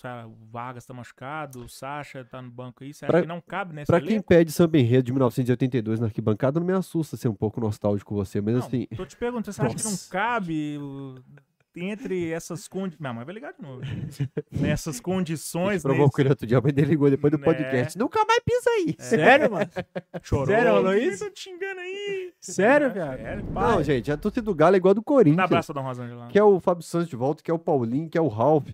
sabe, 0.00 0.28
o 0.28 0.36
Vargas 0.50 0.84
tá 0.86 0.92
machucado, 0.94 1.64
o 1.64 1.68
Sacha 1.68 2.24
tá 2.24 2.40
no 2.42 2.50
banco 2.50 2.84
aí. 2.84 2.92
Você 2.94 3.04
acha 3.04 3.12
Pra- 3.12 3.22
que 3.22 3.28
não 3.28 3.40
cabe 3.40 3.74
nesse 3.74 3.86
Pra 3.86 4.00
quem 4.00 4.10
elenco? 4.12 4.28
pede 4.28 4.52
samba 4.52 4.78
enredo 4.78 5.02
de 5.04 5.12
1982 5.12 6.00
na 6.00 6.06
arquibancada, 6.06 6.60
não 6.60 6.66
me 6.66 6.72
assusta 6.72 7.16
ser 7.16 7.28
um 7.28 7.34
pouco 7.34 7.60
nostálgico 7.60 8.10
com 8.10 8.14
você, 8.16 8.40
mas 8.40 8.54
Não, 8.54 8.60
assim. 8.60 8.86
tô 8.96 9.04
te 9.06 9.16
perguntando, 9.16 9.52
você 9.54 9.62
acha 9.62 9.74
que 9.74 9.84
não 9.84 9.90
Nossa. 9.92 10.10
cabe 10.10 10.78
entre 11.78 12.30
essas 12.30 12.66
condições... 12.68 12.98
Minha 12.98 13.12
mãe 13.12 13.24
vai 13.24 13.34
ligar 13.34 13.52
de 13.52 13.60
novo. 13.60 13.82
Nessas 14.50 14.98
condições... 14.98 15.82
Provocou 15.82 16.22
ele 16.22 16.30
outro 16.30 16.46
dia, 16.46 16.56
a 16.56 16.60
mãe 16.62 16.72
dele 16.72 16.88
ligou 16.88 17.10
depois 17.10 17.30
do 17.30 17.38
Né? 17.38 17.44
podcast. 17.44 17.98
Nunca 17.98 18.24
mais 18.24 18.40
pisa 18.42 18.70
aí. 18.70 18.96
Sério, 18.98 19.50
mano? 19.52 19.70
Chorou. 20.22 20.46
Sério, 20.46 20.82
Quem 20.84 21.08
isso? 21.08 21.24
tá 21.24 21.30
te 21.30 21.40
xingando 21.40 21.80
aí? 21.80 22.32
Sério, 22.40 22.86
É? 22.86 22.92
Sério. 23.16 23.44
Não, 23.52 23.82
gente, 23.82 24.10
a 24.10 24.16
torcida 24.16 24.44
do 24.46 24.54
Galo 24.54 24.74
é 24.74 24.78
igual 24.78 24.92
a 24.92 24.94
do 24.94 25.00
Um 25.00 25.04
Corinthians. 25.04 25.44
abraço, 25.44 25.74
Dona 25.74 25.86
Rosângela. 25.88 26.28
Que 26.28 26.38
é 26.38 26.42
o 26.42 26.58
Fábio 26.60 26.82
Santos 26.82 27.08
de 27.10 27.16
volta, 27.16 27.42
que 27.42 27.50
é 27.50 27.54
o 27.54 27.58
Paulinho, 27.58 28.08
que 28.08 28.16
é 28.16 28.22
o 28.22 28.28
Ralf. 28.28 28.70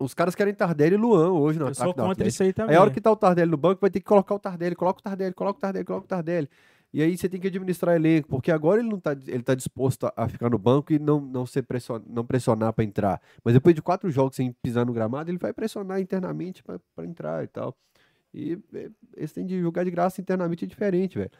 Os 0.00 0.14
caras 0.14 0.34
querem 0.34 0.54
Tardelli 0.54 0.94
e 0.94 0.98
Luan 0.98 1.30
hoje 1.32 1.58
no 1.58 1.66
Eu 1.66 1.68
ataque 1.68 1.84
sou 1.84 1.94
contra 1.94 2.12
Atlético. 2.12 2.28
isso 2.28 2.42
aí 2.42 2.52
também. 2.54 2.74
Aí 2.74 2.78
a 2.78 2.80
hora 2.82 2.90
que 2.90 3.00
tá 3.00 3.12
o 3.12 3.16
Tardelli 3.16 3.50
no 3.50 3.56
banco, 3.58 3.80
vai 3.80 3.90
ter 3.90 4.00
que 4.00 4.06
colocar 4.06 4.34
o 4.34 4.38
Tardelli, 4.38 4.74
coloca 4.74 4.98
o 4.98 5.02
Tardelli, 5.02 5.34
coloca 5.34 5.58
o 5.58 5.60
Tardelli, 5.60 5.84
coloca 5.84 6.04
o 6.04 6.08
Tardelli. 6.08 6.48
E 6.92 7.02
aí 7.02 7.16
você 7.16 7.28
tem 7.28 7.40
que 7.40 7.46
administrar 7.46 7.94
elenco, 7.94 8.28
porque 8.28 8.50
agora 8.50 8.80
ele 8.80 8.88
não 8.88 8.98
tá, 8.98 9.12
ele 9.12 9.42
tá 9.42 9.54
disposto 9.54 10.06
a, 10.06 10.12
a 10.16 10.28
ficar 10.28 10.50
no 10.50 10.58
banco 10.58 10.92
e 10.92 10.98
não, 10.98 11.20
não, 11.20 11.46
ser 11.46 11.62
pression, 11.62 12.00
não 12.08 12.24
pressionar 12.24 12.72
para 12.72 12.84
entrar. 12.84 13.20
Mas 13.44 13.54
depois 13.54 13.74
de 13.74 13.82
quatro 13.82 14.10
jogos 14.10 14.34
sem 14.34 14.52
pisar 14.52 14.84
no 14.84 14.92
gramado, 14.92 15.30
ele 15.30 15.38
vai 15.38 15.52
pressionar 15.52 16.00
internamente 16.00 16.64
para 16.64 17.06
entrar 17.06 17.44
e 17.44 17.46
tal. 17.46 17.76
E 18.34 18.58
é, 18.74 18.90
esse 19.16 19.34
tem 19.34 19.46
de 19.46 19.60
jogar 19.60 19.84
de 19.84 19.90
graça 19.90 20.20
internamente 20.20 20.64
é 20.64 20.68
diferente, 20.68 21.16
velho. 21.16 21.30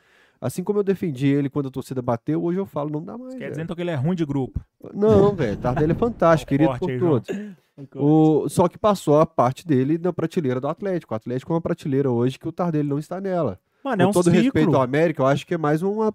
Assim 0.40 0.64
como 0.64 0.78
eu 0.78 0.82
defendi 0.82 1.26
ele 1.26 1.50
quando 1.50 1.68
a 1.68 1.70
torcida 1.70 2.00
bateu, 2.00 2.42
hoje 2.42 2.58
eu 2.58 2.64
falo, 2.64 2.88
não 2.88 3.04
dá 3.04 3.18
mais. 3.18 3.34
Quer 3.34 3.40
velho. 3.40 3.50
dizer 3.50 3.62
então 3.62 3.76
que 3.76 3.82
ele 3.82 3.90
é 3.90 3.94
ruim 3.94 4.16
de 4.16 4.24
grupo. 4.24 4.58
Não, 4.94 5.34
velho. 5.34 5.56
Tardelli 5.58 5.92
é 5.92 5.94
fantástico, 5.94 6.48
querido 6.50 6.78
por 6.78 6.90
aí, 6.90 6.98
todos. 6.98 7.28
O, 7.94 8.46
só 8.46 8.68
que 8.68 8.76
passou 8.76 9.18
a 9.20 9.24
parte 9.24 9.66
dele 9.66 9.96
na 9.96 10.12
prateleira 10.12 10.60
do 10.60 10.68
Atlético. 10.68 11.14
O 11.14 11.16
Atlético 11.16 11.50
é 11.50 11.54
uma 11.54 11.62
prateleira 11.62 12.10
hoje 12.10 12.38
que 12.38 12.46
o 12.46 12.52
Tardelli 12.52 12.86
não 12.86 12.98
está 12.98 13.22
nela. 13.22 13.58
Mano, 13.82 14.02
é 14.02 14.04
Com 14.04 14.10
um 14.10 14.12
todo 14.12 14.24
ciclo. 14.24 14.42
respeito 14.42 14.76
ao 14.76 14.82
América, 14.82 15.22
eu 15.22 15.26
acho 15.26 15.46
que 15.46 15.54
é 15.54 15.56
mais 15.56 15.80
uma, 15.80 16.12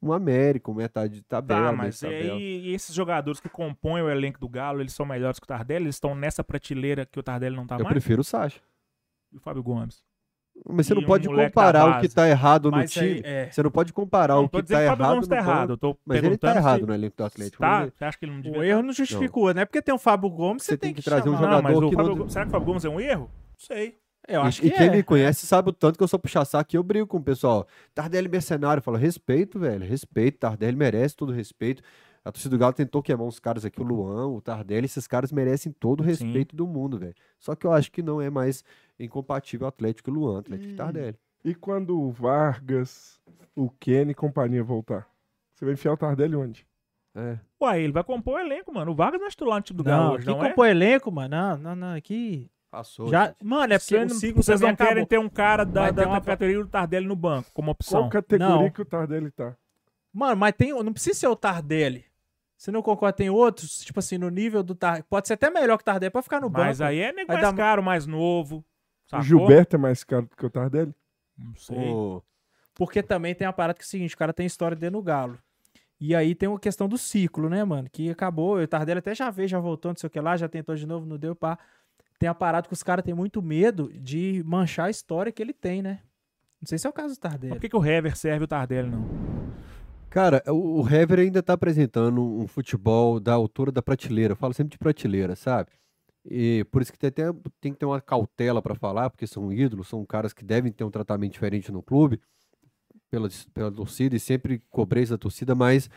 um 0.00 0.12
América, 0.12 0.70
uma 0.70 0.76
metade 0.82 1.14
de 1.14 1.22
tabela. 1.22 1.70
Tá, 1.70 1.72
mas 1.72 2.00
e 2.00 2.06
tabela. 2.06 2.34
aí 2.34 2.60
e 2.68 2.74
esses 2.74 2.94
jogadores 2.94 3.40
que 3.40 3.48
compõem 3.48 4.02
o 4.02 4.08
elenco 4.08 4.38
do 4.38 4.48
Galo, 4.48 4.80
eles 4.80 4.92
são 4.92 5.04
melhores 5.04 5.40
que 5.40 5.44
o 5.44 5.48
Tardelli? 5.48 5.86
Eles 5.86 5.96
estão 5.96 6.14
nessa 6.14 6.44
prateleira 6.44 7.04
que 7.04 7.18
o 7.18 7.22
Tardelli 7.24 7.56
não 7.56 7.66
tá 7.66 7.74
Eu 7.74 7.82
mais? 7.82 7.92
prefiro 7.92 8.20
o 8.20 8.24
Sacha. 8.24 8.60
E 9.32 9.36
o 9.36 9.40
Fábio 9.40 9.64
Gomes? 9.64 10.04
Mas 10.68 10.86
você 10.86 10.92
E 10.92 10.96
não 10.96 11.02
um 11.02 11.06
pode 11.06 11.28
moleque 11.28 11.50
comparar 11.54 11.84
o 11.84 11.92
que 11.96 12.02
base. 12.02 12.14
tá 12.14 12.28
errado 12.28 12.70
no 12.70 12.76
Mas 12.76 12.96
aí, 12.98 13.14
time. 13.16 13.22
é. 13.24 13.50
Você 13.50 13.62
não 13.62 13.70
pode 13.70 13.92
comparar 13.92 14.34
não 14.34 14.44
o 14.44 14.48
que 14.48 14.52
tá 14.52 14.58
o 14.58 14.66
Fábio 14.66 15.04
errado 15.04 15.26
tá 15.28 15.36
errado. 15.36 15.70
Eu 15.72 15.76
tô 15.78 15.96
Mas 16.04 16.18
ele 16.18 16.36
tá 16.36 16.48
perguntando 16.48 16.58
errado 16.58 16.80
se- 16.80 16.86
no 16.86 16.94
elenco 16.94 17.16
do 17.16 17.24
Atlético. 17.24 17.58
Tá, 17.58 17.86
você 17.86 18.04
acha 18.04 18.18
que 18.18 18.24
ele 18.24 18.32
não 18.32 18.40
devia 18.40 18.58
O 18.58 18.60
tá? 18.62 18.66
erro 18.66 18.82
não 18.82 18.92
justificou, 18.92 19.54
não 19.54 19.62
é 19.62 19.64
porque 19.64 19.80
tem 19.82 19.94
um 19.94 19.98
Fábio 19.98 20.28
Gomes, 20.30 20.62
Você 20.62 20.72
você, 20.72 20.76
tem 20.76 20.88
tem 20.88 20.94
que 20.94 21.02
trazer 21.02 21.28
um 21.28 21.34
chamar. 21.34 21.50
Não, 21.50 21.62
mas 21.62 21.72
jogador 21.74 21.86
o 21.86 21.90
que 21.90 21.96
Fábio, 21.96 22.16
não- 22.16 22.28
Será 22.28 22.44
que 22.44 22.48
o 22.48 22.52
Fábio 22.52 22.66
Gomes 22.66 22.84
é 22.84 22.88
um 22.88 23.00
erro? 23.00 23.30
Não 23.32 23.66
sei. 23.66 23.98
Eu 24.28 24.42
E- 24.42 24.46
acho 24.46 24.64
e 24.66 24.70
que 24.70 24.76
quem 24.76 24.86
é. 24.86 24.90
me 24.90 25.02
conhece 25.02 25.46
sabe 25.46 25.70
o 25.70 25.72
tanto 25.72 25.96
que 25.96 26.04
eu 26.04 26.08
sou 26.08 26.18
puxa-saco 26.18 26.68
e 26.72 26.76
eu 26.76 26.82
brigo 26.82 27.06
com 27.06 27.16
o 27.16 27.22
pessoal. 27.22 27.66
Tardelli 27.94 28.28
mercenário, 28.28 28.78
eu 28.80 28.82
falo, 28.84 28.96
respeito, 28.98 29.58
velho, 29.58 29.84
respeito. 29.84 30.38
Tardelli 30.38 30.76
merece 30.76 31.16
todo 31.16 31.32
respeito. 31.32 31.82
A 32.22 32.30
torcida 32.30 32.54
do 32.54 32.58
Galo 32.60 32.74
tentou 32.74 33.02
queimar 33.02 33.26
uns 33.26 33.40
caras 33.40 33.64
aqui, 33.64 33.80
o 33.80 33.84
Luan, 33.84 34.26
o 34.28 34.42
Tardelli, 34.42 34.84
esses 34.84 35.06
caras 35.06 35.32
merecem 35.32 35.72
todo 35.72 36.00
o 36.00 36.04
Sim. 36.04 36.10
respeito 36.10 36.54
do 36.54 36.66
mundo, 36.66 36.98
velho. 36.98 37.14
Só 37.40 37.54
que 37.56 37.66
eu 37.66 37.72
acho 37.72 37.90
que 37.90 38.02
não 38.02 38.20
é 38.20 38.28
mais 38.28 38.62
incompatível 39.04 39.66
Atlético 39.66 40.10
e 40.10 40.12
Luan, 40.12 40.40
Atlético 40.40 40.68
e 40.70 40.72
Ih. 40.72 40.76
Tardelli. 40.76 41.18
E 41.44 41.54
quando 41.54 41.98
o 42.00 42.10
Vargas, 42.10 43.18
o 43.56 43.70
Kenny 43.70 44.12
e 44.12 44.14
companhia 44.14 44.62
voltar? 44.62 45.08
Você 45.54 45.64
vai 45.64 45.74
enfiar 45.74 45.92
o 45.92 45.96
Tardelli 45.96 46.36
onde? 46.36 46.66
É. 47.14 47.38
Ué, 47.62 47.80
ele 47.82 47.92
vai 47.92 48.04
compor 48.04 48.34
o 48.34 48.38
elenco, 48.38 48.72
mano. 48.72 48.92
O 48.92 48.94
Vargas 48.94 49.20
não 49.20 49.26
é 49.26 49.30
titular 49.30 49.56
no 49.58 49.62
time 49.62 49.76
do 49.78 49.84
Galo 49.84 50.04
Não, 50.04 50.12
hoje, 50.14 50.24
quem 50.26 50.34
não 50.34 50.44
é? 50.44 50.48
compõe 50.50 50.68
elenco, 50.70 51.10
mano? 51.10 51.28
Não, 51.36 51.56
não, 51.58 51.74
não. 51.76 51.94
Aqui. 51.96 52.50
Passou. 52.70 53.08
Já, 53.08 53.26
gente. 53.26 53.36
mano, 53.42 53.72
é 53.72 53.78
porque 53.78 53.94
Vocês 53.96 54.10
o 54.10 54.14
não- 54.14 54.20
ciclo 54.20 54.42
Vocês 54.44 54.60
não 54.60 54.76
querem 54.76 54.92
acabou. 54.92 55.06
ter 55.06 55.18
um 55.18 55.28
cara 55.28 55.64
da, 55.64 55.80
Vai 55.82 55.92
da, 55.92 56.06
uma- 56.06 56.20
categoria 56.20 56.62
do 56.62 56.68
Tardelli 56.70 57.06
no 57.06 57.16
banco, 57.16 57.50
como 57.52 57.70
opção. 57.72 58.02
Qual 58.02 58.10
categoria 58.10 58.54
Não. 58.54 58.70
que 58.70 58.80
o 58.80 58.84
Tardelli 58.84 59.30
tá? 59.32 59.56
Mano, 60.12 60.36
mas 60.36 60.54
tem, 60.56 60.70
não 60.70 60.92
precisa 60.92 61.18
ser 61.18 61.26
o 61.26 61.34
Tardelli. 61.34 62.04
Você 62.56 62.70
não 62.70 62.80
concorda? 62.82 63.16
Tem 63.16 63.28
outros, 63.30 63.80
tipo 63.80 63.98
assim, 63.98 64.18
no 64.18 64.28
nível 64.28 64.62
do 64.62 64.74
Tardelli. 64.76 65.04
Pode 65.10 65.26
ser 65.26 65.34
até 65.34 65.50
melhor 65.50 65.78
que 65.78 65.82
o 65.82 65.84
Tardelli 65.84 66.10
pra 66.12 66.22
ficar 66.22 66.40
no 66.40 66.48
banco. 66.48 66.66
Mas 66.66 66.80
aí 66.80 67.00
é 67.00 67.12
nego 67.12 67.26
Vai 67.26 67.42
mais 67.42 67.48
dar- 67.48 67.56
caro, 67.56 67.82
mais 67.82 68.06
novo. 68.06 68.64
Sacou? 69.10 69.18
O 69.18 69.22
Gilberto 69.24 69.74
é 69.74 69.78
mais 69.78 70.04
caro 70.04 70.26
do 70.26 70.36
que 70.36 70.46
o 70.46 70.50
Tardelli? 70.50 70.94
Não 71.36 71.54
sei. 71.56 71.76
Ô, 71.76 72.22
Porque 72.74 73.02
também 73.02 73.34
tem 73.34 73.44
a 73.44 73.52
parada 73.52 73.74
que 73.76 73.82
é 73.82 73.84
o 73.84 73.88
seguinte, 73.88 74.14
o 74.14 74.18
cara 74.18 74.32
tem 74.32 74.46
história 74.46 74.76
dentro 74.76 75.00
do 75.00 75.02
Galo. 75.02 75.36
E 75.98 76.14
aí 76.14 76.32
tem 76.34 76.48
uma 76.48 76.60
questão 76.60 76.88
do 76.88 76.96
ciclo, 76.96 77.48
né, 77.50 77.64
mano? 77.64 77.88
Que 77.90 78.08
acabou, 78.08 78.58
o 78.58 78.66
Tardelli 78.68 79.00
até 79.00 79.14
já 79.14 79.28
veio, 79.28 79.48
já 79.48 79.58
voltou, 79.58 79.90
não 79.90 79.96
sei 79.98 80.06
o 80.06 80.10
que 80.10 80.20
lá, 80.20 80.36
já 80.36 80.48
tentou 80.48 80.76
de 80.76 80.86
novo, 80.86 81.04
não 81.04 81.18
deu, 81.18 81.34
pá. 81.34 81.58
Tem 82.20 82.28
a 82.28 82.34
parada 82.34 82.68
que 82.68 82.72
os 82.72 82.82
caras 82.82 83.04
têm 83.04 83.12
muito 83.14 83.42
medo 83.42 83.90
de 83.92 84.42
manchar 84.46 84.86
a 84.86 84.90
história 84.90 85.32
que 85.32 85.42
ele 85.42 85.52
tem, 85.52 85.82
né? 85.82 86.00
Não 86.62 86.66
sei 86.68 86.78
se 86.78 86.86
é 86.86 86.90
o 86.90 86.92
caso 86.92 87.08
do 87.08 87.10
Mas 87.10 87.18
Tardelli. 87.18 87.54
por 87.54 87.60
que, 87.60 87.68
que 87.68 87.76
o 87.76 87.84
Hever 87.84 88.16
serve 88.16 88.44
o 88.44 88.48
Tardelli, 88.48 88.90
não? 88.90 89.04
Cara, 90.08 90.42
o, 90.46 90.82
o 90.82 90.88
Hever 90.88 91.18
ainda 91.18 91.42
tá 91.42 91.54
apresentando 91.54 92.22
um 92.22 92.46
futebol 92.46 93.18
da 93.18 93.32
altura 93.34 93.72
da 93.72 93.82
prateleira. 93.82 94.32
Eu 94.32 94.36
falo 94.36 94.54
sempre 94.54 94.72
de 94.72 94.78
prateleira, 94.78 95.34
sabe? 95.34 95.70
E 96.24 96.64
por 96.70 96.82
isso 96.82 96.92
que 96.92 96.98
tem, 96.98 97.08
até, 97.08 97.24
tem 97.60 97.72
que 97.72 97.78
ter 97.78 97.86
uma 97.86 98.00
cautela 98.00 98.60
para 98.60 98.74
falar, 98.74 99.10
porque 99.10 99.26
são 99.26 99.52
ídolos, 99.52 99.88
são 99.88 100.04
caras 100.04 100.32
que 100.32 100.44
devem 100.44 100.70
ter 100.70 100.84
um 100.84 100.90
tratamento 100.90 101.32
diferente 101.32 101.72
no 101.72 101.82
clube, 101.82 102.20
pela, 103.10 103.28
pela 103.54 103.72
torcida, 103.72 104.14
e 104.14 104.20
sempre 104.20 104.62
cobrei 104.70 105.04
da 105.06 105.18
torcida, 105.18 105.54
mas 105.54 105.90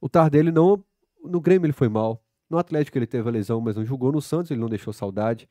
o 0.00 0.08
Tardelli 0.08 0.50
não. 0.50 0.82
No 1.22 1.40
Grêmio 1.40 1.66
ele 1.66 1.72
foi 1.72 1.88
mal. 1.88 2.22
No 2.48 2.58
Atlético 2.58 2.98
ele 2.98 3.06
teve 3.06 3.28
a 3.28 3.32
lesão, 3.32 3.60
mas 3.60 3.76
não 3.76 3.84
jogou. 3.84 4.10
No 4.10 4.20
Santos 4.20 4.50
ele 4.50 4.60
não 4.60 4.68
deixou 4.68 4.92
saudade. 4.92 5.48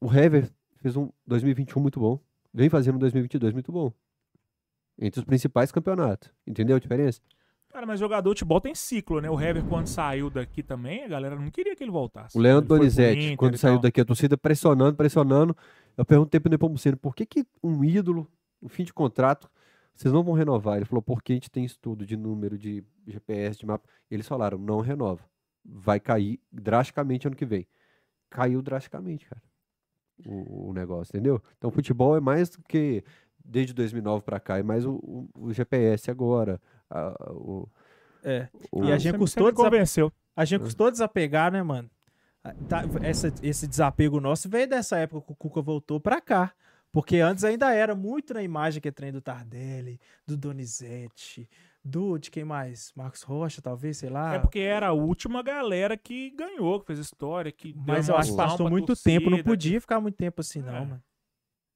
O 0.00 0.12
Hever 0.12 0.50
fez 0.76 0.96
um 0.96 1.10
2021 1.26 1.80
muito 1.80 2.00
bom. 2.00 2.20
Vem 2.54 2.70
fazendo 2.70 2.96
um 2.96 2.98
2022 2.98 3.52
muito 3.52 3.72
bom. 3.72 3.92
Entre 4.98 5.20
os 5.20 5.26
principais 5.26 5.70
campeonatos. 5.70 6.30
Entendeu 6.46 6.76
a 6.76 6.78
diferença? 6.78 7.20
Cara, 7.76 7.84
mas 7.86 8.00
jogador 8.00 8.32
de 8.32 8.38
futebol 8.38 8.58
tem 8.58 8.74
ciclo, 8.74 9.20
né? 9.20 9.28
O 9.28 9.38
Hever, 9.38 9.62
quando 9.66 9.86
saiu 9.86 10.30
daqui 10.30 10.62
também, 10.62 11.04
a 11.04 11.08
galera 11.08 11.36
não 11.36 11.50
queria 11.50 11.76
que 11.76 11.84
ele 11.84 11.90
voltasse. 11.90 12.34
O 12.34 12.40
Leandro 12.40 12.74
Ele 12.74 12.78
Donizete, 12.78 13.18
Inter 13.26 13.36
quando 13.36 13.58
saiu 13.58 13.78
daqui, 13.78 14.00
a 14.00 14.04
torcida 14.06 14.38
pressionando, 14.38 14.96
pressionando. 14.96 15.54
Eu 15.94 16.02
perguntei 16.02 16.40
pro 16.40 16.48
Nepomuceno, 16.50 16.96
por 16.96 17.14
que, 17.14 17.26
que 17.26 17.44
um 17.62 17.84
ídolo, 17.84 18.26
no 18.62 18.70
fim 18.70 18.82
de 18.82 18.94
contrato, 18.94 19.46
vocês 19.94 20.10
não 20.10 20.22
vão 20.22 20.32
renovar? 20.32 20.76
Ele 20.78 20.86
falou, 20.86 21.02
porque 21.02 21.32
a 21.32 21.36
gente 21.36 21.50
tem 21.50 21.66
estudo 21.66 22.06
de 22.06 22.16
número 22.16 22.56
de 22.56 22.82
GPS, 23.06 23.58
de 23.58 23.66
mapa. 23.66 23.86
Eles 24.10 24.26
falaram, 24.26 24.56
não 24.56 24.80
renova. 24.80 25.20
Vai 25.62 26.00
cair 26.00 26.40
drasticamente 26.50 27.26
ano 27.26 27.36
que 27.36 27.44
vem. 27.44 27.66
Caiu 28.30 28.62
drasticamente, 28.62 29.26
cara, 29.26 29.42
o, 30.24 30.70
o 30.70 30.72
negócio, 30.72 31.10
entendeu? 31.14 31.42
Então, 31.58 31.70
futebol 31.70 32.16
é 32.16 32.20
mais 32.20 32.48
do 32.48 32.62
que, 32.66 33.04
desde 33.44 33.74
2009 33.74 34.24
pra 34.24 34.40
cá, 34.40 34.56
é 34.56 34.62
mais 34.62 34.86
o, 34.86 34.92
o- 34.94 35.28
o 35.34 35.52
GPS 35.52 36.10
agora. 36.10 36.58
A- 36.90 37.32
o, 37.32 37.68
É. 38.24 38.48
o- 38.72 38.84
E 38.84 38.92
a 38.92 38.98
gente 38.98 39.12
você- 39.12 39.18
custou 39.18 39.52
convenceu. 39.52 40.12
A 40.34 40.44
gente 40.44 40.62
custou 40.62 40.90
desapegar, 40.90 41.50
né, 41.52 41.62
mano? 41.62 41.90
Ah, 42.44 42.54
tá, 42.68 42.84
essa- 43.02 43.32
esse 43.42 43.66
desapego 43.66 44.20
nosso 44.20 44.48
veio 44.48 44.68
dessa 44.68 44.98
época 44.98 45.26
que 45.26 45.32
o 45.32 45.36
Cuca 45.36 45.60
voltou 45.62 45.98
pra 46.00 46.20
cá. 46.20 46.52
Porque 46.92 47.16
antes 47.18 47.44
ainda 47.44 47.74
era 47.74 47.94
muito 47.94 48.32
na 48.32 48.42
imagem 48.42 48.80
que 48.80 48.88
é 48.88 48.92
trem 48.92 49.12
do 49.12 49.20
Tardelli, 49.20 50.00
do 50.26 50.36
Donizete, 50.36 51.48
do. 51.84 52.16
de 52.16 52.30
quem 52.30 52.44
mais? 52.44 52.92
Marcos 52.96 53.22
Rocha, 53.22 53.60
talvez, 53.60 53.98
sei 53.98 54.08
lá. 54.08 54.34
É 54.34 54.38
porque 54.38 54.60
era 54.60 54.88
a 54.88 54.92
última 54.92 55.42
galera 55.42 55.96
que 55.96 56.30
ganhou, 56.30 56.80
que 56.80 56.86
fez 56.86 56.98
história, 56.98 57.52
que 57.52 57.72
deu 57.72 57.82
Mas 57.86 58.08
eu 58.08 58.16
acho 58.16 58.30
que 58.30 58.36
passou 58.36 58.70
muito 58.70 58.86
torcida, 58.86 59.18
tempo, 59.18 59.30
não 59.30 59.42
podia 59.42 59.80
ficar 59.80 60.00
muito 60.00 60.16
tempo 60.16 60.40
assim, 60.40 60.62
não, 60.62 60.74
É. 60.74 60.80
mano. 60.80 61.02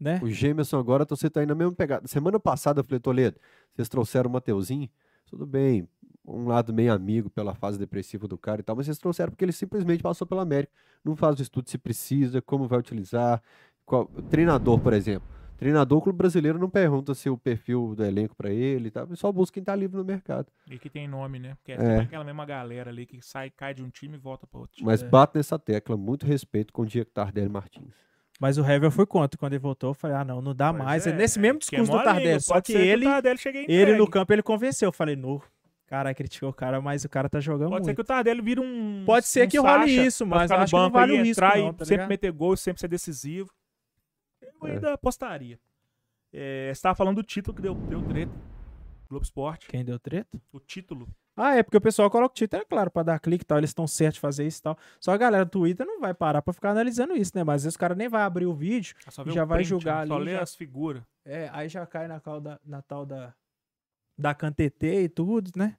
Né? 0.01 0.19
O 0.23 0.31
Gemerson 0.31 0.79
agora, 0.79 1.05
você 1.09 1.29
tá 1.29 1.41
aí 1.41 1.47
na 1.47 1.55
mesma 1.55 1.75
pegada. 1.75 2.09
Semana 2.09 2.41
passada 2.41 2.81
eu 2.81 2.85
falei, 2.85 2.99
Toledo, 3.01 3.39
vocês 3.75 3.89
trouxeram 3.89 4.31
o 4.31 4.33
Mateuzinho, 4.33 4.89
tudo 5.27 5.45
bem, 5.47 5.87
um 6.25 6.47
lado 6.47 6.73
meio 6.73 6.93
amigo 6.93 7.29
pela 7.29 7.55
fase 7.55 7.79
depressiva 7.79 8.27
do 8.27 8.39
cara 8.39 8.61
e 8.61 8.65
tal, 8.65 8.75
mas 8.77 8.87
vocês 8.87 8.99
trouxeram 8.99 9.31
porque 9.31 9.45
ele 9.45 9.53
simplesmente 9.53 10.03
passou 10.03 10.27
pela 10.27 10.43
América. 10.43 10.73
Não 11.05 11.15
faz 11.15 11.39
o 11.39 11.43
estudo 11.43 11.69
se 11.69 11.77
precisa, 11.77 12.41
como 12.41 12.67
vai 12.67 12.79
utilizar. 12.79 13.43
qual- 13.85 14.07
Treinador, 14.31 14.79
por 14.81 14.93
exemplo. 14.93 15.29
Treinador, 15.59 15.99
o 15.99 16.01
clube 16.01 16.17
brasileiro 16.17 16.59
não 16.59 16.71
pergunta 16.71 17.13
se 17.13 17.29
o 17.29 17.37
perfil 17.37 17.95
do 17.95 18.03
elenco 18.03 18.35
pra 18.35 18.51
ele 18.51 18.89
e 18.89 18.91
tal, 18.91 19.07
só 19.17 19.31
busca 19.31 19.53
quem 19.55 19.63
tá 19.63 19.75
livre 19.77 19.97
no 19.99 20.05
mercado. 20.05 20.47
E 20.71 20.79
que 20.79 20.89
tem 20.89 21.07
nome, 21.07 21.39
né? 21.39 21.55
Porque 21.57 21.73
é, 21.73 21.77
É. 21.77 21.99
aquela 21.99 22.25
mesma 22.25 22.47
galera 22.47 22.89
ali 22.91 23.05
que 23.05 23.21
sai, 23.21 23.51
cai 23.51 23.75
de 23.75 23.83
um 23.83 23.91
time 23.91 24.15
e 24.15 24.19
volta 24.19 24.47
pra 24.47 24.61
outro 24.61 24.77
time. 24.77 24.87
Mas 24.87 25.03
É. 25.03 25.09
bato 25.09 25.37
nessa 25.37 25.59
tecla, 25.59 25.97
muito 25.99 26.25
respeito 26.25 26.73
com 26.73 26.83
o 26.83 26.87
Diego 26.87 27.11
Tardelli 27.11 27.51
Martins. 27.51 27.93
Mas 28.41 28.57
o 28.57 28.65
Hever 28.65 28.91
foi 28.91 29.05
contra. 29.07 29.39
Quando 29.39 29.53
ele 29.53 29.61
voltou, 29.61 29.91
eu 29.91 29.95
falei, 29.95 30.17
ah, 30.17 30.25
não, 30.25 30.41
não 30.41 30.55
dá 30.55 30.73
Pois 30.73 30.83
mais. 30.85 31.07
é, 31.07 31.13
Nesse 31.13 31.39
é, 31.39 31.43
mesmo 31.43 31.59
que 31.61 31.77
é 31.77 31.79
discurso 31.79 31.93
do 31.93 32.03
Tardelli. 32.03 32.41
Só 32.41 32.59
que 32.61 32.73
ser 32.73 32.81
ele, 32.87 33.07
chegue 33.37 33.67
ele 33.69 33.97
no 33.97 34.09
campo, 34.09 34.33
ele 34.33 34.43
convenceu. 34.43 34.89
Eu 34.89 34.93
falei, 34.93 35.15
no. 35.15 35.43
Cara, 35.87 36.15
criticou 36.15 36.49
o 36.49 36.53
cara, 36.55 36.81
mas 36.81 37.05
o 37.05 37.09
cara 37.09 37.29
tá 37.29 37.39
jogando 37.41 37.71
Pode 37.71 37.85
ser 37.85 37.89
muito. 37.91 37.97
que 37.97 38.01
o 38.01 38.05
Tardelli 38.05 38.41
vire 38.41 38.61
um. 38.61 39.03
Pode 39.05 39.27
ser 39.27 39.47
um 39.47 39.49
que 39.51 39.59
role 39.59 39.81
Sacha 39.91 40.07
isso, 40.07 40.27
pra 40.27 40.39
mas 40.39 40.51
acho 40.51 40.71
que 40.71 40.77
não 40.77 40.83
banco 40.85 40.93
vale 40.95 41.13
aí, 41.13 41.21
o 41.21 41.23
risco, 41.25 41.45
entrar 41.45 41.59
não, 41.59 41.69
e 41.69 41.73
tá 41.75 41.85
sempre 41.85 42.07
meter 42.07 42.33
gol, 42.33 42.57
sempre 42.57 42.81
ser 42.81 42.89
decisivo. 42.89 43.51
Eu 44.41 44.69
É. 44.69 44.73
ainda 44.73 44.93
apostaria. 44.95 45.59
É, 46.33 46.73
você 46.73 46.81
tava 46.81 46.95
falando 46.95 47.17
do 47.17 47.23
título 47.25 47.55
que 47.57 47.61
deu, 47.61 47.75
deu 47.75 48.01
treta. 48.03 48.33
Globo 49.09 49.25
Esporte. 49.25 49.67
Quem 49.67 49.85
deu 49.85 49.99
treta? 49.99 50.41
O 50.53 50.61
título. 50.61 51.09
Ah, 51.41 51.57
é 51.57 51.63
porque 51.63 51.77
o 51.77 51.81
pessoal 51.81 52.11
coloca 52.11 52.33
o 52.33 52.35
título, 52.35 52.63
é 52.63 52.65
claro, 52.65 52.91
pra 52.91 53.03
dar 53.03 53.19
clique 53.19 53.43
e 53.43 53.47
tal, 53.47 53.59
eles 53.59 53.71
estão 53.71 53.87
certos 53.87 54.15
de 54.15 54.21
fazer 54.21 54.47
isso 54.47 54.59
e 54.61 54.63
tal. 54.63 54.77
Só 55.01 55.13
a 55.13 55.17
galera 55.17 55.45
do 55.45 55.51
Twitter 55.51 55.87
não 55.87 56.01
vai 56.01 56.13
parar 56.13 56.43
pra 56.43 56.53
ficar 56.53 56.71
analisando 56.71 57.17
isso, 57.17 57.33
né? 57.35 57.43
Mas 57.43 57.57
às 57.57 57.65
vezes 57.65 57.77
o 57.77 57.79
cara 57.79 57.95
nem 57.95 58.09
vai 58.09 58.23
abrir 58.23 58.47
o 58.47 58.53
vídeo, 58.55 58.95
Só 59.09 59.23
E 59.25 59.31
já 59.31 59.45
o 59.45 59.47
vai 59.47 59.59
print, 59.59 59.69
julgar? 59.69 60.07
Só 60.07 60.17
ali, 60.17 60.25
lê 60.27 60.33
já- 60.33 60.43
as 60.43 60.55
figuras. 60.55 61.03
é, 61.25 61.49
aí 61.53 61.69
já 61.69 61.87
cai 61.87 62.07
na, 62.07 62.21
cal 62.21 62.41
da, 62.41 62.61
na 62.65 62.83
tal 62.83 63.07
da, 63.07 63.35
da 64.19 64.35
cantetê 64.35 65.05
e 65.05 65.09
tudo, 65.09 65.51
né? 65.57 65.77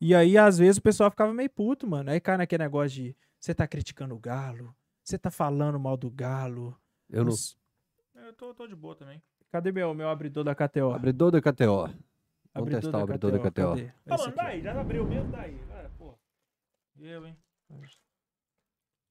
E 0.00 0.14
aí, 0.14 0.36
às 0.36 0.58
vezes, 0.58 0.76
o 0.78 0.82
pessoal 0.82 1.10
ficava 1.10 1.32
meio 1.32 1.48
puto, 1.48 1.86
mano. 1.86 2.10
Aí 2.10 2.20
cai 2.20 2.36
naquele 2.36 2.64
negócio 2.64 2.90
de 3.02 3.16
você 3.38 3.54
tá 3.54 3.66
criticando 3.66 4.14
o 4.14 4.18
Galo, 4.18 4.74
você 5.04 5.16
tá 5.16 5.30
falando 5.30 5.78
mal 5.78 5.96
do 5.96 6.10
Galo. 6.10 6.76
Eu 7.08 7.24
não. 7.24 7.32
Os- 7.32 7.56
Eu 8.14 8.32
tô, 8.32 8.52
tô 8.52 8.66
de 8.66 8.74
boa 8.74 8.94
também. 8.96 9.22
Cadê 9.52 9.70
meu, 9.70 9.94
meu 9.94 10.08
abridor 10.08 10.42
da 10.42 10.54
KTO? 10.54 10.92
Abridor 10.92 11.30
da 11.30 11.40
KTO. 11.40 11.88
Vamos 12.56 12.74
Abridor 12.74 12.80
testar 12.80 12.98
o 12.98 13.02
abridor 13.02 13.32
da 13.32 13.38
KTO. 13.38 13.68
Cadê? 13.70 13.92
Ah, 14.08 14.16
mano, 14.16 14.34
daí, 14.34 14.62
já 14.62 14.80
abriu 14.80 15.06
mesmo, 15.06 15.30
daí. 15.30 15.60
Ah, 15.70 15.90
pô. 15.98 16.18
Eu, 16.98 17.26
hein? 17.26 17.36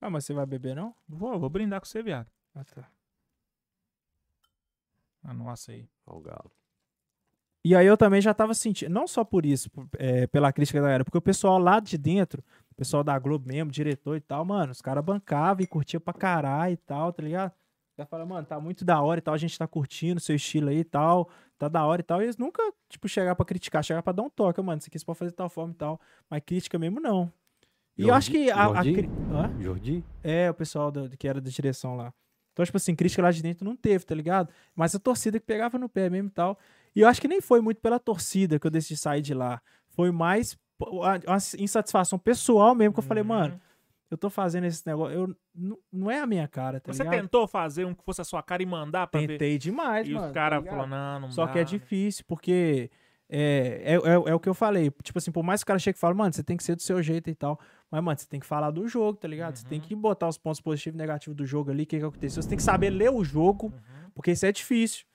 Ah, 0.02 0.10
mas 0.10 0.26
você 0.26 0.34
vai 0.34 0.46
beber, 0.46 0.76
não? 0.76 0.96
Vou, 1.08 1.40
vou 1.40 1.50
brindar 1.50 1.80
com 1.80 1.86
você, 1.86 2.02
viado. 2.02 2.28
Ah, 2.56 2.64
tá. 2.64 2.90
Ah, 5.24 5.34
nossa 5.34 5.72
aí. 5.72 5.88
Ó 6.08 6.18
o 6.18 6.22
Galo. 6.22 6.52
E 7.64 7.76
aí 7.76 7.86
eu 7.86 7.98
também 7.98 8.22
já 8.22 8.32
tava 8.32 8.54
sentindo, 8.54 8.92
não 8.92 9.08
só 9.08 9.24
por 9.24 9.44
isso, 9.44 9.72
é, 9.98 10.28
pela 10.28 10.54
crítica 10.54 10.80
da 10.80 10.86
galera, 10.86 11.04
porque 11.04 11.18
o 11.18 11.22
pessoal 11.22 11.58
lá 11.58 11.80
de 11.80 11.98
dentro, 11.98 12.44
o 12.72 12.76
pessoal 12.76 13.04
da 13.04 13.18
Globo 13.18 13.48
mesmo, 13.48 13.72
diretor 13.72 14.16
e 14.16 14.22
tal, 14.22 14.46
mano, 14.46 14.72
os 14.72 14.84
caras 14.84 15.04
bancavam 15.04 15.64
e 15.64 15.68
curtiam 15.68 16.00
pra 16.00 16.14
caralho 16.14 16.74
e 16.74 16.78
tal, 16.78 17.12
tá 17.12 17.24
ligado? 17.24 17.52
Já 17.98 18.06
fala, 18.06 18.24
mano, 18.24 18.46
tá 18.46 18.60
muito 18.60 18.86
da 18.86 19.02
hora 19.02 19.18
e 19.18 19.22
tal, 19.22 19.34
a 19.34 19.38
gente 19.38 19.58
tá 19.58 19.68
curtindo 19.68 20.18
o 20.20 20.22
seu 20.22 20.36
estilo 20.36 20.70
aí 20.70 20.80
e 20.80 20.84
tal, 20.84 21.28
tá 21.58 21.68
da 21.68 21.86
hora 21.86 22.02
e 22.02 22.04
tal. 22.04 22.22
E 22.22 22.26
eles 22.26 22.38
nunca, 22.38 22.62
tipo, 22.90 23.08
chegar 23.08 23.36
pra 23.36 23.46
criticar, 23.46 23.84
chegar 23.84 24.02
pra 24.04 24.14
dar 24.14 24.24
um 24.24 24.30
toque, 24.30 24.62
mano, 24.62 24.80
isso 24.80 24.88
aqui 24.90 24.98
você 25.00 25.06
pode 25.06 25.20
fazer 25.20 25.32
de 25.32 25.38
tal 25.38 25.50
forma 25.50 25.72
e 25.74 25.76
tal. 25.76 26.00
Mas 26.30 26.42
crítica 26.46 26.78
mesmo, 26.80 27.00
não. 27.00 27.32
E 27.98 28.04
eu 28.08 28.14
acho 28.14 28.30
que 28.32 28.50
a. 28.52 28.66
a 28.66 28.74
Jordi? 28.84 28.94
cri- 28.94 29.10
Hã? 29.32 29.62
Jordi? 29.62 30.04
É, 30.24 30.50
o 30.50 30.54
pessoal 30.54 30.92
do- 30.92 31.10
que 31.18 31.28
era 31.28 31.40
da 31.40 31.50
direção 31.50 31.96
lá. 31.96 32.14
Então, 32.52 32.66
tipo 32.66 32.78
assim, 32.78 32.96
crítica 32.96 33.22
lá 33.22 33.32
de 33.32 33.42
dentro 33.42 33.66
não 33.66 33.76
teve, 33.76 34.06
tá 34.06 34.16
ligado? 34.16 34.50
Mas 34.76 34.94
a 34.96 35.00
torcida 35.00 35.40
que 35.40 35.46
pegava 35.46 35.78
no 35.78 35.90
pé 35.90 36.10
mesmo 36.10 36.28
e 36.30 36.32
tal. 36.32 36.58
E 36.96 37.02
eu 37.02 37.08
acho 37.08 37.20
que 37.22 37.28
nem 37.28 37.42
foi 37.42 37.60
muito 37.62 37.82
pela 37.82 38.00
torcida 38.00 38.58
que 38.60 38.66
eu 38.68 38.72
decidi 38.72 38.98
sair 38.98 39.22
de 39.22 39.34
lá. 39.34 39.62
Foi 39.90 40.10
mais 40.12 40.58
a- 40.82 41.32
uma 41.32 41.38
insatisfação 41.58 42.18
pessoal 42.20 42.74
mesmo, 42.76 42.94
que 42.94 43.00
eu 43.00 43.04
falei, 43.04 43.24
Uhum. 43.24 43.28
mano, 43.30 43.62
eu 44.12 44.18
tô 44.18 44.30
fazendo 44.30 44.66
esse 44.66 44.86
negócio, 44.86 45.16
eu, 45.18 45.36
não- 45.54 45.78
não 45.92 46.12
é 46.12 46.20
a 46.20 46.26
minha 46.28 46.48
cara, 46.48 46.80
tá 46.80 46.94
Você 46.94 47.04
ligado? 47.04 47.20
tentou 47.22 47.48
fazer 47.48 47.86
um 47.86 47.94
que 47.94 48.04
fosse 48.04 48.22
a 48.22 48.24
sua 48.24 48.42
cara 48.44 48.62
e 48.62 48.66
mandar 48.66 49.08
pra 49.08 49.20
ver? 49.22 49.28
Tentei 49.28 49.58
demais, 49.58 50.08
E 50.08 50.12
mano. 50.14 50.28
os 50.28 50.32
tá 50.32 50.34
caras 50.34 50.60
ligado? 50.60 50.76
falaram, 50.76 50.90
não, 50.90 51.20
não 51.28 51.32
Só 51.32 51.46
dá. 51.46 51.52
que 51.54 51.60
é 51.60 51.64
difícil, 51.64 52.24
porque 52.28 52.90
é, 53.28 53.82
é, 53.84 53.94
é, 53.96 54.14
é 54.14 54.36
o 54.36 54.40
que 54.40 54.48
eu 54.48 54.54
falei. 54.54 54.92
Tipo 55.04 55.18
assim, 55.18 55.32
por 55.32 55.44
mais 55.44 55.62
que 55.62 55.66
o 55.66 55.68
cara 55.68 55.80
chegue 55.80 55.98
e 55.98 56.00
fale, 56.00 56.14
mano, 56.16 56.32
você 56.32 56.44
tem 56.44 56.56
que 56.56 56.64
ser 56.64 56.76
do 56.76 56.82
seu 56.84 57.02
jeito 57.02 57.30
e 57.30 57.36
tal. 57.36 57.60
Mas, 57.90 58.04
mano, 58.04 58.18
você 58.20 58.28
tem 58.28 58.40
que 58.40 58.46
falar 58.46 58.70
do 58.72 58.88
jogo, 58.88 59.18
tá 59.18 59.28
ligado? 59.28 59.56
Você 59.56 59.66
tem 59.68 59.80
Uhum. 59.80 59.86
que 59.88 59.96
botar 59.96 60.28
os 60.28 60.38
pontos 60.38 60.62
positivos 60.62 60.96
e 60.96 60.98
negativos 60.98 61.36
do 61.36 61.46
jogo 61.46 61.72
ali, 61.72 61.84
o 61.84 61.88
que, 61.88 61.98
que 62.00 62.06
aconteceu. 62.06 62.42
Você 62.44 62.50
tem 62.50 62.58
que 62.58 62.64
saber 62.64 62.92
ler 62.92 63.10
o 63.10 63.24
jogo, 63.24 63.68
Uhum. 63.68 64.10
porque 64.14 64.32
isso 64.32 64.46
é 64.46 64.52
difícil. 64.52 65.06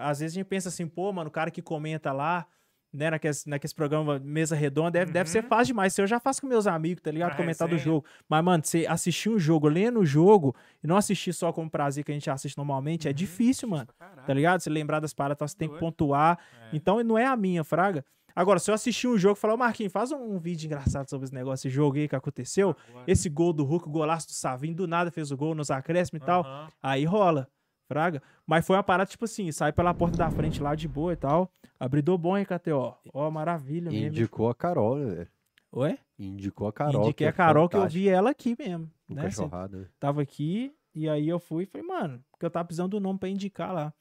Às 0.00 0.20
vezes 0.20 0.34
a 0.34 0.38
gente 0.40 0.46
pensa 0.46 0.68
assim, 0.70 0.86
pô, 0.86 1.12
mano, 1.12 1.28
o 1.28 1.32
cara 1.32 1.50
que 1.50 1.60
comenta 1.60 2.12
lá, 2.12 2.46
né, 2.92 3.10
naqueles, 3.10 3.46
naqueles 3.46 3.72
programas 3.72 4.20
mesa 4.22 4.54
redonda, 4.54 4.90
deve, 4.90 5.12
deve 5.12 5.30
ser 5.30 5.42
Uhum. 5.42 5.48
fácil 5.48 5.66
demais. 5.66 5.96
Eu 5.96 6.06
já 6.06 6.20
faço 6.20 6.40
com 6.42 6.46
meus 6.46 6.66
amigos, 6.66 7.02
tá 7.02 7.10
ligado? 7.10 7.32
A 7.32 7.34
Comentar 7.36 7.66
do 7.68 7.78
jogo. 7.78 8.04
Mas, 8.28 8.44
mano, 8.44 8.62
você 8.64 8.86
assistir 8.86 9.30
um 9.30 9.38
jogo, 9.38 9.66
lendo 9.68 10.00
o 10.00 10.04
jogo, 10.06 10.54
e 10.82 10.86
não 10.86 10.96
assistir 10.96 11.32
só 11.32 11.52
como 11.52 11.70
prazer 11.70 12.04
que 12.04 12.10
a 12.10 12.14
gente 12.14 12.28
assiste 12.30 12.56
normalmente, 12.56 13.06
é 13.08 13.10
Uhum. 13.10 13.14
difícil, 13.14 13.68
mano. 13.68 13.88
Caralho. 13.98 14.26
Tá 14.26 14.34
ligado? 14.34 14.60
Você 14.60 14.68
lembrar 14.70 15.00
das 15.00 15.14
paradas, 15.14 15.36
então 15.38 15.48
você 15.48 15.56
tem 15.56 15.68
que 15.68 15.78
pontuar. 15.78 16.38
É. 16.70 16.76
Então 16.76 17.02
não 17.02 17.16
é 17.16 17.26
a 17.26 17.34
minha, 17.36 17.64
Fraga. 17.64 18.04
Agora, 18.34 18.58
se 18.58 18.70
eu 18.70 18.74
assistir 18.74 19.06
um 19.08 19.18
jogo 19.18 19.36
e 19.36 19.40
falar, 19.40 19.58
Marquinhos, 19.58 19.92
faz 19.92 20.10
um, 20.10 20.16
um 20.16 20.38
vídeo 20.38 20.64
engraçado 20.66 21.08
sobre 21.08 21.26
esse 21.26 21.34
negócio, 21.34 21.68
esse 21.68 21.74
jogo 21.74 21.98
aí 21.98 22.08
que 22.08 22.16
aconteceu. 22.16 22.74
Agora. 22.88 23.04
Esse 23.06 23.28
gol 23.28 23.52
do 23.52 23.62
Hulk, 23.62 23.86
o 23.88 23.90
golaço 23.90 24.26
do 24.26 24.32
Savinho, 24.32 24.74
do 24.74 24.86
nada 24.86 25.10
fez 25.10 25.30
o 25.30 25.36
gol 25.36 25.54
nos 25.54 25.70
acréscimos 25.70 26.22
e 26.22 26.24
tal. 26.24 26.46
Aí 26.82 27.04
rola, 27.04 27.46
Fraga. 27.92 28.22
Mas 28.46 28.66
foi 28.66 28.76
uma 28.76 28.82
parada, 28.82 29.10
tipo 29.10 29.24
assim, 29.24 29.50
sai 29.52 29.72
pela 29.72 29.92
porta 29.92 30.16
da 30.16 30.30
frente 30.30 30.62
lá 30.62 30.74
de 30.74 30.88
boa 30.88 31.12
e 31.12 31.16
tal. 31.16 31.52
Abridor 31.78 32.16
bom, 32.16 32.36
hein, 32.36 32.44
KTO? 32.44 32.96
Ó, 33.12 33.30
maravilha 33.30 33.90
mesmo. 33.90 34.06
Indicou 34.06 34.48
a 34.48 34.54
Carol, 34.54 34.96
né? 34.96 35.14
velho? 35.14 35.28
Oi? 35.72 35.98
Indicou 36.18 36.68
a 36.68 36.72
Carol. 36.72 37.02
Indiquei 37.02 37.12
que 37.14 37.24
é 37.24 37.28
a 37.28 37.32
Carol 37.32 37.68
que 37.68 37.76
eu 37.76 37.88
vi 37.88 38.08
ela 38.08 38.30
aqui 38.30 38.56
mesmo. 38.58 38.90
no 39.08 39.16
Né? 39.16 39.22
Cachorrada, 39.22 39.78
né? 39.78 39.86
tava 39.98 40.22
aqui, 40.22 40.74
e 40.94 41.08
aí 41.08 41.28
eu 41.28 41.38
fui 41.38 41.64
e 41.64 41.66
falei, 41.66 41.86
mano, 41.86 42.24
porque 42.30 42.44
eu 42.44 42.50
tava 42.50 42.64
precisando 42.64 42.90
do 42.92 43.00
nome 43.00 43.18
pra 43.18 43.28
indicar 43.28 43.72
lá. 43.72 43.92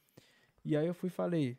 E 0.64 0.76
aí 0.76 0.86
eu 0.86 0.94
fui 0.94 1.08
e 1.08 1.12
falei, 1.12 1.58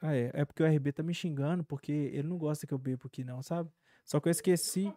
ah, 0.00 0.14
é, 0.14 0.30
é 0.32 0.44
porque 0.44 0.62
o 0.62 0.66
RB 0.66 0.92
tá 0.92 1.02
me 1.02 1.12
xingando, 1.12 1.64
porque 1.64 1.92
ele 1.92 2.28
não 2.28 2.38
gosta 2.38 2.66
que 2.66 2.74
eu 2.74 2.78
bebo 2.78 3.06
aqui 3.06 3.24
não, 3.24 3.42
sabe? 3.42 3.70
Só 4.04 4.20
que 4.20 4.28
eu 4.28 4.32
esqueci. 4.32 4.92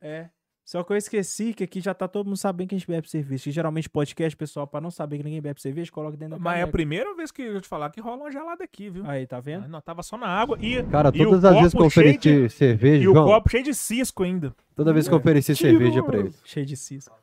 É. 0.00 0.30
Só 0.64 0.82
que 0.82 0.92
eu 0.92 0.96
esqueci 0.96 1.52
que 1.52 1.62
aqui 1.64 1.78
já 1.80 1.92
tá 1.92 2.08
todo 2.08 2.26
mundo 2.26 2.38
sabendo 2.38 2.68
que 2.68 2.74
a 2.74 2.78
gente 2.78 2.88
bebe 2.88 3.08
cerveja. 3.08 3.44
Que 3.44 3.50
geralmente 3.50 3.88
podcast, 3.90 4.34
pessoal, 4.34 4.66
pra 4.66 4.80
não 4.80 4.90
saber 4.90 5.18
que 5.18 5.22
ninguém 5.24 5.42
bebe 5.42 5.60
cerveja, 5.60 5.92
coloca 5.92 6.16
dentro 6.16 6.38
da 6.38 6.42
Mas 6.42 6.52
é 6.52 6.56
a 6.56 6.60
caneca. 6.60 6.72
primeira 6.72 7.14
vez 7.14 7.30
que 7.30 7.42
eu 7.42 7.60
te 7.60 7.68
falar 7.68 7.90
que 7.90 8.00
rola 8.00 8.22
uma 8.22 8.32
gelada 8.32 8.64
aqui, 8.64 8.88
viu? 8.88 9.04
Aí, 9.06 9.26
tá 9.26 9.40
vendo? 9.40 9.64
Ah, 9.66 9.68
Não, 9.68 9.80
tava 9.82 10.02
só 10.02 10.16
na 10.16 10.26
água 10.26 10.56
e, 10.60 10.82
Cara, 10.84 11.10
E 11.14 11.18
todas 11.22 11.44
as 11.44 11.54
vezes 11.56 11.74
que 11.74 11.80
eu 11.82 11.84
ofereci 11.86 12.48
cerveja, 12.48 13.04
e 13.04 13.08
o 13.08 13.12
João, 13.12 13.26
copo 13.26 13.50
cheio 13.50 13.62
de 13.64 13.74
cisco 13.74 14.22
ainda. 14.22 14.54
toda 14.74 14.90
vez 14.94 15.06
que 15.06 15.12
eu 15.12 15.18
ofereci 15.18 15.54
cerveja 15.54 16.02
pra 16.02 16.18
ele, 16.18 16.32
Cheio 16.44 16.64
de 16.64 16.76
cisco. 16.78 17.14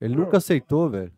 ele 0.00 0.16
nunca 0.16 0.38
aceitou, 0.38 0.88
velho. 0.88 1.12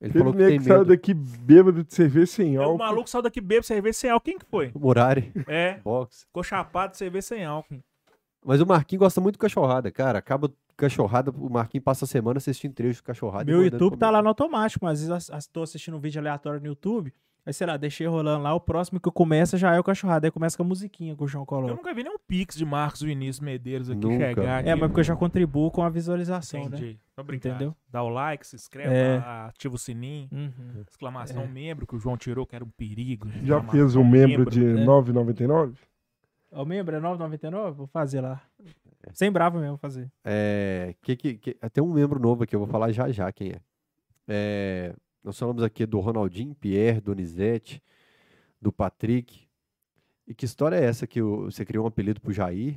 Ele 0.00 0.12
Teve 0.12 0.18
falou 0.18 0.32
que 0.34 0.46
tem 0.46 0.58
que 0.58 0.64
saiu 0.64 0.84
daqui 0.84 1.12
bêbado 1.14 1.82
de 1.82 1.92
cerveja 1.92 2.26
sem 2.26 2.52
E 2.54 2.58
o 2.58 2.62
álcool. 2.62 2.78
maluco 2.78 3.08
saiu 3.10 3.22
daqui 3.22 3.40
bebo 3.40 3.64
cerveja 3.64 3.94
sem 3.94 4.10
álcool. 4.10 4.24
Quem 4.24 4.38
que 4.38 4.44
foi? 4.44 4.70
O 4.74 4.78
Murari, 4.78 5.32
É, 5.48 5.80
box. 5.82 6.20
ficou 6.26 6.44
chapado 6.44 6.90
de 6.92 6.98
cerveja 6.98 7.22
sem 7.28 7.44
álcool. 7.44 7.80
Mas 8.44 8.60
o 8.60 8.66
Marquinhos 8.66 9.00
gosta 9.00 9.20
muito 9.20 9.34
de 9.34 9.38
cachorrada, 9.40 9.90
cara. 9.90 10.18
Acaba 10.20 10.48
cachorrada, 10.76 11.30
o 11.30 11.48
Marquinhos 11.50 11.84
passa 11.84 12.04
a 12.04 12.08
semana 12.08 12.38
assistindo 12.38 12.72
trecho 12.74 12.96
de 12.96 13.02
cachorrada. 13.02 13.44
Meu 13.44 13.62
YouTube 13.64 13.96
tá 13.96 14.10
lá 14.10 14.20
no 14.22 14.28
automático, 14.28 14.84
mas 14.84 15.02
às 15.02 15.08
vezes 15.28 15.46
eu 15.48 15.52
tô 15.52 15.62
assistindo 15.62 15.96
um 15.96 16.00
vídeo 16.00 16.20
aleatório 16.20 16.60
no 16.60 16.66
YouTube, 16.66 17.12
aí 17.44 17.52
sei 17.52 17.66
lá, 17.66 17.76
deixei 17.76 18.06
rolando 18.06 18.42
lá, 18.42 18.52
o 18.54 18.60
próximo 18.60 18.98
que 19.00 19.10
começa 19.10 19.56
já 19.56 19.74
é 19.74 19.80
o 19.80 19.84
cachorrado, 19.84 20.26
aí 20.26 20.30
começa 20.30 20.56
com 20.56 20.62
a 20.62 20.66
musiquinha 20.66 21.14
que 21.16 21.22
o 21.22 21.26
João 21.28 21.42
Eu 21.42 21.46
coloca. 21.46 21.74
nunca 21.74 21.94
vi 21.94 22.02
nenhum 22.02 22.18
pix 22.26 22.56
de 22.56 22.64
Marcos 22.64 23.00
Vinícius 23.02 23.40
Medeiros 23.40 23.88
aqui 23.88 24.00
Nunca. 24.00 24.28
chegar 24.28 24.58
aqui. 24.60 24.68
É, 24.68 24.74
mas 24.74 24.88
porque 24.88 25.00
eu 25.00 25.04
já 25.04 25.16
contribuo 25.16 25.70
com 25.70 25.82
a 25.82 25.88
visualização, 25.88 26.60
né? 26.68 26.76
Entendi. 26.76 26.98
Obrigado. 27.18 27.54
Entendeu? 27.54 27.76
Dá 27.90 28.02
o 28.02 28.08
like, 28.10 28.46
se 28.46 28.56
inscreve, 28.56 28.94
É. 28.94 29.16
ativa 29.48 29.74
o 29.74 29.78
sininho. 29.78 30.28
Uhum. 30.30 30.84
Exclamação 30.86 31.42
É. 31.42 31.46
membro 31.46 31.86
que 31.86 31.96
o 31.96 31.98
João 31.98 32.16
tirou, 32.16 32.44
que 32.46 32.54
era 32.54 32.64
um 32.64 32.68
perigo. 32.68 33.28
Já 33.42 33.62
fez 33.62 33.96
um 33.96 34.04
membro 34.04 34.50
de 34.50 34.62
É. 34.62 34.84
9,99? 34.84 35.78
O 36.50 36.64
membro 36.64 36.94
é 36.96 37.00
9,99? 37.00 37.76
Vou 37.76 37.86
fazer 37.86 38.20
lá. 38.20 38.42
Sem 39.12 39.30
bravo 39.30 39.58
mesmo, 39.58 39.76
fazer. 39.76 40.10
É, 40.24 40.94
que, 41.02 41.16
que, 41.16 41.34
que- 41.34 41.54
tem 41.72 41.82
um 41.82 41.92
membro 41.92 42.18
novo 42.20 42.42
aqui, 42.44 42.54
eu 42.54 42.60
vou 42.60 42.68
falar 42.68 42.90
já 42.92 43.10
já 43.10 43.30
quem 43.32 43.50
é. 43.52 43.60
É, 44.28 44.94
Nós 45.22 45.38
falamos 45.38 45.62
aqui 45.62 45.84
do 45.86 45.98
Ronaldinho, 46.00 46.54
Pierre, 46.54 47.00
Donizete, 47.00 47.82
do 48.60 48.72
Patrick. 48.72 49.46
E 50.26 50.34
que 50.34 50.44
história 50.44 50.76
é 50.76 50.84
essa 50.84 51.06
que 51.06 51.20
o- 51.22 51.44
você 51.50 51.64
criou 51.64 51.84
um 51.84 51.88
apelido 51.88 52.20
pro 52.20 52.32
Jair 52.32 52.76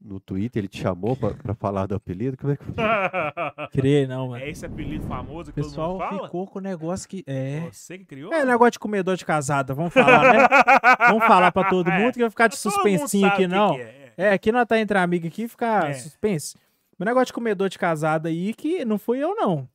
no 0.00 0.18
Twitter? 0.20 0.60
Ele 0.60 0.68
te 0.68 0.80
chamou 0.80 1.16
pra, 1.16 1.30
pra 1.34 1.54
falar 1.54 1.86
do 1.86 1.94
apelido? 1.94 2.36
Como 2.36 2.52
é 2.52 2.56
que 2.56 2.64
foi? 2.64 2.74
Criei 3.72 4.06
não, 4.06 4.28
mano. 4.28 4.42
é 4.44 4.50
esse 4.50 4.64
apelido 4.66 5.04
famoso 5.06 5.50
O 5.50 5.54
que 5.54 5.60
todo 5.60 5.70
pessoal 5.70 5.92
mundo 5.92 6.08
fala? 6.08 6.24
ficou 6.26 6.46
com 6.46 6.58
o 6.58 6.62
negócio 6.62 7.08
que. 7.08 7.22
É. 7.26 7.60
Você 7.70 7.98
que 7.98 8.04
criou? 8.04 8.32
É 8.32 8.44
negócio 8.44 8.72
de 8.72 8.78
comedor 8.80 9.16
de 9.16 9.24
casada, 9.24 9.74
vamos 9.74 9.92
falar, 9.92 10.32
né? 10.34 10.48
vamos 11.08 11.24
falar 11.26 11.52
pra 11.52 11.68
todo 11.68 11.90
mundo 11.90 12.12
que 12.14 12.20
vai 12.20 12.30
ficar 12.30 12.48
de 12.48 12.56
suspensinho 12.56 13.26
aqui, 13.26 13.34
o 13.34 13.38
que 13.38 13.46
não. 13.48 13.74
que 13.76 13.80
é. 13.82 13.97
É, 14.18 14.30
aqui 14.32 14.50
nós 14.50 14.66
tá 14.66 14.78
entre 14.78 14.98
amigos 14.98 15.28
aqui, 15.28 15.46
fica 15.48 15.88
É. 15.88 15.92
suspense. 15.94 16.56
O 16.98 17.04
negócio 17.04 17.26
de 17.26 17.32
comedor 17.32 17.68
de 17.68 17.78
casada 17.78 18.28
aí, 18.28 18.52
que 18.52 18.84
não 18.84 18.98
fui 18.98 19.18
eu, 19.22 19.34
não. 19.36 19.68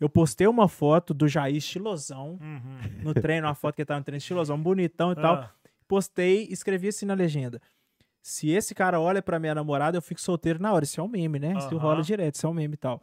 Eu 0.00 0.08
postei 0.08 0.46
uma 0.46 0.66
foto 0.66 1.12
do 1.12 1.28
Jair 1.28 1.54
estilosão 1.56 2.38
Uhum. 2.40 3.02
no 3.02 3.12
treino, 3.12 3.46
uma 3.46 3.54
foto 3.54 3.74
que 3.74 3.82
ele 3.82 3.86
tava 3.86 4.00
no 4.00 4.04
treino 4.04 4.16
estilosão, 4.18 4.58
bonitão 4.60 5.12
e 5.12 5.14
tal. 5.16 5.34
Ah, 5.34 5.50
Postei, 5.86 6.46
escrevi 6.50 6.88
assim 6.88 7.04
na 7.04 7.14
legenda. 7.14 7.60
Se 8.22 8.48
esse 8.48 8.74
cara 8.74 8.98
olha 9.00 9.20
pra 9.20 9.38
minha 9.38 9.54
namorada, 9.54 9.98
eu 9.98 10.02
fico 10.02 10.20
solteiro 10.20 10.62
na 10.62 10.72
hora. 10.72 10.84
Isso 10.84 11.00
é 11.00 11.02
um 11.04 11.08
meme, 11.08 11.38
né? 11.38 11.54
Isso 11.58 11.68
Aham. 11.74 11.78
rola 11.78 12.02
direto, 12.02 12.36
isso 12.36 12.46
é 12.46 12.48
um 12.48 12.54
meme 12.54 12.74
e 12.74 12.76
tal. 12.78 13.02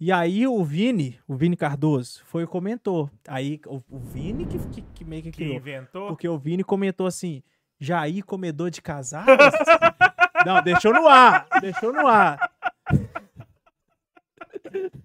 E 0.00 0.12
aí 0.12 0.46
o 0.46 0.62
Vini, 0.64 1.18
o 1.26 1.34
Vini 1.34 1.56
Cardoso, 1.56 2.20
foi 2.24 2.42
e 2.42 2.46
comentou. 2.46 3.08
Aí 3.26 3.60
o, 3.66 3.80
o 3.90 3.98
Vini 3.98 4.44
que, 4.46 4.58
que, 4.58 4.82
que 4.82 5.04
meio 5.04 5.22
que 5.22 5.30
que 5.30 5.36
criou. 5.38 5.56
inventou? 5.56 6.08
Porque 6.08 6.28
o 6.28 6.36
Vini 6.38 6.62
comentou 6.64 7.06
assim: 7.06 7.42
Jair 7.80 8.24
comedor 8.24 8.70
de 8.70 8.82
casadas? 8.82 9.54
Não, 10.48 10.62
deixou 10.62 10.94
no 10.94 11.06
ar. 11.06 11.46
Deixou 11.60 11.92
no 11.92 12.06
ar. 12.06 12.50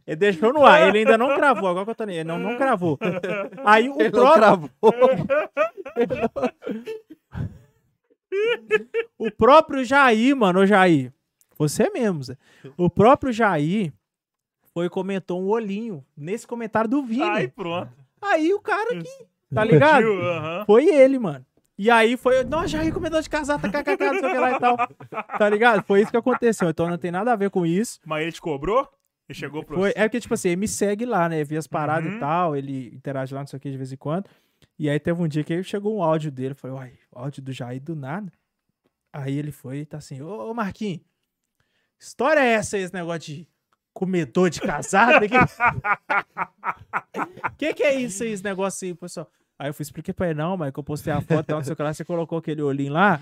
Ele 0.08 0.16
deixou 0.16 0.54
no 0.54 0.66
ar. 0.66 0.88
Ele 0.88 1.00
ainda 1.00 1.18
não 1.18 1.36
cravou. 1.36 1.68
Agora 1.68 1.84
que 1.84 1.92
eu 1.92 1.96
tô 1.96 2.06
nele. 2.06 2.20
Ele 2.20 2.28
não, 2.30 2.40
não 2.40 2.58
cravou. 2.58 2.98
Aí 3.66 3.90
o 3.90 3.96
Ele 4.00 4.04
não 4.06 4.12
próprio, 4.12 4.40
cravou. 4.42 4.70
o 9.18 9.32
próprio 9.32 9.84
Jair, 9.84 10.34
mano, 10.36 10.62
ô 10.62 10.66
Jair. 10.66 11.12
Você 11.58 11.90
mesmo, 11.90 12.24
Zé. 12.24 12.38
O 12.78 12.90
próprio 12.90 13.34
Jair 13.34 13.94
foi 14.74 14.90
comentou 14.90 15.42
um 15.42 15.50
olhinho 15.50 16.06
nesse 16.16 16.48
comentário 16.48 16.90
do 16.90 17.04
Vini. 17.04 17.22
Aí 17.24 17.44
Aí, 17.44 17.48
pronto. 17.50 17.92
o 18.56 18.60
cara 18.62 18.96
que. 18.96 19.26
Tá 19.54 19.64
ligado? 19.64 20.06
Foi 20.66 20.86
ele, 20.88 21.20
mano. 21.20 21.46
E 21.78 21.90
aí 21.90 22.16
foi, 22.16 22.44
nossa, 22.44 22.68
Jair 22.68 22.94
comedor 22.94 23.22
de 23.22 23.30
kkk, 23.30 23.40
não 24.00 24.20
sei 24.20 24.30
o 24.30 24.32
que 24.32 24.38
lá 24.38 24.52
e 24.52 24.60
tal. 24.60 24.78
Tá 25.40 25.50
ligado? 25.50 25.84
Foi 25.84 26.02
isso 26.02 26.12
que 26.12 26.18
aconteceu. 26.18 26.70
Então 26.70 26.88
não 26.90 26.98
tem 26.98 27.10
nada 27.12 27.34
a 27.34 27.36
ver 27.36 27.50
com 27.50 27.66
isso. 27.66 28.00
Mas 28.06 28.22
ele 28.22 28.32
te 28.32 28.40
cobrou? 28.42 28.88
Ele 29.28 29.38
chegou 29.40 29.64
pro... 29.64 29.78
Foi, 29.78 29.92
é 29.96 30.04
porque, 30.08 30.20
tipo 30.20 30.34
assim, 30.34 30.50
ele 30.50 30.58
me 30.58 30.68
segue 30.68 31.06
lá, 31.06 31.28
né? 31.28 31.44
Vê 31.44 31.58
as 31.58 31.66
paradas 31.66 32.10
Uhum. 32.12 32.18
e 32.18 32.20
tal, 32.20 32.56
ele 32.56 32.88
interage 32.94 33.34
lá, 33.34 33.40
não 33.42 33.48
sei 33.48 33.58
o 33.58 33.60
que, 33.60 33.72
de 33.72 33.78
vez 33.78 33.92
em 33.92 33.98
quando. 33.98 34.30
E 34.78 34.90
aí 34.90 35.00
teve 35.00 35.20
um 35.22 35.28
dia 35.28 35.44
que 35.44 35.64
chegou 35.64 35.98
um 35.98 36.04
áudio 36.04 36.30
dele, 36.32 36.54
falei, 36.54 36.76
uai, 36.78 36.94
áudio 37.12 37.42
do 37.42 37.52
Jair 37.52 37.82
do 37.82 37.96
nada. 37.96 38.32
Aí 39.12 39.38
ele 39.38 39.52
foi 39.52 39.78
e 39.80 39.86
tá 39.86 39.98
assim, 39.98 40.22
ô, 40.22 40.50
ô 40.50 40.54
Marquinhos, 40.54 41.02
história 42.00 42.40
é 42.40 42.54
essa 42.54 42.78
esse 42.78 42.94
negócio 42.94 43.20
de 43.34 43.48
comedor 43.94 44.50
de 44.50 44.60
casada? 44.62 45.22
Que 47.58 47.68
que, 47.68 47.74
que 47.76 47.84
é 47.84 47.96
isso 47.96 48.24
aí, 48.24 48.32
esse 48.32 48.44
negócio 48.44 48.88
aí, 48.88 48.94
pessoal? 48.94 49.30
Aí 49.64 49.70
eu 49.70 49.74
fui 49.74 49.84
expliquei 49.84 50.14
pra 50.14 50.26
ele, 50.30 50.40
não, 50.40 50.58
mas 50.58 50.74
que 50.74 50.80
eu 50.80 50.84
postei 50.84 51.14
a 51.14 51.22
foto 51.22 51.46
tal, 51.48 51.58
não 51.60 51.64
sei 51.64 51.72
o 51.72 51.76
que 51.78 51.84
lá, 51.84 51.94
você 51.94 52.04
colocou 52.04 52.38
aquele 52.38 52.62
olhinho 52.62 52.92
lá, 52.92 53.22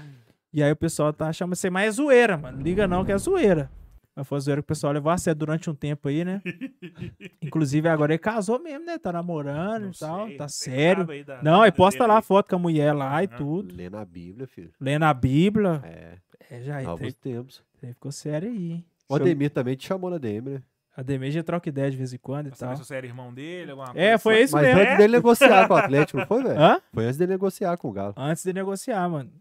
e 0.52 0.64
aí 0.64 0.72
o 0.72 0.76
pessoal 0.76 1.14
tá 1.14 1.28
achando 1.28 1.56
você, 1.56 1.70
mas 1.70 1.88
é 1.88 1.92
zoeira, 1.92 2.36
mano, 2.36 2.60
liga 2.60 2.88
não 2.88 3.06
que 3.06 3.12
é 3.12 3.18
zoeira. 3.20 3.70
Mas 4.16 4.28
foi 4.28 4.40
zoeira 4.40 4.60
que 4.62 4.66
o 4.66 4.68
pessoal 4.68 4.92
levou 4.92 5.12
a 5.12 5.18
sério 5.20 5.38
durante 5.38 5.70
um 5.70 5.76
tempo 5.76 6.08
aí, 6.08 6.26
né? 6.26 6.42
Inclusive 7.42 7.88
agora 7.88 8.14
ele 8.14 8.18
casou 8.20 8.60
mesmo, 8.60 8.86
né? 8.86 8.98
Tá 8.98 9.12
namorando 9.14 9.84
Não 9.84 9.92
e 9.92 9.98
tal. 10.00 10.28
sei, 10.28 10.38
tá 10.38 10.48
sério. 10.50 11.10
aí 11.12 11.24
da- 11.24 11.44
Não, 11.44 11.62
aí 11.62 11.72
posta 11.72 12.06
lá 12.08 12.16
a 12.16 12.18
aí. 12.18 12.24
foto 12.24 12.50
com 12.50 12.56
a 12.56 12.60
mulher 12.60 12.92
lá 12.94 13.24
e 13.24 13.28
tudo. 13.28 13.74
Lendo 13.76 13.98
a 13.98 14.04
Bíblia, 14.04 14.48
filho. 14.48 14.72
Lendo 14.82 15.04
a 15.04 15.14
Bíblia. 15.14 15.80
É, 15.84 16.18
É, 16.50 16.62
já 16.64 16.82
novos 16.82 17.08
entrei, 17.08 17.12
tempos. 17.34 17.64
ficou 17.80 18.12
sério 18.12 18.50
aí, 18.50 18.72
hein? 18.72 18.86
O 19.08 19.16
Ademir 19.16 19.52
também 19.52 19.76
te 19.76 19.88
chamou 19.88 20.10
na 20.10 20.18
DM, 20.18 20.50
né? 20.50 20.64
A 20.96 21.02
Demir 21.02 21.32
já 21.32 21.42
troca 21.42 21.70
ideia 21.70 21.90
de 21.90 21.96
vez 21.98 22.14
em 22.14 22.18
quando 22.18 22.48
e 22.48 22.52
tal. 22.52 22.76
se 22.76 22.84
você 22.86 22.96
era 22.96 23.06
irmão 23.06 23.34
dele, 23.34 23.72
alguma 23.72 23.90
É, 23.92 24.10
coisa 24.12 24.20
foi 24.20 24.34
assim. 24.36 24.44
isso 24.44 24.54
Mas 24.56 24.64
mesmo. 24.68 24.82
antes 24.82 24.98
dele 24.98 25.14
negociar 25.14 25.68
com 25.68 25.74
o 25.74 25.78
Atlético, 25.78 26.20
não 26.20 26.26
foi, 26.28 26.44
velho? 26.44 26.60
Hã? 26.60 26.82
Foi 26.94 27.06
antes 27.06 27.18
dele 27.18 27.32
negociar 27.32 27.78
com 27.78 27.88
o 27.90 27.92
Galo. 27.94 28.14
Antes 28.18 28.44
de 28.44 28.52
negociar, 28.54 29.08
mano. 29.10 29.32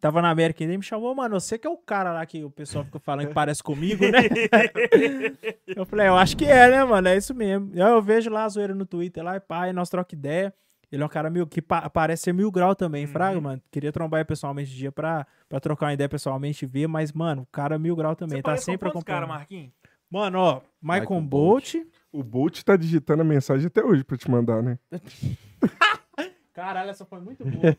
Tava 0.00 0.20
na 0.22 0.30
América 0.30 0.62
e 0.62 0.66
ele 0.66 0.76
me 0.78 0.82
chamou, 0.82 1.14
mano. 1.14 1.38
Você 1.40 1.58
que 1.58 1.66
é 1.66 1.70
o 1.70 1.76
cara 1.76 2.12
lá 2.12 2.24
que 2.26 2.42
o 2.44 2.50
pessoal 2.50 2.84
fica 2.84 2.98
falando 3.00 3.28
que 3.28 3.34
parece 3.34 3.62
comigo, 3.62 4.04
né? 4.10 4.18
eu 5.76 5.84
falei, 5.86 6.08
eu 6.08 6.16
acho 6.16 6.36
que 6.36 6.44
é, 6.44 6.70
né, 6.70 6.84
mano? 6.84 7.08
É 7.08 7.16
isso 7.16 7.34
mesmo. 7.34 7.70
Eu, 7.74 7.86
eu 7.86 8.02
vejo 8.02 8.30
lá 8.30 8.44
a 8.44 8.48
zoeira 8.48 8.74
no 8.74 8.84
Twitter 8.86 9.22
lá, 9.22 9.36
e 9.36 9.40
pá, 9.40 9.68
e 9.68 9.72
nós 9.72 9.88
troca 9.88 10.14
ideia. 10.14 10.52
Ele 10.90 11.02
é 11.02 11.06
um 11.06 11.08
cara 11.08 11.30
mil, 11.30 11.46
que 11.46 11.62
pa- 11.62 11.88
parece 11.88 12.24
ser 12.24 12.34
mil 12.34 12.50
grau 12.50 12.74
também, 12.74 13.06
Fraga, 13.06 13.36
Uhum. 13.36 13.42
mano. 13.42 13.62
Queria 13.70 13.90
trombar 13.90 14.18
ele 14.20 14.26
pessoalmente 14.26 14.70
de 14.70 14.76
dia 14.76 14.92
pra, 14.92 15.26
pra 15.48 15.58
trocar 15.58 15.86
uma 15.86 15.94
ideia 15.94 16.06
pessoalmente 16.08 16.64
e 16.66 16.68
ver, 16.68 16.86
mas, 16.86 17.12
mano, 17.12 17.42
o 17.42 17.46
cara 17.46 17.76
é 17.76 17.78
mil 17.78 17.96
grau 17.96 18.14
também. 18.14 18.36
Você 18.38 18.42
tá 18.42 18.56
sempre 18.58 18.90
quantos 18.90 19.02
cara, 19.04 19.20
acompanhando. 19.24 19.38
Marquinhos? 19.38 19.72
Mano, 20.12 20.38
ó, 20.40 20.60
Michael 20.82 21.00
Michael 21.04 21.20
Bolt. 21.22 21.74
O 22.12 22.22
Bolt 22.22 22.62
tá 22.62 22.76
digitando 22.76 23.22
a 23.22 23.24
mensagem 23.24 23.66
até 23.66 23.82
hoje 23.82 24.04
pra 24.04 24.18
te 24.18 24.30
mandar, 24.30 24.62
né? 24.62 24.78
Caralho, 26.52 26.90
essa 26.90 27.06
foi 27.06 27.18
muito 27.18 27.42
boa. 27.42 27.74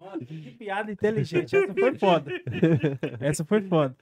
Mano, 0.00 0.24
que 0.24 0.50
piada 0.52 0.90
inteligente. 0.90 1.54
Essa 1.54 1.74
foi 1.74 1.94
foda. 1.98 2.30
Essa 3.20 3.44
foi 3.44 3.60
foda. 3.60 3.94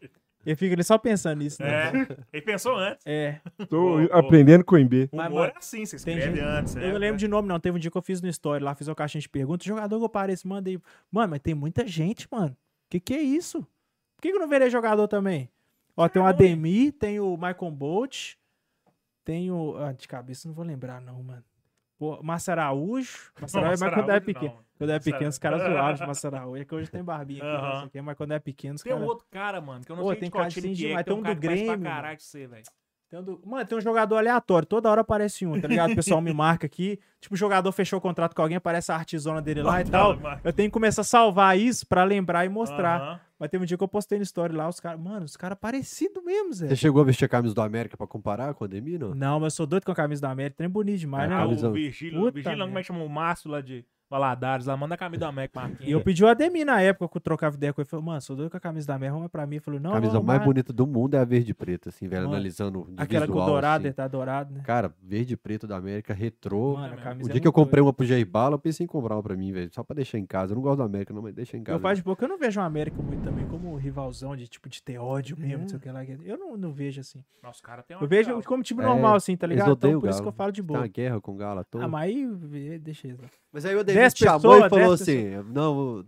Eu 0.44 0.56
fico 0.56 0.74
ali 0.74 0.84
só 0.84 0.96
pensando 0.96 1.40
nisso, 1.40 1.60
né? 1.60 1.88
É, 1.88 1.90
ele 2.32 2.42
pensou 2.42 2.76
antes. 2.76 3.04
É. 3.04 3.40
Tô 3.68 3.96
Ô, 3.98 4.04
ô. 4.04 4.08
aprendendo 4.12 4.62
com 4.64 4.76
o 4.76 4.78
MB. 4.78 5.08
Mas, 5.12 5.26
humor 5.26 5.40
mano, 5.40 5.52
é 5.56 5.58
assim, 5.58 5.84
você 5.84 5.96
escreve 5.96 6.20
gente- 6.22 6.38
antes. 6.38 6.76
Eu 6.76 6.82
né? 6.82 6.92
não 6.92 6.98
lembro 6.98 7.18
de 7.18 7.26
nome, 7.26 7.48
não. 7.48 7.58
Teve 7.58 7.76
um 7.76 7.80
dia 7.80 7.90
que 7.90 7.98
eu 7.98 8.02
fiz 8.02 8.22
no 8.22 8.28
story 8.28 8.62
lá, 8.62 8.76
fiz 8.76 8.86
uma 8.86 8.94
caixinha 8.94 9.20
de 9.20 9.28
perguntas. 9.28 9.66
Jogador 9.66 9.98
que 9.98 10.04
eu 10.04 10.08
pareço, 10.08 10.46
mandei. 10.46 10.78
Mano, 11.10 11.30
mas 11.30 11.40
tem 11.40 11.52
muita 11.52 11.84
gente, 11.84 12.28
mano. 12.30 12.56
Que 12.88 13.00
que 13.00 13.12
é 13.14 13.20
isso? 13.20 13.60
Por 14.14 14.22
que, 14.22 14.30
que 14.30 14.36
eu 14.36 14.40
não 14.40 14.48
virei 14.48 14.70
jogador 14.70 15.08
também? 15.08 15.50
Ó, 15.96 16.08
tem 16.08 16.20
o? 16.20 16.26
Ademir, 16.26 16.92
tem 16.92 17.18
o 17.20 17.36
Michael 17.36 17.70
Bolt, 17.70 18.34
tem 19.24 19.50
o. 19.50 19.76
Ah, 19.78 19.92
de 19.92 20.06
cabeça 20.06 20.46
não 20.46 20.54
vou 20.54 20.64
lembrar, 20.64 21.00
não, 21.00 21.22
mano. 21.22 21.44
Pô, 21.98 22.22
Márcio 22.22 22.52
Araújo. 22.52 23.32
Márcio 23.40 23.58
Araújo, 23.58 23.80
mas 23.84 23.94
quando 23.94 24.10
Araújo, 24.10 24.26
pequeno. 24.26 24.54
não. 24.54 24.64
Quando 24.76 24.90
Márcio 24.90 25.12
pequeno, 25.12 25.30
os 25.30 25.38
caras 25.38 25.62
zoavam 25.62 25.94
de 25.94 26.06
Márcio 26.06 26.26
Araújo. 26.34 26.62
É 26.62 26.64
que 26.66 26.74
hoje 26.74 26.90
tem 26.90 27.02
barbinha 27.02 27.38
aqui, 27.42 27.48
Aham. 27.48 27.68
não 27.70 27.78
sei 27.78 27.86
o 27.86 27.90
quê, 27.90 28.02
mas 28.02 28.16
quando 28.16 28.32
era 28.32 28.40
pequeno, 28.40 28.74
os 28.74 28.82
Tem 28.82 28.92
um 28.92 28.96
caras. 28.96 29.08
outro 29.08 29.26
cara, 29.30 29.60
mano, 29.60 29.84
que 29.84 29.90
eu 29.90 29.96
não 29.96 30.02
Pô, 30.02 30.10
sei 30.10 30.20
tem 30.20 30.28
de 30.28 30.32
cara 30.36 30.48
de 30.48 30.54
time 30.54 30.68
que 30.68 30.76
Cindy, 30.76 30.86
é, 30.90 30.94
mas 30.94 31.04
tem 31.04 31.14
tem 31.14 31.20
um 31.20 31.22
cara 31.22 31.34
do 31.34 31.40
Grêmio, 31.40 32.16
de 32.16 32.22
você. 32.22 32.48
Tem 33.08 33.20
um 33.20 33.22
do- 33.22 33.40
Mano, 33.46 33.64
tem 33.64 33.78
um 33.78 33.80
jogador 33.80 34.16
aleatório, 34.16 34.66
toda 34.66 34.90
hora 34.90 35.00
aparece 35.00 35.46
um, 35.46 35.58
tá 35.60 35.68
ligado? 35.68 35.92
O 35.92 35.94
pessoal 35.94 36.20
me 36.20 36.32
marca 36.34 36.66
aqui. 36.66 36.98
Tipo, 37.20 37.34
o 37.34 37.38
jogador 37.38 37.70
fechou 37.72 37.98
o 37.98 38.02
contrato 38.02 38.34
com 38.34 38.42
alguém, 38.42 38.56
aparece 38.56 38.90
a 38.92 38.96
artesona 38.96 39.40
dele 39.40 39.62
lá 39.62 39.80
e 39.80 39.84
tal. 39.84 40.18
Eu 40.44 40.52
tenho 40.52 40.68
que 40.68 40.72
começar 40.72 41.00
a 41.02 41.04
salvar 41.04 41.56
isso 41.58 41.86
pra 41.86 42.02
lembrar 42.04 42.44
e 42.44 42.48
mostrar. 42.48 43.00
Aham. 43.00 43.20
Mas 43.38 43.50
teve 43.50 43.62
um 43.62 43.66
dia 43.66 43.76
que 43.76 43.84
eu 43.84 43.88
postei 43.88 44.18
no 44.18 44.22
story 44.24 44.54
lá, 44.54 44.68
os 44.68 44.80
caras. 44.80 44.98
Mano, 45.00 45.24
os 45.26 45.36
caras 45.36 45.58
parecidos 45.60 46.22
mesmo, 46.24 46.52
Zé. 46.54 46.68
Você 46.68 46.76
chegou 46.76 47.02
a 47.02 47.04
vestir 47.04 47.26
a 47.26 47.28
camisa 47.28 47.54
do 47.54 47.60
América 47.60 47.96
pra 47.96 48.06
comparar 48.06 48.54
com 48.54 48.64
o 48.64 48.66
Ademir, 48.66 48.98
não? 48.98 49.14
Não, 49.14 49.40
mas 49.40 49.52
eu 49.52 49.56
sou 49.56 49.66
doido 49.66 49.84
com 49.84 49.92
a 49.92 49.94
camisa 49.94 50.22
da 50.22 50.30
América, 50.30 50.56
trem 50.56 50.68
bonito 50.70 51.00
demais, 51.00 51.24
É, 51.24 51.28
né? 51.28 51.34
Ah, 51.36 51.42
camisa- 51.42 51.68
o 51.68 51.72
Virgílio, 51.72 52.18
Puta 52.20 52.32
Virgílio 52.32 52.64
como 52.66 52.78
é 52.78 52.80
que 52.82 52.86
chama? 52.86 53.04
O 53.04 53.08
Márcio 53.08 53.50
lá 53.50 53.60
de 53.60 53.84
Valadares, 54.08 54.66
lá, 54.66 54.76
manda 54.76 54.94
a 54.94 54.98
camisa 54.98 55.20
da 55.20 55.28
América, 55.28 55.58
Marquinhos. 55.60 55.88
E 55.88 55.90
eu 55.90 56.00
pedi 56.00 56.22
o 56.24 56.28
Ademir 56.28 56.64
na 56.64 56.80
época 56.80 57.08
que 57.08 57.16
eu 57.16 57.20
trocava 57.20 57.56
ideia 57.56 57.72
com 57.72 57.80
ele. 57.80 57.88
Falei, 57.88 58.04
mano, 58.06 58.20
sou 58.20 58.36
doido 58.36 58.50
com 58.50 58.56
a 58.56 58.60
camisa 58.60 58.86
da 58.86 58.94
América, 58.94 59.14
arruma 59.14 59.28
pra 59.28 59.44
mim. 59.46 59.56
Ele 59.56 59.60
falou, 59.60 59.80
não, 59.80 59.90
A 59.90 59.94
camisa 59.94 60.14
não, 60.14 60.22
mais 60.22 60.38
mas- 60.38 60.46
bonita 60.46 60.72
do 60.72 60.86
mundo 60.86 61.14
é 61.14 61.18
a 61.18 61.24
verde 61.24 61.50
e 61.50 61.54
preta, 61.54 61.88
assim, 61.88 62.06
velho, 62.06 62.22
Mano, 62.22 62.34
analisando 62.34 62.86
de 62.88 62.94
Aquela 63.02 63.26
com 63.26 63.32
o 63.32 63.34
visual, 63.34 63.48
dourado, 63.50 63.76
assim. 63.82 63.86
ele 63.88 63.94
tá 63.94 64.06
dourado, 64.06 64.54
né? 64.54 64.60
Cara, 64.64 64.94
verde 65.02 65.34
e 65.34 65.36
preto 65.36 65.66
da 65.66 65.76
América, 65.76 66.14
retrô. 66.14 66.74
Mano, 66.76 66.94
a 66.94 66.96
O 66.96 67.00
camisa 67.02 67.28
o 67.28 67.30
é 67.30 67.32
dia 67.32 67.40
que 67.40 67.48
eu 67.48 67.52
comprei 67.52 67.82
uma 67.82 67.92
pro 67.92 68.06
Jair 68.06 68.26
Bala, 68.26 68.54
eu 68.54 68.58
pensei 68.60 68.84
em 68.84 68.86
comprar 68.86 69.16
uma 69.16 69.22
pra 69.22 69.34
mim, 69.36 69.50
velho. 69.52 69.70
Só 69.74 69.82
pra 69.82 69.94
deixar 69.96 70.18
em 70.18 70.26
casa. 70.26 70.52
Eu 70.52 70.56
não 70.56 70.62
gosto 70.62 70.78
da 70.78 70.84
América, 70.84 71.12
não, 71.12 71.22
mas 71.22 71.34
deixa 71.34 71.56
em 71.56 71.62
casa. 71.64 71.76
Eu 71.76 71.80
faz 71.80 71.98
de 71.98 72.04
pouco, 72.04 72.22
eu 72.22 72.28
não 72.28 72.38
vejo 72.38 72.60
o 72.60 72.62
América 72.62 73.02
muito 73.02 73.22
também 73.24 73.44
como 73.46 73.72
um 73.72 73.76
rivalzão 73.76 74.36
de 74.36 74.46
tipo 74.46 74.68
de 74.68 74.80
ter 74.82 74.98
ódio 74.98 75.36
mesmo, 75.36 75.54
É. 75.54 75.58
não 75.58 75.68
sei 75.68 75.78
o 75.78 75.80
que 75.80 75.90
lá. 75.90 76.04
Eu 76.04 76.38
não, 76.38 76.56
não 76.56 76.72
vejo 76.72 77.00
assim. 77.00 77.24
Nossa, 77.42 77.60
cara 77.62 77.82
tem 77.82 77.96
uma 77.96 78.04
Eu 78.04 78.08
vejo 78.08 78.40
como 78.44 78.62
time 78.62 78.82
É, 78.82 78.86
normal, 78.86 79.16
assim, 79.16 79.36
tá 79.36 79.46
ligado? 79.48 79.72
Então 79.72 80.00
por 80.00 80.08
isso 80.10 80.22
que 80.22 80.28
eu 80.28 80.32
falo 80.32 80.52
de 80.52 80.62
Tá 80.62 80.66
boa. 80.66 80.80
uma 80.80 80.86
guerra 80.86 81.20
com 81.20 81.32
o 81.32 81.36
Galo. 81.36 81.64
Ah, 81.80 81.88
mas 81.88 82.12
aí, 82.12 82.78
deixa 82.78 83.08
isso. 83.08 83.20
Mas 83.56 83.64
aí 83.64 83.74
o 83.74 83.80
Ademir 83.80 84.12
te 84.12 84.22
chamou 84.22 84.40
pessoas, 84.40 84.66
e 84.66 84.68
falou 84.68 84.92
assim: 84.92 85.30
não, 85.50 86.04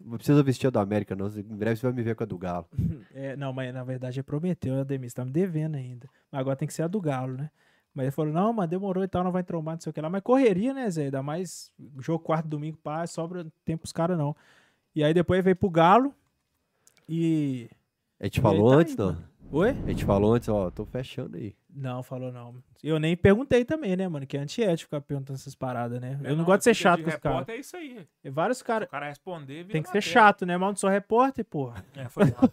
não 0.00 0.16
precisa 0.16 0.42
vestir 0.42 0.66
a 0.66 0.70
do 0.70 0.80
América, 0.80 1.14
não. 1.14 1.28
Em 1.28 1.42
breve 1.56 1.76
você 1.76 1.86
vai 1.86 1.92
me 1.92 2.02
ver 2.02 2.16
com 2.16 2.24
a 2.24 2.26
do 2.26 2.36
Galo. 2.36 2.66
É, 3.14 3.36
não, 3.36 3.52
mas 3.52 3.72
na 3.72 3.84
verdade 3.84 4.18
é 4.18 4.22
prometeu, 4.24 4.74
né, 4.74 4.80
Ademir? 4.80 5.08
Você 5.08 5.14
tá 5.14 5.24
me 5.24 5.30
devendo 5.30 5.76
ainda. 5.76 6.08
Mas 6.32 6.40
agora 6.40 6.56
tem 6.56 6.66
que 6.66 6.74
ser 6.74 6.82
a 6.82 6.88
do 6.88 7.00
Galo, 7.00 7.36
né? 7.36 7.48
Mas 7.94 8.04
ele 8.04 8.10
falou, 8.10 8.32
não, 8.32 8.52
mas 8.52 8.68
demorou 8.68 9.04
e 9.04 9.08
tal, 9.08 9.22
não 9.22 9.30
vai 9.30 9.44
trombar, 9.44 9.74
não 9.74 9.80
sei 9.80 9.90
o 9.90 9.92
que 9.92 10.00
lá. 10.00 10.10
Mas 10.10 10.22
correria, 10.22 10.74
né, 10.74 10.90
Zé? 10.90 11.04
Ainda 11.04 11.22
mais 11.22 11.70
jogo 12.00 12.24
quarto, 12.24 12.48
domingo, 12.48 12.76
pá, 12.78 13.06
sobra 13.06 13.46
tempo 13.64 13.82
pros 13.82 13.92
caras, 13.92 14.18
não. 14.18 14.34
E 14.92 15.04
aí 15.04 15.14
depois 15.14 15.44
veio 15.44 15.54
pro 15.54 15.70
Galo 15.70 16.12
e... 17.08 17.70
A 18.18 18.24
gente 18.24 18.40
falou 18.40 18.70
tá 18.70 18.76
antes, 18.78 18.98
aí, 18.98 18.98
não? 18.98 19.12
mano. 19.12 19.28
Oi? 19.52 19.70
A 19.70 19.88
gente 19.90 20.04
falou 20.04 20.34
antes, 20.34 20.48
ó, 20.48 20.70
tô 20.70 20.84
fechando 20.84 21.36
aí. 21.36 21.54
Não, 21.74 22.02
falou 22.02 22.32
não. 22.32 22.54
Eu 22.82 22.98
nem 22.98 23.16
perguntei 23.16 23.64
também, 23.64 23.96
né, 23.96 24.08
mano? 24.08 24.26
Que 24.26 24.36
é 24.36 24.40
antiético 24.40 24.88
ficar 24.88 25.00
perguntando 25.00 25.38
essas 25.38 25.54
paradas, 25.54 26.00
né? 26.00 26.18
É, 26.24 26.30
Eu 26.30 26.36
não, 26.36 26.44
gosto 26.44 26.58
de 26.58 26.64
ser 26.64 26.74
chato 26.74 27.02
com 27.02 27.08
os 27.08 27.16
caras. 27.16 27.48
É 27.48 27.56
isso 27.56 27.76
aí. 27.76 28.06
E 28.24 28.30
Vários 28.30 28.62
caras... 28.62 28.88
O 28.88 28.90
cara 28.90 29.08
responder, 29.08 29.64
Tem 29.66 29.82
que 29.82 29.88
ser 29.88 29.98
matéria. 29.98 30.00
chato, 30.00 30.46
né? 30.46 30.56
Mas 30.56 30.66
eu 30.66 30.70
não 30.70 30.76
sou 30.76 30.90
repórter, 30.90 31.44
porra. 31.44 31.84
É, 31.94 32.08
foi 32.08 32.24
mal. 32.24 32.50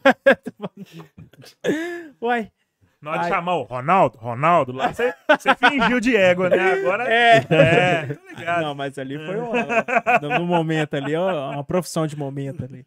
Uai. 2.22 2.52
Na 3.00 3.12
hora 3.12 3.22
de 3.22 3.28
chamar 3.30 3.56
o 3.56 3.64
Ronaldo, 3.64 4.18
Ronaldo 4.18 4.72
lá, 4.72 4.92
você 4.92 5.14
você 5.30 5.54
fingiu 5.56 6.00
de 6.00 6.16
égua, 6.16 6.50
né? 6.50 6.72
Agora 6.74 7.04
É. 7.14 7.38
é, 7.54 8.18
ligado. 8.36 8.62
Não, 8.64 8.74
mas 8.74 8.98
ali 8.98 9.18
foi 9.24 9.38
uma, 9.38 10.40
no 10.40 10.46
momento 10.46 10.96
ali, 10.96 11.16
ó, 11.16 11.52
uma 11.52 11.64
profissão 11.64 12.08
de 12.08 12.18
momento 12.18 12.64
ali. 12.64 12.86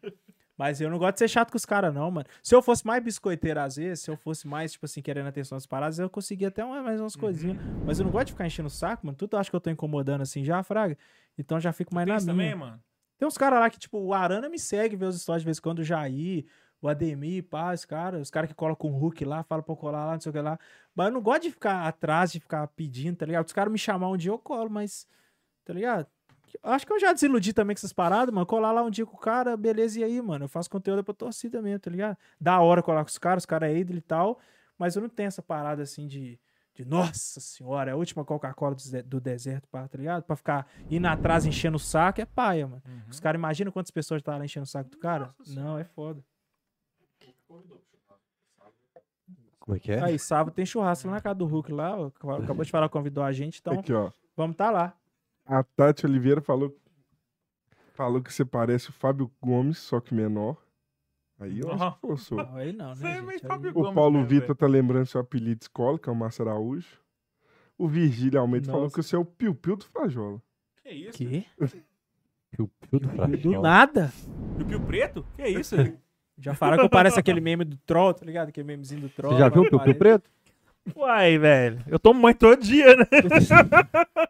Mas 0.61 0.79
eu 0.79 0.91
não 0.91 0.99
gosto 0.99 1.13
de 1.13 1.19
ser 1.21 1.27
chato 1.27 1.49
com 1.49 1.57
os 1.57 1.65
caras, 1.65 1.91
não, 1.91 2.11
mano. 2.11 2.27
Se 2.43 2.53
eu 2.53 2.61
fosse 2.61 2.85
mais 2.85 3.03
biscoiteiro 3.03 3.59
às 3.59 3.77
vezes, 3.77 4.03
se 4.03 4.11
eu 4.11 4.15
fosse 4.15 4.47
mais, 4.47 4.71
tipo 4.73 4.85
assim, 4.85 5.01
querendo 5.01 5.25
atenção 5.25 5.57
às 5.57 5.65
paradas, 5.65 5.97
eu 5.97 6.07
conseguia 6.07 6.49
até 6.49 6.63
mais 6.63 7.01
umas 7.01 7.15
coisinhas. 7.15 7.57
Mas 7.83 7.97
eu 7.97 8.05
não 8.05 8.11
gosto 8.11 8.27
de 8.27 8.33
ficar 8.33 8.45
enchendo 8.45 8.67
o 8.67 8.69
saco, 8.69 9.03
mano. 9.03 9.17
Tudo 9.17 9.37
acho 9.37 9.49
que 9.49 9.55
eu 9.55 9.59
tô 9.59 9.71
incomodando 9.71 10.21
assim 10.21 10.43
já, 10.43 10.61
Fraga. 10.61 10.95
Então 11.35 11.59
já 11.59 11.73
fico 11.73 11.95
mais 11.95 12.05
Tem 12.05 12.13
na 12.13 12.17
isso 12.19 12.31
minha. 12.31 12.35
também, 12.35 12.53
mano? 12.53 12.79
Tem 13.17 13.27
uns 13.27 13.39
caras 13.39 13.59
lá 13.59 13.71
que, 13.71 13.79
tipo, 13.79 13.97
o 13.97 14.13
Arana 14.13 14.49
me 14.49 14.59
segue, 14.59 14.95
vê 14.95 15.05
os 15.05 15.19
stories 15.19 15.41
de 15.41 15.45
vez 15.45 15.57
em 15.57 15.61
quando, 15.63 15.79
o 15.79 15.83
Jair, 15.83 16.45
o 16.79 16.87
Ademir, 16.87 17.43
pá, 17.43 17.73
os 17.73 17.83
caras, 17.83 18.21
os 18.21 18.29
caras 18.29 18.47
que 18.47 18.55
colocam 18.55 18.91
um 18.91 18.99
Hulk 18.99 19.25
lá, 19.25 19.41
falam 19.41 19.63
pra 19.63 19.73
eu 19.73 19.77
colar 19.77 20.05
lá, 20.05 20.13
não 20.13 20.21
sei 20.21 20.29
o 20.29 20.33
que 20.33 20.41
lá. 20.41 20.59
Mas 20.93 21.07
eu 21.07 21.13
não 21.13 21.23
gosto 21.23 21.41
de 21.41 21.49
ficar 21.49 21.87
atrás, 21.87 22.31
de 22.31 22.39
ficar 22.39 22.67
pedindo, 22.67 23.17
tá 23.17 23.25
ligado? 23.25 23.47
Os 23.47 23.53
caras 23.53 23.73
me 23.73 23.79
chamar 23.79 24.09
um 24.09 24.17
dia, 24.17 24.29
eu 24.29 24.37
colo, 24.37 24.69
mas, 24.69 25.07
tá 25.65 25.73
ligado? 25.73 26.05
Acho 26.63 26.85
que 26.85 26.93
eu 26.93 26.99
já 26.99 27.13
desiludi 27.13 27.53
também 27.53 27.75
com 27.75 27.79
essas 27.79 27.93
paradas, 27.93 28.33
mano. 28.33 28.45
Colar 28.45 28.71
lá 28.71 28.81
um 28.83 28.89
dia 28.89 29.05
com 29.05 29.15
o 29.15 29.19
cara, 29.19 29.55
beleza, 29.55 29.99
e 29.99 30.03
aí, 30.03 30.21
mano? 30.21 30.45
Eu 30.45 30.49
faço 30.49 30.69
conteúdo 30.69 31.03
pra 31.03 31.13
torcida 31.13 31.61
mesmo, 31.61 31.79
tá 31.79 31.91
ligado? 31.91 32.17
Da 32.39 32.59
hora 32.59 32.81
colar 32.81 33.03
com 33.03 33.09
os 33.09 33.17
caras, 33.17 33.43
os 33.43 33.45
caras 33.45 33.69
é 33.69 33.77
ídolo 33.77 33.99
e 33.99 34.01
tal, 34.01 34.39
mas 34.77 34.95
eu 34.95 35.01
não 35.01 35.09
tenho 35.09 35.27
essa 35.27 35.41
parada 35.41 35.83
assim 35.83 36.07
de. 36.07 36.39
De, 36.73 36.85
nossa 36.85 37.41
senhora, 37.41 37.91
é 37.91 37.93
a 37.93 37.97
última 37.97 38.23
Coca-Cola 38.23 38.73
do, 38.73 39.03
do 39.03 39.19
deserto, 39.19 39.67
pá, 39.67 39.89
tá 39.89 39.97
ligado? 39.97 40.23
Pra 40.23 40.37
ficar 40.37 40.65
indo 40.89 41.05
atrás 41.05 41.45
enchendo 41.45 41.75
o 41.75 41.79
saco 41.79 42.21
é 42.21 42.25
paia, 42.25 42.65
mano. 42.65 42.81
Uhum. 42.87 43.01
Os 43.09 43.19
caras 43.19 43.37
imaginam 43.37 43.73
quantas 43.73 43.91
pessoas 43.91 44.21
tá 44.21 44.37
lá 44.37 44.45
enchendo 44.45 44.63
o 44.63 44.69
saco 44.69 44.89
do 44.89 44.97
cara? 44.97 45.35
Nossa 45.37 45.53
Não, 45.53 45.77
é 45.77 45.83
foda. 45.83 46.23
Como 49.61 49.77
é 49.77 49.79
que 49.79 49.91
é? 49.91 50.03
Aí, 50.03 50.17
sábado 50.17 50.53
tem 50.53 50.65
churrasco 50.65 51.07
lá 51.07 51.15
na 51.15 51.21
casa 51.21 51.35
do 51.35 51.45
Hulk 51.45 51.71
lá. 51.71 51.97
ó, 51.97 52.07
Acabou 52.37 52.65
de 52.65 52.71
falar, 52.71 52.89
convidou 52.89 53.23
a 53.23 53.31
gente, 53.31 53.59
então 53.59 53.79
Aqui, 53.79 53.93
ó. 53.93 54.11
vamos 54.35 54.57
tá 54.57 54.71
lá. 54.71 54.97
A 55.45 55.63
Tati 55.63 56.05
Oliveira 56.05 56.41
falou, 56.41 56.75
falou 57.93 58.21
que 58.21 58.31
você 58.33 58.45
parece 58.45 58.89
o 58.89 58.93
Fábio 58.93 59.31
Gomes, 59.41 59.77
só 59.77 59.99
que 59.99 60.13
menor. 60.13 60.57
Aí 61.39 61.59
eu 61.59 61.71
acho 61.71 61.93
que 61.95 61.99
forçou. 62.01 62.37
Não, 62.37 62.55
aí 62.55 62.71
não, 62.71 62.93
né? 62.95 63.17
é 63.17 63.31
gente? 63.31 63.45
Aí- 63.51 63.71
O 63.73 63.93
Paulo 63.93 64.23
Vitor 64.25 64.55
tá 64.55 64.67
lembrando 64.67 65.07
seu 65.07 65.19
apelido 65.21 65.55
de 65.57 65.63
escola, 65.63 65.97
que 65.97 66.07
é 66.07 66.11
o 66.11 66.15
Márcio 66.15 66.47
Araújo. 66.47 66.99
O 67.77 67.87
Virgílio 67.87 68.39
Almeida 68.39 68.67
falou 68.67 68.83
Nossa. 68.83 68.95
que 68.95 69.01
você 69.03 69.15
é 69.15 69.19
o 69.19 69.25
Piu-Piu 69.25 69.75
do 69.75 69.85
Frajola. 69.85 70.39
Que 70.83 70.89
isso? 70.91 71.17
Que? 71.17 71.47
Piu, 72.51 72.69
piu 72.89 72.99
do 72.99 73.07
Do 73.07 73.09
Frajola. 73.15 73.61
nada. 73.61 74.13
E 74.59 74.61
o 74.61 74.65
Pio 74.67 74.79
Preto? 74.81 75.25
Que 75.35 75.47
isso? 75.47 75.75
Já 76.37 76.53
falaram 76.55 76.79
que 76.79 76.85
eu 76.85 76.89
pareço 76.89 77.19
aquele 77.19 77.41
meme 77.41 77.63
do 77.65 77.77
Troll, 77.77 78.13
tá 78.13 78.25
ligado? 78.25 78.49
Aquele 78.49 78.65
memezinho 78.67 79.01
do 79.01 79.09
Troll. 79.09 79.33
Você 79.33 79.39
já 79.39 79.49
viu 79.49 79.61
o 79.63 79.69
Piu 79.69 79.79
Piu 79.79 79.95
Preto? 79.95 80.29
Uai, 80.95 81.37
velho. 81.37 81.79
Eu 81.87 81.99
tomo 81.99 82.21
banho 82.21 82.35
todo 82.35 82.61
dia, 82.61 82.95
né? 82.95 83.05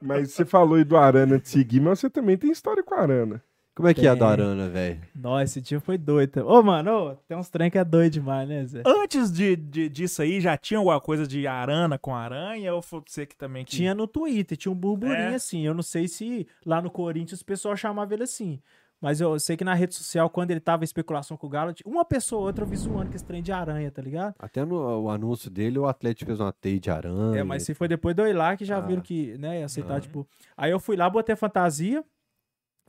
Mas 0.00 0.32
você 0.32 0.44
falou 0.44 0.76
aí 0.76 0.84
do 0.84 0.96
Arana 0.96 1.38
de 1.38 1.48
seguir, 1.48 1.80
mas 1.80 2.00
você 2.00 2.10
também 2.10 2.36
tem 2.36 2.50
história 2.50 2.82
com 2.82 2.94
a 2.94 3.00
Arana. 3.00 3.42
Como 3.74 3.88
é 3.88 3.94
que 3.94 4.06
é 4.06 4.10
a 4.10 4.14
da 4.14 4.28
Arana, 4.28 4.68
velho? 4.68 5.00
Nossa, 5.14 5.44
esse 5.44 5.60
dia 5.60 5.80
foi 5.80 5.96
doido. 5.96 6.46
Ô, 6.46 6.62
mano, 6.62 7.12
ô, 7.12 7.14
tem 7.26 7.36
uns 7.36 7.48
trem 7.48 7.70
que 7.70 7.78
é 7.78 7.84
doido 7.84 8.12
demais, 8.14 8.46
né, 8.48 8.64
Zé? 8.66 8.82
Antes 8.84 9.32
de, 9.32 9.56
de- 9.56 9.88
disso 9.88 10.20
aí, 10.20 10.40
já 10.40 10.56
tinha 10.56 10.78
alguma 10.78 11.00
coisa 11.00 11.26
de 11.26 11.46
arana 11.46 11.96
com 11.98 12.14
aranha? 12.14 12.74
Ou 12.74 12.82
foi 12.82 13.00
você 13.06 13.24
que 13.24 13.36
também 13.36 13.64
que... 13.64 13.70
Tinha 13.70 13.94
no 13.94 14.06
Twitter, 14.06 14.58
tinha 14.58 14.72
um 14.72 14.74
burburinho 14.74 15.16
É. 15.16 15.34
assim. 15.34 15.64
Eu 15.66 15.72
não 15.72 15.82
sei 15.82 16.08
se 16.08 16.46
lá 16.66 16.82
no 16.82 16.90
Corinthians 16.90 17.40
o 17.40 17.44
pessoal 17.44 17.76
chamava 17.76 18.12
ele 18.12 18.24
assim. 18.24 18.60
Mas 19.00 19.18
eu 19.20 19.38
sei 19.40 19.56
que 19.56 19.64
na 19.64 19.72
rede 19.72 19.94
social, 19.94 20.28
quando 20.28 20.50
ele 20.50 20.60
tava 20.60 20.82
em 20.82 20.84
especulação 20.84 21.34
com 21.36 21.46
o 21.46 21.50
Galo, 21.50 21.72
uma 21.86 22.04
pessoa 22.04 22.40
ou 22.42 22.46
outra 22.48 22.64
eu 22.64 22.68
vi 22.68 22.76
zoando 22.76 23.08
com 23.08 23.16
esse 23.16 23.24
trem 23.24 23.42
de 23.42 23.50
aranha, 23.50 23.90
tá 23.90 24.02
ligado? 24.02 24.34
Até 24.38 24.62
no 24.64 24.76
o 25.04 25.08
anúncio 25.08 25.50
dele, 25.50 25.78
o 25.78 25.86
Atlético 25.86 26.26
fez 26.28 26.38
uma 26.38 26.52
teia 26.52 26.78
de 26.78 26.90
aranha. 26.90 27.38
É, 27.38 27.42
mas 27.42 27.62
se 27.62 27.72
foi 27.72 27.88
depois 27.88 28.14
do 28.14 28.30
lá 28.32 28.56
que 28.58 28.64
já 28.64 28.76
Ah. 28.76 28.80
viram 28.80 29.00
que, 29.00 29.38
né, 29.38 29.60
ia 29.60 29.64
aceitar, 29.64 29.96
Ah. 29.96 30.00
tipo. 30.00 30.28
Aí 30.54 30.70
eu 30.70 30.78
fui 30.78 30.96
lá, 30.96 31.08
botei 31.08 31.32
a 31.32 31.36
fantasia. 31.36 32.04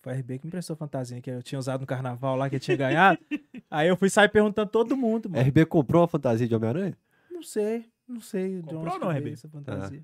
Foi 0.01 0.11
a 0.11 0.15
RB 0.15 0.39
que 0.39 0.45
me 0.45 0.49
emprestou 0.49 0.73
a 0.73 0.77
fantasia 0.77 1.21
que 1.21 1.29
eu 1.29 1.41
tinha 1.43 1.59
usado 1.59 1.81
no 1.81 1.87
carnaval 1.87 2.35
lá, 2.35 2.49
que 2.49 2.55
eu 2.55 2.59
tinha 2.59 2.75
ganhado. 2.75 3.17
Aí 3.71 3.87
eu 3.87 3.95
fui 3.95 4.09
sair 4.09 4.27
perguntando 4.29 4.69
todo 4.69 4.97
mundo, 4.97 5.29
mano. 5.29 5.41
RB 5.47 5.65
comprou 5.65 6.01
uma 6.01 6.07
fantasia 6.07 6.47
de 6.47 6.53
Homem-Aranha? 6.55 6.97
Não 7.31 7.43
sei, 7.43 7.85
não 8.07 8.19
sei 8.19 8.55
de 8.57 8.61
Comprou 8.63 8.81
onde 8.81 8.89
ou 8.89 8.99
que 8.99 9.05
não, 9.05 9.11
RB? 9.11 9.31
essa 9.31 9.47
fantasia. 9.47 10.03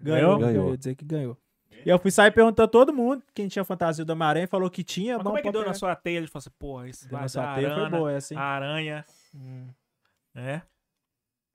Ganhou? 0.00 0.36
Ganhou, 0.36 0.38
Ganhou. 0.40 0.66
Eu 0.66 0.70
ia 0.72 0.76
dizer 0.78 0.94
que 0.96 1.04
ganhou. 1.04 1.38
E 1.84 1.88
eu 1.88 1.98
fui 1.98 2.10
sair 2.10 2.30
perguntando 2.30 2.64
a 2.66 2.68
todo 2.68 2.92
mundo 2.92 3.22
quem 3.34 3.48
tinha 3.48 3.64
fantasia 3.64 4.04
do 4.04 4.12
Homem-Aranha, 4.12 4.46
falou 4.46 4.70
que 4.70 4.84
tinha. 4.84 5.16
Mas 5.16 5.24
como 5.26 5.38
é 5.38 5.42
que 5.42 5.50
deu 5.50 5.64
na 5.64 5.74
sua 5.74 5.96
teia? 5.96 6.18
Ele 6.18 6.26
falou 6.26 6.40
assim, 6.40 6.50
porra, 6.58 6.88
esse 6.88 7.04
Deu 7.08 7.12
vai 7.12 7.22
na 7.22 7.28
sua 7.28 7.42
dar 7.42 7.54
teia 7.56 7.68
foi 7.70 7.80
arana, 7.82 7.96
boa 7.98 8.12
essa, 8.12 8.34
hein? 8.34 8.40
aranha, 8.40 9.04
Hum. 9.34 9.68
é? 10.34 10.62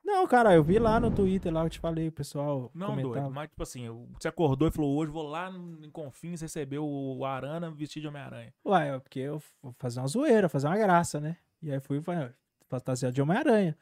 Não, 0.04 0.26
cara, 0.26 0.54
eu 0.56 0.64
vi 0.64 0.80
lá 0.80 1.00
no 1.02 1.12
Twitter, 1.12 1.54
lá 1.54 1.64
eu 1.66 1.70
te 1.70 1.80
falei, 1.80 2.08
o 2.08 2.12
pessoal 2.12 2.72
Não, 2.74 2.88
comentava. 2.88 3.14
doido, 3.20 3.30
mas 3.34 3.50
tipo 3.50 3.62
assim, 3.64 3.90
você 4.18 4.30
acordou 4.30 4.68
e 4.70 4.72
falou, 4.72 4.96
hoje 4.98 5.12
vou 5.12 5.24
lá 5.28 5.52
no- 5.52 5.86
em 5.86 5.90
Confins 5.92 6.40
receber 6.42 6.80
o, 6.80 7.26
Arana 7.26 7.70
vestido 7.72 8.04
de 8.04 8.08
Homem-Aranha. 8.08 8.54
Ué, 8.66 8.96
é 8.96 9.00
porque 9.00 9.20
eu 9.20 9.42
vou 9.62 9.74
fazer 9.78 10.00
uma 10.00 10.08
zoeira, 10.08 10.48
fazer 10.48 10.68
uma 10.68 10.78
graça, 10.78 11.20
né? 11.20 11.36
E 11.62 11.70
aí 11.72 11.80
fui 11.82 12.02
falei, 12.02 12.30
fantasia 12.70 13.12
de 13.12 13.22
Homem-Aranha. 13.22 13.78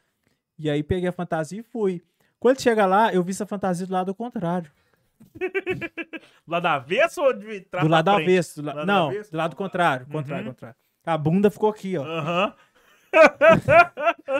E 0.58 0.68
aí 0.68 0.82
peguei 0.82 1.08
a 1.08 1.12
fantasia 1.12 1.60
e 1.60 1.62
fui. 1.62 2.02
Quando 2.40 2.60
chega 2.60 2.86
lá, 2.86 3.14
eu 3.14 3.22
vi 3.22 3.30
essa 3.30 3.46
fantasia 3.46 3.86
do 3.86 3.92
lado 3.92 4.12
contrário. 4.14 4.70
Do 6.46 6.50
lado 6.52 6.66
avesso 6.66 7.22
ou 7.22 7.32
de 7.32 7.60
trás 7.62 7.86
do 7.86 7.90
lado 7.90 8.08
avesso. 8.10 8.62
Do 8.62 8.66
la- 8.66 8.72
Lado 8.74 8.86
Não, 8.86 9.08
avesso? 9.08 9.30
do 9.32 9.36
lado 9.36 9.56
contrário. 9.56 10.06
Contrário, 10.06 10.46
Uhum. 10.46 10.52
contrário. 10.52 10.76
A 11.04 11.18
bunda 11.18 11.50
ficou 11.50 11.68
aqui, 11.70 11.96
ó. 11.96 12.04
Aham. 12.04 12.54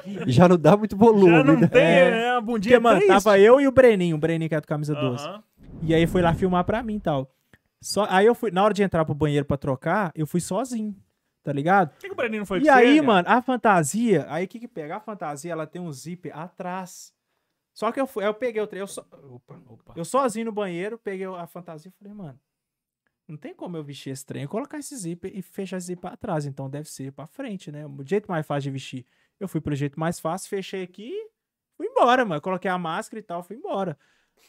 E 0.04 0.30
já 0.32 0.48
não 0.48 0.58
dá 0.58 0.76
muito 0.76 0.96
volume, 0.96 1.30
Já 1.36 1.44
não 1.44 1.60
né? 1.60 1.66
tem, 1.68 1.82
É. 1.82 2.10
né? 2.10 2.30
A 2.32 2.40
bundinha 2.40 2.76
Porque, 2.80 2.82
mano, 2.82 3.00
triste. 3.00 3.24
tava 3.24 3.38
eu 3.38 3.60
e 3.60 3.66
o 3.68 3.72
Breninho, 3.72 4.16
o 4.16 4.18
Breninho 4.18 4.48
que 4.48 4.54
é 4.54 4.60
do 4.60 4.66
camisa 4.66 4.94
12. 4.94 5.24
Aham. 5.26 5.42
E 5.82 5.94
aí 5.94 6.06
foi 6.06 6.22
lá 6.22 6.34
filmar 6.34 6.64
pra 6.64 6.82
mim 6.82 6.96
e 6.96 7.00
tal. 7.00 7.30
Só, 7.80 8.06
aí 8.10 8.26
eu 8.26 8.34
fui, 8.34 8.50
na 8.50 8.64
hora 8.64 8.74
de 8.74 8.82
entrar 8.82 9.04
pro 9.04 9.14
banheiro 9.14 9.44
pra 9.44 9.56
trocar, 9.56 10.10
eu 10.14 10.26
fui 10.26 10.40
sozinho, 10.40 10.96
tá 11.44 11.52
ligado? 11.52 11.90
Por 11.90 11.98
que, 12.00 12.06
que 12.08 12.12
o 12.12 12.16
Breninho 12.16 12.40
não 12.40 12.46
foi 12.46 12.60
E 12.62 12.68
aí, 12.68 12.96
você, 12.96 13.02
mano, 13.02 13.28
a 13.28 13.40
fantasia, 13.42 14.26
aí 14.28 14.44
o 14.44 14.48
que 14.48 14.58
que 14.58 14.68
pega? 14.68 14.96
A 14.96 15.00
fantasia, 15.00 15.52
ela 15.52 15.66
tem 15.66 15.80
um 15.80 15.92
zíper 15.92 16.36
atrás. 16.36 17.12
Só 17.76 17.92
que 17.92 18.00
eu 18.00 18.06
fui, 18.06 18.24
eu 18.24 18.32
peguei 18.32 18.62
o 18.62 18.66
trem, 18.66 18.80
eu, 18.80 18.86
so- 18.86 19.04
opa, 19.30 19.60
Opa. 19.68 19.92
eu 19.94 20.02
sozinho 20.04 20.46
no 20.46 20.52
banheiro, 20.52 20.96
peguei 20.98 21.26
a 21.26 21.46
fantasia 21.46 21.90
e 21.90 21.98
falei, 21.98 22.14
mano, 22.14 22.40
não 23.28 23.36
tem 23.36 23.54
como 23.54 23.76
eu 23.76 23.84
vestir 23.84 24.08
esse 24.10 24.24
trem, 24.24 24.46
colocar 24.46 24.78
esse 24.78 24.96
zíper 24.96 25.30
e 25.36 25.42
fechar 25.42 25.76
esse 25.76 25.88
zíper 25.88 26.00
pra 26.00 26.16
trás, 26.16 26.46
então 26.46 26.70
deve 26.70 26.88
ser 26.88 27.12
pra 27.12 27.26
frente, 27.26 27.70
né? 27.70 27.84
O 27.86 28.02
jeito 28.02 28.30
mais 28.30 28.46
fácil 28.46 28.62
de 28.62 28.70
vestir. 28.70 29.06
Eu 29.38 29.46
fui 29.46 29.60
pelo 29.60 29.76
jeito 29.76 30.00
mais 30.00 30.18
fácil, 30.18 30.48
fechei 30.48 30.82
aqui, 30.84 31.12
fui 31.76 31.86
embora, 31.86 32.24
mano. 32.24 32.40
Coloquei 32.40 32.70
a 32.70 32.78
máscara 32.78 33.20
e 33.20 33.22
tal, 33.22 33.42
fui 33.42 33.56
embora. 33.56 33.98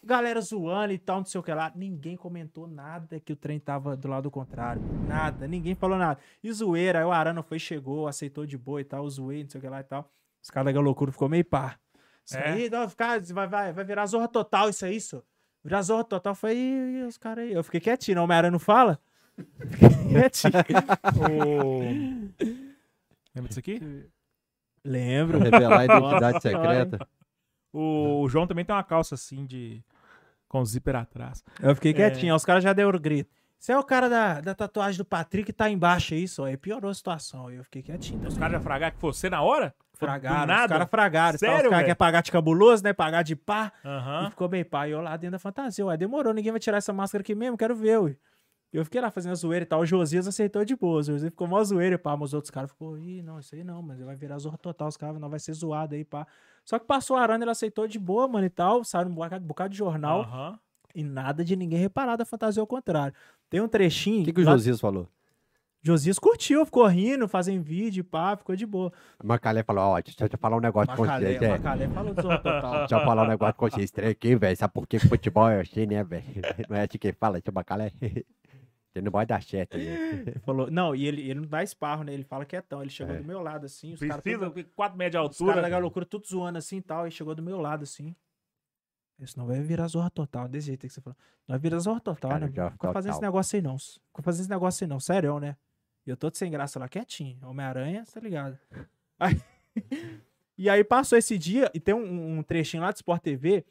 Galera 0.01 0.39
zoando 0.39 0.93
e 0.93 0.97
tal, 0.97 1.17
não 1.17 1.25
sei 1.25 1.37
o 1.41 1.43
que 1.43 1.53
lá. 1.53 1.69
Ninguém 1.75 2.15
comentou 2.15 2.65
nada 2.65 3.19
que 3.19 3.33
o 3.33 3.35
trem 3.35 3.59
tava 3.59 3.97
do 3.97 4.07
lado 4.07 4.31
contrário. 4.31 4.81
Nada, 5.05 5.47
ninguém 5.49 5.75
falou 5.75 5.97
nada. 5.97 6.17
E 6.41 6.49
zoeira, 6.53 6.99
aí 6.99 7.05
o 7.05 7.11
Arana 7.11 7.43
foi, 7.43 7.59
chegou, 7.59 8.07
aceitou 8.07 8.45
de 8.45 8.57
boa 8.57 8.79
e 8.79 8.85
tal, 8.85 9.09
zoei, 9.09 9.43
não 9.43 9.49
sei 9.49 9.59
o 9.59 9.61
que 9.61 9.67
lá 9.69 9.81
e 9.81 9.83
tal. 9.83 10.09
Os 10.41 10.49
caras 10.49 10.73
da 10.73 10.79
loucura 10.79 11.11
ficou 11.11 11.27
meio 11.27 11.43
pá. 11.43 11.77
Isso 12.27 12.37
É? 12.37 12.49
aí, 12.49 12.69
não, 12.69 12.87
ficar, 12.89 13.19
vai, 13.21 13.47
vai, 13.47 13.71
vai 13.73 13.85
virar 13.85 14.05
zorra 14.05 14.27
total 14.27 14.69
isso 14.69 14.85
aí, 14.85 14.97
isso. 14.97 15.23
Virar 15.63 15.81
zorra 15.81 16.03
total. 16.03 16.35
Foi 16.35 16.55
e 16.55 17.03
os 17.07 17.17
caras 17.17 17.45
aí. 17.45 17.53
Eu 17.53 17.63
fiquei 17.63 17.79
quietinho, 17.79 18.15
não, 18.15 18.21
o 18.23 18.25
Homem-Aranha 18.25 18.51
não 18.51 18.59
fala? 18.59 18.99
Fiquei 19.69 19.89
quietinho. 20.09 20.51
Lembra 23.33 23.47
disso 23.49 23.59
aqui? 23.59 24.05
Lembro. 24.83 25.39
Revelar 25.39 25.79
a 25.81 25.85
identidade 25.85 26.41
secreta. 26.41 27.07
O, 27.73 28.21
o 28.21 28.29
João 28.29 28.47
também 28.47 28.65
tem 28.65 28.73
uma 28.75 28.83
calça 28.83 29.15
assim 29.15 29.45
de. 29.45 29.83
com 30.47 30.63
zíper 30.65 30.95
atrás. 30.95 31.43
Eu 31.61 31.75
fiquei 31.75 31.91
É. 31.91 31.93
quietinho, 31.93 32.33
os 32.35 32.45
caras 32.45 32.63
já 32.63 32.73
deram 32.73 32.97
grito. 32.99 33.29
Você 33.59 33.71
é 33.71 33.77
o 33.77 33.84
cara 33.84 34.07
da, 34.07 34.39
da 34.39 34.53
tatuagem 34.55 34.97
do 34.97 35.05
Patrick 35.05 35.51
tá 35.51 35.69
embaixo 35.69 36.13
aí, 36.13 36.27
só. 36.27 36.45
Aí 36.45 36.55
piorou 36.55 36.91
a 36.91 36.93
situação. 36.93 37.49
Eu 37.49 37.63
fiquei 37.63 37.81
quietinho. 37.81 38.19
Os 38.19 38.25
também. 38.25 38.39
caras 38.39 38.53
já 38.53 38.59
fragaram 38.59 38.95
que 38.95 39.01
fosse 39.01 39.29
na 39.29 39.41
hora? 39.41 39.73
fragaram, 39.97 40.45
nada? 40.45 40.63
os 40.63 40.69
caras 40.69 40.89
fragaram. 40.89 41.38
Sério, 41.38 41.55
Os 41.55 41.69
caras 41.69 41.79
querem 41.79 41.95
pagar 41.95 42.21
de 42.21 42.31
cabuloso, 42.31 42.84
né? 42.84 42.93
Pagar 42.93 43.23
de 43.23 43.35
pá. 43.35 43.71
Aham. 43.84 44.27
E 44.27 44.29
ficou 44.29 44.47
bem 44.47 44.63
pá. 44.63 44.88
E 44.88 44.91
eu 44.91 45.01
lá 45.01 45.17
dentro 45.17 45.34
da 45.34 45.39
fantasia. 45.39 45.85
Ué, 45.85 45.97
demorou, 45.97 46.34
ninguém 46.34 46.51
vai 46.51 46.59
tirar 46.59 46.77
essa 46.77 46.93
máscara 46.93 47.21
aqui 47.21 47.34
mesmo, 47.34 47.57
quero 47.57 47.75
ver, 47.75 47.99
ué. 47.99 48.15
Eu 48.71 48.84
fiquei 48.84 48.99
lá 48.99 49.09
fazendo 49.09 49.31
a 49.31 49.35
zoeira 49.35 49.63
e 49.63 49.65
tal. 49.65 49.79
O 49.79 49.85
Josias 49.85 50.27
aceitou 50.27 50.63
de 50.63 50.75
boa. 50.75 50.99
O 50.99 51.03
Josias 51.03 51.31
ficou 51.31 51.47
mó 51.47 51.63
zoeira 51.63 51.95
e 51.95 51.97
pá. 51.97 52.15
Mas 52.15 52.29
os 52.29 52.34
outros 52.34 52.51
caras 52.51 52.69
ficou, 52.69 52.97
ih, 52.97 53.23
não, 53.23 53.39
isso 53.39 53.55
aí 53.55 53.63
não, 53.63 53.81
mas 53.81 53.99
vai 53.99 54.15
virar 54.15 54.38
zorra 54.38 54.57
total. 54.57 54.88
Os 54.89 54.97
caras 54.97 55.19
não 55.19 55.29
vai 55.29 55.39
ser 55.39 55.53
zoado 55.53 55.95
aí, 55.95 56.03
pá. 56.03 56.27
Só 56.63 56.77
que 56.77 56.85
passou 56.85 57.15
a 57.15 57.21
Arana, 57.21 57.43
ele 57.43 57.51
aceitou 57.51 57.88
de 57.88 57.97
boa, 57.97 58.27
mano, 58.27 58.45
e 58.45 58.49
tal. 58.49 58.84
Saiu 58.84 59.07
um 59.07 59.13
bocado, 59.13 59.45
bocado 59.45 59.69
de 59.69 59.77
jornal. 59.77 60.21
Aham. 60.21 60.59
E 60.95 61.03
nada 61.03 61.43
de 61.43 61.55
ninguém 61.55 61.80
reparar 61.80 62.15
da 62.15 62.26
fantasia 62.26 62.61
ao 62.61 62.68
contrário. 62.68 63.14
Tem 63.49 63.61
um 63.61 63.68
trechinho. 63.68 64.22
O 64.22 64.26
que, 64.26 64.34
que 64.34 64.41
o 64.41 64.45
lá- 64.45 64.51
Josias 64.53 64.80
falou? 64.80 65.07
Josias 65.84 66.18
curtiu, 66.19 66.65
ficou 66.65 66.85
rindo, 66.88 67.27
fazendo 67.27 67.61
vídeo, 67.64 68.03
pá, 68.03 68.35
ficou 68.35 68.55
de 68.55 68.65
boa. 68.65 68.91
Macalé 69.23 69.64
falou, 69.64 69.84
ó, 69.85 70.01
deixa 70.01 70.26
eu 70.26 70.27
te 70.27 70.35
falar 70.35 70.57
um 70.57 70.59
negócio 70.59 70.93
com 70.95 71.03
Macalé, 71.03 71.27
vocês, 71.38 71.41
é. 71.43 71.49
Macalé 71.49 71.88
falou 71.88 72.14
do 72.14 72.22
Total. 72.22 72.80
Deixa 72.80 72.95
eu 72.95 72.99
falar 73.05 73.23
um 73.23 73.27
negócio 73.27 73.55
com 73.55 73.69
vocês 73.69 73.91
três 73.91 74.11
aqui, 74.11 74.35
velho. 74.35 74.57
Sabe 74.57 74.73
por 74.73 74.88
que 74.88 74.99
futebol 74.99 75.47
é 75.47 75.61
assim, 75.61 75.85
né, 75.85 76.03
velho? 76.03 76.23
Não 76.68 76.76
é 76.76 76.81
assim 76.84 76.97
que 76.97 77.14
fala, 77.14 77.39
seu 77.41 77.53
Macalé? 77.53 77.91
Você 78.91 79.01
não 79.01 79.11
pode 79.11 79.27
dar 79.27 79.41
certo 79.43 79.77
aí. 79.77 79.88
Ele 79.88 80.39
falou, 80.43 80.72
não, 80.72 80.95
e 80.95 81.05
ele, 81.05 81.22
ele 81.30 81.39
não 81.41 81.47
dá 81.47 81.61
esparro, 81.61 82.03
né? 82.03 82.14
Ele 82.14 82.23
fala 82.23 82.43
quietão. 82.43 82.81
Ele 82.81 82.89
chegou 82.89 83.14
É. 83.15 83.19
do 83.19 83.26
meu 83.26 83.41
lado, 83.43 83.65
assim. 83.68 83.93
Os 83.93 83.99
caras 83.99 84.22
Precisa, 84.22 84.49
tudo- 84.49 84.65
4 84.76 84.97
metros 84.97 85.22
de 85.23 85.30
os 85.30 85.38
caras 85.38 85.53
da 85.53 85.59
altura. 85.61 85.69
galocura 85.69 86.05
tudo 86.05 86.27
zoando 86.27 86.57
assim 86.57 86.77
e 86.77 86.81
tal. 86.81 87.07
E 87.07 87.11
chegou 87.11 87.35
do 87.35 87.43
meu 87.43 87.61
lado, 87.61 87.84
assim. 87.84 88.15
Isso 89.19 89.38
não 89.38 89.48
vai 89.48 89.60
virar 89.61 89.88
zorra 89.88 90.10
total, 90.10 90.48
desse 90.48 90.68
jeito 90.68 90.85
que 90.88 90.94
você 90.94 91.02
falou. 91.02 91.18
Não 91.48 91.53
vai 91.53 91.60
virar 91.60 91.80
zorra 91.80 91.99
total, 91.99 92.31
Cara, 92.31 92.48
né? 92.48 92.53
zorra 92.53 92.72
Fica 92.72 92.94
fazendo 92.94 93.11
esse 93.14 93.22
negócio 93.22 93.56
aí, 93.56 93.61
não. 93.61 93.77
Fica 93.77 94.22
fazendo 94.22 94.41
esse 94.41 94.49
negócio 94.49 94.84
aí, 94.84 94.89
não. 94.89 94.99
Sério, 94.99 95.39
né? 95.39 95.56
E 96.06 96.10
eu 96.10 96.15
tô 96.18 96.30
sem 96.34 96.52
graça 96.52 96.80
lá, 96.80 96.88
quietinho. 96.88 97.38
Homem-Aranha, 97.44 98.03
tá 98.11 98.19
ligado? 98.19 98.57
Aí- 99.19 99.41
e 100.57 100.69
aí 100.69 100.84
passou 100.84 101.18
esse 101.18 101.38
dia, 101.38 101.69
e 101.73 101.80
tem 101.80 101.94
um, 101.94 102.38
um 102.39 102.44
trechinho 102.44 102.81
lá 102.84 102.91
do 102.91 102.95
Sport 102.95 103.22
TV 103.22 103.65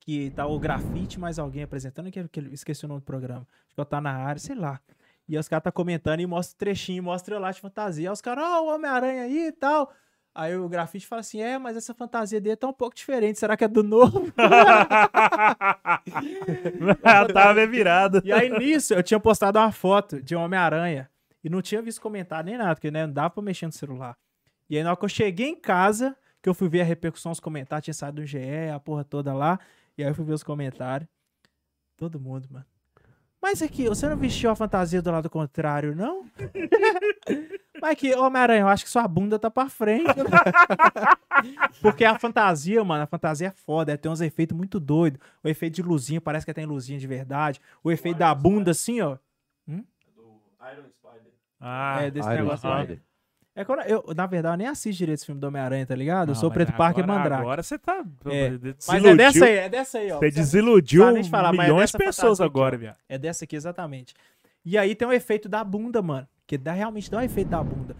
que 0.00 0.30
tá 0.30 0.44
o 0.46 0.58
grafite 0.58 1.18
mais 1.18 1.38
alguém 1.38 1.62
apresentando, 1.62 2.10
que, 2.10 2.28
que 2.28 2.40
eu 2.40 2.52
esqueci 2.52 2.84
o 2.84 2.88
nome 2.88 3.00
do 3.00 3.04
programa. 3.04 3.46
Acho 3.66 3.74
que 3.74 3.80
eu 3.80 3.84
tá 3.84 4.00
na 4.00 4.12
área, 4.12 4.40
sei 4.40 4.56
lá. 4.56 4.80
E 5.28 5.38
os 5.38 5.48
caras 5.48 5.62
tá 5.62 5.70
comentando 5.70 6.18
e 6.20 6.26
mostra 6.26 6.54
o 6.56 6.58
trechinho, 6.58 7.02
mostra 7.02 7.36
eu 7.36 7.38
lá 7.40 7.52
de 7.52 7.60
fantasia. 7.60 8.08
Aí 8.08 8.12
os 8.12 8.20
caras, 8.20 8.44
ó, 8.44 8.64
o 8.64 8.74
Homem-Aranha 8.74 9.22
aí 9.22 9.46
e 9.46 9.52
tal. 9.52 9.92
Aí 10.34 10.56
o 10.56 10.68
grafite 10.68 11.06
fala 11.06 11.20
assim: 11.20 11.40
é, 11.40 11.58
mas 11.58 11.76
essa 11.76 11.92
fantasia 11.92 12.40
dele 12.40 12.56
tá 12.56 12.66
um 12.68 12.72
pouco 12.72 12.96
diferente. 12.96 13.38
Será 13.38 13.56
que 13.56 13.64
é 13.64 13.68
do 13.68 13.82
novo? 13.82 14.32
Tava 17.32 17.66
virada. 17.66 18.22
E 18.24 18.32
aí 18.32 18.48
nisso 18.48 18.94
eu 18.94 19.02
tinha 19.02 19.20
postado 19.20 19.58
uma 19.58 19.70
foto 19.70 20.22
de 20.22 20.34
um 20.34 20.40
Homem-Aranha 20.40 21.10
e 21.44 21.50
não 21.50 21.60
tinha 21.60 21.82
visto 21.82 22.00
comentário 22.00 22.46
nem 22.46 22.56
nada, 22.56 22.74
porque 22.74 22.90
né, 22.90 23.06
não 23.06 23.12
dava 23.12 23.30
pra 23.30 23.42
mexer 23.42 23.66
no 23.66 23.72
celular. 23.72 24.16
E 24.70 24.76
aí 24.76 24.82
na 24.82 24.90
hora 24.90 24.98
que 24.98 25.04
eu 25.04 25.08
cheguei 25.08 25.48
em 25.48 25.56
casa, 25.56 26.16
que 26.40 26.48
eu 26.48 26.54
fui 26.54 26.68
ver 26.68 26.80
a 26.80 26.84
repercussão, 26.84 27.30
os 27.32 27.40
comentários, 27.40 27.84
tinha 27.84 27.94
saído 27.94 28.22
do 28.22 28.26
GE, 28.26 28.38
a 28.74 28.80
porra 28.80 29.04
toda 29.04 29.34
lá. 29.34 29.58
E 29.98 30.02
aí 30.02 30.10
eu 30.10 30.14
fui 30.14 30.24
ver 30.24 30.32
os 30.32 30.42
comentários. 30.42 31.08
Todo 31.96 32.18
mundo, 32.18 32.48
mano. 32.50 32.71
Mas 33.42 33.60
aqui, 33.60 33.88
você 33.88 34.08
não 34.08 34.16
vestiu 34.16 34.50
a 34.50 34.54
fantasia 34.54 35.02
do 35.02 35.10
lado 35.10 35.28
contrário, 35.28 35.96
não? 35.96 36.24
Mas 37.82 37.90
aqui, 37.90 38.14
Homem-Aranha, 38.14 38.60
eu 38.60 38.68
acho 38.68 38.84
que 38.84 38.90
sua 38.90 39.08
bunda 39.08 39.36
tá 39.36 39.50
pra 39.50 39.68
frente. 39.68 40.06
né? 40.06 40.14
Porque 41.82 42.04
a 42.04 42.16
fantasia, 42.16 42.84
mano, 42.84 43.02
a 43.02 43.06
fantasia 43.06 43.48
é 43.48 43.50
foda, 43.50 43.92
é, 43.92 43.96
tem 43.96 44.12
uns 44.12 44.20
efeitos 44.20 44.56
muito 44.56 44.78
doidos. 44.78 45.18
O 45.42 45.48
efeito 45.48 45.74
de 45.74 45.82
luzinha, 45.82 46.20
parece 46.20 46.46
que 46.46 46.54
tem 46.54 46.64
luzinha 46.64 47.00
de 47.00 47.06
verdade. 47.08 47.60
O 47.82 47.90
efeito 47.90 48.18
da 48.18 48.32
bunda, 48.32 48.70
assim, 48.70 49.00
ó. 49.00 49.18
Ah, 51.58 52.02
é, 52.02 52.10
desse 52.12 52.28
Iron 52.28 52.42
negócio. 52.44 52.70
Spider. 52.70 53.02
É 53.54 53.64
quando 53.64 53.80
eu, 53.82 54.02
na 54.16 54.26
verdade, 54.26 54.54
eu 54.54 54.58
nem 54.58 54.66
assisto 54.66 54.96
direito 54.98 55.18
esse 55.18 55.26
filme 55.26 55.40
do 55.40 55.46
Homem-Aranha, 55.46 55.84
tá 55.84 55.94
ligado? 55.94 56.28
eu 56.30 56.34
não, 56.34 56.40
sou 56.40 56.48
mas 56.48 56.54
Preto 56.54 56.72
Parker 56.72 57.00
e 57.00 57.04
agora- 57.04 57.18
Mandrake. 57.18 57.42
Agora 57.42 57.62
você 57.62 57.78
tá. 57.78 58.02
É, 58.26 58.48
desiludiu. 58.50 58.74
Mas 58.88 59.04
é 59.04 59.14
dessa 59.14 59.44
aí, 59.44 59.52
é 59.56 59.68
dessa 59.68 59.98
aí, 59.98 60.10
ó. 60.12 60.18
Você 60.18 60.30
Você- 60.30 60.40
desiludiu 60.40 61.10
nem 61.10 61.24
falar, 61.24 61.48
é 61.50 61.52
milhões 61.58 61.90
de 61.90 61.98
dessa 61.98 62.04
pessoas 62.22 62.40
agora, 62.40 62.78
viado. 62.78 62.96
É 63.08 63.18
dessa 63.18 63.44
aqui, 63.44 63.54
exatamente. 63.54 64.14
E 64.64 64.78
aí 64.78 64.94
tem 64.94 65.06
o 65.06 65.12
efeito 65.12 65.48
da 65.50 65.62
bunda, 65.62 66.00
mano. 66.00 66.26
Que 66.46 66.56
dá, 66.56 66.72
realmente 66.72 67.10
dá 67.10 67.18
o 67.18 67.20
efeito 67.20 67.48
da 67.48 67.62
bunda. 67.62 67.94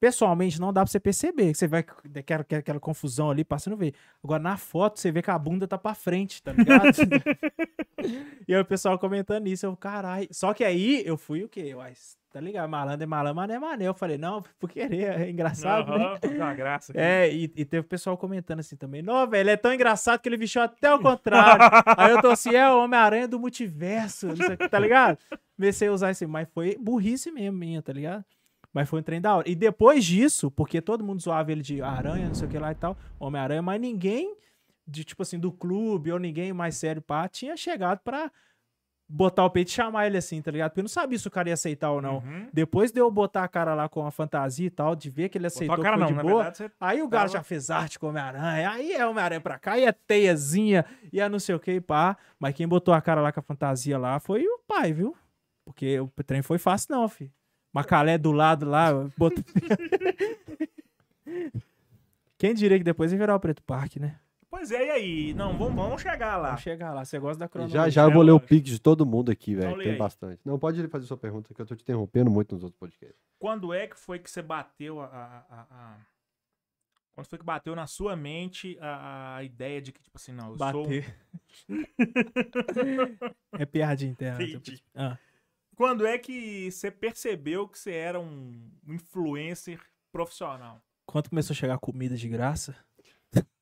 Pessoalmente, 0.00 0.60
não 0.60 0.72
dá 0.72 0.82
pra 0.82 0.90
você 0.90 1.00
perceber. 1.00 1.54
Você 1.54 1.66
vai 1.66 1.84
aquela, 2.16 2.42
aquela, 2.42 2.78
confusão 2.78 3.30
ali, 3.30 3.44
passando 3.44 3.76
ver. 3.76 3.94
Agora, 4.22 4.40
na 4.40 4.56
foto, 4.56 5.00
você 5.00 5.10
vê 5.10 5.20
que 5.20 5.30
a 5.30 5.38
bunda 5.38 5.66
tá 5.66 5.76
pra 5.76 5.92
frente, 5.92 6.40
tá 6.40 6.52
ligado? 6.52 6.84
e 8.46 8.54
aí 8.54 8.60
o 8.60 8.64
pessoal 8.64 8.96
comentando 8.96 9.48
isso. 9.48 9.66
Eu, 9.66 9.76
caralho. 9.76 10.28
Só 10.30 10.54
que 10.54 10.62
aí 10.62 11.02
eu 11.04 11.16
fui 11.16 11.42
o 11.42 11.48
quê? 11.48 11.74
Uai, 11.74 11.94
tá 12.30 12.40
ligado? 12.40 12.68
Malandro 12.70 13.02
é 13.02 13.06
malandro, 13.06 13.34
mané 13.34 13.54
é 13.54 13.58
mané. 13.58 13.88
Eu 13.88 13.94
falei, 13.94 14.16
não, 14.16 14.40
por 14.60 14.70
querer. 14.70 15.20
É 15.20 15.30
engraçado, 15.30 15.90
né? 15.90 16.04
Aham, 16.04 16.36
uma 16.36 16.54
graça. 16.54 16.92
aqui. 16.92 17.00
É, 17.00 17.32
e, 17.34 17.52
e 17.56 17.64
teve 17.64 17.82
pessoal 17.82 18.16
comentando 18.16 18.60
assim 18.60 18.76
também. 18.76 19.02
Não, 19.02 19.28
velho, 19.28 19.40
ele 19.40 19.50
é 19.50 19.56
tão 19.56 19.74
engraçado 19.74 20.20
que 20.20 20.28
ele 20.28 20.36
vestiu 20.36 20.62
até 20.62 20.94
o 20.94 21.00
contrário. 21.00 21.64
Aí 21.98 22.12
eu 22.12 22.22
tô 22.22 22.28
assim, 22.28 22.54
é 22.54 22.70
o 22.70 22.84
Homem-Aranha 22.84 23.26
do 23.26 23.40
multiverso, 23.40 24.28
não 24.28 24.36
sei 24.36 24.54
o 24.54 24.58
que, 24.58 24.68
tá 24.68 24.78
ligado? 24.78 25.18
Comecei 25.56 25.88
a 25.88 25.92
usar 25.92 26.12
esse, 26.12 26.24
mas 26.24 26.48
foi 26.54 26.76
burrice 26.78 27.32
mesmo 27.32 27.58
minha, 27.58 27.82
tá 27.82 27.92
ligado? 27.92 28.24
Mas 28.72 28.88
foi 28.88 29.00
um 29.00 29.02
trem 29.02 29.20
da 29.20 29.36
hora. 29.36 29.48
E 29.48 29.54
depois 29.54 30.04
disso, 30.04 30.50
porque 30.50 30.80
todo 30.80 31.02
mundo 31.04 31.20
zoava 31.22 31.50
ele 31.50 31.62
de 31.62 31.80
aranha, 31.82 32.26
não 32.28 32.34
sei 32.34 32.46
o 32.46 32.50
que 32.50 32.58
lá 32.58 32.70
e 32.72 32.74
tal, 32.74 32.96
Homem-Aranha, 33.18 33.62
mas 33.62 33.80
ninguém, 33.80 34.36
de 34.86 35.04
tipo 35.04 35.22
assim, 35.22 35.38
do 35.38 35.50
clube 35.50 36.12
ou 36.12 36.18
ninguém 36.18 36.52
mais 36.52 36.76
sério, 36.76 37.00
pá, 37.02 37.26
tinha 37.28 37.56
chegado 37.56 38.00
pra 38.00 38.30
botar 39.10 39.42
o 39.46 39.50
peito 39.50 39.68
e 39.68 39.72
chamar 39.72 40.06
ele 40.06 40.18
assim, 40.18 40.42
tá 40.42 40.50
ligado? 40.50 40.70
Porque 40.70 40.80
eu 40.80 40.84
não 40.84 40.88
sabia 40.88 41.18
se 41.18 41.26
o 41.26 41.30
cara 41.30 41.48
ia 41.48 41.54
aceitar 41.54 41.90
ou 41.90 42.02
não. 42.02 42.18
Uhum. 42.18 42.46
Depois 42.52 42.92
de 42.92 43.00
eu 43.00 43.10
botar 43.10 43.42
a 43.42 43.48
cara 43.48 43.74
lá 43.74 43.88
com 43.88 44.06
a 44.06 44.10
fantasia 44.10 44.66
e 44.66 44.70
tal, 44.70 44.94
de 44.94 45.08
ver 45.08 45.30
que 45.30 45.38
ele 45.38 45.46
aceitou 45.46 45.74
Botou 45.74 45.82
a 45.82 45.90
cara 45.90 45.96
não, 45.96 46.06
de 46.08 46.12
boa, 46.12 46.44
verdade. 46.44 46.70
Aí 46.78 47.00
o 47.00 47.08
Tava- 47.08 47.28
já 47.28 47.42
fez 47.42 47.70
arte 47.70 47.98
com 47.98 48.08
Homem-Aranha, 48.08 48.70
aí 48.70 48.92
é 48.92 49.06
Homem-Aranha 49.06 49.40
pra 49.40 49.58
cá, 49.58 49.78
e 49.78 49.84
é 49.84 49.92
teiazinha, 49.92 50.84
e 51.10 51.20
é 51.22 51.26
não 51.28 51.38
sei 51.38 51.54
o 51.54 51.58
que, 51.58 51.80
pá. 51.80 52.18
Mas 52.38 52.54
quem 52.54 52.68
botou 52.68 52.92
a 52.92 53.00
cara 53.00 53.22
lá 53.22 53.32
com 53.32 53.40
a 53.40 53.42
fantasia 53.42 53.96
lá 53.96 54.20
foi 54.20 54.46
o 54.46 54.58
pai, 54.68 54.92
viu? 54.92 55.16
Porque 55.64 55.98
o 55.98 56.08
trem 56.24 56.42
foi 56.42 56.58
fácil 56.58 56.94
não, 56.94 57.08
fi. 57.08 57.32
Macalé 57.72 58.18
do 58.18 58.32
lado 58.32 58.66
lá, 58.66 58.92
botou... 59.16 59.44
Quem 62.38 62.54
diria 62.54 62.78
que 62.78 62.84
depois 62.84 63.12
ia 63.12 63.18
virar 63.18 63.34
o 63.34 63.40
Preto 63.40 63.62
Parque, 63.62 63.98
né? 63.98 64.18
Pois 64.50 64.70
é, 64.70 64.86
e 64.86 64.90
aí? 64.90 65.34
Não, 65.34 65.58
vamos, 65.58 65.74
vamos 65.74 66.00
chegar 66.00 66.36
lá. 66.36 66.48
Vamos 66.48 66.62
chegar 66.62 66.94
lá, 66.94 67.04
você 67.04 67.18
gosta 67.18 67.40
da 67.40 67.48
cronologia. 67.48 67.80
já 67.82 67.88
já 67.90 68.02
eu 68.04 68.12
vou 68.12 68.22
ler 68.22 68.32
o 68.32 68.40
pique 68.40 68.70
de 68.70 68.80
todo 68.80 69.04
mundo 69.04 69.30
aqui, 69.30 69.54
velho. 69.54 69.76
lê 69.76 69.84
Tem 69.84 69.92
aí. 69.92 69.98
bastante. 69.98 70.40
Não, 70.44 70.58
pode 70.58 70.80
ele 70.80 70.88
fazer 70.88 71.06
sua 71.06 71.18
pergunta, 71.18 71.52
que 71.52 71.60
eu 71.60 71.66
tô 71.66 71.76
te 71.76 71.82
interrompendo 71.82 72.30
muito 72.30 72.54
nos 72.54 72.64
outros 72.64 72.78
podcasts. 72.78 73.18
Quando 73.38 73.74
é 73.74 73.86
que 73.86 73.98
foi 73.98 74.18
que 74.18 74.30
você 74.30 74.40
bateu 74.40 75.00
a. 75.00 75.04
a- 75.06 75.44
a- 75.50 75.66
a- 75.70 75.96
Quando 77.14 77.26
foi 77.26 77.38
que 77.38 77.44
bateu 77.44 77.76
na 77.76 77.86
sua 77.86 78.16
mente 78.16 78.78
a, 78.80 79.36
a 79.36 79.44
ideia 79.44 79.82
de 79.82 79.92
que, 79.92 80.00
tipo 80.02 80.16
assim, 80.16 80.32
não, 80.32 80.52
eu 80.52 80.56
sou. 80.56 80.82
Bater. 80.84 81.14
é 83.58 83.66
piadinha 83.66 84.10
interna. 84.12 84.42
Entendi. 84.42 84.82
Ah. 84.94 85.18
Quando 85.78 86.04
é 86.04 86.18
que 86.18 86.72
você 86.72 86.90
percebeu 86.90 87.68
que 87.68 87.78
você 87.78 87.92
era 87.92 88.18
um 88.18 88.68
influencer 88.88 89.80
profissional? 90.10 90.82
Quando 91.06 91.30
começou 91.30 91.54
a 91.54 91.56
chegar 91.56 91.78
comida 91.78 92.16
de 92.16 92.28
graça? 92.28 92.74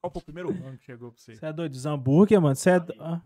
Qual 0.00 0.10
foi 0.10 0.22
o 0.22 0.24
primeiro 0.24 0.48
nome 0.58 0.78
que 0.78 0.84
chegou 0.86 1.12
pra 1.12 1.20
você? 1.20 1.36
Você 1.36 1.44
é 1.44 1.52
doido? 1.52 1.74
Os 1.74 1.84
hambúrguer, 1.84 2.40
mano? 2.40 2.56
Você 2.56 2.70
é. 2.70 2.80
do- 2.80 2.94
ah. 2.98 3.20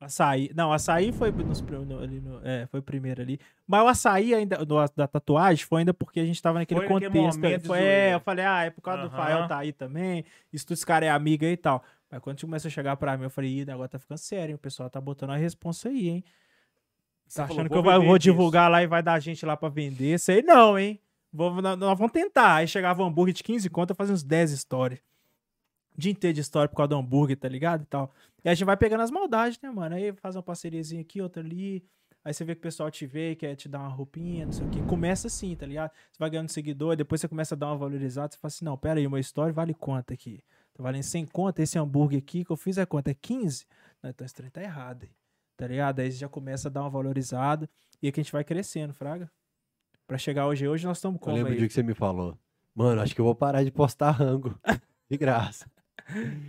Açaí. 0.00 0.50
Não, 0.54 0.72
açaí 0.72 1.12
foi 1.12 1.30
nos, 1.30 1.60
no- 1.60 1.98
ali 1.98 2.18
no- 2.22 2.40
é, 2.42 2.66
foi 2.68 2.80
primeiro 2.80 3.20
ali. 3.20 3.38
Mas 3.66 3.82
o 3.82 3.88
açaí 3.88 4.34
ainda, 4.34 4.64
do- 4.64 4.86
da 4.96 5.06
tatuagem 5.06 5.66
foi 5.66 5.80
ainda 5.80 5.92
porque 5.92 6.18
a 6.18 6.24
gente 6.24 6.40
tava 6.40 6.58
naquele 6.58 6.80
Foi 6.80 6.88
naquele 6.88 7.10
contexto. 7.10 7.60
de 7.60 7.66
Foi, 7.66 7.78
é, 7.80 8.14
eu 8.14 8.20
falei, 8.20 8.46
ah, 8.46 8.64
é 8.64 8.70
por 8.70 8.80
causa 8.80 9.02
do 9.02 9.08
Aham. 9.08 9.16
Fael 9.16 9.46
tá 9.46 9.58
aí 9.58 9.74
também. 9.74 10.24
Isso 10.50 10.64
esse 10.72 10.86
cara 10.86 11.04
é 11.04 11.10
amiga 11.10 11.46
aí 11.46 11.52
e 11.52 11.56
tal. 11.58 11.84
Mas 12.10 12.22
quando 12.22 12.40
começou 12.40 12.68
a 12.70 12.72
chegar 12.72 12.96
pra 12.96 13.14
mim, 13.18 13.24
eu 13.24 13.30
falei, 13.30 13.58
ih, 13.58 13.62
o 13.64 13.66
negócio 13.66 13.90
tá 13.90 13.98
ficando 13.98 14.16
sério, 14.18 14.52
hein? 14.52 14.54
O 14.54 14.58
pessoal 14.58 14.88
tá 14.88 14.98
botando 15.02 15.32
a 15.32 15.36
responsa 15.36 15.90
aí, 15.90 16.08
hein? 16.08 16.24
Você 17.26 17.36
Tá 17.40 17.46
falou, 17.48 17.60
achando 17.62 17.68
que 17.74 17.82
"Vou 17.82 17.92
eu 17.92 18.02
vou 18.02 18.18
disso." 18.18 18.30
divulgar 18.30 18.70
lá 18.70 18.82
e 18.82 18.86
vai 18.86 19.02
dar 19.02 19.18
gente 19.20 19.44
lá 19.44 19.56
pra 19.56 19.68
vender? 19.68 20.18
Sei 20.18 20.42
não, 20.42 20.78
hein? 20.78 21.00
Vou, 21.32 21.60
nós, 21.60 21.78
nós 21.78 21.98
vamos 21.98 22.12
tentar. 22.12 22.56
Aí 22.56 22.68
chegava 22.68 23.02
um 23.02 23.06
hambúrguer 23.06 23.34
de 23.34 23.42
15 23.42 23.68
conto, 23.68 23.90
eu 23.90 23.96
fazia 23.96 24.14
uns 24.14 24.22
10 24.22 24.50
stories. 24.52 25.00
Dia 25.98 26.12
inteiro 26.12 26.34
de 26.34 26.40
história 26.40 26.68
por 26.68 26.76
causa 26.76 26.88
do 26.88 26.96
hambúrguer, 26.96 27.36
tá 27.36 27.48
ligado? 27.48 27.82
E 27.82 27.86
tal. 27.86 28.10
E 28.44 28.48
a 28.48 28.54
gente 28.54 28.64
vai 28.64 28.76
pegando 28.76 29.02
as 29.02 29.10
maldades, 29.10 29.58
né, 29.62 29.70
mano? 29.70 29.94
Aí 29.96 30.12
faz 30.14 30.36
uma 30.36 30.42
parceriazinha 30.42 31.00
aqui, 31.00 31.20
outra 31.22 31.42
ali. 31.42 31.84
Aí 32.24 32.34
você 32.34 32.44
vê 32.44 32.54
que 32.54 32.58
o 32.58 32.62
pessoal 32.62 32.90
te 32.90 33.06
vê, 33.06 33.34
quer 33.36 33.54
te 33.54 33.68
dar 33.68 33.78
uma 33.80 33.88
roupinha, 33.88 34.44
não 34.46 34.52
sei 34.52 34.66
o 34.66 34.70
quê. 34.70 34.80
Começa 34.88 35.28
assim, 35.28 35.54
tá 35.54 35.64
ligado? 35.64 35.90
Você 36.10 36.18
vai 36.18 36.28
ganhando 36.28 36.48
seguidor, 36.50 36.96
depois 36.96 37.20
você 37.20 37.28
começa 37.28 37.54
a 37.54 37.58
dar 37.58 37.68
uma 37.68 37.76
valorizada. 37.76 38.32
Você 38.32 38.38
fala 38.38 38.48
assim: 38.48 38.64
não, 38.64 38.76
pera 38.76 38.98
aí, 39.00 39.06
uma 39.06 39.20
história 39.20 39.52
vale 39.52 39.72
quanto 39.74 40.12
aqui? 40.12 40.42
Tá 40.74 40.82
valendo 40.82 41.02
100 41.04 41.26
conto? 41.26 41.60
Esse 41.60 41.78
hambúrguer 41.78 42.18
aqui 42.18 42.44
que 42.44 42.50
eu 42.50 42.56
fiz 42.56 42.76
é 42.78 42.84
quanto? 42.84 43.08
É 43.08 43.14
15? 43.14 43.64
Não, 44.02 44.10
então 44.10 44.24
esse 44.24 44.34
trem 44.34 44.50
tá 44.50 44.62
errado 44.62 45.04
aí. 45.04 45.10
Tá 45.56 45.66
ligado? 45.66 46.00
Aí 46.00 46.10
você 46.12 46.18
já 46.18 46.28
começa 46.28 46.68
a 46.68 46.70
dar 46.70 46.82
uma 46.82 46.90
valorizada. 46.90 47.68
E 48.02 48.06
aí 48.06 48.12
que 48.12 48.20
a 48.20 48.22
gente 48.22 48.32
vai 48.32 48.44
crescendo, 48.44 48.92
Fraga. 48.92 49.30
Pra 50.06 50.18
chegar 50.18 50.46
hoje, 50.46 50.68
hoje 50.68 50.86
nós 50.86 50.98
estamos 50.98 51.16
Eu 51.16 51.20
como 51.20 51.36
lembro 51.36 51.50
o 51.50 51.52
aí? 51.52 51.58
dia 51.58 51.68
que 51.68 51.74
você 51.74 51.82
me 51.82 51.94
falou. 51.94 52.36
Mano, 52.74 53.00
acho 53.00 53.14
que 53.14 53.20
eu 53.20 53.24
vou 53.24 53.34
parar 53.34 53.64
de 53.64 53.70
postar 53.70 54.10
rango. 54.10 54.54
De 55.08 55.16
graça. 55.16 55.66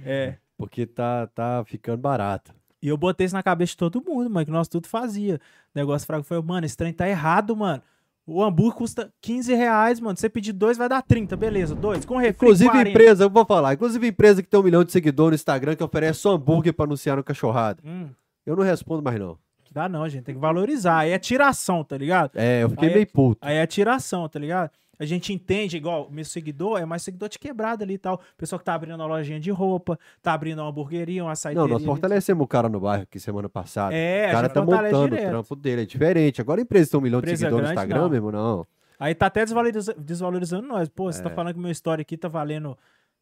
É. 0.04 0.36
Porque 0.58 0.86
tá, 0.88 1.28
tá 1.28 1.64
ficando 1.66 2.00
barato. 2.00 2.54
E 2.82 2.88
eu 2.88 2.98
botei 2.98 3.26
isso 3.26 3.36
na 3.36 3.44
cabeça 3.44 3.72
de 3.72 3.78
todo 3.78 4.04
mundo, 4.04 4.30
mano, 4.30 4.46
que 4.46 4.52
nós 4.52 4.68
tudo 4.68 4.88
fazia. 4.88 5.36
O 5.36 5.78
negócio 5.80 6.06
fraco 6.08 6.24
foi, 6.24 6.42
mano, 6.42 6.66
esse 6.66 6.76
trem 6.76 6.92
tá 6.92 7.08
errado, 7.08 7.56
mano. 7.56 7.82
O 8.26 8.44
hambúrguer 8.44 8.76
custa 8.78 9.14
15 9.22 9.54
reais, 9.54 10.00
mano. 10.00 10.18
Se 10.18 10.22
você 10.22 10.30
pedir 10.30 10.54
dois, 10.54 10.78
vai 10.78 10.90
dar 10.90 11.02
30, 11.02 11.38
beleza. 11.38 11.74
Dois. 11.76 12.04
Com 12.04 12.18
refri, 12.18 12.46
Inclusive, 12.48 12.70
40. 12.70 12.90
empresa, 12.90 13.24
eu 13.24 13.30
vou 13.30 13.46
falar. 13.46 13.74
Inclusive, 13.74 14.08
empresa 14.08 14.44
que 14.44 14.50
tem 14.50 14.60
um 14.60 14.64
milhão 14.64 14.84
de 14.84 14.92
seguidores 14.92 15.32
no 15.40 15.42
Instagram 15.42 15.76
que 15.76 15.84
oferece 15.84 16.20
só 16.20 16.34
hambúrguer 16.34 16.74
pra 16.74 16.86
anunciar 16.86 17.16
no 17.16 17.24
cachorrada. 17.24 17.80
Hum, 17.86 18.10
Eu 18.48 18.56
não 18.56 18.64
respondo 18.64 19.04
mais, 19.04 19.20
não. 19.20 19.38
dá 19.72 19.88
não, 19.90 20.08
gente. 20.10 20.24
Tem 20.24 20.34
que 20.34 20.42
valorizar. 20.42 21.00
Aí 21.00 21.12
é 21.12 21.20
tiração, 21.20 21.84
tá 21.84 21.96
ligado? 21.98 22.32
É, 22.36 22.64
eu 22.64 22.70
fiquei 22.70 22.88
Aí 22.88 22.94
é- 22.94 22.96
meio 22.96 23.08
puto. 23.12 23.38
Aí 23.42 23.58
é 23.58 23.68
tiração, 23.68 24.28
tá 24.28 24.40
ligado? 24.40 24.72
A 25.00 25.06
gente 25.06 25.32
entende, 25.32 25.78
igual, 25.78 26.10
meu 26.10 26.26
seguidor 26.26 26.80
é 26.80 26.86
mais 26.86 27.04
seguidor 27.04 27.30
de 27.30 27.38
quebrada 27.38 27.84
ali 27.84 27.94
e 27.94 27.98
tal. 28.00 28.20
Pessoal 28.36 28.58
que 28.58 28.66
tá 28.66 28.74
abrindo 28.74 28.96
uma 28.96 29.06
lojinha 29.06 29.40
de 29.40 29.52
roupa, 29.52 30.00
tá 30.24 30.34
abrindo 30.34 30.60
uma 30.60 30.70
hamburgueria, 30.70 31.22
uma 31.22 31.28
Não, 31.28 31.32
açaiteria. 31.34 31.70
nós 31.72 31.84
fortalecemos 31.86 32.44
o 32.44 32.48
cara 32.48 32.68
no 32.68 32.80
bairro 32.80 33.04
aqui 33.04 33.20
semana 33.20 33.48
passada. 33.48 33.94
É, 33.94 34.30
o 34.30 34.32
cara 34.32 34.50
tá 34.50 34.60
montando 34.66 34.98
o 35.04 35.10
direto. 35.10 35.30
trampo 35.30 35.56
dele, 35.56 35.82
é 35.84 35.86
diferente. 35.86 36.42
Agora 36.42 36.60
a 36.60 36.64
empresa 36.64 36.90
tem 36.90 37.00
um 37.00 37.04
milhão 37.04 37.22
de 37.22 37.30
seguidores 37.38 37.66
no 37.68 37.74
Instagram, 37.74 38.02
não. 38.02 38.10
mesmo, 38.10 38.32
não. 38.32 38.66
Aí 39.00 39.14
tá 39.14 39.28
até 39.28 39.44
desvaloriza- 39.46 39.94
desvalorizando 40.00 40.68
nós. 40.68 40.90
Pô, 40.90 41.12
você 41.12 41.22
tá 41.22 41.30
É. 41.30 41.34
falando 41.34 41.54
que 41.54 41.60
meu 41.60 41.70
story 41.70 42.02
aqui 42.02 42.18
tá 42.18 42.28
valendo 42.28 42.76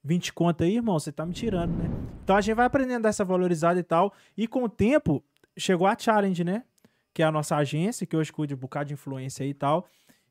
20 0.06 0.32
conto 0.34 0.64
aí, 0.64 0.76
irmão? 0.76 0.98
Você 1.00 1.12
tá 1.12 1.26
me 1.26 1.34
tirando, 1.34 1.72
né? 1.76 1.90
Então 2.24 2.36
a 2.36 2.42
gente 2.42 2.56
vai 2.56 2.66
aprendendo 2.68 2.98
a 2.98 3.04
dar 3.04 3.10
essa 3.10 3.26
valorizada 3.26 3.80
e 3.80 3.84
tal. 3.84 4.14
E 4.38 4.48
com 4.48 4.64
o 4.64 4.70
tempo, 4.70 5.24
chegou 5.58 5.88
a 5.88 5.98
Challenge, 5.98 6.44
né? 6.44 6.64
Que 7.14 7.24
é 7.24 7.26
a 7.26 7.32
nossa 7.32 7.56
agência, 7.56 8.06
que 8.06 8.16
hoje 8.16 8.32
cuida 8.32 8.50
de 8.50 8.54
um 8.56 8.58
bocado 8.58 8.88
de 8.90 8.94
influência 8.94 9.44
aí 9.44 9.50
e 9.50 9.54
tal. 9.54 9.88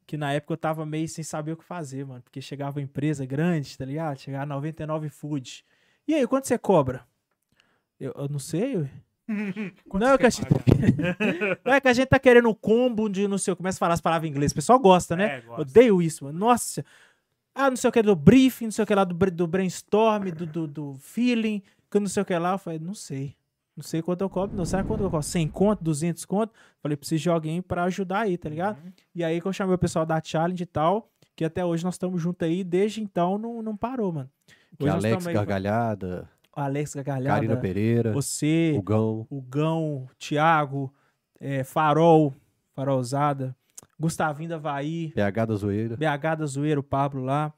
Que 0.07 0.17
na 0.17 0.33
época 0.33 0.53
eu 0.53 0.57
tava 0.59 0.87
meio 0.87 1.09
sem 1.09 1.25
saber 1.25 1.53
o 1.53 1.57
que 1.57 1.65
fazer, 1.65 2.07
mano. 2.07 2.23
Porque 2.23 2.41
chegava 2.41 2.81
empresa 2.81 3.27
grande, 3.27 3.77
tá 3.77 3.85
ligado? 3.85 4.19
Chegava 4.19 4.47
99 4.47 5.09
Food. 5.09 5.65
E 6.07 6.15
aí, 6.15 6.27
quanto 6.27 6.47
você 6.47 6.57
cobra? 6.59 7.03
Eu, 7.99 8.13
eu 8.17 8.29
não 8.29 8.39
sei. 8.39 8.89
Quanto 9.89 10.03
Não 10.05 10.13
é 10.13 10.19
que 10.19 10.27
a 10.27 10.31
gente- 10.31 10.47
pagar? 10.47 10.65
Não 11.65 11.73
é 11.73 11.81
que 11.81 11.89
a 11.89 11.93
gente 11.95 12.09
tá 12.09 12.19
querendo 12.19 12.47
um 12.51 12.55
combo 12.55 13.09
de 13.09 13.27
não 13.27 13.39
sei, 13.39 13.55
o- 13.55 13.57
começa 13.57 13.79
a 13.79 13.81
falar 13.81 13.95
as 13.95 14.01
palavras 14.03 14.29
em 14.29 14.31
inglês. 14.31 14.53
O 14.53 14.55
pessoal 14.55 14.79
gosta, 14.79 15.17
né? 15.17 15.39
É, 15.39 15.41
gosta. 15.41 15.63
Odeio 15.63 16.03
isso, 16.03 16.25
mano. 16.27 16.39
Nossa. 16.39 16.85
Ah, 17.55 17.71
não 17.71 17.77
sei 17.77 17.89
o 17.89 17.93
que 17.93 18.03
do 18.03 18.17
briefing, 18.17 18.65
não 18.65 18.73
sei 18.73 18.83
o 18.83 18.87
que 18.87 18.95
lá 18.95 19.05
do, 19.05 19.15
do 19.31 19.47
brainstorm, 19.47 20.31
do, 20.31 20.45
do, 20.47 20.67
do 20.67 20.95
feeling, 20.99 21.63
que 21.91 22.01
não 22.01 22.09
sei 22.09 22.23
o 22.23 22.27
que 22.27 22.37
lá. 22.37 22.53
Eu 22.53 22.59
falei, 22.59 22.79
não 22.79 22.95
sei. 22.95 23.37
Não 23.77 23.83
sei 23.83 24.03
quanto 24.03 24.21
eu 24.23 24.31
cobro, 24.31 24.57
não. 24.57 24.65
Sabe 24.65 24.87
quanto 24.87 25.03
eu 25.03 25.11
cobro? 25.11 25.23
100 25.23 25.49
conto, 25.49 25.83
200 25.83 26.25
conto? 26.25 26.53
Falei, 26.81 26.97
preciso 26.97 27.23
de 27.25 27.31
alguém 27.31 27.61
pra 27.63 27.85
ajudar 27.85 28.21
aí, 28.21 28.37
tá 28.39 28.49
ligado? 28.49 28.79
Uhum. 28.85 28.93
E 29.15 29.25
aí 29.25 29.41
que 29.41 29.47
eu 29.47 29.53
chamei 29.53 29.75
o 29.75 29.79
pessoal 29.79 30.07
da 30.07 30.21
Challenge 30.23 30.63
e 30.63 30.67
tal, 30.67 31.11
que 31.35 31.45
até 31.45 31.65
hoje 31.65 31.83
nós 31.85 31.95
estamos 31.95 32.21
juntos 32.23 32.47
aí, 32.47 32.63
desde 32.63 33.03
então 33.03 33.37
não, 33.39 33.63
não 33.63 33.77
parou, 33.77 34.13
mano. 34.13 34.31
Que 34.79 34.85
Hoje 34.85 34.93
Alex 34.93 35.27
aí- 35.27 35.35
Gargalhada, 35.35 36.29
Alex 36.53 36.95
Karina 36.95 37.21
Gagalhada, 37.21 37.57
Pereira, 37.57 38.13
você, 38.13 38.75
o 38.79 38.83
Gão. 38.83 39.27
o 39.29 39.43
Gão, 39.43 40.09
Thiago, 40.19 40.93
é, 41.41 41.65
Farol, 41.65 42.33
Farolzada, 42.75 43.57
Gustavinho 44.05 44.49
da 44.51 44.57
Havaí, 44.57 45.11
PH 45.15 45.45
da 45.47 45.55
Zoeira. 45.55 45.97
BH 45.97 46.37
da 46.39 46.47
Zoeira, 46.47 46.79
o 46.81 46.83
Pablo 46.83 47.23
lá. 47.25 47.53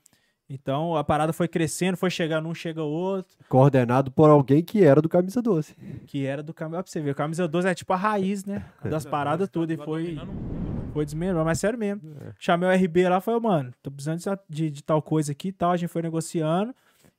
Então 0.48 0.94
a 0.96 1.02
parada 1.02 1.32
foi 1.32 1.48
crescendo, 1.48 1.96
foi 1.96 2.08
chegando 2.08 2.48
um, 2.48 2.54
chega 2.54 2.80
outro, 2.82 3.36
Coordenado 3.48 4.12
por 4.12 4.30
alguém 4.30 4.62
que 4.62 4.84
era 4.84 5.02
do 5.02 5.08
Camisa 5.08 5.42
Doce. 5.42 5.74
que 6.06 6.24
era 6.24 6.40
do 6.42 6.54
camisa. 6.54 6.78
Ó, 6.78 6.82
pra 6.82 6.90
você 6.90 7.00
ver, 7.00 7.10
o 7.10 7.14
camisa 7.16 7.48
12 7.48 7.68
é 7.68 7.74
tipo 7.74 7.92
a 7.92 7.96
raiz, 7.96 8.44
né? 8.44 8.64
Das 8.84 9.04
paradas 9.04 9.48
tudo. 9.48 9.72
E 9.72 9.76
Tá 9.76 9.84
foi, 9.84 10.14
muito. 10.14 10.92
foi 10.92 11.04
desmelhorando, 11.04 11.44
mas 11.44 11.58
sério 11.58 11.76
mesmo. 11.76 12.00
É. 12.20 12.32
Chamei 12.38 12.68
o 12.68 12.72
RB 12.72 13.08
lá, 13.08 13.20
falei, 13.20 13.40
mano, 13.40 13.72
tô 13.82 13.90
precisando 13.90 14.18
de, 14.20 14.38
de- 14.48 14.70
de 14.70 14.84
tal 14.84 15.02
coisa 15.02 15.32
aqui 15.32 15.48
e 15.48 15.52
tal. 15.52 15.72
A 15.72 15.76
gente 15.76 15.88
foi 15.90 16.02
negociando. 16.02 16.72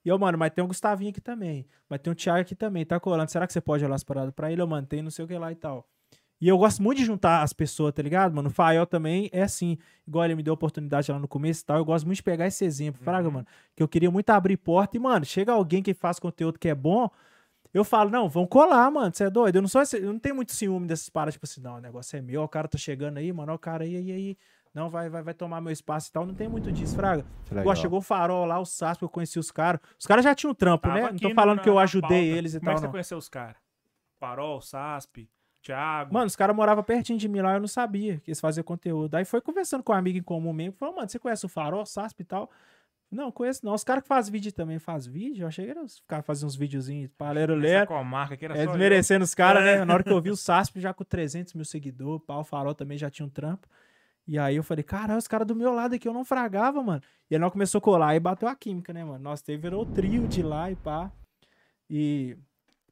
E 0.05 0.09
eu, 0.09 0.17
mano, 0.17 0.37
mas 0.37 0.51
tem 0.53 0.63
o 0.63 0.67
Gustavinho 0.67 1.09
aqui 1.11 1.19
também. 1.19 1.65
Mas 1.89 1.99
tem 1.99 2.13
o 2.13 2.15
Thiago 2.15 2.39
aqui 2.39 2.55
também, 2.55 2.85
tá 2.85 2.97
colando. 2.97 3.29
Será 3.29 3.45
que 3.45 3.51
você 3.51 3.59
pode 3.59 3.83
olhar 3.83 3.95
as 3.95 4.05
paradas 4.05 4.33
pra 4.33 4.49
ele? 4.49 4.61
Eu 4.61 4.67
mantenho, 4.67 5.03
não 5.03 5.11
sei 5.11 5.25
o 5.25 5.27
que 5.27 5.37
lá 5.37 5.51
e 5.51 5.55
tal. 5.55 5.85
E 6.39 6.47
eu 6.47 6.57
gosto 6.57 6.83
muito 6.83 6.99
de 6.99 7.05
juntar 7.05 7.41
as 7.41 7.51
pessoas, 7.51 7.91
tá 7.93 8.01
ligado, 8.03 8.35
mano? 8.35 8.49
O 8.49 8.51
Fael 8.51 8.85
também 8.85 9.27
é 9.33 9.41
assim. 9.41 9.77
Igual 10.07 10.25
ele 10.25 10.35
me 10.35 10.43
deu 10.43 10.53
oportunidade 10.53 11.11
lá 11.11 11.17
no 11.17 11.27
começo 11.27 11.63
e 11.63 11.65
tal. 11.65 11.77
Eu 11.77 11.85
gosto 11.85 12.05
muito 12.05 12.17
de 12.17 12.23
pegar 12.23 12.45
esse 12.45 12.63
exemplo, 12.63 13.01
Fraga, 13.03 13.29
mano. 13.31 13.47
Que 13.75 13.81
eu 13.81 13.87
queria 13.87 14.11
muito 14.11 14.29
abrir 14.29 14.55
porta. 14.57 14.95
E, 14.95 14.99
mano, 14.99 15.25
chega 15.25 15.51
alguém 15.51 15.81
que 15.81 15.93
faz 15.95 16.19
conteúdo 16.19 16.59
que 16.59 16.69
é 16.69 16.75
bom. 16.75 17.09
Eu 17.73 17.83
falo, 17.83 18.09
não, 18.11 18.29
vão 18.29 18.45
colar, 18.45 18.89
mano. 18.91 19.11
Você 19.13 19.23
é 19.23 19.29
doido? 19.31 19.55
Eu 19.55 19.61
não 19.63 19.69
sou 19.69 19.81
esse- 19.81 19.97
eu 19.97 20.13
não 20.13 20.19
tenho 20.19 20.35
muito 20.35 20.51
ciúme 20.53 20.85
dessas 20.87 21.09
paradas, 21.09 21.33
tipo 21.33 21.45
assim, 21.45 21.59
não, 21.61 21.77
o 21.77 21.81
negócio 21.81 22.15
é 22.17 22.21
meu, 22.21 22.43
o 22.43 22.47
cara 22.47 22.67
tá 22.67 22.77
chegando 22.77 23.17
aí, 23.17 23.31
mano, 23.33 23.51
ó, 23.51 23.55
o 23.55 23.59
cara 23.59 23.83
aí, 23.83 23.95
aí, 23.97 24.11
aí. 24.11 24.37
Não, 24.73 24.89
vai, 24.89 25.09
vai, 25.09 25.23
vai 25.23 25.33
tomar 25.33 25.59
meu 25.59 25.71
espaço 25.71 26.09
e 26.09 26.11
tal. 26.11 26.23
Não 26.23 26.35
tem 26.35 26.47
muito 26.47 26.71
disso, 26.71 26.95
Fraga. 26.95 27.25
Igual 27.51 27.75
chegou 27.75 27.97
o 27.97 28.01
Farol 28.01 28.45
lá, 28.45 28.59
o 28.59 28.65
Sasp, 28.65 29.01
eu 29.01 29.09
conheci 29.09 29.39
os 29.39 29.49
caras. 29.49 29.81
Os 29.99 30.05
caras 30.05 30.23
já 30.23 30.35
tinham 30.35 30.53
trampo, 30.53 30.87
Tava 30.87 30.95
né? 31.01 31.09
Não 31.11 31.17
tô 31.17 31.33
falando 31.33 31.57
na- 31.57 31.63
que 31.63 31.69
eu 31.69 31.79
ajudei 31.79 32.29
eles 32.29 32.53
e 32.53 32.59
Como 32.59 32.69
é 32.69 32.73
tal, 32.73 32.75
que 32.75 32.79
você 32.81 32.85
não. 32.85 32.91
conheceu 32.91 33.17
os 33.17 33.27
caras? 33.27 33.55
Farol, 34.19 34.61
Sasp, 34.61 35.27
Thiago. 35.67 36.13
Mano, 36.13 36.25
os 36.25 36.35
caras 36.35 36.55
moravam 36.55 36.83
pertinho 36.83 37.17
de 37.19 37.27
mim 37.27 37.41
lá, 37.41 37.53
eu 37.53 37.59
não 37.59 37.67
sabia 37.67 38.19
que 38.19 38.29
eles 38.31 38.39
faziam 38.39 38.63
conteúdo. 38.63 39.15
Aí 39.15 39.25
foi 39.25 39.39
conversando 39.41 39.83
com 39.83 39.91
um 39.93 39.95
amigo 39.95 40.17
em 40.17 40.23
comum 40.23 40.51
mesmo, 40.53 40.73
falou, 40.73 40.95
mano, 40.95 41.07
você 41.09 41.19
conhece 41.19 41.45
o 41.45 41.49
Farol, 41.49 41.85
Sasp 41.85 42.19
e 42.21 42.25
tal? 42.25 42.49
Não, 43.09 43.31
conheço 43.31 43.65
não. 43.65 43.73
Os 43.73 43.85
caras 43.85 44.01
que 44.03 44.07
fazem 44.09 44.31
vídeo 44.33 44.51
também 44.51 44.79
fazem 44.79 45.11
vídeo. 45.13 45.43
Eu 45.43 45.47
achei 45.47 45.63
que 45.63 45.71
era 45.71 45.81
os 45.81 46.01
caras 46.05 46.25
fazendo 46.25 46.47
uns 46.47 46.57
videozinhos 46.57 47.09
pra 47.17 47.31
lero 47.31 47.55
comarca 47.87 48.35
que 48.35 48.43
era 48.43 48.53
É, 48.53 48.57
só 48.57 48.63
eu. 48.63 48.67
desmerecendo 48.67 49.23
os 49.23 49.33
caras, 49.33 49.63
É. 49.63 49.77
né? 49.77 49.85
Na 49.85 49.93
hora 49.93 50.03
que 50.03 50.11
eu 50.11 50.21
vi 50.21 50.29
o 50.29 50.35
Sasp 50.35 50.77
já 50.79 50.93
com 50.93 51.05
300 51.05 51.53
mil 51.53 51.63
seguidores, 51.63 52.21
pau, 52.27 52.41
o 52.41 52.43
Farol 52.43 52.75
também 52.75 52.97
já 52.97 53.09
tinha 53.09 53.25
um 53.25 53.29
trampo. 53.29 53.65
E 54.27 54.37
aí 54.37 54.57
eu 54.57 54.63
falei, 54.63 54.83
caralho, 54.83 55.17
os 55.19 55.25
caras 55.27 55.47
do 55.47 55.55
meu 55.55 55.73
lado 55.73 55.95
aqui 55.95 56.05
eu 56.05 56.11
não 56.13 56.25
fragava, 56.25 56.83
mano. 56.83 57.01
E 57.31 57.35
aí 57.35 57.39
nós 57.39 57.49
começou 57.49 57.79
a 57.79 57.81
colar 57.81 58.13
e 58.13 58.19
bateu 58.19 58.45
a 58.49 58.53
química, 58.55 58.91
né, 58.91 59.05
mano? 59.05 59.19
Nós 59.23 59.41
teve, 59.41 59.61
virou 59.61 59.83
o 59.83 59.85
trio 59.85 60.27
de 60.27 60.43
lá 60.43 60.69
e 60.69 60.75
pá. 60.75 61.09
E 61.89 62.37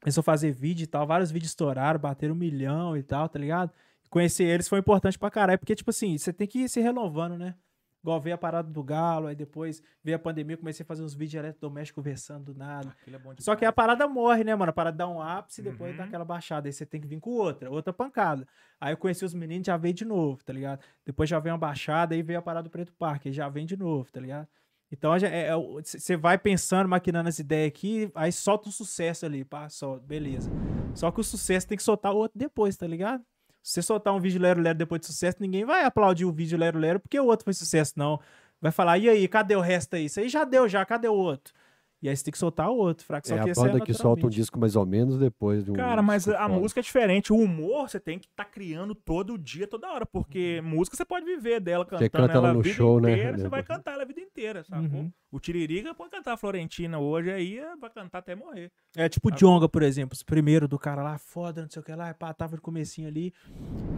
começou 0.00 0.20
a 0.20 0.24
fazer 0.24 0.52
vídeo 0.52 0.84
e 0.84 0.86
tal. 0.86 1.06
Vários 1.06 1.30
vídeos 1.30 1.50
estouraram, 1.50 1.98
bateram 1.98 2.34
um 2.34 2.38
milhão 2.38 2.96
e 2.96 3.02
tal, 3.02 3.28
tá 3.28 3.38
ligado? 3.38 3.70
Conhecer 4.10 4.44
eles 4.44 4.68
foi 4.68 4.78
importante 4.78 5.18
pra 5.18 5.30
caralho, 5.30 5.58
porque, 5.58 5.74
tipo 5.74 5.90
assim, 5.90 6.16
você 6.16 6.32
tem 6.32 6.46
que 6.46 6.60
ir 6.60 6.68
se 6.68 6.80
renovando, 6.80 7.36
né? 7.36 7.54
Igual 8.02 8.20
veio 8.20 8.36
a 8.36 8.38
parada 8.38 8.70
do 8.70 8.84
Galo, 8.84 9.26
aí 9.26 9.34
depois 9.34 9.82
veio 10.04 10.14
a 10.14 10.18
pandemia, 10.18 10.56
comecei 10.56 10.84
a 10.84 10.86
fazer 10.86 11.02
uns 11.02 11.12
vídeos 11.12 11.42
eletrodomésticos 11.42 12.00
conversando 12.04 12.52
do 12.52 12.54
nada. 12.56 12.94
É 13.04 13.42
Só 13.42 13.56
que 13.56 13.64
a 13.64 13.72
parada 13.72 14.06
morre, 14.06 14.44
né, 14.44 14.54
mano? 14.54 14.70
A 14.70 14.72
parada 14.72 14.96
dá 14.96 15.08
um 15.08 15.20
ápice, 15.20 15.60
depois 15.60 15.90
Uhum. 15.90 15.96
dá 15.96 16.04
aquela 16.04 16.24
baixada. 16.24 16.68
Aí 16.68 16.72
você 16.72 16.86
tem 16.86 17.00
que 17.00 17.06
vir 17.08 17.18
com 17.18 17.30
outra, 17.30 17.68
outra 17.68 17.92
pancada. 17.92 18.46
Aí 18.80 18.92
eu 18.92 18.96
conheci 18.96 19.24
os 19.24 19.34
meninos, 19.34 19.66
já 19.66 19.76
veio 19.76 19.92
de 19.92 20.04
novo, 20.04 20.44
tá 20.44 20.52
ligado? 20.52 20.78
Depois 21.04 21.28
já 21.28 21.40
veio 21.40 21.52
uma 21.54 21.58
baixada, 21.58 22.14
aí 22.14 22.22
veio 22.22 22.38
a 22.38 22.42
parada 22.42 22.62
do 22.68 22.70
Preto 22.70 22.92
Parque, 22.94 23.28
aí 23.28 23.34
já 23.34 23.48
vem 23.48 23.66
de 23.66 23.76
novo, 23.76 24.08
tá 24.12 24.20
ligado? 24.20 24.46
Então 24.90 25.18
já 25.18 25.28
é- 25.28 25.48
é 25.48 25.52
você 25.82 26.16
vai 26.16 26.38
pensando, 26.38 26.88
maquinando 26.88 27.28
as 27.28 27.38
ideias 27.38 27.68
aqui, 27.68 28.10
aí 28.14 28.30
solta 28.30 28.68
um 28.68 28.72
sucesso 28.72 29.26
ali, 29.26 29.44
pá, 29.44 29.68
só, 29.68 29.98
beleza. 29.98 30.50
Só 30.94 31.10
que 31.10 31.20
o 31.20 31.24
sucesso 31.24 31.66
tem 31.66 31.76
que 31.76 31.82
soltar 31.82 32.12
o 32.12 32.16
outro 32.16 32.38
depois, 32.38 32.76
tá 32.76 32.86
ligado? 32.86 33.22
Se 33.62 33.72
você 33.74 33.82
soltar 33.82 34.14
um 34.14 34.20
vídeo 34.20 34.40
Lero 34.40 34.60
Lero 34.60 34.78
depois 34.78 35.00
de 35.00 35.06
sucesso, 35.08 35.38
ninguém 35.40 35.64
vai 35.64 35.84
aplaudir 35.84 36.24
o 36.24 36.32
vídeo 36.32 36.56
Lero 36.56 36.78
Lero 36.78 37.00
porque 37.00 37.18
o 37.18 37.26
outro 37.26 37.44
foi 37.44 37.52
sucesso, 37.52 37.94
não. 37.96 38.20
Vai 38.60 38.70
falar, 38.72 38.96
e 38.98 39.08
aí, 39.08 39.26
cadê 39.28 39.56
o 39.56 39.60
resto 39.60 39.96
aí? 39.96 40.06
Isso 40.06 40.20
aí 40.20 40.28
já 40.28 40.44
deu, 40.44 40.68
já, 40.68 40.84
cadê 40.86 41.08
o 41.08 41.14
outro? 41.14 41.52
E 42.02 42.08
aí 42.08 42.16
você 42.16 42.24
tem 42.24 42.32
que 42.32 42.38
soltar 42.38 42.68
o 42.68 42.76
outro, 42.76 43.06
fraco. 43.06 43.26
Só 43.26 43.34
É 43.34 43.42
que 43.42 43.48
a 43.48 43.52
esse 43.52 43.60
banda 43.60 43.80
que 43.80 43.94
solta 43.94 44.26
um 44.26 44.30
disco 44.30 44.58
mais 44.58 44.76
ou 44.76 44.84
menos 44.84 45.18
depois 45.18 45.64
de 45.64 45.70
um. 45.70 45.74
Cara, 45.74 46.02
mas 46.02 46.28
a 46.28 46.46
foda. 46.46 46.48
música 46.60 46.80
é 46.80 46.82
diferente. 46.82 47.32
O 47.32 47.36
humor 47.36 47.88
você 47.88 47.98
tem 47.98 48.18
que 48.18 48.26
estar 48.26 48.44
criando 48.44 48.94
todo 48.94 49.38
dia, 49.38 49.66
toda 49.66 49.90
hora. 49.90 50.04
Porque 50.04 50.60
música 50.62 50.96
você 50.96 51.04
pode 51.04 51.24
viver 51.24 51.58
dela 51.58 51.84
cantando 51.84 52.10
canta 52.10 52.32
ela 52.32 52.48
ela 52.48 52.52
no 52.52 52.60
a 52.60 52.62
vida 52.62 52.74
show, 52.74 53.00
né? 53.00 53.12
inteira. 53.12 53.38
Você 53.38 53.48
vai 53.48 53.62
cantar 53.62 53.92
ela 53.94 54.02
a 54.02 54.06
vida 54.06 54.20
inteira, 54.20 54.62
sacou? 54.62 54.84
Uhum. 54.84 55.12
O 55.36 55.40
Tiririca 55.40 55.94
pode 55.94 56.10
cantar 56.10 56.32
a 56.32 56.36
Florentina 56.38 56.98
hoje 56.98 57.30
aí, 57.30 57.60
vai 57.78 57.90
cantar 57.90 58.18
até 58.20 58.34
morrer. 58.34 58.72
É 58.96 59.06
tipo 59.06 59.28
o 59.28 59.30
Jonga, 59.30 59.68
por 59.68 59.82
exemplo. 59.82 60.14
Os 60.14 60.22
primeiros 60.22 60.66
do 60.66 60.78
cara 60.78 61.02
lá, 61.02 61.18
foda, 61.18 61.60
não 61.60 61.68
sei 61.68 61.82
o 61.82 61.84
que 61.84 61.94
lá, 61.94 62.14
pá, 62.14 62.32
tava 62.32 62.56
no 62.56 62.62
comecinho 62.62 63.06
ali. 63.06 63.34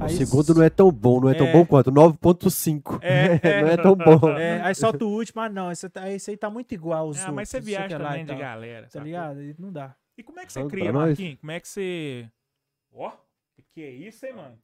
O 0.04 0.08
segundo 0.08 0.52
não 0.52 0.62
é 0.64 0.68
tão 0.68 0.90
bom, 0.90 1.20
não 1.20 1.28
é, 1.28 1.34
tão 1.34 1.46
É. 1.46 1.52
bom 1.52 1.64
quanto. 1.64 1.92
9.5. 1.92 2.98
É, 3.02 3.38
é. 3.40 3.62
não 3.62 3.68
é 3.68 3.76
tão 3.76 3.94
bom. 3.94 4.18
É, 4.36 4.60
aí 4.62 4.74
solta 4.74 5.04
o 5.04 5.08
último, 5.08 5.40
ah 5.40 5.48
não, 5.48 5.70
esse, 5.70 5.88
tá- 5.88 6.10
esse 6.10 6.30
aí 6.32 6.36
tá 6.36 6.50
muito 6.50 6.72
igual 6.74 7.06
aos 7.06 7.18
Ah, 7.18 7.20
outros. 7.20 7.36
mas 7.36 7.48
você 7.48 7.58
não 7.58 7.66
viaja 7.66 7.98
lá 7.98 8.08
também 8.10 8.24
de 8.24 8.34
galera, 8.34 8.88
Tá 8.88 9.00
ligado? 9.00 9.38
Aí 9.38 9.54
não 9.58 9.72
dá. 9.72 9.94
E 10.16 10.22
como 10.24 10.40
é 10.40 10.44
que 10.46 10.52
você 10.52 10.58
Fala 10.58 10.70
cria. 10.70 10.92
Marquinhos? 10.92 11.38
Como 11.40 11.52
é 11.52 11.60
que 11.60 11.68
você... 11.68 12.28
Ó, 12.92 13.10
que 13.54 13.62
que 13.74 13.80
é 13.82 13.90
isso, 13.90 14.26
hein, 14.26 14.32
mano? 14.34 14.58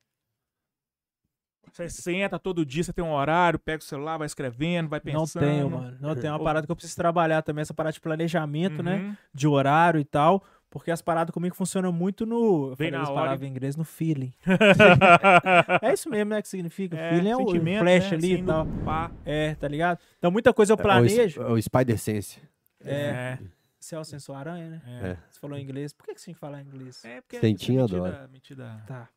Você 1.75 1.89
senta 1.89 2.39
todo 2.39 2.65
dia, 2.65 2.85
você 2.85 2.93
tem 2.93 3.05
um 3.05 3.13
horário, 3.13 3.59
pega 3.59 3.81
o 3.81 3.85
celular, 3.85 4.17
vai 4.17 4.27
escrevendo, 4.27 4.89
vai 4.89 5.01
pensando. 5.01 5.43
Não 5.43 5.51
tenho, 5.51 5.71
mano. 5.71 5.97
Não 6.01 6.15
tem 6.15 6.31
uma 6.31 6.39
Pô. 6.39 6.45
parada 6.45 6.65
que 6.65 6.71
eu 6.71 6.77
preciso 6.77 6.95
trabalhar 6.97 7.43
também, 7.43 7.63
essa 7.63 7.75
parada 7.75 7.93
de 7.93 8.01
planejamento, 8.01 8.81
né? 8.81 8.99
Uhum. 8.99 9.17
De 9.35 9.49
horário 9.49 9.99
e 9.99 10.05
tal. 10.05 10.45
Porque 10.71 10.93
as 10.93 11.03
paradas 11.03 11.33
comigo 11.35 11.55
funcionam 11.57 11.93
muito 11.93 12.25
no. 12.25 12.77
Falei 12.77 12.93
na 12.93 13.03
hora. 13.03 13.13
palavras 13.15 13.43
em 13.43 13.51
inglês, 13.51 13.75
no 13.75 13.83
feeling. 13.85 14.33
é 15.83 15.93
isso 15.93 16.09
mesmo, 16.09 16.31
né? 16.31 16.43
Que 16.43 16.49
significa. 16.49 16.97
É, 16.97 17.11
feeling 17.11 17.31
é 17.31 17.37
o 17.37 17.49
flash 17.81 18.11
né? 18.11 18.17
ali 18.17 18.35
Assim, 18.35 18.43
e 18.43 18.47
tal. 18.47 18.67
pá. 18.85 19.11
É, 19.25 19.55
tá 19.57 19.67
ligado? 19.67 19.99
Então 20.19 20.31
muita 20.31 20.53
coisa 20.53 20.73
eu 20.73 20.77
É 20.77 20.79
o, 20.79 20.83
planejo. 20.83 21.43
é 21.43 21.51
o 21.53 21.61
Spider 21.61 21.99
Sense. 21.99 22.41
É. 22.85 23.39
Celso 23.81 24.19
sua 24.21 24.39
aranha, 24.39 24.71
né? 24.71 24.83
É. 24.87 25.09
É. 25.11 25.17
Você 25.31 25.41
falou 25.41 25.59
em 25.59 25.63
inglês. 25.63 25.93
Por 25.93 26.07
que, 26.07 26.15
que 26.15 26.21
você 26.21 26.27
tinha 26.27 26.35
que 26.35 26.41
falar 26.41 26.63
em 26.63 26.67
inglês? 26.67 27.05
É, 27.05 27.21
porque 27.21 27.39
Sentinho 27.41 27.81
é 27.81 27.83
adora. 27.85 28.29
mentira- 28.33 28.83
Tá. 28.87 29.09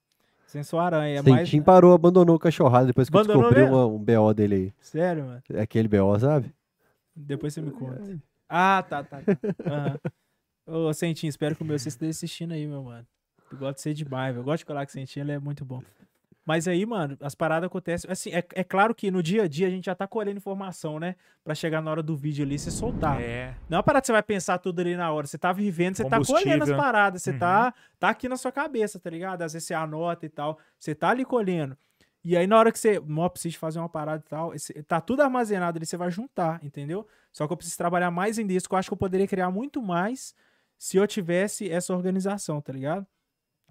Sensor 0.48 0.80
aranha. 0.80 1.20
É. 1.20 1.24
Sentinho 1.24 1.64
parou, 1.64 1.94
abandonou 1.94 2.36
o 2.36 2.40
cachorrado 2.40 2.88
depois 2.88 3.10
que 3.10 3.16
eu 3.16 3.20
Abandonou 3.20 3.42
descobri 3.44 3.62
mesmo? 3.62 3.76
uma- 3.76 3.86
um 3.88 4.00
BO 4.04 4.34
dele 4.34 4.56
aí. 4.56 4.74
Sério, 4.80 5.26
mano? 5.26 5.44
É 5.52 5.62
Aquele 5.62 5.88
BO, 5.88 6.18
sabe? 6.20 6.52
Depois 7.16 7.54
você 7.54 7.62
me 7.62 7.72
conta. 7.72 8.02
Ah, 8.50 8.84
tá, 8.88 9.04
tá. 9.04 9.20
tá. 9.22 9.24
Aham. 9.66 10.00
Ô, 10.66 10.94
Sentinho, 10.94 11.30
espero 11.30 11.56
que 11.56 11.62
o 11.64 11.66
meu 11.66 11.78
você 11.78 11.90
esteja 11.90 12.10
assistindo 12.12 12.54
aí, 12.54 12.66
meu 12.68 12.84
mano. 12.84 13.06
Eu 13.52 13.58
gosto 13.58 13.76
de 13.76 13.82
ser 13.82 13.94
demais, 13.94 14.34
velho. 14.34 14.42
Eu 14.42 14.46
gosto 14.46 14.60
de 14.60 14.66
colar 14.66 14.86
com 14.86 14.90
o 14.90 14.94
Sentinho, 14.94 15.24
ele 15.24 15.32
é 15.34 15.40
muito 15.40 15.64
bom. 15.64 15.82
Mas 16.48 16.66
aí, 16.66 16.86
mano, 16.86 17.18
as 17.20 17.36
paradas 17.36 17.68
acontecem. 17.68 18.10
Assim, 18.10 18.30
é, 18.32 18.42
é 18.54 18.64
claro 18.64 18.96
que 18.96 19.12
no 19.12 19.22
dia 19.22 19.44
a 19.44 19.48
dia 19.50 19.68
a 19.68 19.70
gente 19.70 19.88
já 19.88 19.94
tá 19.94 20.08
colhendo 20.08 20.38
informação, 20.38 20.98
né? 20.98 21.18
Pra 21.44 21.54
chegar 21.54 21.82
na 21.82 21.92
hora 21.92 22.02
do 22.02 22.16
vídeo 22.16 22.46
ali 22.46 22.56
e 22.56 22.60
você 22.60 22.72
soltar. 22.72 23.20
É. 23.22 23.54
Não 23.68 23.76
é 23.76 23.78
uma 23.80 23.84
parada 23.84 24.00
que 24.02 24.08
você 24.08 24.14
vai 24.14 24.24
pensar 24.24 24.58
tudo 24.58 24.80
ali 24.80 24.96
na 24.96 25.12
hora. 25.12 25.28
Você 25.28 25.38
tá 25.38 25.52
vivendo, 25.52 25.98
você 25.98 26.06
tá 26.06 26.18
colhendo 26.24 26.64
as 26.64 26.72
paradas. 26.72 27.22
Você 27.24 27.32
Uhum. 27.32 27.40
tá, 27.40 27.74
tá 28.00 28.08
aqui 28.10 28.30
na 28.30 28.38
sua 28.38 28.50
cabeça, 28.54 28.98
tá 28.98 29.10
ligado? 29.10 29.42
Às 29.42 29.52
vezes 29.52 29.68
você 29.68 29.74
anota 29.74 30.26
e 30.26 30.30
tal. 30.30 30.58
Você 30.80 30.96
tá 30.96 31.10
ali 31.10 31.26
colhendo. 31.26 31.78
E 32.24 32.38
aí, 32.38 32.48
na 32.48 32.58
hora 32.58 32.72
que 32.72 32.80
você. 32.80 32.98
Mó, 32.98 33.28
preciso 33.28 33.58
fazer 33.60 33.80
uma 33.80 33.90
parada 33.90 34.24
e 34.26 34.30
tal. 34.30 34.54
esse- 34.54 34.72
tá 34.84 35.02
tudo 35.02 35.24
armazenado 35.24 35.78
ali, 35.78 35.86
você 35.86 35.98
vai 35.98 36.10
juntar, 36.10 36.64
entendeu? 36.64 37.06
Só 37.34 37.46
que 37.46 37.52
eu 37.52 37.58
preciso 37.58 37.78
trabalhar 37.78 38.10
mais 38.10 38.38
isso, 38.38 38.70
que 38.70 38.74
eu 38.74 38.80
acho 38.80 38.90
que 38.90 38.94
eu 38.94 38.98
poderia 38.98 39.28
criar 39.28 39.52
muito 39.52 39.82
mais 39.82 40.34
se 40.78 40.96
eu 40.96 41.06
tivesse 41.06 41.70
essa 41.70 41.94
organização, 41.94 42.62
tá 42.62 42.72
ligado? 42.72 43.06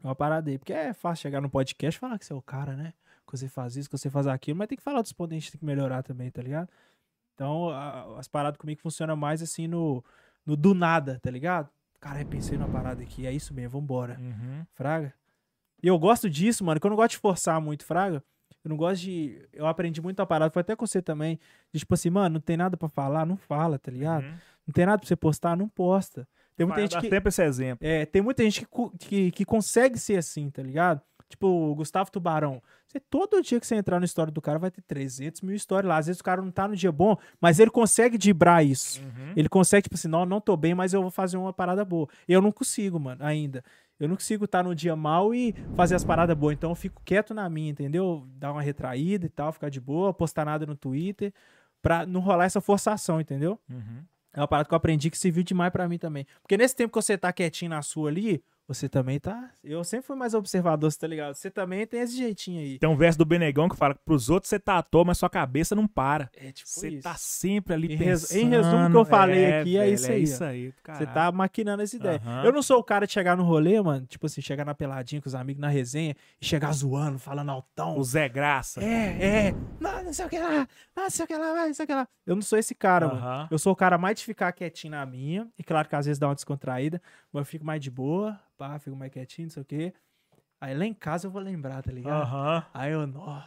Uma 0.06 0.14
parada 0.14 0.50
aí. 0.50 0.58
Porque 0.58 0.72
é 0.72 0.92
fácil 0.92 1.22
chegar 1.22 1.40
no 1.40 1.50
podcast 1.50 1.96
e 1.96 2.00
falar 2.00 2.18
que 2.18 2.24
você 2.24 2.32
é 2.32 2.36
o 2.36 2.42
cara, 2.42 2.76
né? 2.76 2.92
Que 3.26 3.36
você 3.36 3.48
faz 3.48 3.76
isso, 3.76 3.88
que 3.90 3.98
você 3.98 4.08
faz 4.08 4.26
aquilo, 4.26 4.56
mas 4.58 4.68
tem 4.68 4.76
que 4.78 4.84
falar 4.84 5.02
dos 5.02 5.12
pontos 5.12 5.30
que 5.30 5.36
a 5.36 5.40
gente 5.40 5.52
tem 5.52 5.58
que 5.58 5.64
melhorar 5.66 6.02
também, 6.02 6.30
tá 6.30 6.40
ligado? 6.40 6.68
Então, 7.34 7.68
a- 7.70 8.18
as 8.18 8.28
paradas 8.28 8.56
comigo 8.58 8.80
funcionam 8.80 9.16
mais 9.16 9.42
assim 9.42 9.66
no, 9.66 10.02
no 10.44 10.56
do 10.56 10.74
nada, 10.74 11.18
tá 11.22 11.30
ligado? 11.30 11.68
Cara, 12.00 12.20
eu 12.20 12.26
pensei 12.26 12.56
numa 12.56 12.68
parada 12.68 13.02
aqui, 13.02 13.26
é 13.26 13.32
isso 13.32 13.52
mesmo, 13.52 13.80
vambora. 13.80 14.16
Uhum. 14.20 14.64
Fraga. 14.74 15.12
E 15.82 15.88
eu 15.88 15.98
gosto 15.98 16.30
disso, 16.30 16.64
mano, 16.64 16.80
que 16.80 16.86
eu 16.86 16.90
não 16.90 16.96
gosto 16.96 17.10
de 17.12 17.18
forçar 17.18 17.60
muito, 17.60 17.84
Fraga. 17.84 18.22
Eu 18.64 18.68
não 18.70 18.76
gosto 18.76 19.02
de. 19.02 19.46
Eu 19.52 19.66
aprendi 19.66 20.00
muito 20.00 20.20
a 20.20 20.26
parada, 20.26 20.50
foi 20.50 20.60
até 20.60 20.74
com 20.76 20.86
você 20.86 21.02
também. 21.02 21.38
De 21.72 21.80
tipo 21.80 21.94
assim, 21.94 22.10
mano, 22.10 22.34
não 22.34 22.40
tem 22.40 22.56
nada 22.56 22.76
pra 22.76 22.88
falar, 22.88 23.26
não 23.26 23.36
fala, 23.36 23.78
tá 23.78 23.90
ligado? 23.90 24.24
Uhum. 24.24 24.38
Não 24.68 24.72
tem 24.72 24.86
nada 24.86 24.98
pra 24.98 25.06
você 25.06 25.14
postar, 25.16 25.56
não 25.56 25.68
posta. 25.68 26.26
Tem 26.56 26.66
muita 26.66 26.80
Vai 26.80 26.88
gente 26.88 27.00
que. 27.00 27.10
sempre 27.10 27.28
esse 27.28 27.42
exemplo. 27.42 27.86
É, 27.86 28.06
tem 28.06 28.22
muita 28.22 28.42
gente 28.42 28.66
que, 28.66 28.98
que, 28.98 29.30
que 29.30 29.44
consegue 29.44 29.98
ser 29.98 30.16
assim, 30.16 30.48
tá 30.50 30.62
ligado? 30.62 31.02
Tipo, 31.28 31.46
o 31.46 31.74
Gustavo 31.74 32.10
Tubarão. 32.10 32.62
Você, 32.86 33.00
todo 33.00 33.42
dia 33.42 33.58
que 33.58 33.66
você 33.66 33.74
entrar 33.74 33.98
na 33.98 34.04
história 34.04 34.32
do 34.32 34.40
cara 34.40 34.58
vai 34.58 34.70
ter 34.70 34.80
300 34.82 35.42
mil 35.42 35.54
histórias 35.54 35.88
lá. 35.88 35.98
Às 35.98 36.06
vezes 36.06 36.20
o 36.20 36.24
cara 36.24 36.40
não 36.40 36.50
tá 36.50 36.68
no 36.68 36.76
dia 36.76 36.92
bom, 36.92 37.16
mas 37.40 37.58
ele 37.58 37.70
consegue 37.70 38.16
dibrar 38.16 38.64
isso. 38.64 39.02
Uhum. 39.02 39.32
Ele 39.36 39.48
consegue, 39.48 39.82
tipo 39.82 39.96
assim, 39.96 40.08
não, 40.08 40.24
não 40.24 40.40
tô 40.40 40.56
bem, 40.56 40.74
mas 40.74 40.94
eu 40.94 41.02
vou 41.02 41.10
fazer 41.10 41.36
uma 41.36 41.52
parada 41.52 41.84
boa. 41.84 42.08
Eu 42.28 42.40
não 42.40 42.52
consigo, 42.52 42.98
mano, 43.00 43.24
ainda. 43.24 43.62
Eu 43.98 44.08
não 44.08 44.14
consigo 44.14 44.44
estar 44.44 44.62
no 44.62 44.74
dia 44.74 44.94
mal 44.94 45.34
e 45.34 45.54
fazer 45.74 45.94
as 45.94 46.04
paradas 46.04 46.36
boas. 46.36 46.54
Então 46.54 46.70
eu 46.70 46.74
fico 46.74 47.02
quieto 47.04 47.34
na 47.34 47.48
minha, 47.50 47.70
entendeu? 47.70 48.24
Dar 48.36 48.52
uma 48.52 48.62
retraída 48.62 49.26
e 49.26 49.30
tal, 49.30 49.52
ficar 49.52 49.68
de 49.68 49.80
boa, 49.80 50.14
postar 50.14 50.44
nada 50.44 50.64
no 50.64 50.76
Twitter, 50.76 51.32
pra 51.82 52.06
não 52.06 52.20
rolar 52.20 52.44
essa 52.44 52.60
forçação, 52.60 53.20
entendeu? 53.20 53.58
Uhum. 53.68 54.04
É 54.36 54.40
uma 54.40 54.46
parada 54.46 54.68
que 54.68 54.74
eu 54.74 54.76
aprendi 54.76 55.10
que 55.10 55.16
serviu 55.16 55.42
demais 55.42 55.72
pra 55.72 55.88
mim 55.88 55.96
também. 55.96 56.26
Porque 56.42 56.58
nesse 56.58 56.76
tempo 56.76 56.92
que 56.92 57.02
você 57.02 57.16
tá 57.16 57.32
quietinho 57.32 57.70
na 57.70 57.80
sua 57.80 58.10
ali, 58.10 58.44
você 58.68 58.88
também 58.88 59.20
tá. 59.20 59.50
Eu 59.62 59.82
sempre 59.84 60.06
fui 60.06 60.16
mais 60.16 60.34
observador, 60.34 60.90
você 60.90 60.98
tá 60.98 61.06
ligado? 61.06 61.34
Você 61.34 61.50
também 61.50 61.86
tem 61.86 62.00
esse 62.00 62.16
jeitinho 62.16 62.60
aí. 62.60 62.78
Tem 62.78 62.88
um 62.88 62.96
verso 62.96 63.18
do 63.18 63.24
Benegão 63.24 63.68
que 63.68 63.76
fala 63.76 63.94
que 63.94 64.00
pros 64.04 64.28
outros 64.28 64.48
você 64.50 64.58
tá 64.58 64.78
à 64.78 64.82
toa, 64.82 65.04
mas 65.04 65.18
sua 65.18 65.30
cabeça 65.30 65.74
não 65.74 65.86
para. 65.86 66.28
É 66.36 66.50
tipo 66.50 66.68
Você 66.68 66.88
isso. 66.88 67.02
tá 67.02 67.14
sempre 67.16 67.74
ali 67.74 67.94
Em 67.94 67.98
pensando. 67.98 68.38
em 68.40 68.48
resumo, 68.48 68.86
o 68.86 68.90
que 68.90 68.96
eu 68.96 69.04
falei 69.04 69.60
aqui 69.60 69.76
é 69.76 69.80
velho, 69.84 69.94
isso 69.94 70.06
É 70.10 70.14
aí, 70.14 70.22
isso 70.22 70.44
ó. 70.44 70.46
aí, 70.48 70.74
Você 70.88 71.06
tá 71.06 71.30
maquinando 71.30 71.82
essa 71.82 71.94
ideia. 71.96 72.20
Aham. 72.24 72.44
Eu 72.44 72.52
não 72.52 72.62
sou 72.62 72.78
o 72.78 72.84
cara 72.84 73.06
de 73.06 73.12
chegar 73.12 73.36
no 73.36 73.44
rolê, 73.44 73.80
mano. 73.80 74.04
Tipo 74.06 74.26
assim, 74.26 74.40
chegar 74.40 74.64
na 74.64 74.74
peladinha 74.74 75.22
com 75.22 75.28
os 75.28 75.34
amigos 75.34 75.60
na 75.60 75.68
resenha 75.68 76.16
e 76.40 76.44
chegar 76.44 76.72
zoando, 76.72 77.18
falando 77.18 77.50
altão. 77.50 77.96
O 77.96 78.02
Zé 78.04 78.28
Graça. 78.28 78.82
É, 78.82 79.46
é. 79.48 79.54
Não, 79.80 80.02
não 80.04 80.12
sei 80.12 80.26
o 80.26 80.28
que 80.28 80.38
lá. 80.38 80.66
Não 80.96 81.08
sei 81.10 81.24
o 81.24 81.28
que 81.28 81.36
lá, 81.36 81.66
não 81.66 81.74
sei 81.74 81.84
o 81.84 81.86
que 81.86 81.94
lá. 81.94 82.08
Eu 82.26 82.34
não 82.34 82.42
sou 82.42 82.58
esse 82.58 82.74
cara, 82.74 83.06
mano. 83.06 83.18
Aham. 83.20 83.48
Eu 83.50 83.58
sou 83.58 83.72
o 83.72 83.76
cara 83.76 83.96
mais 83.96 84.18
de 84.18 84.24
ficar 84.24 84.50
quietinho 84.52 84.90
na 84.92 85.06
minha. 85.06 85.46
E 85.58 85.62
claro 85.62 85.88
que 85.88 85.94
às 85.94 86.06
vezes 86.06 86.18
dá 86.18 86.26
uma 86.28 86.34
descontraída. 86.34 87.00
Mas 87.32 87.42
eu 87.42 87.44
fico 87.46 87.64
mais 87.64 87.80
de 87.80 87.90
boa. 87.90 88.38
Pá, 88.56 88.78
fico 88.78 88.96
mais 88.96 89.12
quietinho, 89.12 89.46
não 89.46 89.52
sei 89.52 89.62
o 89.62 89.66
quê. 89.66 89.94
Aí 90.60 90.74
lá 90.74 90.86
em 90.86 90.94
casa 90.94 91.26
eu 91.26 91.30
vou 91.30 91.42
lembrar, 91.42 91.82
tá 91.82 91.92
ligado? 91.92 92.22
Aham. 92.22 92.66
Aí 92.72 92.92
eu, 92.92 93.00
ó, 93.16 93.42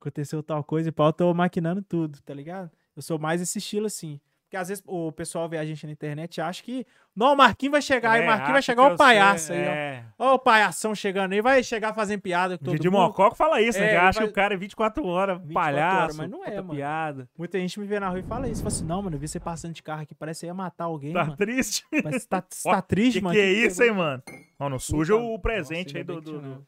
aconteceu 0.00 0.42
tal 0.42 0.64
coisa 0.64 0.88
e 0.88 0.92
pau, 0.92 1.08
eu 1.08 1.12
tô 1.12 1.34
maquinando 1.34 1.82
tudo, 1.82 2.20
tá 2.22 2.32
ligado? 2.32 2.70
Eu 2.96 3.02
sou 3.02 3.18
mais 3.18 3.40
esse 3.40 3.58
estilo 3.58 3.86
assim. 3.86 4.20
Porque 4.50 4.56
às 4.56 4.66
vezes 4.68 4.82
o 4.84 5.12
pessoal 5.12 5.48
vê 5.48 5.58
a 5.58 5.64
gente 5.64 5.86
na 5.86 5.92
internet 5.92 6.38
e 6.38 6.40
acha 6.40 6.60
que. 6.60 6.84
Não, 7.14 7.34
o 7.34 7.36
Marquinhos 7.36 7.70
vai 7.70 7.80
chegar, 7.80 8.10
aí 8.10 8.22
o 8.22 8.24
É, 8.24 8.26
Marquinhos 8.26 8.52
vai 8.54 8.62
chegar 8.62 8.88
que 8.88 8.94
o 8.94 8.96
palhaço 8.96 9.46
sei, 9.46 9.58
aí, 9.60 9.62
ó. 9.68 9.70
é. 9.70 10.04
Ó, 10.18 10.34
o 10.34 10.38
palhação 10.40 10.92
chegando 10.92 11.32
aí, 11.34 11.40
vai 11.40 11.62
chegar 11.62 11.94
fazendo 11.94 12.20
piada 12.20 12.58
com 12.58 12.64
todo 12.64 12.74
Didi 12.74 12.90
mundo. 12.90 13.02
Mococo 13.02 13.36
fala 13.36 13.62
isso, 13.62 13.78
né? 13.78 13.86
É, 13.86 13.90
Que 13.90 13.96
acha 13.96 14.18
vai- 14.18 14.26
que 14.26 14.32
o 14.32 14.34
cara 14.34 14.54
é 14.54 14.56
24 14.56 15.06
horas, 15.06 15.38
24 15.38 15.54
palhaço, 15.54 15.96
horas, 16.02 16.16
mas 16.16 16.30
não 16.30 16.44
é, 16.44 16.56
mano. 16.56 16.70
piada. 16.74 17.28
Muita 17.38 17.60
gente 17.60 17.78
me 17.78 17.86
vê 17.86 18.00
na 18.00 18.08
rua 18.08 18.18
e 18.18 18.22
fala 18.24 18.48
isso. 18.48 18.60
Fala 18.60 18.74
assim, 18.74 18.84
não, 18.84 19.00
mano, 19.02 19.14
eu 19.14 19.20
vi 19.20 19.28
você 19.28 19.38
passando 19.38 19.72
de 19.72 19.84
carro 19.84 20.02
aqui, 20.02 20.16
parece 20.16 20.40
que 20.40 20.46
ia 20.46 20.54
matar 20.54 20.86
alguém, 20.86 21.12
Tá 21.12 21.22
mano. 21.26 21.36
triste? 21.36 21.84
Mas 22.02 22.22
você 22.22 22.28
tá, 22.28 22.42
Ó, 22.66 22.72
tá 22.72 22.82
triste, 22.82 23.18
que 23.18 23.24
mano? 23.24 23.36
que 23.36 23.40
é 23.40 23.44
Que 23.54 23.66
isso, 23.68 23.82
hein, 23.84 23.92
mano? 23.92 24.20
Ó, 24.58 24.68
não 24.68 24.80
suja 24.80 25.14
Puta- 25.14 25.24
o 25.26 25.38
presente 25.38 25.94
Nossa, 25.94 25.98
aí 25.98 26.02
do... 26.04 26.16
que 26.20 26.24
do, 26.24 26.42
Muito 26.42 26.66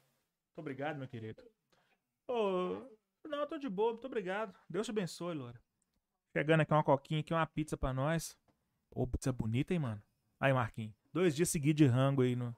obrigado, 0.56 0.98
meu 0.98 1.08
querido. 1.08 1.42
Ô, 2.28 2.76
não, 3.28 3.38
eu 3.40 3.46
tô 3.48 3.58
de 3.58 3.68
boa, 3.68 3.90
muito 3.92 4.06
obrigado. 4.06 4.54
Deus 4.70 4.86
te 4.86 4.90
abençoe, 4.90 5.34
Laura. 5.36 5.60
Chegando 6.32 6.60
aqui 6.60 6.72
uma 6.72 6.82
coquinha, 6.82 7.20
aqui 7.20 7.32
uma 7.34 7.46
pizza 7.46 7.76
pra 7.76 7.92
nós. 7.92 8.36
Pô, 8.90 9.06
pizza 9.06 9.32
bonita, 9.32 9.72
hein, 9.72 9.80
mano? 9.80 10.00
Aí, 10.40 10.52
Marquinhos. 10.52 10.92
Dois 11.12 11.34
dias 11.36 11.48
seguidos 11.48 11.76
de 11.78 11.86
rango 11.86 12.22
aí 12.22 12.34
no 12.34 12.54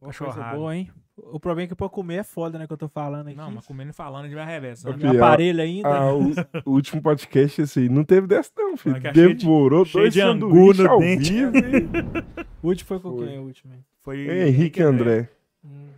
Ô, 0.00 0.10
Coisa 0.12 0.52
boa, 0.52 0.76
hein? 0.76 0.90
O 1.16 1.40
problema 1.40 1.64
é 1.64 1.68
que 1.68 1.74
pra 1.74 1.88
comer 1.88 2.16
é 2.20 2.22
foda, 2.22 2.56
né? 2.58 2.66
Que 2.68 2.72
eu 2.72 2.76
tô 2.76 2.88
falando 2.88 3.26
aqui. 3.28 3.36
Não, 3.36 3.50
mas 3.50 3.66
comendo 3.66 3.90
e 3.90 3.92
falando 3.92 4.28
de 4.28 4.34
minha 4.34 4.44
reversa. 4.46 4.88
Ô, 4.90 4.96
né? 4.96 5.08
Aparelho 5.10 5.60
ainda. 5.60 5.88
Ah, 5.88 6.14
o, 6.14 6.30
o 6.64 6.70
último 6.70 7.02
podcast, 7.02 7.62
esse 7.62 7.80
aí, 7.80 7.88
não 7.88 8.04
teve 8.04 8.26
dessa 8.28 8.50
não, 8.56 8.76
filho. 8.76 8.96
É 8.96 9.10
de- 9.12 9.34
Devorou 9.34 9.84
cheio 9.84 10.04
dois 10.04 10.14
de 10.14 10.20
angu 10.20 10.48
sanduíches 10.48 10.84
no 10.84 10.90
ao 10.90 10.98
dente. 11.00 11.32
vivo. 11.32 11.52
O 12.62 12.68
último 12.68 12.88
foi 12.88 12.98
com 13.00 13.16
Foi. 13.16 13.26
quem? 13.28 13.38
O 13.38 13.42
último, 13.44 13.72
hein? 13.74 13.84
Foi 14.00 14.18
Henrique 14.48 14.82
André. 14.82 15.28
Hum, 15.64 15.90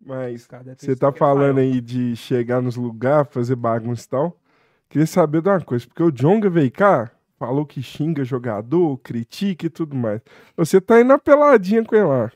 Mas 0.00 0.46
você 0.76 0.94
tá 0.94 1.08
sido- 1.10 1.18
falando 1.18 1.58
aí 1.58 1.80
de 1.80 2.14
chegar 2.14 2.60
nos 2.62 2.76
lugares, 2.76 3.32
fazer 3.32 3.56
bagunça 3.56 4.06
e 4.06 4.08
tal. 4.08 4.36
Queria 4.88 5.06
saber 5.06 5.42
de 5.42 5.48
uma 5.48 5.60
coisa, 5.60 5.86
porque 5.86 6.02
o 6.02 6.10
Jonga 6.12 6.48
veio 6.48 6.70
cá, 6.70 7.10
falou 7.38 7.66
que 7.66 7.82
xinga 7.82 8.24
jogador, 8.24 8.98
critica 8.98 9.66
e 9.66 9.70
tudo 9.70 9.94
mais. 9.96 10.20
Você 10.56 10.80
tá 10.80 11.00
indo 11.00 11.08
na 11.08 11.18
peladinha 11.18 11.84
com 11.84 11.94
ele 11.94 12.04
lá. 12.04 12.30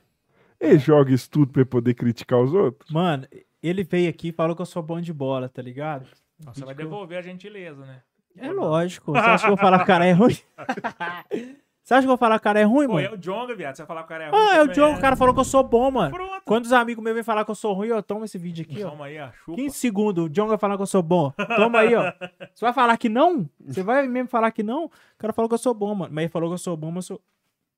Ele 0.61 0.79
joga 0.79 1.13
isso 1.13 1.31
tudo 1.31 1.53
pra 1.53 1.63
ele 1.63 1.71
poder 1.71 1.95
criticar 1.95 2.39
os 2.41 2.53
outros? 2.53 2.91
Mano, 2.91 3.27
ele 3.63 3.83
veio 3.83 4.11
aqui 4.11 4.29
e 4.29 4.33
falou 4.33 4.55
que 4.55 4.63
eu 4.63 4.67
sou 4.67 4.83
bom 4.83 5.01
de 5.01 5.13
bola, 5.13 5.49
tá 5.49 5.63
ligado? 5.63 6.07
Nossa, 6.45 6.61
Você 6.61 6.65
vai 6.67 6.75
devolver 6.75 7.19
a 7.19 7.23
gentileza, 7.23 7.85
né? 7.85 8.03
É 8.37 8.51
lógico. 8.51 9.13
Você 9.13 9.19
acha 9.19 9.45
que 9.47 9.51
eu 9.53 9.57
vou 9.57 9.59
falar 9.59 9.79
que 9.79 9.85
o 9.85 9.87
cara 9.87 10.07
é 10.07 10.13
ruim? 10.13 10.37
Você 11.91 11.95
acha 11.95 12.03
que 12.03 12.07
eu 12.07 12.11
vou 12.11 12.19
falar 12.19 12.39
que 12.39 12.43
o 12.43 12.45
cara 12.45 12.61
é 12.61 12.63
ruim, 12.63 12.87
Pô, 12.87 12.93
mano? 12.93 13.09
é 13.09 13.11
o 13.11 13.17
Jonga, 13.17 13.53
viado. 13.53 13.75
Você 13.75 13.83
vai 13.83 13.87
falar 13.89 14.03
que 14.03 14.07
o 14.07 14.09
cara 14.11 14.25
é 14.27 14.31
ruim. 14.31 14.39
Ah, 14.39 14.57
é 14.59 14.63
o 14.63 14.67
né? 14.67 14.97
o 14.97 15.01
cara 15.01 15.17
falou 15.17 15.35
que 15.35 15.41
eu 15.41 15.45
sou 15.45 15.65
bom, 15.65 15.91
mano. 15.91 16.15
Pronto. 16.15 16.43
Quando 16.45 16.65
os 16.67 16.73
amigos 16.73 17.03
meus 17.03 17.17
vêm 17.17 17.25
falar 17.25 17.45
que 17.45 17.51
eu 17.51 17.55
sou 17.57 17.73
ruim, 17.73 17.89
eu 17.89 18.01
tomo 18.01 18.25
esse 18.25 18.39
vídeo 18.39 18.65
aqui, 18.65 18.85
ó. 18.85 18.91
Toma 18.91 19.07
aí, 19.07 19.19
a 19.19 19.33
chupa. 19.33 19.57
15 19.57 19.77
segundos, 19.77 20.25
o 20.27 20.29
John 20.29 20.47
vai 20.47 20.57
falar 20.57 20.77
que 20.77 20.83
eu 20.85 20.87
sou 20.87 21.03
bom. 21.03 21.33
Toma 21.57 21.81
aí, 21.81 21.93
ó. 21.97 22.13
Você 22.55 22.65
vai 22.65 22.73
falar 22.73 22.97
que 22.97 23.09
não? 23.09 23.45
Você 23.67 23.83
vai 23.83 24.07
mesmo 24.07 24.29
falar 24.29 24.53
que 24.53 24.63
não? 24.63 24.85
O 24.85 24.91
cara 25.19 25.33
falou 25.33 25.49
que 25.49 25.55
eu 25.55 25.59
sou 25.59 25.75
bom, 25.75 25.93
mano. 25.93 26.15
Mas 26.15 26.23
ele 26.23 26.31
falou 26.31 26.49
que 26.49 26.55
eu 26.55 26.59
sou 26.59 26.77
bom, 26.77 26.93
mas 26.93 27.11
eu 27.11 27.17
sou, 27.17 27.25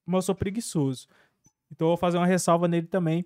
mas 0.05 0.17
eu 0.17 0.23
sou 0.23 0.35
preguiçoso. 0.35 1.09
Então 1.71 1.87
eu 1.87 1.93
vou 1.93 1.97
fazer 1.97 2.19
uma 2.19 2.27
ressalva 2.27 2.69
nele 2.69 2.89
também. 2.89 3.25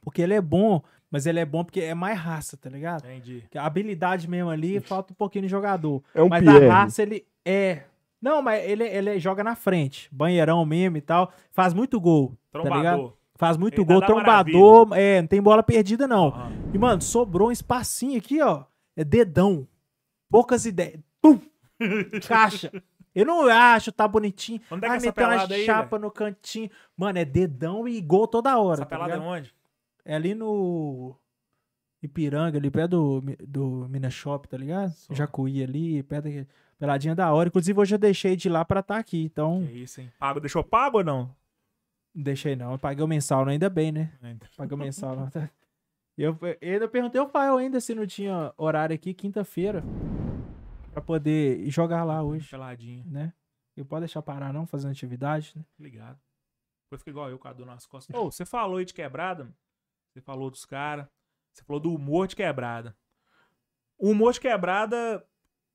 Porque 0.00 0.22
ele 0.22 0.32
é 0.32 0.40
bom, 0.40 0.80
mas 1.10 1.26
ele 1.26 1.38
é 1.38 1.44
bom 1.44 1.62
porque 1.62 1.82
é 1.82 1.92
mais 1.92 2.18
raça, 2.18 2.56
tá 2.56 2.70
ligado? 2.70 3.04
Entendi. 3.04 3.44
Que 3.50 3.58
A 3.58 3.66
habilidade 3.66 4.26
mesmo 4.26 4.48
ali, 4.48 4.80
falta 4.80 5.12
um 5.12 5.16
pouquinho 5.16 5.42
de 5.42 5.50
jogador. 5.50 6.02
É 6.14 6.22
um 6.22 6.30
mas 6.30 6.48
a 6.48 6.66
raça, 6.66 7.02
ele 7.02 7.26
é... 7.44 7.82
Não, 8.20 8.42
mas 8.42 8.64
ele, 8.68 8.84
ele 8.84 9.18
joga 9.18 9.44
na 9.44 9.54
frente. 9.54 10.08
Banheirão 10.12 10.64
mesmo 10.64 10.96
e 10.96 11.00
tal. 11.00 11.32
Faz 11.52 11.72
muito 11.72 12.00
gol, 12.00 12.36
tá? 12.50 12.60
Trombador. 12.60 13.16
Faz 13.36 13.56
muito 13.56 13.80
Ele 13.80 13.86
gol, 13.86 14.00
dá 14.00 14.06
trombador. 14.06 14.88
É, 14.94 15.20
não 15.20 15.28
tem 15.28 15.40
bola 15.40 15.62
perdida, 15.62 16.08
não. 16.08 16.28
Aham. 16.28 16.52
E, 16.74 16.78
mano, 16.78 17.00
sobrou 17.00 17.48
um 17.48 17.52
espacinho 17.52 18.18
aqui, 18.18 18.42
ó. 18.42 18.64
É 18.96 19.04
dedão. 19.04 19.66
Poucas 20.28 20.66
ideias. 20.66 21.00
Pum! 21.22 21.38
Caixa. 22.26 22.72
Eu 23.14 23.24
não 23.24 23.48
acho, 23.48 23.92
tá 23.92 24.08
bonitinho. 24.08 24.60
Onde 24.70 24.84
é 24.84 24.86
que 24.86 24.86
é 24.86 24.90
Ai, 24.90 24.96
essa 24.96 25.06
meteu 25.06 25.26
uma 25.26 25.54
aí, 25.54 25.64
chapa 25.64 25.98
no 25.98 26.10
cantinho. 26.10 26.70
Mano, 26.96 27.18
é 27.18 27.24
dedão 27.24 27.86
e 27.86 28.00
gol 28.00 28.26
toda 28.26 28.58
hora. 28.58 28.80
Essa 28.80 28.86
tá 28.86 28.96
pelada 28.96 29.12
é 29.12 29.16
ligado? 29.16 29.30
onde? 29.30 29.54
é 30.08 30.14
ali 30.14 30.34
no 30.34 31.14
Ipiranga, 32.02 32.58
ali 32.58 32.70
perto 32.70 32.90
do, 32.90 33.36
do 33.46 33.88
Minas 33.88 34.14
Shop, 34.14 34.46
tá 34.48 34.56
ligado? 34.56 34.90
Só. 34.92 35.14
Jacuí 35.14 35.62
ali, 35.62 36.02
perto 36.02 36.24
daqui. 36.24 36.46
Peladinha 36.78 37.14
da 37.14 37.32
hora. 37.32 37.48
Inclusive, 37.48 37.78
hoje 37.80 37.94
eu 37.94 37.98
deixei 37.98 38.36
de 38.36 38.46
ir 38.46 38.50
lá 38.52 38.64
pra 38.64 38.80
estar 38.80 38.98
aqui. 38.98 39.24
Então, 39.24 39.66
Que 39.66 39.72
isso, 39.82 40.00
hein? 40.00 40.12
Pago, 40.18 40.38
deixou 40.38 40.62
pago 40.62 40.98
ou 40.98 41.04
não? 41.04 41.34
não 42.14 42.22
deixei 42.22 42.54
não. 42.54 42.72
Eu 42.72 42.78
paguei 42.78 43.04
o 43.04 43.08
mensal, 43.08 43.44
não, 43.44 43.52
ainda 43.52 43.68
bem, 43.68 43.90
né? 43.90 44.12
Ainda. 44.22 44.48
Paguei 44.56 44.74
o 44.76 44.78
mensal. 44.78 45.16
não. 45.16 45.28
tá? 45.28 45.50
Eu, 46.16 46.36
eu 46.60 46.72
ainda 46.72 46.88
perguntei 46.88 47.20
ao 47.20 47.28
Fael 47.28 47.56
ainda 47.58 47.80
se 47.80 47.94
não 47.94 48.06
tinha 48.06 48.52
horário 48.56 48.94
aqui 48.94 49.12
quinta-feira 49.14 49.82
pra 50.92 51.00
poder 51.00 51.68
jogar 51.70 52.02
lá 52.04 52.22
hoje, 52.22 52.48
Peladinho. 52.48 53.04
né? 53.06 53.32
Eu 53.76 53.84
pode 53.84 54.00
deixar 54.02 54.20
parar 54.22 54.52
não, 54.52 54.66
fazendo 54.66 54.90
atividade, 54.90 55.52
né? 55.56 55.64
Ligado. 55.78 56.18
Depois 56.86 57.00
fica 57.02 57.10
igual 57.10 57.30
eu, 57.30 57.38
com 57.38 57.46
a 57.46 57.52
dor 57.52 57.66
nas 57.66 57.86
costas. 57.86 58.14
Ô, 58.18 58.30
você 58.30 58.44
falou 58.44 58.78
aí 58.78 58.84
de 58.84 58.94
quebrada. 58.94 59.48
Você 60.12 60.20
falou 60.20 60.50
dos 60.50 60.64
caras. 60.64 61.06
Você 61.58 61.64
falou 61.64 61.80
do 61.80 61.92
humor 61.92 62.28
de 62.28 62.36
quebrada. 62.36 62.96
O 63.98 64.10
humor 64.10 64.32
de 64.32 64.40
quebrada 64.40 65.24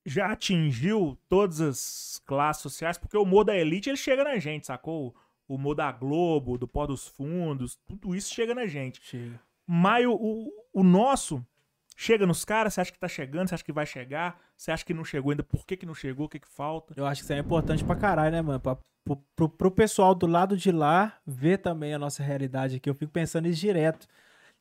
já 0.05 0.31
atingiu 0.31 1.17
todas 1.27 1.59
as 1.59 2.21
classes 2.25 2.63
sociais, 2.63 2.97
porque 2.97 3.17
o 3.17 3.23
humor 3.23 3.43
da 3.43 3.55
elite 3.55 3.89
ele 3.89 3.97
chega 3.97 4.23
na 4.23 4.37
gente, 4.39 4.65
sacou? 4.65 5.13
O 5.45 5.55
humor 5.55 5.75
da 5.75 5.91
Globo, 5.91 6.57
do 6.57 6.67
pó 6.67 6.87
dos 6.87 7.05
fundos, 7.05 7.75
tudo 7.85 8.15
isso 8.15 8.33
chega 8.33 8.55
na 8.55 8.65
gente. 8.65 9.01
Chega. 9.03 9.39
Mas 9.67 10.05
o, 10.05 10.13
o, 10.13 10.51
o 10.73 10.83
nosso 10.83 11.45
chega 11.97 12.25
nos 12.25 12.45
caras, 12.45 12.73
você 12.73 12.81
acha 12.81 12.91
que 12.91 12.99
tá 12.99 13.09
chegando, 13.09 13.49
você 13.49 13.55
acha 13.55 13.63
que 13.63 13.73
vai 13.73 13.85
chegar, 13.85 14.39
você 14.55 14.71
acha 14.71 14.85
que 14.85 14.93
não 14.93 15.03
chegou 15.03 15.31
ainda, 15.31 15.43
por 15.43 15.65
que, 15.65 15.75
que 15.75 15.85
não 15.85 15.93
chegou, 15.93 16.27
o 16.27 16.29
que, 16.29 16.39
que 16.39 16.47
falta? 16.47 16.93
Eu 16.95 17.05
acho 17.05 17.21
que 17.21 17.25
isso 17.25 17.33
é 17.33 17.39
importante 17.39 17.83
pra 17.83 17.95
caralho, 17.95 18.31
né, 18.31 18.41
mano? 18.41 18.59
Pra, 18.59 18.77
pro, 19.03 19.17
pro, 19.35 19.49
pro 19.49 19.71
pessoal 19.71 20.15
do 20.15 20.27
lado 20.27 20.55
de 20.55 20.71
lá 20.71 21.17
ver 21.27 21.57
também 21.57 21.93
a 21.93 21.99
nossa 21.99 22.23
realidade 22.23 22.77
aqui. 22.77 22.89
Eu 22.89 22.95
fico 22.95 23.11
pensando 23.11 23.47
nisso 23.47 23.59
direto. 23.59 24.07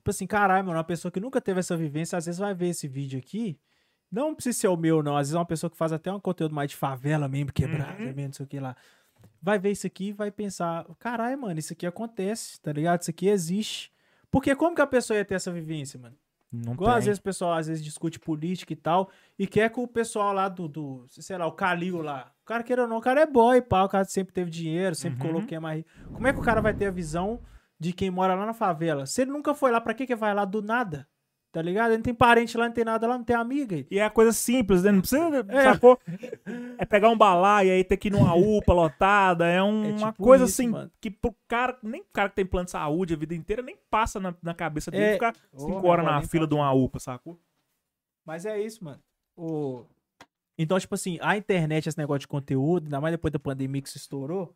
Tipo 0.03 0.11
assim, 0.11 0.27
caralho, 0.27 0.67
mano, 0.67 0.79
uma 0.79 0.83
pessoa 0.85 1.13
que 1.13 1.21
nunca 1.21 1.41
teve 1.41 1.61
essa 1.61 1.77
vivência, 1.77 2.19
às 2.19 2.27
vezes 2.27 2.41
vai 2.41 2.53
ver 2.53 2.71
esse 2.71 2.89
vídeo 2.89 3.17
aqui. 3.21 3.57
Não 4.11 4.35
precisa 4.35 4.59
ser 4.59 4.67
o 4.69 4.77
meu, 4.77 5.01
não. 5.01 5.17
Às 5.17 5.29
vezes 5.29 5.35
é 5.37 5.39
uma 5.39 5.47
pessoa 5.47 5.71
que 5.71 5.77
faz 5.77 5.93
até 5.93 6.13
um 6.13 6.19
conteúdo 6.19 6.53
mais 6.53 6.71
de 6.71 6.77
favela 6.77 7.29
mesmo, 7.29 7.53
quebrada, 7.53 7.93
Uhum. 8.01 8.07
mesmo, 8.07 8.23
não 8.23 8.33
sei 8.33 8.45
o 8.45 8.49
que 8.49 8.59
lá. 8.59 8.75
Vai 9.41 9.61
ver 9.61 9.71
isso 9.71 9.87
aqui 9.87 10.09
e 10.09 10.13
vai 10.13 10.33
pensar, 10.33 10.85
caralho, 10.99 11.41
mano, 11.41 11.57
isso 11.61 11.73
aqui 11.73 11.87
acontece, 11.87 12.61
tá 12.61 12.73
ligado? 12.73 13.01
Isso 13.03 13.11
aqui 13.11 13.29
existe. 13.29 13.93
Porque 14.29 14.57
como 14.57 14.75
que 14.75 14.83
a 14.83 14.87
pessoa 14.89 15.17
ia 15.17 15.25
ter 15.25 15.37
essa 15.37 15.53
vivência, 15.53 16.01
mano? 16.01 16.17
Não 16.51 16.73
Igual 16.75 16.91
às 16.91 16.97
tem. 16.99 17.05
vezes 17.07 17.19
o 17.21 17.23
pessoal 17.23 17.53
às 17.55 17.69
vezes 17.69 17.83
discute 17.85 18.19
política 18.19 18.73
e 18.73 18.77
tal, 18.77 19.09
e 19.39 19.47
quer 19.47 19.71
que 19.71 19.79
o 19.79 19.87
pessoal 19.87 20.33
lá 20.35 20.49
do, 20.49 20.67
do 20.67 21.07
sei 21.09 21.39
lá, 21.39 21.47
o 21.47 21.53
Calil 21.53 22.03
lá, 22.03 22.33
o 22.43 22.45
cara 22.45 22.63
queira 22.65 22.83
ou 22.83 22.89
não, 22.89 22.97
o 22.99 23.01
cara 23.01 23.21
é 23.23 23.27
boy, 23.27 23.63
pá, 23.63 23.85
o 23.85 23.89
cara 23.89 24.05
sempre 24.05 24.35
teve 24.35 24.51
dinheiro, 24.51 24.95
sempre 24.97 25.25
Uhum. 25.25 25.33
colocou 25.33 25.57
é 25.57 25.61
mais. 25.61 25.85
Como 26.13 26.27
é 26.27 26.33
que 26.33 26.41
o 26.41 26.43
cara 26.43 26.61
vai 26.61 26.75
ter 26.75 26.87
a 26.87 26.91
visão 26.91 27.41
de 27.83 27.93
quem 27.93 28.11
mora 28.11 28.35
lá 28.35 28.47
na 28.47 28.55
favela? 28.55 29.05
Se 29.07 29.23
ele 29.23 29.31
nunca 29.33 29.55
foi 29.55 29.71
lá, 29.71 29.81
pra 29.81 29.93
que 29.95 30.07
que 30.07 30.15
vai 30.17 30.33
lá 30.35 30.45
do 30.45 30.63
nada? 30.63 31.09
Tá 31.51 31.61
ligado? 31.61 31.89
Ele 31.91 31.99
não 31.99 32.03
tem 32.03 32.15
parente 32.15 32.57
lá, 32.57 32.65
não 32.67 32.73
tem 32.73 32.83
nada 32.85 33.07
lá, 33.07 33.19
não 33.19 33.25
tem 33.25 33.37
amiga. 33.37 33.85
E 33.91 33.99
é 33.99 34.09
coisa 34.09 34.33
simples, 34.33 34.83
né? 34.83 34.91
Não 34.91 35.01
precisa, 35.01 35.45
É. 35.49 35.65
sacou? 35.65 35.99
É 36.79 36.85
pegar 36.87 37.11
um 37.11 37.17
balaio 37.19 37.69
e 37.69 37.71
aí 37.73 37.85
ter 37.85 37.99
que 37.99 38.09
ir 38.09 38.11
numa 38.11 38.33
UPA 38.35 38.73
lotada. 38.73 39.47
É 39.47 39.63
um- 39.63 39.85
É 39.85 39.89
uma 39.91 40.13
tipo 40.13 40.23
coisa 40.23 40.45
isso, 40.45 40.55
assim 40.63 40.69
mano. 40.71 40.91
que 40.99 41.11
pro 41.11 41.35
cara, 41.47 41.77
nem 41.83 42.01
o 42.01 42.07
cara 42.11 42.31
que 42.31 42.37
tem 42.37 42.47
plano 42.47 42.65
de 42.65 42.71
saúde 42.71 43.13
a 43.13 43.17
vida 43.19 43.35
inteira, 43.35 43.61
nem 43.61 43.77
passa 43.91 44.19
na, 44.19 44.35
na 44.43 44.55
cabeça 44.55 44.91
dele 44.91 45.05
É. 45.05 45.13
ficar 45.13 45.35
cinco 45.55 45.87
horas 45.87 46.07
na 46.07 46.23
fila 46.23 46.47
de 46.47 46.55
uma 46.55 46.73
UPA, 46.73 46.99
sacou? 46.99 47.39
Mas 48.25 48.47
é 48.47 48.59
isso, 48.59 48.83
mano. 48.83 49.03
O... 49.37 49.85
Então, 50.57 50.79
tipo 50.79 50.95
assim, 50.95 51.19
a 51.21 51.37
internet, 51.37 51.87
esse 51.89 51.99
negócio 51.99 52.21
de 52.21 52.29
conteúdo, 52.29 52.85
ainda 52.85 53.01
mais 53.01 53.13
depois 53.13 53.31
da 53.33 53.39
pandemia 53.39 53.83
que 53.83 53.91
se 53.91 53.99
estourou, 53.99 54.55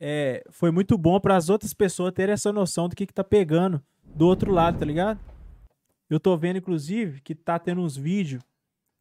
é, 0.00 0.44
foi 0.50 0.70
muito 0.70 0.96
bom 0.98 1.18
para 1.20 1.36
as 1.36 1.48
outras 1.48 1.72
pessoas 1.72 2.12
terem 2.12 2.32
essa 2.32 2.52
noção 2.52 2.88
do 2.88 2.96
que, 2.96 3.06
que 3.06 3.12
tá 3.14 3.24
pegando 3.24 3.82
do 4.04 4.26
outro 4.26 4.52
lado, 4.52 4.78
tá 4.78 4.84
ligado? 4.84 5.18
Eu 6.10 6.20
tô 6.20 6.36
vendo, 6.36 6.56
inclusive, 6.58 7.20
que 7.20 7.34
tá 7.34 7.58
tendo 7.58 7.80
uns 7.80 7.96
vídeos 7.96 8.42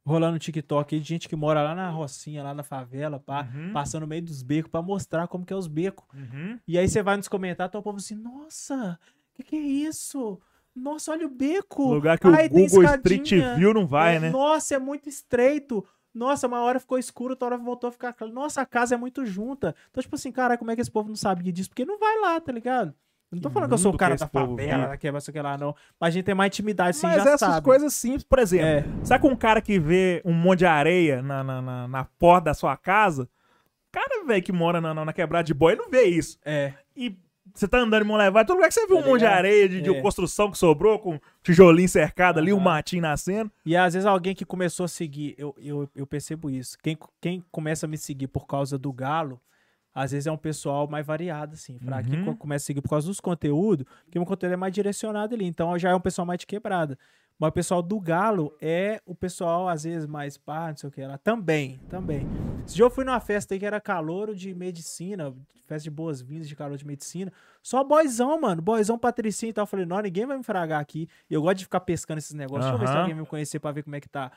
rolando 0.06 0.34
no 0.34 0.40
TikTok 0.40 0.96
aí 0.96 1.02
de 1.02 1.08
gente 1.08 1.30
que 1.30 1.36
mora 1.36 1.62
lá 1.62 1.74
na 1.76 1.90
Rocinha, 1.90 2.44
lá 2.44 2.54
na 2.54 2.64
favela, 2.64 3.20
pá, 3.20 3.48
Uhum. 3.54 3.72
passando 3.72 4.02
no 4.02 4.08
meio 4.08 4.22
dos 4.24 4.42
becos 4.42 4.70
pra 4.72 4.82
mostrar 4.82 5.28
como 5.28 5.46
que 5.46 5.54
é 5.54 5.56
os 5.56 5.68
becos. 5.68 6.06
Uhum. 6.14 6.60
E 6.68 6.78
aí 6.78 6.88
você 6.88 7.02
vai 7.02 7.16
nos 7.18 7.28
comentários, 7.28 7.72
tá 7.72 7.80
o 7.80 7.84
povo 7.84 7.98
assim, 7.98 8.16
nossa, 8.16 9.00
que 9.34 9.44
que 9.44 9.56
é 9.56 9.60
isso? 9.60 10.40
Nossa, 10.76 11.12
olha 11.12 11.26
o 11.28 11.30
beco. 11.30 11.94
Lugar 11.94 12.18
que 12.18 12.28
Ai, 12.28 12.48
o 12.48 12.50
Google. 12.50 12.84
Street 12.84 13.32
View 13.58 13.74
não 13.74 13.86
vai, 13.86 14.16
É, 14.16 14.20
né? 14.20 14.30
Nossa, 14.32 14.76
é 14.76 14.80
muito 14.80 15.08
estreito. 15.08 15.86
Nossa, 16.14 16.48
uma 16.48 16.62
hora 16.62 16.80
ficou 16.80 16.98
escuro, 17.00 17.32
outra 17.32 17.48
hora 17.48 17.58
voltou 17.58 17.88
a 17.88 17.92
ficar 17.92 18.14
claro. 18.14 18.32
Nossa, 18.34 18.62
a 18.62 18.66
casa 18.66 18.94
é 18.96 18.98
muito 18.98 19.26
junta. 19.26 19.76
Então, 19.90 20.02
tipo 20.02 20.16
assim, 20.16 20.32
cara, 20.32 20.58
como 20.58 20.70
é 20.72 20.76
que 20.76 20.82
esse 20.82 20.92
povo 20.92 21.10
não 21.10 21.16
sabia 21.16 21.52
disso? 21.52 21.70
Porque 21.70 21.86
não 21.86 21.98
vai 21.98 22.20
lá, 22.20 22.40
tá 22.40 22.52
ligado? 22.52 22.94
Eu 23.32 23.38
não 23.38 23.42
tô 23.42 23.50
falando 23.50 23.70
que 23.70 23.74
eu 23.74 23.80
sou 23.80 23.92
o 23.92 23.98
cara 23.98 24.16
da 24.16 24.28
favela, 24.28 24.86
vive. 24.86 24.98
que 25.00 25.08
é 25.08 25.18
isso 25.18 25.32
que 25.32 25.42
lá, 25.42 25.58
não. 25.58 25.76
Mas 26.00 26.10
a 26.10 26.12
gente 26.12 26.26
tem 26.26 26.36
mais 26.36 26.50
intimidade, 26.54 26.96
sim, 26.96 27.08
Mas 27.08 27.24
já 27.24 27.32
essas 27.32 27.40
sabe. 27.40 27.66
coisas 27.66 27.92
simples, 27.96 28.24
por 28.24 28.38
exemplo, 28.38 28.68
É. 28.68 28.86
sabe 29.04 29.26
um 29.26 29.36
cara 29.36 29.60
que 29.60 29.80
vê 29.80 30.22
um 30.24 30.32
monte 30.34 30.60
de 30.60 30.66
areia 30.68 31.20
na, 31.24 31.44
na, 31.44 31.60
na, 31.62 31.88
na 31.88 32.04
porta 32.06 32.46
da 32.46 32.54
sua 32.54 32.78
casa? 32.78 33.28
Cara, 33.92 34.24
velho, 34.26 34.44
que 34.44 34.52
mora 34.52 34.80
na, 34.80 34.94
na, 34.94 35.06
na 35.06 35.14
quebrada 35.14 35.44
de 35.44 35.54
boy, 35.54 35.76
não 35.76 35.90
vê 35.90 36.04
isso. 36.04 36.38
É. 36.46 36.74
E 36.96 37.18
você 37.54 37.68
tá 37.68 37.80
andando 37.80 38.04
em 38.04 38.08
mão 38.08 38.18
levada, 38.18 38.46
todo 38.46 38.58
lugar 38.58 38.68
que 38.70 38.74
você 38.74 38.86
vê 38.88 38.94
um 38.94 39.02
Tá 39.02 39.08
monte 39.10 39.20
de 39.20 39.26
areia, 39.26 39.68
de, 39.70 39.82
de 39.82 39.90
É. 39.96 40.02
construção 40.02 40.50
que 40.52 40.58
sobrou, 40.58 41.00
com 41.00 41.20
tijolinho 41.42 41.90
cercado 41.90 42.40
ali, 42.40 42.52
o 42.54 42.56
Aham. 42.56 42.64
matinho 42.64 43.02
nascendo. 43.02 43.52
E 43.66 43.76
às 43.76 43.94
vezes 43.94 44.06
alguém 44.06 44.34
que 44.34 44.46
começou 44.46 44.84
a 44.86 44.88
seguir, 44.88 45.36
eu, 45.38 45.54
eu, 45.58 45.90
eu 45.96 46.08
percebo 46.08 46.50
isso. 46.50 46.78
Quem, 46.82 46.98
quem 47.22 47.44
começa 47.52 47.86
a 47.86 47.90
me 47.90 47.98
seguir 47.98 48.28
por 48.28 48.46
causa 48.48 48.78
do 48.78 48.92
galo, 48.94 49.40
às 49.94 50.12
vezes 50.12 50.28
é 50.28 50.32
um 50.32 50.38
pessoal 50.38 50.88
mais 50.88 51.06
variado, 51.06 51.54
assim. 51.54 51.78
Quem 52.06 52.20
Uhum. 52.20 52.26
co- 52.26 52.36
começa 52.38 52.64
a 52.64 52.68
seguir 52.68 52.82
por 52.82 52.90
causa 52.90 53.08
dos 53.08 53.20
conteúdos, 53.20 53.86
porque 54.06 54.18
o 54.20 54.26
conteúdo 54.26 54.54
é 54.54 54.58
mais 54.58 54.74
direcionado 54.74 55.36
ali. 55.36 55.46
Então 55.46 55.78
já 55.78 55.90
é 55.90 55.96
um 55.96 56.00
pessoal 56.00 56.26
mais 56.26 56.40
de 56.40 56.48
quebrada. 56.48 56.98
Mas 57.40 57.50
o 57.50 57.52
pessoal 57.52 57.82
do 57.82 58.00
galo 58.00 58.56
é 58.62 59.02
o 59.06 59.16
pessoal, 59.16 59.68
às 59.68 59.84
vezes, 59.84 60.06
mais 60.08 60.38
pá, 60.38 60.70
não 60.70 60.78
sei 60.78 60.88
o 60.88 60.92
que 60.92 61.04
lá. 61.06 61.18
Também, 61.18 61.80
também. 61.90 62.26
Esse 62.66 62.76
dia 62.76 62.86
eu 62.86 62.90
fui 62.92 63.04
numa 63.04 63.20
festa 63.20 63.54
aí 63.54 63.60
que 63.60 63.66
era 63.66 63.82
calouro 63.82 64.36
de 64.36 64.54
medicina, 64.54 65.34
festa 65.66 65.84
de 65.84 65.90
boas-vindas 65.90 66.48
de 66.48 66.56
calor 66.56 66.78
de 66.78 66.86
medicina. 66.86 67.34
Só 67.62 67.84
boyzão, 67.84 68.40
mano. 68.40 68.62
Boyzão 68.62 68.98
patricinho 69.00 69.50
e 69.50 69.54
tal. 69.54 69.64
Eu 69.64 69.68
falei, 69.68 69.86
não, 69.86 70.00
ninguém 70.00 70.26
vai 70.28 70.38
me 70.38 70.44
fragar 70.44 70.80
aqui. 70.80 71.10
E 71.30 71.34
eu 71.34 71.42
gosto 71.42 71.58
de 71.58 71.64
ficar 71.66 71.80
pescando 71.82 72.20
esses 72.20 72.34
negócios. 72.34 72.66
Deixa 72.66 72.76
eu 72.76 72.80
ver 72.80 72.88
se 72.88 72.98
alguém 72.98 73.14
vai 73.16 73.24
me 73.24 73.28
conhecer 73.28 73.60
pra 73.60 73.72
ver 73.72 73.84
como 73.84 73.96
é 73.96 74.00
que 74.00 74.08
tá. 74.08 74.32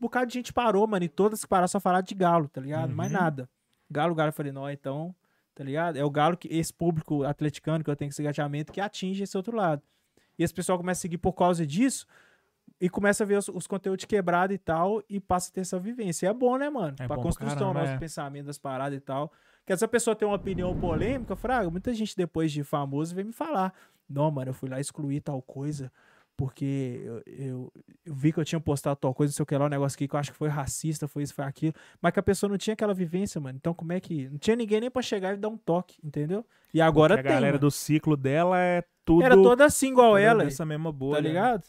bocado 0.02 0.26
de 0.26 0.34
gente 0.34 0.52
parou, 0.52 0.86
mano, 0.86 1.04
e 1.04 1.08
todas 1.08 1.42
que 1.42 1.48
pararam 1.48 1.68
só 1.68 1.78
falaram 1.78 2.04
de 2.04 2.14
Galo, 2.14 2.48
tá 2.48 2.60
ligado? 2.60 2.94
Mais 2.94 3.12
Uhum. 3.12 3.18
nada. 3.18 3.48
Galo, 3.90 4.14
Galo, 4.14 4.32
não, 4.52 4.70
então, 4.70 5.14
tá 5.54 5.64
ligado? 5.64 5.96
É 5.96 6.04
o 6.04 6.10
Galo, 6.10 6.36
que 6.36 6.48
esse 6.48 6.72
público 6.72 7.24
atleticano 7.24 7.82
que 7.82 7.90
eu 7.90 7.96
tenho 7.96 8.08
que 8.08 8.14
esse 8.14 8.22
engajamento 8.22 8.72
que 8.72 8.80
atinge 8.80 9.22
esse 9.22 9.36
outro 9.36 9.56
lado. 9.56 9.82
E 10.38 10.42
esse 10.42 10.54
pessoal 10.54 10.78
começa 10.78 11.00
a 11.00 11.02
seguir 11.02 11.18
por 11.18 11.32
causa 11.32 11.66
disso 11.66 12.06
e 12.80 12.88
começa 12.88 13.24
a 13.24 13.26
ver 13.26 13.38
os, 13.38 13.48
os 13.48 13.66
conteúdos 13.66 14.04
quebrados 14.04 14.54
e 14.54 14.58
tal 14.58 15.02
e 15.08 15.18
passa 15.18 15.50
a 15.50 15.52
ter 15.52 15.62
essa 15.62 15.78
vivência. 15.78 16.26
E 16.26 16.28
é 16.28 16.32
bom, 16.32 16.56
né, 16.56 16.70
mano? 16.70 16.96
É 17.00 17.06
pra 17.06 17.16
construção 17.16 17.74
nosso 17.74 17.92
é. 17.92 17.98
pensamento 17.98 18.46
das 18.46 18.58
paradas 18.58 18.96
e 18.96 19.00
tal. 19.00 19.32
Porque 19.58 19.72
essa 19.72 19.88
pessoa 19.88 20.14
tem 20.14 20.26
uma 20.26 20.36
opinião 20.36 20.78
polêmica, 20.78 21.34
fraga, 21.34 21.68
muita 21.70 21.92
gente 21.92 22.16
depois 22.16 22.52
de 22.52 22.62
famoso 22.62 23.14
vem 23.14 23.24
me 23.24 23.32
falar. 23.32 23.74
Não, 24.08 24.30
mano, 24.30 24.50
eu 24.50 24.54
fui 24.54 24.68
lá 24.68 24.80
excluir 24.80 25.20
tal 25.20 25.42
coisa 25.42 25.92
porque 26.38 27.02
eu, 27.04 27.22
eu, 27.26 27.72
eu 28.06 28.14
vi 28.14 28.32
que 28.32 28.38
eu 28.38 28.44
tinha 28.44 28.60
postado 28.60 28.94
tal 28.94 29.12
coisa, 29.12 29.32
não 29.32 29.34
sei 29.34 29.42
o 29.42 29.46
que 29.46 29.58
lá, 29.58 29.66
um 29.66 29.68
negócio 29.68 29.96
aqui 29.96 30.06
que 30.06 30.14
eu 30.14 30.20
acho 30.20 30.30
que 30.30 30.38
foi 30.38 30.48
racista, 30.48 31.08
foi 31.08 31.24
isso, 31.24 31.34
foi 31.34 31.44
aquilo. 31.44 31.74
Mas 32.00 32.12
que 32.12 32.20
a 32.20 32.22
pessoa 32.22 32.48
não 32.48 32.56
tinha 32.56 32.74
aquela 32.74 32.94
vivência, 32.94 33.40
mano. 33.40 33.58
Então 33.58 33.74
como 33.74 33.92
é 33.92 33.98
que... 33.98 34.28
Não 34.28 34.38
tinha 34.38 34.54
ninguém 34.54 34.80
nem 34.80 34.88
pra 34.88 35.02
chegar 35.02 35.34
e 35.34 35.36
dar 35.36 35.48
um 35.48 35.56
toque, 35.56 35.98
entendeu? 36.02 36.46
E 36.72 36.80
agora 36.80 37.16
Porque 37.16 37.24
tem, 37.26 37.32
a 37.32 37.34
galera 37.40 37.54
mano. 37.54 37.66
do 37.66 37.70
ciclo 37.72 38.16
dela 38.16 38.56
é 38.56 38.84
tudo. 39.04 39.24
Era 39.24 39.34
toda 39.34 39.64
assim 39.64 39.88
igual 39.88 40.12
toda 40.12 40.20
ela, 40.20 40.44
Dessa 40.44 40.64
mesma 40.64 40.92
bolha. 40.92 41.16
tá 41.16 41.22
né? 41.22 41.28
ligado? 41.28 41.64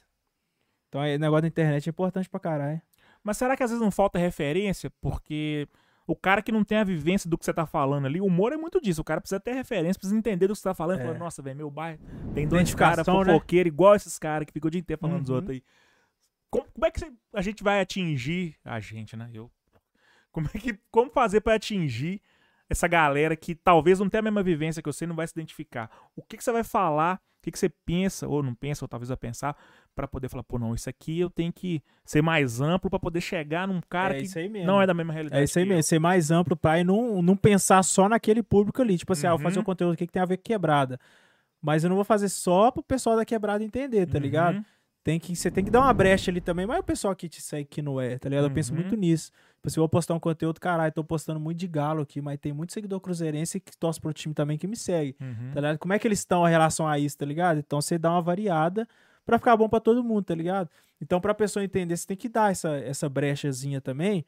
Então 0.87 1.01
aí, 1.01 1.15
o 1.15 1.19
negócio 1.19 1.41
da 1.41 1.47
internet 1.47 1.87
é 1.87 1.89
importante 1.89 2.29
pra 2.29 2.39
caralho. 2.39 2.79
Mas 3.23 3.37
será 3.37 3.57
que 3.57 3.63
às 3.63 3.71
vezes 3.71 3.83
não 3.83 3.89
falta 3.89 4.19
referência? 4.19 4.91
Porque 5.01 5.67
o 6.11 6.15
cara 6.15 6.41
que 6.41 6.52
não 6.52 6.64
tem 6.64 6.77
a 6.80 6.84
vivência 6.84 7.30
do 7.30 7.38
que 7.38 7.45
você 7.45 7.53
tá 7.53 7.65
falando 7.68 8.06
ali, 8.07 8.19
o 8.19 8.26
humor 8.26 8.52
é 8.52 8.57
muito 8.57 8.81
disso. 8.81 9.02
O 9.02 9.03
cara 9.03 9.22
precisa 9.22 9.40
ter 9.40 9.53
referência, 9.53 9.99
precisa 9.99 10.18
entender 10.18 10.48
do 10.48 10.53
que 10.53 10.60
você 10.60 10.64
tá 10.64 10.73
falando. 10.73 10.99
É. 11.02 11.06
Fala, 11.06 11.18
Nossa, 11.19 11.41
velho, 11.41 11.56
meu 11.57 11.69
bairro 11.69 11.99
tem 12.34 12.48
dois 12.48 12.73
caras 12.73 12.99
Identificação, 12.99 13.19
né? 13.23 13.34
fofoqueiros 13.34 13.72
igual 13.72 13.95
esses 13.95 14.18
caras 14.18 14.45
que 14.48 14.53
ficam 14.53 14.68
o 14.68 14.72
dia 14.72 14.80
inteiro 14.80 14.99
falando 14.99 15.22
dos 15.22 15.30
Uhum. 15.30 15.36
outros 15.36 15.56
aí. 15.56 15.64
Como, 16.49 16.65
como 16.73 16.86
é 16.86 16.91
que 16.91 16.99
você- 16.99 17.14
a 17.34 17.41
gente 17.44 17.64
vai 17.64 17.80
atingir 17.80 18.56
a 18.65 18.80
gente, 18.80 19.15
né? 19.15 19.30
Eu. 19.34 19.52
Como 20.31 20.48
é 20.53 20.57
que 20.60 20.80
como 20.91 21.11
fazer 21.11 21.41
pra 21.41 21.53
atingir 21.56 22.22
essa 22.69 22.88
galera 22.88 23.36
que 23.36 23.53
talvez 23.56 23.99
não 23.99 24.10
tenha 24.10 24.19
a 24.19 24.23
mesma 24.23 24.41
vivência 24.44 24.81
que 24.81 24.88
você, 24.91 25.06
não 25.06 25.15
vai 25.15 25.27
se 25.27 25.34
identificar? 25.34 25.90
O 26.15 26.22
que, 26.23 26.38
que 26.38 26.44
você 26.44 26.52
vai 26.52 26.64
falar? 26.64 27.22
O 27.40 27.41
que, 27.41 27.52
que 27.52 27.57
você 27.60 27.70
pensa 27.70 28.28
ou 28.28 28.44
não 28.44 28.53
pensa 28.53 28.84
ou 28.84 28.90
talvez 28.90 29.07
vai 29.07 29.18
pensar 29.18 29.56
pra 29.95 30.06
poder 30.07 30.28
falar, 30.28 30.44
pô, 30.44 30.60
não, 30.60 30.76
isso 30.76 30.90
aqui 30.90 31.20
eu 31.22 31.30
tenho 31.30 31.53
que 31.53 31.82
ser 32.03 32.22
mais 32.22 32.60
amplo 32.60 32.90
pra 32.90 32.99
poder 32.99 33.22
chegar 33.22 33.66
num 33.68 33.80
cara 33.90 34.16
é 34.16 34.18
que 34.20 34.26
isso 34.26 34.38
aí 34.38 34.49
mesmo. 34.49 34.68
não 34.68 34.82
é 34.82 34.86
da 34.86 34.94
mesma 34.94 35.14
realidade. 35.14 35.41
É 35.41 35.45
isso 35.45 35.57
aí 35.57 35.64
que 35.66 35.72
eu. 35.72 35.76
mesmo, 35.76 35.88
ser 35.88 35.99
mais 35.99 36.32
amplo 36.32 36.56
pra 36.57 36.80
e 36.80 36.84
não, 36.84 37.22
não 37.22 37.38
pensar 37.38 37.82
só 37.84 38.10
naquele 38.10 38.44
público 38.44 38.82
ali. 38.82 38.98
Tipo 38.98 39.14
assim, 39.14 39.26
ah, 39.26 39.30
eu 39.32 39.38
vou 39.38 39.44
fazer 39.44 39.57
Uhum. 39.57 39.61
um 39.61 39.66
conteúdo 39.66 39.94
aqui 39.94 40.06
que 40.06 40.11
tem 40.11 40.22
a 40.22 40.26
ver 40.26 40.38
com 40.38 40.44
quebrada. 40.44 40.99
Mas 41.61 41.84
eu 41.84 41.90
não 41.90 41.95
vou 41.95 42.06
fazer 42.06 42.28
só 42.30 42.72
pro 42.72 42.84
pessoal 42.84 43.16
da 43.16 43.26
quebrada 43.26 43.64
entender, 43.64 44.06
tá 44.06 44.18
Uhum. 44.18 44.22
ligado? 44.22 44.66
Tem 45.03 45.17
que, 45.19 45.34
você 45.35 45.49
tem 45.49 45.63
que 45.63 45.71
dar 45.71 45.80
uma 45.80 45.93
brecha 45.93 46.30
ali 46.30 46.41
também, 46.41 46.65
mas 46.67 46.80
o 46.80 46.84
pessoal 46.84 47.15
que 47.15 47.30
te 47.30 47.41
segue 47.41 47.65
que 47.65 47.81
não 47.81 47.99
é, 48.01 48.17
tá 48.19 48.27
ligado? 48.27 48.45
Eu 48.45 48.51
penso 48.51 48.71
Uhum. 48.73 48.80
muito 48.81 48.95
nisso. 48.97 49.31
Tipo 49.55 49.67
assim, 49.67 49.80
eu 49.80 49.81
vou 49.84 49.89
postar 49.89 50.13
um 50.13 50.19
conteúdo, 50.19 50.59
caralho, 50.59 50.91
tô 50.93 51.03
postando 51.03 51.39
muito 51.39 51.57
de 51.57 51.67
galo 51.67 52.01
aqui, 52.01 52.21
mas 52.21 52.38
tem 52.39 52.51
muito 52.51 52.73
seguidor 52.73 52.99
cruzeirense 52.99 53.59
que 53.59 53.76
torce 53.77 53.99
pro 53.99 54.11
time 54.13 54.34
também 54.35 54.57
que 54.57 54.67
me 54.67 54.76
segue, 54.76 55.15
Uhum. 55.19 55.51
tá 55.53 55.61
ligado? 55.61 55.77
Como 55.80 55.93
é 55.93 55.99
que 55.99 56.07
eles 56.07 56.19
estão 56.19 56.45
em 56.47 56.51
relação 56.51 56.88
a 56.88 56.99
isso, 56.99 57.17
tá 57.17 57.26
ligado? 57.26 57.59
Então 57.59 57.81
você 57.81 57.97
dá 57.97 58.11
uma 58.11 58.21
variada 58.21 58.88
pra 59.26 59.38
ficar 59.38 59.55
bom 59.55 59.69
pra 59.69 59.80
todo 59.80 60.03
mundo, 60.03 60.23
tá 60.26 60.35
ligado? 60.35 60.69
Então 61.01 61.21
pra 61.21 61.34
pessoa 61.34 61.63
entender, 61.63 61.95
você 61.95 62.05
tem 62.05 62.17
que 62.17 62.27
dar 62.27 62.51
essa, 62.51 62.69
essa 62.77 63.07
brechazinha 63.07 63.80
também 63.80 64.26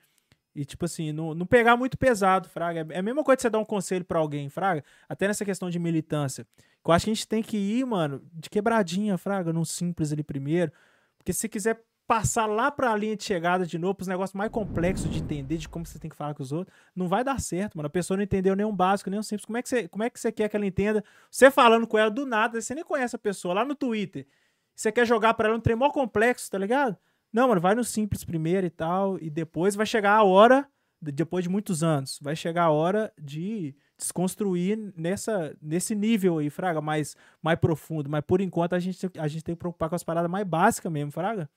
e, 0.56 0.66
tipo 0.66 0.86
assim, 0.86 1.12
não, 1.12 1.34
não 1.34 1.46
pegar 1.46 1.78
muito 1.78 1.98
pesado, 1.98 2.50
Fraga. 2.50 2.86
É 2.90 3.00
a 3.00 3.02
mesma 3.02 3.24
coisa 3.24 3.38
que 3.38 3.42
você 3.44 3.50
dar 3.50 3.60
um 3.60 3.66
conselho 3.66 4.04
pra 4.04 4.20
alguém, 4.20 4.50
Fraga, 4.50 4.84
até 5.08 5.28
nessa 5.28 5.46
questão 5.46 5.70
de 5.70 5.80
militância. 5.80 6.46
Eu 6.86 6.92
acho 6.92 7.06
que 7.06 7.12
a 7.12 7.14
gente 7.14 7.28
tem 7.28 7.42
que 7.42 7.58
ir, 7.58 7.86
mano, 7.86 8.22
de 8.34 8.50
quebradinha, 8.50 9.18
Fraga, 9.18 9.54
num 9.54 9.64
simples 9.64 10.12
ali 10.12 10.24
primeiro. 10.24 10.72
Porque 11.18 11.32
se 11.32 11.48
quiser 11.48 11.84
passar 12.08 12.46
lá 12.46 12.70
pra 12.70 12.94
linha 12.98 13.16
de 13.16 13.24
chegada 13.24 13.66
de 13.66 13.78
novo, 13.78 13.96
pros 13.96 14.08
negócios 14.08 14.36
mais 14.36 14.52
complexos 14.52 15.10
de 15.10 15.20
entender, 15.20 15.58
de 15.58 15.70
como 15.70 15.86
você 15.86 15.98
tem 15.98 16.10
que 16.10 16.16
falar 16.18 16.34
com 16.34 16.44
os 16.44 16.52
outros, 16.52 16.76
não 16.94 17.08
vai 17.08 17.24
dar 17.24 17.40
certo, 17.40 17.78
mano. 17.78 17.88
A 17.88 17.90
pessoa 17.90 18.18
não 18.18 18.24
entendeu 18.24 18.54
nem 18.54 18.66
um 18.66 18.76
básico, 18.76 19.10
nem 19.10 19.18
um 19.18 19.24
simples. 19.24 19.46
Como 19.46 19.58
é 19.58 19.62
que 19.62 19.70
você, 19.70 19.88
como 19.88 20.04
é 20.04 20.10
que 20.10 20.20
você 20.20 20.30
quer 20.30 20.50
que 20.50 20.56
ela 20.58 20.66
entenda? 20.66 21.02
Você 21.30 21.50
falando 21.50 21.88
com 21.88 21.98
ela 21.98 22.12
do 22.12 22.26
nada, 22.26 22.60
você 22.60 22.76
nem 22.76 22.84
conhece 22.84 23.16
a 23.16 23.20
pessoa, 23.20 23.54
lá 23.54 23.64
no 23.64 23.76
Twitter. 23.76 24.28
Você 24.76 24.92
quer 24.92 25.06
jogar 25.06 25.34
pra 25.36 25.48
ela 25.48 25.58
um 25.58 25.62
trem 25.62 25.76
mó 25.78 25.90
complexo, 25.90 26.52
tá 26.52 26.58
ligado? 26.58 26.98
Não, 27.34 27.48
mano, 27.48 27.62
vai 27.62 27.76
no 27.76 27.84
simples 27.84 28.24
primeiro 28.24 28.68
e 28.68 28.70
tal, 28.70 29.18
e 29.20 29.30
depois 29.30 29.76
vai 29.76 29.86
chegar 29.86 30.16
a 30.16 30.24
hora, 30.24 30.68
de- 31.02 31.12
depois 31.12 31.44
de 31.44 31.50
muitos 31.50 31.82
anos, 31.84 32.20
vai 32.22 32.36
chegar 32.36 32.64
a 32.66 32.72
hora 32.72 33.12
de 33.20 33.76
desconstruir 33.98 34.78
nessa, 34.98 35.56
nesse 35.62 35.96
nível 35.96 36.40
aí, 36.40 36.50
Fraga, 36.50 36.82
mais, 36.82 37.16
mais 37.42 37.58
profundo. 37.60 38.10
Mas 38.10 38.22
por 38.26 38.42
enquanto 38.42 38.74
a 38.74 38.80
gente, 38.80 39.10
a 39.18 39.28
gente 39.28 39.44
tem 39.44 39.56
que 39.56 39.60
preocupar 39.60 39.90
com 39.90 39.96
as 39.96 40.04
paradas 40.04 40.30
mais 40.30 40.46
básicas 40.46 40.92
mesmo, 40.92 41.12
Fraga. 41.12 41.50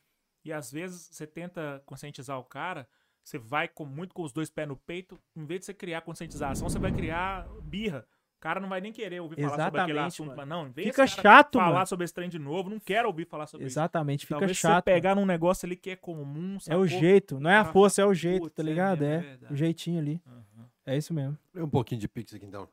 E 0.45 0.53
às 0.53 0.71
vezes 0.71 1.09
você 1.11 1.27
tenta 1.27 1.83
conscientizar 1.87 2.39
o 2.39 2.45
cara, 2.45 2.87
você 3.23 3.39
vai 3.39 3.67
com, 3.67 3.85
muito 3.87 4.15
com 4.15 4.23
os 4.23 4.33
dois 4.33 4.51
pés 4.51 4.69
no 4.69 4.77
peito, 4.77 5.19
em 5.35 5.45
vez 5.45 5.61
de 5.61 5.67
você 5.67 5.75
criar 5.75 6.03
conscientização, 6.03 6.69
você 6.69 6.79
vai 6.79 6.93
criar 6.93 7.49
birra. 7.63 8.07
O 8.45 8.47
cara 8.47 8.61
não 8.61 8.69
vai 8.69 8.79
nem 8.79 8.93
querer 8.93 9.21
ouvir 9.21 9.37
falar 9.37 9.49
sobre 9.65 9.81
aquele 9.81 9.99
Exatamente, 9.99 10.07
assunto. 10.13 10.37
mano. 10.37 10.67
Não, 10.67 10.73
Fica 10.75 11.07
chato, 11.07 11.59
falar 11.59 11.73
mano. 11.73 11.87
sobre 11.87 12.05
esse 12.05 12.13
trem 12.13 12.29
de 12.29 12.39
novo, 12.39 12.69
não 12.69 12.79
quero 12.79 13.09
ouvir 13.09 13.25
falar 13.25 13.47
sobre 13.47 13.67
isso. 13.67 13.73
Exatamente, 13.79 14.27
fica 14.27 14.39
Talvez 14.39 14.59
chato. 14.59 14.75
você 14.75 14.83
pegar 14.83 15.15
num 15.15 15.25
negócio 15.25 15.65
ali 15.65 15.75
que 15.77 15.89
é 15.89 15.97
comum, 15.97 16.53
É 16.69 16.77
o 16.77 16.87
sacou? 16.87 16.87
jeito, 16.87 17.41
não 17.41 17.49
é 17.49 17.57
a 17.57 17.61
Ah, 17.63 17.65
força, 17.65 18.03
é 18.03 18.05
o 18.05 18.13
jeito, 18.13 18.43
putz, 18.43 18.55
tá 18.55 18.63
é 18.63 18.67
ligado? 18.67 19.03
é 19.03 19.15
É, 19.15 19.19
verdade. 19.19 19.53
o 19.55 19.57
jeitinho 19.57 19.99
ali. 19.99 20.21
Aham. 20.27 20.67
É 20.85 20.95
isso 20.95 21.15
mesmo. 21.15 21.39
Lê 21.55 21.63
um 21.63 21.69
pouquinho 21.71 21.99
de 22.03 22.07
pix 22.07 22.35
aqui 22.35 22.45
então. 22.45 22.69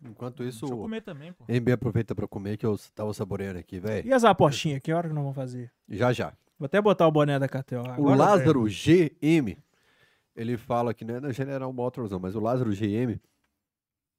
Enquanto 0.00 0.44
isso, 0.44 0.60
Deixa 0.60 0.74
eu 0.74 0.78
comer 0.78 1.00
também, 1.00 1.32
pô. 1.32 1.44
MB 1.48 1.72
aproveita 1.72 2.14
pra 2.14 2.28
comer 2.28 2.56
que 2.56 2.64
eu 2.64 2.78
tava 2.94 3.12
saboreando 3.12 3.58
aqui, 3.58 3.80
velho. 3.80 4.06
E 4.06 4.12
as 4.12 4.22
apostinhas, 4.22 4.78
que 4.80 4.92
hora 4.92 5.08
que 5.08 5.14
nós 5.14 5.22
vamos 5.24 5.34
fazer? 5.34 5.72
Já 5.88 6.12
já. 6.12 6.34
Vou 6.56 6.66
até 6.66 6.80
botar 6.80 7.04
o 7.04 7.10
boné 7.10 7.36
da 7.36 7.48
KTO. 7.48 7.82
O 7.98 8.14
Lázaro 8.14 8.62
GM, 8.66 9.56
ele 10.36 10.56
fala 10.56 10.94
que 10.94 11.04
não 11.04 11.16
é 11.16 11.20
da 11.20 11.32
General 11.32 11.72
Motors 11.72 12.12
não, 12.12 12.20
mas 12.20 12.36
o 12.36 12.40
Lázaro 12.40 12.70
GM, 12.70 13.18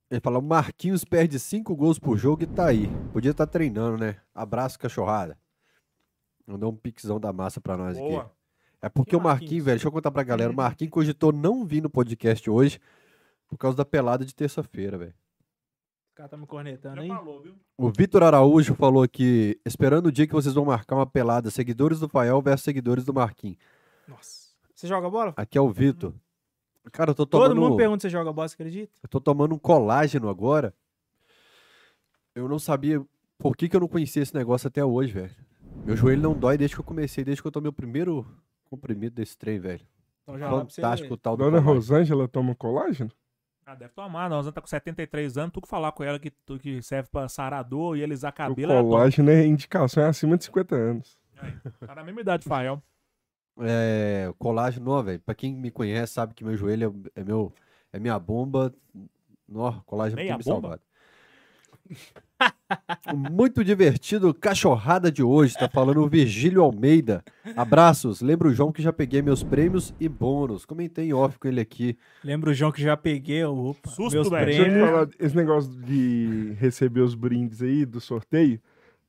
ele 0.10 0.22
fala, 0.22 0.40
o 0.40 0.42
Marquinhos 0.42 1.04
perde 1.04 1.38
cinco 1.40 1.76
gols 1.76 2.00
por 2.00 2.18
jogo 2.18 2.44
e 2.44 2.48
tá 2.48 2.68
aí. 2.68 2.88
Podia 3.12 3.32
estar 3.32 3.46
treinando, 3.48 3.98
né? 3.98 4.18
Abraço, 4.34 4.80
cachorrada. 4.80 5.38
Mandou 6.46 6.72
um 6.72 6.76
pixão 6.76 7.20
da 7.20 7.34
massa 7.34 7.60
pra 7.60 7.76
nós 7.76 7.98
aqui. 7.98 8.08
Boa. 8.08 8.32
É 8.82 8.88
porque 8.90 9.10
Que 9.12 9.16
o 9.16 9.20
Marquinhos, 9.20 9.42
Marquinhos? 9.42 9.66
velho, 9.66 9.76
deixa 9.78 9.88
eu 9.88 9.92
contar 9.92 10.12
pra 10.12 10.24
galera, 10.24 10.52
o 10.52 10.56
Marquinhos 10.56 10.92
cogitou 10.92 11.34
não 11.34 11.66
vir 11.66 11.82
no 11.82 11.90
podcast 11.90 12.50
hoje 12.50 12.80
por 13.48 13.58
causa 13.58 13.76
da 13.76 13.84
pelada 13.84 14.24
de 14.24 14.34
terça-feira, 14.36 14.98
velho. 14.98 15.14
o 16.14 16.16
cara 16.16 16.30
tá 16.30 16.38
me 16.38 16.46
cornetando 16.48 17.02
aí. 17.02 17.08
falou, 17.08 17.42
viu? 17.42 17.56
O 17.78 17.90
Vitor 17.92 18.24
Araújo 18.24 18.76
falou 18.76 19.08
que, 19.08 19.60
esperando 19.66 20.08
o 20.08 20.12
dia 20.12 20.28
que 20.28 20.34
vocês 20.34 20.54
vão 20.54 20.64
marcar 20.66 20.96
uma 20.96 21.06
pelada, 21.08 21.50
seguidores 21.50 22.00
do 22.00 22.08
Fael 22.08 22.42
versus 22.42 22.64
seguidores 22.64 23.04
do 23.04 23.14
Marquinhos. 23.14 23.58
Nossa. 24.08 24.48
Você 24.74 24.88
joga 24.88 25.10
bola? 25.10 25.34
Aqui 25.36 25.58
é 25.58 25.62
o 25.62 25.70
Vitor. 25.72 26.14
Cara, 26.92 27.12
eu 27.12 27.16
tô 27.16 27.26
Todo 27.26 27.50
tomando... 27.50 27.62
mundo 27.62 27.78
pergunta 27.78 28.02
se 28.02 28.04
você 28.04 28.10
joga 28.10 28.32
você 28.32 28.54
acredita? 28.56 28.92
Eu 29.04 29.10
tô 29.10 29.20
tomando 29.20 29.54
um 29.56 29.60
colágeno 29.60 30.30
agora. 30.30 30.74
Eu 32.34 32.48
não 32.48 32.60
sabia 32.60 33.04
por 33.38 33.56
que, 33.56 33.68
que 33.68 33.76
eu 33.76 33.80
não 33.80 33.88
conhecia 33.88 34.22
esse 34.22 34.34
negócio 34.34 34.68
até 34.68 34.84
hoje, 34.84 35.14
velho. 35.14 35.36
Meu 35.86 35.96
joelho 35.96 36.22
não 36.22 36.34
dói 36.34 36.58
desde 36.58 36.76
que 36.76 36.80
eu 36.82 36.86
comecei, 36.86 37.24
desde 37.24 37.42
que 37.42 37.48
eu 37.48 37.52
tomei 37.52 37.70
o 37.70 37.74
primeiro 37.74 38.26
comprimido 38.66 39.16
desse 39.16 39.38
trem, 39.38 39.60
velho. 39.60 39.86
Então 40.24 40.38
já 40.38 40.50
Fantástico 40.50 41.14
o 41.14 41.18
tal 41.18 41.38
do 41.38 41.44
Dona 41.44 41.58
colágeno. 41.62 41.74
Rosângela 41.76 42.28
toma 42.28 42.54
colágeno? 42.56 43.12
Ah, 43.66 43.76
deve 43.76 43.94
tomar. 43.94 44.30
Nós 44.30 44.50
tá 44.52 44.62
com 44.62 44.68
73 44.68 45.38
anos, 45.38 45.52
tu 45.54 45.62
que 45.62 45.68
falar 45.68 45.92
com 45.92 46.04
ela 46.04 46.20
que, 46.20 46.30
tu, 46.32 46.58
que 46.58 46.82
serve 46.82 47.10
pra 47.10 47.28
sarador 47.28 47.98
e 47.98 48.04
alisar 48.04 48.32
O 48.32 48.36
cabelo. 48.36 48.72
toma. 48.74 48.84
colágeno 48.84 49.30
é 49.30 49.46
indicação 49.46 50.04
é 50.04 50.08
acima 50.08 50.38
de 50.38 50.46
50 50.46 50.76
anos. 50.76 51.18
Tá 51.86 51.96
na 51.96 52.04
mesma 52.04 52.22
idade, 52.22 52.46
Fael. 52.46 52.82
É, 53.60 54.32
colágeno, 54.38 55.04
velho. 55.04 55.20
Pra 55.20 55.36
quem 55.36 55.56
me 55.56 55.72
conhece 55.72 56.14
sabe 56.14 56.34
que 56.34 56.44
meu 56.44 56.58
joelho 56.58 56.96
é, 57.16 57.22
é 57.22 57.24
meu, 57.24 57.52
é 57.92 58.00
minha 58.00 58.18
bomba. 58.20 58.74
Nó, 59.48 59.74
colágeno 59.86 60.18
Meia 60.18 60.30
tem 60.30 60.38
me 60.38 60.44
bomba? 60.44 60.62
salvado. 60.62 60.82
Muito 63.32 63.64
divertido, 63.64 64.34
cachorrada 64.34 65.12
de 65.12 65.24
hoje, 65.24 65.56
tá 65.56 65.70
falando 65.70 66.02
o 66.04 66.10
Virgílio 66.10 66.62
Almeida. 66.62 67.24
Abraços, 67.56 68.22
lembra 68.22 68.50
o 68.50 68.54
João 68.54 68.72
que 68.72 68.82
já 68.82 68.92
peguei 68.92 69.22
meus 69.22 69.44
prêmios 69.44 69.94
e 70.00 70.08
bônus. 70.10 70.66
Comentei 70.66 71.06
em 71.08 71.14
off 71.14 71.40
com 71.40 71.48
ele 71.48 71.62
aqui. 71.62 71.98
Lembra 72.24 72.52
o 72.52 72.54
João 72.54 72.72
que 72.72 72.82
já 72.82 72.98
peguei, 72.98 73.44
opa, 73.44 73.90
Susto, 73.90 74.12
meus 74.12 74.30
velho. 74.30 74.46
Deixa 74.46 74.62
eu 74.62 74.66
te 74.66 74.70
prêmios. 74.70 74.90
falar, 74.90 75.10
esse 75.20 75.36
negócio 75.36 75.72
de 75.72 76.54
receber 76.60 77.02
os 77.02 77.16
brindes 77.16 77.62
aí 77.62 77.86
do 77.86 78.02
sorteio. 78.02 78.60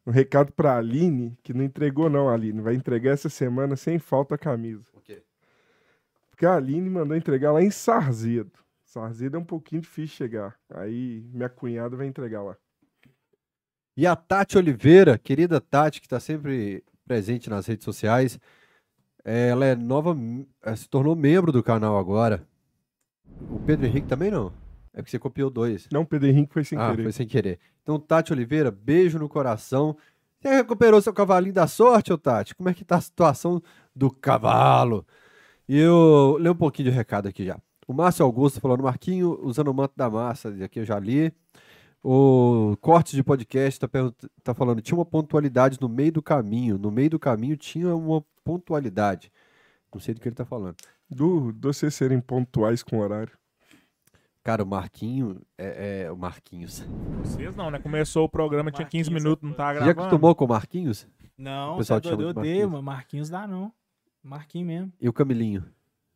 Um 0.09 0.11
recado 0.11 0.51
pra 0.53 0.79
Aline, 0.79 1.37
que 1.43 1.53
não 1.53 1.63
entregou 1.63 2.09
não, 2.09 2.31
Aline. 2.31 2.63
Vai 2.63 2.75
entregar 2.75 3.11
essa 3.11 3.29
semana 3.29 3.77
sem 3.77 3.99
falta 3.99 4.37
a 4.37 4.39
camisa. 4.39 4.87
Porque 6.31 6.47
a 6.47 6.55
Aline 6.55 6.89
mandou 6.89 7.15
entregar 7.15 7.53
lá 7.53 7.63
em 7.63 7.71
Sarzedo. 7.71 8.53
Sarzedo 8.85 9.37
é 9.37 9.39
um 9.39 9.45
pouquinho 9.45 9.83
difícil 9.83 10.17
chegar. 10.17 10.57
Aí 10.71 11.23
minha 11.31 11.51
cunhada 11.51 11.95
vai 11.95 12.07
entregar 12.07 12.43
lá. 12.43 12.57
E 13.95 14.07
a 14.07 14.17
Tati 14.17 14.57
Oliveira, 14.57 15.19
querida 15.19 15.61
Tati, 15.61 16.01
que 16.01 16.07
está 16.07 16.19
sempre 16.19 16.83
presente 17.07 17.51
nas 17.51 17.67
redes 17.67 17.85
sociais. 17.85 18.41
Ela 19.23 19.67
é 19.67 19.77
nova, 19.77 20.17
eh, 20.63 20.75
se 20.75 20.89
tornou 20.89 21.15
membro 21.15 21.53
do 21.53 21.63
canal 21.63 21.99
agora. 21.99 22.43
O 23.51 23.61
Pedro 23.61 23.85
Henrique 23.85 24.09
também 24.09 24.31
não. 24.31 24.55
É 24.93 24.99
porque 24.99 25.11
você 25.11 25.19
copiou 25.19 25.51
dois. 25.51 25.89
Não, 25.93 26.03
o 26.03 26.07
Pedro 26.07 26.29
Henrique 26.29 26.53
foi 26.53 26.65
sem 26.65 26.79
ah, 26.79 26.91
querer. 26.91 27.03
foi 27.03 27.13
sem 27.13 27.27
querer. 27.27 27.59
Então, 27.83 27.99
Tati 27.99 28.33
Oliveira, 28.33 28.71
beijo 28.71 29.19
no 29.19 29.29
coração. 29.29 29.97
Você 30.41 30.49
recuperou 30.55 31.01
seu 31.01 31.13
cavalinho 31.13 31.55
da 31.55 31.67
sorte, 31.67 32.13
ô 32.13 32.19
Tati? 32.19 32.55
Como 32.55 32.69
é 32.69 32.75
que 32.75 32.85
tá 32.85 32.97
a 32.97 33.01
situação 33.01 33.63
do 33.95 34.11
cavalo? 34.11 35.07
E 35.69 35.79
eu 35.79 36.37
leio 36.41 36.53
um 36.53 36.57
pouquinho 36.57 36.91
de 36.91 36.97
recado 36.97 37.29
aqui 37.29 37.45
já. 37.45 37.59
O 37.87 37.93
Márcio 37.93 38.25
Augusto 38.25 38.61
falando, 38.61 38.83
Marquinho, 38.83 39.39
usando 39.43 39.69
o 39.69 39.75
manto 39.75 39.95
da 39.97 40.11
massa, 40.11 40.51
aqui 40.63 40.81
eu 40.81 40.85
já 40.85 40.99
li. 40.99 41.33
O 42.03 42.77
Cortes 42.81 43.13
de 43.13 43.23
Podcast 43.23 43.81
tá, 43.81 43.89
tá 44.43 44.55
falando, 44.55 44.81
tinha 44.81 44.97
uma 44.97 45.05
pontualidade 45.05 45.79
no 45.81 45.89
meio 45.89 46.13
do 46.13 46.23
caminho. 46.23 46.79
No 46.79 46.91
meio 46.91 47.11
do 47.11 47.19
caminho 47.19 47.57
tinha 47.57 47.95
uma 47.95 48.25
pontualidade. 48.45 49.33
Não 49.93 50.01
sei 50.01 50.15
do 50.15 50.21
que 50.21 50.29
ele 50.29 50.37
tá 50.37 50.45
falando. 50.45 50.77
Do, 51.11 51.53
de 51.53 51.67
vocês 51.67 51.95
serem 51.95 52.21
pontuais 52.21 52.83
com 52.83 52.99
o 52.99 53.01
horário. 53.01 53.33
Cara, 54.49 54.63
o 54.63 54.67
Marquinho 54.67 55.43
é, 55.59 56.05
é- 56.05 56.11
o 56.11 56.17
Marquinhos. 56.17 56.83
Vocês 57.23 57.55
não, 57.55 57.71
né? 57.71 57.79
Começou 57.79 58.25
o 58.25 58.29
programa, 58.31 58.71
tinha 58.73 58.89
15 58.89 59.11
Marquinhos, 59.11 59.23
minutos, 59.23 59.47
não 59.47 59.55
tá 59.55 59.75
Já 59.75 59.81
gravando. 59.81 60.01
acostumou 60.01 60.35
com 60.35 60.47
o 60.47 60.49
Marquinhos? 60.49 61.07
Não, 61.37 61.75
O 61.75 61.77
pessoal 61.77 61.99
é 61.99 62.01
te 62.01 62.05
chama 62.09 62.17
doido, 62.17 62.29
eu 62.31 62.33
de 62.33 62.39
odeio, 62.39 62.55
Marquinhos. 62.55 62.73
mano. 62.73 62.83
Marquinhos 62.83 63.29
dá 63.29 63.47
não. 63.47 63.71
Marquinhos 64.23 64.67
mesmo. 64.67 64.93
E 64.99 65.07
o 65.07 65.13
Camilinho? 65.13 65.67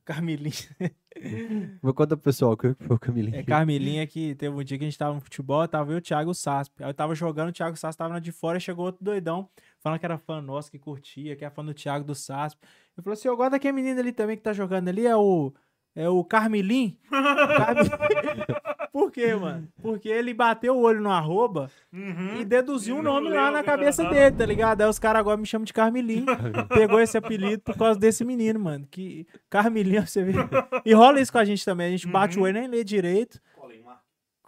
Carmelinho. 0.06 0.54
Vou 1.82 1.92
contar 1.92 2.16
pro 2.16 2.24
pessoal 2.24 2.52
o 2.52 2.56
que 2.56 2.72
foi 2.72 2.96
o 2.96 2.98
Camilinho. 2.98 3.36
É 3.36 3.42
Carmelinha 3.42 4.06
que 4.06 4.34
teve 4.34 4.56
um 4.56 4.64
dia 4.64 4.78
que 4.78 4.84
a 4.84 4.88
gente 4.88 4.96
tava 4.98 5.12
no 5.14 5.20
futebol, 5.20 5.68
tava 5.68 5.92
eu 5.92 5.96
e 5.96 5.98
o 5.98 6.00
Thiago 6.00 6.32
Sasp. 6.32 6.72
Aí 6.82 6.88
eu 6.88 6.94
tava 6.94 7.14
jogando, 7.14 7.50
o 7.50 7.52
Thiago 7.52 7.76
Sasp 7.76 7.98
tava 7.98 8.14
na 8.14 8.18
de 8.18 8.32
fora 8.32 8.56
e 8.56 8.60
chegou 8.62 8.86
outro 8.86 9.04
doidão, 9.04 9.46
falando 9.78 9.98
que 9.98 10.06
era 10.06 10.16
fã 10.16 10.40
nosso, 10.40 10.70
que 10.70 10.78
curtia, 10.78 11.36
que 11.36 11.44
era 11.44 11.52
fã 11.54 11.62
do 11.62 11.74
Thiago 11.74 12.02
do 12.06 12.14
Sasp. 12.14 12.58
Eu 12.96 13.02
falei 13.02 13.12
assim, 13.12 13.28
eu 13.28 13.36
gosto 13.36 13.50
daquele 13.50 13.74
menino 13.74 14.00
ali 14.00 14.10
também 14.10 14.38
que 14.38 14.42
tá 14.42 14.54
jogando 14.54 14.88
ali, 14.88 15.06
é 15.06 15.14
o. 15.14 15.52
É 15.94 16.08
o 16.08 16.24
Carmelim. 16.24 16.96
Carme- 17.10 17.90
Por 18.92 19.10
quê, 19.10 19.34
mano? 19.34 19.68
Porque 19.80 20.08
ele 20.08 20.34
bateu 20.34 20.76
o 20.76 20.82
olho 20.82 21.00
no 21.00 21.10
arroba 21.10 21.70
e 22.40 22.44
deduziu 22.44 22.96
um 22.96 23.02
nome 23.02 23.30
lá 23.30 23.50
na 23.50 23.62
cabeça 23.62 24.04
dele, 24.08 24.36
tá 24.36 24.44
ligado? 24.44 24.82
Aí 24.82 24.88
os 24.88 24.98
caras 24.98 25.20
agora 25.20 25.36
me 25.38 25.46
chamam 25.46 25.64
de 25.64 25.72
Carmelim. 25.72 26.26
Pegou 26.68 27.00
esse 27.00 27.16
apelido 27.16 27.62
por 27.62 27.76
causa 27.76 27.98
desse 27.98 28.22
menino, 28.24 28.60
mano. 28.60 28.86
Que 28.90 29.26
Carmelim, 29.48 30.00
você 30.04 30.22
vê. 30.22 30.32
E 30.84 30.92
rola 30.92 31.20
isso 31.20 31.32
com 31.32 31.38
a 31.38 31.44
gente 31.44 31.64
também. 31.64 31.86
A 31.86 31.90
gente 31.90 32.06
bate 32.06 32.38
o 32.38 32.42
olho 32.42 32.56
e 32.56 32.60
nem 32.60 32.68
lê 32.68 32.84
direito. 32.84 33.40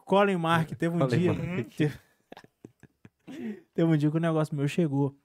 Colin 0.05 0.37
Mark, 0.37 0.71
teve 0.73 0.95
um 0.95 0.99
Colin 0.99 1.19
dia. 1.19 1.33
Mark. 1.33 1.69
Teve... 1.77 1.99
teve 3.75 3.91
um 3.91 3.97
dia 3.97 4.11
que 4.11 4.16
o 4.16 4.21
negócio 4.21 4.55
meu 4.55 4.69
chegou 4.69 5.16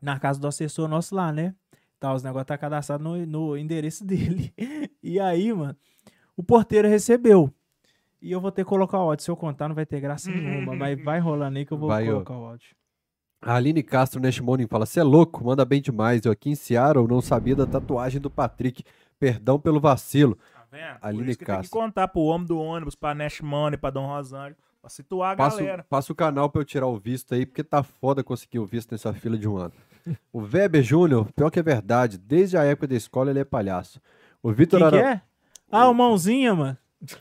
na 0.00 0.18
casa 0.18 0.40
do 0.40 0.46
assessor 0.48 0.88
nosso 0.88 1.14
lá, 1.14 1.30
né? 1.30 1.54
Tá, 2.02 2.12
os 2.14 2.22
negócios 2.24 2.46
tá 2.48 2.58
cadastrado 2.58 3.04
no, 3.04 3.24
no 3.24 3.56
endereço 3.56 4.02
dele. 4.06 4.52
E 5.00 5.20
aí, 5.20 5.52
mano, 5.52 5.76
o 6.36 6.42
porteiro 6.42 6.88
recebeu. 6.88 7.48
E 8.20 8.32
eu 8.32 8.40
vou 8.40 8.50
ter 8.50 8.64
que 8.64 8.68
colocar 8.68 8.98
o 8.98 9.02
áudio. 9.02 9.24
Se 9.24 9.30
eu 9.30 9.36
contar, 9.36 9.68
não 9.68 9.74
vai 9.76 9.86
ter 9.86 10.00
graça 10.00 10.28
nenhuma. 10.30 10.74
Mas 10.74 11.00
vai 11.02 11.20
rolando 11.20 11.58
aí 11.58 11.64
que 11.64 11.72
eu 11.72 11.78
vou 11.78 11.88
Vai, 11.88 12.08
ó. 12.08 12.14
colocar 12.14 12.34
o 12.34 12.44
áudio. 12.46 12.74
A 13.40 13.54
Aline 13.54 13.82
Castro 13.84 14.20
Nash 14.20 14.40
Morning 14.40 14.66
fala: 14.66 14.84
Você 14.84 14.98
é 14.98 15.02
louco, 15.04 15.44
manda 15.44 15.64
bem 15.64 15.80
demais. 15.80 16.24
Eu 16.24 16.32
aqui 16.32 16.50
em 16.50 16.54
Seattle 16.56 17.06
não 17.08 17.20
sabia 17.20 17.54
da 17.54 17.66
tatuagem 17.66 18.20
do 18.20 18.28
Patrick. 18.30 18.82
Perdão 19.18 19.58
pelo 19.60 19.80
vacilo. 19.80 20.36
Tá 20.54 20.66
vendo? 20.70 20.98
Aline 21.02 21.30
isso 21.30 21.38
que 21.38 21.44
tem 21.44 21.54
que 21.54 21.60
Castro. 21.62 21.78
contar 21.80 22.08
pro 22.08 22.22
homem 22.22 22.46
do 22.46 22.58
ônibus, 22.58 22.94
pra 22.96 23.14
Nash 23.14 23.40
Money, 23.40 23.76
pra 23.78 23.90
Dom 23.90 24.06
Rosário, 24.06 24.56
pra 24.80 24.90
situar 24.90 25.34
a 25.34 25.36
Passa, 25.36 25.58
galera. 25.58 25.86
passa 25.88 26.12
o 26.12 26.16
canal 26.16 26.50
pra 26.50 26.60
eu 26.62 26.64
tirar 26.64 26.86
o 26.88 26.96
visto 26.98 27.32
aí, 27.34 27.46
porque 27.46 27.62
tá 27.62 27.82
foda 27.84 28.24
conseguir 28.24 28.58
o 28.58 28.66
visto 28.66 28.90
nessa 28.92 29.12
fila 29.12 29.36
de 29.38 29.48
um 29.48 29.56
ano. 29.56 29.72
O 30.32 30.40
Weber 30.40 30.82
Júnior, 30.82 31.28
pior 31.34 31.50
que 31.50 31.58
é 31.58 31.62
verdade, 31.62 32.18
desde 32.18 32.56
a 32.56 32.64
época 32.64 32.86
da 32.86 32.94
escola 32.94 33.30
ele 33.30 33.40
é 33.40 33.44
palhaço. 33.44 34.00
O 34.42 34.52
Vitor 34.52 34.80
Quem 34.80 34.90
que 34.90 34.96
Ara... 34.96 35.10
é? 35.14 35.22
Ah, 35.70 35.88
o 35.88 35.94
Mãozinha, 35.94 36.54
mano. 36.54 36.76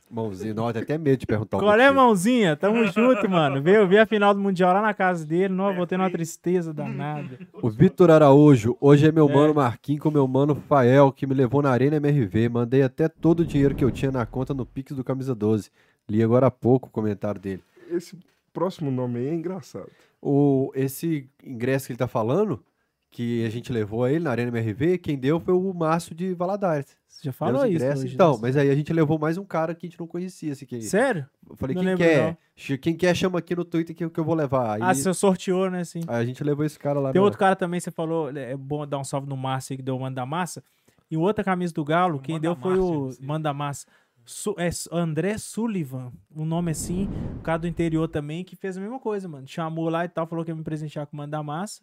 Mãozinho, 0.09 0.53
não, 0.53 0.71
tem 0.71 0.81
até 0.83 0.97
medo 0.97 1.19
de 1.19 1.25
perguntar 1.25 1.57
Qual 1.57 1.79
é. 1.79 1.91
Mãozinha? 1.91 2.55
Tamo 2.55 2.85
junto, 2.85 3.27
mano. 3.27 3.61
Veio, 3.61 3.87
vi 3.87 3.97
a 3.97 4.05
final 4.05 4.33
do 4.33 4.39
Mundial 4.39 4.73
lá 4.73 4.81
na 4.81 4.93
casa 4.93 5.25
dele. 5.25 5.53
Não, 5.53 5.73
vou 5.73 5.87
ter 5.87 5.95
uma 5.95 6.09
tristeza 6.09 6.71
danada. 6.71 7.39
O 7.61 7.69
Vitor 7.69 8.11
Araújo, 8.11 8.77
hoje 8.79 9.07
é 9.07 9.11
meu 9.11 9.27
mano 9.27 9.55
Marquinhos 9.55 10.01
com 10.01 10.11
meu 10.11 10.27
mano 10.27 10.55
Fael, 10.55 11.11
que 11.11 11.25
me 11.25 11.33
levou 11.33 11.63
na 11.63 11.71
Arena 11.71 11.95
MRV. 11.95 12.49
Mandei 12.49 12.83
até 12.83 13.07
todo 13.07 13.39
o 13.39 13.45
dinheiro 13.45 13.73
que 13.73 13.83
eu 13.83 13.89
tinha 13.89 14.11
na 14.11 14.25
conta 14.25 14.53
no 14.53 14.65
Pix 14.65 14.95
do 14.95 15.03
Camisa 15.03 15.33
12. 15.33 15.71
Li 16.07 16.21
agora 16.21 16.47
há 16.47 16.51
pouco 16.51 16.87
o 16.87 16.91
comentário 16.91 17.41
dele. 17.41 17.63
Esse 17.89 18.17
próximo 18.53 18.91
nome 18.91 19.19
aí 19.19 19.27
é 19.29 19.33
engraçado. 19.33 19.89
O, 20.21 20.71
esse 20.75 21.27
ingresso 21.43 21.87
que 21.87 21.93
ele 21.93 21.97
tá 21.97 22.07
falando, 22.07 22.63
que 23.11 23.45
a 23.45 23.49
gente 23.49 23.71
levou 23.73 24.05
a 24.05 24.11
ele 24.11 24.23
na 24.23 24.31
Arena 24.31 24.47
MRV, 24.57 24.97
quem 24.97 25.17
deu 25.17 25.39
foi 25.39 25.53
o 25.53 25.73
Márcio 25.73 26.15
de 26.15 26.33
Valadares. 26.33 26.97
Você 27.07 27.25
já 27.25 27.33
falou 27.33 27.65
isso 27.65 27.85
hoje, 27.85 28.13
Então, 28.15 28.39
mas 28.41 28.55
aí 28.55 28.69
a 28.69 28.75
gente 28.75 28.91
levou 28.93 29.19
mais 29.19 29.37
um 29.37 29.43
cara 29.43 29.75
que 29.75 29.85
a 29.85 29.89
gente 29.89 29.99
não 29.99 30.07
conhecia. 30.07 30.53
Assim, 30.53 30.65
que... 30.65 30.81
Sério? 30.81 31.27
Eu 31.49 31.55
falei, 31.57 31.75
Não 31.75 31.83
quem 31.83 31.97
quer? 31.97 32.37
não. 32.69 32.77
Quem 32.77 32.95
quer, 32.95 33.13
chama 33.15 33.37
aqui 33.39 33.53
no 33.55 33.65
Twitter 33.65 33.93
que, 33.95 34.05
eu- 34.05 34.09
que 34.09 34.19
eu 34.19 34.23
vou 34.23 34.33
levar. 34.33 34.75
Aí, 34.75 34.81
Ah, 34.81 34.93
você 34.93 35.13
sorteou, 35.13 35.69
né, 35.69 35.83
sim. 35.83 35.99
aí 36.07 36.21
a 36.21 36.25
gente 36.25 36.41
levou 36.43 36.65
esse 36.65 36.79
cara 36.79 36.99
lá. 37.01 37.11
Tem 37.11 37.19
na- 37.19 37.25
outro 37.25 37.37
cara 37.37 37.55
também, 37.55 37.79
você 37.81 37.91
falou, 37.91 38.29
é 38.35 38.55
bom 38.55 38.87
dar 38.87 38.97
um 38.97 39.03
salve 39.03 39.27
no 39.27 39.35
Márcio 39.35 39.73
aí, 39.73 39.77
que 39.77 39.83
deu 39.83 39.97
o 39.97 39.99
Manda 39.99 40.15
da 40.21 40.25
Massa. 40.25 40.63
E 41.09 41.17
outra 41.17 41.43
camisa 41.43 41.73
do 41.73 41.83
Galo, 41.83 42.17
quem 42.19 42.35
Manda 42.35 42.41
deu 42.47 42.55
foi 42.55 42.77
Márcio, 42.77 43.23
o. 43.23 43.27
Manda 43.27 43.53
Massa. 43.53 43.85
Su- 44.25 44.55
é 44.57 44.69
André 44.91 45.37
Sullivan, 45.37 46.13
um 46.33 46.45
nome 46.45 46.71
assim, 46.71 47.09
o 47.39 47.41
cara 47.41 47.59
do 47.59 47.67
interior 47.67 48.07
também, 48.07 48.43
que 48.45 48.55
fez 48.55 48.77
a 48.77 48.79
mesma 48.79 48.99
coisa, 48.99 49.27
mano. 49.27 49.45
Chamou 49.47 49.89
lá 49.89 50.05
e 50.05 50.07
tal, 50.07 50.25
falou 50.25 50.45
que 50.45 50.51
ia 50.51 50.55
me 50.55 50.63
presentear 50.63 51.05
com 51.07 51.13
o 51.13 51.17
Manda 51.17 51.43
Massa. 51.43 51.81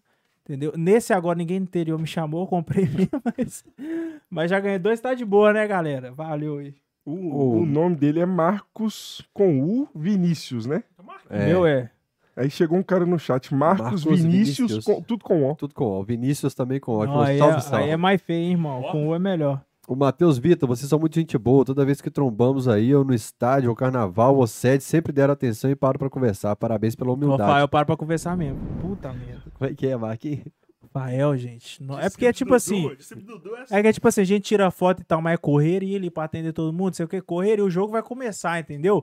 Entendeu? 0.48 0.72
Nesse 0.76 1.12
agora 1.12 1.36
ninguém 1.36 1.58
interior 1.58 1.98
me 2.00 2.06
chamou, 2.06 2.42
eu 2.42 2.46
comprei 2.46 2.86
mesmo, 2.88 3.20
mas, 3.36 3.64
mas 4.30 4.50
já 4.50 4.58
ganhei 4.58 4.78
dois, 4.78 4.98
tá 5.00 5.12
de 5.12 5.24
boa, 5.24 5.52
né, 5.52 5.66
galera? 5.66 6.10
Valeu 6.12 6.58
aí. 6.58 6.74
O, 7.04 7.12
O- 7.12 7.60
o 7.62 7.66
nome 7.66 7.96
dele 7.96 8.20
é 8.20 8.26
Marcos 8.26 9.22
com 9.34 9.60
U 9.62 9.88
Vinícius, 9.94 10.64
né? 10.66 10.82
É, 11.28 11.46
Meu 11.46 11.66
é. 11.66 11.90
Aí 12.34 12.48
chegou 12.48 12.78
um 12.78 12.82
cara 12.82 13.04
no 13.04 13.18
chat, 13.18 13.52
Marcos, 13.54 13.82
Marcos 14.04 14.04
Vinícius, 14.04 14.56
Vinícius. 14.70 14.84
com- 14.84 15.02
tudo 15.02 15.24
com 15.24 15.50
O. 15.50 15.54
Tudo 15.56 15.74
com 15.74 15.84
O. 15.84 16.00
O 16.00 16.04
Vinícius 16.04 16.54
também 16.54 16.78
com 16.80 16.92
O. 16.92 17.02
Ele 17.04 17.12
Não, 17.12 17.20
aí, 17.20 17.38
salve, 17.38 17.56
é, 17.56 17.60
salve. 17.60 17.84
aí 17.84 17.90
é 17.90 17.96
mais 17.96 18.22
feio, 18.22 18.40
hein, 18.44 18.52
irmão. 18.52 18.82
Com 18.92 19.08
o 19.08 19.14
é 19.14 19.18
melhor. 19.18 19.60
O 19.88 19.96
Matheus 19.96 20.36
Vitor, 20.38 20.68
vocês 20.68 20.86
são 20.88 20.98
muito 20.98 21.14
gente 21.14 21.38
boa. 21.38 21.64
Toda 21.64 21.82
vez 21.84 22.00
que 22.02 22.10
trombamos 22.10 22.68
aí, 22.68 22.94
ou 22.94 23.02
no 23.04 23.14
estádio, 23.14 23.70
ou 23.70 23.76
carnaval, 23.76 24.36
ou 24.36 24.46
sede, 24.46 24.84
sempre 24.84 25.12
deram 25.14 25.32
atenção 25.32 25.70
e 25.70 25.74
param 25.74 25.98
pra 25.98 26.10
conversar. 26.10 26.54
Parabéns 26.56 26.94
pela 26.94 27.10
O 27.10 27.14
humildade. 27.14 27.42
Rafael 27.42 27.68
para 27.68 27.86
pra 27.86 27.96
conversar 27.96 28.36
mesmo. 28.36 28.58
Puta 28.82 29.10
merda. 29.14 29.44
Como 29.54 29.70
é 29.70 29.74
que 29.74 29.86
é, 29.86 29.96
Marquinhos? 29.96 30.44
Rafael, 30.82 31.34
gente. 31.38 31.82
não- 31.82 31.98
É 31.98 32.10
porque 32.10 32.26
é 32.26 32.32
tipo 32.34 32.52
assim. 32.54 32.90
Dudu 33.16 33.56
é 33.56 33.78
É 33.78 33.82
que 33.82 33.88
é 33.88 33.92
tipo 33.92 34.06
assim, 34.08 34.20
a 34.20 34.24
gente 34.24 34.42
tira 34.44 34.70
foto 34.70 35.00
e 35.00 35.04
tal, 35.04 35.22
mas 35.22 35.34
é 35.34 35.36
correr 35.38 35.82
e 35.82 35.94
ele 35.94 36.10
pra 36.10 36.24
atender 36.24 36.52
todo 36.52 36.70
mundo, 36.72 36.94
sei 36.94 37.06
o 37.06 37.08
que, 37.08 37.20
correr 37.22 37.58
e 37.58 37.62
o 37.62 37.70
jogo 37.70 37.92
vai 37.92 38.02
começar, 38.02 38.60
entendeu? 38.60 39.02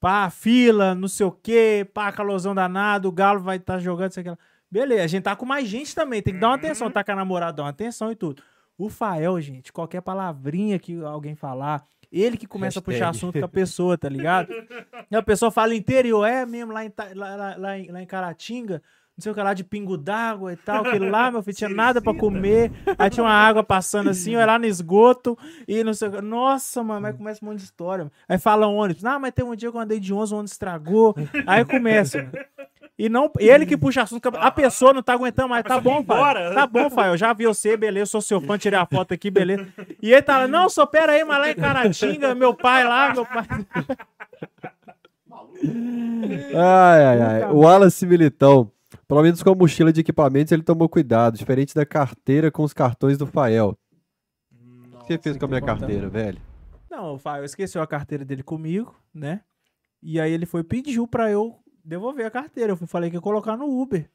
Pá, 0.00 0.30
fila, 0.30 0.94
não 0.94 1.08
sei 1.08 1.26
o 1.26 1.30
que, 1.30 1.86
pá, 1.92 2.10
calorzão 2.10 2.54
danado, 2.54 3.06
o 3.08 3.12
Galo 3.12 3.40
vai 3.40 3.56
estar 3.58 3.78
jogando, 3.78 4.12
sei 4.12 4.22
o 4.22 4.24
que 4.24 4.30
lá. 4.30 4.38
Beleza, 4.70 5.04
a 5.04 5.06
gente 5.06 5.22
tá 5.24 5.36
com 5.36 5.44
mais 5.46 5.68
gente 5.68 5.94
também, 5.94 6.22
tem 6.22 6.32
que 6.34 6.40
dar 6.40 6.48
uma 6.48 6.54
atenção, 6.56 6.90
tá 6.90 7.04
com 7.04 7.12
a 7.12 7.16
namorada, 7.16 7.52
dá 7.58 7.62
uma 7.64 7.68
atenção 7.68 8.10
e 8.10 8.16
tudo. 8.16 8.42
O 8.78 8.88
Fael, 8.88 9.40
gente, 9.40 9.72
qualquer 9.72 10.00
palavrinha 10.00 10.78
que 10.78 11.00
alguém 11.02 11.34
falar, 11.34 11.84
ele 12.10 12.36
que 12.36 12.46
começa 12.46 12.78
a 12.78 12.82
puxar 12.82 13.06
Hashtag. 13.06 13.16
assunto 13.18 13.38
com 13.38 13.44
a 13.44 13.48
pessoa, 13.48 13.96
tá 13.98 14.08
ligado? 14.08 14.48
E 15.10 15.16
a 15.16 15.22
pessoa 15.22 15.50
fala 15.50 15.74
interior, 15.74 16.24
é 16.24 16.46
mesmo, 16.46 16.72
lá 16.72 16.84
em, 16.84 16.92
lá, 17.14 17.36
lá- 17.36 17.56
lá 17.56 17.78
em, 17.78 17.90
lá 17.90 18.02
em 18.02 18.06
Caratinga, 18.06 18.82
não 19.16 19.22
sei 19.22 19.32
o 19.32 19.34
que 19.34 19.42
lá 19.42 19.52
de 19.52 19.62
pingo 19.62 19.96
d'água 19.98 20.52
e 20.52 20.56
tal, 20.56 20.84
que 20.84 20.98
lá, 20.98 21.30
meu 21.30 21.42
filho, 21.42 21.56
tinha 21.56 21.68
nada 21.70 22.00
pra 22.00 22.14
comer, 22.14 22.72
aí 22.98 23.10
tinha 23.10 23.22
uma 23.22 23.32
água 23.32 23.62
passando 23.62 24.08
assim, 24.08 24.34
eu 24.34 24.46
lá 24.46 24.58
no 24.58 24.64
esgoto, 24.64 25.38
e 25.68 25.84
não 25.84 25.92
sei 25.92 26.08
o 26.08 26.12
que. 26.12 26.20
Nossa, 26.22 26.82
mano, 26.82 27.06
aí 27.06 27.12
começa 27.12 27.44
um 27.44 27.48
monte 27.48 27.58
de 27.58 27.64
história. 27.64 28.04
mano. 28.04 28.12
Aí 28.28 28.38
fala 28.38 28.66
ônibus, 28.66 29.02
não, 29.02 29.20
mas 29.20 29.32
tem 29.32 29.44
um 29.44 29.54
dia 29.54 29.70
que 29.70 29.76
eu 29.76 29.80
andei 29.80 30.00
de 30.00 30.14
11, 30.14 30.32
o 30.32 30.36
ônibus 30.36 30.52
estragou, 30.52 31.14
aí 31.46 31.64
começa, 31.64 32.18
mano. 32.18 32.32
E 32.98 33.08
não, 33.08 33.30
ele 33.38 33.66
que 33.66 33.76
puxa 33.76 34.02
assunto, 34.02 34.30
a 34.34 34.50
pessoa 34.50 34.92
não 34.92 35.02
tá 35.02 35.14
aguentando 35.14 35.48
mais, 35.48 35.64
tá 35.64 35.80
bom, 35.80 36.02
pai. 36.04 36.54
Tá 36.54 36.66
bom, 36.66 36.88
pai, 36.88 37.08
eu 37.10 37.16
já 37.16 37.32
vi 37.32 37.46
você, 37.46 37.76
beleza, 37.76 38.10
sou 38.10 38.20
seu 38.20 38.40
fã, 38.40 38.56
tirei 38.56 38.78
a 38.78 38.86
foto 38.86 39.12
aqui, 39.12 39.30
beleza. 39.30 39.66
E 40.00 40.12
ele 40.12 40.22
tá 40.22 40.38
lá, 40.38 40.48
não, 40.48 40.68
só 40.68 40.86
pera 40.86 41.12
aí, 41.12 41.24
mas 41.24 41.38
lá 41.38 41.50
em 41.50 41.54
Caratinga, 41.54 42.34
meu 42.34 42.54
pai 42.54 42.84
lá, 42.84 43.12
meu 43.12 43.26
pai... 43.26 43.44
Ai, 46.54 47.04
ai, 47.04 47.20
ai. 47.20 47.44
O 47.50 47.58
Wallace 47.60 48.06
Militão. 48.06 48.70
Pelo 49.12 49.22
menos 49.22 49.42
com 49.42 49.50
a 49.50 49.54
mochila 49.54 49.92
de 49.92 50.00
equipamentos 50.00 50.50
ele 50.52 50.62
tomou 50.62 50.88
cuidado, 50.88 51.36
diferente 51.36 51.74
da 51.74 51.84
carteira 51.84 52.50
com 52.50 52.62
os 52.62 52.72
cartões 52.72 53.18
do 53.18 53.26
Fael. 53.26 53.76
O 54.94 55.04
que 55.04 55.12
você 55.12 55.18
fez 55.18 55.36
com 55.36 55.44
a 55.44 55.48
minha 55.48 55.60
carteira, 55.60 56.08
velho? 56.08 56.40
Não, 56.90 57.16
o 57.16 57.18
Fael 57.18 57.44
esqueceu 57.44 57.82
a 57.82 57.86
carteira 57.86 58.24
dele 58.24 58.42
comigo, 58.42 58.94
né? 59.12 59.42
E 60.02 60.18
aí 60.18 60.32
ele 60.32 60.46
foi 60.46 60.62
e 60.62 60.64
pediu 60.64 61.06
pra 61.06 61.30
eu 61.30 61.58
devolver 61.84 62.24
a 62.24 62.30
carteira. 62.30 62.72
Eu 62.72 62.76
falei 62.86 63.10
que 63.10 63.16
ia 63.16 63.20
colocar 63.20 63.54
no 63.54 63.66
Uber. 63.82 64.08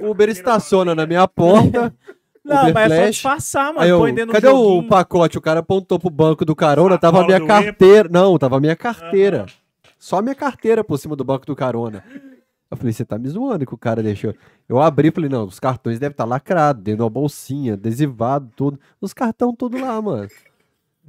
O 0.00 0.08
Uber 0.08 0.30
estaciona 0.30 0.94
na 0.94 1.06
minha 1.06 1.28
porta. 1.28 1.94
Não, 2.42 2.62
Uber 2.62 2.72
mas 2.72 2.90
é 2.90 2.96
só 2.96 3.02
Flash. 3.02 3.14
disfarçar, 3.16 3.74
mano. 3.74 3.86
Eu, 3.86 4.28
cadê 4.32 4.48
o 4.48 4.82
pacote? 4.84 5.36
O 5.36 5.42
cara 5.42 5.60
apontou 5.60 5.98
pro 5.98 6.08
banco 6.08 6.42
do 6.42 6.56
carona, 6.56 6.96
tava 6.96 7.20
a 7.20 7.26
minha 7.26 7.46
carteira. 7.46 8.08
Não, 8.10 8.38
tava 8.38 8.56
a 8.56 8.60
minha 8.60 8.74
carteira. 8.74 9.44
Só 9.98 10.16
a 10.16 10.22
minha 10.22 10.34
carteira 10.34 10.82
por 10.82 10.96
cima 10.96 11.14
do 11.14 11.22
banco 11.22 11.44
do 11.44 11.54
carona. 11.54 12.02
Eu 12.70 12.76
falei, 12.76 12.92
você 12.92 13.04
tá 13.04 13.18
me 13.18 13.28
zoando 13.28 13.64
que 13.66 13.74
o 13.74 13.78
cara 13.78 14.02
deixou. 14.02 14.34
Eu 14.68 14.78
abri 14.80 15.08
e 15.08 15.10
falei, 15.10 15.30
não, 15.30 15.44
os 15.44 15.58
cartões 15.58 15.98
devem 15.98 16.12
estar 16.12 16.24
lacrados, 16.26 16.82
dentro 16.82 16.98
de 16.98 17.02
uma 17.02 17.10
bolsinha, 17.10 17.72
adesivado, 17.74 18.50
tudo. 18.54 18.78
Os 19.00 19.14
cartão 19.14 19.54
tudo 19.54 19.80
lá, 19.80 20.00
mano. 20.02 20.28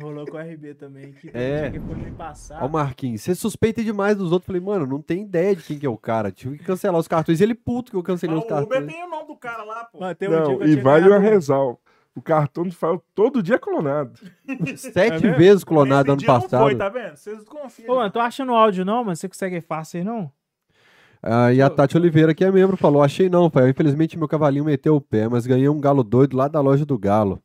Rolou 0.01 0.25
com 0.25 0.37
o 0.37 0.39
RB 0.39 0.73
também. 0.75 1.11
Que 1.11 1.29
É. 1.33 1.65
é. 1.65 1.71
que 1.71 1.79
foi 1.81 2.11
passar. 2.11 2.63
Ó, 2.63 2.67
o 2.67 2.69
Marquinhos, 2.69 3.21
você 3.21 3.35
suspeita 3.35 3.83
demais 3.83 4.15
dos 4.15 4.31
outros. 4.31 4.45
Falei, 4.47 4.61
mano, 4.61 4.87
não 4.87 5.01
tem 5.01 5.23
ideia 5.23 5.53
de 5.53 5.61
quem 5.61 5.77
que 5.77 5.85
é 5.85 5.89
o 5.89 5.97
cara. 5.97 6.31
Tive 6.31 6.57
que 6.57 6.63
cancelar 6.63 6.97
os 6.97 7.07
cartões. 7.09 7.41
E 7.41 7.43
ele 7.43 7.53
puto 7.53 7.91
que 7.91 7.97
eu 7.97 8.03
cancelei 8.03 8.37
os 8.37 8.43
Ah, 8.49 8.61
o 8.61 8.63
Uber 8.63 8.69
cartões. 8.77 8.93
tem 8.93 9.03
o 9.03 9.09
nome 9.09 9.27
do 9.27 9.35
cara 9.35 9.63
lá, 9.63 9.83
pô. 9.83 9.97
Um 9.97 10.13
dia 10.13 10.29
Não, 10.29 10.51
eu 10.61 10.67
e 10.69 10.75
vale 10.77 11.09
um- 11.09 11.19
resal. 11.19 11.81
O 12.15 12.21
cartão 12.21 12.63
do 12.63 12.71
Fael 12.73 13.03
todo 13.13 13.43
dia 13.43 13.55
é 13.55 13.59
clonado. 13.59 14.13
Sete 14.77 15.23
mesmo? 15.23 15.37
vezes 15.37 15.63
clonado 15.65 16.01
Esse 16.03 16.11
ano 16.11 16.17
dia 16.19 16.27
não 16.29 16.41
passado. 16.41 16.61
Foi, 16.63 16.75
tá 16.77 16.87
vendo? 16.87 17.15
Vocês 17.17 17.43
confiam. 17.43 17.93
Ô, 17.93 17.97
mano, 17.97 18.09
tô 18.09 18.19
achando 18.21 18.53
o 18.53 18.55
áudio 18.55 18.85
não, 18.85 19.03
mano. 19.03 19.15
Você 19.17 19.27
consegue 19.27 19.59
fácil 19.59 19.99
aí, 19.99 20.03
não? 20.05 20.31
Ah, 21.21 21.53
e 21.53 21.61
a 21.61 21.69
Tati 21.69 21.97
Oliveira, 21.97 22.33
que 22.33 22.43
é 22.45 22.51
membro, 22.51 22.77
falou: 22.77 23.03
Achei 23.03 23.29
não, 23.29 23.49
pai. 23.49 23.69
Infelizmente 23.69 24.17
meu 24.17 24.27
cavalinho 24.27 24.65
meteu 24.65 24.95
o 24.95 25.01
pé, 25.01 25.27
mas 25.27 25.45
ganhei 25.45 25.67
um 25.67 25.79
galo 25.79 26.03
doido 26.03 26.37
lá 26.37 26.47
da 26.47 26.61
loja 26.61 26.85
do 26.85 26.97
galo. 26.97 27.41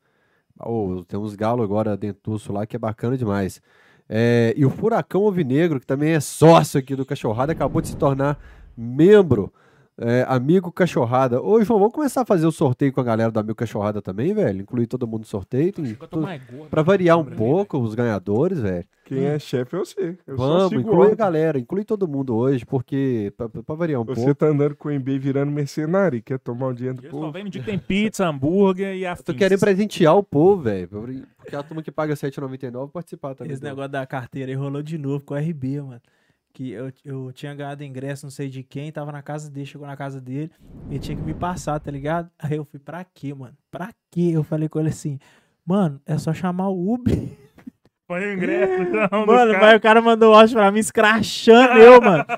Oh, 0.61 1.05
tem 1.07 1.19
uns 1.19 1.35
galos 1.35 1.65
agora 1.65 1.97
dentuço 1.97 2.53
lá 2.53 2.65
que 2.65 2.77
é 2.77 2.79
bacana 2.79 3.17
demais. 3.17 3.61
É, 4.09 4.55
e 4.57 4.65
o 4.65 4.71
Furacão 4.71 5.23
Alvinegro, 5.25 5.81
que 5.81 5.87
também 5.87 6.13
é 6.13 6.21
sócio 6.21 6.79
aqui 6.79 6.95
do 6.95 7.05
Cachorrada, 7.05 7.53
acabou 7.53 7.83
de 7.83 7.89
se 7.89 7.97
tornar 7.97 8.39
membro, 8.77 9.53
é, 9.97 10.25
amigo 10.29 10.73
Cachorrada. 10.73 11.41
Ô, 11.41 11.63
João, 11.63 11.79
vamos 11.79 11.95
começar 11.95 12.23
a 12.23 12.25
fazer 12.25 12.47
o 12.47 12.53
sorteio 12.53 12.93
com 12.93 13.01
a 13.01 13.05
galera 13.05 13.31
do 13.31 13.39
Amigo 13.39 13.55
Cachorrada 13.55 14.03
também, 14.03 14.35
velho? 14.35 14.63
Incluir 14.63 14.87
todo 14.89 15.07
mundo 15.07 15.21
no 15.21 15.27
sorteio. 15.27 15.73
Tem 15.73 15.87
eu 15.87 15.97
gordo. 15.97 16.69
Pra 16.69 16.83
variar 16.83 17.19
um 17.19 17.25
né? 17.25 17.37
pouco 17.37 17.79
os 17.79 17.95
ganhadores, 17.95 18.59
velho. 18.59 18.85
Quem 19.05 19.25
é 19.25 19.39
chefe 19.39 19.77
é 19.77 19.79
você. 19.79 20.19
Eu 20.27 20.37
Vamos, 20.37 20.73
inclui 20.73 21.13
a 21.13 21.15
galera, 21.15 21.59
inclui 21.59 21.85
todo 21.85 22.09
mundo 22.09 22.35
hoje, 22.35 22.65
porque. 22.65 23.33
Pra, 23.37 23.49
pra 23.49 23.75
variar 23.75 24.01
um 24.01 24.05
Você 24.05 24.23
pouco. 24.23 24.35
tá 24.35 24.47
andando 24.47 24.75
com 24.75 24.89
o 24.89 24.93
MB 24.93 25.19
virando 25.19 25.53
mercenário 25.53 26.17
e 26.17 26.23
quer 26.23 26.39
tomar 26.39 26.69
o 26.69 26.75
dinheiro 26.75 26.97
do 26.99 27.07
Eu 27.07 27.11
só 27.11 27.17
povo. 27.19 27.33
venho 27.33 27.45
no 27.45 27.51
dia 27.51 27.61
que 27.63 27.71
tem 27.71 27.79
pizza, 27.79 28.27
hambúrguer 28.27 28.97
e 28.97 29.07
afins. 29.07 29.21
Eu 29.21 29.35
tô 29.35 29.39
querendo 29.39 29.61
presentear 29.61 30.17
o 30.17 30.23
povo, 30.23 30.63
velho. 30.63 30.89
Porque 30.89 31.55
a 31.55 31.63
turma 31.63 31.83
que 31.83 31.93
paga 31.93 32.15
R$7,99 32.15 32.91
participar 32.91 33.35
também. 33.35 33.53
Esse 33.53 33.63
negócio 33.63 33.91
da 33.91 34.07
carteira 34.07 34.51
aí 34.51 34.57
rolou 34.57 34.83
de 34.83 34.97
novo 34.99 35.25
com 35.25 35.35
o 35.35 35.37
RB, 35.37 35.83
mano. 35.83 36.01
Que 36.55 36.71
eu, 36.71 36.93
eu 37.05 37.33
tinha 37.33 37.53
ganhado 37.53 37.83
ingresso, 37.83 38.25
não 38.25 38.31
sei 38.31 38.49
de 38.49 38.63
quem, 38.63 38.93
tava 38.93 39.11
na 39.11 39.21
casa 39.21 39.51
dele, 39.51 39.67
chegou 39.67 39.89
na 39.89 39.97
casa 39.97 40.21
dele, 40.21 40.53
e 40.89 41.01
tinha 41.01 41.17
que 41.17 41.23
me 41.23 41.35
passar, 41.35 41.81
tá 41.81 41.91
ligado? 41.91 42.31
Aí 42.39 42.57
eu 42.57 42.65
fui, 42.65 42.79
pra 42.79 43.05
quê, 43.05 43.35
mano? 43.35 43.57
Pra 43.73 43.91
quê? 44.09 44.31
Eu 44.33 44.45
falei 44.45 44.69
com 44.69 44.79
ele 44.79 44.91
assim, 44.91 45.19
mano, 45.67 46.01
é 46.07 46.17
só 46.17 46.33
chamar 46.33 46.69
o 46.69 46.95
Uber. 46.95 47.13
Põe 48.07 48.21
o 48.25 48.33
ingresso, 48.35 48.85
não, 49.11 49.27
Mano, 49.27 49.53
no 49.55 49.59
mas 49.59 49.77
o 49.77 49.81
cara 49.81 50.01
mandou 50.01 50.33
um 50.33 50.39
áudio 50.39 50.55
pra 50.55 50.71
mim, 50.71 50.79
escrachando 50.79 51.77
eu, 51.79 52.01
mano. 52.01 52.25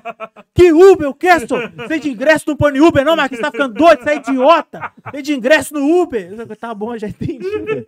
Que 0.54 0.72
Uber, 0.72 1.10
o 1.10 1.14
que, 1.14 1.38
senhor? 1.40 1.70
Você 1.76 1.98
de 1.98 2.08
ingresso 2.08 2.46
não 2.48 2.56
põe 2.56 2.72
no 2.72 2.86
Uber, 2.86 3.04
não, 3.04 3.14
Marquinhos, 3.14 3.40
você 3.40 3.42
tá 3.42 3.52
ficando 3.52 3.74
doido, 3.74 4.02
você 4.02 4.08
é 4.08 4.16
idiota. 4.16 4.90
Tem 5.12 5.22
de 5.22 5.34
ingresso 5.34 5.74
no 5.74 6.00
Uber. 6.00 6.30
Eu 6.30 6.36
falei, 6.38 6.56
tá 6.56 6.74
bom, 6.74 6.96
já 6.96 7.06
entendi. 7.06 7.46
velho. 7.46 7.84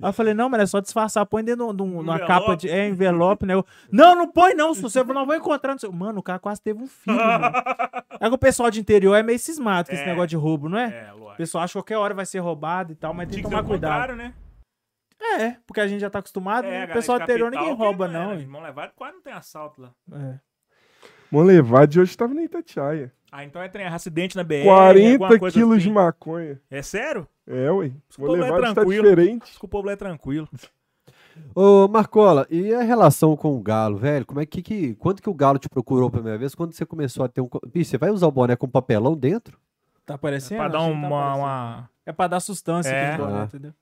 Aí 0.00 0.08
eu 0.08 0.12
falei, 0.12 0.32
não, 0.34 0.48
mas 0.48 0.60
é 0.60 0.66
só 0.66 0.78
disfarçar, 0.80 1.26
põe 1.26 1.42
dentro 1.42 1.72
de 1.72 1.82
um- 1.82 1.86
numa 1.86 2.14
Envelope. 2.14 2.26
capa 2.26 2.56
de 2.56 2.68
é, 2.68 2.86
envelope, 2.88 3.44
né? 3.44 3.54
Eu, 3.54 3.66
não, 3.90 4.14
não 4.14 4.28
põe 4.30 4.54
não, 4.54 4.72
se 4.72 4.80
você 4.80 5.02
não 5.02 5.26
vou 5.26 5.34
encontrar. 5.34 5.72
não 5.72 5.78
sei- 5.78 5.90
Mano, 5.90 6.20
o 6.20 6.22
cara 6.22 6.38
quase 6.38 6.60
teve 6.62 6.80
um 6.82 6.86
filho, 6.86 7.16
mano. 7.16 7.52
É 8.20 8.28
que 8.28 8.34
o 8.34 8.38
pessoal 8.38 8.70
de 8.70 8.80
interior 8.80 9.14
é 9.14 9.22
meio 9.22 9.38
cismado 9.38 9.88
com 9.88 9.94
esse 9.94 10.02
É. 10.02 10.06
negócio 10.06 10.28
de 10.28 10.36
roubo, 10.36 10.68
não 10.68 10.78
é? 10.78 11.08
É, 11.08 11.12
O 11.12 11.18
lógico. 11.18 11.36
pessoal 11.36 11.64
acha 11.64 11.72
que 11.72 11.78
qualquer 11.78 11.96
hora 11.98 12.14
vai 12.14 12.26
ser 12.26 12.38
roubado 12.40 12.92
e 12.92 12.96
tal, 12.96 13.12
mas 13.14 13.28
tem 13.28 13.38
que 13.42 13.48
tomar 13.48 13.62
o 13.62 13.66
cuidado. 13.66 14.14
né? 14.16 14.34
É, 15.20 15.56
porque 15.66 15.80
a 15.80 15.86
gente 15.88 16.00
já 16.00 16.08
tá 16.10 16.20
acostumado, 16.20 16.64
É, 16.66 16.70
né? 16.70 16.84
o 16.86 16.92
pessoal 16.94 17.18
de 17.18 17.24
do 17.26 17.30
interior 17.30 17.50
capital 17.50 17.64
ninguém 17.72 17.84
rouba, 17.86 18.04
é, 18.06 18.08
não. 18.08 18.28
né? 18.34 18.40
hein? 18.40 18.46
Mão 18.46 18.62
levada 18.62 18.92
quase 18.94 19.14
não 19.14 19.22
tem 19.22 19.32
assalto 19.32 19.80
lá. 19.82 19.90
É. 20.12 20.38
Monlevade 21.30 22.00
hoje 22.00 22.16
tava 22.16 22.32
na 22.34 22.42
Itatiaia. 22.42 23.12
Ah, 23.30 23.44
então 23.44 23.60
é 23.62 23.68
trem- 23.68 23.86
acidente 23.86 24.36
na 24.36 24.42
BR. 24.44 24.64
40 24.64 25.12
alguma 25.24 25.38
coisa 25.38 25.54
quilos 25.54 25.76
assim. 25.78 25.88
de 25.88 25.90
maconha. 25.92 26.60
É 26.70 26.80
sério? 26.82 27.26
É, 27.46 27.70
ué. 27.70 27.92
povo 28.16 28.34
é 28.34 28.38
Monlevade 28.38 28.62
tá 28.62 28.74
tranquilo. 28.74 29.02
diferente. 29.10 29.42
Acho 29.42 29.58
que 29.58 29.64
o 29.64 29.68
povo 29.68 29.90
é 29.90 29.96
tranquilo. 29.96 30.48
Ô, 31.54 31.86
Marcola, 31.88 32.46
e 32.50 32.74
a 32.74 32.82
relação 32.82 33.36
com 33.36 33.54
o 33.56 33.60
Galo, 33.60 33.96
velho? 33.96 34.26
Como 34.26 34.40
é 34.40 34.46
que, 34.46 34.60
que. 34.62 34.94
Quando 34.96 35.22
que 35.22 35.30
o 35.30 35.34
Galo 35.34 35.58
te 35.58 35.68
procurou 35.68 36.10
pela 36.10 36.20
primeira 36.22 36.38
vez? 36.38 36.54
Quando 36.54 36.72
você 36.72 36.84
começou 36.84 37.24
a 37.24 37.28
ter 37.28 37.40
um. 37.40 37.48
Bicho, 37.72 37.90
você 37.90 37.98
vai 37.98 38.10
usar 38.10 38.26
o 38.26 38.32
boné 38.32 38.56
com 38.56 38.68
papelão 38.68 39.16
dentro? 39.16 39.56
Tá 40.04 40.14
aparecendo? 40.14 40.58
pra 40.58 40.68
dar 40.68 40.78
que 40.78 40.84
tá 40.84 40.90
uma, 40.90 41.06
aparecendo. 41.06 41.38
uma- 41.38 41.90
É 42.06 42.12
pra 42.12 42.26
dar 42.26 42.40
sustância 42.40 42.90
É. 42.90 43.10
aqui 43.12 43.20
no 43.20 43.26
boné, 43.28 43.40
Ah. 43.40 43.44
entendeu? 43.44 43.72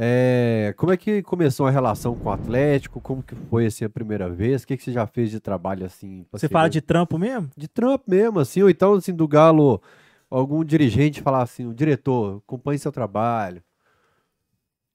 É, 0.00 0.72
como 0.76 0.92
é 0.92 0.96
que 0.96 1.24
começou 1.24 1.66
a 1.66 1.72
relação 1.72 2.14
com 2.14 2.28
o 2.28 2.32
Atlético? 2.32 3.00
Como 3.00 3.20
que 3.20 3.34
foi 3.34 3.66
assim 3.66 3.84
a 3.84 3.90
primeira 3.90 4.30
vez? 4.30 4.62
O 4.62 4.66
que, 4.68 4.76
que 4.76 4.84
você 4.84 4.92
já 4.92 5.08
fez 5.08 5.28
de 5.28 5.40
trabalho 5.40 5.84
assim? 5.84 6.24
Você 6.30 6.46
ser 6.46 6.52
fala 6.52 6.70
de 6.70 6.80
trampo 6.80 7.18
mesmo? 7.18 7.50
de 7.56 7.66
trampo 7.66 8.04
mesmo, 8.06 8.38
assim, 8.38 8.62
ou 8.62 8.70
então 8.70 8.94
assim 8.94 9.12
do 9.12 9.26
Galo, 9.26 9.82
algum 10.30 10.64
dirigente 10.64 11.20
falar 11.20 11.42
assim, 11.42 11.66
o 11.66 11.74
diretor, 11.74 12.40
acompanhe 12.46 12.78
seu 12.78 12.92
trabalho. 12.92 13.60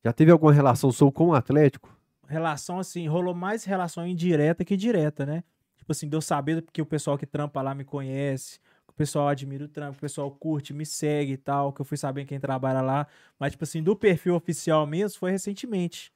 Já 0.05 0.13
teve 0.13 0.31
alguma 0.31 0.53
relação 0.53 0.89
sua 0.89 1.11
com 1.11 1.27
o 1.27 1.33
Atlético? 1.33 1.93
Relação 2.25 2.79
assim, 2.79 3.05
rolou 3.05 3.35
mais 3.35 3.65
relação 3.65 4.07
indireta 4.07 4.63
que 4.63 4.77
direta, 4.77 5.25
né? 5.25 5.43
Tipo 5.75 5.91
assim, 5.91 6.07
deu 6.07 6.21
saber 6.21 6.63
que 6.71 6.81
o 6.81 6.85
pessoal 6.85 7.17
que 7.17 7.25
trampa 7.25 7.61
lá 7.61 7.75
me 7.75 7.83
conhece, 7.83 8.57
o 8.93 8.95
pessoal 8.95 9.27
admira 9.27 9.65
o 9.65 9.67
trampo, 9.67 9.97
o 9.97 10.01
pessoal 10.01 10.29
curte, 10.29 10.71
me 10.71 10.85
segue 10.85 11.33
e 11.33 11.37
tal, 11.37 11.73
que 11.73 11.81
eu 11.81 11.85
fui 11.85 11.97
sabendo 11.97 12.27
quem 12.27 12.39
trabalha 12.39 12.79
lá. 12.79 13.07
Mas, 13.39 13.53
tipo 13.53 13.63
assim, 13.63 13.81
do 13.81 13.95
perfil 13.95 14.35
oficial 14.35 14.85
mesmo 14.85 15.17
foi 15.17 15.31
recentemente. 15.31 16.13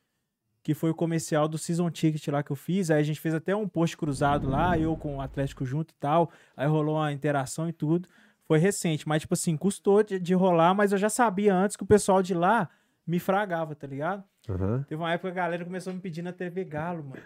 Que 0.61 0.75
foi 0.75 0.91
o 0.91 0.95
comercial 0.95 1.47
do 1.47 1.57
Season 1.57 1.89
Ticket 1.89 2.27
lá 2.27 2.43
que 2.43 2.51
eu 2.51 2.55
fiz. 2.55 2.91
Aí 2.91 2.99
a 2.99 3.03
gente 3.03 3.19
fez 3.19 3.33
até 3.33 3.55
um 3.55 3.67
post 3.67 3.97
cruzado 3.97 4.47
lá, 4.47 4.77
eu 4.77 4.95
com 4.95 5.17
o 5.17 5.21
Atlético 5.21 5.65
junto 5.65 5.91
e 5.91 5.95
tal. 5.99 6.29
Aí 6.55 6.67
rolou 6.67 6.97
uma 6.97 7.11
interação 7.11 7.67
e 7.67 7.73
tudo. 7.73 8.07
Foi 8.43 8.59
recente, 8.59 9.07
mas, 9.07 9.23
tipo 9.23 9.33
assim, 9.33 9.57
custou 9.57 10.03
de, 10.03 10.19
de 10.19 10.33
rolar, 10.35 10.73
mas 10.75 10.91
eu 10.91 10.97
já 10.97 11.09
sabia 11.09 11.53
antes 11.55 11.75
que 11.75 11.83
o 11.83 11.87
pessoal 11.87 12.21
de 12.21 12.33
lá 12.33 12.69
me 13.05 13.19
fragava, 13.19 13.73
tá 13.73 13.87
ligado? 13.87 14.23
Aham. 14.47 14.83
Teve 14.87 15.01
uma 15.01 15.11
época 15.11 15.31
que 15.31 15.39
a 15.39 15.43
galera 15.43 15.65
começou 15.65 15.91
a 15.91 15.93
me 15.95 16.01
pedir 16.01 16.21
na 16.21 16.31
TV 16.31 16.63
Galo, 16.63 17.03
mano. 17.03 17.23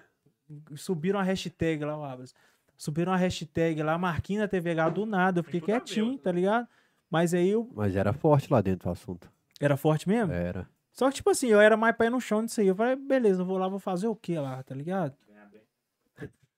Subiram 0.75 1.19
a 1.19 1.23
hashtag 1.23 1.83
lá, 1.83 1.97
o 1.97 2.03
Abras. 2.03 2.33
Subiram 2.81 3.13
a 3.13 3.15
hashtag 3.15 3.83
lá, 3.83 3.95
Marquinhos 3.95 4.41
na 4.41 4.47
TV 4.47 4.73
Galo 4.73 4.91
do 4.91 5.05
nada. 5.05 5.41
Eu 5.41 5.43
fiquei 5.43 5.61
quietinho, 5.61 6.13
né? 6.13 6.17
tá 6.17 6.31
ligado? 6.31 6.67
Mas 7.11 7.31
aí 7.31 7.49
eu 7.49 7.69
Mas 7.75 7.95
era 7.95 8.11
forte 8.11 8.51
lá 8.51 8.59
dentro 8.59 8.89
o 8.89 8.91
assunto. 8.91 9.31
era 9.59 9.77
forte 9.77 10.09
mesmo. 10.09 10.33
Era. 10.33 10.67
Só 10.91 11.07
que, 11.07 11.17
tipo 11.17 11.29
assim, 11.29 11.49
eu 11.49 11.61
era 11.61 11.77
mais 11.77 11.95
pé 11.95 12.09
no 12.09 12.19
chão 12.19 12.43
disso 12.43 12.59
aí. 12.59 12.65
Eu 12.65 12.73
falei, 12.73 12.95
beleza, 12.95 13.43
eu 13.43 13.45
vou 13.45 13.59
lá, 13.59 13.67
vou 13.67 13.77
fazer 13.77 14.07
o 14.07 14.15
quê 14.15 14.39
lá, 14.39 14.63
tá 14.63 14.73
ligado? 14.73 15.13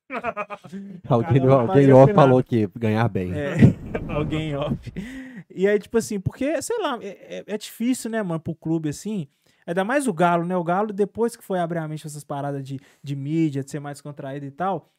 Alguém, 1.10 1.42
alguém 1.42 1.68
fazia 1.68 1.96
ó 1.98 2.04
o 2.04 2.08
que 2.08 2.14
falou 2.14 2.44
que 2.44 2.70
ganhar 2.74 3.10
bem. 3.10 3.34
É, 3.34 3.56
alguém 4.14 4.56
off. 4.56 4.78
E 5.54 5.68
aí, 5.68 5.78
tipo 5.78 5.98
assim, 5.98 6.22
porque, 6.22 6.62
sei 6.62 6.78
lá, 6.80 7.00
é, 7.02 7.40
é- 7.40 7.44
é 7.48 7.58
difícil, 7.58 8.10
né, 8.10 8.24
mano, 8.24 8.40
pro 8.40 8.56
clube 8.56 8.88
assim. 8.88 9.28
Ainda 9.68 9.84
mais 9.84 10.08
o 10.08 10.14
Galo, 10.14 10.46
né? 10.46 10.56
O 10.56 10.64
Galo, 10.64 10.94
depois 10.94 11.36
que 11.36 11.44
foi 11.44 11.60
abrir 11.60 11.80
a 11.80 11.88
mente 11.88 12.02
pra 12.04 12.08
essas 12.10 12.24
paradas 12.24 12.64
de, 12.64 12.80
de 13.04 13.14
mídia, 13.14 13.62
de 13.62 13.70
ser 13.72 13.82
mais 13.82 14.00
contraído 14.00 14.46
e 14.46 14.52
tal. 14.52 14.90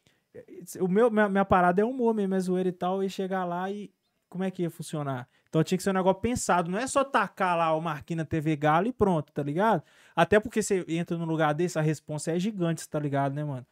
O 0.80 0.88
meu, 0.88 1.10
minha, 1.10 1.28
minha 1.28 1.44
parada 1.44 1.80
é 1.80 1.84
humor 1.84 2.14
mesmo, 2.14 2.34
é 2.34 2.40
zoeira 2.40 2.68
e 2.68 2.72
tal, 2.72 3.02
e 3.02 3.08
chegar 3.08 3.44
lá 3.44 3.70
e. 3.70 3.92
Como 4.28 4.42
é 4.42 4.50
que 4.50 4.62
ia 4.62 4.70
funcionar? 4.70 5.28
Então 5.48 5.62
tinha 5.62 5.78
que 5.78 5.84
ser 5.84 5.90
um 5.90 5.94
negócio 5.94 6.20
pensado, 6.20 6.68
não 6.68 6.76
é 6.76 6.88
só 6.88 7.04
tacar 7.04 7.56
lá 7.56 7.72
o 7.72 7.80
Marquinhos 7.80 8.18
na 8.18 8.24
TV 8.24 8.56
Galo 8.56 8.88
e 8.88 8.92
pronto, 8.92 9.32
tá 9.32 9.44
ligado? 9.44 9.80
Até 10.16 10.40
porque 10.40 10.60
você 10.60 10.84
entra 10.88 11.16
num 11.16 11.24
lugar 11.24 11.54
desse, 11.54 11.78
a 11.78 11.82
responsa 11.82 12.32
é 12.32 12.38
gigante, 12.40 12.88
tá 12.88 12.98
ligado, 12.98 13.32
né, 13.32 13.44
mano? 13.44 13.64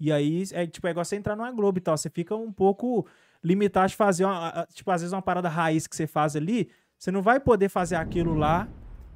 E 0.00 0.10
aí, 0.10 0.44
é 0.52 0.66
tipo, 0.66 0.86
é 0.86 0.90
igual 0.90 1.04
você 1.04 1.16
entrar 1.16 1.36
numa 1.36 1.50
Globo 1.52 1.76
e 1.76 1.82
tal, 1.82 1.98
você 1.98 2.08
fica 2.08 2.34
um 2.34 2.50
pouco 2.50 3.06
limitado 3.44 3.88
de 3.88 3.96
fazer, 3.96 4.24
uma, 4.24 4.66
tipo, 4.72 4.90
às 4.90 5.02
vezes 5.02 5.12
uma 5.12 5.20
parada 5.20 5.50
raiz 5.50 5.86
que 5.86 5.94
você 5.94 6.06
faz 6.06 6.34
ali, 6.34 6.70
você 6.98 7.10
não 7.10 7.20
vai 7.20 7.38
poder 7.38 7.68
fazer 7.68 7.96
aquilo 7.96 8.34
lá, 8.34 8.66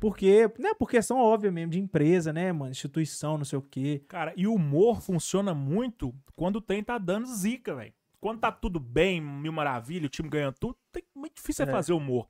porque, 0.01 0.51
né, 0.59 0.73
por 0.79 0.89
questão 0.91 1.19
óbvia 1.19 1.53
mesmo, 1.53 1.71
de 1.73 1.79
empresa, 1.79 2.33
né, 2.33 2.51
mano, 2.53 2.71
instituição, 2.71 3.37
não 3.39 3.45
sei 3.45 3.59
o 3.59 3.63
quê. 3.63 4.03
Cara, 4.09 4.33
e 4.37 4.47
o 4.47 4.55
humor 4.55 5.01
funciona 5.03 5.55
muito 5.55 6.13
quando 6.35 6.57
o 6.57 6.61
trem 6.61 6.83
tá 6.83 6.97
dando 6.99 7.27
zica, 7.27 7.75
velho. 7.75 7.93
Quando 8.21 8.41
tá 8.41 8.51
tudo 8.51 8.81
bem, 8.81 9.21
mil 9.21 9.53
maravilha, 9.53 10.07
o 10.07 10.11
time 10.11 10.29
ganhando 10.29 10.55
tudo, 10.59 10.77
tem, 10.93 11.03
muito 11.15 11.37
difícil 11.37 11.65
é 11.65 11.69
É. 11.69 11.71
fazer 11.71 11.93
humor. 11.93 12.27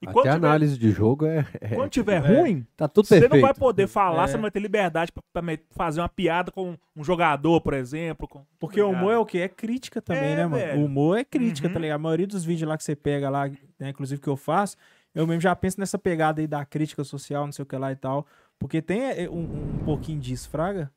E 0.00 0.04
Até 0.04 0.12
quando 0.14 0.26
a 0.26 0.34
tiver, 0.34 0.46
análise 0.48 0.76
de 0.78 0.90
jogo 0.90 1.26
é. 1.26 1.46
é- 1.60 1.76
quando 1.76 1.90
tiver 1.90 2.16
É. 2.16 2.18
ruim, 2.40 2.66
tá 2.76 2.88
tudo 2.88 3.06
você 3.06 3.20
perfeito. 3.20 3.34
não 3.40 3.40
vai 3.48 3.54
poder 3.54 3.86
falar, 3.86 4.24
É. 4.24 4.26
você 4.26 4.34
não 4.34 4.42
vai 4.42 4.50
ter 4.50 4.58
liberdade 4.58 5.12
pra, 5.12 5.22
pra 5.32 5.42
me- 5.42 5.60
fazer 5.70 6.00
uma 6.00 6.08
piada 6.08 6.50
com 6.50 6.76
um 6.96 7.04
jogador, 7.04 7.60
por 7.60 7.72
exemplo. 7.72 8.26
com- 8.26 8.44
Porque 8.58 8.80
o 8.80 8.86
Obrigado. 8.86 9.02
humor 9.02 9.12
é 9.14 9.18
o 9.18 9.24
quê? 9.26 9.38
É 9.38 9.48
crítica 9.48 10.02
também, 10.02 10.32
É, 10.32 10.36
né, 10.36 10.46
mano? 10.46 10.56
velho. 10.56 10.80
O 10.80 10.84
humor 10.86 11.18
é 11.18 11.24
crítica, 11.24 11.68
Uhum. 11.68 11.74
tá 11.74 11.78
ligado? 11.80 11.96
A 11.96 12.02
maioria 12.02 12.26
dos 12.26 12.44
vídeos 12.44 12.68
lá 12.68 12.76
que 12.76 12.82
você 12.82 12.96
pega 12.96 13.30
lá, 13.30 13.48
né, 13.78 13.90
inclusive 13.90 14.20
que 14.20 14.28
eu 14.28 14.36
faço, 14.36 14.76
eu 15.14 15.26
mesmo 15.26 15.40
já 15.40 15.54
penso 15.54 15.78
nessa 15.80 15.98
pegada 15.98 16.40
aí 16.40 16.46
da 16.46 16.64
crítica 16.64 17.04
social, 17.04 17.44
não 17.44 17.52
sei 17.52 17.62
o 17.62 17.66
que 17.66 17.76
lá 17.76 17.92
e 17.92 17.96
tal. 17.96 18.26
Porque 18.58 18.80
tem 18.82 19.02
é, 19.02 19.28
um, 19.28 19.40
um 19.80 19.84
pouquinho 19.84 20.20
disso, 20.20 20.48
Fraga. 20.48 20.90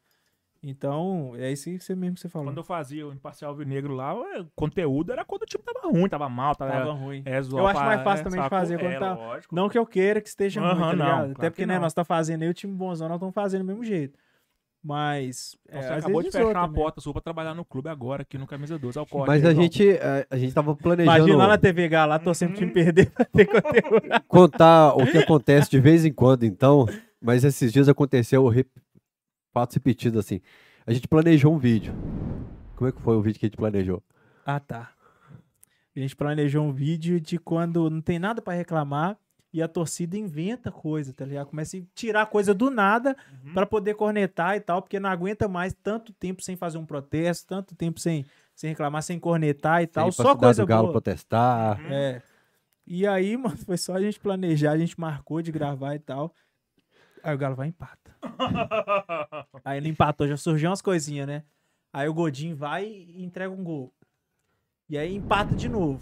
Então, 0.68 1.34
é 1.38 1.52
isso 1.52 1.66
que 1.66 1.80
você 1.80 1.94
mesmo 1.96 2.16
que 2.16 2.22
você 2.22 2.30
falou. 2.30 2.48
Quando 2.48 2.58
eu 2.58 2.64
fazia 2.64 3.06
o 3.08 3.14
Imparcial 3.14 3.54
Vinegro 3.56 3.94
lá, 3.94 4.16
o 4.16 4.46
conteúdo 4.56 5.12
era 5.12 5.24
quando 5.24 5.44
o 5.44 5.46
time 5.46 5.64
tava 5.64 5.88
ruim, 5.88 6.10
tava 6.10 6.28
mal, 6.28 6.56
tava. 6.56 6.72
Tava 6.72 6.92
ruim. 6.94 7.22
é, 7.24 7.40
zoar 7.42 7.64
Eu 7.64 7.68
acho 7.68 7.80
mais 7.86 8.02
fácil 8.04 8.22
é, 8.22 8.24
também 8.24 8.40
de 8.40 8.46
sacou? 8.46 8.60
fazer 8.60 8.80
quando 8.80 8.92
É, 8.94 9.00
tá- 9.00 9.14
lógico. 9.14 9.54
Não 9.56 9.70
que 9.70 9.78
eu 9.78 9.86
queira 9.86 10.20
que 10.20 10.28
esteja 10.28 10.60
ruim, 10.62 10.70
Aham, 10.82 10.90
tá 10.92 10.96
não, 10.96 11.06
claro 11.18 11.32
Até 11.34 11.50
porque, 11.52 11.62
que 11.62 11.66
né, 11.68 11.76
não. 11.76 11.82
nós 11.82 11.94
tá 11.94 12.04
fazendo 12.04 12.42
aí, 12.42 12.50
o 12.50 12.54
time 12.54 12.74
bonzão, 12.74 13.08
nós 13.08 13.18
estamos 13.18 13.36
fazendo 13.36 13.62
do 13.62 13.68
mesmo 13.68 13.84
jeito. 13.84 14.18
Mas. 14.86 15.57
Então 15.68 15.80
é, 15.80 15.82
você 15.82 15.94
acabou 15.94 16.22
de 16.22 16.30
fechar 16.30 16.45
uma 16.45 16.68
também. 16.68 16.84
porta 16.84 17.02
sua 17.02 17.12
pra 17.12 17.20
trabalhar 17.20 17.56
no 17.56 17.66
clube 17.66 17.90
agora, 17.90 18.22
aqui 18.22 18.38
no 18.38 18.45
Camisa 18.45 18.78
12. 18.78 18.99
É 18.99 19.02
o 19.02 19.06
código, 19.07 19.26
Mas 19.26 19.44
a 19.44 19.52
gente, 19.52 19.84
a, 19.94 20.28
a 20.30 20.38
gente 20.38 20.53
tava 20.53 20.76
planejando 20.76 21.18
Imagina 21.18 21.38
lá 21.38 21.48
na 21.48 21.57
TV 21.57 21.90
Galo, 21.90 22.12
lá 22.12 22.20
torcendo 22.20 22.49
pro 22.49 22.60
time 22.60 22.72
perder 22.72 23.10
pra 23.10 23.26
ter 23.26 23.48
conteúdo. 23.48 24.07
contar 24.30 24.94
o 24.94 25.07
que 25.07 25.18
acontece 25.18 25.72
de 25.72 25.80
vez 25.80 26.06
em 26.06 26.14
quando, 26.14 26.44
então. 26.44 26.86
Mas 27.20 27.44
esses 27.44 27.74
dias 27.74 27.90
aconteceu 27.90 28.48
rep... 28.48 28.70
fatos 29.52 29.76
repetidos 29.76 30.20
assim. 30.20 30.40
A 30.86 30.94
gente 30.94 31.07
planejou 31.07 31.52
um 31.52 31.57
vídeo. 31.57 31.91
Como 32.76 32.88
é 32.88 32.91
que 32.91 33.02
foi 33.02 33.16
o 33.16 33.22
vídeo 33.24 33.40
que 33.40 33.48
a 33.48 33.49
gente 33.49 33.57
planejou? 33.57 34.03
Ah, 34.45 34.60
tá. 34.60 34.91
A 35.95 35.99
gente 35.99 36.16
planejou 36.16 36.64
um 36.64 36.72
vídeo 36.72 37.20
de 37.20 37.40
quando 37.40 37.90
não 37.90 38.02
tem 38.02 38.20
nada 38.20 38.40
pra 38.40 38.53
reclamar 38.53 39.18
E 39.56 39.61
a 39.61 39.69
torcida 39.69 40.18
inventa 40.18 40.69
coisa, 40.69 41.14
tá 41.14 41.23
ligado? 41.23 41.48
Começa 41.48 41.77
a 41.77 41.82
tirar 41.94 42.26
coisa 42.26 42.53
do 42.53 42.69
nada 42.69 43.15
Uhum. 43.45 43.53
pra 43.53 43.65
poder 43.65 43.94
cornetar 43.94 44.57
e 44.57 44.60
tal, 44.60 44.82
porque 44.82 44.99
não 44.99 45.10
aguenta 45.10 45.48
mais 45.48 45.73
tanto 45.73 46.11
tempo 46.11 46.44
sem 46.44 46.57
fazer 46.57 46.77
um 46.77 46.86
protesto, 46.86 47.48
tanto 47.48 47.73
tempo 47.73 47.98
sem, 47.98 48.26
sem 48.53 48.72
reclamar, 48.72 49.02
sem 49.02 49.18
cornetar 49.18 49.82
e 49.82 49.88
tal. 49.88 50.11
Só 50.11 50.36
coisa 50.36 50.64
do 50.64 50.68
Galo 50.68 50.88
boa. 50.88 50.91
protestar. 50.91 51.80
É. 51.90 52.22
E 52.86 53.07
aí, 53.07 53.38
mano, 53.38 53.56
foi 53.56 53.77
só 53.77 53.94
a 53.94 54.02
gente 54.02 54.19
planejar, 54.19 54.72
a 54.73 54.77
gente 54.77 54.99
marcou 54.99 55.41
de 55.41 55.53
gravar 55.53 55.95
e 55.95 55.99
tal. 55.99 56.34
Aí 57.23 57.34
o 57.34 57.38
Galo 57.38 57.56
vai 57.56 57.68
e 57.68 57.69
empata. 57.69 58.14
Aí 59.64 59.77
ele 59.77 59.88
empatou, 59.88 60.27
já 60.27 60.36
surgiu 60.36 60.69
umas 60.69 60.82
coisinhas, 60.82 61.27
né? 61.27 61.44
Aí 61.94 62.10
o 62.10 62.14
Godinho 62.14 62.57
vai 62.57 62.86
e 62.86 63.23
entrega 63.23 63.53
um 63.53 63.64
gol. 63.64 63.94
E 64.90 64.98
aí 64.98 65.15
empata 65.15 65.56
de 65.56 65.69
novo. 65.69 66.02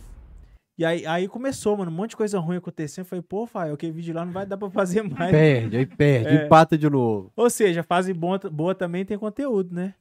E 0.77 0.83
aí, 0.83 1.05
aí 1.05 1.27
começou, 1.27 1.77
mano, 1.77 1.91
um 1.91 1.93
monte 1.93 2.11
de 2.11 2.17
coisa 2.17 2.39
ruim 2.39 2.57
acontecendo. 2.57 3.05
Eu 3.05 3.09
falei, 3.09 3.21
pô, 3.21 3.45
Fael, 3.45 3.75
aquele 3.75 3.91
vídeo 3.91 4.15
lá 4.15 4.25
não 4.25 4.33
vai 4.33 4.45
dar 4.45 4.57
pra 4.57 4.69
fazer 4.71 5.03
mais. 5.03 5.31
Perde, 5.31 5.77
aí 5.77 5.85
perde, 5.85 6.29
É. 6.35 6.45
empata 6.45 6.77
de 6.77 6.89
novo. 6.89 7.31
Ou 7.35 7.49
seja, 7.49 7.83
fase 7.83 8.11
boa, 8.13 8.39
boa 8.51 8.73
também 8.73 9.05
tem 9.05 9.17
conteúdo, 9.17 9.73
né? 9.73 9.93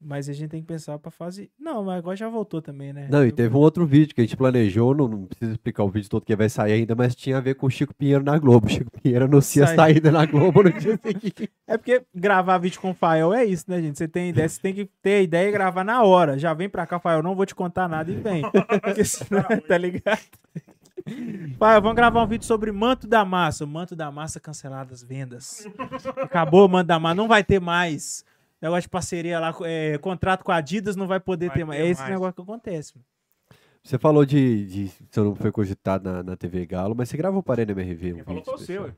Mas 0.00 0.28
a 0.28 0.32
gente 0.32 0.50
tem 0.50 0.60
que 0.60 0.66
pensar 0.66 0.98
pra 0.98 1.10
fase. 1.10 1.50
Não, 1.58 1.84
mas 1.84 1.96
agora 1.98 2.16
já 2.16 2.28
voltou 2.28 2.60
também, 2.60 2.92
né? 2.92 3.08
Não, 3.10 3.24
e 3.24 3.32
teve 3.32 3.56
um 3.56 3.58
outro 3.58 3.86
vídeo 3.86 4.14
que 4.14 4.20
a 4.20 4.24
gente 4.24 4.36
planejou, 4.36 4.94
não, 4.94 5.08
não 5.08 5.24
preciso 5.24 5.52
explicar 5.52 5.82
o 5.82 5.88
vídeo 5.88 6.10
todo 6.10 6.24
que 6.24 6.36
vai 6.36 6.48
sair 6.48 6.72
ainda, 6.72 6.94
mas 6.94 7.14
tinha 7.14 7.38
a 7.38 7.40
ver 7.40 7.54
com 7.54 7.66
o 7.66 7.70
Chico 7.70 7.94
Pinheiro 7.94 8.22
na 8.22 8.38
Globo. 8.38 8.66
O 8.66 8.68
Chico 8.70 8.90
Pinheiro 9.00 9.24
anuncia 9.24 9.64
a 9.64 9.68
Sai. 9.68 9.76
saída 9.76 10.10
na 10.10 10.26
Globo 10.26 10.62
no 10.62 10.72
dia 10.72 10.98
seguinte. 11.02 11.50
É 11.66 11.78
porque 11.78 12.04
gravar 12.14 12.58
vídeo 12.58 12.78
com 12.78 12.90
o 12.90 12.94
Fael 12.94 13.32
é 13.32 13.42
isso, 13.42 13.64
né, 13.68 13.80
gente? 13.80 13.96
Você 13.96 14.06
tem 14.06 14.28
ideia, 14.28 14.46
você 14.46 14.60
tem 14.60 14.74
que 14.74 14.84
ter 15.02 15.22
ideia 15.22 15.48
e 15.48 15.52
gravar 15.52 15.82
na 15.82 16.02
hora. 16.02 16.38
Já 16.38 16.52
vem 16.52 16.68
pra 16.68 16.86
cá, 16.86 16.98
Fael, 16.98 17.22
não 17.22 17.34
vou 17.34 17.46
te 17.46 17.54
contar 17.54 17.88
nada 17.88 18.10
e 18.12 18.16
vem. 18.16 18.42
Porque 18.82 19.02
senão, 19.02 19.42
tá 19.66 19.78
ligado? 19.78 20.20
Fael, 21.58 21.80
vamos 21.80 21.96
gravar 21.96 22.22
um 22.22 22.26
vídeo 22.26 22.44
sobre 22.44 22.70
Manto 22.70 23.06
da 23.06 23.24
Massa. 23.24 23.64
O 23.64 23.66
Manto 23.66 23.96
da 23.96 24.10
Massa 24.10 24.38
cancelado 24.38 24.92
as 24.92 25.02
vendas. 25.02 25.66
Acabou 26.22 26.66
o 26.66 26.68
Manto 26.68 26.86
da 26.86 26.98
Massa, 26.98 27.14
não 27.14 27.28
vai 27.28 27.42
ter 27.42 27.60
mais. 27.60 28.24
Negócio 28.60 28.82
de 28.82 28.88
parceria 28.88 29.38
lá, 29.38 29.54
é, 29.64 29.98
contrato 29.98 30.42
com 30.44 30.52
a 30.52 30.56
Adidas 30.56 30.96
não 30.96 31.06
vai 31.06 31.20
poder 31.20 31.48
Vai 31.48 31.56
ter 31.58 31.64
mais. 31.64 31.80
É 31.80 31.86
esse 31.86 32.00
mais. 32.00 32.12
negócio 32.12 32.34
que 32.34 32.42
acontece. 32.42 32.92
mano. 32.94 33.04
Você 33.82 33.98
falou 33.98 34.24
de, 34.24 34.64
de 34.66 34.92
você 35.10 35.20
não 35.20 35.34
foi 35.34 35.52
cogitado 35.52 36.10
na, 36.10 36.22
na 36.22 36.36
TV 36.36 36.64
Galo, 36.64 36.94
mas 36.96 37.10
você 37.10 37.18
gravou 37.18 37.42
para 37.42 37.60
a 37.60 37.62
MRV 37.64 38.14
um 38.14 38.16
Ele 38.16 38.24
falou 38.24 38.42
você, 38.44 38.78
ué. 38.78 38.94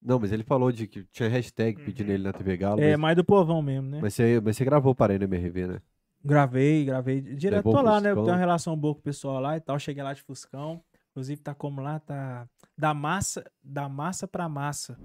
Não, 0.00 0.18
mas 0.18 0.30
ele 0.30 0.44
falou 0.44 0.70
de 0.70 0.86
que 0.86 1.04
tinha 1.12 1.28
hashtag 1.28 1.82
pedindo 1.82 2.10
ele 2.10 2.22
na 2.22 2.32
TV 2.32 2.56
Galo, 2.56 2.80
É 2.80 2.92
mas, 2.92 3.00
mais 3.00 3.16
do 3.16 3.24
povão 3.24 3.60
mesmo, 3.60 3.90
né? 3.90 3.98
mas 4.00 4.14
você, 4.14 4.40
mas 4.42 4.56
você 4.56 4.64
gravou 4.64 4.94
para 4.94 5.12
a 5.12 5.16
MRV, 5.16 5.66
né? 5.66 5.82
Gravei, 6.24 6.84
gravei. 6.84 7.20
Direto 7.20 7.64
tô 7.64 7.80
lá, 7.82 8.00
né? 8.00 8.10
Fuscão. 8.10 8.24
Tenho 8.24 8.34
uma 8.36 8.40
relação 8.40 8.76
boa 8.76 8.94
com 8.94 9.00
o 9.00 9.02
pessoal 9.02 9.40
lá 9.40 9.56
e 9.56 9.60
tal. 9.60 9.78
Cheguei 9.78 10.02
lá 10.02 10.12
de 10.12 10.22
Fuscão. 10.22 10.82
Inclusive, 11.10 11.40
tá 11.40 11.54
como 11.54 11.80
lá, 11.80 11.98
tá. 11.98 12.46
Da 12.76 12.92
massa, 12.94 13.44
da 13.64 13.88
massa 13.88 14.28
pra 14.28 14.48
massa. 14.48 14.98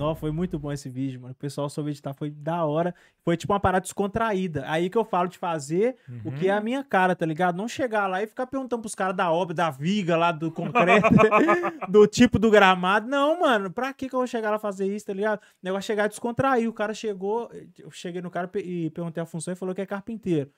Não, 0.00 0.14
foi 0.14 0.30
muito 0.30 0.58
bom 0.58 0.72
esse 0.72 0.88
vídeo, 0.88 1.20
mano. 1.20 1.32
O 1.32 1.36
pessoal 1.36 1.68
soube 1.68 1.90
editar, 1.90 2.14
foi 2.14 2.30
da 2.30 2.64
hora. 2.64 2.94
Foi 3.22 3.36
tipo 3.36 3.52
uma 3.52 3.60
parada 3.60 3.82
descontraída. 3.82 4.64
Aí 4.66 4.88
que 4.88 4.96
eu 4.96 5.04
falo 5.04 5.28
de 5.28 5.36
fazer 5.36 5.96
o 6.24 6.32
que 6.32 6.48
é 6.48 6.52
a 6.52 6.60
minha 6.60 6.82
cara, 6.82 7.14
tá 7.14 7.26
ligado? 7.26 7.56
Não 7.56 7.68
chegar 7.68 8.06
lá 8.06 8.22
e 8.22 8.26
ficar 8.26 8.46
perguntando 8.46 8.80
pros 8.80 8.94
caras 8.94 9.14
da 9.14 9.30
obra, 9.30 9.54
da 9.54 9.70
viga 9.70 10.16
lá, 10.16 10.32
do 10.32 10.50
concreto, 10.50 11.08
do 11.86 12.06
tipo 12.06 12.38
do 12.38 12.50
gramado. 12.50 13.06
Não, 13.08 13.40
mano, 13.40 13.70
pra 13.70 13.92
que 13.92 14.08
que 14.08 14.14
eu 14.14 14.20
vou 14.20 14.26
chegar 14.26 14.50
lá 14.50 14.58
fazer 14.58 14.86
isso, 14.86 15.04
tá 15.04 15.12
ligado? 15.12 15.38
O 15.38 15.42
negócio 15.62 15.80
é 15.80 15.86
chegar 15.86 16.06
e 16.06 16.08
descontrair. 16.08 16.66
O 16.66 16.72
cara 16.72 16.94
chegou, 16.94 17.50
eu 17.78 17.90
cheguei 17.90 18.22
no 18.22 18.30
cara 18.30 18.50
e 18.56 18.88
perguntei 18.90 19.22
a 19.22 19.26
função 19.26 19.52
e 19.52 19.56
falou 19.56 19.74
que 19.74 19.82
é 19.82 19.86
carpinteiro. 19.86 20.50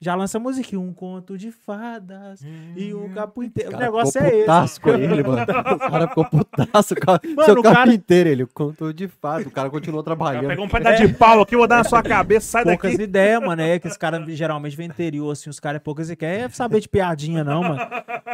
Já 0.00 0.14
lança 0.14 0.38
a 0.38 0.40
musiquinha, 0.40 0.80
um 0.80 0.92
conto 0.92 1.36
de 1.36 1.50
fadas 1.50 2.40
e 2.76 2.94
um 2.94 3.12
carpinteiro. 3.12 3.70
O 3.70 3.72
cara 3.72 3.84
negócio 3.84 4.12
ficou 4.22 4.28
é 4.48 4.62
esse. 4.64 4.80
com 4.80 4.90
ele, 4.90 5.22
mano. 5.24 5.42
O 5.42 5.78
cara 5.90 6.06
ficou 6.08 6.24
putaço. 6.24 6.94
com 6.94 7.10
a- 7.10 7.20
Mano, 7.24 7.44
seu 7.44 7.54
o 7.58 7.62
cara- 7.64 7.74
carpinteiro, 7.78 8.28
ele 8.28 8.46
contou 8.46 8.92
de 8.92 9.08
fato. 9.08 9.48
O 9.48 9.50
cara 9.50 9.68
continuou 9.68 10.04
Cara, 10.04 10.16
trabalhando. 10.16 10.46
pegou 10.46 10.66
um 10.66 10.68
pedaço 10.68 11.04
de 11.04 11.12
pau 11.14 11.40
aqui, 11.40 11.56
vou 11.56 11.66
dar 11.66 11.78
na 11.78 11.84
sua 11.84 12.00
cabeça, 12.00 12.46
sai 12.46 12.62
Poucas 12.62 12.92
daqui. 12.92 13.02
ideias, 13.02 13.40
mano. 13.40 13.60
É 13.60 13.76
que 13.80 13.88
os 13.88 13.96
caras 13.96 14.24
geralmente 14.36 14.76
vem 14.76 14.86
interior, 14.86 15.32
assim, 15.32 15.50
os 15.50 15.58
caras 15.58 15.80
é 15.80 15.80
poucas 15.80 16.08
ideias. 16.10 16.18
Quer 16.42 16.50
saber 16.52 16.78
de 16.78 16.88
piadinha, 16.88 17.42
não, 17.42 17.62
mano. 17.64 17.80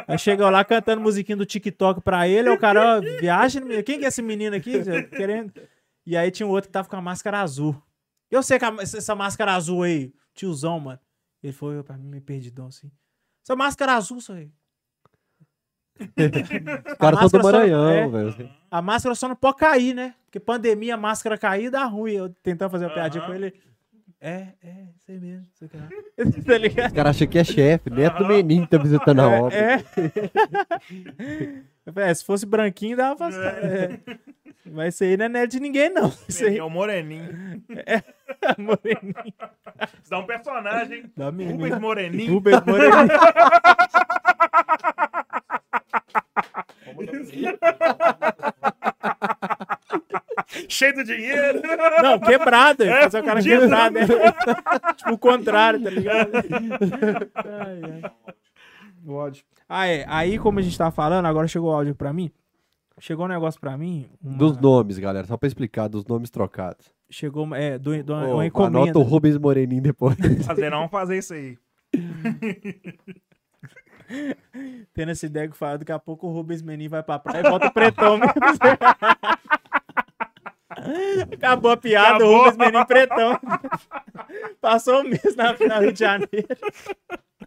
Aí 0.07 0.19
chega 0.19 0.51
lá 0.51 0.63
cantando 0.67 1.01
musiquinha 1.01 1.37
do 1.37 1.47
TikTok 1.47 2.03
pra 2.03 2.29
ele, 2.29 2.51
aí 2.51 2.55
o 2.55 2.59
cara, 2.61 2.99
ó, 2.99 3.01
viagem. 3.01 3.63
menino. 3.63 3.83
Quem 3.83 3.99
que 3.99 4.05
é 4.05 4.09
esse 4.09 4.21
menino 4.21 4.55
aqui? 4.55 4.83
Querendo. 5.17 5.51
E 6.07 6.15
aí 6.15 6.31
tinha 6.31 6.47
um 6.47 6.51
outro 6.51 6.69
que 6.69 6.73
tava 6.75 6.87
com 6.89 6.97
a 6.97 7.01
máscara 7.01 7.41
azul. 7.41 7.75
Eu 8.31 8.43
sei 8.43 8.59
que 8.59 8.67
a- 8.67 8.77
essa 8.83 9.15
máscara 9.15 9.55
azul 9.55 9.83
aí, 9.83 10.13
tiozão, 10.35 10.79
mano. 10.79 10.99
Ele 11.45 11.53
foi 11.53 11.81
pra 11.83 11.97
mim, 11.99 12.09
me 12.09 12.21
perdidão 12.21 12.67
assim. 12.69 12.91
Essa 13.45 13.55
máscara 13.55 13.93
azul, 13.95 14.17
isso 14.19 14.33
aí. 14.33 14.51
Os 16.01 16.95
caras 16.99 17.21
são 17.21 17.23
máscara 17.23 17.29
do 17.29 17.31
só- 17.43 17.43
Maranhão, 17.53 17.89
é. 17.91 18.09
velho. 18.09 18.51
A 18.71 18.83
máscara 18.83 19.15
só 19.15 19.29
não 19.29 19.37
pode 19.37 19.59
cair, 19.59 19.95
né? 19.95 20.15
Porque 20.25 20.41
pandemia, 20.41 20.95
a 20.95 20.97
máscara 20.99 21.37
cair 21.39 21.71
dá 21.71 21.85
ruim. 21.85 22.13
Eu 22.15 22.31
tentando 22.43 22.71
fazer 22.71 22.87
uma 22.87 22.95
piadinha 22.95 23.23
Aham. 23.23 23.31
com 23.31 23.37
ele. 23.39 23.55
É, 24.21 24.55
é, 24.63 24.87
sei 25.05 25.21
mesmo. 25.21 25.47
Sei 25.53 25.69
que 25.69 25.77
lá. 25.77 25.87
tá 26.47 26.59
ligado? 26.59 26.87
Os 26.87 26.93
caras 26.95 27.15
acham 27.17 27.29
que 27.29 27.39
é 27.39 27.45
chefe, 27.45 27.91
neto 27.91 28.19
do 28.19 28.27
menino 28.27 28.65
que 28.67 28.71
tá 28.77 28.83
visitando 28.83 29.21
a 29.21 29.29
obra. 29.29 29.55
É. 29.55 29.85
Falei, 31.93 32.11
é, 32.11 32.15
se 32.15 32.25
fosse 32.25 32.47
branquinho, 32.47 32.97
dava 32.97 33.17
pra. 33.17 33.29
É. 33.29 33.99
Mas 34.67 34.95
isso 34.95 35.05
aí 35.05 35.17
não 35.17 35.27
é 35.27 35.29
neto 35.29 35.51
de 35.51 35.61
ninguém, 35.61 35.91
não. 35.91 36.11
Isso 36.27 36.45
aí 36.45 36.57
É 36.57 36.63
o 36.65 36.71
Moreninho. 36.71 37.63
é 37.85 38.03
moreninho. 38.57 39.15
Isso 40.03 40.11
dá 40.11 40.19
um 40.19 40.27
personagem. 40.27 41.13
Dá 41.15 41.27
Rubens 41.27 41.53
menino. 41.59 41.81
Moreninho. 41.81 42.37
Uber 42.37 42.67
moreninho. 42.67 43.09
Cheio 50.69 50.95
de 50.95 51.05
dinheiro. 51.05 51.63
Não, 52.03 52.19
quebrado. 52.19 52.85
É, 52.85 53.03
Fazer 53.03 53.21
o 53.21 53.25
cara 53.25 53.43
quebrado. 53.43 53.95
né? 53.95 54.07
tipo 54.97 55.13
o 55.13 55.19
contrário, 55.19 55.83
tá 55.83 55.91
ligado? 55.91 56.31
Ai, 57.35 57.81
ai. 58.03 58.11
Ódio. 59.07 59.45
Ah, 59.69 59.87
é. 59.87 60.05
Aí, 60.09 60.39
como 60.39 60.59
a 60.59 60.63
gente 60.63 60.77
tava 60.79 60.91
falando, 60.91 61.27
agora 61.27 61.47
chegou 61.49 61.71
o 61.71 61.75
áudio 61.75 61.95
pra 61.95 62.13
mim. 62.13 62.31
Chegou 63.01 63.25
um 63.25 63.29
negócio 63.29 63.61
pra 63.61 63.77
mim. 63.77 64.07
uma- 64.23 64.39
Dos 64.39 64.57
nomes, 64.59 64.99
galera, 64.99 65.27
só 65.27 65.37
pra 65.37 65.47
explicar, 65.47 65.89
dos 65.89 66.05
nomes 66.07 66.31
trocados. 66.31 66.93
Chegou 67.11 67.55
é, 67.55 67.79
do, 67.79 68.03
do, 68.03 68.15
Ô, 68.15 68.35
uma 68.35 68.47
encomenda. 68.47 68.79
anota 68.79 68.99
o 68.99 69.03
Rubens 69.03 69.37
Moreninho 69.37 69.83
depois. 69.83 70.17
Fazer 70.47 70.71
não, 70.71 70.89
fazer 70.89 71.19
isso 71.19 71.35
aí. 71.35 71.59
Tendo 74.95 75.11
essa 75.13 75.27
ideia 75.27 75.49
que 75.49 75.57
fala, 75.57 75.79
daqui 75.79 75.91
a 75.93 75.99
pouco 75.99 76.27
o 76.29 76.33
Rubens 76.33 76.63
Menin 76.63 76.89
vai 76.89 77.03
pra 77.03 77.19
praia 77.19 77.47
e 77.47 77.51
volta 77.51 77.71
pretão 77.71 78.17
mesmo. 78.19 78.33
Acabou 81.33 81.71
a 81.71 81.77
piada, 81.77 82.17
Acabou. 82.17 82.35
o 82.35 82.39
Rubens 82.45 82.57
Menin 82.57 82.85
pretão. 82.85 83.39
Passou 84.61 85.01
um 85.01 85.05
mês 85.05 85.35
na, 85.37 85.57
na 85.67 85.79
Rio 85.81 85.93
de 85.93 85.99
Janeiro. 86.01 86.29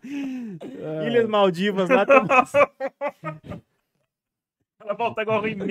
Ilhas 0.03 1.27
Maldivas 1.27 1.89
lá. 1.89 2.05
Tem... 2.05 2.15
Ela 4.79 4.93
volta 4.93 5.21
igual 5.21 5.41
o 5.41 5.47
He-Man. 5.47 5.65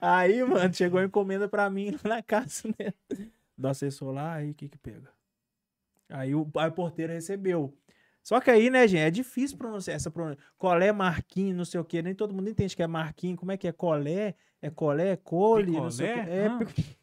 Aí, 0.00 0.42
mano, 0.42 0.72
chegou 0.72 1.00
a 1.00 1.04
encomenda 1.04 1.48
pra 1.48 1.68
mim 1.68 1.90
lá 2.04 2.16
na 2.16 2.22
casa, 2.22 2.68
né? 2.78 2.92
Do 3.56 3.68
assessor 3.68 4.12
lá, 4.12 4.34
aí 4.34 4.50
o 4.50 4.54
que 4.54 4.68
que 4.68 4.78
pega? 4.78 5.10
Aí 6.08 6.34
o, 6.34 6.48
aí 6.56 6.68
o 6.68 6.72
porteiro 6.72 7.12
recebeu. 7.12 7.76
Só 8.22 8.40
que 8.40 8.50
aí, 8.50 8.70
né, 8.70 8.88
gente, 8.88 9.00
é 9.02 9.10
difícil 9.10 9.56
pronunciar 9.56 9.96
essa 9.96 10.10
pronúncia. 10.10 10.42
Colé, 10.58 10.90
Marquinhos, 10.92 11.56
não 11.56 11.64
sei 11.64 11.78
o 11.78 11.84
quê. 11.84 12.02
Nem 12.02 12.14
todo 12.14 12.34
mundo 12.34 12.48
entende 12.50 12.74
que 12.74 12.82
é 12.82 12.86
Marquinhos. 12.86 13.38
Como 13.38 13.52
é 13.52 13.56
que 13.56 13.68
é? 13.68 13.72
Colé? 13.72 14.34
É 14.60 14.70
colé? 14.70 15.10
É 15.10 15.16
cole? 15.16 15.72
Não 15.72 15.90
sei 15.90 16.10
o 16.10 16.14
quê. 16.14 16.20
Picolé? 16.22 16.36
É, 16.36 16.46
Ah. 16.48 16.96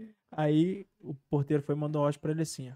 Aí 0.36 0.86
o 1.00 1.14
porteiro 1.30 1.62
foi 1.62 1.74
e 1.74 1.78
mandou 1.78 2.02
um 2.02 2.06
áudio 2.06 2.18
pra 2.20 2.32
ele 2.32 2.42
assim, 2.42 2.70
ó. 2.70 2.74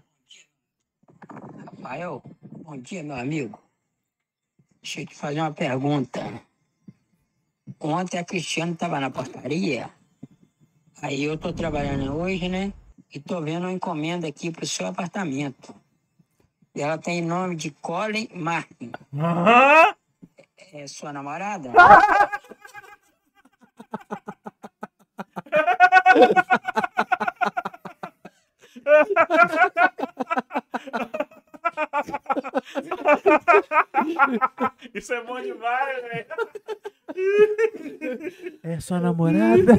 Rafael, 1.27 2.21
bom 2.63 2.77
dia, 2.77 3.03
meu 3.03 3.15
amigo. 3.15 3.59
Deixa 4.81 5.01
eu 5.01 5.05
te 5.05 5.15
fazer 5.15 5.41
uma 5.41 5.51
pergunta. 5.51 6.41
Ontem 7.79 8.17
a 8.17 8.23
Cristiane 8.23 8.73
estava 8.73 8.99
na 8.99 9.09
portaria, 9.09 9.89
aí 11.01 11.23
eu 11.23 11.37
tô 11.37 11.53
trabalhando 11.53 12.15
hoje, 12.15 12.49
né? 12.49 12.73
E 13.13 13.19
tô 13.19 13.41
vendo 13.41 13.63
uma 13.63 13.71
encomenda 13.71 14.27
aqui 14.27 14.51
pro 14.51 14.65
seu 14.65 14.87
apartamento. 14.87 15.73
E 16.75 16.81
ela 16.81 16.97
tem 16.97 17.21
nome 17.21 17.55
de 17.55 17.71
Colin 17.71 18.29
Martin. 18.33 18.91
Aham. 19.13 19.95
É 20.71 20.87
sua 20.87 21.11
namorada? 21.11 21.71
Isso 34.93 35.13
é 35.13 35.23
bom 35.23 35.39
demais, 35.41 36.01
velho. 36.03 36.25
É 38.63 38.79
sua 38.79 38.99
namorada? 38.99 39.77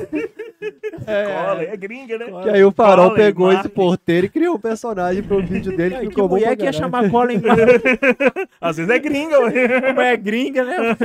Cola, 1.07 1.63
é 1.63 1.77
gringa, 1.77 2.19
né? 2.19 2.27
Que 2.43 2.51
aí 2.51 2.65
o 2.65 2.73
Farol 2.73 3.11
Colin, 3.11 3.17
pegou 3.21 3.53
esse 3.53 3.69
porteiro 3.69 4.27
e 4.27 4.29
criou 4.29 4.57
um 4.57 4.61
personagem 4.61 5.23
pro 5.23 5.43
vídeo 5.43 5.77
dele 5.77 5.95
que 5.97 6.01
Que 6.03 6.09
ficou 6.09 6.29
bom 6.29 6.37
pra 6.37 6.45
mulher 6.45 6.57
que 6.57 6.65
ia 6.65 6.73
chamar 6.73 7.09
Colin 7.11 7.41
Às 8.61 8.77
vezes 8.77 8.91
é 8.91 8.99
gringa, 8.99 9.41
ué. 9.41 9.81
Como 9.81 10.01
é 10.01 10.17
gringa, 10.17 10.65
né? 10.65 10.97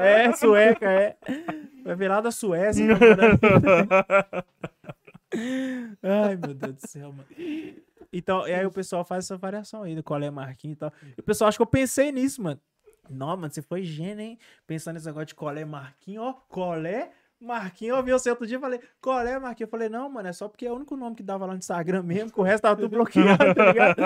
É, 0.00 0.32
sueca, 0.32 0.90
é. 0.90 1.16
Vai 1.84 1.94
vir 1.96 2.08
lá 2.08 2.20
da 2.20 2.30
Suécia. 2.30 2.86
Ai, 6.02 6.36
meu 6.36 6.54
Deus 6.54 6.74
do 6.74 6.86
céu, 6.88 7.12
mano. 7.12 7.28
Então, 8.12 8.48
e 8.48 8.54
aí 8.54 8.64
o 8.64 8.70
pessoal 8.70 9.04
faz 9.04 9.24
essa 9.24 9.36
variação 9.36 9.82
aí 9.82 9.94
do 9.94 10.02
colé 10.02 10.30
Marquinhos 10.30 10.76
e 10.76 10.78
tal. 10.78 10.92
E 11.16 11.20
o 11.20 11.22
pessoal 11.22 11.48
acha 11.48 11.58
que 11.58 11.62
eu 11.62 11.66
pensei 11.66 12.10
nisso, 12.10 12.42
mano. 12.42 12.60
Não, 13.10 13.36
mano, 13.36 13.50
você 13.50 13.62
foi 13.62 13.82
gênio, 13.82 14.20
hein? 14.20 14.38
Pensando 14.66 14.94
nesse 14.94 15.06
negócio 15.06 15.26
de 15.26 15.34
colé 15.34 15.64
Marquinhos, 15.64 16.24
ó, 16.24 16.32
colé 16.48 17.10
Marquinhos. 17.40 17.96
Eu 17.96 18.02
vi 18.02 18.12
você 18.12 18.30
outro 18.30 18.46
dia 18.46 18.58
e 18.58 18.60
falei, 18.60 18.80
colé 19.00 19.38
Marquinhos. 19.38 19.68
Eu 19.68 19.70
falei, 19.70 19.88
não, 19.88 20.08
mano, 20.10 20.28
é 20.28 20.32
só 20.32 20.48
porque 20.48 20.66
é 20.66 20.72
o 20.72 20.74
único 20.76 20.96
nome 20.96 21.16
que 21.16 21.22
dava 21.22 21.46
lá 21.46 21.52
no 21.52 21.58
Instagram 21.58 22.02
mesmo, 22.02 22.32
que 22.32 22.40
o 22.40 22.42
resto 22.42 22.62
tava 22.62 22.76
tudo 22.76 22.90
bloqueado, 22.90 23.54
tá 23.54 23.66
ligado? 23.66 23.96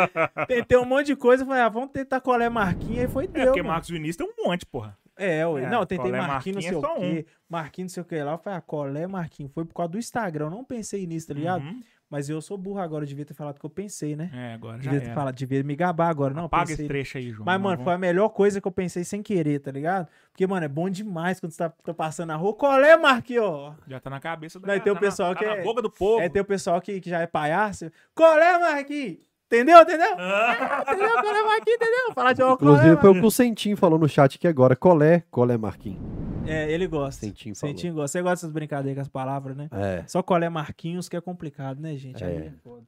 Tentei 0.47 0.79
um 0.79 0.85
monte 0.85 1.07
de 1.07 1.17
coisa, 1.17 1.45
falei, 1.45 1.63
ah, 1.63 1.69
vamos 1.69 1.91
tentar 1.91 2.21
colé 2.21 2.49
Marquinhos, 2.49 3.01
aí 3.01 3.09
foi 3.09 3.25
É 3.25 3.29
deu, 3.29 3.47
porque 3.47 3.63
mano. 3.63 3.73
Marcos 3.75 3.91
Vinícius 3.91 4.17
tem 4.17 4.27
um 4.27 4.49
monte, 4.49 4.67
porra. 4.67 4.97
É, 5.17 5.47
ué. 5.47 5.65
É, 5.65 5.69
não, 5.71 5.81
tentei 5.85 6.11
Colé 6.11 6.19
Marquinhos, 6.21 6.57
não 6.57 6.63
sei 6.63 6.73
Marquinhos 6.73 6.75
é 6.75 6.77
o 6.77 6.81
só 6.81 7.01
quê. 7.01 7.27
Marquinhos, 7.49 7.91
não 7.91 7.95
sei 7.95 8.03
o 8.03 8.07
que 8.07 8.23
lá. 8.23 8.33
Eu 8.33 8.39
falei, 8.39 8.59
ah, 8.59 8.63
Colé 8.63 9.07
Marquinhos. 9.07 9.53
Foi 9.53 9.65
por 9.65 9.75
causa 9.75 9.93
do 9.93 9.99
Instagram. 9.99 10.47
Eu 10.47 10.51
não 10.51 10.65
pensei 10.65 11.07
nisso, 11.07 11.29
tá 11.29 11.35
ligado? 11.35 11.63
Uhum. 11.63 11.81
Mas 12.09 12.29
eu 12.29 12.43
sou 12.43 12.59
burro 12.59 12.79
agora. 12.79 13.05
Eu 13.05 13.09
devia 13.09 13.25
ter 13.25 13.33
falado 13.33 13.59
que 13.59 13.65
eu 13.65 13.71
pensei, 13.71 14.15
né? 14.17 14.31
É, 14.35 14.53
agora 14.55 14.77
já 14.77 14.83
devia 14.91 15.01
ter 15.01 15.07
era. 15.07 15.15
falado, 15.15 15.35
devia 15.35 15.63
me 15.63 15.75
gabar 15.75 16.09
agora. 16.11 16.35
Não, 16.35 16.45
Apaga 16.45 16.67
pensei. 16.67 16.85
esse 16.85 16.89
trecho 16.89 17.17
aí, 17.19 17.31
João. 17.31 17.45
Mas, 17.47 17.55
mano, 17.61 17.77
vamos- 17.77 17.85
foi 17.85 17.95
a 17.95 17.99
melhor 17.99 18.29
coisa 18.31 18.61
que 18.61 18.69
eu 18.69 18.73
pensei 18.73 19.03
sem 19.03 19.23
querer, 19.23 19.61
tá 19.61 19.71
ligado? 19.71 20.09
Porque, 20.31 20.47
mano, 20.47 20.65
é 20.65 20.69
bom 20.69 20.91
demais 20.91 21.41
quando 21.41 21.53
você 21.53 21.59
tá, 21.59 21.71
tá 21.71 21.95
passando 21.95 22.29
na 22.29 22.37
rua. 22.37 22.55
Colé 22.55 22.97
Marquinhos, 22.99 23.45
ó. 23.45 23.75
Já 23.87 23.99
tá 23.99 24.11
na 24.11 24.21
cabeça 24.21 24.61
da 24.61 24.67
Não, 24.75 24.81
tem 24.81 24.93
o 24.93 24.95
tá 24.95 25.01
na- 25.01 25.07
pessoal 25.07 25.33
tá 25.35 25.39
que 25.41 25.47
na 25.47 25.57
é- 25.57 25.63
boca 25.63 25.81
do 25.81 25.91
povo. 25.91 26.21
É, 26.21 26.29
tem 26.29 26.43
o 26.43 26.45
pessoal 26.45 26.81
que, 26.83 27.01
que 27.01 27.09
já 27.09 27.21
é 27.21 27.27
palhaço. 27.27 27.91
Colé 28.15 28.59
Marquinhos. 28.59 29.19
Entendeu? 29.53 29.83
Entendeu? 29.83 30.15
Ah, 30.19 30.83
Entendeu? 30.89 31.11
Colé 31.21 31.43
Marquinhos, 31.43 31.77
entendeu? 31.77 32.15
Falar 32.15 32.33
de 32.33 32.43
Inclusive 32.43 32.97
Colé 32.97 33.01
foi 33.03 33.11
o 33.11 33.15
que 33.21 33.27
o 33.27 33.31
Sentim 33.31 33.77
falou 33.77 33.99
no 33.99 34.09
chat 34.09 34.37
aqui 34.37 34.49
agora. 34.49 34.75
Colé, 34.75 35.25
Colé 35.31 35.59
Marquinhos. 35.59 36.01
É, 36.47 36.73
ele 36.73 36.87
gosta. 36.87 37.21
Sentim 37.27 37.55
falou. 37.55 37.75
Sentinho 37.75 37.95
gosta. 37.95 38.09
Você 38.09 38.23
gosta 38.23 38.35
dessas 38.47 38.51
brincadeiras 38.51 38.97
com 38.97 39.03
as 39.03 39.09
palavras, 39.09 39.55
né? 39.57 39.69
É. 39.71 40.05
Só 40.09 40.23
colé 40.23 40.49
Marquinhos 40.49 41.07
que 41.09 41.17
é 41.17 41.21
complicado, 41.21 41.81
né, 41.81 41.95
gente? 41.97 42.25
Aí 42.25 42.37
É. 42.37 42.47
é 42.47 42.53
foda. 42.65 42.83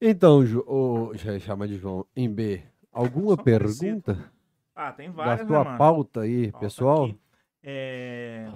Então, 0.00 0.44
Ju, 0.44 0.64
ô, 0.66 1.12
já 1.14 1.38
chama 1.38 1.68
de 1.68 1.78
João, 1.78 2.04
em 2.16 2.28
B, 2.28 2.60
alguma 2.92 3.36
Só 3.36 3.42
pergunta 3.44 4.18
Ah, 4.74 4.90
tem 4.92 5.08
da 5.08 5.14
várias, 5.14 5.46
tua 5.46 5.58
né, 5.60 5.64
mano? 5.64 5.78
pauta 5.78 6.20
aí, 6.22 6.50
Pauta 6.50 6.66
pessoal? 6.66 7.04
aqui. 7.04 7.18
É... 7.62 8.48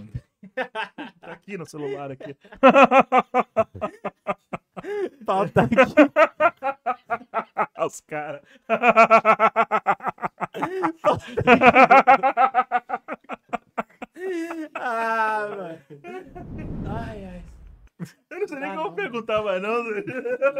tá 1.21 1.33
aqui 1.33 1.57
no 1.57 1.65
celular 1.65 2.11
aqui. 2.11 2.37
Falta 5.25 5.63
aqui. 5.65 5.77
Os 7.85 8.01
caras. 8.01 8.43
Ah, 14.75 15.47
mano. 15.51 15.79
Ai, 16.89 17.25
ai. 17.25 17.43
Eu 18.31 18.41
não 18.41 18.49
sei 18.49 18.59
nem 18.59 18.71
Ah, 18.71 18.75
como 18.77 18.89
não. 18.89 18.95
perguntar 18.95 19.43
mais, 19.43 19.63
não. 19.63 19.83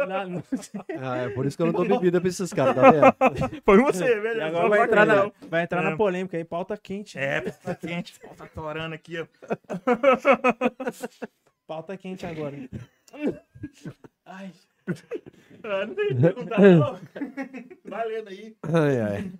Não, 0.07 0.29
não. 0.29 0.43
Ah, 1.01 1.17
é 1.17 1.29
por 1.29 1.45
isso 1.45 1.55
que 1.55 1.61
eu 1.63 1.67
não 1.67 1.73
dou 1.73 1.85
bebida 1.87 2.19
pra 2.19 2.29
esses 2.29 2.51
caras, 2.51 2.75
tá 2.75 2.89
vendo? 2.91 3.61
Foi 3.63 3.77
você, 3.77 4.19
velho. 4.19 4.39
E 4.39 4.41
agora 4.43 4.69
vai 4.69 4.83
entrar, 4.83 5.05
na, 5.05 5.31
vai 5.47 5.63
entrar 5.63 5.81
na 5.83 5.91
É. 5.91 5.95
polêmica 5.95 6.35
aí, 6.37 6.43
pauta 6.43 6.75
quente. 6.77 7.17
É, 7.19 7.41
tá 7.41 7.75
quente. 7.75 8.19
Tá 8.35 8.47
torando 8.47 8.95
aqui, 8.95 9.19
ó. 9.19 9.27
Pauta 11.67 11.95
quente 11.97 12.25
agora. 12.25 12.55
Ai. 14.25 14.51
Ah, 15.63 15.85
não 15.85 15.95
tem 15.95 16.07
que 16.09 16.15
perguntar, 16.15 16.59
não. 16.61 16.99
Vai 17.85 18.07
lendo 18.07 18.29
aí. 18.29 18.55
Ai, 18.63 19.01
ai. 19.01 19.31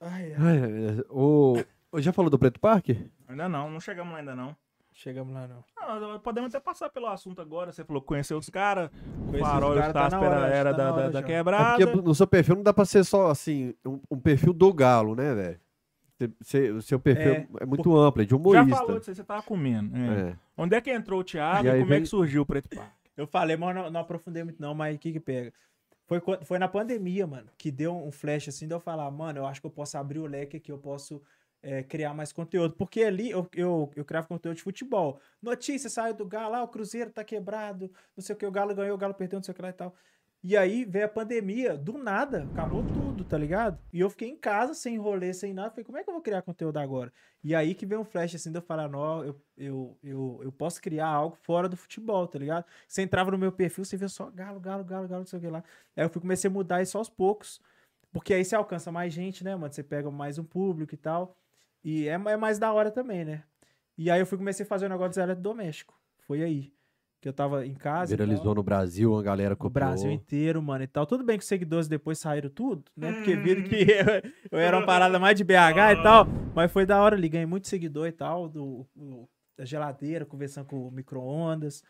Ai, 0.00 0.32
ai. 0.32 0.34
ai, 0.38 0.86
ai. 0.98 1.04
O, 1.08 1.56
já 1.98 2.12
falou 2.12 2.30
do 2.30 2.38
Preto 2.38 2.60
Parque? 2.60 3.10
Ainda 3.28 3.48
não, 3.48 3.70
não 3.70 3.80
chegamos 3.80 4.12
lá 4.12 4.18
ainda 4.18 4.34
não. 4.36 4.54
Chegamos 4.92 5.32
lá, 5.34 5.46
não. 5.46 6.00
Não, 6.00 6.18
podemos 6.20 6.54
até 6.54 6.58
passar 6.62 6.88
pelo 6.88 7.06
assunto 7.06 7.40
agora. 7.42 7.70
Você 7.70 7.84
falou 7.84 8.00
que 8.00 8.08
conheceu 8.08 8.38
os 8.38 8.48
caras. 8.48 8.90
O 9.32 9.38
Farol 9.38 9.74
e 9.76 9.78
o 9.78 9.80
caras, 9.92 10.10
tá 10.10 10.20
hora, 10.20 10.46
era 10.48 10.70
tá 10.70 10.76
da, 10.76 10.92
hora 10.92 11.02
da, 11.02 11.08
da 11.08 11.12
já. 11.12 11.18
É 11.18 11.22
quebrada. 11.22 11.86
porque 11.86 12.02
no 12.02 12.14
seu 12.14 12.26
perfil 12.26 12.56
não 12.56 12.62
dá 12.62 12.72
pra 12.72 12.84
ser 12.86 13.04
só, 13.04 13.30
assim, 13.30 13.74
um, 13.84 14.00
um 14.10 14.18
perfil 14.18 14.54
do 14.54 14.72
galo, 14.72 15.14
né, 15.14 15.34
velho? 15.34 15.60
O 16.76 16.80
seu 16.80 16.98
perfil 16.98 17.30
É, 17.32 17.46
é, 17.60 17.66
muito 17.66 17.94
amplo, 17.94 18.22
é 18.22 18.24
de 18.24 18.30
Já 18.30 18.36
humorista. 18.36 18.76
falou 18.76 18.98
disso 18.98 19.10
aí, 19.10 19.16
você 19.16 19.24
tava 19.24 19.42
comendo. 19.42 19.94
é. 19.94 20.30
É. 20.30 20.36
Onde 20.56 20.74
é 20.74 20.80
que 20.80 20.90
entrou 20.90 21.20
o 21.20 21.24
Thiago 21.24 21.66
E 21.66 21.70
e, 21.70 21.72
como 21.72 21.82
é 21.84 21.84
vem- 21.84 22.02
que 22.02 22.08
surgiu 22.08 22.40
o 22.40 22.46
Preto 22.46 22.70
Parque? 22.74 23.05
Eu 23.16 23.26
falei, 23.26 23.56
mas 23.56 23.74
não, 23.74 23.90
não 23.90 24.00
aprofundei 24.00 24.44
muito 24.44 24.60
não, 24.60 24.74
mas 24.74 24.94
o 24.94 24.98
que 24.98 25.12
que 25.12 25.20
pega? 25.20 25.52
Foi, 26.06 26.20
foi 26.44 26.58
na 26.58 26.68
pandemia, 26.68 27.26
mano, 27.26 27.50
que 27.58 27.70
deu 27.70 27.96
um 27.96 28.12
flash 28.12 28.48
assim, 28.48 28.68
de 28.68 28.74
eu 28.74 28.80
falar, 28.80 29.10
mano, 29.10 29.40
eu 29.40 29.46
acho 29.46 29.60
que 29.60 29.66
eu 29.66 29.70
posso 29.70 29.98
abrir 29.98 30.20
o 30.20 30.26
leque 30.26 30.56
aqui, 30.56 30.70
eu 30.70 30.78
posso 30.78 31.20
é, 31.62 31.82
criar 31.82 32.14
mais 32.14 32.32
conteúdo. 32.32 32.76
Porque 32.76 33.02
ali 33.02 33.30
eu, 33.30 33.48
eu, 33.52 33.90
eu 33.96 34.04
criava 34.04 34.28
conteúdo 34.28 34.56
de 34.56 34.62
futebol. 34.62 35.20
Notícia, 35.42 35.90
saiu 35.90 36.14
do 36.14 36.24
Galo, 36.24 36.54
ah, 36.54 36.62
o 36.62 36.68
Cruzeiro 36.68 37.10
tá 37.10 37.24
quebrado, 37.24 37.90
não 38.16 38.22
sei 38.22 38.34
o 38.36 38.38
que, 38.38 38.46
o 38.46 38.52
Galo 38.52 38.74
ganhou, 38.74 38.94
o 38.94 38.98
Galo 38.98 39.14
perdeu, 39.14 39.38
não 39.38 39.44
sei 39.44 39.52
o 39.52 39.54
que 39.54 39.62
lá 39.62 39.70
e 39.70 39.72
tal. 39.72 39.94
E 40.48 40.56
aí 40.56 40.84
veio 40.84 41.06
a 41.06 41.08
pandemia, 41.08 41.76
do 41.76 41.98
nada, 41.98 42.44
acabou 42.44 42.84
tudo, 42.84 43.24
tá 43.24 43.36
ligado? 43.36 43.80
E 43.92 43.98
eu 43.98 44.08
fiquei 44.08 44.28
em 44.28 44.36
casa, 44.36 44.74
sem 44.74 44.96
rolê, 44.96 45.34
sem 45.34 45.52
nada. 45.52 45.70
Falei, 45.70 45.84
como 45.84 45.98
é 45.98 46.04
que 46.04 46.08
eu 46.08 46.14
vou 46.14 46.22
criar 46.22 46.40
conteúdo 46.40 46.76
agora? 46.76 47.12
E 47.42 47.52
aí 47.52 47.74
que 47.74 47.84
veio 47.84 48.00
um 48.00 48.04
flash 48.04 48.36
assim 48.36 48.52
de 48.52 48.58
eu 48.58 48.62
falar, 48.62 48.88
não, 48.88 49.24
eu, 49.24 49.42
eu, 49.58 49.98
eu, 50.04 50.40
eu 50.44 50.52
posso 50.52 50.80
criar 50.80 51.08
algo 51.08 51.34
fora 51.34 51.68
do 51.68 51.76
futebol, 51.76 52.28
tá 52.28 52.38
ligado? 52.38 52.64
Você 52.86 53.02
entrava 53.02 53.32
no 53.32 53.38
meu 53.38 53.50
perfil, 53.50 53.84
você 53.84 53.96
via 53.96 54.06
só 54.06 54.30
galo, 54.30 54.60
galo, 54.60 54.84
galo, 54.84 55.08
galo, 55.08 55.22
não 55.22 55.26
sei 55.26 55.40
o 55.40 55.42
que 55.42 55.48
lá. 55.48 55.64
Aí 55.96 56.04
eu 56.04 56.08
fui 56.08 56.20
comecei 56.20 56.48
a 56.48 56.52
mudar 56.52 56.80
isso 56.80 56.96
aos 56.96 57.10
poucos. 57.10 57.60
Porque 58.12 58.32
aí 58.32 58.44
você 58.44 58.54
alcança 58.54 58.92
mais 58.92 59.12
gente, 59.12 59.42
né, 59.42 59.56
mano? 59.56 59.74
Você 59.74 59.82
pega 59.82 60.08
mais 60.12 60.38
um 60.38 60.44
público 60.44 60.94
e 60.94 60.96
tal. 60.96 61.36
E 61.82 62.06
é, 62.06 62.12
é 62.12 62.36
mais 62.36 62.56
da 62.56 62.72
hora 62.72 62.92
também, 62.92 63.24
né? 63.24 63.42
E 63.98 64.08
aí 64.12 64.20
eu 64.20 64.26
fui 64.26 64.38
comecei 64.38 64.64
a 64.64 64.68
fazer 64.68 64.86
um 64.86 64.90
negócio 64.90 65.14
de 65.14 65.18
eletrodoméstico. 65.18 66.00
Foi 66.20 66.44
aí. 66.44 66.75
Que 67.26 67.30
eu 67.30 67.32
tava 67.34 67.66
em 67.66 67.74
casa. 67.74 68.16
Viralizou 68.16 68.54
no 68.54 68.62
Brasil, 68.62 69.10
uma 69.12 69.20
galera 69.20 69.54
O 69.54 69.56
copiou. 69.56 69.84
Brasil 69.84 70.12
inteiro, 70.12 70.62
mano, 70.62 70.84
e 70.84 70.86
tal. 70.86 71.04
Tudo 71.04 71.24
bem 71.24 71.36
que 71.36 71.42
os 71.42 71.48
seguidores 71.48 71.88
depois 71.88 72.20
saíram 72.20 72.48
tudo, 72.48 72.84
né? 72.96 73.14
Porque 73.14 73.34
viram 73.34 73.64
que 73.64 73.74
eu, 73.90 74.32
eu 74.52 74.58
era 74.60 74.76
uma 74.78 74.86
parada 74.86 75.18
mais 75.18 75.36
de 75.36 75.42
BH 75.42 75.50
e 75.98 76.02
tal. 76.04 76.24
Mas 76.54 76.70
foi 76.70 76.86
da 76.86 77.02
hora 77.02 77.16
ali, 77.16 77.28
ganhei 77.28 77.44
muito 77.44 77.66
seguidor 77.66 78.06
e 78.06 78.12
tal. 78.12 78.48
Do, 78.48 78.86
o- 78.94 79.28
da 79.58 79.64
geladeira, 79.64 80.24
conversando 80.24 80.66
com 80.66 80.86
o 80.86 80.90
micro-ondas. 80.92 81.82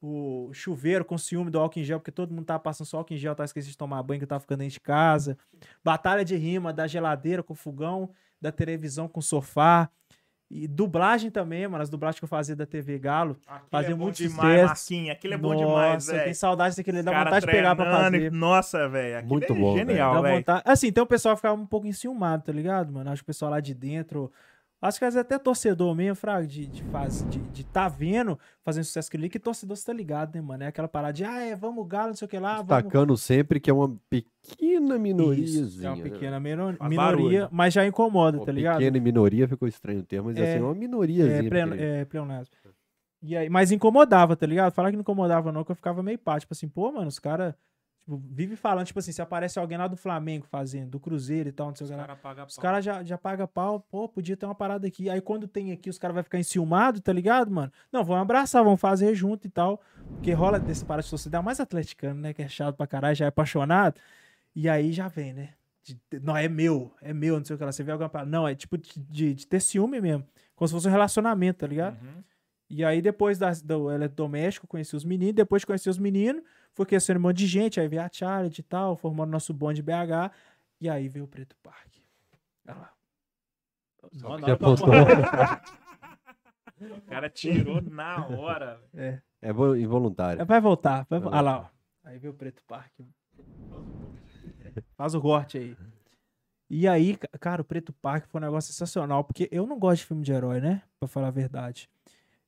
O 0.00 0.50
chuveiro 0.52 1.04
com 1.04 1.16
ciúme 1.16 1.48
do 1.48 1.60
álcool 1.60 1.78
em 1.78 1.84
gel, 1.84 2.00
porque 2.00 2.10
todo 2.10 2.34
mundo 2.34 2.46
tava 2.46 2.58
passando 2.58 2.88
só 2.88 2.98
álcool 2.98 3.14
em 3.14 3.18
gel, 3.18 3.36
tava 3.36 3.44
esquecido 3.44 3.70
de 3.70 3.78
tomar 3.78 4.02
banho, 4.02 4.18
que 4.18 4.24
eu 4.24 4.28
tava 4.28 4.40
ficando 4.40 4.58
dentro 4.58 4.72
de 4.74 4.80
casa. 4.80 5.38
Batalha 5.84 6.24
de 6.24 6.34
rima 6.34 6.72
da 6.72 6.88
geladeira 6.88 7.40
com 7.40 7.54
fogão, 7.54 8.10
da 8.40 8.50
televisão 8.50 9.06
com 9.06 9.20
sofá. 9.20 9.88
E 10.54 10.68
dublagem 10.68 11.30
também, 11.30 11.66
mano. 11.66 11.82
As 11.82 11.88
dublagens 11.88 12.18
que 12.18 12.24
eu 12.24 12.28
fazia 12.28 12.54
da 12.54 12.66
TV 12.66 12.98
Galo. 12.98 13.38
Aquilo 13.46 13.68
Fazia 13.70 13.90
é 13.92 13.94
bom 13.94 14.04
muito 14.04 14.16
demais. 14.16 14.62
Marquinhos. 14.64 15.10
Aquilo 15.10 15.32
é 15.32 15.36
bom 15.38 15.56
demais, 15.56 15.94
Nossa, 15.94 16.12
velho. 16.12 16.24
tenho 16.24 16.36
saudade 16.36 16.76
daquele, 16.76 17.02
dá 17.02 17.10
cara 17.10 17.24
vontade 17.24 17.46
de 17.46 17.52
pegar 17.52 17.74
pra 17.74 17.90
fazer. 17.90 18.30
Nossa, 18.30 18.86
velho. 18.86 19.26
Muito 19.26 19.50
é 19.50 19.56
bom, 19.56 19.78
Genial, 19.78 20.20
velho. 20.22 20.36
vontade. 20.36 20.62
Assim, 20.66 20.92
tem 20.92 21.02
o 21.02 21.06
pessoal 21.06 21.36
ficava 21.36 21.58
um 21.58 21.64
pouco 21.64 21.86
enciumado, 21.86 22.42
tá 22.44 22.52
ligado, 22.52 22.92
mano? 22.92 23.10
Acho 23.10 23.22
que 23.22 23.24
o 23.24 23.32
pessoal 23.32 23.50
lá 23.50 23.60
de 23.60 23.72
dentro. 23.72 24.30
Acho 24.82 24.98
que 24.98 25.04
às 25.04 25.14
vezes 25.14 25.24
até 25.24 25.38
torcedor 25.38 25.94
mesmo, 25.94 26.16
Fraga, 26.16 26.44
de, 26.44 26.66
de, 26.66 26.82
faz, 26.84 27.24
de, 27.30 27.38
de 27.38 27.62
tá 27.64 27.88
vendo 27.88 28.36
fazendo 28.64 28.82
sucesso 28.82 29.08
que 29.08 29.16
ali, 29.16 29.28
que 29.28 29.38
torcedor 29.38 29.76
você 29.76 29.86
tá 29.86 29.92
ligado, 29.92 30.34
né, 30.34 30.40
mano? 30.42 30.64
É 30.64 30.66
aquela 30.66 30.88
parada 30.88 31.12
de, 31.12 31.24
ah, 31.24 31.40
é, 31.40 31.54
vamos 31.54 31.86
galo, 31.86 32.08
não 32.08 32.14
sei 32.16 32.26
o 32.26 32.28
que 32.28 32.36
lá, 32.38 32.56
vamos. 32.56 32.66
Destacando 32.66 33.16
sempre 33.16 33.60
que 33.60 33.70
é 33.70 33.72
uma 33.72 33.96
pequena. 34.10 34.98
Isso, 35.34 35.86
é 35.86 35.88
uma 35.88 35.96
né? 35.96 36.02
pequena 36.02 36.40
Faz 36.76 36.90
minoria, 36.90 36.96
barulho. 36.96 37.48
mas 37.52 37.72
já 37.72 37.86
incomoda, 37.86 38.38
Uma 38.38 38.44
tá 38.46 38.50
ligado? 38.52 38.78
Pequena 38.78 38.96
e 38.96 39.00
minoria 39.00 39.46
ficou 39.46 39.68
estranho 39.68 40.00
o 40.00 40.04
termo, 40.04 40.28
mas 40.30 40.36
É, 40.36 40.50
assim, 40.54 40.58
é 40.60 40.64
uma 40.64 40.74
minoriazinha. 40.74 41.36
É, 41.46 41.48
pleno, 41.48 41.72
pequena. 41.72 41.90
é 41.92 42.04
pleonasmo. 42.04 42.54
E 43.22 43.36
aí, 43.36 43.48
mas 43.48 43.70
incomodava, 43.70 44.34
tá 44.34 44.44
ligado? 44.46 44.72
Falar 44.72 44.90
que 44.90 44.96
não 44.96 45.02
incomodava, 45.02 45.52
não, 45.52 45.62
que 45.62 45.70
eu 45.70 45.76
ficava 45.76 46.02
meio 46.02 46.18
pá. 46.18 46.40
Tipo 46.40 46.52
assim, 46.54 46.68
pô, 46.68 46.90
mano, 46.90 47.06
os 47.06 47.20
caras 47.20 47.54
tipo, 48.04 48.22
vive 48.30 48.56
falando, 48.56 48.86
tipo 48.86 48.98
assim, 48.98 49.12
se 49.12 49.22
aparece 49.22 49.58
alguém 49.58 49.78
lá 49.78 49.86
do 49.86 49.96
Flamengo 49.96 50.44
fazendo, 50.46 50.90
do 50.90 51.00
Cruzeiro 51.00 51.48
e 51.48 51.52
tal, 51.52 51.68
não 51.68 51.74
sei 51.76 51.86
o 51.86 51.90
que 51.90 51.94
lá. 51.96 52.02
cara 52.02 52.16
Os 52.46 52.54
caras 52.62 52.84
já, 52.84 53.02
já 53.04 53.16
pagam 53.18 53.46
pau, 53.46 53.80
pô, 53.80 54.08
podia 54.08 54.36
ter 54.36 54.44
uma 54.46 54.54
parada 54.54 54.86
aqui. 54.86 55.08
Aí 55.08 55.20
quando 55.20 55.46
tem 55.48 55.72
aqui, 55.72 55.88
os 55.88 55.98
caras 55.98 56.14
vão 56.14 56.22
ficar 56.24 56.38
enciumados, 56.38 57.00
tá 57.00 57.12
ligado, 57.12 57.50
mano? 57.50 57.72
Não, 57.90 58.04
vão 58.04 58.16
abraçar, 58.16 58.62
vão 58.62 58.76
fazer 58.76 59.14
junto 59.14 59.46
e 59.46 59.50
tal. 59.50 59.80
Porque 60.16 60.32
rola 60.32 60.58
desse 60.60 60.84
parada 60.84 61.02
de 61.04 61.08
sociedade 61.08 61.44
mais 61.44 61.58
atleticano, 61.60 62.20
né? 62.20 62.32
Que 62.34 62.42
é 62.42 62.48
chato 62.48 62.76
pra 62.76 62.86
caralho, 62.86 63.14
já 63.16 63.24
é 63.24 63.28
apaixonado. 63.28 63.98
E 64.54 64.68
aí 64.68 64.92
já 64.92 65.08
vem, 65.08 65.32
né? 65.32 65.50
De- 65.82 65.98
não, 66.20 66.36
é 66.36 66.48
meu, 66.48 66.92
é 67.00 67.12
meu, 67.12 67.38
não 67.38 67.44
sei 67.44 67.54
o 67.56 67.58
que 67.58 67.64
lá. 67.64 67.72
Você 67.72 67.82
vê 67.82 67.90
alguma 67.92 68.08
parada. 68.08 68.30
Não, 68.30 68.46
é 68.46 68.54
tipo 68.54 68.76
de, 68.78 68.90
de- 69.00 69.34
de 69.34 69.46
ter 69.46 69.60
ciúme 69.60 70.00
mesmo. 70.00 70.24
Como 70.54 70.68
se 70.68 70.74
fosse 70.74 70.86
um 70.86 70.90
relacionamento, 70.92 71.60
tá 71.60 71.66
ligado? 71.66 71.94
Uhum. 72.02 72.22
E 72.74 72.82
aí, 72.84 73.02
depois 73.02 73.36
das, 73.38 73.60
do 73.60 73.90
eletrodoméstico, 73.90 74.66
conheci 74.66 74.96
os 74.96 75.04
meninos. 75.04 75.34
Depois 75.34 75.60
de 75.60 75.66
conhecer 75.66 75.90
os 75.90 75.98
meninos, 75.98 76.42
fui 76.72 76.86
conhecendo 76.86 77.18
um 77.18 77.20
monte 77.22 77.36
de 77.36 77.46
gente. 77.46 77.78
Aí 77.78 77.86
veio 77.86 78.00
a 78.02 78.08
Charlie 78.10 78.50
e 78.58 78.62
tal, 78.62 78.96
formando 78.96 79.30
nosso 79.30 79.52
bonde 79.52 79.82
BH. 79.82 80.32
E 80.80 80.88
aí 80.88 81.06
veio 81.08 81.26
o 81.26 81.28
Preto 81.28 81.54
Parque. 81.62 82.02
Olha 82.66 82.76
lá. 82.78 82.92
Que 84.10 84.46
já 84.46 84.56
postou. 84.56 84.88
O 86.80 87.00
cara 87.02 87.30
tirou 87.30 87.80
na 87.80 88.26
hora. 88.26 88.80
É 89.40 89.52
vo- 89.52 89.76
involuntário. 89.76 90.44
Vai 90.44 90.60
voltar. 90.60 91.06
Vai... 91.08 91.20
Ah 91.30 91.40
lá, 91.40 91.60
ó. 91.60 91.66
Aí 92.08 92.18
veio 92.18 92.32
o 92.32 92.36
Preto 92.36 92.60
Parque. 92.66 93.06
Faz 94.96 95.14
o 95.14 95.20
corte 95.20 95.58
aí. 95.58 95.76
E 96.68 96.88
aí, 96.88 97.16
ca- 97.16 97.28
cara, 97.38 97.62
o 97.62 97.64
Preto 97.64 97.92
Parque 97.92 98.26
foi 98.26 98.40
um 98.40 98.44
negócio 98.44 98.72
sensacional, 98.72 99.22
porque 99.22 99.48
eu 99.52 99.64
não 99.64 99.78
gosto 99.78 99.98
de 100.00 100.06
filme 100.06 100.24
de 100.24 100.32
herói, 100.32 100.60
né? 100.60 100.82
Pra 100.98 101.08
falar 101.08 101.28
a 101.28 101.30
verdade. 101.30 101.88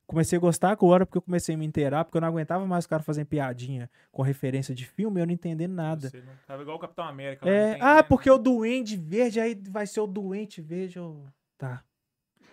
Comecei 0.07 0.37
a 0.37 0.39
gostar 0.39 0.69
agora 0.69 1.05
porque 1.05 1.17
eu 1.17 1.21
comecei 1.21 1.55
a 1.55 1.57
me 1.57 1.65
inteirar, 1.65 2.05
porque 2.05 2.17
eu 2.17 2.21
não 2.21 2.27
aguentava 2.27 2.65
mais 2.67 2.83
os 2.83 2.87
caras 2.87 3.05
fazendo 3.05 3.25
piadinha 3.25 3.89
com 4.11 4.21
referência 4.21 4.73
de 4.75 4.85
filme 4.85 5.19
e 5.19 5.23
eu 5.23 5.25
não 5.25 5.33
entendendo 5.33 5.73
nada. 5.73 6.09
Você 6.09 6.17
não 6.21 6.33
tava 6.45 6.61
igual 6.61 6.77
o 6.77 6.79
Capitão 6.79 7.05
América. 7.05 7.49
É, 7.49 7.77
ah, 7.81 8.03
porque 8.03 8.29
o 8.29 8.37
Duende 8.37 8.95
Verde 8.97 9.39
aí 9.39 9.55
vai 9.69 9.87
ser 9.87 10.01
o 10.01 10.07
Doente 10.07 10.61
Verde. 10.61 10.97
Eu... 10.97 11.25
Tá. 11.57 11.83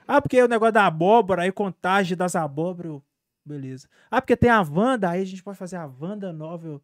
Ah, 0.08 0.20
porque 0.20 0.42
o 0.42 0.48
negócio 0.48 0.72
da 0.72 0.86
abóbora, 0.86 1.42
aí 1.42 1.52
contagem 1.52 2.16
das 2.16 2.34
abóboras. 2.34 2.90
eu- 2.92 3.02
Beleza. 3.44 3.88
Ah, 4.10 4.20
porque 4.22 4.36
tem 4.36 4.48
a 4.50 4.62
Wanda, 4.62 5.10
aí 5.10 5.20
a 5.20 5.26
gente 5.26 5.42
pode 5.42 5.58
fazer 5.58 5.76
a 5.76 5.84
Wanda 6.00 6.32
nova. 6.32 6.66
eu- 6.66 6.82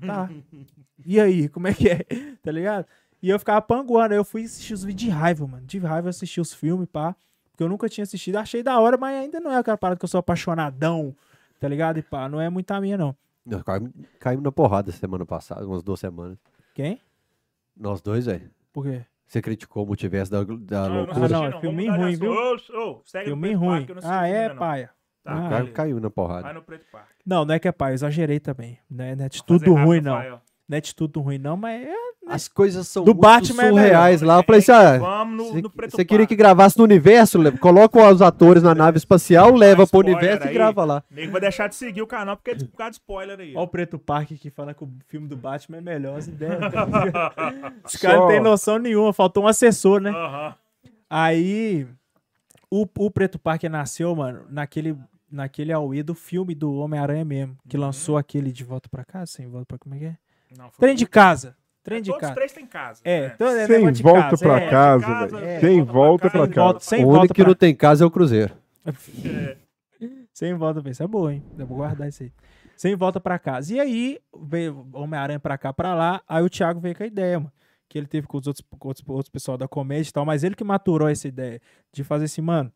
Tá. 0.00 0.28
E 1.04 1.20
aí, 1.20 1.48
como 1.48 1.66
é 1.68 1.74
que 1.74 1.88
é? 1.88 2.04
Tá 2.42 2.50
ligado? 2.50 2.86
E 3.22 3.28
eu 3.28 3.38
ficava 3.38 3.60
panguando. 3.60 4.12
aí 4.14 4.18
Eu 4.18 4.24
fui 4.24 4.44
assistir 4.44 4.72
os 4.74 4.82
vídeos 4.84 5.10
de 5.10 5.10
raiva, 5.10 5.46
mano. 5.46 5.66
De 5.66 5.78
raiva 5.78 6.06
eu 6.06 6.10
assisti 6.10 6.40
os 6.40 6.52
filmes, 6.54 6.88
pá. 6.90 7.14
Porque 7.56 7.64
eu 7.64 7.68
nunca 7.70 7.88
tinha 7.88 8.02
assistido. 8.04 8.36
Achei 8.36 8.62
da 8.62 8.78
hora, 8.78 8.98
mas 8.98 9.16
ainda 9.18 9.40
não 9.40 9.50
é 9.50 9.56
aquela 9.56 9.78
parada 9.78 9.98
que 9.98 10.04
eu 10.04 10.08
sou 10.08 10.18
apaixonadão. 10.18 11.16
Tá 11.58 11.66
ligado? 11.66 11.98
E 11.98 12.02
pá, 12.02 12.28
não 12.28 12.38
é 12.38 12.50
muito 12.50 12.70
a 12.70 12.78
minha, 12.82 12.98
não. 12.98 13.16
Nós 13.46 13.62
caímos, 13.62 14.42
na 14.42 14.52
porrada 14.52 14.92
semana 14.92 15.24
passada, 15.24 15.66
umas 15.66 15.82
duas 15.82 15.98
semanas. 15.98 16.36
Quem? 16.74 17.00
Nós 17.74 18.02
dois, 18.02 18.26
velho. 18.26 18.50
Por 18.74 18.84
quê? 18.84 19.06
Você 19.26 19.40
criticou 19.40 19.84
o 19.84 19.86
multiverso 19.86 20.30
da, 20.30 20.44
da 20.44 20.46
Não, 20.46 20.56
eu 20.56 20.60
não 20.90 20.96
loucura. 21.06 21.24
Ah, 21.24 21.28
não, 21.28 21.44
assisti, 21.46 21.66
é 21.66 21.70
mudar 21.70 21.96
de 22.10 22.16
ruim, 22.16 22.16
no 22.16 23.24
Filme 23.24 23.54
ruim. 23.54 23.86
Não 23.88 24.10
Ah, 24.10 24.28
é, 24.28 24.48
não. 24.50 24.56
paia. 24.56 24.90
Tá, 25.24 25.32
Ah, 25.32 25.48
beleza. 25.48 25.72
caiu 25.72 25.98
na 25.98 26.10
porrada. 26.10 26.42
Vai 26.42 26.52
no 26.52 26.62
Preto 26.62 26.84
Parque. 26.92 27.14
Não, 27.24 27.44
não 27.46 27.54
é 27.54 27.58
que 27.58 27.66
é 27.66 27.72
pai, 27.72 27.92
eu 27.92 27.94
exagerei 27.94 28.38
também. 28.38 28.78
Né? 28.90 29.14
Não 29.16 29.24
é 29.24 29.28
de 29.30 29.38
Fazer 29.38 29.46
tudo 29.46 29.72
rápido, 29.74 29.86
ruim, 29.86 30.00
não. 30.02 30.40
Não 30.68 30.78
é 30.78 30.80
de 30.80 30.94
tudo 30.94 31.20
ruim, 31.20 31.38
não, 31.38 31.56
mas 31.56 31.86
é. 31.86 31.94
As 32.28 32.48
coisas 32.48 32.88
são 32.88 33.04
Do 33.04 33.12
muito 33.12 33.20
Batman 33.20 33.62
é 33.62 33.68
surreais 33.68 34.20
lá. 34.20 34.38
Eu 34.38 34.42
falei 34.42 34.58
assim, 34.58 34.72
ah, 34.72 34.98
você 35.88 36.04
queria 36.04 36.26
que 36.26 36.34
gravasse 36.34 36.76
no 36.76 36.82
universo? 36.82 37.38
Coloca 37.60 38.04
os 38.10 38.20
atores 38.20 38.64
na 38.64 38.74
nave 38.74 38.98
espacial, 38.98 39.54
leva 39.54 39.86
pro 39.86 40.00
universo 40.00 40.44
e 40.44 40.48
aí. 40.48 40.54
grava 40.54 40.84
lá. 40.84 41.04
O 41.08 41.14
nego 41.14 41.30
vai 41.30 41.40
deixar 41.40 41.68
de 41.68 41.76
seguir 41.76 42.02
o 42.02 42.06
canal 42.06 42.36
porque 42.36 42.50
é 42.50 42.54
por 42.56 42.76
causa 42.76 42.90
de 42.90 42.96
spoiler 42.96 43.38
aí. 43.38 43.54
Olha 43.54 43.62
o 43.62 43.68
Preto 43.68 43.96
Parque 43.96 44.36
que 44.36 44.50
fala 44.50 44.74
que 44.74 44.82
o 44.82 44.90
filme 45.06 45.28
do 45.28 45.36
Batman 45.36 45.78
é 45.78 45.80
melhor, 45.80 46.18
as 46.18 46.26
ideias. 46.26 46.58
Os 47.86 47.94
caras 47.94 48.20
não 48.20 48.26
têm 48.26 48.40
noção 48.40 48.78
nenhuma, 48.78 49.12
faltou 49.12 49.44
um 49.44 49.46
assessor, 49.46 50.00
né? 50.00 50.10
Aham. 50.10 50.54
Aí, 51.08 51.86
o, 52.68 52.84
o 52.98 53.10
Preto 53.10 53.38
Parque 53.38 53.68
nasceu, 53.68 54.16
mano, 54.16 54.44
naquele, 54.50 54.96
naquele 55.30 55.72
auê 55.72 56.02
do 56.02 56.14
filme 56.14 56.56
do 56.56 56.74
Homem-Aranha 56.74 57.24
mesmo, 57.24 57.56
que 57.68 57.76
lançou 57.76 58.16
aquele 58.16 58.50
De 58.50 58.64
Volta 58.64 58.88
Pra 58.88 59.04
Casa, 59.04 59.26
sem 59.26 59.46
volta 59.46 59.66
pra... 59.66 59.78
Como 59.78 59.94
é 59.94 59.98
que 59.98 60.04
é? 60.06 60.16
Não, 60.56 60.68
Trem 60.78 60.94
de 60.94 61.06
casa. 61.06 61.56
Trem 61.82 62.02
de 62.02 62.10
Todos 62.10 62.16
os 62.16 62.20
casa. 62.28 62.34
três 62.34 62.52
têm 62.52 62.66
casa. 62.66 63.00
É, 63.04 63.28
né? 63.28 63.62
é 63.62 63.66
Sem 63.66 63.92
volta 64.02 64.22
casa, 64.30 64.36
pra 64.38 64.60
é. 64.60 64.70
casa, 64.70 65.06
casa, 65.06 65.36
velho. 65.36 65.46
é. 65.46 65.60
Sem 65.60 65.82
volta 65.82 66.30
pra 66.30 66.44
Sem 66.44 66.52
casa. 66.52 66.80
sem 66.80 67.04
o 67.04 67.08
único 67.08 67.34
que 67.34 67.44
não 67.44 67.54
tem 67.54 67.74
casa 67.74 68.02
é 68.04 68.06
o 68.06 68.10
Cruzeiro. 68.10 68.54
Sem 70.32 70.54
volta 70.54 70.82
pra 70.82 70.90
isso 70.90 71.02
é 71.02 71.06
boa, 71.06 71.32
hein? 71.32 71.42
Dá 71.56 71.64
pra 71.64 71.74
guardar 71.76 72.08
isso 72.08 72.22
aí. 72.24 72.32
Sem 72.76 72.94
volta 72.94 73.18
pra 73.20 73.38
casa. 73.38 73.72
E 73.74 73.80
aí, 73.80 74.18
veio 74.38 74.86
Homem-Aranha 74.92 75.40
pra 75.40 75.56
cá, 75.56 75.72
pra 75.72 75.94
lá. 75.94 76.20
Aí 76.28 76.42
o 76.44 76.50
Thiago 76.50 76.78
veio 76.80 76.94
com 76.94 77.02
a 77.04 77.06
ideia, 77.06 77.38
mano. 77.38 77.52
Que 77.88 77.96
ele 77.98 78.06
teve 78.06 78.26
com 78.26 78.36
os 78.36 78.46
outros, 78.46 78.66
com 78.78 78.88
outros, 78.88 79.08
outros 79.08 79.30
pessoal 79.30 79.56
da 79.56 79.66
comédia 79.68 80.10
e 80.10 80.12
tal. 80.12 80.26
Mas 80.26 80.44
ele 80.44 80.54
que 80.54 80.64
maturou 80.64 81.08
essa 81.08 81.26
ideia 81.28 81.60
de 81.92 82.04
fazer 82.04 82.26
assim, 82.26 82.42
mano. 82.42 82.70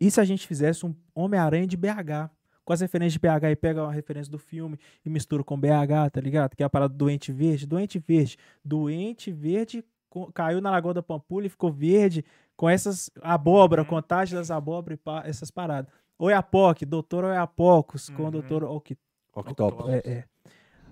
E 0.00 0.10
se 0.10 0.20
a 0.20 0.24
gente 0.24 0.46
fizesse 0.46 0.86
um 0.86 0.94
Homem-Aranha 1.14 1.66
de 1.66 1.76
BH? 1.76 2.30
Com 2.64 2.72
as 2.72 2.80
referências 2.80 3.12
de 3.12 3.18
BH 3.18 3.50
e 3.50 3.56
pega 3.56 3.82
uma 3.82 3.92
referência 3.92 4.30
do 4.30 4.38
filme 4.38 4.78
e 5.04 5.10
mistura 5.10 5.44
com 5.44 5.58
BH, 5.58 6.10
tá 6.12 6.20
ligado? 6.20 6.56
Que 6.56 6.62
é 6.62 6.66
a 6.66 6.70
parada 6.70 6.92
do 6.92 6.96
Doente 6.96 7.30
Verde. 7.32 7.66
Doente 7.66 7.98
Verde. 7.98 8.38
Doente 8.64 9.30
Verde 9.30 9.84
caiu 10.32 10.60
na 10.60 10.70
Lagoa 10.70 10.94
da 10.94 11.02
Pampulha 11.02 11.46
e 11.46 11.50
ficou 11.50 11.70
verde 11.72 12.24
com 12.56 12.68
essas 12.68 13.10
abóbora, 13.20 13.82
Uhum. 13.82 13.88
contagem 13.88 14.36
das 14.38 14.50
abóbora 14.50 14.94
e 14.94 14.96
pá, 14.96 15.22
essas 15.26 15.50
paradas. 15.50 15.90
Oiapoque, 16.18 16.86
doutor 16.86 17.24
Oiapocos, 17.24 18.08
com 18.08 18.22
o 18.22 18.24
Uhum. 18.26 18.30
doutor 18.30 18.62
Octopus. 18.64 19.88
é, 19.88 19.98
é. 20.08 20.24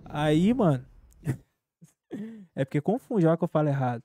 Aí, 0.05 0.53
mano. 0.53 0.85
é 2.55 2.65
porque 2.65 2.81
confunde, 2.81 3.27
olha 3.27 3.37
que 3.37 3.45
eu 3.45 3.49
falo 3.49 3.69
errado. 3.69 4.03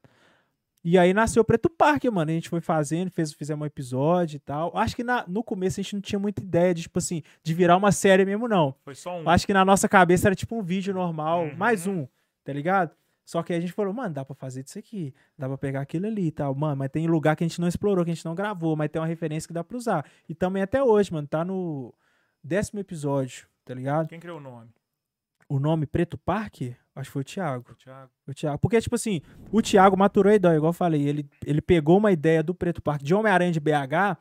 E 0.90 0.98
aí 0.98 1.14
nasceu 1.14 1.42
o 1.42 1.46
Preto 1.46 1.70
Parque, 1.70 2.10
mano. 2.10 2.32
A 2.32 2.34
gente 2.34 2.48
foi 2.48 2.62
fazendo, 2.62 3.12
fez, 3.12 3.34
fizemos 3.34 3.62
um 3.64 3.66
episódio 3.66 4.38
e 4.38 4.40
tal. 4.40 4.72
Acho 4.78 4.96
que 4.96 5.04
na- 5.04 5.26
no 5.28 5.44
começo 5.44 5.80
a 5.80 5.84
gente 5.84 5.94
não 5.96 6.02
tinha 6.02 6.18
muita 6.18 6.42
ideia 6.42 6.74
de, 6.74 6.84
tipo 6.84 6.98
assim, 6.98 7.24
de 7.44 7.54
virar 7.54 7.76
uma 7.76 7.92
série 7.92 8.24
mesmo, 8.24 8.48
não. 8.48 8.74
Foi 8.86 8.96
só 8.96 9.20
um. 9.20 9.30
Acho 9.30 9.46
que 9.46 9.54
na 9.54 9.66
nossa 9.66 9.90
cabeça 9.90 10.30
era 10.30 10.36
tipo 10.36 10.56
um 10.56 10.62
vídeo 10.62 10.94
normal, 10.94 11.42
Uhum. 11.44 11.56
mais 11.58 11.86
um, 11.88 12.08
tá 12.44 12.54
ligado? 12.54 12.92
Só 13.26 13.44
que 13.44 13.52
aí 13.52 13.58
a 13.60 13.62
gente 13.62 13.74
falou, 13.74 13.92
mano, 13.94 14.14
dá 14.14 14.24
pra 14.24 14.34
fazer 14.34 14.64
disso 14.64 14.80
aqui, 14.80 15.14
dá 15.38 15.48
pra 15.50 15.58
pegar 15.58 15.82
aquilo 15.82 16.08
ali 16.08 16.28
e 16.28 16.32
tal. 16.32 16.56
Mano, 16.56 16.78
mas 16.78 16.90
tem 16.90 17.06
lugar 17.06 17.36
que 17.36 17.44
a 17.44 17.48
gente 17.48 17.60
não 17.60 17.68
explorou, 17.68 18.06
que 18.06 18.12
a 18.12 18.14
gente 18.14 18.24
não 18.24 18.34
gravou, 18.34 18.74
mas 18.78 18.90
tem 18.90 19.02
uma 19.02 19.08
referência 19.08 19.46
que 19.46 19.54
dá 19.54 19.66
pra 19.66 19.76
usar. 19.76 20.06
E 20.30 20.34
também 20.34 20.64
até 20.64 20.82
hoje, 20.82 21.12
mano, 21.12 21.28
tá 21.28 21.44
no 21.44 21.94
décimo 22.42 22.80
episódio, 22.80 23.46
tá 23.66 23.74
ligado? 23.74 24.08
Quem 24.08 24.22
criou 24.22 24.38
o 24.38 24.42
nome? 24.42 24.70
O 25.50 25.60
nome 25.60 25.86
Preto 25.86 26.18
Parque, 26.18 26.76
acho 26.96 27.10
que 27.10 27.14
foi 27.14 27.22
o 27.22 27.26
Thiago. 27.26 27.66
O 27.72 27.76
Thiago. 27.76 28.12
O 28.28 28.34
Thiago. 28.34 28.60
Porque, 28.60 28.82
tipo 28.82 28.96
assim, 28.96 29.22
o 29.52 29.62
Thiago 29.62 29.98
maturou 29.98 30.32
a 30.32 30.36
ideia, 30.36 30.56
igual 30.56 30.70
eu 30.70 30.74
falei. 30.74 31.08
Ele, 31.08 31.30
ele 31.46 31.62
pegou 31.62 31.98
uma 31.98 32.12
ideia 32.12 32.44
do 32.44 32.54
Preto 32.54 32.82
Parque 32.82 33.06
de 33.06 33.14
Homem-Aranha 33.14 33.52
de 33.52 33.60
BH 33.60 34.18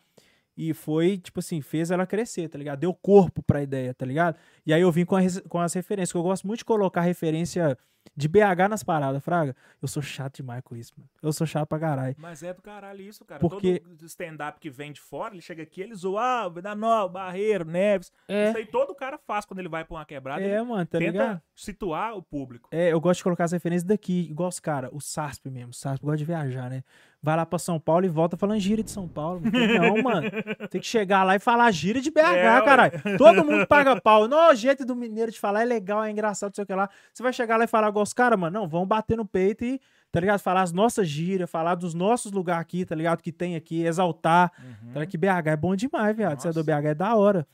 e 0.56 0.72
foi, 0.72 1.18
tipo 1.18 1.40
assim, 1.40 1.60
fez 1.60 1.90
ela 1.90 2.06
crescer, 2.06 2.48
tá 2.48 2.56
ligado? 2.58 2.78
Deu 2.80 2.94
corpo 2.94 3.42
pra 3.42 3.62
ideia, 3.62 3.92
tá 3.92 4.06
ligado? 4.06 4.36
E 4.64 4.72
aí 4.72 4.80
eu 4.80 4.90
vim 4.90 5.04
com, 5.04 5.16
a 5.16 5.20
com 5.48 5.60
as 5.60 5.74
referências, 5.74 6.12
que 6.12 6.18
eu 6.18 6.22
gosto 6.22 6.46
muito 6.46 6.58
de 6.60 6.64
colocar 6.64 7.02
referência 7.02 7.76
de 8.16 8.28
BH 8.28 8.68
nas 8.70 8.82
paradas, 8.84 9.22
Fraga. 9.22 9.54
Eu 9.82 9.88
sou 9.88 10.02
chato 10.02 10.36
demais 10.36 10.62
com 10.62 10.76
isso, 10.76 10.92
mano. 10.96 11.08
Eu 11.20 11.32
sou 11.32 11.46
chato 11.46 11.68
pra 11.68 11.78
caralho. 11.78 12.14
Mas 12.18 12.42
é 12.42 12.54
do 12.54 12.62
caralho 12.62 13.00
isso, 13.02 13.24
cara. 13.24 13.40
Porque- 13.40 13.80
Todo 13.80 14.04
stand-up 14.06 14.60
que 14.60 14.70
vem 14.70 14.92
de 14.92 15.00
fora, 15.00 15.34
ele 15.34 15.42
chega 15.42 15.62
aqui, 15.62 15.80
ele 15.80 15.94
zoa, 15.94 16.50
ah, 16.64 16.74
Nova, 16.74 17.08
Barreiro, 17.08 17.64
Neves. 17.64 18.12
É. 18.28 18.48
Isso 18.48 18.58
aí 18.58 18.66
todo 18.66 18.94
cara 18.94 19.18
faz 19.18 19.44
quando 19.44 19.58
ele 19.58 19.68
vai 19.68 19.84
pra 19.84 19.96
uma 19.96 20.04
quebrada. 20.06 20.40
É, 20.40 20.62
mano, 20.62 20.86
tá 20.86 20.98
tenta 20.98 21.10
ligado? 21.10 21.42
situar 21.54 22.16
o 22.16 22.22
público. 22.22 22.68
É, 22.70 22.92
eu 22.92 23.00
gosto 23.00 23.18
de 23.18 23.24
colocar 23.24 23.44
as 23.44 23.52
referências 23.52 23.82
daqui, 23.84 24.28
igual 24.30 24.48
os 24.48 24.60
caras, 24.60 24.90
o 24.92 25.00
SASP 25.00 25.50
mesmo. 25.50 25.70
O 25.70 25.74
SASP 25.74 26.02
gosta 26.04 26.18
de 26.18 26.24
viajar, 26.24 26.70
né? 26.70 26.84
Vai 27.26 27.36
lá 27.36 27.44
pra 27.44 27.58
São 27.58 27.80
Paulo 27.80 28.06
e 28.06 28.08
volta 28.08 28.36
falando 28.36 28.60
gíria 28.60 28.84
de 28.84 28.90
São 28.92 29.08
Paulo. 29.08 29.40
Não, 29.42 30.00
mano. 30.00 30.30
Tem 30.70 30.80
que 30.80 30.86
chegar 30.86 31.24
lá 31.24 31.34
e 31.34 31.40
falar 31.40 31.68
gíria 31.72 32.00
de 32.00 32.08
BH, 32.08 32.18
É, 32.20 32.54
ué. 32.54 32.64
caralho. 32.64 32.92
Todo 33.18 33.44
mundo 33.44 33.66
paga 33.66 34.00
pau. 34.00 34.28
Não, 34.28 34.52
o 34.52 34.54
jeito 34.54 34.84
do 34.86 34.94
mineiro 34.94 35.32
de 35.32 35.40
falar 35.40 35.62
é 35.62 35.64
legal, 35.64 36.04
é 36.04 36.10
engraçado, 36.12 36.50
não 36.50 36.54
sei 36.54 36.62
o 36.62 36.66
que 36.68 36.72
lá. 36.72 36.88
Você 37.12 37.24
vai 37.24 37.32
chegar 37.32 37.56
lá 37.56 37.64
e 37.64 37.66
falar 37.66 37.88
igual 37.88 38.04
os 38.04 38.12
caras, 38.12 38.38
mano. 38.38 38.56
Não, 38.60 38.68
vão 38.68 38.86
bater 38.86 39.16
no 39.16 39.26
peito 39.26 39.64
e, 39.64 39.80
tá 40.12 40.20
ligado? 40.20 40.38
Falar 40.38 40.62
as 40.62 40.70
nossas 40.70 41.08
gírias, 41.08 41.50
falar 41.50 41.74
dos 41.74 41.94
nossos 41.94 42.30
lugares 42.30 42.62
aqui, 42.62 42.84
tá 42.84 42.94
ligado? 42.94 43.20
Que 43.20 43.32
tem 43.32 43.56
aqui, 43.56 43.82
exaltar. 43.84 44.52
Tá 44.52 45.00
ligado? 45.00 45.08
Que 45.08 45.18
BH 45.18 45.48
é 45.50 45.56
bom 45.56 45.74
demais, 45.74 46.16
viado. 46.16 46.40
Você 46.40 46.46
é 46.48 46.52
do. 46.52 46.62
BH 46.62 46.70
é 46.90 46.94
da 46.94 47.16
hora. 47.16 47.44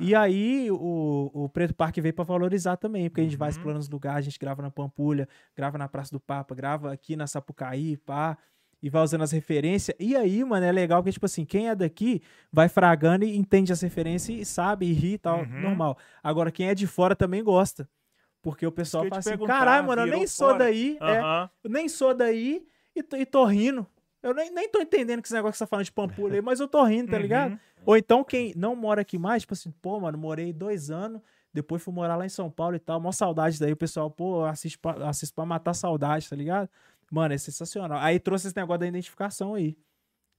E 0.00 0.14
aí, 0.14 0.70
o, 0.70 1.28
o 1.34 1.48
Preto 1.48 1.74
Parque 1.74 2.00
veio 2.00 2.14
pra 2.14 2.24
valorizar 2.24 2.76
também, 2.76 3.10
porque 3.10 3.20
a 3.20 3.24
gente 3.24 3.36
vai 3.36 3.48
Uhum. 3.48 3.50
explorando 3.56 3.80
os 3.80 3.88
lugares, 3.88 4.18
a 4.18 4.22
gente 4.30 4.38
grava 4.38 4.62
na 4.62 4.70
Pampulha, 4.70 5.28
grava 5.56 5.76
na 5.76 5.88
Praça 5.88 6.12
do 6.12 6.20
Papa, 6.20 6.54
grava 6.54 6.92
aqui 6.92 7.16
na 7.16 7.26
Sapucaí, 7.26 7.96
pá, 7.96 8.38
e 8.82 8.88
vai 8.88 9.02
usando 9.02 9.22
as 9.22 9.32
referências. 9.32 9.96
E 9.98 10.16
aí, 10.16 10.44
mano, 10.44 10.64
é 10.64 10.72
legal 10.72 11.02
porque, 11.02 11.12
tipo 11.12 11.26
assim, 11.26 11.44
quem 11.44 11.68
é 11.68 11.74
daqui 11.74 12.22
vai 12.52 12.68
fragando 12.68 13.24
e 13.24 13.36
entende 13.36 13.72
as 13.72 13.80
referências 13.80 14.38
e 14.38 14.44
sabe, 14.44 14.86
e 14.86 14.92
ri 14.92 15.14
e 15.14 15.18
tal, 15.18 15.40
Uhum. 15.42 15.60
normal. 15.62 15.98
Agora, 16.22 16.50
quem 16.50 16.68
é 16.68 16.74
de 16.74 16.86
fora 16.86 17.14
também 17.16 17.42
gosta. 17.42 17.88
Porque 18.40 18.66
o 18.66 18.72
pessoal 18.72 19.02
que 19.04 19.10
fala 19.10 19.18
assim, 19.18 19.36
caralho, 19.46 19.86
mano, 19.86 20.02
eu 20.02 20.06
nem 20.06 20.26
sou 20.26 20.46
fora?" 20.48 20.58
daí, 20.60 20.96
é, 21.02 21.20
Aham. 21.20 21.50
eu 21.64 21.70
nem 21.70 21.88
sou 21.88 22.14
daí 22.14 22.66
e 22.94 23.02
tô, 23.02 23.16
e 23.16 23.26
tô 23.26 23.44
rindo. 23.44 23.86
Eu 24.22 24.32
nem, 24.34 24.50
nem 24.52 24.68
tô 24.68 24.80
entendendo 24.80 25.20
que 25.22 25.28
esse 25.28 25.34
negócio 25.34 25.52
que 25.52 25.58
você 25.58 25.64
tá 25.64 25.68
falando 25.68 25.84
de 25.84 25.92
Pampulha 25.92 26.34
aí, 26.36 26.42
mas 26.42 26.58
eu 26.60 26.66
tô 26.68 26.82
rindo, 26.84 27.08
tá 27.10 27.16
Uhum. 27.16 27.22
ligado? 27.22 27.58
Ou 27.84 27.96
então 27.96 28.22
quem 28.24 28.52
não 28.56 28.74
mora 28.76 29.00
aqui 29.02 29.18
mais, 29.18 29.42
tipo 29.42 29.54
assim, 29.54 29.70
pô, 29.70 29.98
mano, 30.00 30.18
morei 30.18 30.52
dois 30.52 30.90
anos, 30.90 31.20
depois 31.52 31.82
fui 31.82 31.92
morar 31.94 32.16
lá 32.16 32.26
em 32.26 32.28
São 32.28 32.50
Paulo 32.50 32.76
e 32.76 32.78
tal, 32.78 33.00
mó 33.00 33.10
saudade 33.12 33.58
daí, 33.58 33.72
o 33.72 33.76
pessoal, 33.76 34.10
pô, 34.10 34.44
assiste 34.44 34.78
pra, 34.78 35.08
assiste 35.08 35.32
pra 35.32 35.46
matar 35.46 35.72
saudade, 35.74 36.28
tá 36.28 36.34
ligado? 36.36 36.68
Mano, 37.10 37.34
é 37.34 37.38
sensacional. 37.38 37.98
Aí 38.00 38.18
trouxe 38.18 38.48
esse 38.48 38.56
negócio 38.56 38.80
da 38.80 38.86
identificação 38.86 39.54
aí, 39.54 39.76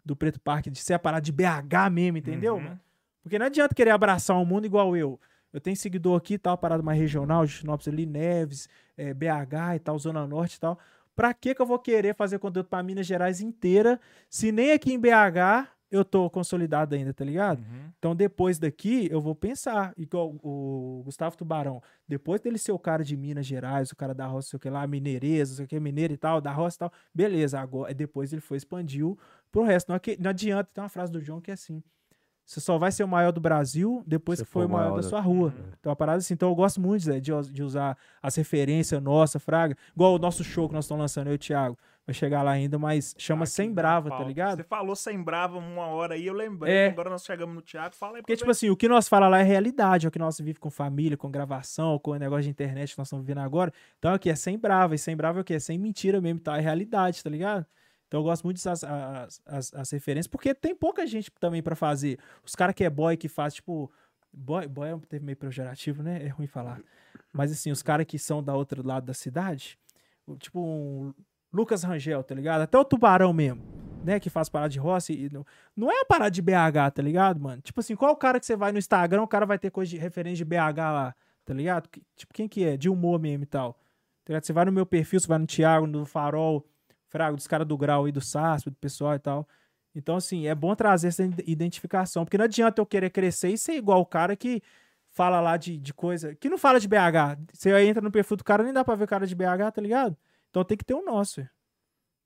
do 0.03 0.15
Preto 0.15 0.39
Parque, 0.39 0.69
de 0.69 0.79
ser 0.79 0.93
a 0.93 0.99
parada 0.99 1.21
de 1.21 1.31
BH 1.31 1.89
mesmo, 1.91 2.17
entendeu, 2.17 2.55
Uhum. 2.55 2.77
Porque 3.21 3.37
não 3.37 3.45
adianta 3.47 3.75
querer 3.75 3.91
abraçar 3.91 4.37
um 4.37 4.45
mundo 4.45 4.65
igual 4.65 4.95
eu. 4.95 5.19
Eu 5.51 5.59
tenho 5.59 5.75
seguidor 5.75 6.17
aqui 6.17 6.35
e 6.35 6.37
tal, 6.37 6.57
parada 6.57 6.81
mais 6.81 6.97
regional, 6.99 7.45
Justinópolis 7.45 7.87
ali, 7.87 8.05
Neves, 8.05 8.69
eh, 8.97 9.13
BH 9.13 9.75
e 9.75 9.79
tal, 9.79 9.99
Zona 9.99 10.25
Norte 10.25 10.55
e 10.55 10.59
tal. 10.59 10.79
Pra 11.15 11.33
que 11.33 11.53
que 11.53 11.61
eu 11.61 11.65
vou 11.65 11.77
querer 11.79 12.15
fazer 12.15 12.39
conteúdo 12.39 12.67
pra 12.69 12.81
Minas 12.81 13.05
Gerais 13.05 13.41
inteira, 13.41 13.99
se 14.29 14.51
nem 14.51 14.71
aqui 14.71 14.93
em 14.93 14.99
BH 14.99 15.67
eu 15.91 16.05
tô 16.05 16.29
consolidado 16.29 16.93
ainda, 16.95 17.13
tá 17.13 17.25
ligado? 17.25 17.59
Uhum. 17.59 17.91
Então 17.97 18.15
depois 18.15 18.59
daqui 18.59 19.07
eu 19.11 19.19
vou 19.19 19.33
pensar, 19.33 19.93
igual 19.97 20.35
o 20.43 21.01
Gustavo 21.03 21.35
Tubarão, 21.35 21.81
depois 22.07 22.39
dele 22.41 22.57
ser 22.57 22.71
o 22.71 22.79
cara 22.79 23.03
de 23.03 23.17
Minas 23.17 23.45
Gerais, 23.45 23.91
o 23.91 23.95
cara 23.95 24.13
da 24.13 24.25
roça, 24.27 24.49
sei 24.49 24.57
o 24.57 24.59
que 24.59 24.69
lá, 24.69 24.85
mineireza, 24.85 25.55
sei 25.55 25.65
o 25.65 25.67
que, 25.67 25.79
mineiro 25.79 26.13
e 26.13 26.17
tal, 26.17 26.39
da 26.39 26.51
roça 26.51 26.75
e 26.75 26.79
tal, 26.79 26.91
beleza, 27.13 27.59
agora 27.59 27.93
depois 27.93 28.31
ele 28.31 28.41
foi 28.41 28.57
expandiu 28.57 29.17
pro 29.51 29.63
resto. 29.63 29.89
Não, 29.89 29.95
é 29.95 29.99
que- 29.99 30.17
não 30.19 30.29
adianta, 30.29 30.69
tem 30.73 30.83
uma 30.83 30.89
frase 30.89 31.11
do 31.11 31.19
João 31.21 31.41
que 31.41 31.49
é 31.51 31.53
assim, 31.55 31.81
você 32.45 32.59
só 32.59 32.79
vai 32.79 32.91
ser 32.91 33.03
o 33.03 33.07
maior 33.07 33.31
do 33.31 33.39
Brasil 33.39 34.01
depois 34.07 34.39
Você 34.39 34.45
que 34.45 34.51
foi 34.51 34.65
o 34.65 34.69
maior, 34.69 34.85
maior 34.85 34.95
da 34.95 35.01
da- 35.01 35.07
sua 35.09 35.19
rua. 35.21 35.53
É. 35.55 35.73
Então, 35.79 35.91
a 35.91 35.95
parada 35.95 36.17
assim. 36.17 36.33
Então, 36.33 36.49
eu 36.49 36.55
gosto 36.55 36.81
muito 36.81 37.03
Zé, 37.03 37.19
de, 37.19 37.31
de 37.51 37.61
usar 37.61 37.95
as 38.23 38.35
referências 38.35 38.99
nossas, 38.99 39.39
Fraga. 39.43 39.77
Igual 39.95 40.15
o 40.15 40.17
nosso 40.17 40.43
show 40.43 40.67
que 40.67 40.73
nós 40.73 40.85
estamos 40.85 41.01
lançando, 41.01 41.27
eu 41.27 41.33
e 41.33 41.35
o 41.35 41.37
Thiago. 41.37 41.77
Vai 42.09 42.13
chegar 42.15 42.41
lá 42.41 42.49
ainda, 42.49 42.79
mas 42.79 43.13
chama 43.19 43.43
Aqui 43.43 43.51
Sem 43.51 43.71
Brava, 43.71 44.09
tá 44.09 44.23
ligado? 44.23 44.57
Você 44.57 44.63
falou 44.63 44.95
sem 44.95 45.21
brava 45.21 45.59
uma 45.59 45.85
hora 45.89 46.15
aí, 46.15 46.25
eu 46.25 46.33
lembrei. 46.33 46.73
É. 46.73 46.87
Agora 46.87 47.07
nós 47.07 47.23
chegamos 47.23 47.53
no 47.53 47.61
Thiago, 47.61 47.93
fala 47.93 48.17
aí 48.17 48.23
Porque, 48.23 48.35
tipo 48.35 48.47
ver. 48.47 48.51
assim, 48.51 48.67
o 48.71 48.75
que 48.75 48.87
nós 48.87 49.07
fala 49.07 49.27
lá 49.27 49.37
é 49.37 49.43
realidade, 49.43 50.07
é 50.07 50.09
o 50.09 50.11
que 50.11 50.17
nós 50.17 50.39
vivemos 50.39 50.57
com 50.57 50.71
família, 50.71 51.15
com 51.15 51.29
gravação, 51.29 51.99
com 51.99 52.09
o 52.09 52.15
negócio 52.15 52.45
de 52.45 52.49
internet 52.49 52.93
que 52.93 52.97
nós 52.97 53.09
estamos 53.09 53.23
vivendo 53.23 53.45
agora. 53.45 53.71
Então, 53.99 54.11
aqui 54.11 54.27
é 54.27 54.33
sem 54.33 54.57
brava, 54.57 54.95
e 54.95 54.97
sem 54.97 55.15
brava 55.15 55.37
é 55.37 55.41
o 55.41 55.43
quê? 55.43 55.53
É 55.53 55.59
sem 55.59 55.77
mentira 55.77 56.19
mesmo, 56.19 56.39
tá? 56.39 56.57
É 56.57 56.61
realidade, 56.61 57.23
tá 57.23 57.29
ligado? 57.29 57.63
Então, 58.07 58.21
eu 58.21 58.23
gosto 58.23 58.43
muito 58.43 58.57
dessas 58.57 58.83
as, 58.83 59.41
as, 59.45 59.73
as 59.75 59.91
referências, 59.91 60.25
porque 60.25 60.55
tem 60.55 60.73
pouca 60.73 61.05
gente 61.05 61.29
também 61.39 61.61
pra 61.61 61.75
fazer. 61.75 62.17
Os 62.43 62.55
caras 62.55 62.73
que 62.73 62.83
é 62.83 62.89
boy, 62.89 63.17
que 63.17 63.27
faz, 63.27 63.53
tipo... 63.53 63.91
Boy, 64.33 64.67
boy 64.67 64.89
é 64.89 64.95
um 64.95 64.99
termo 64.99 65.27
meio 65.27 65.37
pejorativo, 65.37 66.01
né? 66.01 66.25
É 66.25 66.29
ruim 66.29 66.47
falar. 66.47 66.81
Mas, 67.31 67.51
assim, 67.51 67.69
os 67.69 67.83
caras 67.83 68.07
que 68.07 68.17
são 68.17 68.41
da 68.41 68.55
outro 68.55 68.83
lado 68.83 69.05
da 69.05 69.13
cidade, 69.13 69.77
tipo 70.39 70.59
um 70.59 71.13
Lucas 71.51 71.83
Rangel, 71.83 72.23
tá 72.23 72.35
ligado? 72.35 72.61
Até 72.61 72.77
o 72.77 72.85
Tubarão 72.85 73.33
mesmo, 73.33 73.61
né? 74.03 74.19
Que 74.19 74.29
faz 74.29 74.49
parada 74.49 74.69
de 74.69 74.79
e... 75.13 75.29
não- 75.31 75.45
não 75.75 75.91
é 75.91 75.95
uma 75.95 76.05
parada 76.05 76.31
de 76.31 76.41
BH, 76.41 76.91
tá 76.93 77.01
ligado, 77.01 77.39
mano? 77.39 77.61
Tipo 77.61 77.79
assim, 77.79 77.95
qual 77.95 78.11
o 78.11 78.15
cara 78.15 78.39
que 78.39 78.45
você 78.45 78.55
vai 78.55 78.71
no 78.71 78.77
Instagram, 78.77 79.21
o 79.23 79.27
cara 79.27 79.45
vai 79.45 79.57
ter 79.57 79.71
coisa 79.71 79.89
de 79.89 79.97
referência 79.97 80.37
de 80.37 80.45
BH 80.45 80.77
lá, 80.77 81.15
tá 81.45 81.53
ligado? 81.53 81.89
Que- 81.89 82.01
Tipo, 82.15 82.33
quem 82.33 82.47
que 82.47 82.63
é? 82.63 82.77
De 82.77 82.89
humor 82.89 83.19
mesmo 83.19 83.43
e 83.43 83.47
tal. 83.47 83.73
Tá 84.25 84.31
ligado? 84.33 84.43
Você 84.45 84.53
vai 84.53 84.65
no 84.65 84.71
meu 84.71 84.85
perfil, 84.85 85.19
você 85.19 85.27
vai 85.27 85.39
no 85.39 85.47
Thiago, 85.47 85.87
no 85.87 86.05
Farol, 86.05 86.65
Frago, 87.07 87.35
dos 87.35 87.47
caras 87.47 87.65
do 87.67 87.75
Grau 87.77 88.05
aí, 88.05 88.11
do 88.11 88.21
Sasp, 88.21 88.69
do 88.69 88.75
pessoal 88.75 89.15
e 89.15 89.19
tal. 89.19 89.47
Então, 89.95 90.15
assim, 90.17 90.45
é 90.45 90.53
bom 90.53 90.75
trazer 90.75 91.07
essa 91.07 91.23
ide- 91.23 91.43
identificação, 91.47 92.23
porque 92.23 92.37
não 92.37 92.45
adianta 92.45 92.79
eu 92.79 92.85
querer 92.85 93.09
crescer 93.09 93.49
e 93.49 93.57
ser 93.57 93.73
igual 93.73 93.99
o 94.01 94.05
cara 94.05 94.35
que 94.35 94.61
fala 95.09 95.41
lá 95.41 95.57
de, 95.57 95.75
de 95.79 95.91
coisa. 95.91 96.35
Que 96.35 96.47
não 96.47 96.59
fala 96.59 96.79
de 96.79 96.87
BH. 96.87 97.39
Você 97.51 97.71
entra 97.83 97.99
no 98.01 98.11
perfil 98.11 98.37
do 98.37 98.43
cara, 98.43 98.61
nem 98.63 98.71
dá 98.71 98.85
pra 98.85 98.93
ver 98.93 99.05
o 99.05 99.07
cara 99.07 99.25
de 99.25 99.33
BH, 99.33 99.71
tá 99.73 99.81
ligado? 99.81 100.15
Então 100.49 100.63
tem 100.63 100.77
que 100.77 100.83
ter 100.85 100.93
o 100.93 101.03
nosso. 101.05 101.41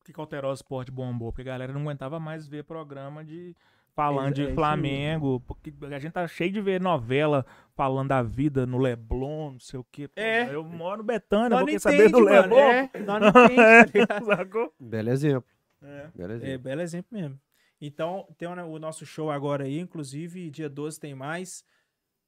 que 0.06 0.12
que 0.14 0.20
o 0.20 0.22
Alterosa 0.22 0.60
Sport 0.62 0.90
bombou? 0.92 1.32
Porque 1.32 1.42
a 1.48 1.54
galera 1.54 1.72
não 1.74 1.82
aguentava 1.82 2.20
mais 2.20 2.46
ver 2.48 2.64
programa 2.66 3.24
de 3.24 3.56
falando 3.96 4.38
É- 4.40 4.44
é 4.44 4.48
de. 4.48 4.54
Flamengo. 4.54 5.40
Porque 5.48 5.74
a 5.92 6.00
gente 6.00 6.12
tá 6.14 6.28
cheio 6.28 6.52
de 6.52 6.60
ver 6.62 6.82
novela 6.82 7.46
falando 7.76 8.10
da 8.10 8.22
vida 8.22 8.66
no 8.66 8.78
Leblon, 8.78 9.52
não 9.54 9.60
sei 9.60 9.80
o 9.80 9.84
quê. 9.92 10.08
Pô, 10.08 10.20
É. 10.20 10.54
Eu 10.54 10.64
moro 10.64 10.98
no 10.98 11.04
Betânia, 11.04 11.50
Nós 11.50 11.60
vou 11.60 11.60
não 11.62 11.66
querer 11.68 11.80
saber 11.80 12.10
do 12.10 12.20
entende, 12.20 12.30
mano. 12.30 12.56
Leblon. 12.56 12.60
É, 12.60 12.90
nós 13.00 13.22
não 13.22 13.28
entende, 13.46 13.92
tá 14.08 14.20
ligado? 14.20 14.26
Sacou? 14.26 14.74
Belo 14.80 15.10
exemplo. 15.10 15.50
É. 15.82 16.08
Belo 16.16 16.32
É, 16.32 16.36
exemplo. 16.36 16.60
belo 16.64 16.82
exemplo 16.82 17.08
mesmo. 17.18 17.40
Então, 17.80 18.28
tem 18.38 18.48
o, 18.48 18.52
o 18.52 18.80
nosso 18.80 19.06
show 19.06 19.30
agora 19.30 19.66
aí, 19.66 19.78
inclusive, 19.80 20.50
dia 20.50 20.70
12 20.70 21.00
tem 21.00 21.14
mais. 21.14 21.66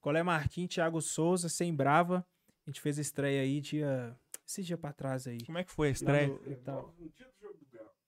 Colé 0.02 0.22
Marquinhos, 0.24 0.74
Thiago 0.74 1.02
Souza, 1.02 1.48
Sem 1.50 1.74
Brava. 1.74 2.26
A 2.66 2.70
gente 2.70 2.82
fez 2.82 2.98
a 2.98 3.02
estreia 3.02 3.42
aí 3.42 3.60
dia. 3.62 4.16
Esse 4.48 4.62
dia 4.64 4.78
pra 4.78 4.94
trás 4.94 5.28
aí. 5.28 5.44
Como 5.46 5.58
é 5.58 5.64
que 5.64 5.72
foi 5.72 5.88
a 5.88 5.92
estreia? 5.92 6.28
no, 6.28 6.40
e 6.52 6.56
tal. 6.56 6.94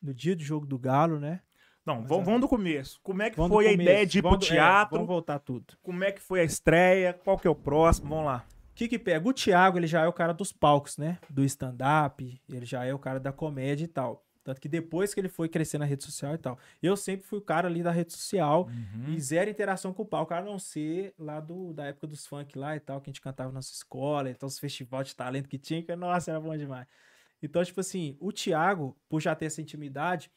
No 0.01 0.13
dia 0.13 0.35
do 0.35 0.43
jogo 0.43 0.65
do 0.65 0.77
Galo, 0.77 1.19
né? 1.19 1.41
Não, 1.85 2.01
Mas 2.01 2.09
vamos, 2.09 2.23
é. 2.23 2.25
vamos 2.25 2.41
do 2.41 2.47
começo. 2.47 2.99
Como 3.01 3.21
é 3.21 3.29
que 3.29 3.35
do 3.37 3.47
foi 3.47 3.67
a 3.67 3.71
começo. 3.71 3.81
ideia 3.81 4.05
de 4.05 4.19
ir 4.19 4.21
pro 4.21 4.31
Vamos 4.31 4.45
do- 4.47 4.51
é, 4.51 4.55
teatro? 4.55 4.95
vamos 4.95 5.07
voltar 5.07 5.39
tudo. 5.39 5.77
Como 5.81 6.03
é 6.03 6.11
que 6.11 6.21
foi 6.21 6.41
a 6.41 6.43
estreia? 6.43 7.13
Qual 7.13 7.37
que 7.39 7.47
é 7.47 7.49
o 7.49 7.55
próximo? 7.55 8.09
Vamos 8.09 8.25
lá. 8.25 8.45
O 8.71 8.75
que 8.75 8.87
que 8.87 8.99
pega? 8.99 9.27
O 9.27 9.33
Thiago, 9.33 9.79
ele 9.79 9.87
já 9.87 10.03
é 10.03 10.07
o 10.07 10.13
cara 10.13 10.33
dos 10.33 10.51
palcos, 10.51 10.97
né? 10.97 11.17
Do 11.29 11.43
stand-up, 11.45 12.39
ele 12.47 12.65
já 12.65 12.85
é 12.85 12.93
o 12.93 12.99
cara 12.99 13.19
da 13.19 13.31
comédia 13.31 13.85
e 13.85 13.87
tal. 13.87 14.23
Tanto 14.47 14.61
que 14.61 14.69
depois 14.69 15.13
que 15.13 15.19
ele 15.19 15.27
foi 15.27 15.49
crescer 15.49 15.77
na 15.77 15.83
rede 15.83 16.05
social 16.05 16.33
e 16.33 16.37
tal. 16.37 16.57
Eu 16.81 16.95
sempre 16.95 17.27
fui 17.27 17.37
o 17.37 17.41
cara 17.41 17.67
ali 17.67 17.83
da 17.83 17.91
rede 17.91 18.13
social 18.13 18.67
Uhum. 18.67 19.13
e 19.13 19.19
zero 19.19 19.49
interação 19.49 19.91
com 19.91 20.03
o 20.03 20.05
palco, 20.05 20.33
a 20.33 20.41
não 20.41 20.57
ser 20.57 21.13
lá 21.19 21.41
do, 21.41 21.73
da 21.73 21.87
época 21.87 22.07
dos 22.07 22.25
funk 22.25 22.57
lá 22.57 22.73
e 22.73 22.79
tal, 22.79 23.01
que 23.01 23.09
a 23.09 23.11
gente 23.11 23.19
cantava 23.19 23.49
na 23.49 23.55
nossa 23.55 23.73
escola, 23.73 24.29
então 24.29 24.47
os 24.47 24.57
festivais 24.57 25.09
de 25.09 25.15
talento 25.17 25.49
que 25.49 25.57
tinha, 25.57 25.83
que 25.83 25.93
nossa, 25.97 26.31
era 26.31 26.39
bom 26.39 26.55
demais. 26.55 26.87
Então, 27.43 27.61
tipo 27.61 27.81
assim, 27.81 28.15
o 28.21 28.31
Thiago, 28.31 28.97
por 29.09 29.19
já 29.19 29.35
ter 29.35 29.47
essa 29.47 29.61
intimidade, 29.61 30.31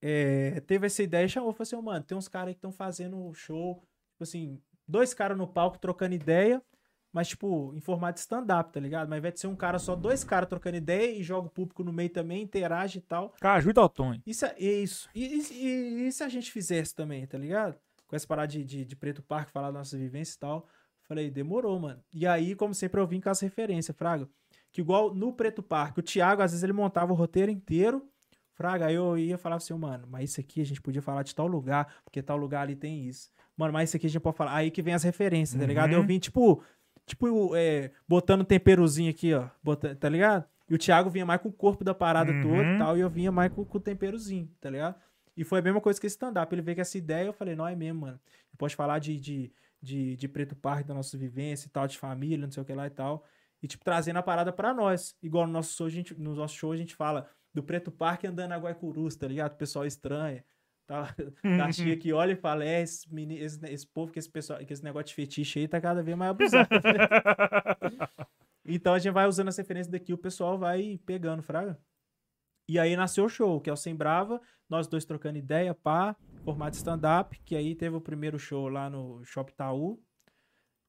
é, 0.00 0.60
teve 0.60 0.86
essa 0.86 1.02
ideia 1.02 1.26
e 1.26 1.28
chamou, 1.28 1.52
falou 1.52 1.64
assim, 1.64 1.76
"Ô, 1.76 1.82
mano, 1.82 2.02
tem 2.02 2.16
uns 2.16 2.28
caras 2.28 2.48
aí 2.48 2.54
que 2.54 2.58
estão 2.60 2.72
fazendo 2.72 3.30
show, 3.34 3.74
tipo 4.12 4.22
assim, 4.22 4.58
dois 4.88 5.12
caras 5.12 5.36
no 5.36 5.46
palco 5.46 5.78
trocando 5.78 6.14
ideia, 6.14 6.62
mas, 7.12 7.28
tipo, 7.28 7.72
em 7.74 7.80
formato 7.80 8.18
stand-up, 8.18 8.72
tá 8.72 8.80
ligado? 8.80 9.08
Mas 9.08 9.22
de 9.22 9.38
ser 9.40 9.46
um 9.46 9.54
cara 9.56 9.78
só, 9.78 9.94
dois 9.94 10.24
caras 10.24 10.48
trocando 10.48 10.76
ideia 10.78 11.10
e 11.18 11.22
joga 11.22 11.46
o 11.48 11.50
público 11.50 11.84
no 11.84 11.92
meio 11.92 12.08
também, 12.10 12.42
interage 12.42 12.98
e 12.98 13.02
tal. 13.02 13.34
Caju 13.40 13.70
e 13.70 13.72
Dalton. 13.72 14.20
Isso 14.26 14.46
é 14.46 14.54
isso. 14.58 15.08
E, 15.14 15.24
e- 15.26 16.06
e- 16.06 16.12
se 16.12 16.24
a 16.24 16.28
gente 16.28 16.50
fizesse 16.50 16.94
também, 16.94 17.26
tá 17.26 17.36
ligado? 17.36 17.76
Com 18.06 18.16
essa 18.16 18.26
parada 18.26 18.48
de, 18.48 18.64
de, 18.64 18.84
de 18.84 18.96
Preto 18.96 19.22
Parque, 19.22 19.52
falar 19.52 19.70
da 19.70 19.78
nossa 19.78 19.96
vivência 19.96 20.34
e 20.36 20.38
tal. 20.38 20.66
Falei, 21.02 21.30
demorou, 21.30 21.78
mano. 21.78 22.00
E 22.12 22.26
aí, 22.26 22.54
como 22.54 22.74
sempre, 22.74 23.00
eu 23.00 23.06
vim 23.06 23.20
com 23.20 23.28
as 23.28 23.40
referências, 23.40 23.94
Fraga. 23.96 24.26
Que 24.70 24.80
igual 24.80 25.14
no 25.14 25.32
Preto 25.32 25.62
Parque, 25.62 26.00
o 26.00 26.02
Thiago, 26.02 26.40
às 26.42 26.52
vezes, 26.52 26.62
ele 26.64 26.72
montava 26.72 27.12
o 27.12 27.16
roteiro 27.16 27.50
inteiro. 27.50 28.06
Fraga, 28.54 28.86
aí 28.86 28.94
eu 28.94 29.18
ia 29.18 29.36
falar 29.36 29.56
assim, 29.56 29.74
mano, 29.74 30.06
mas 30.10 30.30
isso 30.30 30.40
aqui 30.40 30.60
a 30.60 30.64
gente 30.64 30.80
podia 30.80 31.02
falar 31.02 31.22
de 31.22 31.34
tal 31.34 31.46
lugar, 31.46 31.92
porque 32.04 32.22
tal 32.22 32.36
lugar 32.36 32.62
ali 32.62 32.76
tem 32.76 33.06
isso. 33.06 33.30
Mano, 33.56 33.72
mas 33.72 33.88
isso 33.90 33.96
aqui 33.96 34.06
a 34.06 34.10
gente 34.10 34.20
pode 34.22 34.36
falar. 34.36 34.54
Aí 34.54 34.70
que 34.70 34.80
vem 34.82 34.94
as 34.94 35.02
referências, 35.02 35.60
tá 35.60 35.66
ligado? 35.66 35.90
Uhum. 35.90 35.96
Eu 35.98 36.02
vim, 36.06 36.18
tipo, 36.18 36.62
tipo, 37.06 37.54
é, 37.56 37.90
botando 38.08 38.44
temperozinho 38.44 39.10
aqui, 39.10 39.32
ó. 39.34 39.48
Botando, 39.62 39.96
tá 39.96 40.08
ligado? 40.08 40.44
E 40.68 40.74
o 40.74 40.78
Thiago 40.78 41.10
vinha 41.10 41.26
mais 41.26 41.40
com 41.40 41.48
o 41.48 41.52
corpo 41.52 41.84
da 41.84 41.94
parada 41.94 42.32
Uhum. 42.32 42.42
toda 42.42 42.62
e 42.74 42.78
tal, 42.78 42.96
e 42.96 43.00
eu 43.00 43.10
vinha 43.10 43.30
mais 43.32 43.52
com, 43.52 43.64
com 43.64 43.78
o 43.78 43.80
temperozinho, 43.80 44.48
tá 44.60 44.70
ligado? 44.70 44.94
E 45.36 45.44
foi 45.44 45.58
a 45.60 45.62
mesma 45.62 45.80
coisa 45.80 46.00
que 46.00 46.06
esse 46.06 46.14
stand-up. 46.14 46.54
Ele 46.54 46.62
veio 46.62 46.76
com 46.76 46.82
essa 46.82 46.96
ideia, 46.98 47.26
eu 47.26 47.32
falei, 47.32 47.54
não, 47.56 47.66
é 47.66 47.74
mesmo, 47.74 48.02
mano. 48.02 48.20
Pode 48.58 48.76
falar 48.76 48.98
de, 48.98 49.18
de, 49.18 49.52
de, 49.80 50.16
de 50.16 50.28
Preto 50.28 50.54
Parque, 50.54 50.88
da 50.88 50.94
nossa 50.94 51.16
vivência 51.16 51.66
e 51.66 51.70
tal, 51.70 51.86
de 51.86 51.98
família, 51.98 52.38
não 52.46 52.50
sei 52.52 52.62
o 52.62 52.66
que 52.66 52.74
lá 52.74 52.86
e 52.86 52.90
tal. 52.90 53.24
E, 53.62 53.66
tipo, 53.66 53.84
trazendo 53.84 54.18
a 54.18 54.22
parada 54.22 54.52
pra 54.52 54.74
nós. 54.74 55.16
Igual 55.22 55.46
no 55.46 55.52
nosso 55.52 55.74
show, 55.74 55.86
a 55.86 55.90
gente, 55.90 56.14
no 56.20 56.34
nosso 56.34 56.54
show 56.56 56.72
a 56.72 56.76
gente 56.76 56.94
fala 56.94 57.28
do 57.54 57.62
Preto 57.62 57.90
Parque 57.90 58.26
andando 58.26 58.50
na 58.50 58.56
Guaicurus, 58.58 59.16
tá 59.16 59.26
ligado? 59.26 59.52
O 59.52 59.56
pessoal 59.56 59.86
estranha. 59.86 60.44
Tá, 60.86 61.14
tá 61.42 61.70
tia 61.72 61.96
que 61.96 62.12
olha 62.12 62.32
e 62.32 62.36
fala, 62.36 62.64
é, 62.64 62.82
esse, 62.82 63.12
meni- 63.12 63.38
esse, 63.38 63.64
esse 63.66 63.86
povo, 63.86 64.12
que 64.12 64.18
esse, 64.18 64.30
pessoal, 64.30 64.58
que 64.64 64.72
esse 64.72 64.82
negócio 64.84 65.06
de 65.08 65.14
fetiche 65.14 65.60
aí 65.60 65.68
tá 65.68 65.80
cada 65.80 66.02
vez 66.02 66.16
mais 66.16 66.30
abusado. 66.32 66.68
então 68.64 68.94
a 68.94 68.98
gente 68.98 69.12
vai 69.12 69.26
usando 69.26 69.48
essa 69.48 69.62
referência 69.62 69.90
daqui, 69.90 70.12
o 70.12 70.18
pessoal 70.18 70.58
vai 70.58 70.98
pegando, 71.04 71.42
fraga. 71.42 71.78
E 72.68 72.78
aí 72.78 72.96
nasceu 72.96 73.24
o 73.24 73.28
show, 73.28 73.60
que 73.60 73.68
é 73.68 73.72
o 73.72 73.76
Sem 73.76 73.94
Brava, 73.94 74.40
nós 74.68 74.86
dois 74.86 75.04
trocando 75.04 75.36
ideia, 75.38 75.74
pá, 75.74 76.16
formato 76.44 76.76
stand-up, 76.76 77.38
que 77.44 77.56
aí 77.56 77.74
teve 77.74 77.96
o 77.96 78.00
primeiro 78.00 78.38
show 78.38 78.68
lá 78.68 78.88
no 78.88 79.22
Shopping 79.24 79.52
Itaú, 79.52 80.00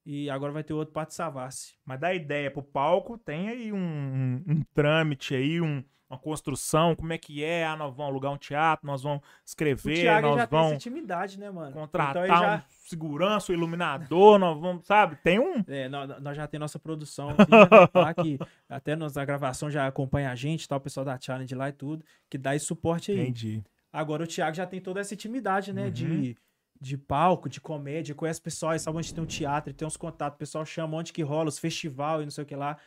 e 0.05 0.29
agora 0.29 0.51
vai 0.51 0.63
ter 0.63 0.73
outro 0.73 0.93
Pátio 0.93 1.15
Savassi. 1.15 1.75
Mas 1.85 1.99
dá 1.99 2.13
ideia 2.13 2.51
pro 2.51 2.61
palco, 2.61 3.17
tem 3.17 3.49
aí 3.49 3.71
um, 3.73 3.77
um, 3.77 4.43
um 4.47 4.61
trâmite 4.73 5.33
aí, 5.33 5.59
um- 5.61 5.83
uma 6.13 6.19
construção, 6.19 6.95
como 6.95 7.11
é 7.11 7.17
que 7.17 7.43
é? 7.43 7.65
Ah, 7.65 7.75
nós 7.75 7.93
vamos 7.95 8.11
alugar 8.11 8.31
um 8.31 8.37
teatro, 8.37 8.85
nós 8.87 9.03
vamos 9.03 9.19
O 9.19 9.23
escrever, 9.45 10.01
Thiago 10.01 10.27
ele 10.27 10.35
nós 10.35 10.41
já 10.41 10.47
tem 10.47 10.57
essa 10.57 10.65
vamos 10.67 10.73
intimidade, 10.75 11.39
né, 11.39 11.49
mano? 11.51 11.71
contratar 11.73 12.25
então 12.25 12.27
já, 12.27 12.55
um 12.57 12.61
segurança, 12.87 13.51
um 13.51 13.55
iluminador, 13.55 14.39
nós 14.39 14.59
vamos, 14.59 14.85
sabe? 14.85 15.15
Tem 15.23 15.39
um... 15.39 15.63
É, 15.67 15.89
nó- 15.89 16.05
nós, 16.19 16.37
já 16.37 16.47
tem 16.47 16.59
nossa 16.59 16.77
produção 16.79 17.29
aqui, 17.31 17.51
né, 17.51 18.13
que 18.23 18.39
até 18.69 18.95
nos- 18.95 19.13
na 19.13 19.25
gravação 19.25 19.69
já 19.69 19.87
acompanha 19.87 20.31
a 20.31 20.35
gente, 20.35 20.67
tá, 20.67 20.75
o 20.75 20.79
pessoal 20.79 21.05
da 21.05 21.19
Challenge 21.19 21.53
lá 21.55 21.69
e 21.69 21.73
tudo, 21.73 22.03
que 22.29 22.37
dá 22.37 22.55
esse 22.55 22.65
suporte 22.65 23.11
aí. 23.11 23.19
Entendi. 23.19 23.63
Agora 23.91 24.23
o 24.23 24.27
Thiago 24.27 24.55
já 24.55 24.65
tem 24.65 24.81
toda 24.81 24.99
essa 24.99 25.13
intimidade, 25.13 25.71
né? 25.71 25.85
Uhum. 25.85 25.91
De, 25.91 26.37
de 26.81 26.97
palco, 26.97 27.47
de 27.47 27.61
comédia, 27.61 28.15
conhece 28.15 28.41
pessoal, 28.41 28.77
sabe 28.79 28.97
onde 28.97 29.13
tem 29.13 29.23
um 29.23 29.27
teatro, 29.27 29.73
tem 29.73 29.87
uns 29.87 29.95
contatos, 29.97 30.35
o 30.35 30.39
pessoal 30.39 30.65
chama 30.65 30.97
onde 30.97 31.13
que 31.13 31.21
rola, 31.21 31.47
os 31.49 31.59
festival 31.59 32.21
e 32.21 32.25
não 32.25 32.31
sei 32.31 32.43
o 32.43 32.47
que 32.47 32.55
lá. 32.55 32.77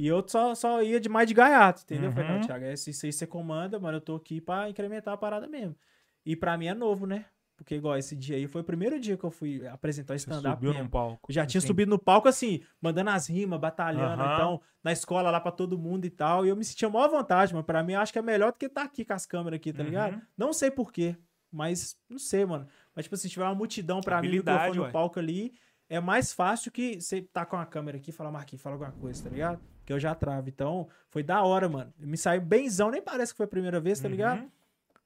E 0.00 0.06
eu 0.06 0.24
só, 0.26 0.54
só 0.54 0.82
ia 0.82 0.98
de 0.98 1.10
mais 1.10 1.28
de 1.28 1.34
gaiato, 1.34 1.82
entendeu? 1.82 2.06
Eu 2.08 2.12
Falei, 2.12 2.26
Uhum. 2.28 2.34
não, 2.40 2.40
Thiago, 2.40 2.64
é 2.64 2.72
isso 2.72 2.88
isso 2.88 3.04
aí 3.04 3.12
você 3.12 3.26
comanda, 3.26 3.78
mano, 3.78 3.98
eu 3.98 4.00
tô 4.00 4.14
aqui 4.14 4.40
pra 4.40 4.70
incrementar 4.70 5.12
a 5.12 5.16
parada 5.18 5.46
mesmo. 5.46 5.76
E 6.24 6.34
pra 6.34 6.56
mim 6.56 6.68
é 6.68 6.74
novo, 6.74 7.06
né? 7.06 7.26
Porque, 7.54 7.74
igual, 7.74 7.98
esse 7.98 8.16
dia 8.16 8.36
aí 8.36 8.46
foi 8.46 8.62
o 8.62 8.64
primeiro 8.64 8.98
dia 8.98 9.18
que 9.18 9.24
eu 9.24 9.30
fui 9.30 9.66
apresentar 9.66 10.14
stand-up 10.16 10.56
subiu 10.56 10.72
mesmo. 10.72 10.84
num 10.84 10.90
palco. 10.90 11.30
Já 11.30 11.44
tinha 11.44 11.58
assim. 11.58 11.66
subido 11.66 11.90
no 11.90 11.98
palco 11.98 12.26
assim, 12.28 12.62
mandando 12.80 13.10
as 13.10 13.26
rimas, 13.28 13.60
batalhando, 13.60 14.22
Aham. 14.22 14.32
então, 14.32 14.62
na 14.82 14.90
escola 14.92 15.30
lá 15.30 15.38
pra 15.38 15.52
todo 15.52 15.76
mundo 15.78 16.06
e 16.06 16.10
tal. 16.10 16.46
E 16.46 16.48
eu 16.48 16.56
me 16.56 16.64
sentia 16.64 16.88
maior 16.88 17.10
vontade, 17.10 17.52
mano. 17.52 17.62
Pra 17.62 17.82
mim, 17.82 17.92
acho 17.92 18.10
que 18.14 18.18
é 18.18 18.22
melhor 18.22 18.52
do 18.52 18.58
que 18.58 18.64
estar 18.64 18.82
aqui 18.84 19.04
com 19.04 19.12
as 19.12 19.26
câmeras 19.26 19.58
aqui, 19.58 19.70
tá 19.70 19.80
Uhum. 19.80 19.90
ligado? 19.90 20.22
Não 20.38 20.54
sei 20.54 20.70
porquê, 20.70 21.14
mas 21.52 21.94
não 22.08 22.18
sei, 22.18 22.46
mano. 22.46 22.66
Mas, 22.96 23.04
tipo, 23.04 23.16
se 23.18 23.28
tiver 23.28 23.44
uma 23.44 23.54
multidão 23.54 24.00
pra 24.00 24.16
mim, 24.22 24.28
o 24.28 24.30
Habilidade, 24.30 24.60
microfone 24.60 24.80
ué. 24.80 24.86
no 24.86 24.92
palco 24.92 25.18
ali, 25.18 25.52
é 25.90 26.00
mais 26.00 26.32
fácil 26.32 26.72
que 26.72 26.98
você 26.98 27.20
tá 27.20 27.44
com 27.44 27.56
a 27.56 27.66
câmera 27.66 27.98
aqui 27.98 28.08
e 28.08 28.12
falar, 28.14 28.30
Marquinhos, 28.30 28.62
fala 28.62 28.76
alguma 28.76 28.92
coisa, 28.92 29.22
tá 29.22 29.28
ligado? 29.28 29.60
Que 29.84 29.92
eu 29.92 29.98
já 29.98 30.14
travo. 30.14 30.48
Então, 30.48 30.88
foi 31.08 31.22
da 31.22 31.42
hora, 31.42 31.68
mano. 31.68 31.92
Me 31.98 32.16
saí 32.16 32.38
benzão, 32.40 32.90
nem 32.90 33.02
parece 33.02 33.32
que 33.32 33.36
foi 33.36 33.44
a 33.44 33.48
primeira 33.48 33.80
vez, 33.80 34.00
tá 34.00 34.08
ligado? 34.08 34.40
Uhum. 34.40 34.50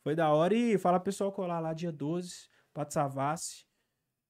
Foi 0.03 0.15
da 0.15 0.31
hora 0.31 0.55
e 0.55 0.77
fala 0.79 1.01
pessoal 1.01 1.33
colar 1.33 1.61
lá 1.61 1.73
dia 1.73 1.91
12, 1.91 2.49
Pato 2.75 2.93
Savassi. 2.93 3.65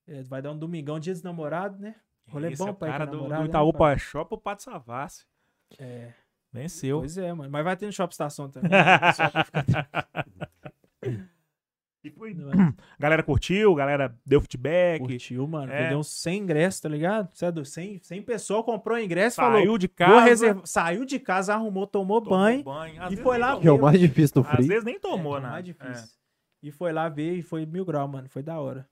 É, 0.07 0.23
vai 0.23 0.41
dar 0.41 0.53
um 0.53 0.59
domingão, 0.59 1.01
dia 1.01 1.13
dos 1.13 1.23
namorados, 1.23 1.81
né? 1.81 1.97
Rolê 2.31 2.53
Esse 2.53 2.63
bom 2.63 2.69
é 2.69 2.71
o 2.71 2.75
pra 2.75 2.89
ir 2.89 2.93
com 2.93 2.99
cara 2.99 3.07
do, 3.11 3.17
namorada, 3.17 3.37
do 3.37 3.43
né, 3.45 3.49
Itaú 3.49 3.73
pai? 3.73 3.95
Pá 3.95 3.99
Shop, 3.99 4.35
o 4.35 4.39
Pato 4.39 4.63
Savassi. 4.63 5.27
É, 5.79 6.13
Venceu. 6.53 7.01
pois 7.01 7.19
é, 7.19 7.33
mano. 7.33 7.51
Mas 7.51 7.65
vai 7.65 7.77
ter 7.77 7.87
no 7.87 7.93
Shopping 7.93 8.13
Estação 8.13 8.49
também. 8.51 8.71
né? 8.71 8.79
O 9.01 9.07
pessoal 9.07 9.31
vai 9.33 9.45
ficar- 9.45 10.09
E 12.05 12.11
foi- 12.11 12.35
Não 12.35 12.51
é? 12.53 12.75
Galera 12.99 13.23
curtiu, 13.23 13.75
galera 13.75 14.15
deu 14.27 14.41
feedback. 14.41 15.01
Curtiu, 15.01 15.49
mano. 15.49 15.73
É. 15.73 15.85
Vendeu 15.85 15.99
uns 15.99 16.09
100 16.09 16.43
ingressos, 16.43 16.81
tá 16.81 16.89
ligado? 16.89 17.29
É 17.41 17.51
do 17.51 17.65
100, 17.65 18.01
100 18.03 18.23
pessoas 18.23 18.65
comprou 18.65 18.97
o 18.97 19.01
ingresso, 19.01 19.37
falou. 19.37 19.59
Saiu 19.59 19.79
de 19.79 19.87
Vou 19.87 19.97
casa. 19.97 20.25
reservar- 20.25 20.67
Saiu 20.67 21.05
de 21.07 21.19
casa, 21.19 21.55
arrumou, 21.55 21.87
tomou 21.87 22.21
tomou 22.21 22.63
banho. 22.63 22.65
Às 23.01 23.13
e 23.13 23.17
foi 23.17 23.39
lá. 23.39 23.59
Que 23.59 23.67
é 23.67 23.73
o 23.73 23.81
mais 23.81 23.99
difícil 23.99 24.43
Às 24.43 24.49
frio. 24.49 24.69
vezes 24.69 24.85
nem 24.85 25.01
tomou, 25.01 25.39
é, 25.39 25.41
né? 25.41 25.49
mais 25.49 25.65
difícil. 25.65 26.09
E 26.63 26.71
foi 26.71 26.93
lá 26.93 27.09
ver 27.09 27.35
e 27.37 27.43
foi 27.43 27.65
mil 27.67 27.85
grau, 27.85 28.07
mano. 28.07 28.29
Foi 28.29 28.43
da 28.43 28.61
hora. 28.61 28.87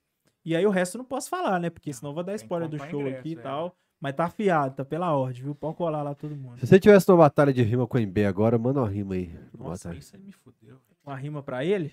E 0.44 0.56
aí 0.56 0.66
o 0.66 0.70
resto 0.70 0.96
eu 0.96 0.98
não 1.00 1.04
posso 1.04 1.28
falar, 1.30 1.60
né? 1.60 1.70
Porque 1.70 1.92
senão 1.92 2.10
eu 2.10 2.14
vou 2.14 2.24
dar 2.24 2.34
spoiler 2.34 2.68
do 2.68 2.78
show 2.78 3.00
ingresso, 3.02 3.18
aqui 3.20 3.28
e 3.30 3.34
é. 3.34 3.40
tal. 3.40 3.76
Mas 4.00 4.14
tá 4.14 4.24
afiado, 4.24 4.74
tá 4.74 4.84
pela 4.84 5.14
ordem, 5.14 5.44
viu? 5.44 5.54
Pode 5.54 5.76
colar 5.76 6.02
lá 6.02 6.12
todo 6.12 6.34
mundo. 6.34 6.58
Se 6.58 6.66
você 6.66 6.80
tivesse 6.80 7.08
uma 7.08 7.18
batalha 7.18 7.52
de 7.52 7.62
rima 7.62 7.86
com 7.86 7.96
o 7.96 8.00
MB 8.00 8.24
agora, 8.26 8.58
manda 8.58 8.80
uma 8.80 8.88
rima 8.88 9.14
aí. 9.14 9.32
Nossa, 9.56 9.90
aí 9.90 10.00
me 10.18 10.32
fudeu. 10.32 10.78
Uma 11.06 11.14
rima 11.16 11.40
pra 11.42 11.64
ele? 11.64 11.92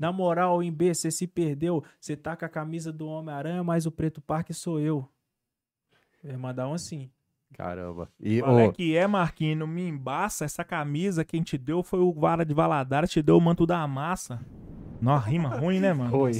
Na 0.00 0.10
moral, 0.10 0.62
em 0.62 0.72
B, 0.72 0.94
você 0.94 1.10
se 1.10 1.26
perdeu. 1.26 1.84
Você 2.00 2.16
tá 2.16 2.34
com 2.34 2.46
a 2.46 2.48
camisa 2.48 2.90
do 2.90 3.06
Homem-Aranha, 3.06 3.62
mas 3.62 3.84
o 3.84 3.92
Preto 3.92 4.18
Parque 4.22 4.54
sou 4.54 4.80
eu. 4.80 5.06
Ia 6.24 6.38
mandar 6.38 6.66
um 6.68 6.72
assim. 6.72 7.10
Caramba. 7.52 8.08
E, 8.18 8.40
Qual 8.40 8.58
é 8.58 8.72
que 8.72 8.96
é, 8.96 9.06
Marquinhos? 9.06 9.58
Não 9.58 9.66
me 9.66 9.86
embaça. 9.86 10.46
Essa 10.46 10.64
camisa 10.64 11.22
quem 11.22 11.42
te 11.42 11.58
deu 11.58 11.82
foi 11.82 12.00
o 12.00 12.12
Vara 12.14 12.46
de 12.46 12.54
Valadares, 12.54 13.10
te 13.10 13.20
deu 13.20 13.36
o 13.36 13.40
manto 13.42 13.66
da 13.66 13.86
massa. 13.86 14.40
Não, 15.02 15.18
rima 15.18 15.48
ruim, 15.50 15.80
né, 15.80 15.92
mano? 15.92 16.16
Oi. 16.16 16.32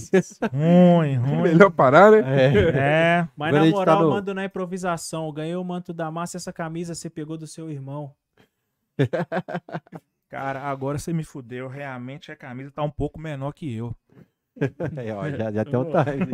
Ruim, 0.52 1.16
ruim. 1.20 1.42
Melhor 1.42 1.70
parar, 1.70 2.10
né? 2.12 2.46
É. 2.46 2.50
É. 3.22 3.28
Mas 3.36 3.54
Agora 3.54 3.64
na 3.66 3.70
tá 3.72 3.76
moral, 3.76 4.02
no- 4.04 4.10
mando 4.10 4.32
na 4.34 4.44
improvisação. 4.46 5.30
Ganhei 5.32 5.56
o 5.56 5.64
manto 5.64 5.92
da 5.92 6.10
massa, 6.10 6.38
essa 6.38 6.52
camisa 6.52 6.94
você 6.94 7.10
pegou 7.10 7.36
do 7.36 7.46
seu 7.46 7.70
irmão. 7.70 8.14
Cara, 10.30 10.62
agora 10.62 10.96
você 10.96 11.12
me 11.12 11.24
fudeu. 11.24 11.66
Realmente 11.66 12.30
a 12.30 12.36
camisa 12.36 12.70
tá 12.70 12.82
um 12.84 12.90
pouco 12.90 13.20
menor 13.20 13.52
que 13.52 13.74
eu. 13.74 13.94
É, 14.96 15.14
ó, 15.14 15.30
já, 15.30 15.50
já 15.50 15.64
tem 15.64 15.78
um 15.78 15.84
time. 15.84 16.30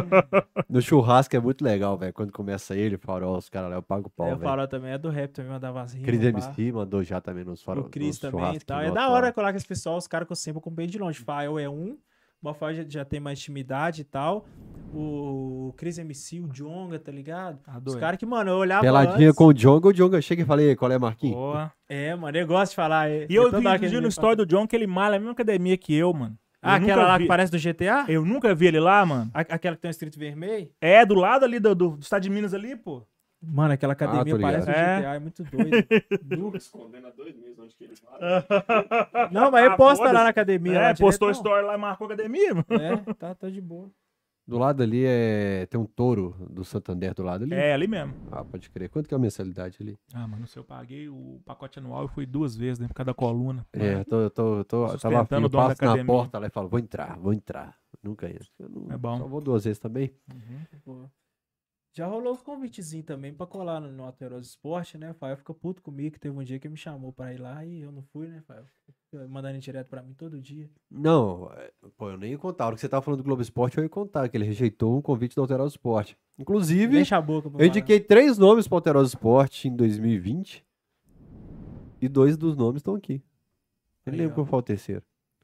No 0.68 0.80
churrasco 0.80 1.36
é 1.36 1.40
muito 1.40 1.62
legal, 1.62 1.96
velho. 1.96 2.12
Quando 2.12 2.32
começa 2.32 2.76
ele, 2.76 2.96
farol, 2.96 3.36
os 3.36 3.48
caras 3.48 3.70
lá, 3.70 3.76
eu 3.76 3.82
pago 3.82 4.08
o 4.08 4.10
pau, 4.10 4.26
Aí 4.26 4.32
o 4.32 4.36
velho. 4.36 4.48
Farol 4.48 4.66
também 4.66 4.92
é 4.92 4.98
do 4.98 5.08
rap, 5.08 5.30
também 5.32 5.52
mandava 5.52 5.80
as 5.82 5.92
rimas. 5.92 6.06
Cris. 6.06 6.22
MC 6.22 6.72
mandou 6.72 7.02
já 7.02 7.20
também 7.20 7.44
nos 7.44 7.62
farol. 7.62 7.84
O 7.84 7.88
Cris 7.88 8.18
também 8.18 8.56
e 8.56 8.60
tal. 8.60 8.80
É 8.80 8.90
da 8.90 9.08
hora 9.08 9.32
colar 9.32 9.52
com 9.52 9.56
esse 9.56 9.66
pessoal, 9.66 9.96
os 9.96 10.06
caras 10.06 10.26
que 10.26 10.32
eu 10.32 10.36
sempre 10.36 10.58
acompanhei 10.58 10.90
de 10.90 10.98
longe. 10.98 11.20
Fael 11.20 11.58
é 11.58 11.68
um, 11.68 11.96
o 12.42 12.46
Mafael 12.46 12.74
já, 12.74 12.84
já 12.88 13.04
tem 13.04 13.20
mais 13.20 13.38
intimidade 13.38 14.00
e 14.02 14.04
tal. 14.04 14.46
O 14.92 15.72
Cris 15.76 15.98
MC, 15.98 16.40
o 16.40 16.48
Jonga, 16.48 16.98
tá 16.98 17.12
ligado? 17.12 17.58
Tá 17.62 17.76
Os 17.78 17.82
doido. 17.84 18.00
caras 18.00 18.18
que, 18.18 18.26
mano, 18.26 18.50
eu 18.50 18.56
olhava 18.56 18.82
Peladinha 18.82 19.28
antes- 19.28 19.36
com 19.38 19.46
o 19.46 19.52
Jonga, 19.54 19.88
o 19.88 19.92
Jonga 19.92 20.20
chega 20.20 20.42
e 20.42 20.44
fala, 20.44 20.62
"E 20.62 20.70
aí, 20.70 20.76
qual 20.76 20.90
é, 20.90 20.98
Marquinhos? 20.98 21.36
Boa. 21.36 21.72
É, 21.88 22.14
mano, 22.16 22.36
eu 22.36 22.46
gosto 22.46 22.70
de 22.70 22.76
falar. 22.76 23.08
é- 23.08 23.26
E 23.30 23.34
eu 23.34 23.44
toda 23.50 23.76
vi 23.78 24.00
no 24.00 24.08
story 24.08 24.36
do 24.36 24.46
John 24.46 24.66
que 24.66 24.74
ele 24.74 24.86
malha 24.88 25.16
a 25.16 25.18
mesma 25.18 25.32
academia 25.32 25.76
que 25.76 25.94
eu, 25.94 26.12
mano. 26.12 26.36
Ah, 26.62 26.76
Eu 26.76 26.82
aquela 26.82 27.04
lá 27.06 27.16
vi- 27.16 27.24
que 27.24 27.28
parece 27.28 27.50
do 27.52 27.58
GTA? 27.58 28.04
Eu 28.08 28.24
nunca 28.24 28.54
vi 28.54 28.66
ele 28.66 28.80
lá, 28.80 29.06
mano. 29.06 29.30
A- 29.32 29.40
Aquela 29.40 29.76
que 29.76 29.80
tem 29.82 29.88
um 29.88 29.90
escrito 29.92 30.18
vermelho? 30.18 30.68
É, 30.80 31.06
do 31.06 31.14
lado 31.14 31.44
ali 31.44 31.58
do, 31.58 31.74
do, 31.74 31.90
do 31.96 32.02
estado 32.02 32.22
de 32.22 32.28
Minas 32.30 32.52
ali, 32.52 32.76
pô. 32.76 33.06
Mano, 33.42 33.72
aquela 33.72 33.94
academia 33.94 34.32
tô 34.34 34.36
ligado. 34.36 34.64
parece 34.64 34.70
É. 34.70 35.00
GTA, 35.00 35.14
é 35.14 35.18
muito 35.18 35.42
doido. 35.44 35.70
Nu. 36.50 36.56
Escondendo 36.56 37.06
há 37.06 37.10
dois 37.10 37.34
meses 37.36 37.58
onde 37.58 37.74
que 37.74 37.84
ele 37.84 37.94
vai. 38.02 39.30
Não, 39.32 39.50
mas 39.50 39.64
ele 39.64 39.74
Ah, 39.74 39.76
posta 39.76 40.04
lá 40.12 40.24
na 40.24 40.28
academia. 40.28 40.72
É, 40.76 40.88
lá 40.88 40.94
postou 40.94 41.28
direto, 41.28 41.46
story 41.46 41.66
lá 41.66 41.74
e 41.74 41.78
marcou 41.78 42.06
a 42.08 42.12
academia, 42.12 42.54
mano. 42.54 42.66
É, 42.70 42.96
tá, 43.14 43.34
tá 43.34 43.48
de 43.48 43.60
boa. 43.60 43.90
Do 44.46 44.58
lado 44.58 44.82
ali 44.82 45.04
é... 45.06 45.64
tem 45.66 45.80
um 45.80 45.84
touro 45.86 46.34
do 46.50 46.64
Santander 46.64 47.14
do 47.14 47.22
lado 47.22 47.44
ali. 47.44 47.54
É, 47.54 47.72
ali 47.72 47.86
mesmo. 47.86 48.14
Ah, 48.32 48.44
pode 48.44 48.68
crer. 48.68 48.88
Quanto 48.88 49.08
que 49.08 49.14
é 49.14 49.16
a 49.16 49.20
mensalidade 49.20 49.78
ali? 49.80 49.96
Ah, 50.12 50.26
mano, 50.26 50.44
se 50.46 50.58
eu 50.58 50.64
paguei 50.64 51.08
o 51.08 51.40
pacote 51.46 51.78
anual, 51.78 52.02
eu 52.02 52.08
fui 52.08 52.26
duas 52.26 52.56
vezes, 52.56 52.80
né? 52.80 52.88
Por 52.88 52.94
causa 52.94 53.06
da 53.06 53.14
coluna. 53.14 53.64
É, 53.72 54.02
tô, 54.04 54.28
tô, 54.30 54.64
tô, 54.64 54.86
tava 54.86 54.88
Sustentando 54.98 55.16
afim, 55.18 55.34
o 55.36 55.46
eu 55.46 55.50
passo 55.50 55.84
na 55.84 56.04
porta 56.04 56.38
lá 56.40 56.46
e 56.48 56.50
falo, 56.50 56.68
vou 56.68 56.80
entrar, 56.80 57.16
vou 57.18 57.32
entrar. 57.32 57.78
Nunca 58.02 58.28
entro. 58.28 58.48
Eu 58.58 58.68
não- 58.68 58.92
É 58.92 58.96
bom. 58.98 59.18
Só 59.18 59.28
vou 59.28 59.40
duas 59.40 59.64
vezes 59.64 59.78
também. 59.78 60.12
Pô. 60.84 61.04
Já 61.92 62.06
rolou 62.06 62.32
os 62.32 62.42
convitezinhos 62.42 63.04
também 63.04 63.34
pra 63.34 63.46
colar 63.46 63.80
no, 63.80 63.90
no 63.90 64.04
Alteroso 64.04 64.48
Esporte, 64.48 64.96
né? 64.96 65.10
O 65.10 65.14
Fael 65.14 65.36
fica 65.36 65.52
puto 65.52 65.82
comigo, 65.82 66.12
que 66.12 66.20
teve 66.20 66.36
um 66.36 66.44
dia 66.44 66.58
que 66.58 66.68
me 66.68 66.76
chamou 66.76 67.12
pra 67.12 67.34
ir 67.34 67.38
lá 67.38 67.64
e 67.64 67.80
eu 67.80 67.90
não 67.90 68.02
fui, 68.12 68.28
né, 68.28 68.40
Fael? 68.46 68.64
Mandando 69.28 69.58
direto 69.58 69.88
pra 69.88 70.00
mim 70.00 70.14
todo 70.14 70.40
dia. 70.40 70.70
Não, 70.88 71.50
é, 71.52 71.72
pô, 71.96 72.10
eu 72.10 72.16
nem 72.16 72.30
ia 72.30 72.38
contar. 72.38 72.64
A 72.64 72.66
hora 72.68 72.76
que 72.76 72.80
você 72.80 72.88
tava 72.88 73.02
falando 73.02 73.18
do 73.18 73.24
Globo 73.24 73.42
Esporte, 73.42 73.76
eu 73.76 73.82
ia 73.82 73.88
contar 73.90 74.28
que 74.28 74.36
ele 74.36 74.44
rejeitou 74.44 74.96
um 74.96 75.02
convite 75.02 75.34
do 75.34 75.40
Alterosa 75.40 75.74
Esporte. 75.74 76.16
Inclusive, 76.38 76.92
Deixa 76.92 77.16
a 77.16 77.20
boca 77.20 77.50
eu 77.58 77.66
indiquei 77.66 77.98
três 77.98 78.38
nomes 78.38 78.68
pro 78.68 78.76
Alterosa 78.76 79.08
Esporte 79.08 79.66
em 79.66 79.74
2020 79.74 80.64
e 82.00 82.08
dois 82.08 82.36
dos 82.36 82.56
nomes 82.56 82.78
estão 82.78 82.94
aqui. 82.94 83.20
Eu 84.06 84.12
nem 84.12 84.20
lembro 84.22 84.36
qual 84.36 84.46
foi 84.46 84.58
o 84.60 84.62
terceiro. 84.62 85.02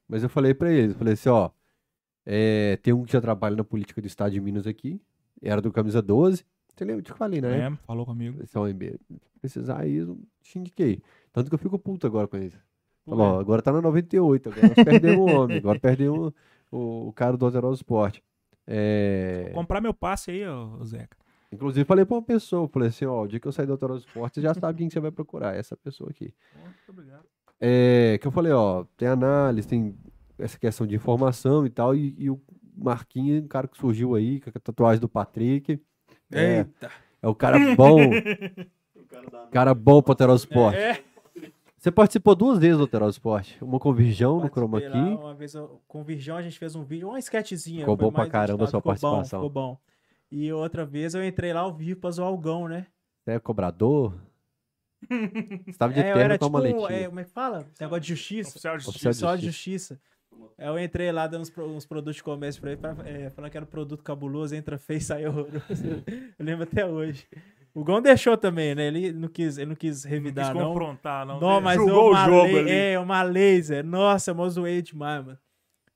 Mas 0.08 0.22
eu 0.22 0.28
falei 0.28 0.54
pra 0.54 0.70
eles, 0.70 0.92
eu 0.92 0.98
falei 0.98 1.14
assim, 1.14 1.28
ó, 1.28 1.50
é, 2.24 2.76
tem 2.76 2.94
um 2.94 3.04
que 3.04 3.12
já 3.12 3.20
trabalha 3.20 3.56
na 3.56 3.64
política 3.64 4.00
do 4.00 4.06
Estado 4.06 4.30
de 4.30 4.40
Minas 4.40 4.66
aqui, 4.66 5.00
era 5.42 5.60
do 5.60 5.72
Camisa 5.72 6.00
12. 6.02 6.44
Você 6.74 6.84
lembra? 6.84 7.00
Eu 7.00 7.04
te 7.04 7.12
falei, 7.12 7.40
né? 7.40 7.68
É, 7.68 7.76
falou 7.86 8.04
comigo. 8.04 8.42
Esse 8.42 8.56
é 8.56 8.60
um 8.60 8.66
MB. 8.66 8.98
Se 9.08 9.38
precisar 9.40 9.80
aí, 9.80 9.96
eu 9.96 10.18
te 10.42 10.58
indiquei. 10.58 11.02
Tanto 11.32 11.48
que 11.48 11.54
eu 11.54 11.58
fico 11.58 11.78
puto 11.78 12.06
agora 12.06 12.26
com 12.28 12.36
isso. 12.36 12.58
Agora 13.08 13.62
tá 13.62 13.72
na 13.72 13.80
98, 13.80 14.48
agora 14.48 14.66
nós 14.66 14.84
perdemos 14.84 15.18
o 15.30 15.34
homem, 15.36 15.58
agora 15.58 15.78
perdemos 15.78 16.32
o, 16.72 17.08
o 17.08 17.12
cara 17.12 17.36
do 17.36 17.44
Alterosa 17.46 17.76
Esporte. 17.76 18.22
É, 18.66 19.52
Comprar 19.54 19.80
meu 19.80 19.94
passe 19.94 20.32
aí, 20.32 20.44
ô 20.46 20.84
Zeca. 20.84 21.16
inclusive, 21.52 21.84
falei 21.84 22.04
pra 22.04 22.16
uma 22.16 22.22
pessoa, 22.22 22.66
falei 22.66 22.88
assim, 22.88 23.04
ó, 23.04 23.22
o 23.22 23.28
dia 23.28 23.38
que 23.38 23.46
eu 23.46 23.52
sair 23.52 23.66
do 23.66 23.72
Alterosa 23.72 24.04
Esporte, 24.04 24.34
você 24.34 24.40
já 24.40 24.52
sabe 24.54 24.78
quem 24.78 24.88
que 24.88 24.94
você 24.94 24.98
vai 24.98 25.12
procurar, 25.12 25.54
essa 25.54 25.76
pessoa 25.76 26.10
aqui. 26.10 26.34
Muito 26.60 26.74
obrigado. 26.88 27.24
É, 27.60 28.18
que 28.20 28.26
eu 28.26 28.32
falei, 28.32 28.50
ó, 28.50 28.84
tem 28.96 29.06
análise, 29.06 29.68
tem 29.68 29.96
essa 30.36 30.58
questão 30.58 30.84
de 30.84 30.96
informação 30.96 31.64
e 31.64 31.70
tal, 31.70 31.94
e, 31.94 32.12
e 32.18 32.28
o 32.28 32.40
Marquinhos, 32.76 33.42
um 33.44 33.48
cara 33.48 33.66
que 33.66 33.76
surgiu 33.78 34.14
aí, 34.14 34.40
com 34.40 34.50
a 34.50 34.52
tatuagem 34.60 35.00
do 35.00 35.08
Patrick. 35.08 35.80
É, 36.32 36.58
Eita. 36.58 36.90
é 37.22 37.28
o 37.28 37.34
cara 37.34 37.58
bom, 37.74 37.98
O 38.96 39.50
cara 39.50 39.74
bom 39.74 40.02
pro 40.02 40.12
Alterosa 40.12 40.44
Esporte. 40.44 40.76
É, 40.78 41.02
Você 41.78 41.90
participou 41.92 42.34
duas 42.34 42.58
vezes 42.58 42.76
do 42.76 42.82
Alterosa 42.82 43.12
Esporte. 43.12 43.56
Uma 43.62 43.78
com 43.78 43.90
o 43.90 43.94
Virgão 43.94 44.40
no 44.40 44.48
Chroma 44.48 44.80
lá 44.80 44.90
Key. 44.90 44.98
Uma 45.14 45.34
vez 45.34 45.54
eu- 45.54 45.80
com 45.86 46.00
o 46.00 46.04
Virgão 46.04 46.36
a 46.36 46.42
gente 46.42 46.58
fez 46.58 46.74
um 46.74 46.82
vídeo, 46.82 47.08
uma 47.08 47.18
sketchzinha. 47.18 47.80
Ficou 47.80 47.96
foi 47.96 48.06
bom 48.06 48.12
pra 48.12 48.28
caramba 48.28 48.64
a 48.64 48.66
sua 48.66 48.80
ficou 48.80 48.92
bom, 48.94 49.00
participação. 49.00 49.40
Ficou 49.40 49.50
bom. 49.50 49.78
E 50.30 50.52
outra 50.52 50.84
vez 50.84 51.14
eu 51.14 51.24
entrei 51.24 51.52
lá 51.52 51.60
ao 51.60 51.72
vivo 51.72 52.00
pra 52.00 52.10
zoar 52.10 52.32
o 52.32 52.36
Gão, 52.38 52.66
né? 52.66 52.86
Você 53.24 53.30
é 53.32 53.38
cobrador? 53.38 54.14
Você 55.08 55.78
tava 55.78 55.92
de 55.92 56.00
É, 56.00 56.02
terno 56.04 56.20
era 56.20 56.38
com 56.38 56.46
tipo, 56.46 56.52
maletinha. 56.52 56.90
é, 56.90 57.06
como 57.06 57.20
é 57.20 57.24
que 57.24 57.30
fala? 57.30 57.66
Negócio 57.80 58.00
de 58.02 58.08
justiça. 58.08 58.50
Oficial 58.50 58.76
de 58.78 58.88
Oficial 58.88 59.12
justiça. 59.12 59.12
de 59.12 59.20
Só 59.20 59.36
de 59.36 59.46
justiça. 59.46 60.00
Eu 60.58 60.78
entrei 60.78 61.12
lá 61.12 61.26
dando 61.26 61.42
uns, 61.42 61.52
uns 61.58 61.86
produtos 61.86 62.16
de 62.16 62.22
comércio 62.22 62.60
pra 62.60 62.72
ele, 62.72 62.80
pra- 62.80 62.96
é, 63.04 63.30
falando 63.30 63.50
que 63.50 63.56
era 63.56 63.66
produto 63.66 64.02
cabuloso, 64.02 64.54
entra 64.54 64.78
feio 64.78 64.98
e 64.98 65.00
sai 65.00 65.26
horroroso. 65.26 65.62
Eu 66.38 66.44
lembro 66.44 66.64
até 66.64 66.86
hoje. 66.86 67.26
O 67.74 67.84
Gão 67.84 68.00
deixou 68.00 68.36
também, 68.38 68.74
né? 68.74 68.86
Ele 68.86 69.12
não 69.12 69.28
quis, 69.28 69.58
ele 69.58 69.66
não 69.70 69.76
quis 69.76 70.04
Não 70.04 70.10
revidar, 70.10 70.48
quis 70.48 70.54
não. 70.54 70.72
confrontar, 70.72 71.26
não. 71.26 71.38
Não, 71.40 71.60
Ele 71.60 71.66
mas 71.66 71.76
julgou 71.76 72.10
eu 72.10 72.12
o 72.12 72.16
jogo 72.16 72.56
ali. 72.56 72.88
é, 72.92 72.98
uma 72.98 73.22
laser. 73.22 73.84
Nossa, 73.84 74.30
eu 74.30 74.50
zoei 74.50 74.80
demais, 74.82 75.24
mano. 75.24 75.38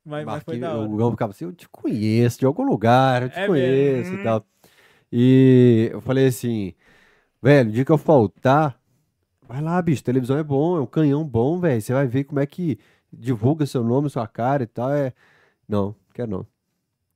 Mas, 0.05 0.27
mas 0.27 0.43
foi 0.45 0.59
da 0.59 0.77
hora. 0.77 0.93
o 0.93 0.97
Gão 0.97 1.11
ficava 1.13 1.33
assim, 1.33 1.45
eu 1.45 1.53
te 1.53 1.69
conheço 1.69 2.39
de 2.39 2.47
algum 2.47 2.63
lugar, 2.65 3.23
eu 3.23 3.31
te 3.31 3.37
É 3.37 3.47
conheço 3.47 4.15
mesmo. 4.15 4.17
e 4.17 4.19
tal. 4.19 4.47
E 5.13 5.91
eu 5.93 6.01
falei 6.01 6.29
assim, 6.29 6.75
velho, 7.43 7.71
o 7.71 7.73
dia 7.73 7.85
que 7.85 7.93
eu 7.93 7.99
faltar, 7.99 8.81
vai 9.49 9.63
lá, 9.63 9.81
bicho, 9.83 10.05
televisão 10.05 10.39
é 10.39 10.45
bom, 10.45 10.77
é 10.79 10.81
um 10.83 10.87
canhão 10.87 11.25
bom, 11.27 11.61
velho. 11.61 11.81
Você 11.83 11.93
vai 11.95 12.07
ver 12.07 12.25
como 12.25 12.41
é 12.41 12.47
que 12.47 12.79
divulga 13.13 13.67
seu 13.67 13.83
nome, 13.83 14.11
sua 14.11 14.27
cara 14.27 14.63
e 14.63 14.67
tal. 14.67 14.91
É... 14.93 15.13
Não, 15.69 15.95
quero 16.15 16.31
não. 16.31 16.47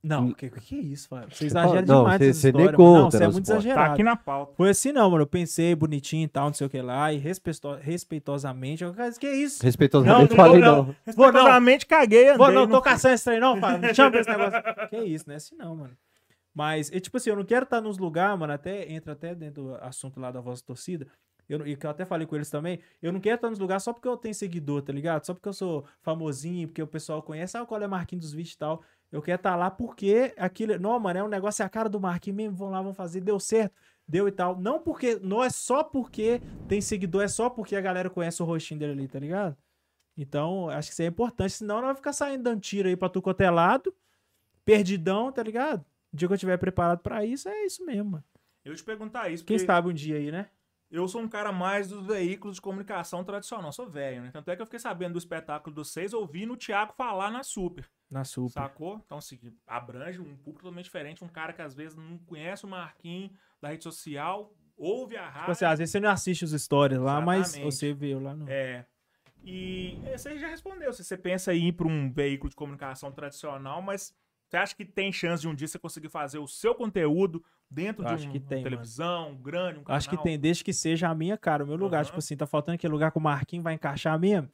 Não, 0.05 0.31
que, 0.33 0.51
que 0.51 0.75
é 0.75 0.81
isso, 0.81 1.07
Fábio? 1.07 1.35
Você 1.35 1.47
exagera 1.47 1.81
não, 1.81 2.03
demais 2.03 2.19
você 2.19 2.51
nem 2.51 2.61
história, 2.61 2.77
mano. 2.77 2.93
Não, 2.93 3.03
conta, 3.03 3.17
você 3.17 3.23
é 3.23 3.27
né, 3.27 3.33
muito. 3.33 3.47
Tá 3.47 3.53
exagerado. 3.53 3.93
aqui 3.93 4.03
na 4.03 4.15
pauta. 4.15 4.53
Foi 4.55 4.69
assim 4.69 4.91
não, 4.91 5.09
mano. 5.09 5.23
Eu 5.23 5.27
pensei 5.27 5.73
bonitinho 5.73 6.25
e 6.25 6.27
tal, 6.27 6.45
não 6.45 6.53
sei 6.53 6.67
o 6.67 6.69
que 6.69 6.79
lá, 6.79 7.11
e 7.11 7.17
respeito- 7.17 7.73
respeitosamente. 7.81 8.83
Eu, 8.83 8.93
cara, 8.93 9.11
que 9.13 9.25
é 9.25 9.35
isso? 9.35 9.63
Respeitosamente 9.63 10.29
Não, 10.29 10.35
falei 10.35 10.61
não, 10.61 10.67
não. 10.67 10.83
Vou 10.83 10.93
não, 10.93 11.25
Respeitosamente 11.33 11.85
caguei, 11.87 12.25
andei. 12.25 12.37
vou 12.37 12.51
não, 12.51 12.67
não 12.67 12.69
tô 12.69 12.81
caçando 12.83 13.15
esse 13.15 13.23
trem 13.23 13.39
não, 13.39 13.57
Fábio. 13.59 13.87
Não 13.87 13.93
chama 13.95 14.11
pra 14.11 14.19
esse 14.21 14.29
negócio. 14.29 14.61
Que 14.91 14.97
isso, 14.97 15.23
não 15.25 15.33
é 15.33 15.37
assim 15.37 15.55
não, 15.55 15.75
mano. 15.75 15.97
Mas, 16.53 16.91
e, 16.91 16.99
tipo 16.99 17.17
assim, 17.17 17.31
eu 17.31 17.35
não 17.35 17.43
quero 17.43 17.63
estar 17.63 17.81
nos 17.81 17.97
lugares, 17.97 18.39
mano, 18.39 18.53
até 18.53 18.89
entra 18.91 19.13
até 19.13 19.33
dentro 19.33 19.63
do 19.63 19.75
assunto 19.81 20.19
lá 20.19 20.29
da 20.29 20.39
voz 20.39 20.61
da 20.61 20.67
torcida. 20.67 21.07
Eu, 21.47 21.65
e 21.67 21.75
que 21.75 21.85
eu 21.85 21.89
até 21.89 22.05
falei 22.05 22.25
com 22.25 22.35
eles 22.35 22.49
também, 22.49 22.79
eu 23.01 23.13
não 23.13 23.19
quero 23.19 23.35
estar 23.35 23.49
nos 23.49 23.59
lugares 23.59 23.83
só 23.83 23.93
porque 23.93 24.07
eu 24.07 24.17
tenho 24.17 24.33
seguidor, 24.33 24.81
tá 24.81 24.91
ligado? 24.91 25.25
Só 25.25 25.33
porque 25.33 25.47
eu 25.47 25.53
sou 25.53 25.85
famosinho, 26.01 26.67
porque 26.67 26.81
o 26.81 26.87
pessoal 26.87 27.21
conhece, 27.21 27.57
ah, 27.57 27.65
qual 27.65 27.81
é 27.81 27.87
Marquinhos 27.87 28.25
dos 28.25 28.33
vídeos 28.33 28.55
e 28.55 28.57
tal. 28.57 28.83
Eu 29.11 29.21
quero 29.21 29.37
estar 29.37 29.55
lá 29.55 29.69
porque 29.69 30.33
aquilo. 30.37 30.77
Não, 30.79 30.99
mano, 30.99 31.19
é 31.19 31.23
um 31.23 31.27
negócio, 31.27 31.61
é 31.63 31.65
a 31.65 31.69
cara 31.69 31.87
do 31.87 31.99
Marquinhos 31.99 32.37
mesmo, 32.37 32.57
vão 32.57 32.69
lá, 32.69 32.81
vão 32.81 32.93
fazer, 32.93 33.21
deu 33.21 33.39
certo, 33.39 33.73
deu 34.07 34.27
e 34.27 34.31
tal. 34.31 34.59
Não 34.59 34.79
porque. 34.79 35.19
Não 35.21 35.43
é 35.43 35.49
só 35.49 35.83
porque 35.83 36.41
tem 36.67 36.81
seguidor, 36.81 37.23
é 37.23 37.27
só 37.27 37.49
porque 37.49 37.75
a 37.75 37.81
galera 37.81 38.09
conhece 38.09 38.41
o 38.41 38.45
rostinho 38.45 38.79
dele 38.79 38.93
ali, 38.93 39.07
tá 39.07 39.19
ligado? 39.19 39.55
Então, 40.17 40.69
acho 40.69 40.89
que 40.89 40.93
isso 40.93 41.01
é 41.01 41.07
importante, 41.07 41.51
senão 41.51 41.77
não 41.77 41.87
vai 41.87 41.95
ficar 41.95 42.13
saindo 42.13 42.43
dando 42.43 42.61
tiro 42.61 42.87
aí 42.87 42.95
pra 42.95 43.09
tu 43.09 43.21
quanto 43.21 43.41
é 43.41 43.49
perdidão, 44.63 45.31
tá 45.31 45.43
ligado? 45.43 45.85
O 46.11 46.17
dia 46.17 46.27
que 46.27 46.33
eu 46.33 46.35
estiver 46.35 46.57
preparado 46.57 46.99
pra 46.99 47.25
isso, 47.25 47.49
é 47.49 47.65
isso 47.65 47.85
mesmo, 47.85 48.11
mano. 48.11 48.23
Eu 48.63 48.73
te 48.73 48.83
perguntar 48.83 49.29
isso, 49.29 49.45
Quem 49.45 49.57
porque 49.57 49.67
sabe 49.67 49.89
um 49.89 49.93
dia 49.93 50.15
aí, 50.15 50.31
né? 50.31 50.49
Eu 50.95 51.07
sou 51.09 51.21
um 51.21 51.27
cara 51.27 51.51
mais 51.51 51.89
dos 51.89 52.05
veículos 52.05 52.55
de 52.55 52.61
comunicação 52.61 53.21
tradicional, 53.23 53.71
sou 53.73 53.87
velho, 53.87 54.21
né? 54.21 54.29
Tanto 54.31 54.49
é 54.49 54.55
que 54.55 54.61
eu 54.61 54.65
fiquei 54.65 54.79
sabendo 54.79 55.13
do 55.13 55.19
espetáculo 55.19 55.75
dos 55.75 55.91
seis, 55.91 56.13
ouvindo 56.13 56.53
o 56.53 56.57
Thiago 56.57 56.93
falar 56.93 57.29
na 57.29 57.43
Super, 57.43 57.85
Na 58.09 58.23
super. 58.23 58.53
sacou? 58.53 59.01
Então, 59.05 59.17
assim, 59.17 59.37
abrange 59.67 60.21
um 60.21 60.37
público 60.37 60.61
totalmente 60.61 60.85
diferente, 60.85 61.23
um 61.23 61.27
cara 61.27 61.51
que 61.51 61.61
às 61.61 61.75
vezes 61.75 61.97
não 61.97 62.17
conhece 62.19 62.63
o 62.63 62.69
Marquinhos 62.69 63.31
da 63.61 63.69
rede 63.69 63.83
social, 63.83 64.53
ouve 64.77 65.17
a 65.17 65.25
rádio. 65.25 65.39
Tipo 65.39 65.51
assim, 65.51 65.65
às 65.65 65.79
vezes 65.79 65.91
você 65.91 65.99
não 65.99 66.09
assiste 66.09 66.45
os 66.45 66.61
stories 66.61 66.99
lá, 66.99 67.19
mas 67.19 67.47
Exatamente. 67.47 67.73
você 67.73 67.93
vê 67.93 68.15
lá 68.15 68.33
no. 68.33 68.49
É. 68.49 68.85
E 69.43 69.99
você 70.15 70.37
já 70.39 70.47
respondeu. 70.47 70.93
Se 70.93 71.03
você 71.03 71.17
pensa 71.17 71.53
em 71.53 71.67
ir 71.67 71.73
para 71.73 71.87
um 71.87 72.09
veículo 72.11 72.49
de 72.49 72.55
comunicação 72.55 73.11
tradicional, 73.11 73.81
mas 73.81 74.15
você 74.47 74.57
acha 74.57 74.75
que 74.75 74.85
tem 74.85 75.11
chance 75.11 75.41
de 75.41 75.47
um 75.47 75.53
dia 75.53 75.67
você 75.67 75.77
conseguir 75.77 76.09
fazer 76.09 76.39
o 76.39 76.47
seu 76.47 76.73
conteúdo 76.73 77.43
dentro 77.69 78.03
Eu 78.03 78.07
de 78.07 78.13
acho 78.13 78.27
um, 78.27 78.31
que 78.31 78.39
tem, 78.39 78.57
uma 78.59 78.63
televisão, 78.63 79.31
um 79.31 79.35
grande, 79.37 79.79
um 79.79 79.83
canal? 79.83 79.97
Acho 79.97 80.09
que 80.09 80.17
tem, 80.17 80.39
desde 80.39 80.63
que 80.63 80.73
seja 80.73 81.09
a 81.09 81.15
minha 81.15 81.37
cara, 81.37 81.63
o 81.63 81.67
meu 81.67 81.75
lugar. 81.75 81.99
Aham. 81.99 82.05
Tipo 82.05 82.19
assim, 82.19 82.35
tá 82.37 82.45
faltando 82.45 82.75
aquele 82.75 82.93
lugar 82.93 83.11
que 83.11 83.17
o 83.17 83.21
Marquinhos 83.21 83.63
vai 83.63 83.73
encaixar 83.73 84.17
mesmo. 84.19 84.49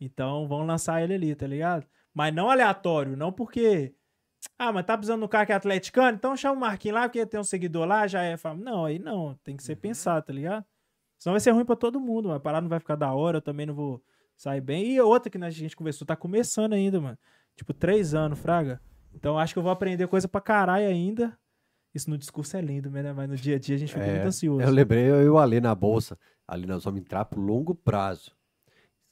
Então 0.00 0.48
vão 0.48 0.66
lançar 0.66 1.02
ele 1.02 1.14
ali, 1.14 1.34
tá 1.34 1.46
ligado? 1.46 1.86
Mas 2.12 2.34
não 2.34 2.50
aleatório, 2.50 3.16
não 3.16 3.32
porque. 3.32 3.94
Ah, 4.58 4.72
mas 4.72 4.84
tá 4.84 4.96
precisando 4.96 5.20
de 5.20 5.24
um 5.26 5.28
cara 5.28 5.46
que 5.46 5.52
é 5.52 5.54
atleticano? 5.54 6.16
Então 6.16 6.36
chama 6.36 6.56
o 6.56 6.60
Marquinhos 6.60 6.96
lá, 6.96 7.02
porque 7.08 7.24
tem 7.24 7.38
um 7.38 7.44
seguidor 7.44 7.86
lá, 7.86 8.06
já 8.06 8.22
é. 8.22 8.36
fama. 8.36 8.62
Não, 8.62 8.84
aí 8.84 8.98
não, 8.98 9.38
tem 9.44 9.56
que 9.56 9.62
ser 9.62 9.74
Uhum. 9.74 9.80
pensado, 9.80 10.26
tá 10.26 10.32
ligado? 10.32 10.64
Senão 11.18 11.34
vai 11.34 11.40
ser 11.40 11.52
ruim 11.52 11.64
pra 11.64 11.76
todo 11.76 12.00
mundo, 12.00 12.26
mano. 12.26 12.38
A 12.38 12.40
parada 12.40 12.62
não 12.62 12.68
vai 12.68 12.80
ficar 12.80 12.96
da 12.96 13.12
hora, 13.14 13.38
eu 13.38 13.42
também 13.42 13.64
não 13.64 13.74
vou 13.74 14.02
sair 14.36 14.60
bem. 14.60 14.92
E 14.92 15.00
outra 15.00 15.30
que 15.30 15.38
a 15.38 15.50
gente 15.50 15.76
conversou, 15.76 16.04
tá 16.04 16.16
começando 16.16 16.72
ainda, 16.72 17.00
mano. 17.00 17.18
Tipo, 17.54 17.72
três 17.72 18.12
anos, 18.14 18.40
Fraga. 18.40 18.80
Então 19.14 19.38
acho 19.38 19.52
que 19.52 19.58
eu 19.58 19.62
vou 19.62 19.70
aprender 19.70 20.08
coisa 20.08 20.26
pra 20.26 20.40
caralho 20.40 20.88
ainda. 20.88 21.38
Isso 21.94 22.08
no 22.08 22.16
discurso 22.16 22.56
é 22.56 22.60
lindo, 22.60 22.90
né? 22.90 23.12
Mas 23.12 23.28
no 23.28 23.36
dia 23.36 23.56
a 23.56 23.58
dia 23.58 23.76
a 23.76 23.78
gente 23.78 23.92
fica 23.92 24.04
É, 24.04 24.12
muito 24.14 24.26
ansioso. 24.28 24.62
Eu 24.62 24.70
lembrei 24.70 25.10
eu 25.10 25.22
e 25.22 25.28
o 25.28 25.38
Ale 25.38 25.60
na 25.60 25.74
bolsa. 25.74 26.18
Ali 26.48 26.66
nós 26.66 26.84
vamos 26.84 27.00
entrar 27.00 27.24
pro 27.26 27.40
longo 27.40 27.74
prazo. 27.74 28.32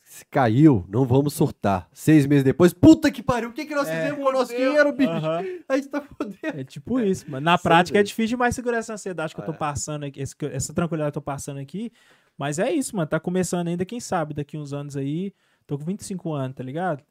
Se 0.03 0.25
caiu, 0.25 0.85
não 0.89 1.05
vamos 1.05 1.35
surtar. 1.35 1.89
Seis 1.93 2.27
meses 2.27 2.43
depois, 2.43 2.73
puta 2.73 3.11
que 3.13 3.23
pariu, 3.23 3.51
o 3.51 3.53
que, 3.53 3.65
que 3.65 3.75
nós 3.75 3.87
É. 3.89 3.95
fizemos 4.03 4.25
com 4.25 4.29
o 4.31 4.33
nosso 4.33 4.51
dinheiro, 4.53 4.93
bicho? 4.93 5.11
Aham. 5.11 5.43
A 5.69 5.77
gente 5.77 5.89
tá 5.89 6.01
fodendo. 6.01 6.39
É 6.43 6.65
tipo 6.65 6.99
isso, 6.99 7.31
mano. 7.31 7.45
Na 7.45 7.57
Sei 7.57 7.63
prática 7.63 7.99
é 7.99 8.01
mesmo. 8.01 8.09
difícil 8.09 8.31
demais 8.37 8.55
segurar 8.55 8.79
essa 8.79 8.95
ansiedade 8.95 9.35
que 9.35 9.41
eu 9.41 9.45
tô 9.45 9.53
É. 9.53 9.57
passando 9.57 10.05
aqui, 10.05 10.21
esse- 10.21 10.35
essa 10.51 10.73
tranquilidade 10.75 11.13
que 11.13 11.19
eu 11.19 11.23
tô 11.23 11.25
passando 11.25 11.61
aqui. 11.61 11.93
Mas 12.37 12.59
é 12.59 12.73
isso, 12.73 12.97
mano. 12.97 13.07
Tá 13.07 13.21
começando 13.21 13.69
ainda, 13.69 13.85
quem 13.85 14.01
sabe, 14.01 14.35
daqui 14.35 14.57
uns 14.59 14.73
anos 14.73 14.97
aí. 14.97 15.33
Tô 15.67 15.79
com 15.79 15.85
25 15.85 16.33
anos, 16.33 16.57
tá 16.57 16.65
ligado? 16.65 17.05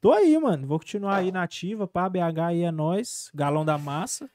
Tô 0.00 0.12
aí, 0.12 0.36
mano. 0.38 0.66
Vou 0.66 0.78
continuar 0.78 1.16
aí 1.18 1.32
na 1.32 1.44
ativa, 1.44 1.86
pá, 1.86 2.06
BH 2.08 2.48
aí 2.48 2.62
é 2.64 2.70
nós, 2.72 3.30
galão 3.34 3.64
da 3.64 3.78
massa. 3.78 4.28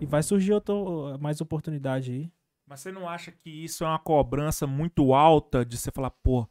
E 0.00 0.06
vai 0.06 0.22
surgir 0.22 0.52
outra, 0.52 0.74
mais 1.18 1.40
oportunidade 1.40 2.12
aí. 2.12 2.32
Mas 2.66 2.80
você 2.80 2.92
não 2.92 3.08
acha 3.08 3.32
que 3.32 3.50
isso 3.50 3.82
é 3.84 3.86
uma 3.86 3.98
cobrança 3.98 4.66
muito 4.66 5.12
alta 5.14 5.64
de 5.64 5.76
você 5.76 5.90
falar, 5.90 6.10
pô, 6.10 6.46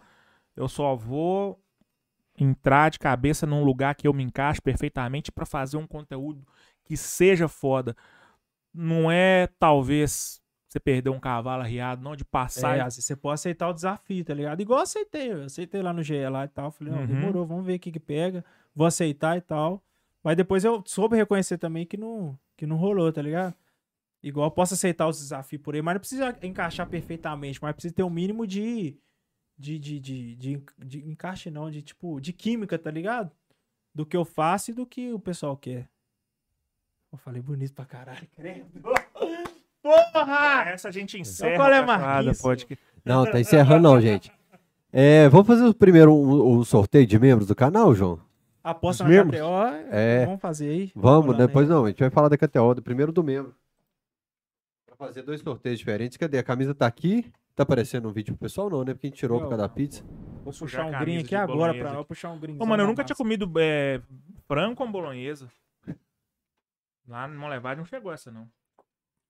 eu 0.55 0.67
só 0.67 0.95
vou 0.95 1.61
entrar 2.37 2.89
de 2.89 2.99
cabeça 2.99 3.45
num 3.45 3.63
lugar 3.63 3.95
que 3.95 4.07
eu 4.07 4.13
me 4.13 4.23
encaixo 4.23 4.61
perfeitamente 4.61 5.31
pra 5.31 5.45
fazer 5.45 5.77
um 5.77 5.87
conteúdo 5.87 6.45
que 6.83 6.97
seja 6.97 7.47
foda. 7.47 7.95
Não 8.73 9.09
é, 9.09 9.47
talvez, 9.59 10.41
você 10.67 10.79
perder 10.79 11.09
um 11.09 11.19
cavalo 11.19 11.61
arriado, 11.61 12.01
não 12.03 12.15
de 12.15 12.25
passar. 12.25 12.77
É, 12.77 12.83
vezes 12.83 13.05
você 13.05 13.15
pode 13.15 13.35
aceitar 13.35 13.69
o 13.69 13.73
desafio, 13.73 14.25
tá 14.25 14.33
ligado? 14.33 14.59
Igual 14.61 14.79
eu 14.79 14.83
aceitei, 14.83 15.31
eu 15.31 15.43
aceitei 15.43 15.81
lá 15.81 15.93
no 15.93 16.03
GE 16.03 16.27
lá 16.29 16.45
e 16.45 16.47
tal. 16.49 16.69
Falei, 16.71 16.91
não, 16.93 17.01
Uhum. 17.01 17.07
demorou, 17.07 17.45
vamos 17.45 17.65
ver 17.65 17.75
o 17.75 17.79
que 17.79 17.91
que 17.91 17.99
pega. 17.99 18.43
Vou 18.75 18.85
aceitar 18.85 19.37
e 19.37 19.41
tal. 19.41 19.83
Mas 20.23 20.35
depois 20.35 20.63
eu 20.63 20.83
soube 20.85 21.15
reconhecer 21.15 21.57
também 21.57 21.85
que 21.85 21.95
não, 21.97 22.37
que 22.57 22.65
não 22.67 22.75
rolou, 22.75 23.11
tá 23.13 23.21
ligado? 23.21 23.53
Igual 24.21 24.47
eu 24.47 24.51
posso 24.51 24.73
aceitar 24.73 25.07
os 25.07 25.19
desafios 25.19 25.61
por 25.61 25.75
aí, 25.75 25.81
mas 25.81 25.93
não 25.93 25.99
precisa 25.99 26.35
encaixar 26.41 26.89
perfeitamente, 26.89 27.59
mas 27.61 27.71
precisa 27.73 27.93
ter 27.93 28.03
um 28.03 28.09
mínimo 28.09 28.45
de. 28.45 28.97
De, 29.59 29.79
de, 29.79 29.99
de, 29.99 30.35
de, 30.35 30.61
de 30.85 31.09
encaixe, 31.09 31.49
não, 31.49 31.71
de 31.71 31.81
tipo, 31.81 32.19
de 32.19 32.31
química, 32.31 32.77
tá 32.77 32.91
ligado? 32.91 33.31
Do 33.93 34.05
que 34.05 34.15
eu 34.15 34.23
faço 34.23 34.69
e 34.69 34.73
do 34.73 34.85
que 34.85 35.11
o 35.13 35.19
pessoal 35.19 35.57
quer. 35.57 35.89
Eu 37.11 37.17
falei 37.17 37.41
bonito 37.41 37.73
pra 37.73 37.85
caralho, 37.85 38.27
credo. 38.35 38.67
Porra! 39.81 40.63
Essa 40.69 40.89
a 40.89 40.91
gente 40.91 41.17
encerra. 41.19 41.55
qual 41.55 41.71
é, 41.71 41.77
a 41.77 41.85
cachorrada, 41.85 42.13
Marquinhos? 42.13 42.41
pode 42.41 42.65
que- 42.65 42.77
Não, 43.05 43.25
tá 43.29 43.39
encerrando 43.39 43.81
não, 43.83 44.01
gente. 44.01 44.31
É, 44.91 45.27
vamos 45.29 45.47
fazer 45.47 45.63
o 45.65 45.73
primeiro 45.73 46.13
um, 46.13 46.57
um 46.59 46.63
sorteio 46.63 47.05
de 47.07 47.17
membros 47.17 47.47
do 47.47 47.55
canal, 47.55 47.93
João? 47.95 48.19
Aposta 48.69 49.03
Os 49.03 49.09
na 49.09 49.15
membros? 49.15 49.39
KTO, 49.39 49.93
É. 49.95 50.25
vamos 50.25 50.41
fazer 50.41 50.69
aí. 50.69 50.91
Vamos, 50.95 51.37
depois 51.37 51.69
aí. 51.69 51.75
não, 51.75 51.85
a 51.85 51.87
gente 51.89 51.99
vai 51.99 52.09
falar 52.09 52.29
da 52.29 52.37
KTO, 52.37 52.75
do 52.75 52.81
primeiro 52.81 53.11
do 53.11 53.23
membro. 53.23 53.55
Pra 54.85 54.95
fazer 54.95 55.21
dois 55.23 55.41
sorteios 55.41 55.79
diferentes. 55.79 56.17
Cadê? 56.17 56.37
A 56.37 56.43
camisa 56.43 56.73
tá 56.75 56.85
aqui. 56.87 57.31
Tá 57.55 57.63
aparecendo 57.63 58.07
um 58.07 58.11
vídeo 58.11 58.33
pro 58.35 58.41
pessoal, 58.45 58.69
não, 58.69 58.83
né? 58.83 58.93
Porque 58.93 59.07
a 59.07 59.09
gente 59.09 59.17
tirou 59.19 59.39
por 59.39 59.49
causa 59.49 59.63
da 59.63 59.69
pizza. 59.69 60.03
Vou 60.43 60.53
puxar 60.53 60.85
um 60.85 60.99
green 60.99 61.17
aqui 61.19 61.35
agora 61.35 61.73
pra 61.73 61.87
aqui. 61.87 61.97
nós 61.97 62.05
puxar 62.05 62.29
um 62.31 62.39
green. 62.39 62.57
Ô, 62.59 62.65
mano, 62.65 62.83
eu 62.83 62.87
nunca 62.87 63.03
tinha 63.03 63.15
comido 63.15 63.51
é, 63.57 63.99
frango 64.47 64.75
com 64.75 64.91
bolonhesa. 64.91 65.49
Lá 67.07 67.27
no 67.27 67.39
Molevade 67.39 67.79
não 67.79 67.85
chegou 67.85 68.11
essa, 68.11 68.29
não. 68.31 68.47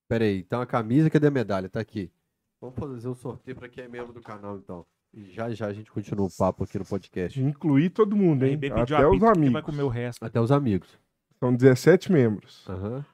Pera 0.09 0.23
aí, 0.25 0.39
então 0.39 0.59
a 0.61 0.65
camisa, 0.65 1.09
cadê 1.09 1.27
a 1.27 1.31
medalha? 1.31 1.69
Tá 1.69 1.79
aqui. 1.79 2.11
Vamos 2.59 2.75
fazer 2.77 3.07
um 3.07 3.13
sorteio 3.15 3.55
pra 3.55 3.69
quem 3.69 3.83
é 3.83 3.87
membro 3.87 4.11
do 4.11 4.21
canal, 4.21 4.57
então. 4.57 4.85
Já 5.13 5.49
já 5.49 5.67
a 5.67 5.73
gente 5.73 5.89
continua 5.91 6.27
o 6.27 6.31
papo 6.37 6.63
aqui 6.63 6.77
no 6.77 6.85
podcast. 6.85 7.41
Incluir 7.41 7.89
todo 7.89 8.15
mundo, 8.15 8.45
hein? 8.45 8.57
B 8.57 8.69
pediu 8.69 8.95
Até 8.97 9.03
a 9.03 9.09
os 9.09 9.13
pizza 9.15 9.31
que 9.31 9.37
amigos. 9.37 9.53
vai 9.53 9.61
comer 9.63 9.83
o 9.83 9.87
resto. 9.87 10.23
Até 10.23 10.39
os 10.39 10.51
amigos. 10.51 10.99
São 11.39 11.55
17 11.55 12.11
membros. 12.11 12.67
Aham. 12.69 13.05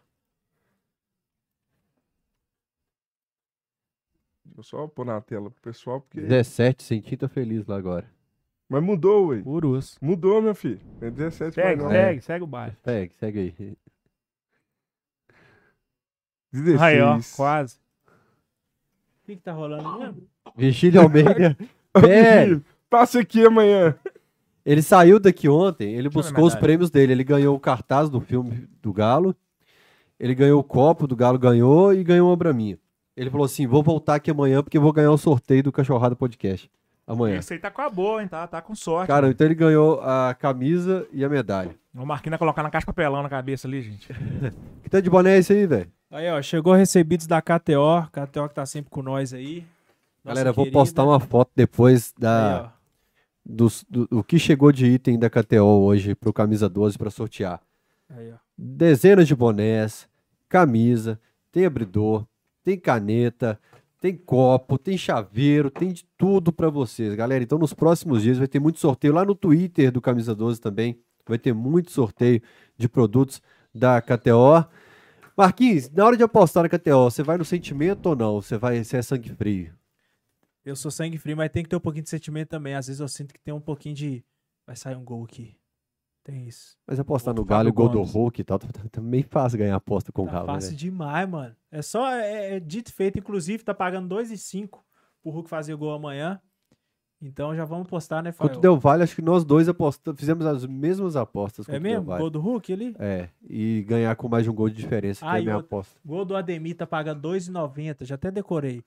Deixa 4.45 4.59
eu 4.59 4.63
só 4.63 4.87
pôr 4.87 5.05
na 5.05 5.19
tela 5.21 5.49
pro 5.49 5.61
pessoal, 5.61 6.01
porque. 6.01 6.21
17, 6.21 6.83
senti 6.83 7.17
tá 7.17 7.27
feliz 7.27 7.65
lá 7.67 7.77
agora. 7.77 8.09
Mas 8.69 8.83
mudou, 8.83 9.27
ué. 9.27 9.41
Purus. 9.41 9.97
Mudou, 10.01 10.41
meu 10.41 10.55
filho. 10.55 10.79
É 11.01 11.09
17 11.11 11.41
mais 11.57 11.69
Segue, 11.69 11.83
não. 11.83 11.89
segue, 11.89 12.21
segue 12.21 12.43
o 12.43 12.47
bairro. 12.47 12.75
Segue, 12.83 13.13
segue 13.15 13.39
aí. 13.39 13.77
16. 16.51 16.81
Aí, 16.81 17.01
ó, 17.01 17.17
quase. 17.35 17.77
O 19.21 19.25
que 19.25 19.35
que 19.35 19.41
tá 19.41 19.53
rolando 19.53 19.99
mesmo? 19.99 20.27
Virgílio 20.55 21.01
Almeida. 21.01 21.57
É. 21.95 22.59
Passa 22.89 23.19
aqui 23.19 23.45
amanhã. 23.45 23.95
Ele 24.65 24.81
saiu 24.81 25.19
daqui 25.19 25.49
ontem, 25.49 25.93
ele 25.93 26.09
buscou 26.09 26.45
os 26.45 26.55
prêmios 26.55 26.89
dele. 26.89 27.11
Ele 27.11 27.23
ganhou 27.23 27.55
o 27.55 27.59
cartaz 27.59 28.09
do 28.09 28.21
filme 28.21 28.67
do 28.81 28.93
Galo, 28.93 29.35
ele 30.19 30.33
ganhou 30.33 30.59
o 30.59 30.63
copo 30.63 31.05
do 31.05 31.15
Galo, 31.15 31.37
ganhou 31.37 31.93
e 31.93 32.03
ganhou 32.03 32.29
uma 32.29 32.37
braminha. 32.37 32.77
Ele 33.15 33.29
falou 33.29 33.45
assim: 33.45 33.67
vou 33.67 33.83
voltar 33.83 34.15
aqui 34.15 34.31
amanhã 34.31 34.63
porque 34.63 34.77
eu 34.77 34.81
vou 34.81 34.93
ganhar 34.93 35.11
o 35.11 35.17
sorteio 35.17 35.63
do 35.63 35.71
Cachorrada 35.71 36.15
Podcast. 36.15 36.69
Amanhã. 37.05 37.37
Esse 37.37 37.53
aí 37.53 37.59
tá 37.59 37.69
com 37.69 37.81
a 37.81 37.89
boa, 37.89 38.21
hein? 38.21 38.29
Tá, 38.29 38.47
tá 38.47 38.61
com 38.61 38.73
sorte. 38.73 39.07
Cara, 39.07 39.27
então 39.27 39.45
ele 39.45 39.55
ganhou 39.55 39.99
a 40.01 40.33
camisa 40.33 41.05
e 41.11 41.25
a 41.25 41.27
medalha. 41.27 41.75
O 41.93 42.05
Marquinhos 42.05 42.31
vai 42.31 42.39
colocar 42.39 42.63
na 42.63 42.69
caixa 42.69 42.83
de 42.83 42.85
papelão 42.85 43.21
na 43.21 43.29
cabeça 43.29 43.67
ali, 43.67 43.81
gente. 43.81 44.07
Que 44.81 44.89
tá 44.89 45.01
de 45.01 45.09
boné 45.09 45.35
é 45.35 45.37
esse 45.39 45.51
aí, 45.51 45.67
velho? 45.67 45.91
Aí, 46.09 46.29
ó, 46.29 46.41
chegou 46.41 46.73
recebidos 46.73 47.27
da 47.27 47.41
KTO. 47.41 48.07
KTO 48.11 48.47
que 48.47 48.55
tá 48.55 48.65
sempre 48.65 48.89
com 48.89 49.01
nós 49.01 49.33
aí. 49.33 49.65
Nossa 50.23 50.35
Galera, 50.35 50.49
eu 50.49 50.53
vou 50.53 50.65
querida. 50.65 50.79
postar 50.79 51.03
uma 51.03 51.19
foto 51.19 51.51
depois 51.55 52.13
Aí, 52.15 52.21
da, 52.21 52.73
dos- 53.45 53.85
do, 53.89 54.07
do 54.07 54.23
que 54.23 54.39
chegou 54.39 54.71
de 54.71 54.85
item 54.85 55.19
da 55.19 55.29
KTO 55.29 55.63
hoje 55.83 56.15
pro 56.15 56.31
Camisa 56.33 56.69
12 56.69 56.97
pra 56.97 57.09
sortear. 57.09 57.61
Aí, 58.09 58.33
dezenas 58.57 59.27
de 59.27 59.35
bonés, 59.35 60.07
camisa, 60.47 61.19
tem 61.51 61.65
abridor, 61.65 62.25
tem 62.63 62.77
caneta, 62.77 63.59
tem 63.99 64.15
copo, 64.15 64.77
tem 64.77 64.97
chaveiro, 64.97 65.69
tem 65.69 65.91
de 65.91 66.05
tudo 66.17 66.51
pra 66.53 66.69
vocês, 66.69 67.13
galera. 67.15 67.43
Então 67.43 67.57
nos 67.57 67.73
próximos 67.73 68.21
dias 68.21 68.37
vai 68.37 68.47
ter 68.47 68.59
muito 68.59 68.79
sorteio 68.79 69.13
lá 69.13 69.25
no 69.25 69.35
Twitter 69.35 69.91
do 69.91 70.01
Camisa 70.01 70.33
12 70.35 70.59
também. 70.61 70.99
Vai 71.27 71.37
ter 71.37 71.53
muito 71.53 71.89
sorteio 71.91 72.41
de 72.77 72.87
produtos 72.89 73.41
da 73.73 74.01
KTO. 74.01 74.65
Marquinhos, 75.35 75.89
na 75.89 76.05
hora 76.05 76.15
de 76.17 76.23
apostar 76.23 76.63
na 76.63 76.69
KTO, 76.69 77.05
você 77.09 77.23
vai 77.23 77.37
no 77.37 77.45
sentimento 77.45 78.07
ou 78.07 78.15
não? 78.15 78.41
Você 78.41 78.57
vai, 78.57 78.83
você 78.83 78.97
é 78.97 79.01
sangue 79.01 79.29
frio? 79.29 79.73
Eu 80.65 80.75
sou 80.75 80.89
sangue 80.89 81.17
frio, 81.17 81.35
mas 81.35 81.51
tem 81.51 81.63
que 81.63 81.69
ter 81.69 81.75
um 81.75 81.79
pouquinho 81.79 82.03
de 82.03 82.09
sentimento 82.09 82.49
também. 82.49 82.73
Às 82.75 82.87
vezes 82.87 82.99
eu 82.99 83.07
sinto 83.07 83.33
que 83.33 83.39
tem 83.41 83.53
um 83.53 83.59
pouquinho 83.61 83.95
de. 83.95 84.23
Vai 84.65 84.75
sair 84.75 84.95
um 84.95 85.03
gol 85.03 85.23
aqui. 85.25 85.57
Tem 86.23 86.47
isso. 86.47 86.77
Mas 86.87 86.97
apostar 86.99 87.31
Outro 87.31 87.43
no 87.43 87.49
Galo 87.49 87.69
Fábio 87.69 87.73
gol 87.73 87.89
do. 87.89 88.01
Hulk 88.01 88.39
e 88.39 88.43
tal, 88.45 88.57
tá, 88.57 88.67
tá, 88.69 88.81
tá 88.89 89.01
meio 89.01 89.25
fácil 89.29 89.59
ganhar 89.59 89.75
aposta 89.75 90.09
com 90.11 90.21
o 90.23 90.25
Tá 90.25 90.31
Galo, 90.31 90.47
né? 90.47 90.53
fácil 90.53 90.69
velho? 90.69 90.79
demais, 90.79 91.29
mano. 91.29 91.55
É 91.69 91.81
só. 91.81 92.09
É, 92.09 92.55
é 92.55 92.59
dito 92.61 92.89
e 92.89 92.93
feito. 92.93 93.19
Inclusive, 93.19 93.61
tá 93.63 93.73
pagando 93.73 94.07
2,5 94.15 94.69
pro 95.21 95.31
Hulk 95.31 95.49
fazer 95.49 95.75
gol 95.75 95.91
amanhã. 95.91 96.39
Então 97.21 97.55
já 97.55 97.63
vamos 97.63 97.87
postar, 97.87 98.21
né, 98.21 98.31
Fael? 98.33 98.49
Quanto 98.49 98.59
deu 98.61 98.77
vale, 98.77 99.03
acho 99.03 99.15
que 99.15 99.21
nós 99.21 99.45
dois 99.45 99.69
apostamos, 99.69 100.19
fizemos 100.19 100.45
as 100.45 100.65
mesmas 100.65 101.15
apostas. 101.15 101.67
É 101.69 101.79
mesmo? 101.79 102.05
vale. 102.05 102.21
Gol 102.21 102.29
do 102.29 102.39
Hulk 102.41 102.73
ali? 102.73 102.95
É, 102.99 103.29
e 103.41 103.81
ganhar 103.87 104.13
com 104.17 104.27
mais 104.27 104.43
de 104.43 104.49
um 104.49 104.53
gol 104.53 104.67
de 104.69 104.75
diferença, 104.75 105.21
que 105.25 105.31
Ah, 105.31 105.37
é 105.37 105.39
a 105.39 105.41
minha 105.43 105.55
outra- 105.55 105.67
aposta. 105.67 105.97
Gol 106.05 106.25
do 106.25 106.35
Ademir 106.35 106.75
tá 106.75 106.85
pagando 106.85 107.21
2,90. 107.21 108.03
Já 108.05 108.15
até 108.15 108.29
decorei. 108.29 108.83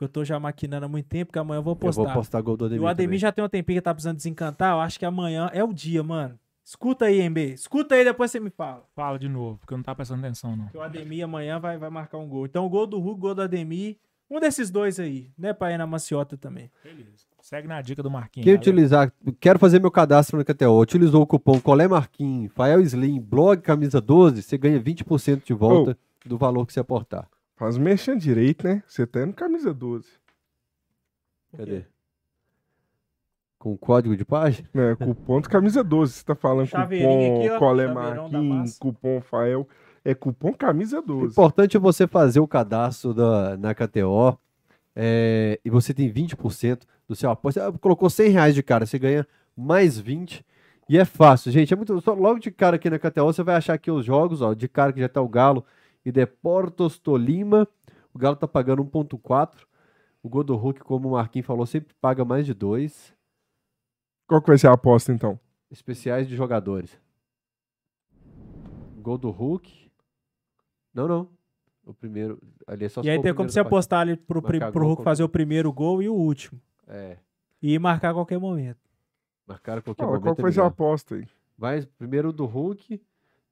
Porque 0.00 0.04
eu 0.06 0.08
tô 0.08 0.24
já 0.24 0.40
maquinando 0.40 0.86
há 0.86 0.88
muito 0.88 1.04
tempo, 1.10 1.30
que 1.30 1.38
amanhã 1.38 1.58
eu 1.58 1.62
vou 1.62 1.72
Eu 1.72 1.76
postar. 1.76 2.04
vou 2.04 2.12
postar 2.14 2.40
gol 2.40 2.56
do 2.56 2.64
E 2.64 2.66
Ademir 2.68 2.82
o 2.82 2.88
Ademir 2.88 3.06
também. 3.08 3.18
já 3.18 3.30
tem 3.32 3.44
um 3.44 3.48
tempinho 3.50 3.76
que 3.78 3.82
tá 3.82 3.92
precisando 3.92 4.16
desencantar. 4.16 4.72
Eu 4.72 4.80
acho 4.80 4.98
que 4.98 5.04
amanhã 5.04 5.50
é 5.52 5.62
o 5.62 5.74
dia, 5.74 6.02
mano. 6.02 6.38
Escuta 6.64 7.04
aí, 7.04 7.20
MB. 7.28 7.52
Escuta 7.52 7.94
aí, 7.94 8.02
depois 8.02 8.30
você 8.30 8.40
me 8.40 8.48
fala. 8.48 8.82
Fala 8.96 9.18
de 9.18 9.28
novo, 9.28 9.58
porque 9.58 9.74
eu 9.74 9.76
não 9.76 9.82
tava 9.84 9.96
prestando 9.96 10.24
atenção, 10.24 10.56
não. 10.56 10.68
Que 10.68 10.78
o 10.78 10.80
Ademir 10.80 11.22
amanhã 11.22 11.58
vai, 11.58 11.76
vai 11.76 11.90
marcar 11.90 12.16
um 12.16 12.26
gol. 12.26 12.46
Então, 12.46 12.64
o 12.64 12.68
gol 12.70 12.86
do 12.86 12.98
Hulk, 12.98 13.20
gol 13.20 13.34
do 13.34 13.42
Ademir. 13.42 13.98
Um 14.30 14.40
desses 14.40 14.70
dois 14.70 14.98
aí, 14.98 15.30
né, 15.36 15.52
pra 15.52 15.70
ir 15.70 15.76
na 15.76 15.86
maciota 15.86 16.34
também. 16.38 16.70
Beleza. 16.82 17.26
Segue 17.42 17.68
na 17.68 17.82
dica 17.82 18.02
do 18.02 18.10
Marquinhos. 18.10 18.44
Quem 18.44 18.54
utilizar, 18.54 19.12
quero 19.38 19.58
fazer 19.58 19.80
meu 19.80 19.90
cadastro 19.90 20.38
na 20.38 20.44
KTO, 20.44 20.80
utilizou 20.80 21.20
o 21.22 21.26
cupom 21.26 21.60
Colé 21.60 21.86
Marquinhos, 21.88 22.50
Fael 22.54 22.80
Slim, 22.80 23.20
blog 23.20 23.60
camisa 23.60 24.00
12, 24.00 24.40
você 24.40 24.56
ganha 24.56 24.80
20% 24.80 25.44
de 25.44 25.52
volta 25.52 25.98
do 26.24 26.38
valor 26.38 26.64
que 26.64 26.72
você 26.72 26.80
aportar. 26.80 27.28
Faz 27.60 27.76
mexendo 27.76 28.18
direito, 28.18 28.66
né? 28.66 28.82
Você 28.86 29.06
tá 29.06 29.26
no 29.26 29.34
camisa 29.34 29.74
12. 29.74 30.08
Cadê? 31.54 31.84
Com 33.58 33.76
código 33.76 34.16
de 34.16 34.24
página? 34.24 34.66
Né? 34.72 34.96
Cupom 34.96 35.42
do 35.42 35.48
camisa 35.50 35.84
12. 35.84 36.10
Você 36.14 36.24
tá 36.24 36.34
falando 36.34 36.66
Chaveirinho 36.68 37.10
cupom 37.10 37.36
aqui, 37.36 37.50
ó. 37.50 37.58
Colé 37.58 37.86
Chaveirão 37.86 38.14
da 38.14 38.38
Marquinhos, 38.38 38.58
massa. 38.60 38.78
cupom 38.80 39.20
Fael. 39.20 39.68
É 40.02 40.14
cupom 40.14 40.54
camisa 40.54 41.00
O 41.00 41.02
12. 41.02 41.32
importante 41.32 41.76
é 41.76 41.80
você 41.80 42.06
fazer 42.06 42.40
o 42.40 42.48
cadastro 42.48 43.12
da, 43.12 43.58
na 43.58 43.74
KTO 43.74 44.38
é, 44.96 45.60
e 45.62 45.68
você 45.68 45.92
tem 45.92 46.10
20% 46.10 46.80
do 47.06 47.14
seu 47.14 47.30
aposta. 47.30 47.70
Você 47.70 47.78
colocou 47.78 48.08
100 48.08 48.30
reais 48.30 48.54
de 48.54 48.62
cara, 48.62 48.86
você 48.86 48.98
ganha 48.98 49.28
mais 49.54 49.98
20 49.98 50.42
e 50.88 50.96
é 50.96 51.04
fácil, 51.04 51.52
gente. 51.52 51.74
É 51.74 51.76
muito, 51.76 52.00
só 52.00 52.14
logo 52.14 52.38
de 52.38 52.50
cara 52.50 52.76
aqui 52.76 52.88
na 52.88 52.98
KTO 52.98 53.26
você 53.26 53.42
vai 53.42 53.56
achar 53.56 53.74
aqui 53.74 53.90
os 53.90 54.02
jogos, 54.02 54.40
ó, 54.40 54.54
de 54.54 54.66
cara 54.66 54.94
que 54.94 55.00
já 55.00 55.10
tá 55.10 55.20
o 55.20 55.28
Galo 55.28 55.62
e 56.04 56.10
Deportos 56.12 56.98
Tolima. 56.98 57.66
O 58.12 58.18
Galo 58.18 58.36
tá 58.36 58.48
pagando 58.48 58.84
1.4. 58.84 59.66
O 60.22 60.28
gol 60.28 60.44
do 60.44 60.56
Hulk, 60.56 60.80
como 60.80 61.08
o 61.08 61.12
Marquinhos 61.12 61.46
falou, 61.46 61.64
sempre 61.66 61.94
paga 62.00 62.24
mais 62.24 62.44
de 62.44 62.52
2. 62.54 63.14
Qual 64.26 64.40
que 64.42 64.48
vai 64.48 64.58
ser 64.58 64.66
a 64.68 64.72
aposta, 64.72 65.12
então? 65.12 65.38
Especiais 65.70 66.28
de 66.28 66.36
jogadores. 66.36 67.00
Gol 69.00 69.16
do 69.18 69.30
Hulk. 69.30 69.90
Não, 70.92 71.08
não. 71.08 71.28
O 71.84 71.94
primeiro. 71.94 72.40
Ali 72.66 72.84
é 72.84 72.88
só 72.88 73.00
E 73.00 73.04
se 73.04 73.10
aí 73.10 73.20
tem 73.22 73.34
como 73.34 73.48
você 73.48 73.60
apostar 73.60 74.00
ali 74.00 74.16
pro, 74.16 74.42
pri- 74.42 74.58
Marcar 74.58 74.72
pro 74.72 74.82
Hulk 74.84 74.96
qualquer 74.98 75.10
fazer 75.10 75.22
o 75.24 75.28
primeiro 75.28 75.72
gol 75.72 76.02
e 76.02 76.08
o 76.08 76.14
último. 76.14 76.60
É. 76.86 77.16
E 77.62 77.78
marcar 77.78 78.10
a 78.10 78.14
qualquer 78.14 78.38
momento. 78.38 78.78
Marcaram 79.46 79.78
a 79.78 79.82
qualquer 79.82 80.02
Fala, 80.02 80.10
momento. 80.12 80.22
qual 80.24 80.34
que 80.34 80.40
é 80.40 80.42
vai 80.42 80.52
ser 80.52 80.60
a 80.60 80.66
aposta 80.66 81.14
aí? 81.14 81.26
Mas 81.56 81.84
primeiro 81.86 82.32
do 82.32 82.44
Hulk. 82.46 83.00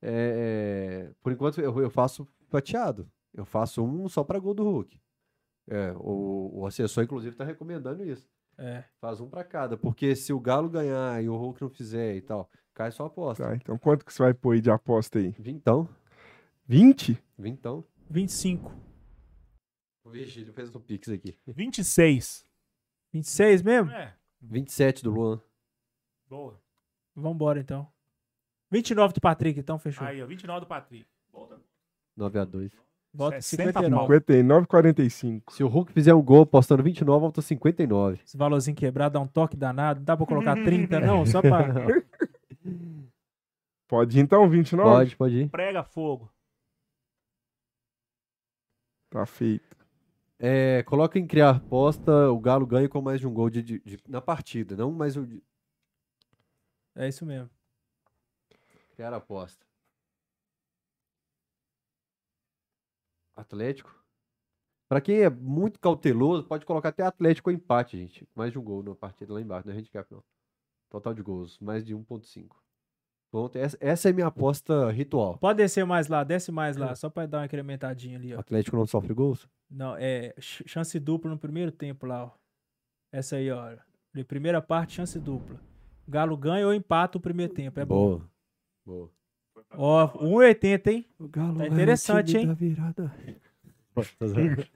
É, 0.02 1.08
é, 1.08 1.14
por 1.22 1.32
enquanto 1.32 1.60
eu, 1.60 1.78
eu 1.80 1.90
faço 1.90 2.26
fatiado. 2.48 3.10
Eu 3.34 3.44
faço 3.44 3.84
um 3.84 4.08
só 4.08 4.24
para 4.24 4.38
gol 4.38 4.54
do 4.54 4.64
Hulk. 4.64 5.00
É, 5.68 5.92
o, 5.96 6.60
o 6.60 6.66
assessor, 6.66 7.04
inclusive, 7.04 7.34
está 7.34 7.44
recomendando 7.44 8.04
isso. 8.04 8.28
É. 8.56 8.84
Faz 9.00 9.20
um 9.20 9.28
para 9.28 9.44
cada. 9.44 9.76
Porque 9.76 10.16
se 10.16 10.32
o 10.32 10.40
Galo 10.40 10.68
ganhar 10.68 11.22
e 11.22 11.28
o 11.28 11.36
Hulk 11.36 11.62
não 11.62 11.68
fizer 11.68 12.16
e 12.16 12.20
tal, 12.20 12.50
cai 12.74 12.90
só 12.90 13.04
a 13.04 13.06
aposta. 13.06 13.44
Tá, 13.44 13.54
então 13.54 13.78
quanto 13.78 14.04
que 14.04 14.12
você 14.12 14.22
vai 14.22 14.34
pôr 14.34 14.52
aí 14.54 14.60
de 14.60 14.70
aposta 14.70 15.18
aí? 15.18 15.34
Vintão. 15.38 15.88
20? 16.66 17.22
Vintão. 17.38 17.84
25. 18.10 18.72
O 20.04 20.10
Virgílio 20.10 20.52
fez 20.52 20.74
um 20.74 20.80
pix 20.80 21.08
aqui. 21.08 21.38
26. 21.46 22.44
26 23.12 23.62
mesmo? 23.62 23.90
É, 23.90 24.16
27 24.40 25.04
do 25.04 25.10
Luan. 25.10 25.40
boa. 26.28 26.60
Vambora 27.14 27.60
então. 27.60 27.90
29 28.70 29.14
do 29.14 29.20
Patrick, 29.20 29.58
então 29.58 29.78
fechou. 29.78 30.06
Aí, 30.06 30.22
ó, 30.22 30.26
29 30.26 30.60
do 30.60 30.66
Patrick. 30.66 31.06
9 32.16 32.38
a 32.38 32.44
2 32.44 32.72
Volta 33.14 33.40
60 33.40 33.72
59. 33.80 34.06
59, 34.06 34.66
45. 34.66 35.52
Se 35.52 35.64
o 35.64 35.68
Hulk 35.68 35.92
fizer 35.92 36.14
um 36.14 36.22
gol 36.22 36.42
apostando 36.42 36.82
29, 36.82 37.20
volta 37.20 37.40
59. 37.40 38.20
Esse 38.24 38.36
valorzinho 38.36 38.76
quebrado 38.76 39.14
dá 39.14 39.20
um 39.20 39.26
toque 39.26 39.56
danado. 39.56 40.00
Não 40.00 40.04
dá 40.04 40.16
pra 40.16 40.26
colocar 40.26 40.54
30, 40.62 41.00
não? 41.00 41.24
Só 41.24 41.40
pra. 41.40 41.68
Pode 43.88 44.18
ir 44.18 44.20
então, 44.20 44.48
29? 44.48 44.90
Pode, 44.90 45.16
pode 45.16 45.34
ir. 45.44 45.48
Prega 45.48 45.82
fogo. 45.82 46.30
Tá 49.10 49.24
feito. 49.24 49.74
É, 50.38 50.82
coloca 50.84 51.18
em 51.18 51.26
criar 51.26 51.50
aposta, 51.56 52.30
o 52.30 52.38
Galo 52.38 52.66
ganha 52.66 52.88
com 52.88 53.00
mais 53.00 53.18
de 53.18 53.26
um 53.26 53.32
gol 53.32 53.48
de, 53.48 53.62
de- 53.62 53.80
de- 53.80 53.98
na 54.06 54.20
partida, 54.20 54.76
não 54.76 54.92
mais 54.92 55.16
o 55.16 55.26
de 55.26 55.42
É 56.94 57.08
isso 57.08 57.24
mesmo. 57.26 57.50
Criar 58.98 59.14
aposta. 59.14 59.64
Atlético. 63.36 63.94
Pra 64.90 65.00
quem 65.00 65.20
é 65.20 65.30
muito 65.30 65.78
cauteloso, 65.78 66.42
pode 66.48 66.66
colocar 66.66 66.88
até 66.88 67.04
Atlético 67.04 67.48
empate, 67.52 67.96
gente. 67.96 68.28
Mais 68.34 68.50
de 68.50 68.58
um 68.58 68.62
gol 68.64 68.82
na 68.82 68.94
partida 68.96 69.32
lá 69.32 69.40
embaixo, 69.40 69.68
não 69.68 69.74
é 69.74 69.78
handicap 69.78 70.10
não. 70.10 70.24
Total 70.90 71.14
de 71.14 71.22
gols, 71.22 71.60
mais 71.60 71.84
de 71.84 71.94
1.5. 71.94 72.56
Pronto, 73.30 73.56
essa, 73.56 73.76
essa 73.80 74.08
é 74.08 74.12
minha 74.12 74.26
aposta 74.26 74.90
ritual. 74.90 75.38
Pode 75.38 75.58
descer 75.58 75.84
mais 75.86 76.08
lá, 76.08 76.24
desce 76.24 76.50
mais 76.50 76.76
lá, 76.76 76.94
só 76.96 77.08
pra 77.08 77.26
dar 77.26 77.38
uma 77.40 77.44
incrementadinha 77.46 78.18
ali, 78.18 78.34
ó. 78.34 78.40
Atlético 78.40 78.76
não 78.76 78.86
sofre 78.86 79.14
gols? 79.14 79.46
Não, 79.70 79.94
é 79.96 80.34
ch- 80.40 80.64
chance 80.66 80.98
dupla 80.98 81.30
no 81.30 81.38
primeiro 81.38 81.70
tempo 81.70 82.04
lá, 82.06 82.24
ó. 82.24 82.30
Essa 83.12 83.36
aí, 83.36 83.48
ó. 83.52 83.76
Primeira 84.26 84.60
parte, 84.60 84.94
chance 84.94 85.20
dupla. 85.20 85.60
Galo 86.08 86.36
ganha 86.36 86.66
ou 86.66 86.74
empata 86.74 87.18
o 87.18 87.20
primeiro 87.20 87.52
tempo. 87.54 87.78
É 87.78 87.84
bom. 87.84 87.94
Boa. 88.18 88.30
Boa. 88.88 89.10
Ó, 89.72 90.08
1,80, 90.24 90.86
hein? 90.90 91.06
O 91.18 91.28
Galo 91.28 91.58
Tá 91.58 91.66
é 91.66 91.68
o 91.68 91.72
interessante, 91.74 92.28
time 92.28 92.40
hein? 92.40 92.46
da 92.48 92.54
virada. 92.54 93.14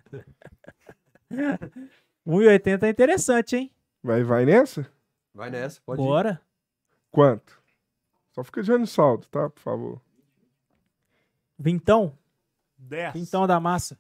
1,80 2.27 2.83
é 2.83 2.89
interessante, 2.91 3.57
hein? 3.57 3.73
Vai, 4.03 4.23
vai 4.23 4.45
nessa? 4.45 4.87
Vai 5.35 5.49
nessa, 5.51 5.81
pode 5.87 6.01
ir. 6.03 6.05
Bora. 6.05 6.41
Quanto? 7.11 7.59
Só 8.33 8.45
fica 8.45 8.63
de 8.63 8.71
olho 8.71 8.81
no 8.81 8.87
saldo, 8.87 9.27
tá? 9.29 9.49
Por 9.49 9.61
favor. 9.61 10.01
Vintão. 11.59 12.13
10. 12.77 13.15
Vintão 13.15 13.47
da 13.47 13.59
massa. 13.59 13.97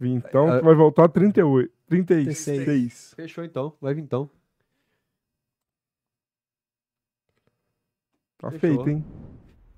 Então, 0.00 0.52
É, 0.52 0.58
tu 0.60 0.64
vai 0.64 0.74
voltar 0.76 1.08
38. 1.08 1.72
36. 1.88 3.14
Fechou 3.16 3.42
então, 3.44 3.76
vai 3.80 3.94
vir 3.94 4.02
Tá 8.50 8.58
Fechou. 8.58 8.84
feito, 8.84 8.90
hein? 8.90 9.04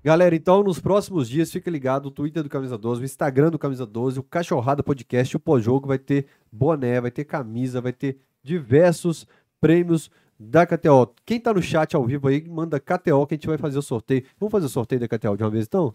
Galera, 0.03 0.35
então 0.35 0.63
nos 0.63 0.79
próximos 0.79 1.27
dias, 1.27 1.51
fica 1.51 1.69
ligado, 1.69 2.05
o 2.05 2.11
Twitter 2.11 2.41
do 2.43 2.49
Camisa 2.49 2.77
12, 2.77 3.01
o 3.01 3.05
Instagram 3.05 3.49
do 3.49 3.59
Camisa 3.59 3.85
12, 3.85 4.19
o 4.19 4.23
Cachorrada 4.23 4.81
Podcast, 4.81 5.35
o 5.35 5.39
pós-jogo 5.39 5.87
vai 5.87 5.97
ter 5.97 6.27
boné, 6.51 7.01
vai 7.01 7.11
ter 7.11 7.25
camisa, 7.25 7.81
vai 7.81 7.91
ter 7.91 8.17
diversos 8.41 9.27
prêmios 9.59 10.09
da 10.39 10.65
KTO. 10.65 11.13
Quem 11.25 11.39
tá 11.39 11.53
no 11.53 11.61
chat 11.61 11.95
ao 11.95 12.05
vivo 12.05 12.27
aí, 12.27 12.47
manda 12.47 12.79
KTO 12.79 13.25
que 13.27 13.33
a 13.33 13.37
gente 13.37 13.47
vai 13.47 13.57
fazer 13.57 13.77
o 13.79 13.81
sorteio. 13.81 14.23
Vamos 14.39 14.51
fazer 14.51 14.67
o 14.67 14.69
sorteio 14.69 15.01
da 15.01 15.07
KTO 15.07 15.35
de 15.35 15.43
uma 15.43 15.49
vez 15.49 15.65
então? 15.65 15.93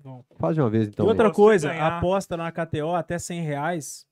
Vamos. 0.00 0.24
Faz 0.38 0.54
de 0.54 0.60
uma 0.60 0.70
vez 0.70 0.88
então. 0.88 1.06
E 1.06 1.08
outra 1.08 1.28
Você 1.28 1.34
coisa, 1.34 1.68
ganhar- 1.68 1.98
aposta 1.98 2.36
na 2.36 2.50
KTO 2.50 2.94
até 2.94 3.18
100 3.18 3.42
reais 3.42 4.06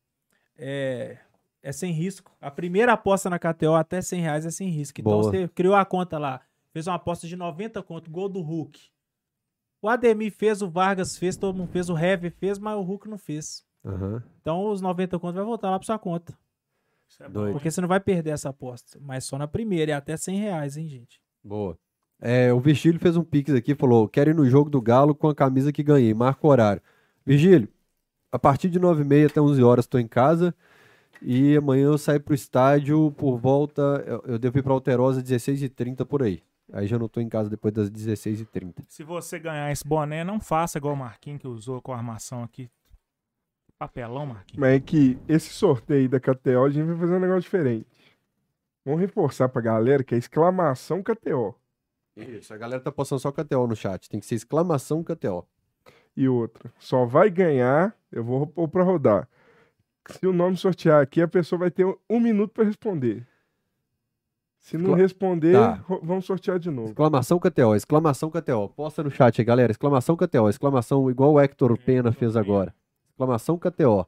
é, 0.56 1.18
é 1.62 1.72
sem 1.72 1.92
risco. 1.92 2.30
A 2.40 2.50
primeira 2.50 2.92
aposta 2.92 3.28
na 3.28 3.38
KTO 3.38 3.74
até 3.74 4.00
100 4.00 4.20
reais 4.20 4.46
é 4.46 4.50
sem 4.50 4.68
risco. 4.68 5.00
Então 5.00 5.12
Boa. 5.12 5.24
você 5.24 5.48
criou 5.48 5.74
a 5.74 5.84
conta 5.84 6.18
lá, 6.18 6.40
fez 6.72 6.86
uma 6.86 6.96
aposta 6.96 7.26
de 7.26 7.36
90 7.36 7.82
conto, 7.82 8.10
gol 8.10 8.28
do 8.28 8.40
Hulk. 8.40 8.80
O 9.80 9.88
Ademir 9.88 10.32
fez, 10.32 10.62
o 10.62 10.70
Vargas 10.70 11.16
fez, 11.16 11.36
todo 11.36 11.56
mundo 11.56 11.70
fez, 11.70 11.90
o 11.90 11.98
Heavy 11.98 12.30
fez, 12.30 12.58
mas 12.58 12.76
o 12.76 12.82
Hulk 12.82 13.08
não 13.08 13.18
fez. 13.18 13.64
Aham. 13.84 14.22
Então 14.40 14.70
os 14.70 14.80
90 14.80 15.18
conto 15.18 15.34
vai 15.34 15.44
voltar 15.44 15.70
lá 15.70 15.78
pra 15.78 15.86
sua 15.86 15.98
conta. 15.98 16.32
Isso 17.08 17.22
é 17.22 17.26
bom, 17.26 17.32
Doido. 17.32 17.52
Porque 17.52 17.70
você 17.70 17.80
não 17.80 17.88
vai 17.88 18.00
perder 18.00 18.30
essa 18.30 18.48
aposta. 18.48 18.98
Mas 19.00 19.24
só 19.24 19.36
na 19.36 19.48
primeira, 19.48 19.92
é 19.92 19.94
até 19.94 20.16
100 20.16 20.38
reais, 20.38 20.76
hein, 20.76 20.88
gente? 20.88 21.20
Boa. 21.42 21.76
É, 22.20 22.52
o 22.52 22.60
Virgílio 22.60 23.00
fez 23.00 23.16
um 23.16 23.24
pix 23.24 23.52
aqui, 23.52 23.74
falou: 23.74 24.08
quero 24.08 24.30
ir 24.30 24.34
no 24.34 24.48
jogo 24.48 24.70
do 24.70 24.80
Galo 24.80 25.14
com 25.14 25.28
a 25.28 25.34
camisa 25.34 25.72
que 25.72 25.82
ganhei, 25.82 26.14
marca 26.14 26.46
o 26.46 26.50
horário. 26.50 26.80
Virgílio, 27.26 27.68
a 28.30 28.38
partir 28.38 28.70
de 28.70 28.78
9h30 28.78 29.26
até 29.30 29.40
11 29.40 29.62
horas 29.62 29.84
estou 29.84 30.00
em 30.00 30.06
casa 30.06 30.54
e 31.20 31.56
amanhã 31.56 31.86
eu 31.86 31.98
saio 31.98 32.20
pro 32.20 32.34
estádio 32.34 33.12
por 33.16 33.38
volta. 33.38 33.82
Eu, 34.06 34.22
eu 34.26 34.38
devo 34.38 34.58
ir 34.58 34.62
pra 34.62 34.72
Alterosa 34.72 35.20
16h30 35.20 36.06
por 36.06 36.22
aí. 36.22 36.42
Aí 36.72 36.86
já 36.86 36.98
não 36.98 37.06
tô 37.06 37.20
em 37.20 37.28
casa 37.28 37.50
depois 37.50 37.74
das 37.74 37.90
16h30. 37.90 38.84
Se 38.88 39.04
você 39.04 39.38
ganhar 39.38 39.70
esse 39.70 39.86
boné, 39.86 40.24
não 40.24 40.40
faça 40.40 40.78
igual 40.78 40.94
o 40.94 40.96
Marquinhos 40.96 41.40
que 41.40 41.46
usou 41.46 41.82
com 41.82 41.92
a 41.92 41.96
armação 41.96 42.42
aqui. 42.42 42.70
Papelão, 43.78 44.24
Marquinhos. 44.24 44.58
Mas 44.58 44.76
é 44.76 44.80
que 44.80 45.18
esse 45.28 45.50
sorteio 45.50 46.08
da 46.08 46.18
KTO, 46.18 46.64
a 46.64 46.70
gente 46.70 46.86
vai 46.86 46.96
fazer 46.96 47.14
um 47.14 47.20
negócio 47.20 47.42
diferente. 47.42 47.86
Vamos 48.84 49.00
reforçar 49.00 49.50
pra 49.50 49.60
galera 49.60 50.02
que 50.02 50.14
é 50.14 50.18
exclamação 50.18 51.02
KTO. 51.02 51.54
Isso, 52.16 52.54
a 52.54 52.56
galera 52.56 52.82
tá 52.82 52.90
postando 52.90 53.20
só 53.20 53.30
KTO 53.30 53.66
no 53.66 53.76
chat. 53.76 54.08
Tem 54.08 54.18
que 54.18 54.26
ser 54.26 54.36
exclamação 54.36 55.04
KTO. 55.04 55.46
E 56.16 56.26
outra, 56.28 56.72
só 56.78 57.04
vai 57.04 57.30
ganhar, 57.30 57.94
eu 58.10 58.24
vou 58.24 58.46
pôr 58.46 58.68
pra 58.68 58.82
rodar. 58.82 59.28
Se 60.08 60.26
o 60.26 60.32
nome 60.32 60.56
sortear 60.56 61.02
aqui, 61.02 61.20
a 61.20 61.28
pessoa 61.28 61.58
vai 61.58 61.70
ter 61.70 61.86
um 62.08 62.20
minuto 62.20 62.52
pra 62.52 62.64
responder. 62.64 63.26
Se 64.62 64.78
não 64.78 64.90
Excla- 64.92 64.96
responder, 64.96 65.52
Tá. 65.54 65.84
vamos 66.02 66.24
sortear 66.24 66.56
de 66.58 66.70
novo. 66.70 66.90
Exclamação 66.90 67.36
KTO, 67.38 67.74
exclamação 67.74 68.30
KTO. 68.30 68.68
Posta 68.68 69.02
no 69.02 69.10
chat 69.10 69.40
aí, 69.40 69.44
galera. 69.44 69.72
Exclamação 69.72 70.16
KTO, 70.16 70.48
exclamação 70.48 71.10
igual 71.10 71.32
o 71.32 71.40
Hector 71.40 71.76
Pena 71.76 72.12
fez 72.12 72.36
agora. 72.36 72.72
Exclamação 73.10 73.58
KTO. 73.58 74.06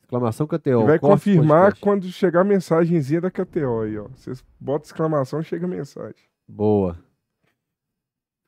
Exclamação 0.00 0.46
KTO. 0.46 0.82
E 0.82 0.86
vai 0.86 0.98
corte 1.00 1.12
confirmar 1.24 1.62
podcast. 1.72 1.80
quando 1.82 2.06
chegar 2.06 2.42
a 2.42 2.44
mensagenzinha 2.44 3.20
da 3.20 3.30
KTO 3.32 3.80
aí, 3.80 3.98
ó. 3.98 4.06
Vocês 4.14 4.44
botam 4.60 4.86
exclamação, 4.86 5.42
chega 5.42 5.66
a 5.66 5.68
mensagem. 5.68 6.22
Boa. 6.46 6.96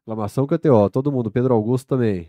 Exclamação 0.03 0.47
KTO. 0.47 0.89
Todo 0.91 1.11
mundo. 1.13 1.31
Pedro 1.31 1.55
Augusto 1.55 1.89
também. 1.89 2.29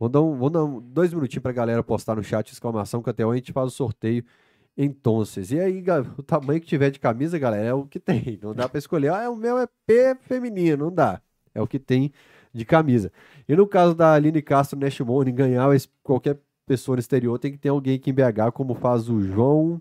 Vou 0.00 0.08
dar, 0.08 0.20
um, 0.20 0.36
vou 0.36 0.50
dar 0.50 0.64
um- 0.64 0.80
dois 0.80 1.14
minutinhos 1.14 1.42
pra 1.44 1.52
galera 1.52 1.82
postar 1.84 2.16
no 2.16 2.24
chat 2.24 2.50
exclamação 2.50 3.00
até 3.06 3.24
hoje 3.24 3.34
a 3.34 3.36
gente 3.38 3.52
faz 3.52 3.68
o 3.68 3.70
sorteio 3.70 4.24
então. 4.76 5.22
E 5.50 5.60
aí, 5.60 5.84
o 6.16 6.22
tamanho 6.22 6.60
que 6.60 6.66
tiver 6.66 6.90
de 6.90 6.98
camisa, 6.98 7.38
galera, 7.38 7.64
é 7.68 7.74
o 7.74 7.84
que 7.86 8.00
tem. 8.00 8.38
Não 8.42 8.54
dá 8.54 8.68
pra 8.68 8.78
escolher, 8.78 9.08
ah, 9.12 9.30
o 9.30 9.36
meu 9.36 9.58
é 9.58 9.66
P 9.86 10.14
feminino, 10.22 10.84
não 10.86 10.94
dá. 10.94 11.20
É 11.54 11.60
o 11.60 11.66
que 11.66 11.78
tem 11.78 12.12
de 12.52 12.64
camisa. 12.64 13.12
E 13.48 13.54
no 13.56 13.66
caso 13.66 13.94
da 13.94 14.12
Aline 14.14 14.40
Castro 14.42 14.78
Nashmone 14.78 15.32
ganhar, 15.32 15.74
esse- 15.74 15.88
qualquer 16.02 16.38
pessoa 16.66 16.96
no 16.96 17.00
exterior 17.00 17.38
tem 17.38 17.52
que 17.52 17.58
ter 17.58 17.68
alguém 17.68 17.96
aqui 17.96 18.10
em 18.10 18.14
BH, 18.14 18.50
como 18.52 18.74
faz 18.74 19.08
o 19.08 19.20
João. 19.20 19.80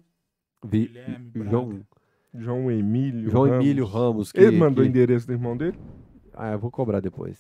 Vi- 0.64 0.92
João, 1.36 1.82
João 2.34 2.72
Emílio. 2.72 3.30
João 3.30 3.46
Ramos. 3.46 3.66
Emílio 3.66 3.86
Ramos. 3.86 4.32
Que, 4.32 4.40
Ele 4.42 4.58
mandou 4.58 4.84
o 4.84 4.86
que- 4.86 4.90
endereço 4.90 5.26
do 5.28 5.34
irmão 5.34 5.56
dele? 5.58 5.78
Ah, 6.34 6.52
eu 6.52 6.60
vou 6.60 6.70
cobrar 6.72 7.00
depois. 7.00 7.38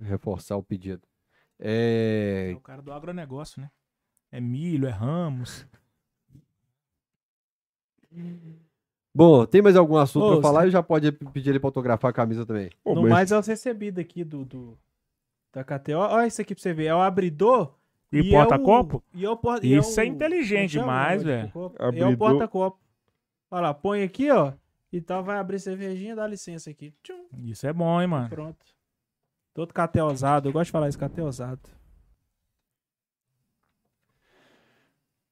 Reforçar 0.00 0.56
o 0.56 0.62
pedido. 0.62 1.02
É 1.60 2.50
É, 2.52 2.56
o 2.56 2.60
cara 2.60 2.80
do 2.82 2.92
agronegócio, 2.92 3.60
né? 3.60 3.70
É 4.30 4.40
milho, 4.40 4.86
é 4.86 4.90
ramos. 4.90 5.66
Bom, 9.14 9.44
tem 9.46 9.60
mais 9.62 9.76
algum 9.76 9.96
assunto 9.96 10.24
Ô, 10.26 10.32
pra 10.34 10.42
falar? 10.42 10.62
você- 10.62 10.68
E 10.68 10.70
já 10.70 10.82
pode 10.82 11.10
pedir 11.12 11.50
ele 11.50 11.58
pra 11.60 11.68
autografar 11.68 12.10
a 12.10 12.14
camisa 12.14 12.46
também. 12.46 12.70
Pô, 12.84 12.94
no 12.94 13.02
mas 13.02 13.10
mais 13.10 13.32
é 13.32 13.38
os 13.38 13.46
recebidos 13.46 14.00
aqui 14.00 14.22
do, 14.24 14.44
do 14.44 14.78
da 15.52 15.64
KTO. 15.64 15.98
Olha 15.98 16.26
isso 16.26 16.40
aqui 16.40 16.54
pra 16.54 16.62
você 16.62 16.72
ver. 16.72 16.86
É 16.86 16.94
o 16.94 17.00
abridor. 17.00 17.74
E, 18.12 18.20
é 18.20 18.30
porta-copo? 18.30 19.02
E 19.12 19.24
é 19.24 19.30
o 19.30 19.36
porta 19.36 19.66
e 19.66 19.74
Isso 19.76 20.00
é 20.00 20.04
o- 20.04 20.06
inteligente 20.06 20.78
como 20.78 20.86
chama? 20.90 20.98
demais, 21.02 21.22
O 21.22 21.24
velho. 21.26 21.50
copo. 21.50 21.76
É 21.82 22.06
o 22.06 22.16
porta-copo. 22.16 22.78
Olha 23.50 23.60
lá, 23.62 23.74
põe 23.74 24.02
aqui, 24.02 24.30
ó. 24.30 24.52
E 24.92 25.00
tal, 25.00 25.22
vai 25.22 25.36
abrir 25.38 25.58
cervejinha, 25.58 26.14
dá 26.16 26.26
licença 26.26 26.70
aqui. 26.70 26.94
Tchum, 27.02 27.26
Isso 27.44 27.66
é 27.66 27.72
bom, 27.72 28.00
hein, 28.00 28.06
mano? 28.06 28.28
pronto. 28.28 28.64
Todo 29.52 29.74
cateosado. 29.74 30.48
Eu 30.48 30.52
gosto 30.52 30.66
de 30.66 30.72
falar 30.72 30.88
isso, 30.88 30.98
cateosado. 30.98 31.60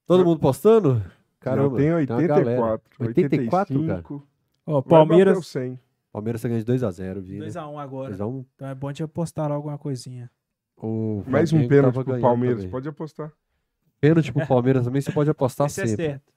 Todo 0.07 0.25
mundo 0.25 0.39
postando? 0.41 1.03
Caramba. 1.51 1.77
uma 1.77 2.27
galera. 2.27 2.61
84. 3.01 3.05
84, 3.07 3.75
85. 3.81 4.27
Ó, 4.67 4.73
Vai 4.73 4.83
bater 4.83 4.89
Palmeiras 4.89 5.39
o 5.39 5.43
100. 5.43 5.81
Palmeiras 6.13 6.43
tá 6.43 6.49
ganhando 6.49 6.65
de 6.65 6.73
2x0, 6.73 7.21
viu? 7.21 7.45
2x1 7.45 7.79
agora. 7.79 8.15
2x1. 8.15 8.47
Então 8.55 8.69
é 8.69 8.75
bom 8.75 8.93
te 8.93 9.03
apostar 9.03 9.51
alguma 9.53 9.77
coisinha. 9.79 10.31
O 10.77 11.23
Mais 11.27 11.53
um 11.53 11.67
pênalti 11.69 11.95
pro 12.05 12.21
Palmeiras. 12.21 12.59
também. 12.59 12.71
Pode 12.71 12.89
apostar. 12.89 13.33
Pênalti 14.01 14.33
pro 14.33 14.47
Palmeiras 14.47 14.85
também 14.85 15.01
você 15.01 15.13
pode 15.13 15.31
apostar 15.31 15.67
Esse 15.69 15.81
é 15.83 15.87
sempre. 15.87 16.05
certo. 16.07 16.37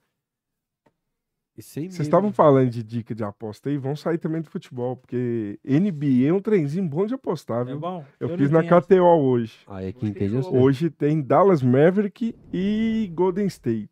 E 1.56 1.62
sem 1.62 1.90
Vocês 1.90 2.06
estavam 2.06 2.32
falando 2.32 2.70
de 2.70 2.82
dica 2.82 3.14
de 3.14 3.22
aposta 3.22 3.68
aí, 3.68 3.76
vão 3.76 3.94
sair 3.94 4.16
também 4.16 4.40
do 4.40 4.48
futebol, 4.48 4.96
porque 4.96 5.58
NBA 5.64 6.26
é 6.28 6.32
um 6.32 6.40
trenzinho 6.40 6.88
bom 6.88 7.04
de 7.04 7.12
apostar, 7.12 7.62
É 7.62 7.64
viu? 7.64 7.78
bom? 7.80 8.04
Eu, 8.18 8.28
não 8.28 8.38
fiz 8.38 8.50
na. 8.50 8.62
KTO 8.62 9.02
hoje. 9.04 9.58
Aí 9.66 9.88
é 9.88 9.92
quem 9.92 10.08
entende 10.10 10.36
eu. 10.36 10.54
Hoje 10.54 10.88
tem 10.88 11.20
Dallas 11.20 11.62
Maverick 11.62 12.34
e 12.52 13.10
Golden 13.14 13.46
State. 13.46 13.90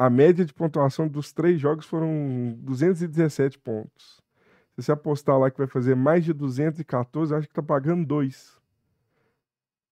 A 0.00 0.08
média 0.08 0.46
de 0.46 0.54
pontuação 0.54 1.06
dos 1.06 1.30
três 1.30 1.60
jogos 1.60 1.84
foram 1.84 2.56
217 2.60 3.58
pontos. 3.58 4.22
Se 4.70 4.82
você 4.82 4.92
apostar 4.92 5.38
lá 5.38 5.50
que 5.50 5.58
vai 5.58 5.66
fazer 5.66 5.94
mais 5.94 6.24
de 6.24 6.32
214, 6.32 7.30
eu 7.30 7.38
acho 7.38 7.46
que 7.46 7.52
tá 7.52 7.62
pagando 7.62 8.06
dois. 8.06 8.58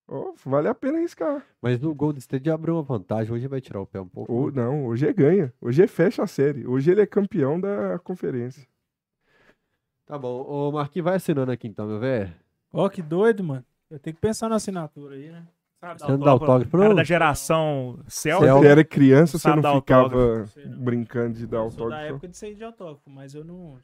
Ó, 0.08 0.32
vale 0.46 0.66
a 0.66 0.74
pena 0.74 0.96
arriscar. 0.96 1.44
Mas 1.60 1.78
no 1.78 1.94
Golden 1.94 2.20
State 2.20 2.46
já 2.46 2.54
abriu 2.54 2.76
uma 2.76 2.82
vantagem. 2.82 3.34
Hoje 3.34 3.46
vai 3.48 3.60
tirar 3.60 3.82
o 3.82 3.86
pé 3.86 4.00
um 4.00 4.08
pouco. 4.08 4.32
Ou, 4.32 4.50
não, 4.50 4.86
hoje 4.86 5.06
é 5.06 5.12
ganha. 5.12 5.52
Hoje 5.60 5.82
é 5.82 5.86
fecha 5.86 6.22
a 6.22 6.26
série. 6.26 6.66
Hoje 6.66 6.90
ele 6.90 7.02
é 7.02 7.06
campeão 7.06 7.60
da 7.60 7.98
conferência. 7.98 8.66
Tá 10.06 10.18
bom. 10.18 10.40
Ô, 10.40 10.72
Marquinhos, 10.72 11.04
vai 11.04 11.16
assinando 11.16 11.52
aqui 11.52 11.68
então, 11.68 11.86
meu 11.86 12.00
velho. 12.00 12.34
Ó, 12.72 12.88
que 12.88 13.02
doido, 13.02 13.44
mano. 13.44 13.64
Eu 13.90 13.98
tenho 13.98 14.16
que 14.16 14.22
pensar 14.22 14.48
na 14.48 14.56
assinatura 14.56 15.16
aí, 15.16 15.30
né? 15.30 15.46
Sabe, 15.80 16.00
Você 16.00 16.08
não 16.08 16.18
dá 16.18 16.30
autógrafo, 16.32 16.70
cara 16.72 16.88
não? 16.88 16.94
da 16.96 17.04
geração. 17.04 17.94
Quando 17.94 18.04
você 18.04 18.66
era 18.66 18.84
criança, 18.84 19.38
você 19.38 19.48
não 19.48 19.56
ficava 19.80 20.02
autógrafo. 20.04 20.52
Sei 20.52 20.64
não. 20.66 20.78
brincando 20.78 21.38
de 21.38 21.46
dar 21.46 21.58
Eu 21.58 21.70
sou 21.70 21.78
da 21.88 21.96
autógrafo. 21.96 22.14
época 22.14 22.28
de 22.28 22.36
sair 22.36 22.54
de 22.56 22.64
autógrafo, 22.64 23.08
mas 23.08 23.34
eu 23.34 23.44
não. 23.44 23.78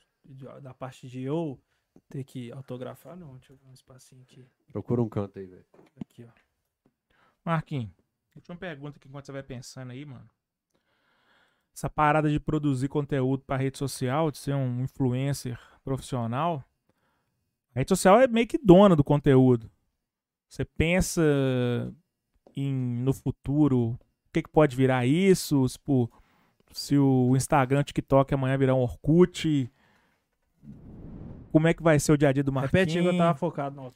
Da 0.63 0.75
parte 0.75 1.07
de 1.09 1.23
eu 1.23 1.57
ter 2.09 2.25
que 2.25 2.51
autografar, 2.51 3.17
não. 3.17 3.35
Deixa 3.37 3.53
eu 3.53 3.57
ver 3.57 3.69
um 3.69 3.73
espacinho 3.73 4.23
aqui. 4.23 4.45
Procura 4.73 5.01
um 5.03 5.09
canto 5.09 5.39
aí, 5.39 5.47
velho. 5.47 5.65
Aqui, 6.01 6.25
ó. 6.25 6.89
Marquinhos, 7.45 7.93
última 8.35 8.57
pergunta 8.57 8.97
aqui 8.99 9.07
enquanto 9.07 9.27
você 9.27 9.33
vai 9.33 9.43
pensando 9.43 9.93
aí, 9.93 10.05
mano. 10.05 10.29
Essa 11.77 11.91
parada 11.91 12.29
de 12.31 12.41
produzir 12.41 12.89
conteúdo 12.89 13.45
pra 13.45 13.57
rede 13.57 13.79
social, 13.79 14.31
de 14.31 14.39
ser 14.39 14.55
um 14.55 14.81
influencer 14.83 15.59
profissional, 15.85 16.65
a 17.75 17.81
rede 17.81 17.89
social 17.91 18.21
é 18.21 18.27
meio 18.27 18.47
que 18.47 18.59
dona 18.59 18.97
do 18.97 19.05
conteúdo. 19.05 19.71
Você 20.55 20.65
pensa 20.65 21.21
em 22.57 22.73
no 22.73 23.13
futuro 23.13 23.89
o 23.89 23.99
que, 24.33 24.41
que 24.41 24.49
pode 24.49 24.77
virar 24.77 25.05
isso, 25.05 25.69
se, 25.69 25.77
pô, 25.77 26.09
se 26.73 26.97
o 26.97 27.35
Instagram, 27.35 27.81
o 27.81 27.83
TikTok 27.83 28.33
amanhã 28.33 28.57
virar 28.57 28.77
um 28.77 28.83
Orkut, 28.83 29.69
como 31.51 31.67
é 31.67 31.75
que 31.75 31.83
vai 31.83 31.99
ser 31.99 32.13
o 32.13 32.17
dia 32.17 32.29
a 32.29 32.33
dia 32.33 32.45
do 32.45 32.53
Marquinhos? 32.53 32.87
Repete 32.87 33.05
eu 33.05 33.19
tava 33.19 33.37
focado 33.37 33.75
no 33.75 33.93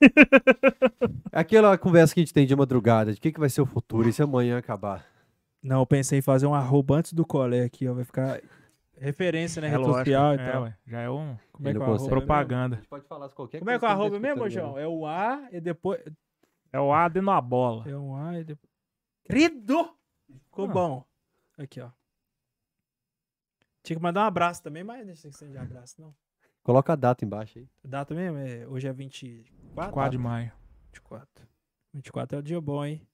Aquela 1.32 1.76
conversa 1.76 2.14
que 2.14 2.20
a 2.20 2.22
gente 2.22 2.32
tem 2.32 2.46
de 2.46 2.54
madrugada, 2.54 3.10
de 3.12 3.18
o 3.18 3.20
que, 3.20 3.32
que 3.32 3.40
vai 3.40 3.50
ser 3.50 3.62
o 3.62 3.66
futuro 3.66 4.08
e 4.08 4.12
se 4.12 4.22
amanhã 4.22 4.58
acabar. 4.58 5.04
Não, 5.60 5.80
eu 5.80 5.86
pensei 5.86 6.20
em 6.20 6.22
fazer 6.22 6.46
um 6.46 6.54
arroba 6.54 6.98
antes 6.98 7.12
do 7.14 7.26
colé 7.26 7.64
aqui, 7.64 7.88
ó. 7.88 7.94
Vai 7.94 8.04
ficar 8.04 8.40
referência 8.98 9.60
na 9.60 9.68
É 9.68 9.70
rede 9.70 9.84
social 9.84 10.32
e 10.34 10.38
é, 10.38 10.52
tal. 10.52 10.62
ué, 10.64 10.78
já 10.86 11.00
é 11.00 11.10
um 11.10 11.36
Como 11.52 11.68
é 11.68 11.72
que 11.72 11.78
é 11.78 11.82
o 11.82 12.08
propaganda. 12.08 12.82
pode 12.88 13.06
falar 13.06 13.28
qualquer 13.30 13.58
Como 13.58 13.70
é 13.70 13.78
que 13.78 13.84
é 13.84 13.88
o 13.88 13.90
arroba 13.90 14.18
mesmo, 14.20 14.48
João? 14.50 14.78
É 14.78 14.86
o 14.86 15.06
A 15.06 15.48
e 15.52 15.60
depois. 15.60 16.02
É 16.72 16.80
o 16.80 16.92
A 16.92 17.08
dentro 17.08 17.26
da 17.26 17.40
bola. 17.40 17.88
É 17.88 17.96
um 17.96 18.16
A 18.16 18.38
e 18.40 18.44
depois. 18.44 18.70
Querido! 19.24 19.96
Ficou 20.44 20.64
Ah. 20.66 20.72
bom. 20.72 21.04
Aqui, 21.58 21.80
ó. 21.80 21.90
Tinha 23.82 23.96
que 23.96 24.02
mandar 24.02 24.22
um 24.24 24.26
abraço 24.26 24.62
também, 24.62 24.82
mas 24.82 25.06
não 25.06 25.14
sei 25.14 25.30
se 25.32 25.46
de 25.46 25.56
abraço, 25.58 26.00
não. 26.00 26.14
Coloca 26.62 26.92
a 26.92 26.96
data 26.96 27.24
embaixo 27.24 27.58
aí. 27.60 27.68
Data 27.84 28.12
mesmo? 28.14 28.38
É, 28.38 28.66
hoje 28.66 28.88
é 28.88 28.92
24? 28.92 29.92
4 29.92 30.10
de 30.10 30.18
maio. 30.18 30.52
24. 30.92 31.46
24 31.94 32.36
é 32.36 32.40
o 32.40 32.42
dia 32.42 32.60
bom, 32.60 32.84
hein? 32.84 33.06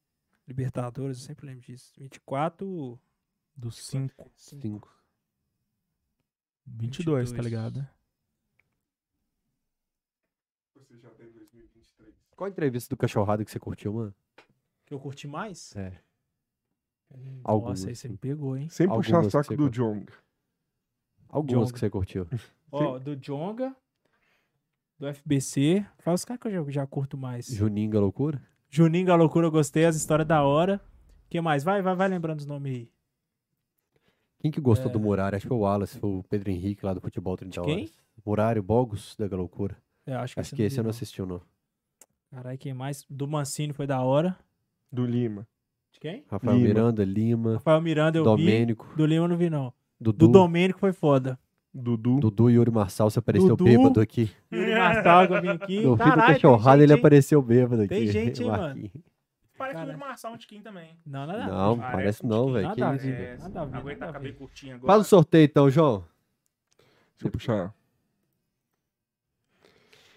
Libertadores, 0.48 1.18
eu 1.18 1.24
sempre 1.26 1.46
lembro 1.46 1.60
disso. 1.62 1.92
24. 1.98 2.98
Do 3.54 3.70
5. 3.70 4.30
5. 4.34 4.88
22, 6.66 7.30
tá 7.30 7.36
22. 7.36 7.44
ligado? 7.46 7.80
né? 7.80 7.88
Qual 12.36 12.46
a 12.46 12.50
entrevista 12.50 12.88
do 12.94 12.96
cachorrado 12.98 13.44
que 13.44 13.50
você 13.50 13.58
curtiu, 13.60 13.92
mano? 13.92 14.14
Que 14.86 14.94
eu 14.94 14.98
curti 14.98 15.28
mais? 15.28 15.74
É. 15.76 15.92
Hum, 17.14 17.40
Algumas, 17.44 17.80
Nossa, 17.80 17.90
aí 17.90 17.96
você 17.96 18.08
me 18.08 18.16
pegou, 18.16 18.56
hein? 18.56 18.68
Sem 18.68 18.86
Algumas 18.86 19.06
puxar 19.06 19.30
saco 19.30 19.44
você 19.48 19.56
do. 19.56 19.70
Jong. 19.70 20.06
Algumas 21.28 21.68
Jonga. 21.68 21.72
que 21.72 21.78
você 21.78 21.90
curtiu. 21.90 22.26
Ó, 22.72 22.98
do 22.98 23.14
Jonga, 23.16 23.76
do 24.98 25.06
FBC. 25.12 25.86
Fala 25.98 26.14
os 26.14 26.24
caras 26.24 26.40
que 26.40 26.48
eu 26.48 26.64
já, 26.64 26.70
já 26.70 26.86
curto 26.86 27.16
mais. 27.16 27.46
Juninho, 27.46 27.96
a 27.96 28.00
loucura? 28.00 28.42
Juninho 28.68 29.12
a 29.12 29.16
loucura, 29.16 29.46
eu 29.46 29.50
gostei, 29.50 29.84
as 29.84 29.94
histórias 29.94 30.26
da 30.26 30.42
hora. 30.42 30.80
que 31.28 31.40
mais? 31.40 31.62
Vai, 31.62 31.82
vai, 31.82 31.94
vai 31.94 32.08
lembrando 32.08 32.40
os 32.40 32.46
nomes 32.46 32.72
aí. 32.72 32.91
Quem 34.42 34.50
que 34.50 34.60
gostou 34.60 34.90
É. 34.90 34.92
do 34.92 34.98
Murário? 35.00 35.36
Acho 35.36 35.44
que 35.44 35.48
foi 35.48 35.56
o 35.56 35.60
Wallace, 35.60 35.98
foi 35.98 36.10
o 36.10 36.24
Pedro 36.28 36.50
Henrique 36.50 36.84
lá 36.84 36.92
do 36.92 37.00
Futebol 37.00 37.36
30 37.36 37.60
De 37.60 37.64
quem? 37.64 37.76
Horas. 37.78 37.92
Murário, 38.26 38.62
Bogos, 38.62 39.14
da 39.16 39.34
loucura. 39.36 39.76
É, 40.04 40.14
acho 40.14 40.34
que 40.34 40.40
Acho 40.40 40.48
esse 40.48 40.56
que 40.56 40.62
eu 40.62 40.66
esse 40.66 40.78
eu 40.78 40.82
não 40.82 40.90
assistiu, 40.90 41.24
não. 41.24 41.40
Caralho, 42.30 42.58
quem 42.58 42.74
mais? 42.74 43.06
Do 43.08 43.28
Mancini 43.28 43.72
foi 43.72 43.86
da 43.86 44.02
hora. 44.02 44.36
Do 44.90 45.06
Lima. 45.06 45.46
De 45.92 46.00
quem? 46.00 46.24
Rafael 46.28 46.56
Lima. 46.56 46.66
Miranda, 46.68 47.04
Lima, 47.04 47.52
Rafael 47.54 47.80
Miranda 47.80 48.18
eu 48.18 48.24
Domênico, 48.24 48.86
vi. 48.90 48.96
Do 48.96 49.06
Lima 49.06 49.24
eu 49.24 49.28
não 49.28 49.36
vi, 49.36 49.48
não. 49.48 49.72
Dudu, 50.00 50.26
Do 50.26 50.32
Domênico 50.32 50.80
foi 50.80 50.92
foda. 50.92 51.38
Dudu. 51.72 52.18
Dudu 52.20 52.50
e 52.50 52.54
Yuri 52.54 52.70
Marçal, 52.70 53.08
você 53.08 53.18
apareceu 53.20 53.50
Dudu. 53.50 53.64
bêbado 53.64 54.00
aqui. 54.00 54.30
Yuri 54.52 54.74
Marçal 54.74 55.26
que 55.28 55.32
eu 55.34 55.40
vim 55.40 55.48
aqui. 55.48 55.76
No 55.82 55.96
fim 55.96 56.02
do 56.04 56.10
Caralho, 56.10 56.34
cachorrado 56.34 56.82
ele 56.82 56.92
hein? 56.92 56.98
apareceu 56.98 57.40
bêbado 57.40 57.82
aqui. 57.82 57.88
Tem 57.94 58.06
gente, 58.08 58.42
hein, 58.42 58.48
mano? 58.48 58.90
Parece 59.62 59.78
Cara. 59.78 59.96
o 59.96 60.00
Marçal 60.00 60.32
um 60.32 60.36
tiquinho 60.36 60.60
também. 60.60 60.98
Não, 61.06 61.24
nada. 61.24 61.46
Não, 61.46 61.78
Parece 61.78 61.92
parece 61.94 62.26
não, 62.26 62.52
velho. 62.52 62.74
Que 62.74 62.80
Nada 62.80 62.92
a 62.92 62.96
isso, 62.96 63.06
ver. 63.06 63.16
velho. 63.16 63.38
Nada 63.42 63.60
a 63.60 63.64
ver, 63.64 63.76
Aguenta, 63.76 64.00
nada 64.00 64.10
acabei 64.10 64.32
curtinho 64.32 64.74
agora. 64.74 64.92
Faz 64.92 65.06
o 65.06 65.08
sorteio 65.08 65.44
então, 65.44 65.70
João. 65.70 66.04
Deixa 67.12 67.26
eu 67.28 67.30
puxar. 67.30 67.74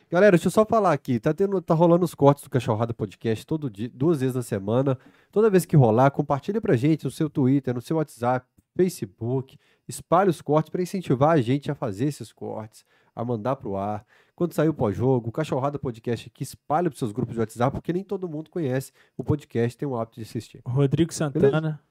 Galera, 0.10 0.32
deixa 0.32 0.48
eu 0.48 0.52
só 0.52 0.66
falar 0.66 0.94
aqui, 0.94 1.20
tá, 1.20 1.32
tendo, 1.32 1.62
tá 1.62 1.76
rolando 1.76 2.06
os 2.06 2.16
cortes 2.16 2.44
do 2.44 2.50
Cachorrada 2.50 2.92
Podcast 2.92 3.46
todo 3.46 3.70
dia, 3.70 3.88
duas 3.94 4.22
vezes 4.22 4.36
na 4.36 4.42
semana. 4.42 4.98
Toda 5.32 5.48
vez 5.48 5.64
que 5.64 5.76
rolar, 5.76 6.10
compartilha 6.10 6.60
pra 6.60 6.76
gente 6.76 7.04
no 7.04 7.12
seu 7.12 7.30
Twitter, 7.30 7.72
no 7.72 7.82
seu 7.82 7.98
WhatsApp, 7.98 8.48
Facebook, 8.76 9.60
espalhe 9.88 10.32
os 10.32 10.42
cortes 10.42 10.72
pra 10.72 10.82
incentivar 10.82 11.32
a 11.32 11.42
gente 11.42 11.70
a 11.70 11.76
fazer 11.76 12.06
esses 12.06 12.34
cortes, 12.34 12.84
a 13.16 13.24
mandar 13.24 13.56
pro 13.56 13.78
ar. 13.78 14.06
Quando 14.36 14.54
sair 14.54 14.68
o 14.68 14.74
pós-jogo, 14.74 15.30
o 15.30 15.32
Cachorrada 15.32 15.80
Podcast 15.80 16.28
aqui, 16.28 16.44
espalha 16.44 16.90
pros 16.90 17.00
seus 17.00 17.14
grupos 17.14 17.34
de 17.34 17.40
WhatsApp, 17.40 17.72
porque 17.72 17.94
nem 17.94 18.04
todo 18.04 18.28
mundo 18.28 18.50
conhece 18.50 18.92
o 19.16 19.24
podcast, 19.24 19.78
tem 19.78 19.88
o 19.88 19.96
hábito 19.96 20.18
de 20.18 20.24
assistir. 20.24 20.62
Rodrigo 20.66 21.14
Santana. 21.14 21.82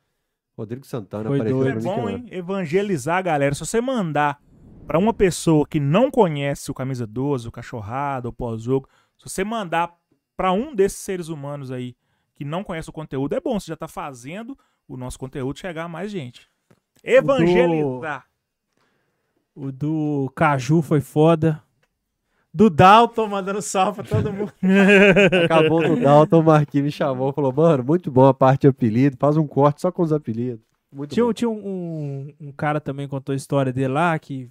Rodrigo 0.57 0.86
Santana 0.86 1.28
Foi 1.28 1.39
apareceu 1.39 1.59
doido. 1.59 1.78
É 1.78 1.81
que 1.81 1.86
bom, 1.86 2.11
hein? 2.11 2.27
Evangelizar 2.31 3.17
a 3.17 3.23
galera. 3.23 3.55
Se 3.55 3.65
você 3.65 3.81
mandar 3.81 4.41
pra 4.86 4.99
uma 4.99 5.15
pessoa 5.15 5.67
que 5.67 5.81
não 5.81 6.11
conhece 6.11 6.70
o 6.70 6.75
Camisa 6.75 7.07
12, 7.07 7.49
o 7.49 7.53
Cachorrado, 7.53 8.28
o 8.28 8.33
Pós-Jogo, 8.33 8.89
se 9.19 9.28
você 9.28 9.43
mandar 9.43 9.97
pra 10.36 10.53
um 10.53 10.75
desses 10.75 10.99
seres 10.99 11.28
humanos 11.28 11.70
aí 11.70 11.97
que 12.35 12.44
não 12.44 12.62
conhece 12.62 12.91
o 12.91 12.93
conteúdo, 12.93 13.35
é 13.35 13.41
bom. 13.41 13.59
Você 13.59 13.69
já 13.69 13.77
tá 13.77 13.89
fazendo 13.89 14.59
o 14.86 14.97
nosso 14.97 15.19
conteúdo 15.19 15.59
chegar 15.59 15.85
a 15.85 15.89
mais 15.89 16.11
gente. 16.11 16.49
Evangelizar. 17.03 18.27
O 19.55 19.70
do 19.70 20.31
Caju 20.34 20.83
foi 20.83 21.00
foda. 21.00 21.62
Do 22.52 22.70
Dalton 22.70 23.26
mandando 23.28 23.60
salve 23.60 24.02
pra 24.02 24.10
todo 24.23 24.33
mundo. 24.33 24.52
Acabou 25.44 25.83
no 25.86 26.00
Dalton, 26.00 26.41
o 26.41 26.44
Marquinhos 26.44 26.84
me 26.84 26.92
chamou 26.92 27.33
falou, 27.33 27.52
mano, 27.52 27.83
muito 27.84 28.10
bom 28.10 28.26
a 28.26 28.34
parte 28.34 28.62
de 28.62 28.68
apelido, 28.68 29.16
faz 29.18 29.36
um 29.36 29.47
corte 29.47 29.81
só 29.81 29.91
com 29.91 30.02
os 30.02 30.12
apelidos. 30.12 30.65
Muito 30.92 31.12
Tinha, 31.15 31.24
bom. 31.26 31.33
tinha 31.33 31.50
um, 31.50 31.66
um, 31.66 32.34
um 32.49 32.52
cara 32.52 32.81
também 32.81 33.07
que 33.07 33.10
contou 33.10 33.33
a 33.33 33.36
história 33.36 33.73
dele 33.73 33.89
lá, 33.89 34.16
que. 34.18 34.49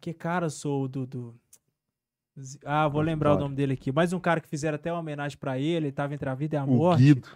Que 0.00 0.14
cara 0.14 0.48
sou 0.48 0.86
do. 0.88 1.04
do... 1.06 1.34
Ah, 2.64 2.88
vou 2.88 3.02
lembrar 3.02 3.30
o 3.30 3.32
claro. 3.32 3.44
nome 3.44 3.56
dele 3.56 3.74
aqui. 3.74 3.92
Mais 3.92 4.12
um 4.12 4.20
cara 4.20 4.40
que 4.40 4.48
fizeram 4.48 4.76
até 4.76 4.90
uma 4.92 5.00
homenagem 5.00 5.36
pra 5.36 5.58
ele, 5.58 5.86
ele 5.86 5.92
tava 5.92 6.14
entre 6.14 6.28
a 6.30 6.34
vida 6.34 6.56
e 6.56 6.58
a 6.58 6.64
O 6.64 6.68
morte. 6.68 7.02
Guido. 7.02 7.28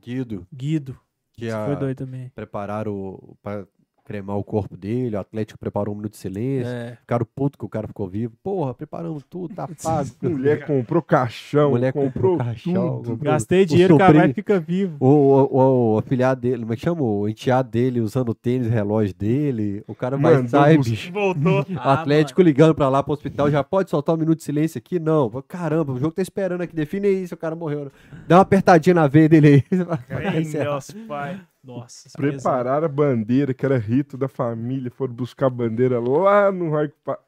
Guido, 0.00 0.46
Guido. 0.54 0.98
que 1.32 1.50
a- 1.50 1.66
foi 1.66 1.76
doido 1.76 1.96
também. 1.98 2.28
prepararam 2.34 3.18
para 3.42 3.66
cremar 4.04 4.36
o 4.36 4.44
corpo 4.44 4.76
dele, 4.76 5.16
o 5.16 5.20
Atlético 5.20 5.58
preparou 5.58 5.94
um 5.94 5.96
minuto 5.96 6.12
de 6.12 6.18
silêncio, 6.18 6.70
É. 6.72 6.96
ficaram 7.00 7.26
puto 7.34 7.56
que 7.58 7.64
o 7.64 7.68
cara 7.68 7.86
ficou 7.86 8.08
vivo. 8.08 8.34
Porra, 8.42 8.74
preparamos 8.74 9.22
tudo, 9.28 9.54
tá 9.54 9.68
pago. 9.82 10.08
Mulher 10.22 10.66
comprou 10.66 11.02
caixão, 11.02 11.70
Mulher 11.70 11.92
comprou, 11.92 12.32
comprou 12.32 12.38
caixão, 12.38 12.96
comprou- 12.98 13.16
Gastei 13.18 13.64
dinheiro, 13.64 13.94
o 13.94 13.98
cara 13.98 14.12
vai 14.12 14.32
fica 14.32 14.58
vivo. 14.60 14.96
O, 15.00 15.06
o, 15.06 15.56
o, 15.56 15.94
o 15.94 15.98
afilhado 15.98 16.40
dele, 16.40 16.60
como 16.62 16.72
é 16.72 16.76
que 16.76 16.82
chama? 16.82 17.02
O 17.02 17.28
enteado 17.28 17.70
dele 17.70 18.00
usando 18.00 18.30
o 18.30 18.34
tênis, 18.34 18.68
relógio 18.68 19.14
dele. 19.14 19.82
O 19.86 19.94
cara 19.94 20.16
vai 20.16 20.46
sair, 20.48 20.78
bicho. 20.78 21.12
Voltou. 21.12 21.60
O 21.62 21.78
Atlético 21.78 22.42
ligando 22.42 22.74
pra 22.74 22.88
lá 22.88 23.02
pro 23.02 23.12
hospital, 23.12 23.50
já 23.50 23.62
pode 23.62 23.90
soltar 23.90 24.14
um 24.14 24.18
minuto 24.18 24.38
de 24.38 24.44
silêncio 24.44 24.78
aqui? 24.78 24.98
Não. 24.98 25.30
Caramba, 25.46 25.92
o 25.92 25.98
jogo 25.98 26.12
tá 26.14 26.22
esperando 26.22 26.60
aqui, 26.62 26.74
define 26.74 27.06
aí 27.06 27.28
se 27.28 27.34
o 27.34 27.36
cara 27.36 27.54
morreu. 27.54 27.90
Dá 28.26 28.36
uma 28.36 28.42
apertadinha 28.42 28.94
na 28.94 29.06
veia 29.06 29.28
dele 29.28 29.64
aí. 29.70 30.40
Encerrar. 30.40 30.70
Deus, 30.72 30.90
pai. 31.06 31.40
Nossa, 31.64 32.08
esse 32.08 32.16
Prepararam 32.16 32.84
a 32.86 32.88
bandeira, 32.88 33.54
que 33.54 33.64
era 33.64 33.78
rito 33.78 34.16
da 34.18 34.26
família, 34.28 34.90
foram 34.90 35.14
buscar 35.14 35.46
a 35.46 35.50
bandeira 35.50 36.00
lá 36.00 36.50
no 36.50 36.74
Arco 36.76 36.94
Pa- 37.04 37.18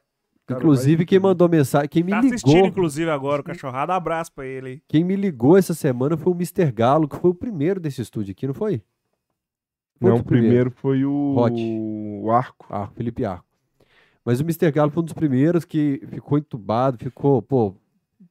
Cara, 0.47 0.59
Inclusive, 0.59 0.97
vai- 0.97 1.05
quem 1.05 1.19
mandou 1.19 1.49
mensagem, 1.49 1.89
quem 1.89 2.03
me 2.03 2.11
Tá 2.11 2.19
assistindo, 2.19 2.53
ligou, 2.53 2.67
inclusive, 2.67 3.09
agora 3.09 3.41
o 3.41 3.43
cachorrado. 3.43 3.91
Abraço 3.93 4.31
pra 4.31 4.45
ele 4.45 4.67
aí. 4.69 4.81
quem 4.87 5.03
me 5.03 5.15
ligou 5.15 5.57
essa 5.57 5.73
semana 5.73 6.15
foi 6.17 6.31
o 6.33 6.35
Mr. 6.35 6.71
Galo, 6.71 7.07
que 7.07 7.15
foi 7.15 7.31
o 7.31 7.35
primeiro 7.35 7.79
desse 7.79 8.01
estúdio 8.01 8.31
aqui, 8.31 8.45
não 8.45 8.53
foi? 8.53 8.83
Foi 9.99 10.09
Não, 10.11 10.17
o 10.17 10.19
o 10.19 10.23
primeiro 10.23 10.69
foi 10.69 11.03
o, 11.03 11.35
Hot. 11.35 11.53
o 12.21 12.29
Arco. 12.29 12.67
Arco, 12.69 12.93
Felipe 12.93 13.25
Arco. 13.25 13.45
Mas 14.23 14.39
o 14.39 14.43
Mr. 14.43 14.71
Galo 14.71 14.91
foi 14.91 15.01
um 15.01 15.05
dos 15.05 15.13
primeiros 15.15 15.65
que 15.65 16.01
ficou 16.09 16.37
entubado, 16.37 16.97
ficou, 16.99 17.41
pô, 17.41 17.73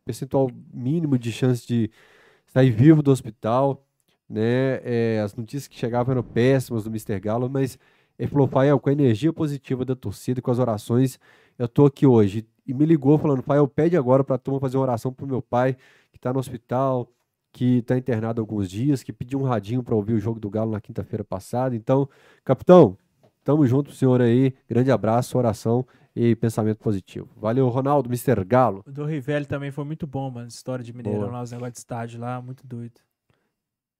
percentual 0.05 0.49
mínimo 0.73 1.18
de 1.18 1.33
chance 1.33 1.66
de 1.66 1.91
sair 2.47 2.70
vivo 2.70 3.02
do 3.02 3.10
hospital, 3.10 3.83
né? 4.28 4.80
É, 4.84 5.20
as 5.24 5.34
notícias 5.34 5.68
que 5.68 5.76
chegavam 5.76 6.12
eram 6.12 6.22
péssimas 6.22 6.84
do 6.84 6.90
Mr. 6.90 7.18
Galo, 7.20 7.48
mas 7.48 7.78
ele 8.18 8.28
falou, 8.28 8.46
Fael, 8.46 8.78
com 8.78 8.88
a 8.88 8.92
energia 8.92 9.32
positiva 9.32 9.84
da 9.84 9.94
torcida, 9.94 10.40
com 10.40 10.50
as 10.50 10.58
orações, 10.58 11.18
eu 11.58 11.68
tô 11.68 11.86
aqui 11.86 12.06
hoje. 12.06 12.46
E 12.66 12.72
me 12.72 12.86
ligou 12.86 13.18
falando, 13.18 13.42
Fael, 13.42 13.68
pede 13.68 13.96
agora 13.96 14.24
pra 14.24 14.38
turma 14.38 14.60
fazer 14.60 14.76
uma 14.76 14.84
oração 14.84 15.12
pro 15.12 15.26
meu 15.26 15.42
pai, 15.42 15.76
que 16.12 16.18
tá 16.18 16.32
no 16.32 16.38
hospital, 16.38 17.10
que 17.52 17.82
tá 17.82 17.96
internado 17.96 18.40
alguns 18.40 18.70
dias, 18.70 19.02
que 19.02 19.12
pediu 19.12 19.40
um 19.40 19.44
radinho 19.44 19.82
pra 19.82 19.94
ouvir 19.94 20.14
o 20.14 20.20
jogo 20.20 20.40
do 20.40 20.48
Galo 20.50 20.70
na 20.70 20.80
quinta-feira 20.80 21.22
passada. 21.22 21.76
Então, 21.76 22.08
capitão, 22.44 22.96
Tamo 23.44 23.66
junto 23.66 23.88
pro 23.88 23.94
senhor 23.94 24.22
aí. 24.22 24.54
Grande 24.66 24.90
abraço, 24.90 25.36
oração 25.36 25.86
e 26.16 26.34
pensamento 26.34 26.78
positivo. 26.78 27.28
Valeu, 27.36 27.68
Ronaldo, 27.68 28.08
Mr. 28.08 28.42
Galo. 28.42 28.82
O 28.86 28.90
do 28.90 29.04
Rivelli 29.04 29.44
também 29.44 29.70
foi 29.70 29.84
muito 29.84 30.06
bom, 30.06 30.30
mano. 30.30 30.48
História 30.48 30.82
de 30.82 30.94
Mineirão 30.94 31.20
Boa. 31.20 31.32
lá, 31.32 31.42
os 31.42 31.52
negócios 31.52 31.74
de 31.74 31.78
estádio 31.78 32.20
lá, 32.20 32.40
muito 32.40 32.66
doido. 32.66 33.00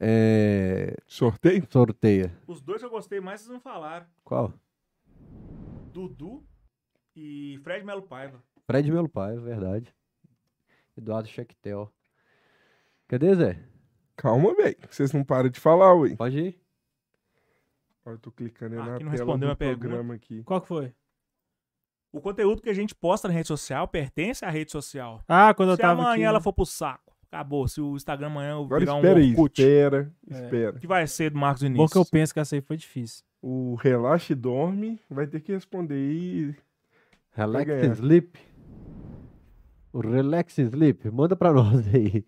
É... 0.07 0.95
Sorteio? 1.07 1.67
Sorteia. 1.71 2.31
Os 2.47 2.61
dois 2.61 2.83
eu 2.83 2.91
gostei 2.91 3.21
mais, 3.21 3.41
vocês 3.41 3.51
não 3.51 3.59
falaram. 3.61 4.05
Qual? 4.23 4.53
Dudu 5.93 6.45
e 7.17 7.59
Fred 7.63 7.87
Melo 7.87 8.03
Paiva. 8.03 8.43
Fred 8.67 8.93
Melo 8.93 9.09
Pai, 9.09 9.39
verdade. 9.39 9.95
Eduardo 10.95 11.27
Chectel. 11.29 11.91
Cadê, 13.09 13.35
Zé? 13.35 13.65
Calma, 14.15 14.55
velho. 14.55 14.77
Vocês 14.91 15.11
não 15.13 15.25
param 15.25 15.49
de 15.49 15.59
falar, 15.59 15.95
ué. 15.95 16.15
Pode 16.17 16.39
ir. 16.39 16.61
Ó, 18.05 18.11
Eu 18.11 18.19
tô 18.19 18.31
clicando 18.31 18.75
aí 18.75 18.81
Ah, 18.81 18.85
na 18.85 18.95
aqui 18.97 19.05
não 19.05 19.11
tela 19.13 19.25
respondeu 19.25 19.49
do 19.49 19.57
programa 19.57 20.15
aqui. 20.15 20.43
Qual 20.45 20.61
que 20.61 20.69
foi? 20.69 20.95
O 22.13 22.21
conteúdo 22.21 22.61
que 22.61 22.69
a 22.71 22.75
gente 22.75 22.95
posta 22.95 23.27
na 23.27 23.35
rede 23.35 23.49
social 23.49 23.89
pertence 23.89 24.45
à 24.45 24.51
rede 24.51 24.71
social. 24.71 25.23
Ah, 25.27 25.55
quando 25.55 25.71
eu 25.71 25.77
Se 25.77 25.83
tava 25.83 26.03
amanhã 26.03 26.13
aqui, 26.15 26.23
ela 26.25 26.41
for 26.41 26.53
pro 26.53 26.67
saco, 26.67 27.14
acabou. 27.35 27.67
Se 27.69 27.81
o 27.81 27.97
Instagram 27.97 28.29
amanhã 28.29 28.55
Agora 28.61 28.81
virar 28.81 28.95
um 28.95 28.99
espera 28.99 29.19
aí, 29.19 29.31
Orkut, 29.31 29.61
espera, 29.63 30.13
É. 30.31 30.35
espera. 30.35 30.73
que 30.79 30.87
vai 30.87 31.07
ser 31.07 31.31
do 31.31 31.39
Marcos 31.39 31.63
Bom 31.63 31.69
Vinícius. 31.69 31.93
que 31.93 31.99
eu 31.99 32.05
penso 32.07 32.33
que 32.33 32.41
essa 32.41 32.55
aí 32.55 32.61
foi 32.61 32.77
difícil. 32.77 33.25
O 33.43 33.75
Relaxa 33.75 34.33
e 34.33 34.37
Dorme 34.37 35.01
vai 35.11 35.27
ter 35.27 35.41
que 35.41 35.53
responder 35.53 35.95
aí. 35.95 36.55
Relax 37.37 37.71
and 37.71 37.93
Sleep. 37.95 38.39
O 39.93 40.01
Relax 40.01 40.59
and 40.59 40.63
Sleep. 40.69 41.11
Manda 41.11 41.37
pra 41.37 41.53
nós 41.53 41.87
aí. 41.95 42.25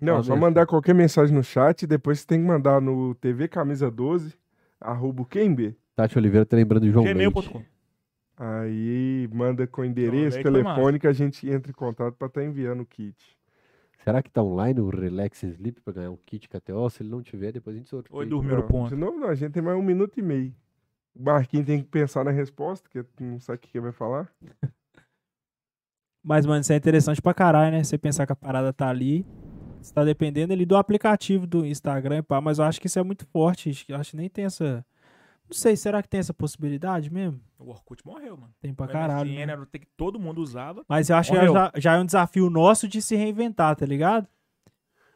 Não, 0.00 0.22
só 0.22 0.36
mandar 0.36 0.66
qualquer 0.66 0.94
mensagem 0.94 1.34
no 1.34 1.42
chat 1.42 1.82
e 1.82 1.86
depois 1.86 2.20
você 2.20 2.26
tem 2.26 2.40
que 2.40 2.46
mandar 2.46 2.80
no 2.80 3.14
TV 3.14 3.46
Camisa 3.48 3.90
12, 3.90 4.34
arroba 4.80 5.26
B? 5.56 5.74
Tati 5.94 6.18
Oliveira 6.18 6.44
tá 6.44 6.56
lembrando 6.56 6.82
de 6.84 6.90
João 6.90 7.04
Leite. 7.04 7.16
Gmail.com. 7.16 7.62
Aí 8.36 9.28
manda 9.32 9.66
com 9.66 9.84
endereço, 9.84 10.40
foi 10.40 10.42
telefone 10.42 10.98
que 10.98 11.06
a 11.06 11.12
gente 11.12 11.48
entra 11.48 11.70
em 11.70 11.74
contato 11.74 12.14
pra 12.14 12.26
estar 12.26 12.42
enviando 12.44 12.82
o 12.82 12.86
kit. 12.86 13.14
Será 14.04 14.22
que 14.22 14.30
tá 14.30 14.42
online 14.42 14.80
o 14.80 14.90
Relax 14.90 15.42
Sleep 15.42 15.80
pra 15.80 15.94
ganhar 15.94 16.10
um 16.10 16.16
kit 16.16 16.46
KTO? 16.48 16.90
Se 16.90 17.02
ele 17.02 17.08
não 17.10 17.22
tiver, 17.22 17.52
depois 17.52 17.74
a 17.74 17.78
gente 17.78 17.88
sorteia. 17.88 18.16
Oi, 18.18 18.26
dormiu 18.26 18.56
no 18.56 18.62
ponto. 18.64 18.90
De 18.90 18.96
novo, 19.00 19.18
não, 19.18 19.28
a 19.28 19.34
gente 19.34 19.52
tem 19.52 19.62
mais 19.62 19.78
um 19.78 19.82
minuto 19.82 20.18
e 20.20 20.22
meio. 20.22 20.54
O 21.14 21.22
Marquinhos 21.22 21.64
tem 21.66 21.80
que 21.82 21.88
pensar 21.88 22.22
na 22.24 22.30
resposta, 22.30 22.86
que 22.90 23.02
não 23.18 23.40
sabe 23.40 23.56
o 23.56 23.60
que 23.60 23.80
vai 23.80 23.92
falar. 23.92 24.30
Mas, 26.22 26.44
mano, 26.46 26.60
isso 26.60 26.72
é 26.72 26.76
interessante 26.76 27.20
pra 27.20 27.34
caralho, 27.34 27.72
né? 27.76 27.84
Você 27.84 27.98
pensar 27.98 28.26
que 28.26 28.32
a 28.32 28.36
parada 28.36 28.72
tá 28.72 28.88
ali. 28.88 29.26
Você 29.80 29.92
tá 29.92 30.02
dependendo 30.04 30.52
ali 30.54 30.64
do 30.64 30.76
aplicativo 30.76 31.46
do 31.46 31.64
Instagram 31.66 32.18
e 32.18 32.22
pá, 32.22 32.40
mas 32.40 32.58
eu 32.58 32.64
acho 32.64 32.80
que 32.80 32.86
isso 32.86 32.98
é 32.98 33.02
muito 33.02 33.26
forte. 33.26 33.68
acho 33.68 33.84
que- 33.84 33.92
Eu 33.92 33.96
acho 33.98 34.12
que 34.12 34.16
nem 34.16 34.30
tem 34.30 34.46
essa. 34.46 34.84
Não 35.46 35.54
sei, 35.54 35.76
será 35.76 36.02
que 36.02 36.08
tem 36.08 36.20
essa 36.20 36.32
possibilidade 36.32 37.12
mesmo? 37.12 37.40
O 37.58 37.70
Orkut 37.70 38.04
morreu, 38.04 38.36
mano. 38.36 38.54
Tem 38.60 38.74
pra 38.74 38.86
O 38.86 38.88
caralho. 38.88 39.30
MSN 39.30 39.46
né? 39.46 39.52
era 39.52 39.62
o 39.62 39.66
que 39.66 39.86
todo 39.96 40.18
mundo 40.18 40.40
usava. 40.40 40.84
Mas 40.88 41.10
eu 41.10 41.16
acho 41.16 41.30
que 41.32 41.36
Morreu. 41.36 41.52
já, 41.52 41.72
já 41.76 41.94
é 41.94 41.98
um 41.98 42.06
desafio 42.06 42.48
nosso 42.48 42.88
de 42.88 43.02
se 43.02 43.14
reinventar, 43.14 43.76
tá 43.76 43.84
ligado? 43.84 44.26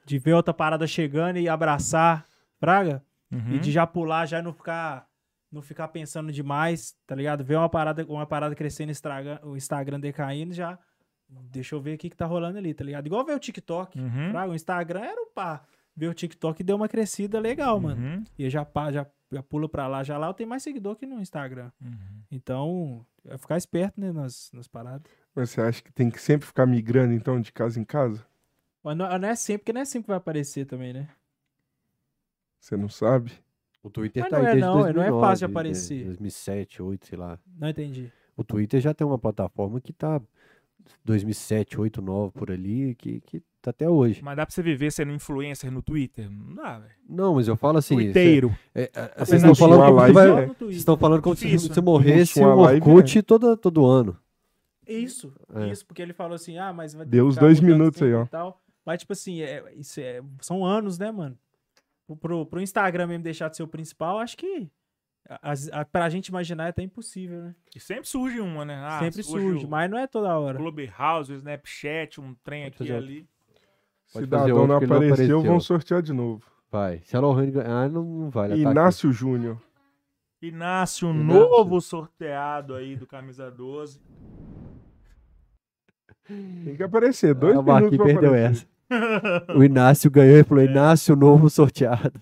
De 0.04 0.18
ver 0.18 0.34
outra 0.34 0.52
parada 0.52 0.86
chegando 0.86 1.38
e 1.38 1.48
abraçar, 1.48 2.26
Praga. 2.60 3.02
Uhum. 3.30 3.54
E 3.54 3.58
de 3.58 3.70
já 3.70 3.86
pular, 3.86 4.26
já 4.26 4.42
não 4.42 4.52
ficar. 4.52 5.06
Não 5.50 5.62
ficar 5.62 5.88
pensando 5.88 6.30
demais, 6.30 6.94
tá 7.06 7.14
ligado? 7.14 7.42
Ver 7.42 7.56
uma 7.56 7.70
parada, 7.70 8.04
uma 8.06 8.26
parada 8.26 8.54
crescendo, 8.54 8.90
Instagram, 8.90 9.38
o 9.42 9.56
Instagram 9.56 9.98
decaindo, 9.98 10.52
já. 10.52 10.78
Deixa 11.26 11.74
eu 11.74 11.80
ver 11.80 11.94
o 11.94 11.98
que, 11.98 12.10
que 12.10 12.16
tá 12.16 12.26
rolando 12.26 12.58
ali, 12.58 12.74
tá 12.74 12.84
ligado? 12.84 13.06
Igual 13.06 13.24
ver 13.24 13.34
o 13.34 13.38
TikTok. 13.38 13.98
Uhum. 13.98 14.30
Praga, 14.30 14.52
o 14.52 14.54
Instagram 14.54 15.00
era 15.00 15.22
o 15.22 15.26
pá. 15.26 15.62
Ver 15.96 16.08
o 16.08 16.14
TikTok 16.14 16.62
deu 16.62 16.76
uma 16.76 16.86
crescida 16.86 17.40
legal, 17.40 17.80
mano. 17.80 18.00
Uhum. 18.00 18.24
E 18.38 18.44
eu 18.44 18.50
já, 18.50 18.62
pá, 18.62 18.92
já 18.92 19.06
pula 19.48 19.68
pra 19.68 19.86
lá, 19.86 20.02
já 20.02 20.16
lá 20.16 20.28
eu 20.28 20.34
tenho 20.34 20.48
mais 20.48 20.62
seguidor 20.62 20.96
que 20.96 21.06
no 21.06 21.20
Instagram. 21.20 21.70
Uhum. 21.80 22.22
Então, 22.30 23.06
é 23.26 23.36
ficar 23.36 23.56
esperto, 23.56 24.00
né, 24.00 24.10
nas, 24.12 24.50
nas 24.52 24.66
paradas. 24.66 25.10
Mas 25.34 25.50
você 25.50 25.60
acha 25.60 25.82
que 25.82 25.92
tem 25.92 26.10
que 26.10 26.20
sempre 26.20 26.46
ficar 26.46 26.66
migrando, 26.66 27.12
então, 27.12 27.40
de 27.40 27.52
casa 27.52 27.78
em 27.78 27.84
casa? 27.84 28.26
Mas 28.82 28.96
não, 28.96 29.18
não 29.18 29.28
é 29.28 29.34
sempre, 29.34 29.58
porque 29.60 29.72
não 29.72 29.80
é 29.82 29.84
sempre 29.84 30.04
que 30.04 30.08
vai 30.08 30.16
aparecer 30.16 30.64
também, 30.64 30.92
né? 30.92 31.08
Você 32.58 32.76
não 32.76 32.88
sabe? 32.88 33.32
O 33.82 33.90
Twitter 33.90 34.22
Mas 34.22 34.30
tá 34.30 34.38
não 34.38 34.44
aí 34.44 34.50
é 34.50 34.54
desde 34.54 34.68
não, 34.68 34.78
é- 34.80 34.92
não 34.92 35.02
é 35.02 35.06
2009, 35.10 35.20
fácil 35.20 35.46
de 35.46 35.52
aparecer. 35.52 36.04
2007, 36.04 36.78
2008, 36.78 37.06
sei 37.06 37.18
lá. 37.18 37.38
Não 37.46 37.68
entendi. 37.68 38.12
O 38.36 38.42
Twitter 38.44 38.80
já 38.80 38.92
tem 38.94 39.06
uma 39.06 39.18
plataforma 39.18 39.80
que 39.80 39.92
tá 39.92 40.20
2007, 41.04 41.76
2008, 41.76 42.00
2009 42.02 42.32
por 42.32 42.50
ali, 42.50 42.94
que, 42.94 43.20
que 43.20 43.42
tá 43.62 43.70
até 43.70 43.88
hoje. 43.88 44.22
Mas 44.22 44.36
dá 44.36 44.46
pra 44.46 44.54
você 44.54 44.62
viver 44.62 44.90
sendo 44.92 45.12
influencer 45.12 45.70
no 45.70 45.82
Twitter? 45.82 46.30
Não 46.30 46.54
dá, 46.54 46.78
velho. 46.78 46.94
Não, 47.08 47.34
mas 47.34 47.48
eu 47.48 47.56
falo 47.56 47.78
assim... 47.78 47.94
Twitteiro. 47.96 48.50
cê- 48.74 48.80
é, 48.82 48.90
é, 48.94 49.24
Vocês 49.24 49.42
estão 49.42 49.52
de 49.52 49.58
falando 49.58 49.80
como 49.80 49.90
se 49.90 49.96
live, 50.00 50.12
vai... 50.14 50.26
né? 50.46 50.54
Twitter. 50.54 50.76
estão 50.76 50.96
falando 50.96 51.22
como 51.22 51.36
se 51.36 51.44
Difícil, 51.46 51.74
você 51.74 51.80
né? 51.80 51.84
morresse 51.84 52.40
o 52.42 52.54
live, 52.62 52.80
Orkut 52.88 53.22
todo, 53.22 53.56
todo 53.56 53.84
ano. 53.86 54.16
Isso, 54.86 55.32
É. 55.54 55.68
isso, 55.68 55.84
porque 55.86 56.00
ele 56.00 56.12
falou 56.14 56.34
assim, 56.34 56.56
ah, 56.56 56.72
mas 56.72 56.94
vai 56.94 57.04
ter 57.04 57.10
Deu 57.10 57.26
os 57.26 57.36
dois 57.36 57.60
minutos 57.60 58.00
aí, 58.02 58.14
ó. 58.14 58.24
Tal. 58.26 58.60
Mas, 58.86 59.00
tipo 59.00 59.12
assim, 59.12 59.42
é, 59.42 59.62
isso 59.76 60.00
é- 60.00 60.22
são 60.40 60.64
anos, 60.64 60.98
né, 60.98 61.10
mano? 61.12 61.36
Pro- 62.20 62.46
Pro, 62.46 62.60
Instagram 62.62 63.06
mesmo 63.06 63.22
deixar 63.22 63.50
de 63.50 63.56
ser 63.56 63.62
o 63.62 63.68
principal, 63.68 64.18
acho 64.18 64.34
que 64.38 64.66
a, 65.28 65.52
a, 65.72 65.84
pra 65.84 66.08
gente 66.08 66.28
imaginar 66.28 66.64
é 66.64 66.68
até 66.70 66.82
impossível, 66.82 67.42
né? 67.42 67.54
E 67.76 67.78
sempre 67.78 68.08
surge 68.08 68.40
uma, 68.40 68.64
né? 68.64 68.76
Ah, 68.82 68.98
Sempre 69.00 69.22
surge, 69.22 69.66
o 69.66 69.68
mas 69.68 69.90
não 69.90 69.98
é 69.98 70.06
toda 70.06 70.38
hora. 70.38 70.56
Clubhouse, 70.56 71.30
o 71.30 71.36
Snapchat, 71.36 72.18
um 72.18 72.34
trem 72.42 72.64
aqui 72.64 72.84
e 72.84 72.92
outro. 72.92 73.06
ali. 73.06 73.28
Pode 74.12 74.26
fazer 74.26 74.42
Cidadão 74.44 74.56
outro 74.56 74.66
não 74.68 74.76
ele 74.78 74.86
não 74.86 74.96
apareceu, 74.96 75.12
apareceu. 75.36 75.42
vão 75.42 75.60
sortear 75.60 76.02
de 76.02 76.12
novo. 76.12 76.42
Vai. 76.70 77.00
Se 77.04 77.16
a 77.16 77.20
Lohane 77.20 77.50
ganhar, 77.50 77.88
não, 77.90 78.02
não 78.04 78.30
vai. 78.30 78.48
tá 78.48 78.54
aqui. 78.54 78.62
Inácio 78.62 79.12
Júnior. 79.12 79.58
Nasce 80.52 81.04
um 81.04 81.10
Inácio. 81.14 81.40
novo 81.40 81.80
sorteado 81.80 82.74
aí 82.74 82.94
do 82.96 83.06
Camisa 83.06 83.50
12. 83.50 84.00
Tem 86.64 86.76
que 86.76 86.82
aparecer, 86.82 87.34
dois 87.34 87.56
Ah, 87.56 87.60
o 87.60 87.62
minutos 87.62 87.82
Marquinhos 87.82 87.96
pra 87.96 88.06
perdeu 88.06 88.30
aparecer. 88.30 88.66
essa. 88.90 89.52
O 89.56 89.64
Inácio 89.64 90.10
ganhou 90.10 90.36
e 90.38 90.44
falou: 90.44 90.62
Inácio, 90.64 91.16
novo 91.16 91.48
sorteado. 91.50 92.20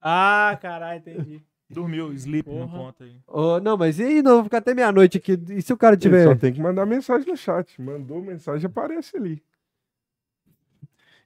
Ah, 0.00 0.56
caralho, 0.60 0.98
entendi. 1.00 1.42
Dormiu, 1.68 2.12
sleep, 2.14 2.48
não 2.48 2.66
Porra. 2.66 2.78
conta 2.78 3.04
aí. 3.04 3.16
Ô, 3.28 3.60
não, 3.60 3.76
mas 3.76 3.98
e 4.00 4.02
aí, 4.04 4.22
não, 4.22 4.36
vou 4.36 4.44
ficar 4.44 4.58
até 4.58 4.74
meia-noite 4.74 5.18
aqui. 5.18 5.38
E 5.50 5.62
se 5.62 5.72
o 5.72 5.76
cara 5.76 5.94
Ele 5.94 6.00
tiver. 6.02 6.24
só 6.24 6.34
tem 6.34 6.52
que 6.52 6.60
mandar 6.60 6.84
mensagem 6.86 7.28
no 7.28 7.36
chat. 7.36 7.80
Mandou 7.80 8.20
mensagem, 8.22 8.66
aparece 8.66 9.16
ali. 9.16 9.40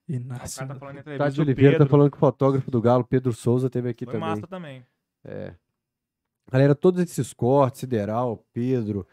O 0.09 0.13
Inácio. 0.13 0.59
cara 0.59 0.75
tá 0.75 0.79
falando 0.79 0.97
em 0.97 1.01
entrevista 1.01 1.25
Tati 1.25 1.41
Oliveira 1.41 1.73
tá 1.73 1.79
Pedro. 1.79 1.91
falando 1.91 2.11
que 2.11 2.17
o 2.17 2.21
fotógrafo 2.21 2.71
do 2.71 2.81
Galo, 2.83 3.05
Pedro 3.05 3.33
Souza, 3.33 3.71
teve 3.71 3.89
aqui 3.89 4.05
Foi 4.05 4.15
também. 4.15 4.29
massa 4.29 4.47
também. 4.47 4.85
É. 5.25 5.55
Galera, 6.51 6.75
todos 6.75 7.01
esses 7.03 7.33
cortes, 7.33 7.81
Sideral, 7.81 8.45
Pedro, 8.53 9.07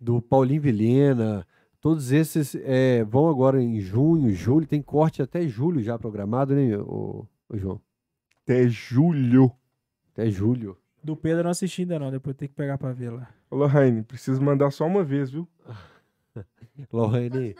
do 0.00 0.22
Paulinho 0.22 0.62
Vilhena, 0.62 1.46
todos 1.80 2.12
esses 2.12 2.54
é, 2.62 3.04
vão 3.04 3.28
agora 3.28 3.62
em 3.62 3.78
junho, 3.80 4.30
julho, 4.34 4.66
tem 4.66 4.80
corte 4.80 5.20
até 5.20 5.46
julho 5.46 5.82
já 5.82 5.98
programado, 5.98 6.54
né, 6.54 6.78
ô, 6.78 7.26
ô 7.48 7.56
João? 7.58 7.80
Até 8.42 8.66
julho. 8.68 9.52
Até 10.12 10.30
julho. 10.30 10.78
Do 11.04 11.14
Pedro 11.14 11.40
eu 11.40 11.44
não 11.44 11.50
assisti 11.50 11.82
ainda 11.82 11.98
não, 11.98 12.10
depois 12.10 12.34
tem 12.34 12.48
que 12.48 12.54
pegar 12.54 12.78
pra 12.78 12.92
ver 12.92 13.10
lá. 13.10 13.28
Ô, 13.50 13.56
Lohane, 13.56 14.02
preciso 14.02 14.40
mandar 14.40 14.70
só 14.70 14.86
uma 14.86 15.04
vez, 15.04 15.30
viu? 15.30 15.46
Lohane. 16.90 17.54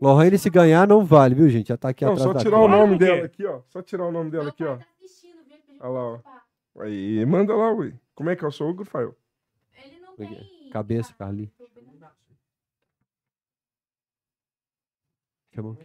Lohane, 0.00 0.36
se 0.38 0.50
ganhar, 0.50 0.86
não 0.86 1.04
vale, 1.04 1.34
viu, 1.34 1.48
gente? 1.48 1.68
Já 1.68 1.76
tá 1.76 1.88
aqui 1.88 2.04
Não, 2.04 2.12
atrás 2.12 2.26
só 2.28 2.32
da 2.34 2.40
tirar 2.40 2.58
o 2.58 2.68
nome 2.68 2.98
dela 2.98 3.24
aqui, 3.26 3.46
ó. 3.46 3.60
Só 3.68 3.80
tirar 3.80 4.04
o 4.06 4.12
nome 4.12 4.30
dela 4.30 4.48
aqui, 4.48 4.64
ó. 4.64 4.78
Olha 5.80 5.88
lá, 5.90 6.02
ó. 6.74 6.80
Aí, 6.82 7.24
manda 7.24 7.54
lá, 7.54 7.72
ué. 7.72 7.92
Como 8.14 8.28
é 8.30 8.36
que 8.36 8.44
é 8.44 8.48
o 8.48 8.50
sogro, 8.50 8.84
Fael? 8.84 9.14
Ele 9.84 10.00
não 10.00 10.16
tem. 10.16 10.70
cabeça, 10.70 11.14
Carlinhos. 11.14 11.52
Chamou. 15.54 15.76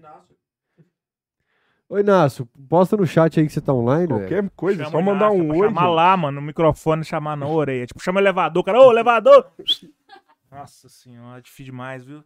Oi, 1.89 2.01
Inácio, 2.01 2.45
posta 2.67 2.95
no 2.95 3.05
chat 3.05 3.39
aí 3.39 3.47
que 3.47 3.51
você 3.51 3.61
tá 3.61 3.73
online, 3.73 4.07
velho. 4.07 4.19
Qualquer 4.19 4.49
coisa, 4.51 4.83
Chama 4.83 4.91
só 4.91 5.01
mandar 5.01 5.33
Inácio 5.33 5.43
um 5.43 5.57
oi. 5.59 5.67
Chamar 5.67 5.81
gente. 5.81 5.95
lá, 5.95 6.17
mano, 6.17 6.39
no 6.41 6.45
microfone, 6.45 7.03
chamar 7.03 7.35
na 7.35 7.47
orelha. 7.47 7.87
Tipo, 7.87 7.99
chama 7.99 8.19
o 8.19 8.21
elevador, 8.23 8.63
cara. 8.63 8.79
Ô, 8.79 8.91
elevador! 8.91 9.51
Nossa 10.51 10.87
senhora, 10.89 11.41
difícil 11.41 11.65
demais, 11.65 12.03
viu? 12.03 12.23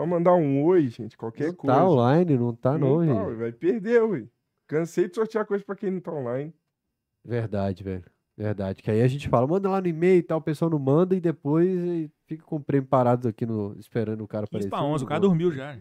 Só 0.00 0.06
mandar 0.06 0.32
um 0.34 0.64
oi, 0.64 0.88
gente. 0.88 1.14
Qualquer 1.14 1.48
Não 1.48 1.54
coisa. 1.56 1.76
tá 1.76 1.86
online, 1.86 2.38
não 2.38 2.54
tá 2.54 2.78
não, 2.78 3.00
tá, 3.00 3.04
gente. 3.04 3.18
ué, 3.18 3.34
Vai 3.34 3.52
perder, 3.52 4.02
ui. 4.02 4.30
Cansei 4.66 5.06
de 5.06 5.14
sortear 5.14 5.44
coisa 5.44 5.62
pra 5.62 5.76
quem 5.76 5.90
não 5.90 6.00
tá 6.00 6.10
online. 6.10 6.54
Verdade, 7.22 7.84
velho. 7.84 8.04
Verdade. 8.34 8.82
Que 8.82 8.90
aí 8.90 9.02
a 9.02 9.06
gente 9.08 9.28
fala, 9.28 9.46
manda 9.46 9.68
lá 9.68 9.78
no 9.78 9.86
e-mail 9.88 10.20
e 10.20 10.22
tal, 10.22 10.38
o 10.38 10.42
pessoal 10.42 10.70
não 10.70 10.78
manda 10.78 11.14
e 11.14 11.20
depois 11.20 12.10
fica 12.26 12.42
com 12.44 12.56
o 12.56 12.60
prêmio 12.64 12.88
parado 12.88 13.28
aqui 13.28 13.44
no, 13.44 13.76
esperando 13.78 14.24
o 14.24 14.26
cara 14.26 14.46
15 14.46 14.68
aparecer. 14.68 14.70
pra 14.70 14.82
11, 14.82 15.04
o 15.04 15.06
cara 15.06 15.20
Não. 15.20 15.28
dormiu 15.28 15.52
já. 15.52 15.78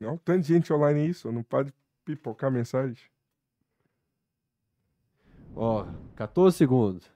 Não, 0.00 0.18
tanto 0.18 0.40
de 0.44 0.52
gente 0.52 0.72
online 0.72 1.02
é 1.02 1.06
isso. 1.06 1.30
Não 1.30 1.44
pode 1.44 1.72
pipocar 2.04 2.50
mensagem. 2.50 2.98
Ó, 5.54 5.86
14 6.16 6.56
segundos. 6.56 7.08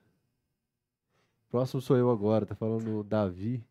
Próximo 1.51 1.81
sou 1.81 1.97
eu 1.97 2.09
agora, 2.09 2.47
tá 2.47 2.55
falando 2.55 3.01
o 3.01 3.03
Davi. 3.03 3.65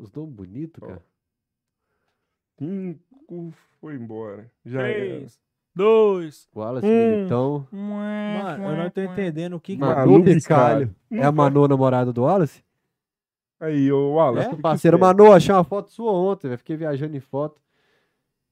Os 0.00 0.10
nomes 0.12 0.34
bonitos, 0.34 0.80
cara. 0.80 1.02
Cinco 2.58 3.52
foi 3.80 3.94
embora. 3.94 4.50
Já 4.64 4.82
era. 4.82 4.94
Três, 4.94 5.38
dois, 5.74 6.48
Wallace 6.54 6.86
Hum. 6.86 7.16
Militão. 7.16 7.66
Mano, 7.70 8.64
eu 8.64 8.76
não 8.76 8.90
tô 8.90 9.00
entendendo 9.02 9.56
o 9.56 9.60
que 9.60 9.74
que... 9.74 9.80
Manu 9.80 10.22
Bicalho. 10.22 10.86
Bicalho. 10.88 10.94
É 11.12 11.24
a 11.24 11.32
Manu, 11.32 11.68
namorada 11.68 12.12
do 12.12 12.22
Wallace? 12.22 12.62
Aí, 13.60 13.92
ô 13.92 14.14
Wallace. 14.14 14.48
É, 14.48 14.52
o 14.54 14.58
parceiro, 14.58 14.96
que? 14.96 15.02
Manu, 15.04 15.32
achei 15.32 15.54
uma 15.54 15.64
foto 15.64 15.90
sua 15.90 16.12
ontem, 16.12 16.48
velho. 16.48 16.58
Fiquei 16.58 16.76
viajando 16.76 17.16
em 17.16 17.20
foto. 17.20 17.60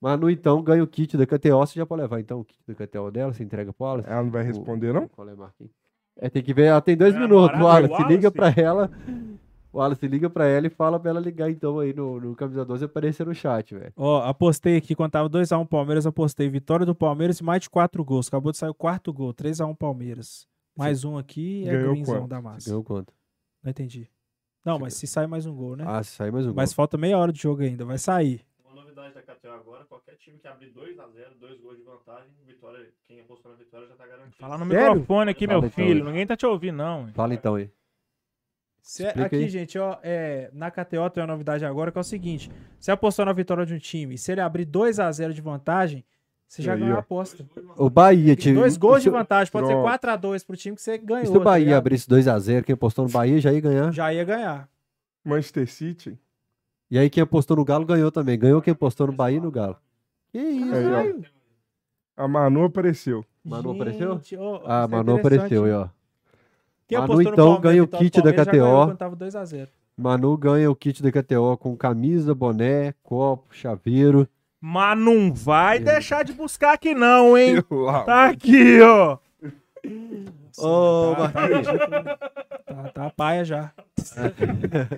Manu, 0.01 0.31
então, 0.31 0.63
ganha 0.63 0.83
o 0.85 0.87
kit 0.87 1.17
da 1.17 1.27
KTO. 1.27 1.59
Você 1.67 1.79
já 1.79 1.87
pode 1.87 2.03
levar, 2.03 2.21
então, 2.21 2.41
o 2.41 2.45
kit 2.45 2.61
da 2.69 2.75
KTO 2.75 3.11
dela? 3.11 3.33
Você 3.33 3.43
entrega 3.43 3.73
pro 3.73 3.87
Wallace? 3.87 4.09
Ela 4.09 4.23
não 4.23 4.31
vai 4.31 4.45
responder, 4.45 4.93
não? 4.93 5.09
Qual 5.09 5.29
é, 5.29 5.35
Marquinhos? 5.35 5.73
É, 6.21 6.29
tem 6.29 6.43
que 6.43 6.53
ver. 6.55 6.65
Ela 6.67 6.81
tem 6.81 6.97
dois 6.97 7.15
É 7.15 7.19
minutos. 7.19 7.59
Wallace, 7.59 7.91
Wallace? 7.93 8.09
liga 8.13 8.31
pra 8.31 8.53
ela. 8.57 8.91
Wallace, 9.73 10.07
liga 10.09 10.31
pra 10.31 10.47
ela 10.47 10.67
e 10.67 10.71
fala 10.71 10.99
pra 10.99 11.11
ela 11.11 11.21
ligar, 11.21 11.51
então, 11.51 11.79
aí 11.79 11.93
no, 11.93 12.19
no 12.21 12.35
Camisa 12.35 12.65
12 12.65 12.85
e 12.85 12.87
aparecer 12.87 13.27
no 13.27 13.35
chat, 13.35 13.75
velho. 13.75 13.93
Ó, 13.97 14.23
apostei 14.23 14.77
aqui, 14.77 14.95
quando 14.95 15.13
tava 15.13 15.29
2x1 15.29 15.67
Palmeiras, 15.69 16.07
apostei 16.07 16.49
vitória 16.49 16.87
do 16.87 16.95
Palmeiras 16.95 17.39
e 17.41 17.45
mais 17.45 17.63
de 17.63 17.71
4 17.71 18.03
gols. 18.05 18.29
Acabou 18.29 18.51
de 18.53 18.59
sair 18.59 18.71
o 18.71 18.75
quarto 18.75 19.13
gol, 19.13 19.33
3x1 19.35 19.77
Palmeiras. 19.77 20.47
Mais 20.77 21.05
um 21.05 21.19
aqui 21.19 21.69
é 21.69 21.73
ganhou 21.73 21.93
Greenzão 21.93 22.15
quanto? 22.21 22.29
da 22.29 22.37
Você 22.37 22.43
massa. 22.43 22.71
ganhou 22.71 22.85
quanto? 22.85 23.13
Não 23.63 23.71
entendi. 23.71 24.09
Não, 24.65 24.79
mas 24.79 24.95
se 24.95 25.07
sai 25.07 25.27
mais 25.27 25.45
um 25.47 25.55
gol, 25.55 25.77
né? 25.77 25.85
Ah, 25.87 26.03
se 26.03 26.13
sair 26.13 26.31
mais 26.31 26.47
um 26.47 26.55
mas 26.55 26.71
gol. 26.71 26.77
falta 26.77 26.97
meia 26.97 27.19
hora 27.19 27.33
de 27.33 27.41
jogo 27.41 27.63
ainda, 27.63 27.85
vai 27.85 27.99
sair. 27.99 28.43
Uma 28.65 28.81
novidade 28.83 29.15
da 29.15 29.23
KTO 29.23 29.49
agora, 29.51 29.85
qualquer 29.87 30.17
time 30.17 30.39
que 30.39 30.47
abrir 30.47 30.71
2x0, 30.73 31.39
dois 31.41 31.61
gols 31.61 31.77
de 31.79 31.83
vantagem, 31.85 32.31
vitória, 32.47 32.87
quem 33.07 33.21
apostou 33.21 33.51
na 33.53 33.57
vitória 33.59 33.87
já 33.89 33.95
tá 33.97 34.07
garantido. 34.07 34.37
Fala 34.39 34.57
no 34.59 34.67
Sério? 34.67 34.91
microfone 34.95 35.31
aqui, 35.31 35.47
Fala 35.47 35.61
meu 35.61 35.69
então, 35.69 35.85
filho. 35.85 36.01
aí. 36.01 36.11
Ninguém 36.13 36.27
tá 36.27 36.37
te 36.37 36.47
ouvindo, 36.47 36.77
não. 36.77 37.09
Fala 37.13 37.35
então 37.35 37.55
aí. 37.57 37.71
Aqui, 39.17 39.37
aí. 39.37 39.49
gente, 39.51 39.79
ó, 39.79 39.99
é, 40.03 40.51
na 40.53 40.71
KTO 40.71 41.11
tem 41.11 41.23
uma 41.23 41.27
novidade 41.27 41.65
agora 41.65 41.93
que 41.93 41.99
é 41.99 42.01
o 42.01 42.05
seguinte: 42.05 42.51
você 42.81 42.91
apostou 42.91 43.25
na 43.27 43.33
vitória 43.35 43.67
de 43.67 43.75
um 43.75 43.79
time, 43.79 44.17
se 44.17 44.33
ele 44.33 44.41
abrir 44.41 44.65
2x0 44.65 45.33
de 45.33 45.43
vantagem, 45.43 46.03
você 46.47 46.63
já 46.63 46.73
Aí, 46.73 46.81
ganhou 46.81 46.97
a 46.97 47.01
aposta. 47.01 47.45
O 47.77 47.91
Bahia, 47.91 48.35
time. 48.35 48.55
Dois 48.57 48.79
gols 48.79 49.03
de 49.03 49.11
vantagem, 49.11 49.53
pode 49.53 49.67
ser 49.67 49.75
Pronto. 49.75 49.89
4x2 49.89 50.47
pro 50.47 50.57
time 50.57 50.75
que 50.77 50.81
você 50.83 50.97
ganhou. 50.97 51.27
Se 51.27 51.31
o 51.33 51.39
tá 51.39 51.45
Bahia 51.45 51.65
ligado? 51.67 51.79
abrisse 51.79 52.09
2x0, 52.09 52.65
quem 52.65 52.73
apostou 52.73 53.05
no 53.05 53.11
Bahia 53.11 53.39
já 53.39 53.53
ia 53.53 53.61
ganhar. 53.61 53.93
Já 53.93 54.13
ia 54.15 54.25
ganhar. 54.25 54.67
Manchester 55.23 55.69
City. 55.69 56.19
E 56.91 56.99
aí 56.99 57.11
quem 57.11 57.23
apostou 57.23 57.59
no 57.59 57.65
Galo 57.67 57.85
ganhou 57.85 58.11
também. 58.11 58.39
Ganhou 58.39 58.63
quem 58.63 58.73
apostou 58.73 59.07
no 59.09 59.13
Bahia 59.13 59.37
e 59.37 59.41
no 59.41 59.51
Galo. 59.51 59.77
Que 60.33 60.39
isso, 60.39 60.75
Aí? 60.75 61.23
A 62.17 62.27
Manu 62.27 62.65
apareceu. 62.65 63.23
Manu 63.45 63.73
apareceu? 63.73 64.15
Gente, 64.15 64.37
ó, 64.37 64.63
Ah, 64.65 64.85
isso 64.87 64.95
é 64.95 64.97
Manu 64.97 65.17
apareceu 65.17 65.65
aí, 65.67 65.73
ó. 65.73 65.89
Quem 66.89 66.99
Manu, 66.99 67.21
então, 67.21 67.61
ganha 67.61 67.85
o 67.85 67.87
kit 67.87 68.23
da 68.23 68.33
KTO. 68.33 68.87
quando 68.87 68.97
tava 68.97 69.15
2x0. 69.15 69.69
Manu 69.95 70.37
ganha 70.39 70.71
o 70.71 70.75
kit 70.75 71.03
da 71.03 71.13
KTO 71.13 71.57
com 71.59 71.77
camisa, 71.77 72.35
boné, 72.35 72.95
copo, 73.03 73.55
chaveiro. 73.55 74.27
Mas 74.59 74.99
não 74.99 75.33
vai 75.33 75.79
deixar 75.79 76.25
de 76.25 76.33
buscar 76.33 76.73
aqui, 76.73 76.95
não, 76.95 77.37
hein? 77.37 77.57
Tá 78.07 78.31
aqui, 78.31 78.81
ó. 78.81 79.19
Ô, 80.57 81.15
tá, 81.15 81.29
tá, 81.29 81.41
Marquinhos. 81.41 81.67
tá, 82.67 82.89
tá 82.95 83.07
a 83.07 83.11
paia 83.11 83.45
já. 83.45 83.73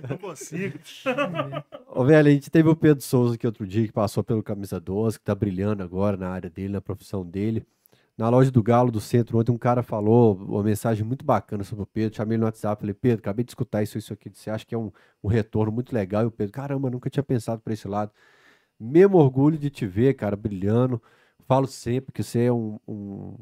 Não 0.09 0.17
consigo. 0.17 0.79
Ô, 1.87 2.05
velho, 2.05 2.29
a 2.29 2.31
gente 2.31 2.49
teve 2.49 2.69
o 2.69 2.75
Pedro 2.75 3.03
Souza 3.03 3.35
aqui 3.35 3.45
outro 3.45 3.67
dia, 3.67 3.85
que 3.85 3.93
passou 3.93 4.23
pelo 4.23 4.41
Camisa 4.41 4.79
12, 4.79 5.19
que 5.19 5.25
tá 5.25 5.35
brilhando 5.35 5.83
agora 5.83 6.15
na 6.15 6.29
área 6.29 6.49
dele, 6.49 6.73
na 6.73 6.81
profissão 6.81 7.25
dele. 7.25 7.65
Na 8.21 8.29
loja 8.29 8.51
do 8.51 8.61
Galo 8.61 8.91
do 8.91 9.01
Centro, 9.01 9.39
ontem 9.39 9.51
um 9.51 9.57
cara 9.57 9.81
falou 9.81 10.35
uma 10.35 10.61
mensagem 10.61 11.03
muito 11.03 11.25
bacana 11.25 11.63
sobre 11.63 11.81
o 11.81 11.87
Pedro. 11.87 12.15
Chamei 12.15 12.35
ele 12.35 12.41
no 12.41 12.45
WhatsApp, 12.45 12.79
falei, 12.79 12.93
Pedro, 12.93 13.17
acabei 13.17 13.43
de 13.43 13.49
escutar 13.49 13.81
isso, 13.81 13.97
isso 13.97 14.13
aqui. 14.13 14.29
Você 14.31 14.51
acha 14.51 14.63
que 14.63 14.75
é 14.75 14.77
um, 14.77 14.91
um 15.23 15.27
retorno 15.27 15.71
muito 15.71 15.91
legal? 15.91 16.21
E 16.21 16.25
o 16.27 16.31
Pedro, 16.31 16.53
caramba, 16.53 16.87
nunca 16.91 17.09
tinha 17.09 17.23
pensado 17.23 17.63
por 17.63 17.73
esse 17.73 17.87
lado. 17.87 18.11
Mesmo 18.79 19.17
orgulho 19.17 19.57
de 19.57 19.71
te 19.71 19.87
ver, 19.87 20.13
cara, 20.13 20.35
brilhando. 20.35 21.01
Falo 21.47 21.65
sempre 21.65 22.11
que 22.11 22.21
você 22.21 22.43
é 22.43 22.53
um, 22.53 22.79
um, 22.87 23.33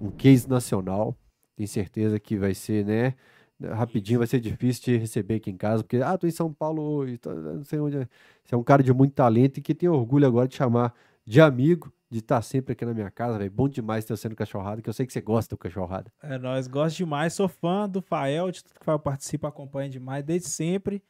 um 0.00 0.10
case 0.10 0.48
nacional. 0.48 1.14
Tenho 1.54 1.68
certeza 1.68 2.18
que 2.18 2.38
vai 2.38 2.54
ser, 2.54 2.86
né? 2.86 3.14
Rapidinho 3.60 4.18
vai 4.20 4.26
ser 4.26 4.40
difícil 4.40 4.82
te 4.84 4.96
receber 4.96 5.34
aqui 5.34 5.50
em 5.50 5.58
casa, 5.58 5.82
porque, 5.84 5.98
ah, 5.98 6.16
tô 6.16 6.26
em 6.26 6.30
São 6.30 6.50
Paulo 6.50 7.04
tô- 7.18 7.34
não 7.34 7.64
sei 7.64 7.78
onde 7.78 7.98
é. 7.98 8.08
Você 8.42 8.54
é 8.54 8.58
um 8.58 8.64
cara 8.64 8.82
de 8.82 8.94
muito 8.94 9.12
talento 9.12 9.58
e 9.58 9.60
que 9.60 9.74
tem 9.74 9.90
orgulho 9.90 10.26
agora 10.26 10.48
de 10.48 10.56
chamar 10.56 10.94
de 11.26 11.38
amigo, 11.38 11.92
de 12.12 12.18
estar 12.18 12.42
sempre 12.42 12.74
aqui 12.74 12.84
na 12.84 12.92
minha 12.92 13.10
casa, 13.10 13.38
velho. 13.38 13.50
Bom 13.50 13.66
demais 13.66 14.04
ter 14.04 14.28
no 14.28 14.36
cachorrada, 14.36 14.82
que 14.82 14.88
eu 14.88 14.92
sei 14.92 15.06
que 15.06 15.12
você 15.14 15.20
gosta 15.22 15.54
do 15.54 15.58
cachorrada. 15.58 16.12
É, 16.22 16.38
nós 16.38 16.68
gosto 16.68 16.98
demais, 16.98 17.32
sou 17.32 17.48
fã 17.48 17.88
do 17.88 18.02
Fael, 18.02 18.50
de 18.50 18.62
tudo 18.62 18.74
que 18.74 18.82
o 18.82 18.84
Fael 18.84 18.98
participa, 18.98 19.48
acompanha 19.48 19.88
demais, 19.88 20.22
desde 20.22 20.48
sempre. 20.48 21.02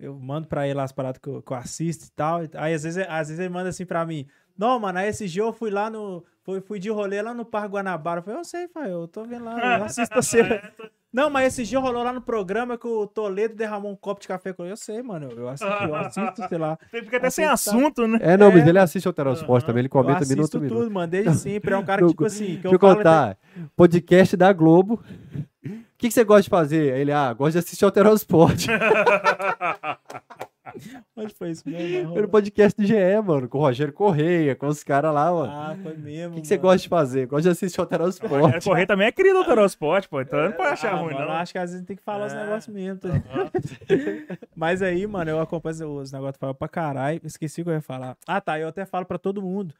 Eu 0.00 0.18
mando 0.18 0.48
pra 0.48 0.66
ele 0.66 0.80
as 0.80 0.92
paradas 0.92 1.20
que 1.22 1.28
eu, 1.28 1.42
que 1.42 1.52
eu 1.52 1.56
assisto 1.56 2.06
e 2.06 2.10
tal. 2.12 2.40
Aí 2.54 2.72
às 2.74 2.82
vezes, 2.84 3.04
às 3.08 3.28
vezes 3.28 3.38
ele 3.38 3.50
manda 3.50 3.68
assim 3.68 3.84
pra 3.84 4.04
mim: 4.06 4.26
Não, 4.56 4.78
mano, 4.80 4.98
aí 4.98 5.08
esse 5.08 5.28
dia 5.28 5.42
eu 5.42 5.52
fui 5.52 5.70
lá 5.70 5.90
no. 5.90 6.24
Fui, 6.42 6.60
fui 6.62 6.78
de 6.78 6.88
rolê 6.88 7.20
lá 7.20 7.34
no 7.34 7.44
Parque 7.44 7.68
Guanabara. 7.68 8.20
Eu 8.20 8.24
falei, 8.24 8.40
eu 8.40 8.44
sei, 8.44 8.66
Fael, 8.68 9.02
eu 9.02 9.08
tô 9.08 9.24
vendo 9.24 9.44
lá, 9.44 9.78
eu 9.78 9.84
assisto 9.84 10.14
você. 10.14 10.62
Não, 11.12 11.28
mas 11.28 11.48
esse 11.48 11.68
dia 11.68 11.78
rolou 11.78 12.02
lá 12.02 12.12
no 12.12 12.22
programa 12.22 12.78
que 12.78 12.86
o 12.86 13.06
Toledo 13.06 13.54
derramou 13.54 13.90
um 13.92 13.96
copo 13.96 14.20
de 14.22 14.28
café 14.28 14.52
com 14.52 14.62
ele. 14.62 14.72
Eu 14.72 14.76
sei, 14.76 15.02
mano, 15.02 15.28
eu 15.36 15.48
assisto, 15.48 15.72
eu 15.84 15.94
assisto, 15.94 16.48
sei 16.48 16.56
lá. 16.56 16.78
Tem 16.90 17.02
fica 17.04 17.16
até 17.18 17.28
sem 17.30 17.44
assunto, 17.44 18.06
né? 18.06 18.18
É, 18.22 18.36
não, 18.38 18.46
É. 18.48 18.54
mas 18.54 18.66
ele 18.66 18.78
assiste 18.78 19.06
ao 19.06 19.12
Terosport 19.12 19.64
também, 19.64 19.80
ele 19.80 19.88
Eu 19.88 19.90
comenta 19.90 20.24
minuto 20.24 20.56
a 20.56 20.60
minuto. 20.60 20.78
tudo, 20.78 20.90
mano, 20.90 21.06
desde 21.10 21.34
sempre. 21.34 21.74
É 21.74 21.76
um 21.76 21.84
cara 21.84 22.00
que, 22.02 22.08
tipo 22.08 22.24
assim, 22.24 22.44
que 22.46 22.52
Deixa 22.62 22.68
eu 22.68 22.72
eu 22.72 22.78
falo. 22.78 22.96
contar. 22.96 23.36
Podcast 23.76 24.36
da 24.36 24.52
Globo. 24.52 25.02
O 25.64 25.68
que, 25.98 26.08
que 26.08 26.10
você 26.10 26.24
gosta 26.24 26.42
de 26.42 26.48
fazer? 26.48 26.94
Aí 26.94 27.00
Ele, 27.02 27.12
ah, 27.12 27.32
gosta 27.34 27.52
de 27.52 27.58
assistir 27.58 27.84
ao 27.84 27.90
Terosport. 27.90 28.66
Onde 31.16 31.34
foi 31.36 31.50
isso 31.50 31.68
mesmo? 31.68 32.12
Foi 32.14 32.22
no 32.22 32.28
podcast 32.28 32.80
do 32.80 32.86
GE, 32.86 32.94
mano, 33.24 33.48
com 33.48 33.58
o 33.58 33.60
Rogério 33.60 33.92
Correia, 33.92 34.56
com 34.56 34.66
os 34.68 34.82
caras 34.82 35.12
lá, 35.12 35.30
mano. 35.30 35.52
Ah, 35.52 35.76
foi 35.82 35.94
mesmo. 35.96 36.32
O 36.32 36.34
que, 36.36 36.40
que 36.42 36.46
você 36.48 36.56
gosta 36.56 36.78
de 36.78 36.88
fazer? 36.88 37.26
Gosta 37.26 37.42
de 37.42 37.48
assistir 37.50 37.78
Alterar 37.80 38.06
o 38.06 38.10
Esporte. 38.10 38.64
correr 38.64 38.86
também 38.86 39.06
é 39.08 39.12
querido 39.12 39.38
do 39.40 39.44
Terosport, 39.44 40.08
pô. 40.08 40.20
Então 40.22 40.42
não 40.44 40.52
pode 40.52 40.70
achar 40.70 40.94
Ah, 40.94 40.96
ruim, 40.96 41.12
mano, 41.14 41.26
não. 41.26 41.32
Acho 41.34 41.52
que 41.52 41.58
às 41.58 41.72
vezes 41.72 41.86
tem 41.86 41.96
que 41.96 42.02
falar 42.02 42.26
os 42.26 42.32
É. 42.32 42.42
negócios 42.42 42.74
mesmo. 42.74 42.98
Tá? 43.00 43.08
Mas 44.56 44.80
aí, 44.80 45.06
mano, 45.06 45.30
eu 45.30 45.40
acompanho 45.40 45.96
os 45.98 46.10
negócios 46.12 46.38
falam 46.38 46.54
pra 46.54 46.68
caralho. 46.68 47.20
Esqueci 47.24 47.60
o 47.60 47.64
que 47.64 47.70
eu 47.70 47.74
ia 47.74 47.82
falar. 47.82 48.16
Ah, 48.26 48.40
tá. 48.40 48.58
Eu 48.58 48.68
até 48.68 48.86
falo 48.86 49.04
pra 49.04 49.18
todo 49.18 49.42
mundo 49.42 49.74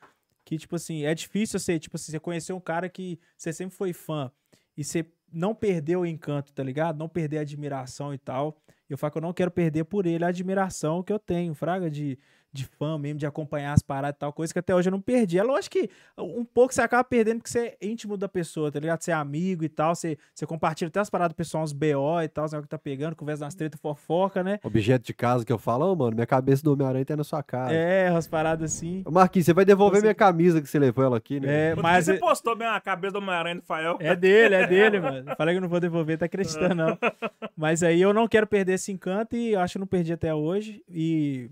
que, 0.44 0.58
tipo 0.58 0.76
assim, 0.76 1.04
é 1.04 1.14
difícil 1.14 1.58
você, 1.58 1.78
tipo 1.78 1.96
assim, 1.96 2.12
você 2.12 2.20
conhecer 2.20 2.52
um 2.52 2.60
cara 2.60 2.88
que 2.88 3.18
você 3.36 3.52
sempre 3.52 3.74
foi 3.76 3.92
fã 3.92 4.30
e 4.76 4.82
você 4.84 5.06
não 5.32 5.54
perdeu 5.54 6.00
o 6.00 6.06
encanto, 6.06 6.52
tá 6.52 6.62
ligado? 6.62 6.98
Não 6.98 7.08
perder 7.08 7.38
a 7.38 7.40
admiração 7.42 8.12
e 8.12 8.18
tal. 8.18 8.56
Eu 8.88 8.98
falo 8.98 9.12
que 9.12 9.18
eu 9.18 9.22
não 9.22 9.32
quero 9.32 9.50
perder 9.50 9.84
por 9.84 10.06
ele 10.06 10.24
a 10.24 10.28
admiração 10.28 11.02
que 11.02 11.12
eu 11.12 11.18
tenho, 11.18 11.54
fraga, 11.54 11.88
de, 11.90 12.18
de 12.52 12.64
fã 12.66 12.98
mesmo, 12.98 13.18
de 13.18 13.26
acompanhar 13.26 13.72
as 13.72 13.82
paradas 13.82 14.16
e 14.16 14.18
tal, 14.18 14.32
coisa 14.32 14.52
que 14.52 14.58
até 14.58 14.74
hoje 14.74 14.88
eu 14.88 14.92
não 14.92 15.00
perdi. 15.00 15.38
É 15.38 15.42
lógico 15.42 15.76
que 15.78 15.90
um 16.18 16.44
pouco 16.44 16.74
você 16.74 16.82
acaba 16.82 17.04
perdendo 17.04 17.38
porque 17.38 17.50
você 17.50 17.76
é 17.80 17.86
íntimo 17.86 18.16
da 18.16 18.28
pessoa, 18.28 18.72
tá 18.72 18.80
ligado? 18.80 19.00
Você 19.02 19.10
é 19.12 19.14
amigo 19.14 19.62
e 19.64 19.68
tal, 19.68 19.94
você, 19.94 20.18
você 20.34 20.44
compartilha 20.46 20.88
até 20.88 20.98
as 21.00 21.08
paradas 21.08 21.32
do 21.32 21.36
pessoal, 21.36 21.62
uns 21.62 21.72
BO 21.72 22.20
e 22.22 22.28
tal, 22.28 22.44
os 22.44 22.52
negócios 22.52 22.66
que 22.66 22.70
tá 22.70 22.78
pegando, 22.78 23.14
conversa 23.14 23.44
nas 23.44 23.54
tretas 23.54 23.80
fofoca, 23.80 24.42
né? 24.42 24.58
Objeto 24.64 25.04
de 25.04 25.14
casa 25.14 25.44
que 25.44 25.52
eu 25.52 25.58
falo, 25.58 25.92
ô, 25.92 25.94
mano, 25.96 26.14
minha 26.14 26.26
cabeça 26.26 26.62
do 26.62 26.72
Homem-Aranha 26.72 27.04
tá 27.04 27.16
na 27.16 27.24
sua 27.24 27.42
cara. 27.42 27.72
É, 27.72 28.08
as 28.08 28.26
paradas 28.26 28.72
assim. 28.74 29.04
Marquinhos, 29.10 29.46
você 29.46 29.52
vai 29.54 29.64
devolver 29.64 30.00
Você- 30.00 30.06
minha 30.06 30.14
camisa 30.14 30.60
que 30.60 30.68
você 30.68 30.78
levou 30.78 31.04
ela 31.04 31.16
aqui, 31.18 31.38
né? 31.38 31.70
É, 31.70 31.74
Mas 31.76 32.06
você 32.06 32.14
é, 32.14 32.18
postou 32.18 32.56
bem 32.56 32.66
a 32.66 32.80
cabeça 32.80 33.12
do 33.12 33.18
Homem-Aranha 33.18 33.56
do 33.56 33.62
Fael. 33.62 33.96
é 34.00 34.16
dele, 34.16 34.54
é 34.56 34.66
dele, 34.66 34.98
mano. 35.00 35.34
Falei 35.36 35.54
que 35.54 35.58
eu 35.58 35.62
não 35.62 35.68
vou 35.68 35.80
devolver, 35.80 36.18
tá 36.18 36.26
acreditando, 36.26 36.74
não. 36.74 36.98
Mas 37.56 37.82
aí 37.82 38.00
eu 38.02 38.12
não 38.12 38.26
quero 38.26 38.46
perder 38.46 38.72
esse 38.74 38.90
encanto 38.90 39.36
e 39.36 39.52
eu 39.52 39.60
acho 39.60 39.72
que 39.72 39.78
eu 39.78 39.80
não 39.80 39.86
perdi 39.86 40.12
até 40.12 40.34
hoje. 40.34 40.82
E 40.88 41.50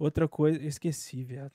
outra 0.00 0.26
coisa, 0.26 0.58
eu 0.60 0.66
esqueci, 0.66 1.22
viado. 1.22 1.52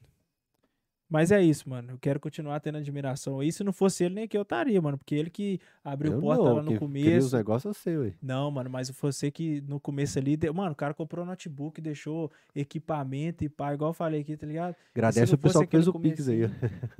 Mas 1.07 1.31
é 1.31 1.39
isso, 1.39 1.69
mano. 1.69 1.91
Eu 1.91 1.97
quero 1.99 2.19
continuar 2.19 2.59
tendo 2.59 2.79
admiração. 2.79 3.41
E 3.43 3.51
se 3.51 3.63
não 3.63 3.71
fosse 3.71 4.03
ele, 4.03 4.15
nem 4.15 4.27
que 4.27 4.35
eu 4.35 4.41
estaria, 4.41 4.81
mano. 4.81 4.97
Porque 4.97 5.13
ele 5.13 5.29
que 5.29 5.59
abriu 5.83 6.13
eu 6.13 6.19
porta 6.19 6.43
não, 6.43 6.53
lá 6.55 6.61
no 6.63 6.65
cria 6.65 6.73
os 6.75 6.79
começo. 6.79 7.37
negócios 7.37 7.77
é 7.77 7.79
seu, 7.79 8.01
ué. 8.01 8.13
Não, 8.19 8.49
mano, 8.49 8.71
mas 8.71 8.89
você 8.89 9.29
que 9.29 9.61
no 9.67 9.79
começo 9.79 10.17
ali. 10.17 10.35
deu- 10.35 10.51
Mano, 10.51 10.71
o 10.71 10.75
cara 10.75 10.95
comprou 10.95 11.23
notebook, 11.23 11.79
deixou 11.79 12.31
equipamento 12.55 13.43
e 13.43 13.49
pá, 13.49 13.71
igual 13.75 13.91
eu 13.91 13.93
falei 13.93 14.21
aqui, 14.21 14.35
tá 14.35 14.47
ligado? 14.47 14.75
Agradece 14.95 15.35
o 15.35 15.37
pessoal 15.37 15.63
que 15.63 15.69
fez 15.71 15.85
o 15.87 15.91
aquele 15.91 16.09
Pix 16.09 16.27
aí. 16.27 16.45
ó. 16.45 16.49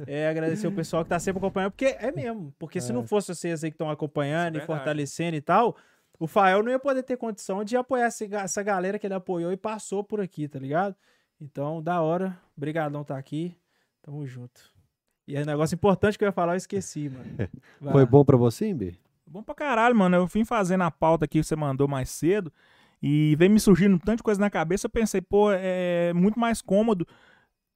É, 0.06 0.30
agradecer 0.30 0.68
o 0.68 0.72
pessoal 0.72 1.04
que 1.04 1.10
tá 1.10 1.20
sempre 1.20 1.40
acompanhando, 1.40 1.72
porque 1.72 1.86
é 2.00 2.12
mesmo. 2.12 2.54
Porque 2.60 2.80
se 2.80 2.92
É. 2.92 2.94
não 2.94 3.08
fosse 3.08 3.34
vocês 3.34 3.64
aí 3.64 3.72
que 3.72 3.76
estão 3.76 3.90
acompanhando 3.90 4.60
é 4.60 4.64
e 4.64 4.66
fortalecendo 4.68 5.36
e 5.36 5.42
tal, 5.42 5.76
o 6.20 6.28
Fael 6.28 6.62
não 6.62 6.72
ia 6.72 6.80
poder 6.80 7.02
ter 7.02 7.18
condição 7.18 7.64
de 7.64 7.76
apoiar 7.76 8.06
essa 8.06 8.62
galera 8.62 9.00
que 9.00 9.08
ele 9.08 9.16
apoiou 9.16 9.52
e 9.52 9.58
passou 9.58 10.04
por 10.04 10.22
aqui, 10.22 10.48
tá 10.48 10.60
ligado? 10.60 10.96
Então, 11.46 11.82
da 11.82 12.02
hora. 12.02 12.36
Obrigadão 12.58 13.04
tá 13.04 13.16
aqui. 13.16 13.56
Tamo 14.02 14.26
junto. 14.26 14.74
E 15.28 15.36
é 15.36 15.42
um 15.42 15.46
negócio 15.46 15.76
importante 15.76 16.18
que 16.18 16.24
eu 16.24 16.28
ia 16.28 16.32
falar, 16.32 16.54
eu 16.54 16.58
esqueci, 16.58 17.08
mano. 17.08 17.26
Vai 17.80 17.94
Foi 17.94 18.06
bom 18.06 18.26
pra 18.26 18.36
você, 18.36 18.68
Imbi? 18.68 19.00
Bom 19.28 19.44
pra 19.44 19.54
caralho, 19.54 19.96
mano. 19.96 20.16
Eu 20.16 20.26
vim 20.26 20.44
fazendo 20.44 20.82
a 20.82 20.92
pauta 20.92 21.26
aqui 21.26 21.40
que 21.40 21.44
você 21.44 21.56
mandou 21.56 21.88
mais 21.88 22.10
cedo 22.10 22.52
e 23.02 23.36
veio 23.36 23.52
me 23.52 23.60
surgindo 23.60 23.96
um 23.96 24.00
tanto 24.00 24.18
de 24.18 24.24
coisa 24.24 24.42
na 24.42 24.50
cabeça. 24.50 24.88
Eu 24.88 24.90
pensei, 24.90 25.22
pô, 25.22 25.52
é 25.52 26.12
muito 26.14 26.40
mais 26.40 26.62
cômodo 26.64 27.08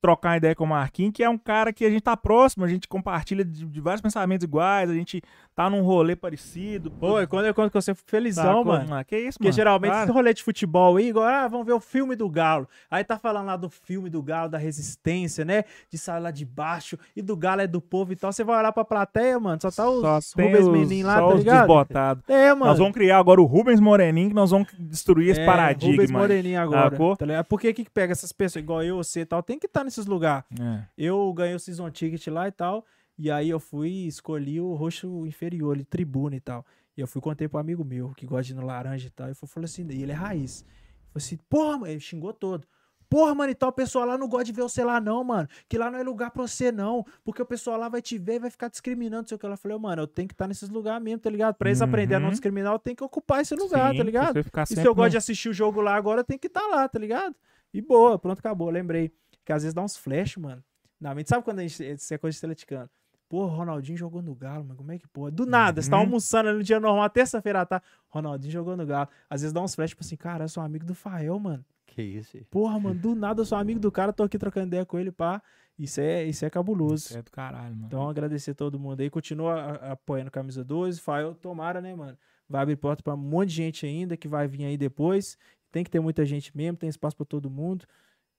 trocar 0.02 0.38
ideia 0.38 0.56
com 0.56 0.64
o 0.64 0.68
Marquinhos, 0.68 1.12
que 1.14 1.24
é 1.24 1.30
um 1.30 1.38
cara 1.38 1.74
que 1.74 1.84
a 1.86 1.90
gente 1.90 2.02
tá 2.02 2.16
próximo, 2.16 2.64
a 2.64 2.68
gente 2.68 2.88
compartilha 2.88 3.44
de, 3.44 3.66
de 3.66 3.82
vários 3.82 4.02
pensamentos 4.02 4.44
iguais, 4.44 4.90
a 4.90 4.94
gente 4.94 5.22
tá 5.56 5.70
num 5.70 5.82
rolê 5.82 6.16
parecido. 6.16 6.90
Pô, 6.92 7.20
e 7.22 7.28
quando 7.28 7.46
eu 7.46 7.54
conto 7.54 7.74
você, 7.74 7.92
eu 7.92 7.96
fico 7.96 8.10
felizão, 8.10 8.44
sacou? 8.46 8.66
mano. 8.66 8.96
Ah, 8.96 9.04
que 9.04 9.18
isso, 9.18 9.38
Porque 9.38 9.50
mano. 9.50 9.56
geralmente 9.56 9.92
Para. 9.92 10.04
esse 10.04 10.12
rolê 10.12 10.34
de 10.34 10.44
futebol 10.44 10.96
aí, 10.98 11.10
igual, 11.10 11.26
ah, 11.26 11.48
vamos 11.48 11.66
ver 11.66 11.74
o 11.74 11.80
filme 11.82 12.16
do 12.16 12.30
Galo. 12.30 12.68
Aí 12.90 13.04
tá 13.04 13.20
falando 13.20 13.48
lá 13.48 13.58
do 13.58 13.70
filme 13.70 14.10
do 14.10 14.24
Galo, 14.24 14.50
da 14.50 14.58
resistência, 14.58 15.44
né? 15.44 15.64
De 15.92 15.98
sair 15.98 16.22
lá 16.22 16.32
de 16.32 16.46
baixo, 16.46 16.98
e 17.16 17.22
do 17.22 17.36
Galo 17.36 17.62
é 17.62 17.68
do 17.68 17.82
povo 17.82 18.14
e 18.14 18.16
tal. 18.16 18.32
Você 18.32 18.44
vai 18.44 18.58
olhar 18.60 18.72
pra 18.72 18.86
plateia, 18.86 19.38
mano, 19.40 19.60
só 19.62 19.70
tá 19.70 19.90
os 19.90 20.02
Só 20.26 20.42
Rubens 20.42 20.66
os, 20.66 20.70
Menin 20.70 21.04
lá, 21.04 21.18
só 21.18 21.30
tá 21.32 21.36
ligado? 21.36 21.58
desbotados. 21.60 22.24
É, 22.30 22.54
mano. 22.54 22.66
Nós 22.68 22.78
vamos 22.80 22.94
criar 22.94 23.18
agora 23.18 23.42
o 23.42 23.46
Rubens 23.46 23.80
Moreninho, 23.82 24.30
que 24.30 24.36
nós 24.36 24.52
vamos 24.52 24.70
destruir 24.80 25.32
esse 25.32 25.42
É, 25.42 25.46
paradigma. 25.46 25.92
Rubens 25.92 26.12
Moreninho 26.12 26.62
agora. 26.62 26.90
Tá 27.18 27.26
ligado? 27.26 27.46
Por 27.46 27.60
que 27.60 27.74
que 27.74 27.90
pega 27.90 28.14
essas 28.14 28.32
pessoas, 28.32 28.64
igual 28.64 28.82
eu, 28.82 28.98
você 28.98 29.22
e 29.22 29.26
tal, 29.26 29.44
tem 29.44 29.60
que 29.60 29.66
estar 29.66 29.84
nesses 29.90 30.06
lugares. 30.06 30.46
É. 30.60 30.84
Eu 30.98 31.32
ganhei 31.34 31.56
o 31.56 31.60
Season 31.60 31.90
Ticket 31.92 32.26
lá 32.28 32.48
e 32.48 32.52
tal, 32.52 32.86
e 33.18 33.30
aí 33.30 33.50
eu 33.50 33.60
fui 33.60 33.90
e 33.90 34.08
escolhi 34.08 34.62
o 34.62 34.74
roxo 34.74 35.26
inferior, 35.26 35.76
ali, 35.76 35.84
tribuna 35.84 36.36
e 36.36 36.40
tal. 36.40 36.66
E 36.98 37.02
eu 37.02 37.08
fui 37.08 37.22
contei 37.22 37.48
pro 37.48 37.60
amigo 37.60 37.84
meu, 37.84 38.10
que 38.16 38.26
gosta 38.26 38.44
de 38.44 38.52
ir 38.54 38.56
no 38.56 38.66
laranja 38.66 39.08
e 39.08 39.12
tal, 39.12 39.28
e 39.28 39.32
eu 39.32 39.36
falei 39.48 39.66
assim, 39.66 39.86
e 39.90 40.02
ele 40.04 40.12
é 40.12 40.16
raiz. 40.16 40.64
Falei 41.12 41.26
assim, 41.26 41.38
porra, 41.50 41.78
mano, 41.78 41.88
ele 41.88 42.00
xingou 42.00 42.34
todo. 42.34 42.68
Porra, 43.10 43.34
mano, 43.34 43.52
então 43.52 43.70
o 43.70 43.72
pessoal 43.72 44.06
lá 44.06 44.16
não 44.20 44.28
gosta 44.28 44.44
de 44.46 44.52
ver 44.52 44.62
você 44.62 44.84
lá, 44.84 45.02
não, 45.02 45.24
mano. 45.24 45.48
Que 45.68 45.80
lá 45.80 45.90
não 45.90 45.98
é 45.98 46.04
lugar 46.04 46.30
pra 46.30 46.44
você, 46.46 46.72
não. 46.72 47.04
Porque 47.24 47.42
o 47.42 47.46
pessoal 47.46 47.76
lá 47.80 47.90
vai 47.90 48.04
te 48.04 48.20
ver 48.20 48.36
e 48.36 48.40
vai 48.40 48.52
ficar 48.52 48.68
discriminando, 48.70 49.24
não 49.24 49.28
sei 49.28 49.36
o 49.36 49.40
que. 49.40 49.48
Eu 49.48 49.58
falei, 49.58 49.76
mano, 49.80 50.04
eu 50.04 50.08
tenho 50.08 50.28
que 50.28 50.34
estar 50.36 50.48
nesses 50.48 50.70
lugares 50.70 51.04
mesmo, 51.04 51.20
tá 51.20 51.28
ligado? 51.28 51.56
Pra 51.56 51.70
eles 51.70 51.82
Uhum. 51.82 51.88
aprenderem 51.88 52.18
a 52.18 52.20
não 52.20 52.30
discriminar, 52.30 52.72
eu 52.72 52.78
tenho 52.78 52.96
que 52.96 53.04
ocupar 53.04 53.42
esse 53.42 53.56
lugar, 53.56 53.94
Sim, 53.94 53.98
tá 53.98 54.04
ligado? 54.04 54.38
E 54.38 54.76
se 54.76 54.86
eu 54.86 54.94
gosto 54.94 55.06
no- 55.06 55.10
de 55.10 55.18
assistir 55.18 55.50
o 55.50 55.54
jogo 55.54 55.82
lá 55.82 55.96
agora, 55.96 56.20
eu 56.20 56.24
tenho 56.24 56.40
que 56.40 56.46
estar 56.46 56.68
lá, 56.68 56.88
tá 56.88 57.00
ligado? 57.00 57.34
E 57.74 57.82
boa, 57.82 58.20
pronto, 58.20 58.38
acabou. 58.38 58.70
Lembrei. 58.70 59.12
Que 59.50 59.54
às 59.54 59.64
vezes 59.64 59.74
dá 59.74 59.82
uns 59.82 59.98
flash, 59.98 60.38
mano. 60.38 60.64
Na 61.02 61.16
mente, 61.16 61.28
sabe 61.28 61.44
quando 61.44 61.58
a 61.58 61.64
gente. 61.64 61.84
Isso 61.84 62.14
é 62.14 62.20
coisa 62.20 62.38
de 62.38 62.46
atleticano. 62.46 62.88
Pô, 63.28 63.48
Ronaldinho 63.48 63.98
jogou 63.98 64.22
no 64.22 64.36
Galo, 64.36 64.64
mano. 64.64 64.76
Como 64.76 64.92
é 64.92 65.00
que 65.00 65.08
pode? 65.08 65.36
Do 65.36 65.44
nada, 65.48 65.82
você 65.82 65.90
tá 65.90 65.96
Uhum. 65.96 66.04
almoçando 66.04 66.50
ali 66.50 66.60
no 66.60 66.64
dia 66.64 66.80
normal, 66.80 67.10
terça-feira 67.10 67.66
tarde. 67.66 67.84
Ronaldinho 68.10 68.52
jogou 68.54 68.78
no 68.78 68.86
Galo. 68.86 69.10
Às 69.28 69.42
vezes 69.42 69.52
dá 69.52 69.60
uns 69.60 69.74
flash, 69.74 69.90
tipo 69.90 70.04
assim, 70.04 70.16
cara, 70.16 70.44
eu 70.44 70.50
sou 70.50 70.62
amigo 70.62 70.86
do 70.86 70.94
Fael, 70.94 71.40
mano. 71.40 71.66
Que 71.88 72.00
isso. 72.04 72.38
Porra, 72.52 72.80
mano, 72.80 73.00
do 73.00 73.16
nada 73.16 73.42
eu 73.42 73.46
sou 73.46 73.58
amigo 73.58 73.80
do 73.80 73.92
cara, 73.92 74.14
tô 74.14 74.22
aqui 74.22 74.38
trocando 74.38 74.68
ideia 74.68 74.86
com 74.86 75.00
ele, 75.00 75.12
pá. 75.12 75.42
Isso 75.80 76.00
é, 76.00 76.24
isso 76.26 76.46
é 76.46 76.50
cabuloso. 76.52 77.08
Isso 77.08 77.18
é 77.18 77.24
do 77.24 77.32
caralho, 77.32 77.74
mano. 77.74 77.88
Então, 77.88 78.08
agradecer 78.08 78.54
todo 78.54 78.80
mundo 78.80 79.00
aí. 79.02 79.10
Continua 79.10 79.78
apoiando 79.94 80.30
Camisa 80.30 80.64
12. 80.64 81.02
Fael, 81.02 81.34
tomara, 81.34 81.82
né, 81.82 81.96
mano? 81.96 82.16
Vai 82.48 82.62
abrir 82.62 82.76
porta 82.76 83.02
pra 83.02 83.16
um 83.16 83.18
monte 83.18 83.50
de 83.50 83.56
gente 83.56 83.84
ainda 83.88 84.16
que 84.16 84.28
vai 84.28 84.48
vir 84.48 84.66
aí 84.66 84.78
depois. 84.78 85.40
Tem 85.72 85.84
que 85.84 85.90
ter 85.90 86.00
muita 86.00 86.24
gente 86.24 86.56
mesmo, 86.56 86.78
tem 86.78 86.88
espaço 86.88 87.16
pra 87.18 87.26
todo 87.26 87.50
mundo. 87.50 87.86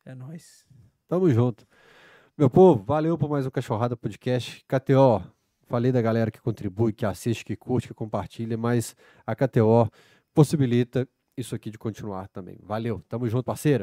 É 0.04 0.14
nóis. 0.14 0.64
Tamo 1.10 1.28
junto. 1.28 1.66
Meu 2.38 2.48
povo, 2.48 2.84
valeu 2.84 3.18
por 3.18 3.28
mais 3.28 3.44
um 3.44 3.50
Cachorrada 3.50 3.96
Podcast. 3.96 4.64
KTO, 4.68 5.20
falei 5.66 5.90
da 5.90 6.00
galera 6.00 6.30
que 6.30 6.40
contribui, 6.40 6.92
que 6.92 7.04
assiste, 7.04 7.44
que 7.44 7.56
curte, 7.56 7.88
que 7.88 7.94
compartilha, 7.94 8.56
mas 8.56 8.94
a 9.26 9.34
KTO 9.34 9.90
possibilita 10.32 11.08
isso 11.36 11.52
aqui 11.52 11.68
de 11.68 11.76
continuar 11.76 12.28
também. 12.28 12.60
Valeu, 12.62 13.02
tamo 13.08 13.28
junto, 13.28 13.42
parceira. 13.42 13.78